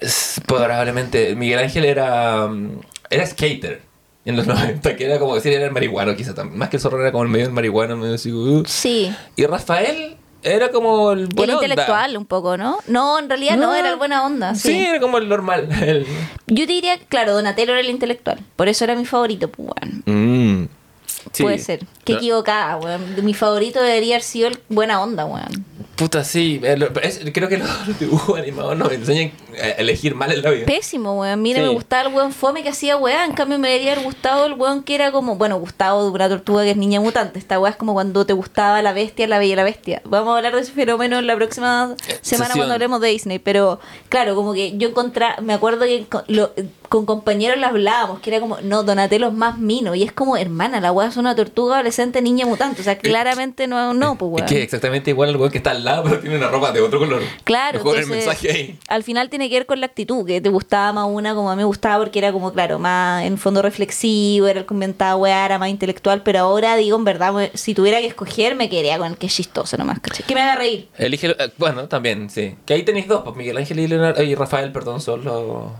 Es- 0.00 0.40
Probablemente. 0.46 1.34
Miguel 1.34 1.58
Ángel 1.58 1.84
era. 1.84 2.46
um, 2.46 2.80
Era 3.10 3.26
skater 3.26 3.82
en 4.24 4.36
los 4.36 4.46
90, 4.46 4.96
que 4.96 5.04
era 5.06 5.18
como 5.18 5.34
decir, 5.34 5.52
era 5.52 5.64
el 5.66 5.72
marihuano, 5.72 6.14
quizá 6.16 6.34
también. 6.34 6.58
Más 6.58 6.68
que 6.68 6.76
el 6.76 6.82
zorrón 6.82 7.00
era 7.02 7.12
como 7.12 7.24
el 7.24 7.30
medio 7.30 7.46
del 7.46 7.54
marihuano, 7.54 7.96
medio 7.96 8.14
así. 8.14 8.32
uh. 8.32 8.62
Sí. 8.66 9.14
Y 9.36 9.46
Rafael 9.46 10.16
era 10.42 10.70
como 10.70 11.10
el 11.12 11.20
el 11.20 11.26
buena 11.28 11.54
onda. 11.54 11.66
intelectual, 11.66 12.16
un 12.16 12.26
poco, 12.26 12.56
¿no? 12.56 12.78
No, 12.86 13.18
en 13.18 13.28
realidad 13.28 13.56
no, 13.56 13.68
No. 13.68 13.74
era 13.74 13.90
el 13.90 13.96
buena 13.96 14.24
onda. 14.24 14.54
Sí. 14.54 14.68
Sí. 14.72 14.84
era 14.86 15.00
como 15.00 15.18
el 15.18 15.28
normal. 15.28 15.68
el- 15.82 16.06
Yo 16.46 16.66
diría, 16.66 16.98
claro, 17.08 17.32
Donatello 17.34 17.72
era 17.72 17.80
el 17.80 17.90
intelectual. 17.90 18.38
Por 18.56 18.68
eso 18.68 18.84
era 18.84 18.94
mi 18.94 19.04
favorito, 19.04 19.48
pues. 19.50 19.68
Mm, 20.06 20.64
sí. 21.32 21.42
Puede 21.42 21.58
ser. 21.58 21.80
Qué 22.04 22.12
No, 22.14 22.18
equivocada, 22.18 22.76
weón. 22.78 23.24
Mi 23.24 23.34
favorito 23.34 23.80
debería 23.82 24.14
haber 24.16 24.22
sido 24.22 24.48
el 24.48 24.58
buena 24.68 25.00
onda, 25.02 25.24
weón. 25.24 25.64
Puta, 25.96 26.22
sí. 26.22 26.60
eh, 26.62 26.78
es- 27.02 27.20
creo 27.34 27.48
que 27.48 27.58
los, 27.58 27.68
dibujos 27.98 28.38
animados 28.38 28.76
nos 28.76 28.92
enseñan 28.92 29.32
a 29.60 29.66
elegir 29.80 30.14
mal 30.14 30.30
en 30.30 30.42
la 30.42 30.50
vida. 30.50 30.66
Pésimo, 30.66 31.18
weón. 31.18 31.42
Mira, 31.42 31.58
Sí. 31.60 31.66
me 31.66 31.72
gustaba 31.72 32.08
el 32.08 32.14
weón 32.14 32.32
fome 32.32 32.62
que 32.62 32.68
hacía 32.68 32.96
weá. 32.96 33.24
En 33.24 33.32
cambio, 33.32 33.58
me 33.58 33.68
debería 33.68 33.92
haber 33.92 34.04
gustado 34.04 34.46
el 34.46 34.52
weón 34.52 34.84
que 34.84 34.94
era 34.94 35.10
como. 35.10 35.34
Bueno, 35.36 35.58
Gustavo 35.58 36.04
de 36.04 36.10
una 36.10 36.28
tortuga 36.28 36.62
que 36.62 36.70
es 36.70 36.76
niña 36.76 37.00
mutante. 37.00 37.38
Esta 37.40 37.58
weá 37.58 37.72
es 37.72 37.76
como 37.76 37.94
cuando 37.94 38.24
te 38.24 38.32
gustaba 38.32 38.80
la 38.80 38.92
bestia, 38.92 39.26
la 39.26 39.38
bella 39.40 39.52
y 39.54 39.56
la 39.56 39.64
bestia. 39.64 40.00
Vamos 40.04 40.34
a 40.34 40.36
hablar 40.36 40.54
de 40.54 40.60
ese 40.60 40.72
fenómeno 40.72 41.18
en 41.18 41.26
la 41.26 41.34
próxima 41.34 41.94
semana 42.22 42.22
Sesión. 42.22 42.50
cuando 42.58 42.74
hablemos 42.74 43.00
de 43.00 43.08
Disney. 43.08 43.38
Pero 43.40 43.80
claro, 44.08 44.36
como 44.36 44.54
que 44.54 44.78
yo 44.78 44.88
encontré. 44.88 45.26
Me 45.42 45.52
acuerdo 45.54 45.84
que 45.84 46.06
lo- 46.28 46.52
con 46.88 47.06
compañeros 47.06 47.58
lo 47.58 47.66
hablábamos, 47.66 48.20
que 48.20 48.30
era 48.30 48.40
como, 48.40 48.58
no, 48.62 48.82
Donatello 48.82 49.28
es 49.28 49.32
más 49.34 49.58
mino. 49.58 49.94
Y 49.94 50.02
es 50.02 50.12
como, 50.12 50.36
hermana, 50.36 50.80
la 50.80 50.92
weá 50.92 51.08
es 51.08 51.16
una 51.16 51.34
tortuga 51.36 51.76
adolescente 51.76 52.22
niña 52.22 52.46
mutante. 52.46 52.80
O 52.80 52.84
sea, 52.84 52.98
claramente 52.98 53.66
no, 53.66 53.94
no, 53.94 54.16
pues 54.16 54.30
Es 54.30 54.34
weón. 54.36 54.46
que 54.46 54.62
exactamente 54.62 55.10
igual 55.10 55.28
al 55.30 55.36
weón 55.36 55.50
que 55.52 55.58
está 55.58 55.70
al 55.72 55.84
lado, 55.84 56.04
pero 56.04 56.20
tiene 56.20 56.36
una 56.36 56.48
ropa 56.48 56.72
de 56.72 56.80
otro 56.80 56.98
color. 56.98 57.22
Claro, 57.44 57.78
Mejor 57.78 57.96
el 57.96 58.02
entonces, 58.04 58.26
mensaje 58.26 58.50
ahí. 58.50 58.78
al 58.88 59.02
final 59.04 59.28
tiene 59.30 59.48
que 59.48 59.56
ver 59.56 59.66
con 59.66 59.80
la 59.80 59.86
actitud, 59.86 60.26
que 60.26 60.40
te 60.40 60.48
gustaba 60.48 60.92
más 60.92 61.06
una 61.08 61.34
como 61.34 61.50
a 61.50 61.54
mí 61.54 61.58
me 61.60 61.64
gustaba 61.64 62.02
porque 62.04 62.18
era 62.18 62.32
como, 62.32 62.52
claro, 62.52 62.78
más 62.78 63.24
en 63.24 63.38
fondo 63.38 63.62
reflexivo, 63.62 64.46
era 64.46 64.60
el 64.60 64.66
que 64.66 64.74
inventaba 64.74 65.16
weá, 65.16 65.44
era 65.44 65.58
más 65.58 65.68
intelectual, 65.68 66.22
pero 66.22 66.40
ahora 66.40 66.76
digo, 66.76 66.96
en 66.96 67.04
verdad, 67.04 67.50
si 67.54 67.74
tuviera 67.74 67.98
que 68.00 68.06
escoger, 68.06 68.54
me 68.54 68.68
quedaría 68.68 68.98
con 68.98 69.08
el 69.08 69.18
que 69.18 69.26
es 69.26 69.34
chistoso 69.34 69.76
nomás, 69.76 70.00
¿cachai? 70.00 70.26
Que 70.26 70.34
me 70.34 70.40
haga 70.42 70.56
reír. 70.56 70.88
Elige, 70.96 71.28
eh, 71.38 71.50
bueno, 71.58 71.86
también, 71.88 72.30
sí. 72.30 72.54
Que 72.66 72.74
ahí 72.74 72.82
tenéis 72.82 73.06
dos, 73.08 73.22
pues 73.24 73.36
Miguel 73.36 73.56
Ángel 73.56 73.78
y, 73.80 73.86
Leonardo, 73.88 74.22
y 74.22 74.34
Rafael, 74.34 74.72
perdón, 74.72 75.00
son 75.00 75.24
los... 75.24 75.72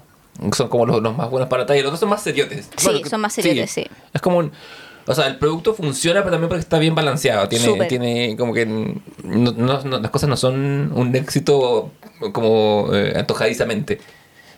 Son 0.53 0.69
como 0.69 0.87
los, 0.87 1.03
los 1.03 1.17
más 1.17 1.31
buenos 1.31 1.49
para 1.49 1.67
talla. 1.67 1.83
Los 1.83 1.93
dos 1.93 2.01
son 2.01 2.09
más 2.09 2.23
seriotes. 2.23 2.69
Sí, 2.77 3.03
son 3.09 3.21
más 3.21 3.33
seriotes, 3.33 3.71
sí. 3.71 3.87
Es 4.13 4.21
como 4.21 4.39
un... 4.39 4.53
O 5.07 5.15
sea, 5.15 5.27
el 5.27 5.37
producto 5.39 5.73
funciona, 5.75 6.21
pero 6.21 6.33
también 6.33 6.49
porque 6.51 6.61
está 6.61 6.79
bien 6.79 6.95
balanceado. 6.95 7.49
Tiene, 7.49 7.65
tiene 7.89 8.37
como 8.37 8.53
que... 8.53 8.67
no- 8.67 9.53
no- 9.53 9.83
no- 9.83 10.01
las 10.01 10.11
cosas 10.11 10.29
no 10.29 10.37
son 10.37 10.93
un 10.95 11.17
éxito 11.17 11.91
como 12.33 12.91
eh, 12.93 13.15
antojadizamente. 13.17 14.01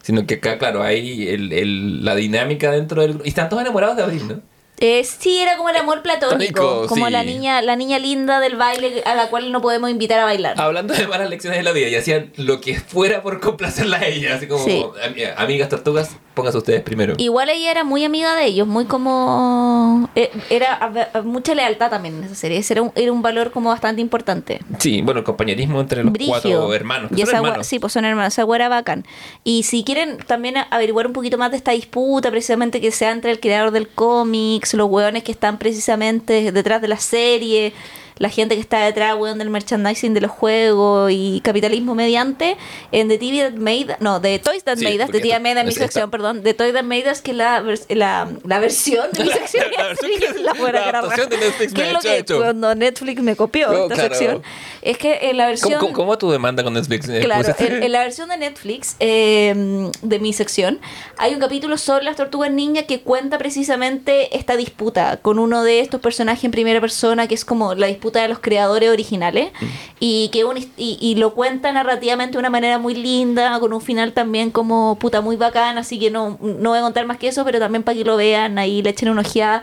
Sino 0.03 0.27
que 0.27 0.35
acá, 0.35 0.59
claro, 0.59 0.83
hay 0.83 1.29
el, 1.29 1.53
el- 1.53 2.05
la 2.05 2.15
dinámica 2.17 2.71
dentro 2.73 3.03
del... 3.03 3.21
Y 3.25 3.29
están 3.29 3.49
todos 3.49 3.63
enamorados 3.63 3.97
de 3.97 4.03
Abril, 4.03 4.27
¿no? 4.29 4.41
Eh, 4.81 5.05
sí, 5.05 5.39
era 5.41 5.57
como 5.59 5.69
el 5.69 5.77
amor 5.77 6.01
platónico, 6.03 6.87
como 6.87 7.07
sí. 7.07 7.13
la 7.13 7.23
niña 7.23 7.61
la 7.61 7.77
niña 7.77 7.99
linda 7.99 8.41
del 8.41 8.57
baile 8.57 9.03
a 9.05 9.15
la 9.15 9.29
cual 9.29 9.53
no 9.53 9.61
podemos 9.61 9.91
invitar 9.91 10.19
a 10.21 10.25
bailar. 10.25 10.59
Hablando 10.59 10.95
de 10.95 11.07
malas 11.07 11.29
lecciones 11.29 11.59
de 11.59 11.63
la 11.65 11.73
vida, 11.73 11.89
y 11.89 11.97
hacían 11.97 12.33
lo 12.37 12.61
que 12.63 12.81
fuera 12.81 13.23
por 13.23 13.41
complacerla 13.41 13.99
a 13.99 14.07
ella. 14.07 14.37
Así 14.37 14.47
como, 14.49 14.65
Sí. 14.65 14.83
"Am- 15.05 15.15
amigas 15.37 15.69
tortugas, 15.69 16.17
pónganse 16.35 16.59
ustedes 16.59 16.83
primero. 16.83 17.15
Igual 17.19 17.49
ella 17.51 17.71
era 17.71 17.85
muy 17.85 18.05
amiga 18.05 18.35
de 18.37 18.47
ellos, 18.47 18.67
muy 18.67 18.85
como... 18.87 20.09
eh, 20.15 20.31
Era 20.49 20.75
a- 21.15 21.23
mucha 21.23 21.55
lealtad 21.55 21.91
también 21.91 22.17
en 22.19 22.25
esa 22.25 22.35
serie, 22.35 22.59
ese 22.59 22.75
era 22.75 22.83
un, 22.83 22.93
era 22.95 23.13
un 23.13 23.23
valor 23.23 23.51
como 23.51 23.71
bastante 23.71 24.01
importante. 24.01 24.61
Sí, 24.79 25.03
bueno, 25.03 25.21
el 25.21 25.25
compañerismo 25.25 25.81
entre 25.81 26.03
los 26.05 26.13
Brigio. 26.13 26.33
cuatro 26.33 26.75
hermanos. 26.75 27.11
Y 27.15 27.23
esa 27.23 27.37
hermanos. 27.39 27.67
sí, 27.67 27.79
pues 27.79 27.93
son 27.93 28.05
hermanos. 28.05 28.33
Esa 28.35 28.45
güera 28.45 28.69
bacán. 28.69 29.05
Y 29.45 29.65
si 29.65 29.85
quieren 29.85 30.19
también 30.27 30.55
averiguar 30.71 31.07
un 31.07 31.13
poquito 31.13 31.37
más 31.39 31.51
de 31.51 31.57
esta 31.57 31.73
disputa, 31.73 32.31
precisamente 32.31 32.81
que 32.81 32.91
sea 32.93 33.11
entre 33.11 33.31
el 33.33 33.41
creador 33.41 33.71
del 33.73 33.89
cómics, 33.89 34.75
los 34.75 34.89
hueones 34.89 35.25
que 35.25 35.33
están 35.33 35.59
precisamente 35.59 36.53
detrás 36.53 36.81
de 36.81 36.89
la 36.89 36.97
serie, 36.99 37.73
la 38.21 38.29
gente 38.29 38.55
que 38.55 38.61
está 38.61 38.85
detrás, 38.85 39.17
weón, 39.19 39.39
del 39.39 39.51
merchandising 39.51 40.15
de 40.15 40.21
los 40.21 40.31
juegos 40.31 41.11
y 41.13 41.41
capitalismo 41.43 41.97
mediante, 41.97 42.57
en 42.93 43.09
The 43.09 43.19
TV 43.19 43.51
That 43.51 43.59
Made, 43.59 43.97
no, 43.99 44.21
de 44.21 44.39
Toys 44.39 44.63
That 44.63 44.77
Sí, 44.77 44.85
Made 44.85 45.03
Us, 45.07 45.11
de 45.11 45.21
That 45.21 45.41
Made 45.41 45.57
Us, 45.59 45.65
mi 45.65 45.69
esta- 45.71 45.81
sección, 45.85 46.11
perdón, 46.11 46.43
de 46.45 46.55
Toys 46.55 46.73
That 46.73 46.85
Made 46.85 47.11
Us, 47.11 47.21
que 47.23 47.33
es 47.33 47.37
la, 47.39 47.65
la, 47.89 48.29
la 48.45 48.59
versión 48.61 49.07
de 49.13 49.25
mi 49.25 49.31
sección, 49.33 49.65
que- 49.75 50.39
la 50.43 50.53
buena 50.53 50.89
adaptación 50.89 51.29
de. 51.31 51.39
Netflix 51.39 51.73
¿Qué 51.73 51.81
me 51.83 51.87
es 51.89 51.93
lo 51.95 52.01
que 52.01 52.25
cuando 52.37 52.75
Netflix 52.75 53.23
me 53.23 53.35
copió 53.35 53.73
No, 53.73 53.83
esta 53.85 53.95
claro. 53.95 54.09
sección? 54.15 54.43
Es 54.83 54.99
que 54.99 55.19
en 55.31 55.37
la 55.39 55.47
versión... 55.47 55.73
¿Cómo, 55.81 55.93
cómo, 55.93 55.95
cómo 55.95 56.19
tu 56.19 56.31
demanda 56.31 56.63
con 56.63 56.75
Netflix? 56.75 57.09
Eh, 57.09 57.21
Claro, 57.25 57.43
pusiste- 57.49 57.77
en, 57.79 57.83
en 57.83 57.93
la 57.93 58.01
versión 58.01 58.29
de 58.29 58.37
Netflix 58.37 58.97
eh, 59.01 59.91
de 60.03 60.19
mi 60.19 60.33
sección 60.35 60.79
hay 61.17 61.33
un 61.35 61.41
capítulo 61.41 61.79
sobre 61.79 62.05
las 62.05 62.17
tortugas 62.17 62.51
ninja 62.51 62.83
que 62.83 63.01
cuenta 63.01 63.39
precisamente 63.39 64.37
esta 64.37 64.57
disputa 64.57 65.19
con 65.19 65.39
uno 65.39 65.63
de 65.63 65.81
estos 65.81 66.01
personajes 66.01 66.45
en 66.45 66.51
primera 66.51 66.81
persona 66.81 67.27
que 67.29 67.35
es 67.35 67.45
como 67.45 67.75
la 67.75 67.87
disputa 67.87 68.10
de 68.19 68.29
los 68.29 68.41
creadores 68.41 68.91
originales 68.91 69.53
Mm. 69.61 69.65
y 70.01 70.29
que 70.31 70.45
un- 70.45 70.59
y, 70.77 70.99
y 71.01 71.15
lo 71.15 71.35
cuenta 71.35 71.71
narrativamente 71.73 72.33
de 72.33 72.39
una 72.39 72.51
manera 72.51 72.79
muy 72.79 72.95
linda 72.95 73.59
con 73.61 73.73
un 73.73 73.81
final 73.81 74.13
también 74.13 74.51
como 74.51 74.97
puta 74.99 75.21
muy 75.21 75.37
bacán 75.37 75.79
así 75.79 75.99
que 75.99 76.11
no, 76.11 76.37
no 76.41 76.71
voy 76.71 76.79
a 76.79 76.83
contar 76.83 77.07
más 77.07 77.19
que 77.19 77.29
eso 77.29 77.45
pero 77.45 77.59
también 77.61 77.83
para 77.85 77.97
que 77.97 78.05
lo 78.05 78.17
vean 78.17 78.59
ahí 78.59 78.83
le 78.83 78.91
echen 78.91 79.09
una 79.11 79.21
ojeada 79.21 79.63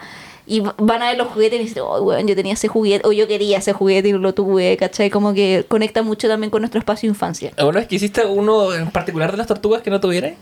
y 0.50 0.62
van 0.62 1.02
a 1.02 1.10
ver 1.10 1.18
los 1.18 1.28
juguetes 1.28 1.60
y 1.60 1.64
dicen, 1.66 1.84
oh, 1.86 2.00
weón, 2.04 2.26
yo 2.26 2.34
tenía 2.34 2.54
ese 2.54 2.70
juguete, 2.70 3.06
o 3.06 3.12
yo 3.12 3.28
quería 3.28 3.58
ese 3.58 3.74
juguete 3.74 4.08
y 4.08 4.14
lo 4.14 4.34
tuve, 4.34 4.78
¿cachai? 4.78 5.10
Como 5.10 5.34
que 5.34 5.66
conecta 5.68 6.04
mucho 6.04 6.30
también 6.30 6.50
con 6.52 6.62
nuestro 6.62 6.80
espacio 6.80 7.08
de 7.10 7.12
infancia. 7.12 7.52
¿Alguna 7.58 7.80
vez 7.80 7.90
que 7.90 7.96
hiciste 7.98 8.26
uno 8.26 8.74
en 8.74 8.90
particular 8.90 9.30
de 9.32 9.36
las 9.40 9.48
tortugas 9.48 9.82
que 9.82 9.90
no 9.90 10.00
tuviera? 10.00 10.36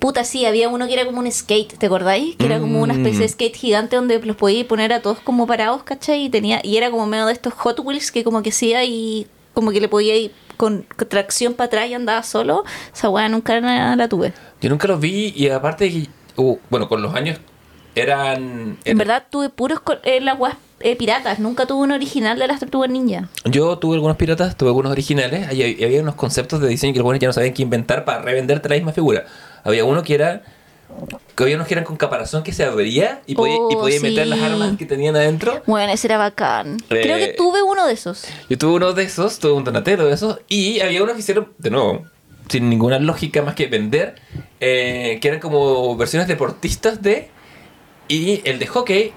Puta, 0.00 0.24
sí, 0.24 0.46
había 0.46 0.68
uno 0.68 0.86
que 0.86 0.94
era 0.94 1.04
como 1.04 1.20
un 1.20 1.30
skate, 1.30 1.76
¿te 1.78 1.86
acordáis? 1.86 2.34
Que 2.36 2.46
era 2.46 2.58
como 2.58 2.80
una 2.80 2.94
especie 2.94 3.20
de 3.20 3.26
Mm. 3.26 3.28
skate 3.28 3.54
gigante 3.56 3.96
donde 3.96 4.18
los 4.20 4.34
podías 4.34 4.66
poner 4.66 4.92
a 4.94 5.02
todos 5.02 5.20
como 5.20 5.46
parados, 5.46 5.82
¿cachai? 5.84 6.24
Y, 6.24 6.30
tenía, 6.30 6.60
y 6.64 6.78
era 6.78 6.90
como 6.90 7.06
medio 7.06 7.26
de 7.26 7.34
estos 7.34 7.52
Hot 7.52 7.78
Wheels 7.80 8.10
que 8.10 8.24
como 8.24 8.42
que 8.42 8.48
hacía 8.48 8.82
y 8.84 9.26
como 9.54 9.70
que 9.72 9.80
le 9.80 9.88
podía 9.88 10.16
ir 10.16 10.32
con, 10.56 10.86
con 10.96 11.06
tracción 11.08 11.52
para 11.52 11.66
atrás 11.66 11.88
y 11.88 11.94
andaba 11.94 12.22
solo. 12.22 12.64
Esa 12.94 13.10
weá 13.10 13.28
nunca 13.28 13.60
la, 13.60 13.94
la 13.94 14.08
tuve. 14.08 14.32
Yo 14.62 14.70
nunca 14.70 14.88
los 14.88 14.98
vi 14.98 15.34
y 15.36 15.48
aparte, 15.50 16.08
uh, 16.36 16.56
bueno, 16.70 16.88
con 16.88 17.02
los 17.02 17.14
años 17.14 17.38
eran... 17.94 18.78
En 18.84 18.98
verdad 18.98 19.24
tuve 19.28 19.50
puros 19.50 19.80
eh, 20.04 20.20
las 20.20 20.38
weas 20.38 20.56
eh, 20.80 20.96
piratas, 20.96 21.38
nunca 21.40 21.66
tuve 21.66 21.82
un 21.82 21.92
original 21.92 22.38
de 22.38 22.46
las 22.46 22.60
tortugas 22.60 22.88
ninja. 22.88 23.28
Yo 23.44 23.76
tuve 23.78 23.96
algunos 23.96 24.16
piratas, 24.16 24.56
tuve 24.56 24.70
algunos 24.70 24.92
originales, 24.92 25.52
y 25.52 25.84
había 25.84 26.00
unos 26.00 26.14
conceptos 26.14 26.60
de 26.60 26.68
diseño 26.68 26.94
que 26.94 27.00
los 27.00 27.04
buenos 27.04 27.20
ya 27.20 27.26
no 27.28 27.34
sabían 27.34 27.52
qué 27.52 27.62
inventar 27.62 28.06
para 28.06 28.22
revenderte 28.22 28.68
la 28.70 28.76
misma 28.76 28.92
figura. 28.92 29.26
Había 29.64 29.84
uno 29.84 30.02
que 30.02 30.14
era... 30.14 30.42
Que 31.36 31.44
había 31.44 31.54
unos 31.54 31.68
que 31.68 31.74
eran 31.74 31.84
con 31.84 31.96
caparazón 31.96 32.42
que 32.42 32.52
se 32.52 32.64
abría 32.64 33.22
y 33.26 33.34
podía, 33.36 33.54
y 33.54 33.58
Oh, 33.76 34.02
meter 34.02 34.26
las 34.26 34.40
armas 34.40 34.76
que 34.76 34.86
tenían 34.86 35.14
adentro. 35.14 35.62
Bueno, 35.66 35.92
ese 35.92 36.08
era 36.08 36.18
bacán. 36.18 36.78
Creo 36.88 37.16
que 37.16 37.24
Eh, 37.26 37.34
tuve 37.36 37.62
uno 37.62 37.86
de 37.86 37.92
esos. 37.92 38.24
Yo 38.48 38.58
tuve 38.58 38.74
uno 38.74 38.92
de 38.92 39.04
esos, 39.04 39.38
tuve 39.38 39.52
un 39.52 39.62
Donatello 39.62 40.04
de 40.06 40.14
esos, 40.14 40.40
y 40.48 40.80
había 40.80 41.02
unos 41.02 41.14
que 41.14 41.20
hicieron, 41.20 41.52
de 41.58 41.70
nuevo, 41.70 42.04
sin 42.48 42.68
ninguna 42.68 42.98
lógica 42.98 43.40
más 43.42 43.54
que 43.54 43.68
vender, 43.68 44.16
eh, 44.58 45.18
que 45.22 45.28
eran 45.28 45.38
como 45.40 45.96
versiones 45.96 46.26
deportistas 46.26 47.00
de. 47.02 47.28
Y 48.08 48.42
el 48.44 48.58
de 48.58 48.66
hockey 48.66 49.12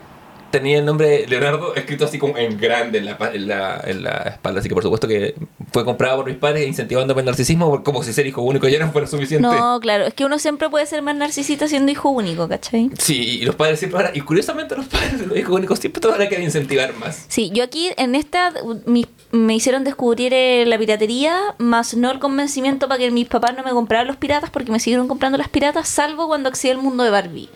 tenía 0.54 0.78
el 0.78 0.86
nombre 0.86 1.26
Leonardo 1.28 1.74
escrito 1.74 2.06
así 2.06 2.20
como 2.20 2.38
en 2.38 2.60
grande 2.60 3.00
en 3.00 3.06
la, 3.06 3.18
en 3.34 3.48
la, 3.48 3.82
en 3.88 4.04
la 4.04 4.12
espalda. 4.34 4.60
Así 4.60 4.70
que 4.70 4.76
por 4.76 4.84
supuesto 4.84 5.08
que 5.08 5.34
fue 5.72 5.84
comprado 5.84 6.18
por 6.18 6.28
mis 6.28 6.38
padres 6.38 6.68
incentivándome 6.68 7.22
el 7.22 7.26
narcisismo, 7.26 7.84
como 7.84 8.04
si 8.04 8.14
ser 8.14 8.28
hijo 8.28 8.44
único 8.44 8.68
ya 8.68 8.78
no 8.78 8.92
fuera 8.92 9.08
suficiente. 9.08 9.48
No, 9.48 9.80
claro, 9.82 10.06
es 10.06 10.14
que 10.14 10.26
uno 10.26 10.38
siempre 10.38 10.70
puede 10.70 10.86
ser 10.86 11.02
más 11.02 11.16
narcisista 11.16 11.68
siendo 11.68 11.92
hijo 11.92 12.10
único, 12.10 12.48
¿cachai? 12.48 12.92
Sí, 13.00 13.40
y 13.42 13.46
los 13.46 13.56
padres 13.56 13.80
siempre 13.80 13.98
van 14.04 14.12
a- 14.14 14.16
Y 14.16 14.22
curiosamente 14.22 14.76
los 14.76 14.86
padres 14.86 15.20
de 15.22 15.26
los 15.26 15.36
hijos 15.38 15.56
únicos 15.56 15.80
siempre 15.80 16.00
te 16.00 16.08
van 16.08 16.22
a 16.22 16.30
querer 16.30 16.44
incentivar 16.44 16.94
más. 16.98 17.26
Sí, 17.30 17.50
yo 17.52 17.64
aquí 17.64 17.90
en 17.98 18.14
esta 18.14 18.54
mi- 18.86 19.08
me 19.32 19.56
hicieron 19.56 19.84
descubrir 19.84 20.34
eh, 20.36 20.66
la 20.68 20.78
piratería, 20.78 21.36
más 21.58 21.96
no 21.96 22.12
el 22.12 22.20
convencimiento 22.20 22.88
para 22.88 23.00
que 23.00 23.10
mis 23.10 23.28
papás 23.28 23.56
no 23.58 23.64
me 23.64 23.72
compraran 23.72 24.06
los 24.06 24.18
piratas 24.18 24.52
porque 24.52 24.72
me 24.72 24.80
siguieron 24.80 25.08
comprando 25.08 25.40
las 25.40 25.50
piratas, 25.50 25.88
salvo 25.90 26.28
cuando 26.28 26.50
accedí 26.50 26.70
al 26.72 26.78
mundo 26.78 27.04
de 27.04 27.10
Barbie. 27.10 27.50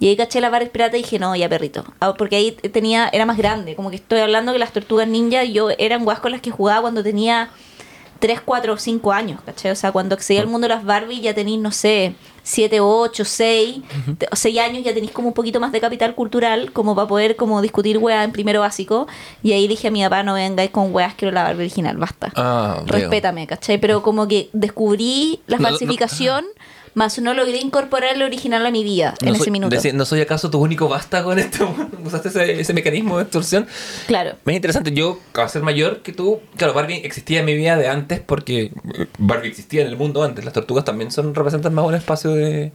Y 0.00 0.08
ahí 0.08 0.16
caché 0.16 0.40
la 0.40 0.50
Barbie 0.50 0.70
pirata 0.70 0.96
y 0.96 1.02
dije, 1.02 1.18
no, 1.20 1.36
ya 1.36 1.48
perrito. 1.48 1.84
Ah, 2.00 2.14
Porque 2.14 2.34
ahí 2.36 2.52
tenía, 2.52 3.08
era 3.12 3.26
más 3.26 3.36
grande. 3.36 3.76
Como 3.76 3.90
que 3.90 3.96
estoy 3.96 4.20
hablando 4.20 4.52
que 4.52 4.58
las 4.58 4.72
tortugas 4.72 5.06
ninja, 5.06 5.44
yo 5.44 5.68
eran 5.78 6.04
guas 6.04 6.18
con 6.20 6.32
las 6.32 6.40
que 6.40 6.50
jugaba 6.50 6.80
cuando 6.80 7.02
tenía 7.02 7.50
3, 8.18 8.40
4 8.44 8.72
o 8.72 8.76
5 8.78 9.12
años, 9.12 9.40
¿cachai? 9.44 9.70
O 9.70 9.76
sea, 9.76 9.92
cuando 9.92 10.14
accedí 10.14 10.38
al 10.38 10.46
mundo 10.46 10.66
de 10.68 10.74
las 10.74 10.84
Barbie 10.84 11.20
ya 11.20 11.34
tenéis, 11.34 11.58
no 11.60 11.70
sé, 11.70 12.14
7, 12.42 12.80
8, 12.80 13.24
6, 13.26 13.76
6 14.32 14.58
años, 14.58 14.82
ya 14.84 14.92
tenéis 14.94 15.12
como 15.12 15.28
un 15.28 15.34
poquito 15.34 15.60
más 15.60 15.70
de 15.72 15.80
capital 15.80 16.14
cultural 16.14 16.72
como 16.72 16.94
para 16.94 17.06
poder 17.06 17.36
como 17.36 17.60
discutir 17.62 17.98
weas 17.98 18.24
en 18.24 18.32
primero 18.32 18.60
básico. 18.60 19.06
Y 19.42 19.52
ahí 19.52 19.68
dije 19.68 19.88
a 19.88 19.90
mi 19.90 20.02
papá, 20.02 20.22
no 20.22 20.32
vengáis 20.34 20.70
con 20.70 20.94
weas, 20.94 21.14
quiero 21.14 21.32
la 21.32 21.42
Barbie 21.44 21.64
original, 21.64 21.98
basta. 21.98 22.32
Ah. 22.36 22.82
Respétame, 22.86 23.46
¿cachai? 23.46 23.76
Pero 23.78 24.02
como 24.02 24.26
que 24.28 24.48
descubrí 24.54 25.40
la 25.46 25.56
No, 25.58 25.62
no- 25.64 25.68
falsificación, 25.68 26.44
más 26.94 27.18
no 27.20 27.34
logré 27.34 27.58
incorporar 27.58 28.16
el 28.16 28.22
original 28.22 28.64
a 28.66 28.70
mi 28.70 28.84
vida 28.84 29.14
en 29.20 29.34
ese 29.34 29.50
minuto. 29.50 29.74
decía, 29.74 29.92
¿No 29.92 30.04
soy 30.04 30.20
acaso 30.20 30.50
tu 30.50 30.58
único 30.58 30.88
basta 30.88 31.22
con 31.22 31.38
esto? 31.38 31.72
¿Usaste 32.04 32.28
ese, 32.28 32.60
ese 32.60 32.72
mecanismo 32.72 33.16
de 33.18 33.24
extorsión? 33.24 33.66
Claro. 34.06 34.36
Es 34.44 34.54
interesante, 34.54 34.92
yo, 34.92 35.18
al 35.34 35.48
ser 35.48 35.62
mayor 35.62 36.00
que 36.02 36.12
tú, 36.12 36.40
claro, 36.56 36.74
Barbie 36.74 37.00
existía 37.04 37.40
en 37.40 37.46
mi 37.46 37.54
vida 37.54 37.76
de 37.76 37.88
antes 37.88 38.20
porque 38.20 38.72
eh, 38.94 39.06
Barbie 39.18 39.48
existía 39.48 39.82
en 39.82 39.88
el 39.88 39.96
mundo 39.96 40.22
antes. 40.22 40.44
Las 40.44 40.54
tortugas 40.54 40.84
también 40.84 41.10
son 41.10 41.34
representan 41.34 41.74
más 41.74 41.84
un 41.84 41.94
espacio 41.94 42.32
de 42.32 42.72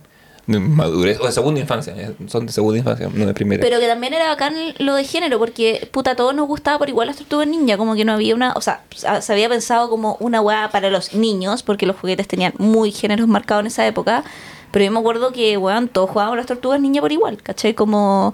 madurez 0.48 1.20
o 1.20 1.26
de 1.26 1.32
segunda 1.32 1.60
infancia. 1.60 1.96
Son 2.28 2.46
de 2.46 2.52
segunda 2.52 2.78
infancia, 2.78 3.10
no 3.14 3.26
de 3.26 3.34
primera. 3.34 3.62
Pero 3.62 3.80
que 3.80 3.88
también 3.88 4.14
era 4.14 4.28
bacán 4.28 4.54
lo 4.78 4.96
de 4.96 5.04
género, 5.04 5.40
porque 5.40 5.90
puta, 5.92 6.12
a 6.12 6.16
todos 6.16 6.36
nos 6.36 6.48
gustaba 6.48 6.78
por 6.78 6.90
igual 6.90 7.08
las 7.08 7.18
tortugas 7.18 7.48
ninja, 7.48 7.78
como 7.78 7.96
que 7.96 8.06
no 8.06 8.14
había 8.14 8.36
una, 8.36 8.54
o 8.54 8.62
sea, 8.62 8.84
se 8.92 9.34
había 9.34 9.50
pensado 9.50 9.90
como 9.90 10.18
una 10.20 10.42
weá 10.42 10.70
para 10.72 10.90
los 10.90 11.14
niños, 11.14 11.64
porque 11.64 11.86
los 11.86 11.96
juguetes 11.96 12.28
tenían 12.28 12.54
muy 12.58 12.92
géneros 12.92 13.28
marcados 13.28 13.62
en 13.62 13.68
esa 13.68 13.88
época, 13.88 14.24
pero 14.72 14.86
yo 14.86 14.92
me 14.92 15.00
acuerdo 15.00 15.32
que, 15.32 15.58
weón, 15.58 15.88
todos 15.88 16.10
jugábamos 16.10 16.38
las 16.38 16.46
tortugas 16.46 16.80
ninja 16.82 17.02
por 17.02 17.12
igual, 17.12 17.42
¿cachai? 17.42 17.74
Como 17.74 18.34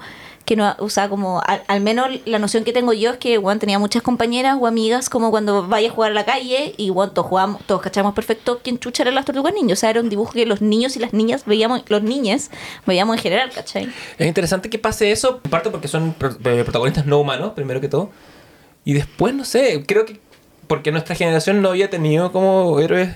que 0.52 0.58
no, 0.58 0.76
como 1.08 1.42
al, 1.46 1.80
menos 1.80 2.10
la 2.26 2.38
noción 2.38 2.66
que 2.66 2.74
tengo 2.74 2.92
yo 2.92 3.12
es 3.12 3.18
que, 3.20 3.38
weón, 3.38 3.58
tenía 3.58 3.80
muchas 3.80 4.02
compañeras 4.02 4.58
o 4.60 4.68
amigas 4.68 5.10
como 5.10 5.32
cuando 5.32 5.66
vaya 5.66 5.88
a 5.88 5.94
jugar 5.94 6.12
a 6.12 6.14
la 6.14 6.26
calle 6.26 6.74
y, 6.76 6.90
weón, 6.90 7.14
todos 7.14 7.30
jugábamos, 7.30 7.64
todos 7.66 7.82
cachamos 7.82 8.14
perfecto 8.14 8.60
quién 8.62 8.78
chucha 8.78 9.04
eran 9.04 9.16
las 9.16 9.24
tortugas 9.24 9.54
sea, 9.76 9.92
era 9.92 10.02
un 10.02 10.10
dibujo 10.10 10.34
que 10.34 10.46
los 10.46 10.62
niños 10.62 10.98
y 10.98 11.00
las 11.00 11.14
niñas 11.14 11.46
veíamos, 11.46 11.84
los 11.88 12.04
niñes 12.04 12.52
veíamos 12.86 13.16
en 13.16 13.22
general, 13.24 13.50
¿cachai? 13.56 13.90
Es 14.18 14.28
interesante 14.28 14.70
que 14.70 14.78
pase 14.78 15.14
eso, 15.14 15.40
en 15.42 15.52
parte 15.52 15.70
porque 15.70 15.88
son 15.88 16.14
eh, 16.20 16.64
protagonistas 16.66 17.06
no 17.06 17.20
humanos, 17.22 17.54
primero 17.56 17.80
que 17.80 17.88
todo. 17.88 18.10
Y 18.84 18.92
después, 18.92 19.34
no 19.34 19.46
sé, 19.46 19.86
creo 19.88 20.06
que 20.06 20.20
porque 20.68 20.92
nuestra 20.92 21.16
generación 21.16 21.62
no 21.62 21.70
había 21.70 21.90
tenido 21.90 22.34
como 22.34 22.78
héroes 22.82 23.16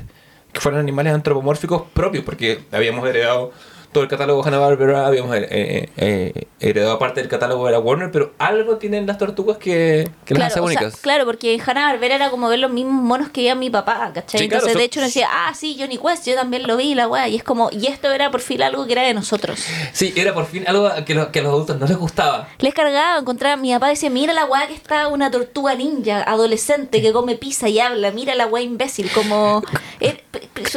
que 0.54 0.62
fueran 0.62 0.80
animales 0.80 1.14
antropomórficos 1.14 1.82
propios, 1.94 2.24
porque 2.24 2.62
habíamos 2.72 3.06
heredado 3.10 3.52
todo 3.96 4.04
el 4.04 4.10
catálogo 4.10 4.46
Hanna-Barbera, 4.46 5.08
habíamos 5.08 5.34
eh, 5.38 5.48
eh, 5.50 5.90
eh, 5.96 6.48
heredado 6.60 7.00
parte 7.00 7.22
del 7.22 7.30
catálogo 7.30 7.66
de 7.66 7.72
la 7.72 7.80
Warner, 7.80 8.12
pero 8.12 8.34
algo 8.40 8.76
tienen 8.76 9.08
las 9.08 9.18
tortugas 9.18 9.58
que, 9.58 10.10
que 10.26 10.34
las 10.34 10.48
hace 10.48 10.56
sea, 10.56 10.64
únicas. 10.64 10.98
claro, 10.98 11.24
porque 11.24 11.54
en 11.54 11.62
Hanna 11.62 11.86
Barbera 11.94 12.16
era 12.16 12.30
como 12.30 12.50
ver 12.50 12.60
los 12.60 12.72
mismos 12.72 13.02
monos 13.02 13.30
que 13.30 13.40
veía 13.40 13.56
mi 13.56 13.70
papá, 13.70 14.12
¿cachai? 14.14 14.40
Sí, 14.40 14.44
Entonces, 14.46 14.74
de 14.74 14.84
hecho, 14.84 15.00
uno 15.00 15.08
decía, 15.08 15.30
ah, 15.32 15.54
sí, 15.56 15.78
Johnny 15.80 15.98
Quest, 15.98 16.28
yo 16.28 16.36
también 16.36 16.68
lo 16.68 16.76
vi, 16.76 16.94
la 16.94 17.08
weá. 17.08 17.30
Y 17.30 17.38
es 17.38 17.44
como, 17.44 17.70
y 17.72 17.88
esto 17.88 18.12
era 18.12 18.32
por 18.32 18.42
fin 18.42 18.62
algo 18.62 18.86
que 18.86 18.92
era 18.92 19.04
de 19.04 19.14
nosotros. 19.14 19.64
Sí, 19.94 20.14
era 20.18 20.34
por 20.34 20.46
fin 20.46 20.66
algo 20.68 20.92
que, 21.06 21.16
lo- 21.16 21.32
que 21.32 21.40
a 21.40 21.44
los 21.44 21.54
adultos 21.54 21.80
no 21.80 21.88
les 21.88 21.96
gustaba. 21.96 22.50
Les 22.60 22.74
cargaba, 22.74 23.18
encontraba, 23.20 23.56
mi 23.56 23.72
papá 23.72 23.88
decía, 23.88 24.10
mira 24.10 24.34
la 24.34 24.44
weá 24.44 24.68
que 24.68 24.74
está 24.74 25.08
una 25.08 25.32
tortuga 25.32 25.74
ninja, 25.76 26.22
adolescente, 26.24 27.02
que 27.02 27.14
come 27.14 27.36
pizza 27.36 27.70
y 27.70 27.80
habla, 27.80 28.12
mira 28.12 28.36
la 28.36 28.46
weá 28.46 28.62
imbécil, 28.62 29.10
como... 29.12 29.64
eh, 30.02 30.22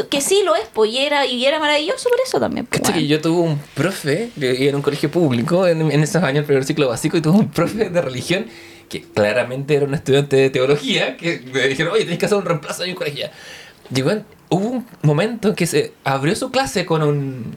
que 0.08 0.20
sí 0.20 0.42
lo 0.44 0.54
es, 0.54 0.68
pues, 0.72 0.92
y 0.92 0.98
era, 0.98 1.26
y 1.26 1.44
era 1.44 1.58
maravilloso 1.58 2.08
por 2.08 2.20
eso 2.24 2.38
también. 2.38 2.66
pues. 2.66 2.80
Yo 3.08 3.20
tuve 3.20 3.40
un 3.40 3.58
profe, 3.74 4.30
yo 4.36 4.50
iba 4.50 4.70
en 4.70 4.76
un 4.76 4.82
colegio 4.82 5.10
público 5.10 5.66
en, 5.66 5.90
en 5.90 6.02
esos 6.02 6.22
años, 6.22 6.40
el 6.40 6.44
primer 6.44 6.64
ciclo 6.64 6.88
básico, 6.88 7.16
y 7.16 7.20
tuve 7.20 7.38
un 7.38 7.50
profe 7.50 7.90
de 7.90 8.00
religión 8.00 8.46
que 8.88 9.02
claramente 9.02 9.74
era 9.74 9.86
un 9.86 9.94
estudiante 9.94 10.36
de 10.36 10.50
teología, 10.50 11.16
que 11.16 11.40
me 11.52 11.68
dijeron, 11.68 11.92
oye, 11.92 12.04
tenés 12.04 12.18
que 12.18 12.26
hacer 12.26 12.38
un 12.38 12.44
reemplazo 12.44 12.84
en 12.84 12.90
un 12.90 12.96
colegio. 12.96 13.28
Llegó 13.92 14.12
hubo 14.50 14.68
un 14.68 14.86
momento 15.02 15.48
en 15.48 15.54
que 15.54 15.66
se 15.66 15.92
abrió 16.04 16.34
su 16.34 16.50
clase 16.50 16.86
con 16.86 17.02
un 17.02 17.56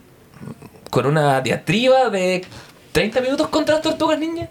con 0.90 1.06
una 1.06 1.40
diatriba 1.40 2.10
de 2.10 2.44
30 2.92 3.22
minutos 3.22 3.48
contra 3.48 3.76
las 3.76 3.84
tortugas 3.84 4.20
niñas. 4.20 4.50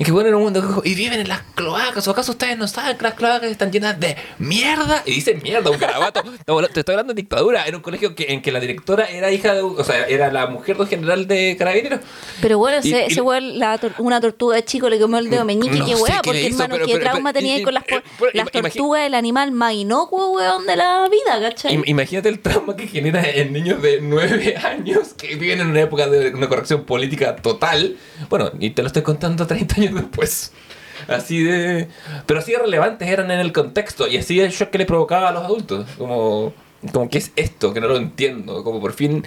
En 0.00 0.06
que 0.06 0.12
bueno, 0.12 0.30
en 0.30 0.34
un 0.34 0.42
mundo 0.44 0.62
que 0.62 0.66
dijo, 0.66 0.82
y 0.82 0.94
viven 0.94 1.20
en 1.20 1.28
las 1.28 1.42
cloacas, 1.54 2.08
o 2.08 2.10
acaso 2.12 2.32
ustedes 2.32 2.56
no 2.56 2.66
saben 2.66 2.96
que 2.96 3.02
las 3.02 3.12
cloacas 3.14 3.50
están 3.50 3.70
llenas 3.70 4.00
de 4.00 4.16
mierda. 4.38 5.02
Y 5.04 5.12
dice 5.16 5.34
mierda, 5.34 5.70
un 5.70 5.78
garabato. 5.78 6.22
No, 6.46 6.66
te 6.68 6.80
estoy 6.80 6.94
hablando 6.94 7.12
de 7.12 7.20
dictadura. 7.20 7.64
Era 7.66 7.76
un 7.76 7.82
colegio 7.82 8.14
que, 8.14 8.32
en 8.32 8.40
que 8.42 8.50
la 8.50 8.60
directora 8.60 9.04
era 9.10 9.30
hija 9.30 9.52
de, 9.54 9.60
o 9.62 9.84
sea, 9.84 10.06
era 10.06 10.32
la 10.32 10.46
mujer 10.46 10.78
del 10.78 10.88
general 10.88 11.26
de 11.28 11.54
carabineros. 11.58 12.00
Pero 12.40 12.56
bueno, 12.58 12.78
Y- 12.82 12.88
ese, 12.88 13.02
y- 13.02 13.12
ese 13.12 13.20
weón, 13.20 13.58
la 13.58 13.78
tor- 13.78 13.92
una 13.98 14.20
tortuga 14.22 14.56
de 14.56 14.64
chico 14.64 14.88
le 14.88 14.98
comió 14.98 15.18
el 15.18 15.28
dedo 15.28 15.44
meñique, 15.44 15.78
No 15.78 15.84
qué 15.84 15.94
weá, 15.96 16.22
porque 16.24 16.40
hizo, 16.40 16.48
hermano, 16.62 16.74
pero- 16.76 16.86
qué 16.86 16.92
pero- 16.94 17.04
trauma 17.04 17.32
pero- 17.34 17.40
tenía 17.44 17.58
y- 17.58 17.62
con 17.62 17.74
las, 17.74 17.82
eh, 17.84 18.02
pero 18.18 18.30
las 18.32 18.50
tortugas, 18.50 19.02
el 19.06 19.14
animal 19.14 19.52
más 19.52 19.74
inocuo, 19.74 20.30
weón, 20.32 20.66
de 20.66 20.76
la 20.76 21.06
vida, 21.10 21.40
¿cachai? 21.50 21.76
Im- 21.76 21.84
Imagínate 21.86 22.30
el 22.30 22.38
trauma 22.40 22.74
que 22.74 22.86
genera 22.88 23.22
en 23.28 23.52
niños 23.52 23.82
de 23.82 24.00
9 24.00 24.56
años 24.64 25.12
que 25.12 25.36
viven 25.36 25.60
en 25.60 25.66
una 25.68 25.82
época 25.82 26.06
de 26.08 26.30
una 26.30 26.48
corrección 26.48 26.84
política 26.84 27.36
total. 27.36 27.96
Bueno, 28.30 28.50
y 28.58 28.70
te 28.70 28.80
lo 28.82 28.86
estoy 28.86 29.02
contando 29.02 29.46
30 29.46 29.74
años 29.76 29.89
después. 29.94 30.52
Así 31.08 31.42
de. 31.42 31.88
Pero 32.26 32.40
así 32.40 32.52
de 32.52 32.58
relevantes 32.58 33.08
eran 33.08 33.30
en 33.30 33.40
el 33.40 33.52
contexto. 33.52 34.06
Y 34.06 34.18
así 34.18 34.38
el 34.40 34.50
shock 34.50 34.68
que 34.70 34.76
le 34.78 34.84
provocaba 34.86 35.30
a 35.30 35.32
los 35.32 35.44
adultos. 35.44 35.86
Como. 35.96 36.52
Como, 36.92 37.08
¿qué 37.08 37.18
es 37.18 37.32
esto? 37.36 37.72
Que 37.72 37.80
no 37.80 37.88
lo 37.88 37.96
entiendo. 37.96 38.62
Como 38.62 38.80
por 38.80 38.92
fin. 38.92 39.24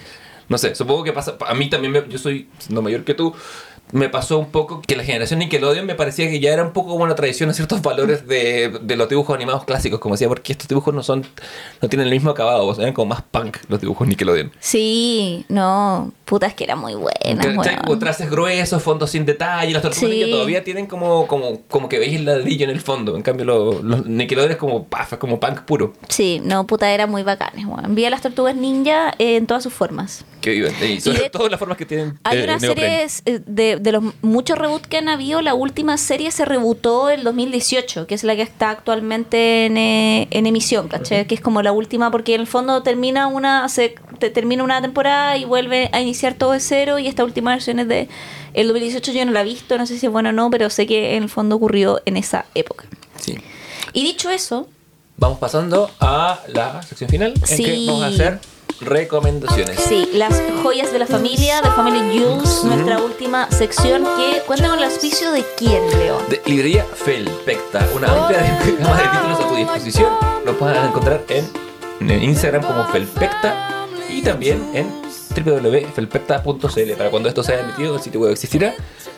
No 0.49 0.57
sé, 0.59 0.75
supongo 0.75 1.03
que 1.03 1.13
pasa. 1.13 1.35
A 1.47 1.53
mí 1.55 1.69
también, 1.69 1.91
me- 1.93 2.07
yo 2.07 2.19
soy 2.19 2.47
no 2.69 2.81
mayor 2.83 3.03
que 3.03 3.13
tú. 3.15 3.33
Me 3.93 4.09
pasó 4.09 4.39
un 4.39 4.47
poco 4.47 4.81
que 4.81 4.95
la 4.95 5.03
generación 5.03 5.39
Nickelodeon 5.39 5.85
me 5.85 5.95
parecía 5.95 6.27
que 6.29 6.39
ya 6.39 6.51
era 6.51 6.63
un 6.63 6.73
poco 6.73 6.89
como 6.91 7.03
una 7.03 7.15
tradición 7.15 7.49
a 7.49 7.53
ciertos 7.53 7.81
valores 7.83 8.27
de, 8.27 8.77
de 8.81 8.95
los 8.97 9.07
dibujos 9.07 9.35
animados 9.35 9.63
clásicos. 9.65 9.99
Como 9.99 10.15
decía, 10.15 10.27
porque 10.27 10.51
estos 10.51 10.67
dibujos 10.67 10.93
no 10.93 11.03
son. 11.03 11.25
No 11.81 11.89
tienen 11.89 12.07
el 12.07 12.13
mismo 12.13 12.31
acabado. 12.31 12.73
Eran 12.81 12.93
como 12.93 13.09
más 13.13 13.21
punk 13.21 13.57
los 13.69 13.79
dibujos 13.79 14.07
Nickelodeon. 14.07 14.51
Sí, 14.59 15.45
no, 15.47 16.11
puta, 16.25 16.47
es 16.47 16.53
que 16.55 16.63
era 16.63 16.75
muy 16.75 16.95
buena. 16.95 17.79
Como 17.83 17.99
traces 17.99 18.29
gruesos, 18.29 18.81
fondos 18.81 19.11
sin 19.11 19.25
detalle. 19.25 19.71
Las 19.73 19.81
tortugas 19.83 20.09
Sí. 20.09 20.15
ninja 20.19 20.31
todavía 20.31 20.63
tienen 20.63 20.87
como, 20.87 21.27
como, 21.27 21.61
como 21.69 21.87
que 21.87 21.99
veis 21.99 22.15
el 22.15 22.25
ladrillo 22.25 22.63
en 22.65 22.71
el 22.71 22.81
fondo. 22.81 23.15
En 23.15 23.21
cambio, 23.21 23.45
los, 23.45 23.83
los 23.83 24.05
Nickelodeon 24.07 24.51
es 24.53 24.57
como, 24.57 24.85
paf, 24.85 25.13
es 25.13 25.19
como 25.19 25.39
punk 25.39 25.61
puro. 25.61 25.93
Sí, 26.09 26.41
no, 26.43 26.65
puta, 26.65 26.91
era 26.91 27.05
muy 27.05 27.21
bacanes, 27.23 27.65
weón. 27.65 27.93
Vi 27.93 28.05
a 28.05 28.09
las 28.09 28.21
tortugas 28.21 28.55
ninja 28.55 29.13
en 29.19 29.45
todas 29.45 29.61
sus 29.61 29.71
formas. 29.73 30.25
Que 30.43 30.51
viven. 30.51 30.75
Y 30.87 30.99
sobre 30.99 31.19
de- 31.21 31.29
todo 31.29 31.47
las 31.47 31.57
formas 31.57 31.77
que 31.77 31.85
tienen. 31.85 32.19
Hay 32.23 32.39
eh, 32.39 32.43
unas 32.43 32.61
series 32.61 33.21
eh, 33.25 33.39
de, 33.45 33.77
de 33.77 33.91
los 33.93 34.03
muchos 34.21 34.57
reboots 34.57 34.87
que 34.87 34.97
han 34.97 35.07
habido. 35.07 35.41
La 35.41 35.53
última 35.53 35.97
serie 35.97 36.29
se 36.31 36.43
rebutó 36.43 37.09
el 37.09 37.23
2018, 37.23 38.05
que 38.07 38.13
es 38.13 38.23
la 38.25 38.35
que 38.35 38.41
está 38.41 38.69
actualmente 38.69 39.65
en, 39.65 39.77
eh, 39.77 40.27
en 40.31 40.45
emisión, 40.45 40.89
¿cachai? 40.89 41.25
Que 41.27 41.35
es 41.35 41.41
como 41.41 41.61
la 41.61 41.71
última, 41.71 42.11
porque 42.11 42.35
en 42.35 42.41
el 42.41 42.47
fondo 42.47 42.83
termina 42.83 43.27
una 43.27 43.69
se, 43.69 43.95
te- 44.19 44.29
termina 44.29 44.63
una 44.65 44.81
temporada 44.81 45.37
y 45.37 45.45
vuelve 45.45 45.89
a 45.93 46.01
iniciar 46.01 46.33
todo 46.33 46.51
de 46.51 46.59
cero. 46.59 46.99
Y 46.99 47.07
esta 47.07 47.23
última 47.23 47.51
versión 47.51 47.79
es 47.79 47.87
de 47.87 48.09
el 48.53 48.67
2018. 48.67 49.13
Yo 49.13 49.25
no 49.25 49.31
la 49.31 49.41
he 49.41 49.45
visto, 49.45 49.77
no 49.77 49.85
sé 49.85 49.97
si 49.97 50.05
es 50.07 50.11
buena 50.11 50.29
o 50.29 50.33
no, 50.33 50.49
pero 50.49 50.69
sé 50.69 50.85
que 50.85 51.15
en 51.15 51.23
el 51.23 51.29
fondo 51.29 51.55
ocurrió 51.55 52.01
en 52.05 52.17
esa 52.17 52.45
época. 52.53 52.83
Sí. 53.19 53.37
Y 53.93 54.03
dicho 54.03 54.29
eso, 54.29 54.67
Vamos 55.15 55.37
pasando 55.37 55.89
a 55.99 56.39
la 56.47 56.81
sección 56.81 57.07
final. 57.09 57.33
En 57.35 57.47
Sí. 57.47 57.63
que 57.63 57.85
vamos 57.85 58.03
a 58.03 58.07
hacer 58.07 58.39
recomendaciones. 58.85 59.79
Sí, 59.79 60.09
las 60.13 60.41
joyas 60.61 60.91
de 60.91 60.99
la 60.99 61.07
familia, 61.07 61.61
de 61.61 61.69
Family 61.71 61.99
Jewels, 62.11 62.63
nuestra 62.63 62.99
última 62.99 63.49
sección 63.51 64.03
que 64.17 64.41
cuenta 64.45 64.69
con 64.69 64.79
el 64.79 64.85
auspicio 64.85 65.31
de 65.31 65.43
quién, 65.57 65.81
Leo. 65.99 66.21
De 66.29 66.41
librería 66.45 66.85
Felpecta, 66.85 67.87
una 67.95 68.07
amplia 68.07 68.39
gama 68.79 68.97
de 68.97 69.07
títulos 69.09 69.39
a 69.39 69.47
tu 69.47 69.55
disposición. 69.55 70.13
Lo 70.45 70.57
pueden 70.57 70.83
encontrar 70.85 71.23
en, 71.29 71.49
en 72.09 72.23
Instagram 72.23 72.63
como 72.63 72.85
Felpecta 72.87 73.87
y 74.09 74.21
también 74.21 74.69
en 74.73 75.02
www.felpecta.cl. 75.35 76.91
Para 76.97 77.09
cuando 77.09 77.29
esto 77.29 77.43
sea 77.43 77.59
emitido, 77.59 77.95
el 77.95 78.01
sitio 78.01 78.19
web 78.21 78.31
existirá. 78.31 78.73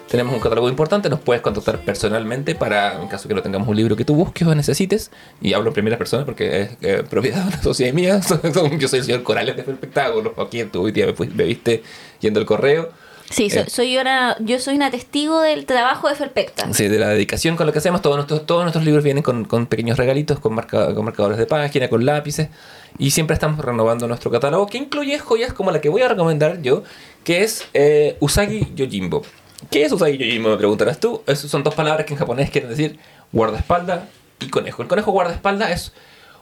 Tenemos 0.10 0.34
un 0.34 0.40
catálogo 0.40 0.70
importante, 0.70 1.10
nos 1.10 1.20
puedes 1.20 1.42
contactar 1.42 1.80
personalmente 1.80 2.54
para, 2.54 3.02
en 3.02 3.08
caso 3.08 3.28
que 3.28 3.34
no 3.34 3.42
tengamos 3.42 3.68
un 3.68 3.76
libro 3.76 3.96
que 3.96 4.06
tú 4.06 4.14
busques 4.16 4.48
o 4.48 4.54
necesites. 4.54 5.12
Y 5.42 5.54
hablo 5.54 5.70
en 5.70 5.74
primera 5.74 5.98
persona 5.98 6.26
porque 6.26 6.62
es 6.62 6.70
eh, 6.82 7.04
propiedad 7.10 7.42
de 7.42 7.48
una 7.48 7.62
sociedad 7.64 7.94
mía. 7.94 8.22
Yo 8.80 8.88
soy 8.88 9.00
el 9.00 9.06
señor 9.06 9.24
Corales 9.24 9.56
de 9.56 9.64
Felpecta. 9.64 10.06
hago 10.06 10.22
los- 10.22 10.38
Aquí 10.38 10.64
tú 10.66 10.84
hoy 10.84 10.92
día 10.92 11.08
me, 11.08 11.44
viste 11.46 11.84
yendo 12.20 12.40
al 12.40 12.46
correo. 12.46 12.90
Sí, 13.30 13.50
soy, 13.50 13.60
Eh. 13.62 13.66
soy 13.70 13.98
una, 13.98 14.38
yo 14.40 14.60
soy 14.60 14.76
una 14.76 14.92
testigo 14.92 15.42
del 15.42 15.66
trabajo 15.66 16.08
de 16.08 16.16
Felpecta. 16.16 16.72
Sí, 16.74 16.88
de 16.88 17.00
la 17.00 17.10
dedicación 17.10 17.56
con 17.58 17.66
lo 17.66 17.74
que 17.74 17.80
hacemos. 17.80 18.02
Todos 18.02 18.16
nuestros, 18.18 18.46
todos 18.46 18.62
nuestros 18.64 18.86
libros 18.86 19.04
vienen 19.04 19.24
con, 19.24 19.46
con 19.46 19.66
pequeños 19.66 19.98
regalitos, 19.98 20.40
con, 20.40 20.54
marca, 20.54 20.94
con 20.94 21.06
marcadores 21.06 21.38
de 21.38 21.46
página, 21.46 21.90
con 21.90 22.06
lápices. 22.06 22.50
Y 22.98 23.12
siempre 23.12 23.34
estamos 23.34 23.64
renovando 23.64 24.08
nuestro 24.08 24.32
catálogo, 24.32 24.68
que 24.68 24.78
incluye 24.78 25.18
joyas 25.20 25.54
como 25.54 25.72
la 25.72 25.82
que 25.82 25.90
voy 25.90 26.02
a 26.04 26.08
recomendar 26.08 26.62
yo, 26.62 26.84
que 27.24 27.44
es 27.44 27.66
eh, 27.74 28.16
Usagi 28.20 28.72
Yojimbo. 28.76 29.24
¿Qué 29.70 29.84
es 29.84 29.92
Usagi 29.92 30.18
Yojimbo? 30.18 30.50
Me 30.52 30.58
preguntarás 30.58 31.00
tú. 31.00 31.22
Esas 31.28 31.50
son 31.50 31.64
dos 31.64 31.74
palabras 31.74 32.06
que 32.06 32.14
en 32.14 32.20
japonés 32.20 32.52
quieren 32.52 32.70
decir 32.70 33.00
guardaespaldas 33.32 34.02
y 34.40 34.50
conejo. 34.50 34.82
El 34.84 34.88
conejo 34.88 35.12
guardaespaldas 35.12 35.72
es 35.72 35.94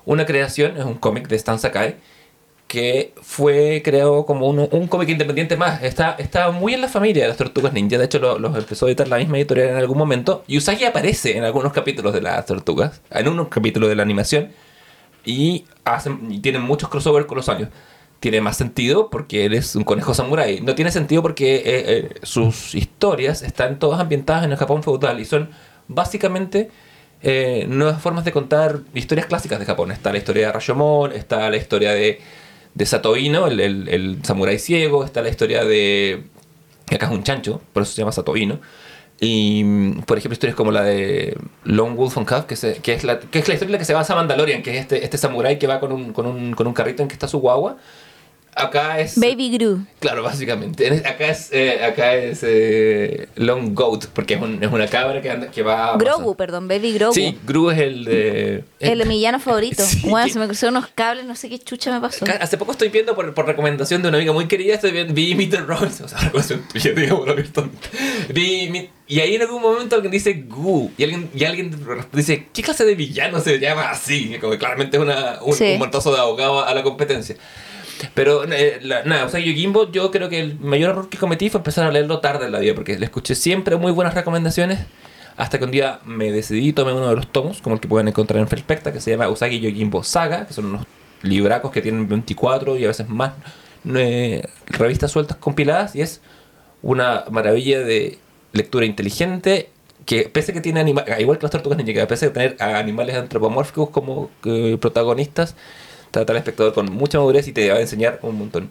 una 0.05 0.25
creación, 0.25 0.77
es 0.77 0.83
un 0.83 0.95
cómic 0.95 1.27
de 1.27 1.37
Stan 1.37 1.57
Sakai 1.57 1.95
que 2.73 3.13
fue 3.21 3.83
creado 3.85 4.25
como 4.25 4.47
un, 4.47 4.67
un 4.71 4.87
cómic 4.87 5.07
independiente 5.09 5.55
más. 5.57 5.83
Está, 5.83 6.15
está 6.17 6.49
muy 6.49 6.73
en 6.73 6.81
la 6.81 6.87
familia 6.87 7.21
de 7.21 7.27
las 7.29 7.37
tortugas 7.37 7.71
ninja. 7.71 7.99
De 7.99 8.05
hecho, 8.05 8.17
lo- 8.17 8.39
los 8.39 8.57
empezó 8.57 8.87
a 8.87 8.89
editar 8.89 9.07
la 9.07 9.17
misma 9.19 9.37
editorial 9.37 9.69
en 9.69 9.75
algún 9.75 9.95
momento. 9.99 10.43
Y 10.47 10.57
Usagi 10.57 10.83
aparece 10.85 11.37
en 11.37 11.43
algunos 11.43 11.71
capítulos 11.71 12.15
de 12.15 12.21
las 12.21 12.43
tortugas, 12.47 13.01
en 13.11 13.27
unos 13.27 13.49
capítulos 13.49 13.89
de 13.89 13.95
la 13.95 14.01
animación. 14.01 14.49
Y, 15.23 15.65
hacen, 15.85 16.41
tienen 16.41 16.63
muchos 16.63 16.89
crossovers 16.89 17.27
con 17.27 17.37
los 17.37 17.47
años. 17.47 17.69
Tiene 18.19 18.41
más 18.41 18.57
sentido 18.57 19.11
porque 19.11 19.45
él 19.45 19.53
es 19.53 19.75
un 19.75 19.83
conejo 19.83 20.15
samurái. 20.15 20.61
No 20.61 20.73
tiene 20.73 20.89
sentido 20.91 21.21
porque 21.21 21.57
eh, 21.57 21.63
eh, 21.65 22.09
sus 22.23 22.73
historias 22.73 23.43
están 23.43 23.77
todas 23.77 23.99
ambientadas 23.99 24.45
en 24.45 24.51
el 24.51 24.57
Japón 24.57 24.81
feudal 24.81 25.19
y 25.19 25.25
son 25.25 25.51
básicamente 25.87 26.71
eh, 27.21 27.67
nuevas 27.69 28.01
formas 28.01 28.25
de 28.25 28.31
contar 28.31 28.79
historias 28.95 29.27
clásicas 29.27 29.59
de 29.59 29.65
Japón. 29.65 29.91
Está 29.91 30.11
la 30.11 30.17
historia 30.17 30.47
de 30.47 30.51
Rashomon, 30.53 31.11
está 31.11 31.47
la 31.51 31.57
historia 31.57 31.91
de, 31.93 32.19
de 32.75 32.85
Satoino, 32.85 33.47
el, 33.47 33.59
el, 33.59 34.19
samurái 34.23 34.59
ciego, 34.59 35.03
está 35.05 35.21
la 35.21 35.29
historia 35.29 35.63
de... 35.65 36.23
Acá 36.91 37.07
es 37.07 37.11
un 37.11 37.23
chancho, 37.23 37.61
por 37.73 37.83
eso 37.83 37.93
se 37.93 38.01
llama 38.01 38.11
Satoino. 38.11 38.59
Y, 39.19 39.63
mm, 39.63 40.01
por 40.03 40.17
ejemplo, 40.17 40.33
historias 40.33 40.55
como 40.55 40.71
la 40.71 40.83
de 40.83 41.37
Lone 41.63 41.95
Wolf 41.95 42.17
on 42.17 42.25
Cub, 42.25 42.45
que, 42.45 42.55
se- 42.55 42.77
que, 42.81 42.93
es 42.93 43.03
la, 43.03 43.19
que 43.19 43.39
es 43.39 43.47
la 43.47 43.53
historia 43.53 43.69
en 43.69 43.73
la 43.73 43.77
que 43.79 43.85
se 43.85 43.93
basa 43.93 44.15
Mandalorian, 44.15 44.61
que 44.63 44.71
es 44.75 44.81
este, 44.81 45.03
este 45.03 45.17
samurái 45.17 45.59
que 45.59 45.67
va 45.67 45.79
con 45.79 45.91
un, 45.91 46.13
con, 46.13 46.25
un, 46.25 46.53
con 46.53 46.67
un 46.67 46.73
carrito 46.73 47.01
en 47.03 47.07
que 47.09 47.13
está 47.13 47.27
su 47.27 47.39
guagua. 47.39 47.77
Acá 48.55 48.99
es... 48.99 49.17
Baby 49.19 49.57
Gru. 49.57 49.85
Claro, 49.99 50.23
básicamente. 50.23 50.87
En- 50.87 51.05
Acá 51.05 51.27
es, 51.27 51.49
eh, 51.51 51.83
acá 51.83 52.13
es 52.15 52.39
eh, 52.43 53.27
Long 53.35 53.73
Goat, 53.73 54.05
porque 54.13 54.35
es, 54.35 54.41
un- 54.41 54.63
es 54.63 54.71
una 54.71 54.87
cabra 54.87 55.21
que, 55.21 55.29
anda, 55.31 55.47
que 55.51 55.63
va... 55.63 55.97
Grogu, 55.97 56.35
perdón, 56.35 56.67
Baby 56.67 56.93
Grogu. 56.93 57.13
Sí, 57.13 57.37
Gru 57.45 57.71
es 57.71 57.79
el 57.79 58.05
de... 58.05 58.63
El 58.79 58.99
de 58.99 59.05
mi 59.05 59.15
villano 59.15 59.39
favorito. 59.39 59.83
Sí, 59.85 60.07
bueno, 60.09 60.27
que- 60.27 60.33
se 60.33 60.39
me 60.39 60.45
cruzaron 60.47 60.77
unos 60.77 60.89
cables, 60.93 61.25
no 61.25 61.35
sé 61.35 61.49
qué 61.49 61.59
chucha 61.59 61.91
me 61.91 61.99
pasó. 62.01 62.25
Hace 62.39 62.57
poco 62.57 62.71
estoy 62.73 62.89
viendo 62.89 63.15
por, 63.15 63.33
por 63.33 63.45
recomendación 63.47 64.01
de 64.01 64.09
una 64.09 64.17
amiga 64.17 64.33
muy 64.33 64.47
querida, 64.47 64.75
estoy 64.75 64.91
viendo, 64.91 65.13
vi 65.13 65.33
the 65.47 65.57
Robins, 65.57 66.01
o 66.01 66.07
sea, 66.07 66.19
recomendación 66.19 66.67
tuya, 66.71 66.91
digamos, 66.93 67.27
lo 67.27 67.35
que. 67.35 67.43
Vi 68.33 68.69
Meet- 68.69 68.89
y 69.07 69.19
ahí 69.19 69.35
en 69.35 69.41
algún 69.41 69.61
momento 69.61 69.95
alguien 69.95 70.11
dice 70.11 70.33
Gu, 70.47 70.91
y 70.97 71.03
alguien, 71.03 71.29
y 71.35 71.43
alguien 71.43 71.75
dice, 72.13 72.47
¿qué 72.53 72.63
clase 72.63 72.85
de 72.85 72.95
villano 72.95 73.39
se 73.41 73.59
llama 73.59 73.89
así? 73.91 74.37
Como 74.39 74.53
que 74.53 74.57
claramente 74.59 74.97
es 74.97 75.03
una, 75.03 75.39
un, 75.43 75.53
Sí. 75.53 75.73
un 75.73 75.79
montazo 75.79 76.13
de 76.13 76.19
abogado 76.19 76.63
a 76.65 76.73
la 76.73 76.81
competencia. 76.83 77.35
Pero 78.13 78.43
eh, 78.51 78.79
la- 78.81 79.03
nada, 79.03 79.25
o 79.25 79.29
sea, 79.29 79.39
Yojimbo, 79.39 79.91
yo 79.91 80.11
creo 80.11 80.29
que 80.29 80.39
el 80.39 80.59
mayor 80.59 80.91
error 80.91 81.09
que 81.09 81.17
cometí 81.17 81.49
fue 81.49 81.59
empezar 81.59 81.85
a 81.87 81.91
leerlo 81.91 82.19
tarde 82.19 82.45
en 82.45 82.51
la 82.51 82.59
vida, 82.59 82.75
porque 82.75 82.97
le 82.97 83.05
escuché 83.05 83.35
siempre 83.35 83.75
muy 83.77 83.91
buenas 83.91 84.13
recomendaciones, 84.13 84.79
hasta 85.37 85.57
que 85.57 85.65
un 85.65 85.71
día 85.71 85.99
me 86.05 86.31
decidí 86.31 86.69
y 86.69 86.73
tomé 86.73 86.93
uno 86.93 87.09
de 87.09 87.15
los 87.15 87.31
tomos, 87.31 87.61
como 87.61 87.75
el 87.75 87.81
que 87.81 87.87
pueden 87.87 88.07
encontrar 88.07 88.39
en 88.39 88.47
Felpecta, 88.47 88.91
que 88.93 88.99
se 89.01 89.11
llama 89.11 89.29
Usagi 89.29 89.59
Yojimbo 89.59 90.03
Saga, 90.03 90.45
que 90.45 90.53
son 90.53 90.65
unos 90.65 90.85
libracos 91.21 91.71
que 91.71 91.81
tienen 91.81 92.07
24 92.07 92.77
y 92.77 92.83
a 92.83 92.87
veces 92.87 93.07
más 93.09 93.33
eh, 93.95 94.43
revistas 94.67 95.11
sueltas 95.11 95.37
compiladas, 95.37 95.95
y 95.95 96.01
es 96.01 96.21
una 96.81 97.25
maravilla 97.31 97.79
de 97.79 98.19
lectura 98.51 98.85
inteligente 98.85 99.69
que 100.05 100.23
pese 100.23 100.51
que 100.53 100.59
tiene 100.61 100.81
animales, 100.81 101.19
igual 101.19 101.37
que 101.37 101.43
las 101.43 101.51
tortugas 101.51 101.77
ninja, 101.77 102.05
pese 102.07 102.25
a 102.27 102.33
tener 102.33 102.57
animales 102.61 103.15
antropomórficos 103.15 103.89
como 103.89 104.29
eh, 104.45 104.77
protagonistas, 104.79 105.55
trata 106.13 106.31
al 106.31 106.37
espectador 106.37 106.73
con 106.73 106.85
mucha 106.93 107.17
madurez 107.17 107.47
y 107.47 107.53
te 107.53 107.69
va 107.69 107.77
a 107.77 107.81
enseñar 107.81 108.19
un 108.21 108.37
montón. 108.37 108.69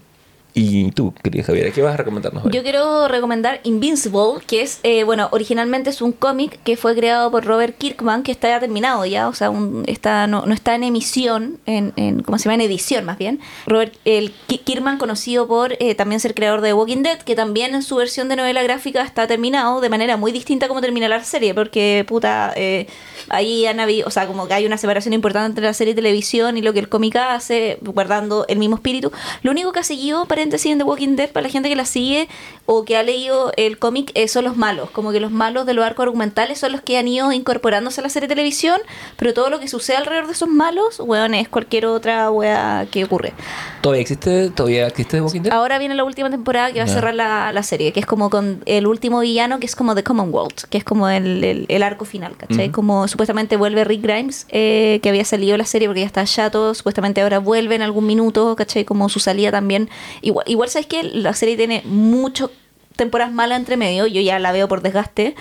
Y 0.55 0.91
tú, 0.93 1.15
querida 1.23 1.45
¿qué 1.73 1.81
vas 1.83 1.95
a 1.95 1.97
recomendarnos 1.97 2.45
hoy? 2.45 2.51
Yo 2.53 2.63
quiero 2.63 3.09
recomendar 3.09 3.61
Invincible, 3.65 4.35
que 4.47 4.61
es, 4.63 4.81
eh, 4.83 5.03
bueno, 5.05 5.29
originalmente 5.33 5.89
es 5.91 6.03
un 6.03 6.13
cómic 6.13 6.59
que 6.63 6.77
fue 6.77 6.95
creado 6.95 7.31
por 7.31 7.45
Robert 7.45 7.77
Kirkman, 7.79 8.23
que 8.23 8.33
está 8.33 8.49
ya 8.49 8.61
terminado 8.61 9.07
ya, 9.07 9.29
o 9.29 9.35
sea, 9.35 9.49
un- 9.49 9.85
está, 9.87 10.27
no, 10.27 10.45
no 10.45 10.53
está 10.53 10.75
en 10.75 10.85
emisión, 10.85 11.59
en, 11.65 11.95
en, 11.97 12.23
¿cómo 12.23 12.37
se 12.39 12.45
llama? 12.45 12.57
En 12.57 12.61
edición 12.61 13.05
más 13.07 13.17
bien. 13.17 13.41
Robert 13.67 13.95
el 14.05 14.33
Ki- 14.47 14.59
Kirkman, 14.59 14.99
conocido 14.99 15.49
por 15.49 15.75
eh, 15.81 15.95
también 15.95 16.21
ser 16.21 16.35
creador 16.35 16.61
de 16.61 16.75
Walking 16.75 17.03
Dead, 17.03 17.19
que 17.23 17.35
también 17.35 17.75
en 17.75 17.83
su 17.83 17.97
versión 17.97 18.29
de 18.29 18.37
novela 18.37 18.63
gráfica 18.63 19.03
está 19.03 19.27
terminado 19.27 19.81
de 19.81 19.89
manera 19.89 20.17
muy 20.19 20.33
distinta 20.33 20.69
como 20.69 20.83
termina 20.83 21.09
la 21.09 21.25
serie, 21.25 21.55
porque, 21.55 22.05
puta, 22.07 22.53
eh, 22.57 22.87
ahí 23.31 23.65
han 23.67 23.81
habido, 23.81 24.07
o 24.07 24.11
sea, 24.11 24.27
como 24.27 24.47
que 24.49 24.55
hay 24.55 24.67
una 24.67 24.77
separación 24.77 25.15
importante 25.15 25.47
entre 25.49 25.65
la 25.65 25.73
serie 25.75 25.93
y 25.93 25.97
televisión 25.97 26.59
y 26.59 26.63
lo 26.63 26.73
que 26.75 26.79
el 26.81 26.89
cómic 26.91 27.17
hace, 27.17 27.79
guardando 27.81 28.45
el 28.49 28.59
mismo 28.59 28.77
espíritu. 28.77 29.11
Lo 29.43 29.51
único 29.51 29.73
que 29.73 29.81
ha 29.81 29.85
seguido, 29.85 30.27
paréntesis, 30.43 30.73
en 30.73 30.79
The 30.79 30.85
Walking 30.85 31.15
Dead, 31.15 31.31
para 31.31 31.45
la 31.47 31.51
gente 31.53 31.69
que 31.69 31.77
la 31.77 31.85
sigue 31.85 32.29
o 32.67 32.85
que 32.85 32.97
ha 32.97 33.03
leído 33.05 33.53
el 33.57 33.79
cómic, 33.79 34.11
eh, 34.15 34.27
son 34.27 34.45
los 34.45 34.57
malos. 34.57 34.91
Como 34.91 35.13
que 35.13 35.21
los 35.21 35.31
malos 35.31 35.67
de 35.67 35.75
los 35.75 35.85
arcos 35.85 36.03
argumentales 36.05 36.59
son 36.59 36.73
los 36.73 36.81
que 36.81 36.99
han 36.99 37.07
ido 37.07 37.31
incorporándose 37.33 38.01
a 38.01 38.03
la 38.03 38.09
serie 38.09 38.29
de 38.29 38.35
televisión, 38.35 38.81
pero 39.17 39.35
todo 39.35 39.51
lo 39.51 39.61
que 39.61 39.69
sucede 39.69 39.97
alrededor 39.99 40.27
de 40.27 40.33
esos 40.33 40.49
malos, 40.49 40.99
weón, 41.01 41.35
es 41.35 41.49
cualquier 41.49 41.87
otra 41.87 42.31
wea 42.31 42.87
que 42.91 43.05
ocurre. 43.05 43.35
¿Todavía 43.83 44.03
existe, 44.03 44.51
todavía 44.51 44.87
existe 44.89 45.17
The 45.19 45.23
Walking 45.23 45.41
Dead? 45.43 45.53
Ahora 45.53 45.79
viene 45.79 45.95
la 45.95 46.05
última 46.05 46.29
temporada 46.31 46.73
que 46.73 46.79
va 46.79 46.85
a 46.85 46.89
Ya. 46.89 46.95
cerrar 46.95 47.15
la, 47.15 47.53
la 47.53 47.63
serie, 47.63 47.93
que 47.93 48.01
es 48.01 48.07
como 48.07 48.29
con 48.31 48.63
el 48.67 48.87
último 48.89 49.21
villano, 49.21 49.61
que 49.61 49.67
es 49.67 49.77
como 49.77 49.95
The 49.95 50.03
Commonwealth, 50.03 50.63
que 50.71 50.79
es 50.79 50.85
como 50.85 51.09
el, 51.09 51.45
el- 51.45 51.67
el 51.69 51.83
arco 51.83 52.05
final, 52.05 52.37
¿cachai? 52.37 52.67
Ujú. 52.67 52.73
Como 52.73 53.07
supuestamente 53.09 53.57
vuelve 53.57 53.85
Rick 53.85 54.03
Grimes, 54.03 54.47
eh, 54.51 54.99
que 55.03 55.09
había 55.09 55.25
salido 55.25 55.57
la 55.57 55.67
serie 55.67 55.87
porque 55.89 56.01
ya 56.01 56.07
está 56.07 56.25
chato, 56.25 56.75
supuestamente 56.75 57.21
ahora 57.23 57.39
vuelve 57.39 57.75
en 57.77 57.83
algún 57.83 58.07
minuto, 58.07 58.55
¿cachai? 58.57 58.85
Como 58.85 59.09
su 59.09 59.21
salida 59.21 59.51
también. 59.51 59.89
Igual, 60.33 60.47
igual 60.49 60.69
sabes 60.71 60.87
que 60.87 61.03
la 61.03 61.35
serie 61.35 61.59
tiene 61.59 61.83
mucho 61.85 62.51
temporadas 62.97 63.35
malas 63.35 63.59
entre 63.59 63.77
medio, 63.77 64.07
yo 64.07 64.21
ya 64.23 64.39
la 64.39 64.51
veo 64.53 64.67
por 64.67 64.81
desgaste, 64.81 65.35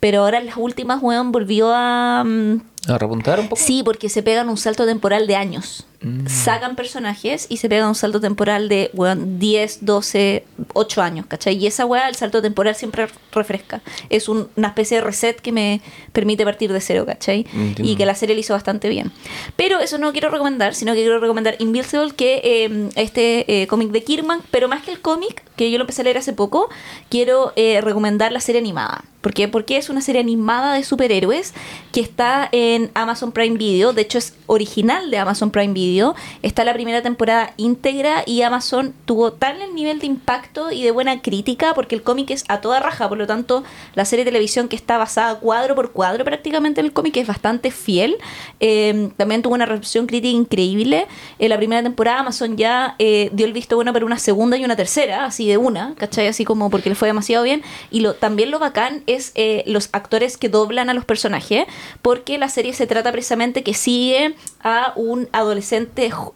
pero 0.00 0.20
ahora 0.20 0.38
en 0.38 0.46
las 0.46 0.56
últimas, 0.58 1.02
weón, 1.02 1.32
volvió 1.32 1.72
a... 1.72 2.22
mm, 2.24 2.60
¿A 2.88 2.98
repuntar 2.98 3.40
un 3.40 3.48
poco? 3.48 3.60
Sí, 3.62 3.82
porque 3.82 4.10
se 4.10 4.22
pegan 4.22 4.50
un 4.50 4.58
salto 4.58 4.84
temporal 4.84 5.26
de 5.26 5.36
años. 5.36 5.86
Mm. 6.04 6.26
Sacan 6.28 6.76
personajes 6.76 7.46
y 7.48 7.56
se 7.56 7.68
pegan 7.68 7.88
un 7.88 7.94
salto 7.94 8.20
temporal 8.20 8.68
de 8.68 8.90
weón, 8.94 9.38
10, 9.38 9.78
12, 9.86 10.44
8 10.74 11.02
años, 11.02 11.26
¿cachai? 11.26 11.56
Y 11.56 11.66
esa 11.66 11.86
weá, 11.86 12.08
el 12.08 12.14
salto 12.14 12.42
temporal 12.42 12.74
siempre 12.74 13.06
refresca. 13.32 13.80
Es 14.10 14.28
un- 14.28 14.48
una 14.56 14.68
especie 14.68 14.98
de 14.98 15.04
reset 15.04 15.40
que 15.40 15.50
me 15.52 15.80
permite 16.12 16.44
partir 16.44 16.72
de 16.72 16.80
cero, 16.80 17.04
¿cachai? 17.06 17.46
Entiendo. 17.54 17.82
Y 17.84 17.96
que 17.96 18.06
la 18.06 18.14
serie 18.14 18.34
lo 18.34 18.40
hizo 18.40 18.52
bastante 18.54 18.88
bien. 18.88 19.10
Pero 19.56 19.80
eso 19.80 19.98
no 19.98 20.12
quiero 20.12 20.28
recomendar, 20.28 20.74
sino 20.74 20.92
que 20.92 21.00
quiero 21.00 21.18
recomendar 21.20 21.56
Invincible, 21.58 22.12
que 22.14 22.40
eh, 22.44 22.90
este 22.96 23.62
eh, 23.62 23.66
cómic 23.66 23.90
de 23.90 24.02
Kirman, 24.04 24.40
pero 24.50 24.68
más 24.68 24.82
que 24.82 24.90
el 24.90 25.00
cómic, 25.00 25.42
que 25.56 25.70
yo 25.70 25.78
lo 25.78 25.84
empecé 25.84 26.02
a 26.02 26.04
leer 26.04 26.18
hace 26.18 26.32
poco, 26.32 26.68
quiero 27.08 27.52
eh, 27.56 27.80
recomendar 27.80 28.30
la 28.32 28.40
serie 28.40 28.60
animada. 28.60 29.04
¿Por 29.20 29.32
qué? 29.32 29.48
Porque 29.48 29.78
es 29.78 29.88
una 29.88 30.02
serie 30.02 30.20
animada 30.20 30.74
de 30.74 30.84
superhéroes 30.84 31.54
que 31.92 32.00
está 32.00 32.46
en 32.52 32.90
Amazon 32.92 33.32
Prime 33.32 33.56
Video. 33.56 33.94
De 33.94 34.02
hecho, 34.02 34.18
es 34.18 34.34
original 34.46 35.10
de 35.10 35.16
Amazon 35.16 35.50
Prime 35.50 35.72
Video. 35.72 35.93
Está 36.42 36.64
la 36.64 36.72
primera 36.72 37.02
temporada 37.02 37.52
íntegra 37.56 38.22
y 38.26 38.42
Amazon 38.42 38.94
tuvo 39.04 39.32
tal 39.32 39.60
el 39.62 39.74
nivel 39.74 40.00
de 40.00 40.06
impacto 40.06 40.72
y 40.72 40.82
de 40.82 40.90
buena 40.90 41.20
crítica 41.22 41.74
porque 41.74 41.94
el 41.94 42.02
cómic 42.02 42.30
es 42.30 42.44
a 42.48 42.60
toda 42.60 42.80
raja. 42.80 43.08
Por 43.08 43.18
lo 43.18 43.26
tanto, 43.26 43.64
la 43.94 44.04
serie 44.04 44.24
de 44.24 44.30
televisión 44.30 44.68
que 44.68 44.76
está 44.76 44.98
basada 44.98 45.38
cuadro 45.38 45.74
por 45.74 45.92
cuadro 45.92 46.24
prácticamente 46.24 46.80
en 46.80 46.86
el 46.86 46.92
cómic 46.92 47.16
es 47.16 47.26
bastante 47.26 47.70
fiel. 47.70 48.16
Eh, 48.60 49.10
también 49.16 49.42
tuvo 49.42 49.54
una 49.54 49.66
recepción 49.66 50.06
crítica 50.06 50.36
increíble. 50.36 51.06
En 51.38 51.48
la 51.48 51.56
primera 51.56 51.82
temporada 51.82 52.20
Amazon 52.20 52.56
ya 52.56 52.96
eh, 52.98 53.30
dio 53.32 53.46
el 53.46 53.52
visto 53.52 53.76
bueno 53.76 53.92
para 53.92 54.04
una 54.04 54.18
segunda 54.18 54.56
y 54.56 54.64
una 54.64 54.76
tercera, 54.76 55.24
así 55.24 55.46
de 55.48 55.56
una, 55.56 55.94
¿cachai? 55.96 56.26
Así 56.26 56.44
como 56.44 56.70
porque 56.70 56.88
le 56.88 56.94
fue 56.94 57.08
demasiado 57.08 57.44
bien. 57.44 57.62
Y 57.90 58.00
lo, 58.00 58.14
también 58.14 58.50
lo 58.50 58.58
bacán 58.58 59.02
es 59.06 59.32
eh, 59.34 59.62
los 59.66 59.88
actores 59.92 60.36
que 60.36 60.48
doblan 60.48 60.90
a 60.90 60.94
los 60.94 61.04
personajes, 61.04 61.66
porque 62.02 62.38
la 62.38 62.48
serie 62.48 62.72
se 62.72 62.86
trata 62.86 63.12
precisamente 63.12 63.62
que 63.62 63.74
sigue 63.74 64.34
a 64.62 64.92
un 64.96 65.28
adolescente 65.32 65.83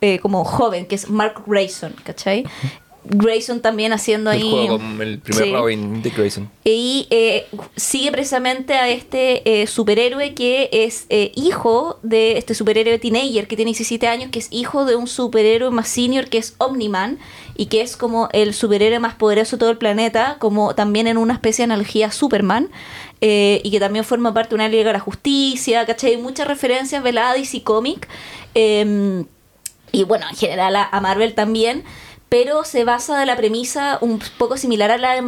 eh, 0.00 0.18
como 0.20 0.44
joven, 0.44 0.86
que 0.86 0.94
es 0.94 1.08
Mark 1.10 1.42
Grayson, 1.46 1.94
¿cachai? 2.04 2.44
Grayson 3.10 3.60
también 3.62 3.94
haciendo 3.94 4.30
El 4.30 4.42
ahí... 4.42 4.50
juego 4.50 4.76
con 4.78 5.00
el 5.00 5.18
primer 5.20 5.44
Sí. 5.44 5.52
Robin, 5.52 6.02
Dick 6.02 6.14
Grayson. 6.16 6.50
Y 6.64 7.06
eh, 7.08 7.46
sigue 7.74 8.12
precisamente 8.12 8.74
a 8.74 8.90
este 8.90 9.62
eh, 9.62 9.66
superhéroe 9.66 10.34
que 10.34 10.68
es 10.72 11.06
eh, 11.08 11.32
hijo 11.34 11.98
de 12.02 12.36
este 12.36 12.54
superhéroe 12.54 12.98
teenager 12.98 13.46
que 13.46 13.56
tiene 13.56 13.70
17 13.70 14.06
años, 14.08 14.30
que 14.30 14.40
es 14.40 14.48
hijo 14.50 14.84
de 14.84 14.96
un 14.96 15.06
superhéroe 15.06 15.70
más 15.70 15.88
senior 15.88 16.28
que 16.28 16.36
es 16.36 16.54
Omniman 16.58 17.18
y 17.56 17.66
que 17.66 17.80
es 17.80 17.96
como 17.96 18.28
el 18.32 18.52
superhéroe 18.52 18.98
más 18.98 19.14
poderoso 19.14 19.56
de 19.56 19.60
todo 19.60 19.70
el 19.70 19.78
planeta, 19.78 20.36
como 20.38 20.74
también 20.74 21.06
en 21.06 21.16
una 21.16 21.32
especie 21.32 21.62
de 21.66 21.72
analogía 21.72 22.08
a 22.08 22.12
Superman. 22.12 22.68
eh, 23.22 23.60
y 23.64 23.70
que 23.70 23.80
también 23.80 24.04
forma 24.04 24.34
parte 24.34 24.50
de 24.50 24.54
una 24.56 24.68
Liga 24.68 24.84
de 24.88 24.92
la 24.92 25.00
Justicia, 25.00 25.86
¿cachai? 25.86 26.10
Hay 26.16 26.16
muchas 26.22 26.46
referencias 26.46 27.02
veladas 27.02 27.54
y 27.54 27.60
cómic. 27.62 28.06
eh, 28.54 29.24
y 29.92 30.04
bueno, 30.04 30.26
en 30.28 30.36
general 30.36 30.76
a, 30.76 31.00
Marvel 31.00 31.34
también, 31.34 31.84
pero 32.28 32.64
se 32.64 32.84
basa 32.84 33.18
de 33.18 33.26
la 33.26 33.36
premisa 33.36 33.98
un 34.00 34.20
poco 34.36 34.56
similar 34.56 34.90
a 34.90 34.98
la 34.98 35.14
de, 35.14 35.22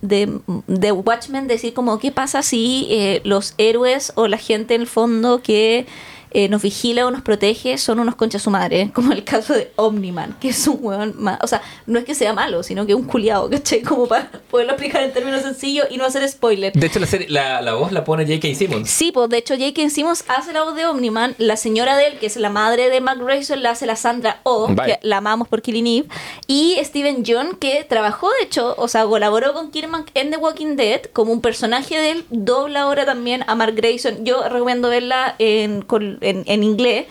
de, 0.00 0.40
de 0.66 0.92
Watchmen, 0.92 1.46
decir 1.46 1.74
como 1.74 1.98
qué 1.98 2.10
pasa 2.10 2.42
si 2.42 2.86
eh, 2.90 3.20
los 3.24 3.54
héroes 3.58 4.12
o 4.14 4.28
la 4.28 4.38
gente 4.38 4.74
en 4.74 4.82
el 4.82 4.86
fondo 4.86 5.42
que 5.42 5.86
eh, 6.30 6.48
nos 6.48 6.62
vigila 6.62 7.06
o 7.06 7.10
nos 7.10 7.22
protege 7.22 7.78
son 7.78 8.00
unos 8.00 8.14
conchas 8.16 8.42
su 8.42 8.50
madre, 8.50 8.90
como 8.94 9.12
el 9.12 9.24
caso 9.24 9.54
de 9.54 9.70
Omniman, 9.76 10.36
que 10.40 10.50
es 10.50 10.66
un 10.66 10.78
hueón 10.80 11.14
más, 11.16 11.38
o 11.42 11.46
sea, 11.46 11.62
no 11.86 11.98
es 11.98 12.04
que 12.04 12.14
sea 12.14 12.32
malo, 12.32 12.62
sino 12.62 12.86
que 12.86 12.92
es 12.92 12.98
un 12.98 13.04
culiado, 13.06 13.48
¿cachai? 13.50 13.82
Como 13.82 14.06
para 14.06 14.30
poderlo 14.50 14.72
explicar 14.72 15.02
en 15.02 15.12
términos 15.12 15.42
sencillos 15.42 15.86
y 15.90 15.96
no 15.96 16.04
hacer 16.04 16.28
spoiler. 16.28 16.72
De 16.72 16.86
hecho, 16.86 16.98
la, 16.98 17.06
serie- 17.06 17.28
la, 17.28 17.60
la 17.62 17.74
voz 17.74 17.92
la 17.92 18.04
pone 18.04 18.24
J.K. 18.26 18.54
Simmons. 18.54 18.90
Sí, 18.90 19.12
pues 19.12 19.28
de 19.30 19.38
hecho 19.38 19.54
J.K. 19.56 19.90
Simmons 19.90 20.24
hace 20.28 20.52
la 20.52 20.62
voz 20.64 20.74
de 20.74 20.86
Omniman, 20.86 21.34
la 21.38 21.56
señora 21.56 21.96
de 21.96 22.08
él, 22.08 22.18
que 22.18 22.26
es 22.26 22.36
la 22.36 22.50
madre 22.50 22.88
de 22.90 23.00
Mac 23.00 23.18
Grayson, 23.18 23.62
la 23.62 23.70
hace 23.70 23.86
la 23.86 23.96
Sandra 23.96 24.40
Oh, 24.42 24.68
Vaya. 24.70 24.98
que 24.98 25.06
la 25.06 25.18
amamos 25.18 25.48
por 25.48 25.62
Killing 25.62 25.86
Eve, 25.86 26.08
y 26.46 26.76
Steven 26.82 27.22
John, 27.26 27.56
que 27.60 27.84
trabajó 27.88 28.28
de 28.38 28.44
hecho, 28.46 28.74
o 28.78 28.88
sea, 28.88 29.04
colaboró 29.04 29.52
con 29.52 29.70
Kirman 29.70 30.04
en 30.14 30.30
The 30.30 30.36
Walking 30.36 30.76
Dead, 30.76 31.02
como 31.12 31.32
un 31.32 31.40
personaje 31.40 31.98
de 31.98 32.10
él, 32.12 32.24
dobla 32.30 32.82
ahora 32.82 33.04
también 33.04 33.44
a 33.46 33.54
Mark 33.54 33.74
Grayson. 33.74 34.24
Yo 34.24 34.42
recomiendo 34.48 34.88
verla 34.88 35.34
en, 35.38 35.82
con- 35.82 36.17
en, 36.20 36.44
en 36.46 36.62
inglés. 36.62 37.06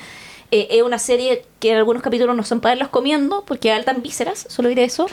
Eh, 0.49 0.67
es 0.71 0.81
una 0.81 0.97
serie 0.97 1.43
que 1.59 1.71
en 1.71 1.77
algunos 1.77 2.01
capítulos 2.01 2.34
no 2.34 2.43
son 2.43 2.61
para 2.61 2.75
verlos 2.75 2.88
comiendo, 2.88 3.43
porque 3.45 3.69
altan 3.73 4.01
vísceras, 4.01 4.45
solo 4.47 4.69
diré 4.69 4.85
eso. 4.85 5.07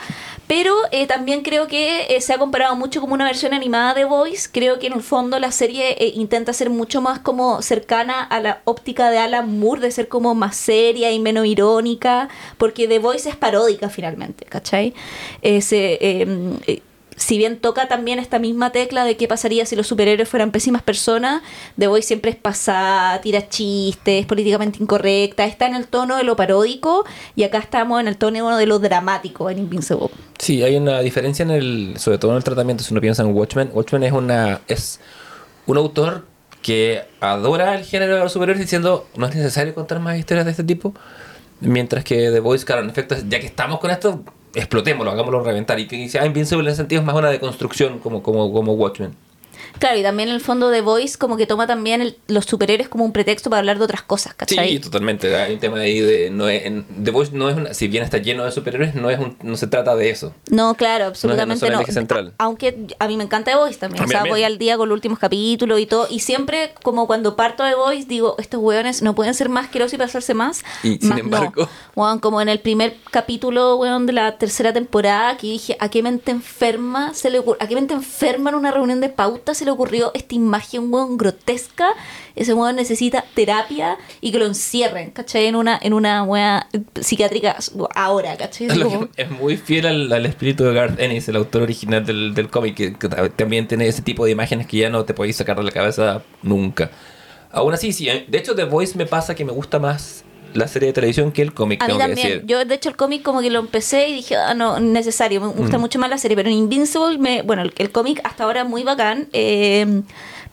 Pero 0.47 0.73
eh, 0.91 1.07
también 1.07 1.41
creo 1.41 1.67
que 1.67 2.05
eh, 2.15 2.21
se 2.21 2.31
ha 2.33 2.37
comparado 2.37 2.75
mucho 2.77 3.01
como 3.01 3.15
una 3.15 3.25
versión 3.25 3.53
animada 3.53 3.93
de 3.93 4.05
Voice. 4.05 4.47
Creo 4.49 4.79
que 4.79 4.87
en 4.87 4.93
el 4.93 5.03
fondo 5.03 5.37
la 5.39 5.51
serie 5.51 5.97
eh, 5.99 6.13
intenta 6.15 6.53
ser 6.53 6.69
mucho 6.69 7.01
más 7.01 7.19
como 7.19 7.61
cercana 7.61 8.23
a 8.23 8.39
la 8.39 8.61
óptica 8.63 9.09
de 9.09 9.17
Alan 9.17 9.59
Moore, 9.59 9.81
de 9.81 9.91
ser 9.91 10.07
como 10.07 10.35
más 10.35 10.55
seria 10.55 11.11
y 11.11 11.19
menos 11.19 11.45
irónica, 11.45 12.29
porque 12.57 12.87
The 12.87 12.99
Voice 12.99 13.27
es 13.27 13.35
paródica 13.35 13.89
finalmente, 13.89 14.45
¿cachai? 14.45 14.93
Eh, 15.41 15.61
se, 15.61 15.95
eh, 15.95 16.27
eh, 16.67 16.81
si 17.15 17.37
bien 17.37 17.59
toca 17.59 17.87
también 17.87 18.19
esta 18.19 18.39
misma 18.39 18.71
tecla 18.71 19.05
de 19.05 19.17
qué 19.17 19.27
pasaría 19.27 19.65
si 19.65 19.75
los 19.75 19.87
superhéroes 19.87 20.27
fueran 20.27 20.51
pésimas 20.51 20.81
personas, 20.81 21.41
The 21.77 21.87
Voice 21.87 22.07
siempre 22.07 22.31
es 22.31 22.37
pasada, 22.37 23.21
tira 23.21 23.47
chistes, 23.47 24.25
políticamente 24.25 24.79
incorrecta, 24.81 25.45
está 25.45 25.65
en 25.67 25.75
el 25.75 25.87
tono 25.87 26.17
de 26.17 26.23
lo 26.23 26.35
paródico 26.35 27.05
y 27.35 27.43
acá 27.43 27.59
estamos 27.59 28.01
en 28.01 28.07
el 28.07 28.17
tono 28.17 28.57
de 28.57 28.65
lo 28.65 28.79
dramático 28.79 29.49
en 29.49 29.59
Invincible. 29.59 30.09
Sí, 30.39 30.63
hay 30.63 30.75
una 30.75 30.99
diferencia 30.99 31.43
en 31.43 31.51
el, 31.51 31.93
sobre 31.97 32.17
todo 32.17 32.31
en 32.31 32.37
el 32.37 32.43
tratamiento, 32.43 32.83
si 32.83 32.93
uno 32.93 33.01
piensa 33.01 33.23
en 33.23 33.33
Watchmen. 33.33 33.69
Watchmen 33.73 34.03
es 34.03 34.11
una 34.11 34.61
es 34.67 34.99
un 35.65 35.77
autor 35.77 36.25
que 36.61 37.03
adora 37.19 37.75
el 37.75 37.85
género 37.85 38.15
de 38.15 38.21
los 38.21 38.33
superhéroes 38.33 38.59
diciendo 38.59 39.07
no 39.15 39.27
es 39.27 39.35
necesario 39.35 39.73
contar 39.73 39.99
más 39.99 40.17
historias 40.17 40.45
de 40.45 40.51
este 40.51 40.63
tipo. 40.63 40.93
Mientras 41.61 42.03
que 42.03 42.31
The 42.31 42.39
Voice, 42.41 42.65
claro, 42.65 42.81
en 42.81 42.89
efecto, 42.89 43.15
ya 43.27 43.39
que 43.39 43.45
estamos 43.45 43.79
con 43.79 43.89
esto, 43.89 44.23
explotémoslo, 44.55 45.11
hagámoslo 45.11 45.41
reventar. 45.41 45.79
Y 45.79 45.87
que 45.87 45.95
dice, 45.95 46.19
ah, 46.19 46.25
Invincible 46.25 46.63
en 46.63 46.69
ese 46.69 46.77
sentido 46.77 47.01
es 47.01 47.05
más 47.05 47.15
una 47.15 47.29
deconstrucción 47.29 47.99
como, 47.99 48.23
como, 48.23 48.51
como 48.51 48.73
Watchmen. 48.73 49.15
Claro, 49.79 49.97
y 49.97 50.03
también 50.03 50.29
en 50.29 50.35
el 50.35 50.41
fondo 50.41 50.71
The 50.71 50.81
Voice 50.81 51.17
como 51.17 51.37
que 51.37 51.45
toma 51.45 51.67
también 51.67 52.01
el- 52.01 52.17
los 52.27 52.45
superhéroes 52.45 52.89
como 52.89 53.03
un 53.05 53.11
pretexto 53.11 53.49
para 53.49 53.59
hablar 53.59 53.77
de 53.77 53.83
otras 53.85 54.01
cosas, 54.01 54.33
¿cachai? 54.33 54.69
Sí, 54.69 54.79
totalmente. 54.79 55.35
Hay 55.35 55.53
un 55.53 55.59
tema 55.59 55.79
ahí 55.79 55.99
de. 55.99 56.29
No 56.29 56.47
es, 56.49 56.65
en- 56.65 56.85
The 57.03 57.11
Voice 57.11 57.31
no 57.33 57.49
es 57.49 57.55
una. 57.57 57.73
Si 57.73 57.87
bien 57.87 58.03
está 58.03 58.17
lleno 58.17 58.43
de 58.45 58.51
superhéroes, 58.51 58.95
no, 58.95 59.09
es 59.09 59.19
un, 59.19 59.37
no 59.43 59.57
se 59.57 59.67
trata 59.67 59.95
de 59.95 60.09
eso. 60.09 60.33
No, 60.49 60.75
claro, 60.75 61.05
absolutamente 61.05 61.69
no. 61.69 61.79
A- 61.79 62.31
Aunque 62.37 62.87
a 62.99 63.07
mí 63.07 63.17
me 63.17 63.23
encanta 63.23 63.51
The 63.51 63.57
Voice 63.57 63.79
también. 63.79 64.01
A 64.03 64.05
O 64.05 64.07
sea, 64.07 64.23
voy 64.25 64.43
al 64.43 64.57
día 64.57 64.77
con 64.77 64.89
los 64.89 64.95
últimos 64.95 65.19
capítulos 65.19 65.79
y 65.79 65.85
todo. 65.85 66.07
Y 66.09 66.19
siempre, 66.19 66.73
como 66.83 67.07
cuando 67.07 67.35
parto 67.35 67.63
de 67.63 67.75
Voice, 67.75 68.07
digo, 68.07 68.35
estos 68.39 68.59
hueones 68.61 69.01
no 69.01 69.15
pueden 69.15 69.33
ser 69.33 69.49
más 69.49 69.65
asquerosos 69.65 69.93
y 69.93 69.97
pasarse 69.97 70.33
más. 70.33 70.63
Y, 70.83 70.97
sin 70.97 71.09
Más 71.09 71.19
embargo- 71.19 71.63
no. 71.63 71.69
Weón, 71.95 72.19
como 72.19 72.41
en 72.41 72.49
el 72.49 72.59
primer 72.59 72.95
capítulo, 73.11 73.75
weón, 73.77 74.05
de 74.05 74.13
la 74.13 74.37
tercera 74.37 74.73
temporada, 74.73 75.37
que 75.37 75.47
dije, 75.47 75.77
¿a 75.79 75.89
qué 75.89 76.01
mente 76.03 76.31
enferma 76.31 77.13
se 77.13 77.29
le 77.29 77.39
ocurrió? 77.39 77.61
¿A 77.63 77.67
qué 77.67 77.75
mente 77.75 77.93
enferma 77.93 78.49
en 78.49 78.55
una 78.55 78.71
reunión 78.71 79.01
de 79.01 79.09
pauta 79.09 79.53
se 79.65 79.71
le 79.71 79.71
ocurrió 79.71 80.11
esta 80.13 80.35
imagen, 80.35 80.93
weón, 80.93 81.17
grotesca? 81.17 81.89
Ese 82.35 82.53
weón 82.53 82.75
necesita 82.75 83.23
terapia 83.33 83.97
y 84.21 84.31
que 84.31 84.39
lo 84.39 84.45
encierren, 84.45 85.11
¿cachai? 85.11 85.45
En 85.47 85.55
una, 85.55 85.79
en 85.81 85.93
una 85.93 86.23
weá 86.23 86.67
psiquiátrica 87.01 87.57
ahora, 87.95 88.35
¿cachai? 88.37 88.67
Como- 88.67 89.07
es 89.15 89.31
muy 89.31 89.57
fiel 89.57 89.85
al, 89.85 90.11
al 90.11 90.25
espíritu 90.25 90.63
de 90.65 90.73
Garth 90.73 90.99
Ennis, 90.99 91.27
el 91.29 91.35
autor 91.37 91.63
original 91.63 92.05
del, 92.05 92.33
del 92.33 92.49
cómic, 92.49 92.75
que, 92.75 92.93
que 92.93 93.07
ta- 93.09 93.29
también 93.29 93.67
tiene 93.67 93.87
ese 93.87 94.01
tipo 94.01 94.25
de 94.25 94.31
imágenes 94.31 94.67
que 94.67 94.77
ya 94.77 94.89
no 94.89 95.03
te 95.05 95.13
podéis 95.13 95.35
sacar 95.37 95.57
de 95.57 95.63
la 95.63 95.71
cabeza 95.71 96.21
nunca. 96.43 96.91
Aún 97.51 97.73
así, 97.73 97.93
sí. 97.93 98.09
eh, 98.09 98.25
De 98.27 98.37
hecho, 98.37 98.53
The 98.55 98.65
Voice 98.65 98.97
me 98.97 99.05
pasa 99.05 99.33
que 99.33 99.45
me 99.45 99.51
gusta 99.53 99.79
más 99.79 100.23
la 100.55 100.67
serie 100.67 100.87
de 100.87 100.93
televisión 100.93 101.31
que 101.31 101.41
el 101.41 101.53
cómic, 101.53 101.81
A 101.83 101.87
mí 101.87 101.97
también. 101.97 102.15
decir. 102.15 102.43
Yo, 102.45 102.63
de 102.65 102.75
hecho, 102.75 102.89
el 102.89 102.95
cómic 102.95 103.21
como 103.23 103.41
que 103.41 103.49
lo 103.49 103.59
empecé 103.59 104.09
y 104.09 104.13
dije, 104.15 104.35
ah, 104.35 104.53
no, 104.53 104.79
necesario. 104.79 105.41
Me 105.41 105.47
gusta 105.47 105.77
Mm. 105.77 105.81
mucho 105.81 105.99
más 105.99 106.09
la 106.09 106.17
serie. 106.17 106.35
Pero 106.35 106.49
en 106.49 106.55
Invincible, 106.55 107.17
me, 107.17 107.41
bueno, 107.41 107.61
el, 107.61 107.73
el 107.77 107.91
cómic 107.91 108.19
hasta 108.23 108.43
ahora 108.45 108.63
muy 108.63 108.83
bacán. 108.83 109.27
eh, 109.33 110.01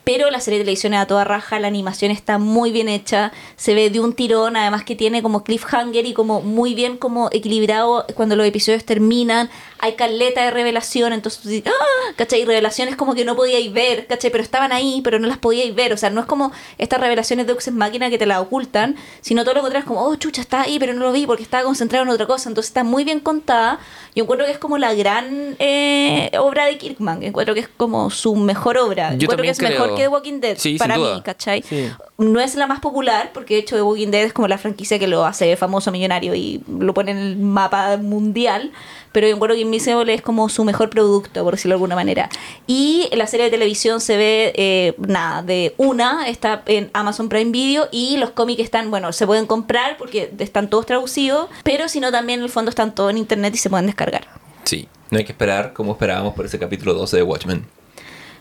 pero 0.04 0.30
la 0.32 0.40
serie 0.40 0.58
de 0.58 0.64
televisión 0.64 0.94
es 0.94 1.00
a 1.00 1.06
toda 1.06 1.22
raja, 1.22 1.60
la 1.60 1.68
animación 1.68 2.10
está 2.10 2.36
muy 2.38 2.72
bien 2.72 2.88
hecha, 2.88 3.30
se 3.54 3.72
ve 3.72 3.88
de 3.88 4.00
un 4.00 4.14
tirón, 4.14 4.56
además 4.56 4.82
que 4.82 4.96
tiene 4.96 5.22
como 5.22 5.44
cliffhanger 5.44 6.04
y 6.06 6.12
como 6.12 6.40
muy 6.40 6.74
bien 6.74 6.96
como 6.96 7.28
equilibrado 7.30 8.04
cuando 8.16 8.34
los 8.34 8.44
episodios 8.44 8.84
terminan, 8.84 9.48
hay 9.82 9.94
caleta 9.94 10.44
de 10.44 10.52
revelación, 10.52 11.12
entonces, 11.12 11.64
¡ah! 11.66 12.12
¿cachai? 12.14 12.44
Revelaciones 12.44 12.94
como 12.94 13.16
que 13.16 13.24
no 13.24 13.34
podíais 13.34 13.72
ver, 13.72 14.06
¿cachai? 14.06 14.30
Pero 14.30 14.44
estaban 14.44 14.70
ahí, 14.70 15.00
pero 15.02 15.18
no 15.18 15.26
las 15.26 15.38
podíais 15.38 15.74
ver, 15.74 15.92
o 15.92 15.96
sea, 15.96 16.08
no 16.08 16.20
es 16.20 16.26
como 16.26 16.52
estas 16.78 17.00
revelaciones 17.00 17.48
de 17.48 17.52
Uxes 17.52 17.74
Máquina 17.74 18.08
que 18.08 18.16
te 18.16 18.24
la 18.24 18.40
ocultan, 18.40 18.94
sino 19.22 19.42
todo 19.42 19.54
lo 19.54 19.60
contrario, 19.62 19.82
es 19.82 19.88
como, 19.88 20.04
oh, 20.06 20.14
chucha, 20.14 20.40
está 20.40 20.62
ahí, 20.62 20.78
pero 20.78 20.94
no 20.94 21.00
lo 21.00 21.10
vi 21.10 21.26
porque 21.26 21.42
estaba 21.42 21.64
concentrado 21.64 22.04
en 22.04 22.10
otra 22.10 22.26
cosa, 22.26 22.48
entonces 22.48 22.70
está 22.70 22.84
muy 22.84 23.02
bien 23.02 23.18
contada, 23.18 23.80
yo 24.14 24.22
encuentro 24.22 24.46
que 24.46 24.52
es 24.52 24.58
como 24.58 24.78
la 24.78 24.94
gran 24.94 25.56
eh, 25.58 26.30
obra 26.38 26.66
de 26.66 26.78
Kirkman, 26.78 27.24
encuentro 27.24 27.52
que 27.52 27.60
es 27.62 27.68
como 27.68 28.08
su 28.10 28.36
mejor 28.36 28.78
obra, 28.78 29.16
Yo 29.16 29.24
encuentro 29.24 29.42
que 29.42 29.50
es 29.50 29.60
mejor 29.60 29.96
que 29.96 30.02
The 30.02 30.08
Walking 30.08 30.40
Dead, 30.40 30.58
Sí, 30.58 30.78
para 30.78 30.96
mí, 30.96 31.22
¿cachai? 31.24 31.62
Sí. 31.62 31.90
No 32.18 32.38
es 32.38 32.54
la 32.54 32.68
más 32.68 32.78
popular, 32.78 33.32
porque 33.34 33.54
de 33.54 33.60
hecho 33.60 33.74
The 33.74 33.82
Walking 33.82 34.12
Dead 34.12 34.22
es 34.26 34.32
como 34.32 34.46
la 34.46 34.58
franquicia 34.58 35.00
que 35.00 35.08
lo 35.08 35.24
hace 35.24 35.56
famoso, 35.56 35.90
millonario 35.90 36.36
y 36.36 36.62
lo 36.68 36.94
pone 36.94 37.10
en 37.10 37.18
el 37.18 37.36
mapa 37.36 37.96
mundial. 37.96 38.70
Pero 39.12 39.28
yo 39.28 39.34
encuentro 39.34 39.54
que 39.54 39.62
Invincible 39.62 40.12
es 40.14 40.22
como 40.22 40.48
su 40.48 40.64
mejor 40.64 40.90
producto, 40.90 41.44
por 41.44 41.54
decirlo 41.54 41.74
de 41.74 41.76
alguna 41.76 41.94
manera. 41.94 42.28
Y 42.66 43.08
la 43.12 43.26
serie 43.26 43.44
de 43.44 43.50
televisión 43.50 44.00
se 44.00 44.16
ve, 44.16 44.52
eh, 44.56 44.94
nada, 44.98 45.42
de 45.42 45.74
una, 45.76 46.28
está 46.28 46.62
en 46.66 46.90
Amazon 46.92 47.28
Prime 47.28 47.50
Video 47.50 47.88
y 47.90 48.16
los 48.16 48.30
cómics 48.30 48.62
están, 48.62 48.90
bueno, 48.90 49.12
se 49.12 49.26
pueden 49.26 49.46
comprar 49.46 49.96
porque 49.96 50.32
están 50.38 50.70
todos 50.70 50.86
traducidos, 50.86 51.48
pero 51.62 51.88
si 51.88 52.00
no 52.00 52.10
también 52.10 52.40
en 52.40 52.44
el 52.44 52.50
fondo 52.50 52.70
están 52.70 52.94
todos 52.94 53.10
en 53.10 53.18
internet 53.18 53.54
y 53.54 53.58
se 53.58 53.70
pueden 53.70 53.86
descargar. 53.86 54.26
Sí, 54.64 54.88
no 55.10 55.18
hay 55.18 55.24
que 55.24 55.32
esperar 55.32 55.72
como 55.72 55.92
esperábamos 55.92 56.34
por 56.34 56.46
ese 56.46 56.58
capítulo 56.58 56.94
12 56.94 57.16
de 57.18 57.22
Watchmen. 57.22 57.66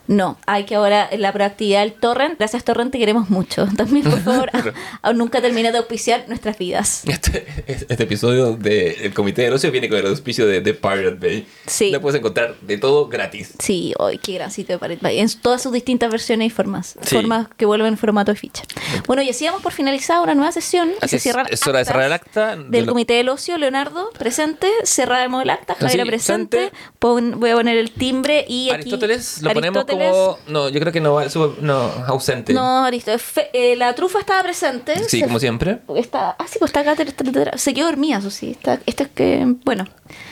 No, 0.08 0.36
hay 0.46 0.64
que 0.64 0.74
ahora 0.74 1.08
la 1.16 1.32
proactividad 1.32 1.80
del 1.80 1.92
torrent. 1.92 2.38
Gracias 2.38 2.64
torrent, 2.64 2.90
te 2.92 2.98
queremos 2.98 3.30
mucho. 3.30 3.66
También, 3.76 4.04
por 4.04 4.20
favor, 4.20 4.50
aún 5.02 5.18
nunca 5.18 5.40
termina 5.40 5.70
de 5.72 5.78
auspiciar 5.78 6.24
nuestras 6.28 6.58
vidas. 6.58 7.02
Este, 7.06 7.46
este 7.66 8.02
episodio 8.02 8.56
del 8.56 9.14
Comité 9.14 9.42
del 9.42 9.52
Ocio 9.54 9.70
viene 9.70 9.88
con 9.88 9.98
el 9.98 10.06
auspicio 10.06 10.46
de, 10.46 10.60
de 10.60 10.74
Pirate 10.74 11.16
Bay. 11.20 11.46
Sí. 11.66 11.90
Lo 11.90 12.00
puedes 12.00 12.18
encontrar 12.18 12.56
de 12.60 12.78
todo 12.78 13.08
gratis. 13.08 13.54
Sí, 13.58 13.94
hoy 13.98 14.18
qué 14.18 14.34
gran 14.34 14.50
sitio 14.50 14.76
de 14.76 14.78
Pirate 14.80 15.00
Bay. 15.02 15.18
En 15.20 15.28
todas 15.40 15.62
sus 15.62 15.72
distintas 15.72 16.10
versiones 16.10 16.46
y 16.48 16.50
formas. 16.50 16.96
Sí. 17.02 17.14
Formas 17.16 17.46
que 17.56 17.64
vuelven 17.66 17.88
en 17.88 17.98
formato 17.98 18.32
de 18.32 18.36
ficha. 18.38 18.64
Bueno, 19.06 19.22
y 19.22 19.30
así 19.30 19.44
damos 19.44 19.62
por 19.62 19.72
finalizada 19.72 20.20
una 20.22 20.34
nueva 20.34 20.52
sesión. 20.52 20.90
Así 21.00 21.10
se 21.10 21.16
es, 21.16 21.22
cierran 21.22 21.46
es 21.50 21.66
hora 21.66 21.78
de 21.78 21.84
cerrar 21.84 22.04
el 22.06 22.12
acta. 22.12 22.56
de 22.56 22.64
Del 22.70 22.86
lo- 22.86 22.92
Comité 22.92 23.14
del 23.14 23.28
Ocio, 23.28 23.56
Leonardo, 23.58 24.10
presente. 24.18 24.68
Cerramos 24.84 25.42
el 25.42 25.50
acta, 25.50 25.74
Javiera 25.74 26.02
Sí, 26.04 26.08
presente. 26.08 26.72
Pon- 26.98 27.38
voy 27.38 27.50
a 27.50 27.54
poner 27.54 27.76
el 27.78 27.92
timbre 27.92 28.44
y 28.48 28.70
aquí... 28.70 28.80
Aristóteles 28.82 29.42
lo 29.42 29.52
ponemos. 29.52 29.84
Como. 29.92 30.38
No, 30.48 30.68
yo 30.68 30.80
creo 30.80 30.92
que 30.92 31.00
no 31.00 31.18
No, 31.60 31.90
ausente. 32.06 32.52
No. 32.52 32.88
Fe- 33.18 33.50
eh, 33.52 33.76
la 33.76 33.94
trufa 33.94 34.18
estaba 34.20 34.42
presente. 34.42 34.98
Sí, 35.08 35.20
Se 35.20 35.24
como 35.26 35.38
siempre. 35.38 35.80
Está, 35.96 36.36
ah, 36.38 36.46
sí, 36.48 36.58
pues 36.58 36.70
está 36.74 36.82
tra- 36.84 37.56
Se 37.56 37.74
quedó 37.74 37.86
dormida, 37.86 38.18
eso 38.18 38.30
sí. 38.30 38.50
Está, 38.52 38.80
esto 38.86 39.02
es 39.04 39.08
que, 39.10 39.44
bueno. 39.64 39.86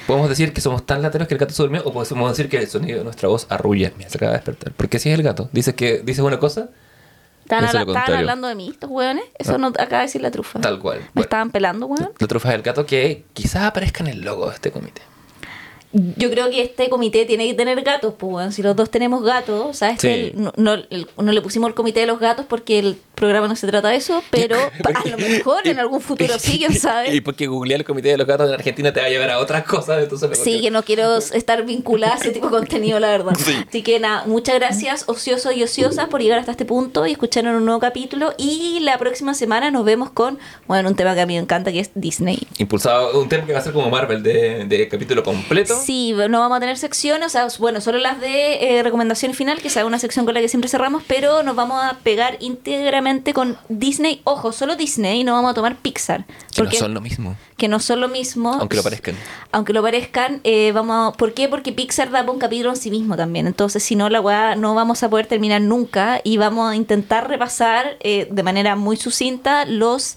Podemos 0.06 0.28
decir 0.28 0.52
que 0.52 0.60
somos 0.60 0.84
tan 0.84 1.02
lateros 1.02 1.28
que 1.28 1.34
el 1.34 1.38
gato 1.40 1.54
se 1.54 1.62
durmió 1.62 1.82
o 1.84 1.92
podemos 1.92 2.30
decir 2.30 2.48
que 2.48 2.58
el 2.58 2.68
sonido 2.68 2.98
de 2.98 3.04
nuestra 3.04 3.28
voz 3.28 3.46
arrulla. 3.48 3.92
Se 4.08 4.16
acaba 4.18 4.32
de 4.32 4.38
despertar. 4.38 4.72
Porque 4.76 4.98
si 4.98 5.08
es 5.10 5.18
el 5.18 5.22
gato. 5.22 5.48
Dices 5.52 5.74
que 5.74 5.98
dices 6.04 6.22
una 6.24 6.38
cosa, 6.38 6.68
¿Estaban, 7.42 7.64
habla- 7.76 8.04
hablando 8.18 8.46
de 8.48 8.54
mí, 8.54 8.68
estos 8.70 8.88
hueones? 8.90 9.24
Eso 9.38 9.58
no 9.58 9.68
acaba 9.68 9.98
de 9.98 10.02
decir 10.02 10.20
la 10.22 10.30
trufa. 10.30 10.60
tal 10.60 10.78
cual. 10.78 10.98
¿Me 10.98 11.04
Bueno, 11.14 11.22
estaban 11.24 11.50
pelando, 11.50 11.86
hueón? 11.86 12.10
la 12.18 12.26
trufa 12.28 12.50
del 12.50 12.62
gato 12.62 12.86
que 12.86 13.24
quizás 13.32 13.64
aparezca 13.64 14.04
en 14.04 14.10
el 14.10 14.20
logo 14.20 14.48
de 14.48 14.54
este 14.54 14.70
comité. 14.70 15.02
Yo 15.92 16.30
creo 16.30 16.48
que 16.50 16.62
este 16.62 16.88
comité 16.88 17.26
tiene 17.26 17.48
que 17.48 17.54
tener 17.54 17.82
gatos, 17.82 18.14
pues, 18.16 18.32
weón. 18.32 18.52
Si 18.52 18.62
los 18.62 18.76
dos 18.76 18.90
tenemos 18.90 19.24
gatos, 19.24 19.78
¿sabes? 19.78 20.00
Sí. 20.00 20.06
que 20.06 20.14
el- 20.14 20.32
no, 20.40 20.52
no- 20.56 20.74
el- 20.74 21.08
no 21.18 21.32
le 21.32 21.40
pusimos 21.42 21.68
el 21.68 21.74
comité 21.74 22.00
de 22.00 22.06
los 22.06 22.20
gatos 22.20 22.46
porque 22.48 22.78
el 22.78 22.96
programa 23.16 23.48
no 23.48 23.56
se 23.56 23.66
trata 23.66 23.88
de 23.88 23.96
eso, 23.96 24.22
pero 24.30 24.56
a 24.94 25.08
lo 25.08 25.18
mejor 25.18 25.66
en 25.66 25.78
algún 25.80 26.00
futuro 26.00 26.38
sí, 26.38 26.58
quién 26.58 26.72
Y 26.72 26.76
sabe. 26.76 27.20
porque 27.22 27.46
googlear 27.48 27.80
el 27.80 27.84
comité 27.86 28.10
de 28.10 28.18
los 28.18 28.26
gatos 28.26 28.46
en 28.48 28.54
Argentina 28.54 28.92
te 28.92 29.00
va 29.00 29.06
a 29.06 29.08
llevar 29.10 29.30
a 29.30 29.38
otras 29.40 29.64
cosas. 29.64 30.02
Entonces 30.02 30.38
Sí, 30.38 30.60
que 30.60 30.70
no 30.70 30.84
quiero 30.84 31.16
estar 31.16 31.64
vinculada 31.66 32.14
a 32.14 32.18
ese 32.18 32.30
tipo 32.30 32.46
de 32.48 32.52
contenido, 32.58 33.00
la 33.00 33.08
verdad. 33.08 33.32
Sí. 33.36 33.56
Así 33.68 33.82
que 33.82 33.98
nada, 33.98 34.24
muchas 34.26 34.54
gracias, 34.56 35.04
ociosos 35.08 35.54
y 35.56 35.62
ociosas, 35.64 36.08
por 36.08 36.22
llegar 36.22 36.38
hasta 36.38 36.52
este 36.52 36.64
punto 36.64 37.04
y 37.06 37.12
escuchar 37.12 37.44
un 37.46 37.64
nuevo 37.64 37.80
capítulo. 37.80 38.32
Y 38.38 38.78
la 38.80 38.96
próxima 38.98 39.34
semana 39.34 39.70
nos 39.72 39.84
vemos 39.84 40.10
con, 40.10 40.38
bueno, 40.68 40.88
un 40.88 40.94
tema 40.94 41.14
que 41.14 41.20
a 41.22 41.26
mí 41.26 41.34
me 41.34 41.40
encanta, 41.40 41.72
que 41.72 41.80
es 41.80 41.90
Disney. 41.94 42.38
Impulsado 42.58 43.20
un 43.20 43.28
tema 43.28 43.44
que 43.44 43.52
va 43.52 43.58
a 43.58 43.62
ser 43.62 43.72
como 43.72 43.90
Marvel 43.90 44.22
de, 44.22 44.64
de 44.66 44.88
capítulo 44.88 45.22
completo. 45.22 45.80
Sí, 45.81 46.12
no 46.28 46.40
vamos 46.40 46.57
a 46.57 46.61
tener 46.61 46.77
secciones, 46.78 47.27
o 47.27 47.31
sea, 47.31 47.48
bueno, 47.59 47.81
solo 47.81 47.98
las 47.98 48.20
de 48.20 48.78
eh, 48.78 48.82
recomendación 48.82 49.35
final, 49.35 49.61
que 49.61 49.70
sea 49.70 49.85
una 49.86 49.98
sección 49.98 50.24
con 50.24 50.35
la 50.35 50.40
que 50.40 50.48
siempre 50.48 50.69
cerramos, 50.69 51.02
pero 51.07 51.43
nos 51.43 51.57
vamos 51.57 51.82
a 51.82 51.98
pegar 52.02 52.36
íntegramente 52.40 53.32
con 53.35 53.57
Disney. 53.69 54.20
Ojo, 54.24 54.52
solo 54.52 54.77
Disney, 54.77 55.24
no 55.24 55.32
vamos 55.35 55.51
a 55.52 55.55
tomar 55.55 55.77
Pixar. 55.77 56.24
Que 56.27 56.62
no 56.62 56.65
porque- 56.65 56.77
son 56.78 56.94
lo 56.94 57.01
mismo. 57.01 57.36
que 57.57 57.69
no 57.69 57.78
son 57.78 58.01
lo 58.01 58.09
mismo. 58.09 58.55
Aunque 58.59 58.77
lo 58.77 58.82
parezcan. 58.82 59.15
Aunque 59.52 59.73
lo 59.74 59.82
parezcan, 59.82 60.40
eh, 60.44 60.73
vamos 60.73 61.15
a- 61.15 61.16
¿por 61.16 61.35
qué? 61.35 61.47
Porque 61.48 61.73
Pixar 61.73 62.11
da 62.11 62.23
un 62.23 62.39
capítulo 62.39 62.70
en 62.70 62.77
sí 62.77 62.90
mismo 62.90 63.16
también. 63.16 63.47
Entonces, 63.47 63.82
si 63.82 63.97
no, 63.97 64.09
la 64.09 64.20
weá 64.20 64.55
no 64.57 64.74
vamos 64.74 65.02
a 65.02 65.11
poder 65.11 65.27
terminar 65.27 65.61
nunca 65.61 66.20
y 66.24 66.39
vamos 66.39 66.70
a 66.73 66.77
intentar 66.77 67.28
repasar 67.28 67.97
eh, 68.01 68.28
de 68.31 68.43
manera 68.43 68.77
muy 68.77 68.97
sucinta 68.97 69.65
los 69.66 70.16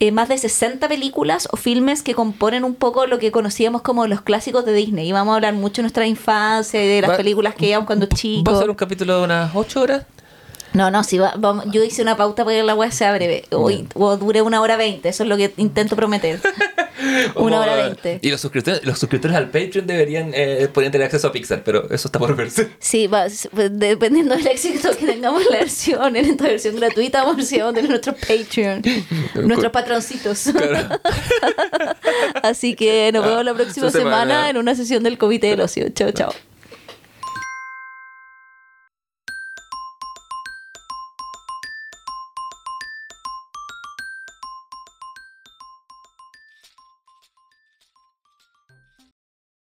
eh, 0.00 0.10
más 0.12 0.28
de 0.28 0.36
60 0.38 0.88
películas 0.88 1.48
o 1.52 1.56
filmes 1.56 2.02
que 2.02 2.14
componen 2.14 2.64
un 2.64 2.74
poco 2.74 3.06
lo 3.06 3.18
que 3.18 3.30
conocíamos 3.30 3.82
como 3.82 4.06
los 4.06 4.20
clásicos 4.22 4.64
de 4.64 4.72
Disney. 4.72 5.08
Y 5.08 5.12
vamos 5.12 5.32
a 5.32 5.36
hablar 5.36 5.54
mucho 5.54 5.76
de 5.76 5.82
nuestra 5.84 6.06
infancia 6.06 6.84
y 6.84 6.88
de 6.88 7.00
las 7.00 7.10
Va- 7.12 7.16
películas 7.16 7.54
que 7.54 7.68
íbamos 7.68 7.86
cuando 7.86 8.06
¿Va 8.06 8.12
a 8.12 8.16
chicos. 8.16 8.58
ser 8.58 8.70
un 8.70 8.76
capítulo 8.76 9.18
de 9.18 9.24
unas 9.24 9.50
8 9.54 9.80
horas? 9.80 10.04
No, 10.74 10.90
no, 10.90 11.04
si 11.04 11.18
va, 11.18 11.34
vamos, 11.38 11.66
yo 11.70 11.84
hice 11.84 12.02
una 12.02 12.16
pauta 12.16 12.44
para 12.44 12.56
que 12.56 12.62
la 12.64 12.74
weá 12.74 12.90
sea 12.90 13.14
breve. 13.14 13.44
O, 13.50 13.70
o 13.94 14.16
dure 14.16 14.42
una 14.42 14.60
hora 14.60 14.76
veinte. 14.76 15.08
Eso 15.08 15.22
es 15.22 15.28
lo 15.28 15.36
que 15.36 15.54
intento 15.56 15.94
prometer. 15.94 16.40
una 17.36 17.60
hora 17.60 17.76
veinte. 17.76 18.18
Y 18.22 18.30
los 18.30 18.40
suscriptores, 18.40 18.84
los 18.84 18.98
suscriptores 18.98 19.36
al 19.36 19.50
Patreon 19.50 19.86
deberían 19.86 20.32
eh, 20.34 20.68
poder 20.72 20.90
tener 20.90 21.06
acceso 21.06 21.28
a 21.28 21.32
Pixar, 21.32 21.62
pero 21.64 21.84
eso 21.90 22.08
está 22.08 22.18
por 22.18 22.34
verse. 22.34 22.70
Sí, 22.80 23.06
va, 23.06 23.26
pues, 23.52 23.78
dependiendo 23.78 24.34
del 24.36 24.46
éxito 24.48 24.90
que 24.98 25.06
tengamos 25.06 25.44
la 25.48 25.58
versión, 25.58 26.16
en 26.16 26.24
esta 26.24 26.44
versión 26.44 26.76
gratuita, 26.76 27.24
vamos 27.24 27.52
a 27.52 27.72
tener 27.72 27.88
nuestro 27.88 28.14
Patreon, 28.14 28.82
nuestros 29.46 29.72
patroncitos. 29.72 30.44
Claro. 30.52 31.00
Así 32.42 32.74
que 32.74 33.10
nos 33.12 33.24
vemos 33.24 33.44
la 33.44 33.54
próxima 33.54 33.90
semana. 33.90 34.20
semana 34.20 34.50
en 34.50 34.56
una 34.56 34.74
sesión 34.74 35.02
del 35.02 35.18
Comité 35.18 35.48
del 35.48 35.60
Ocio. 35.60 35.88
Chao, 35.90 36.10
chao. 36.10 36.32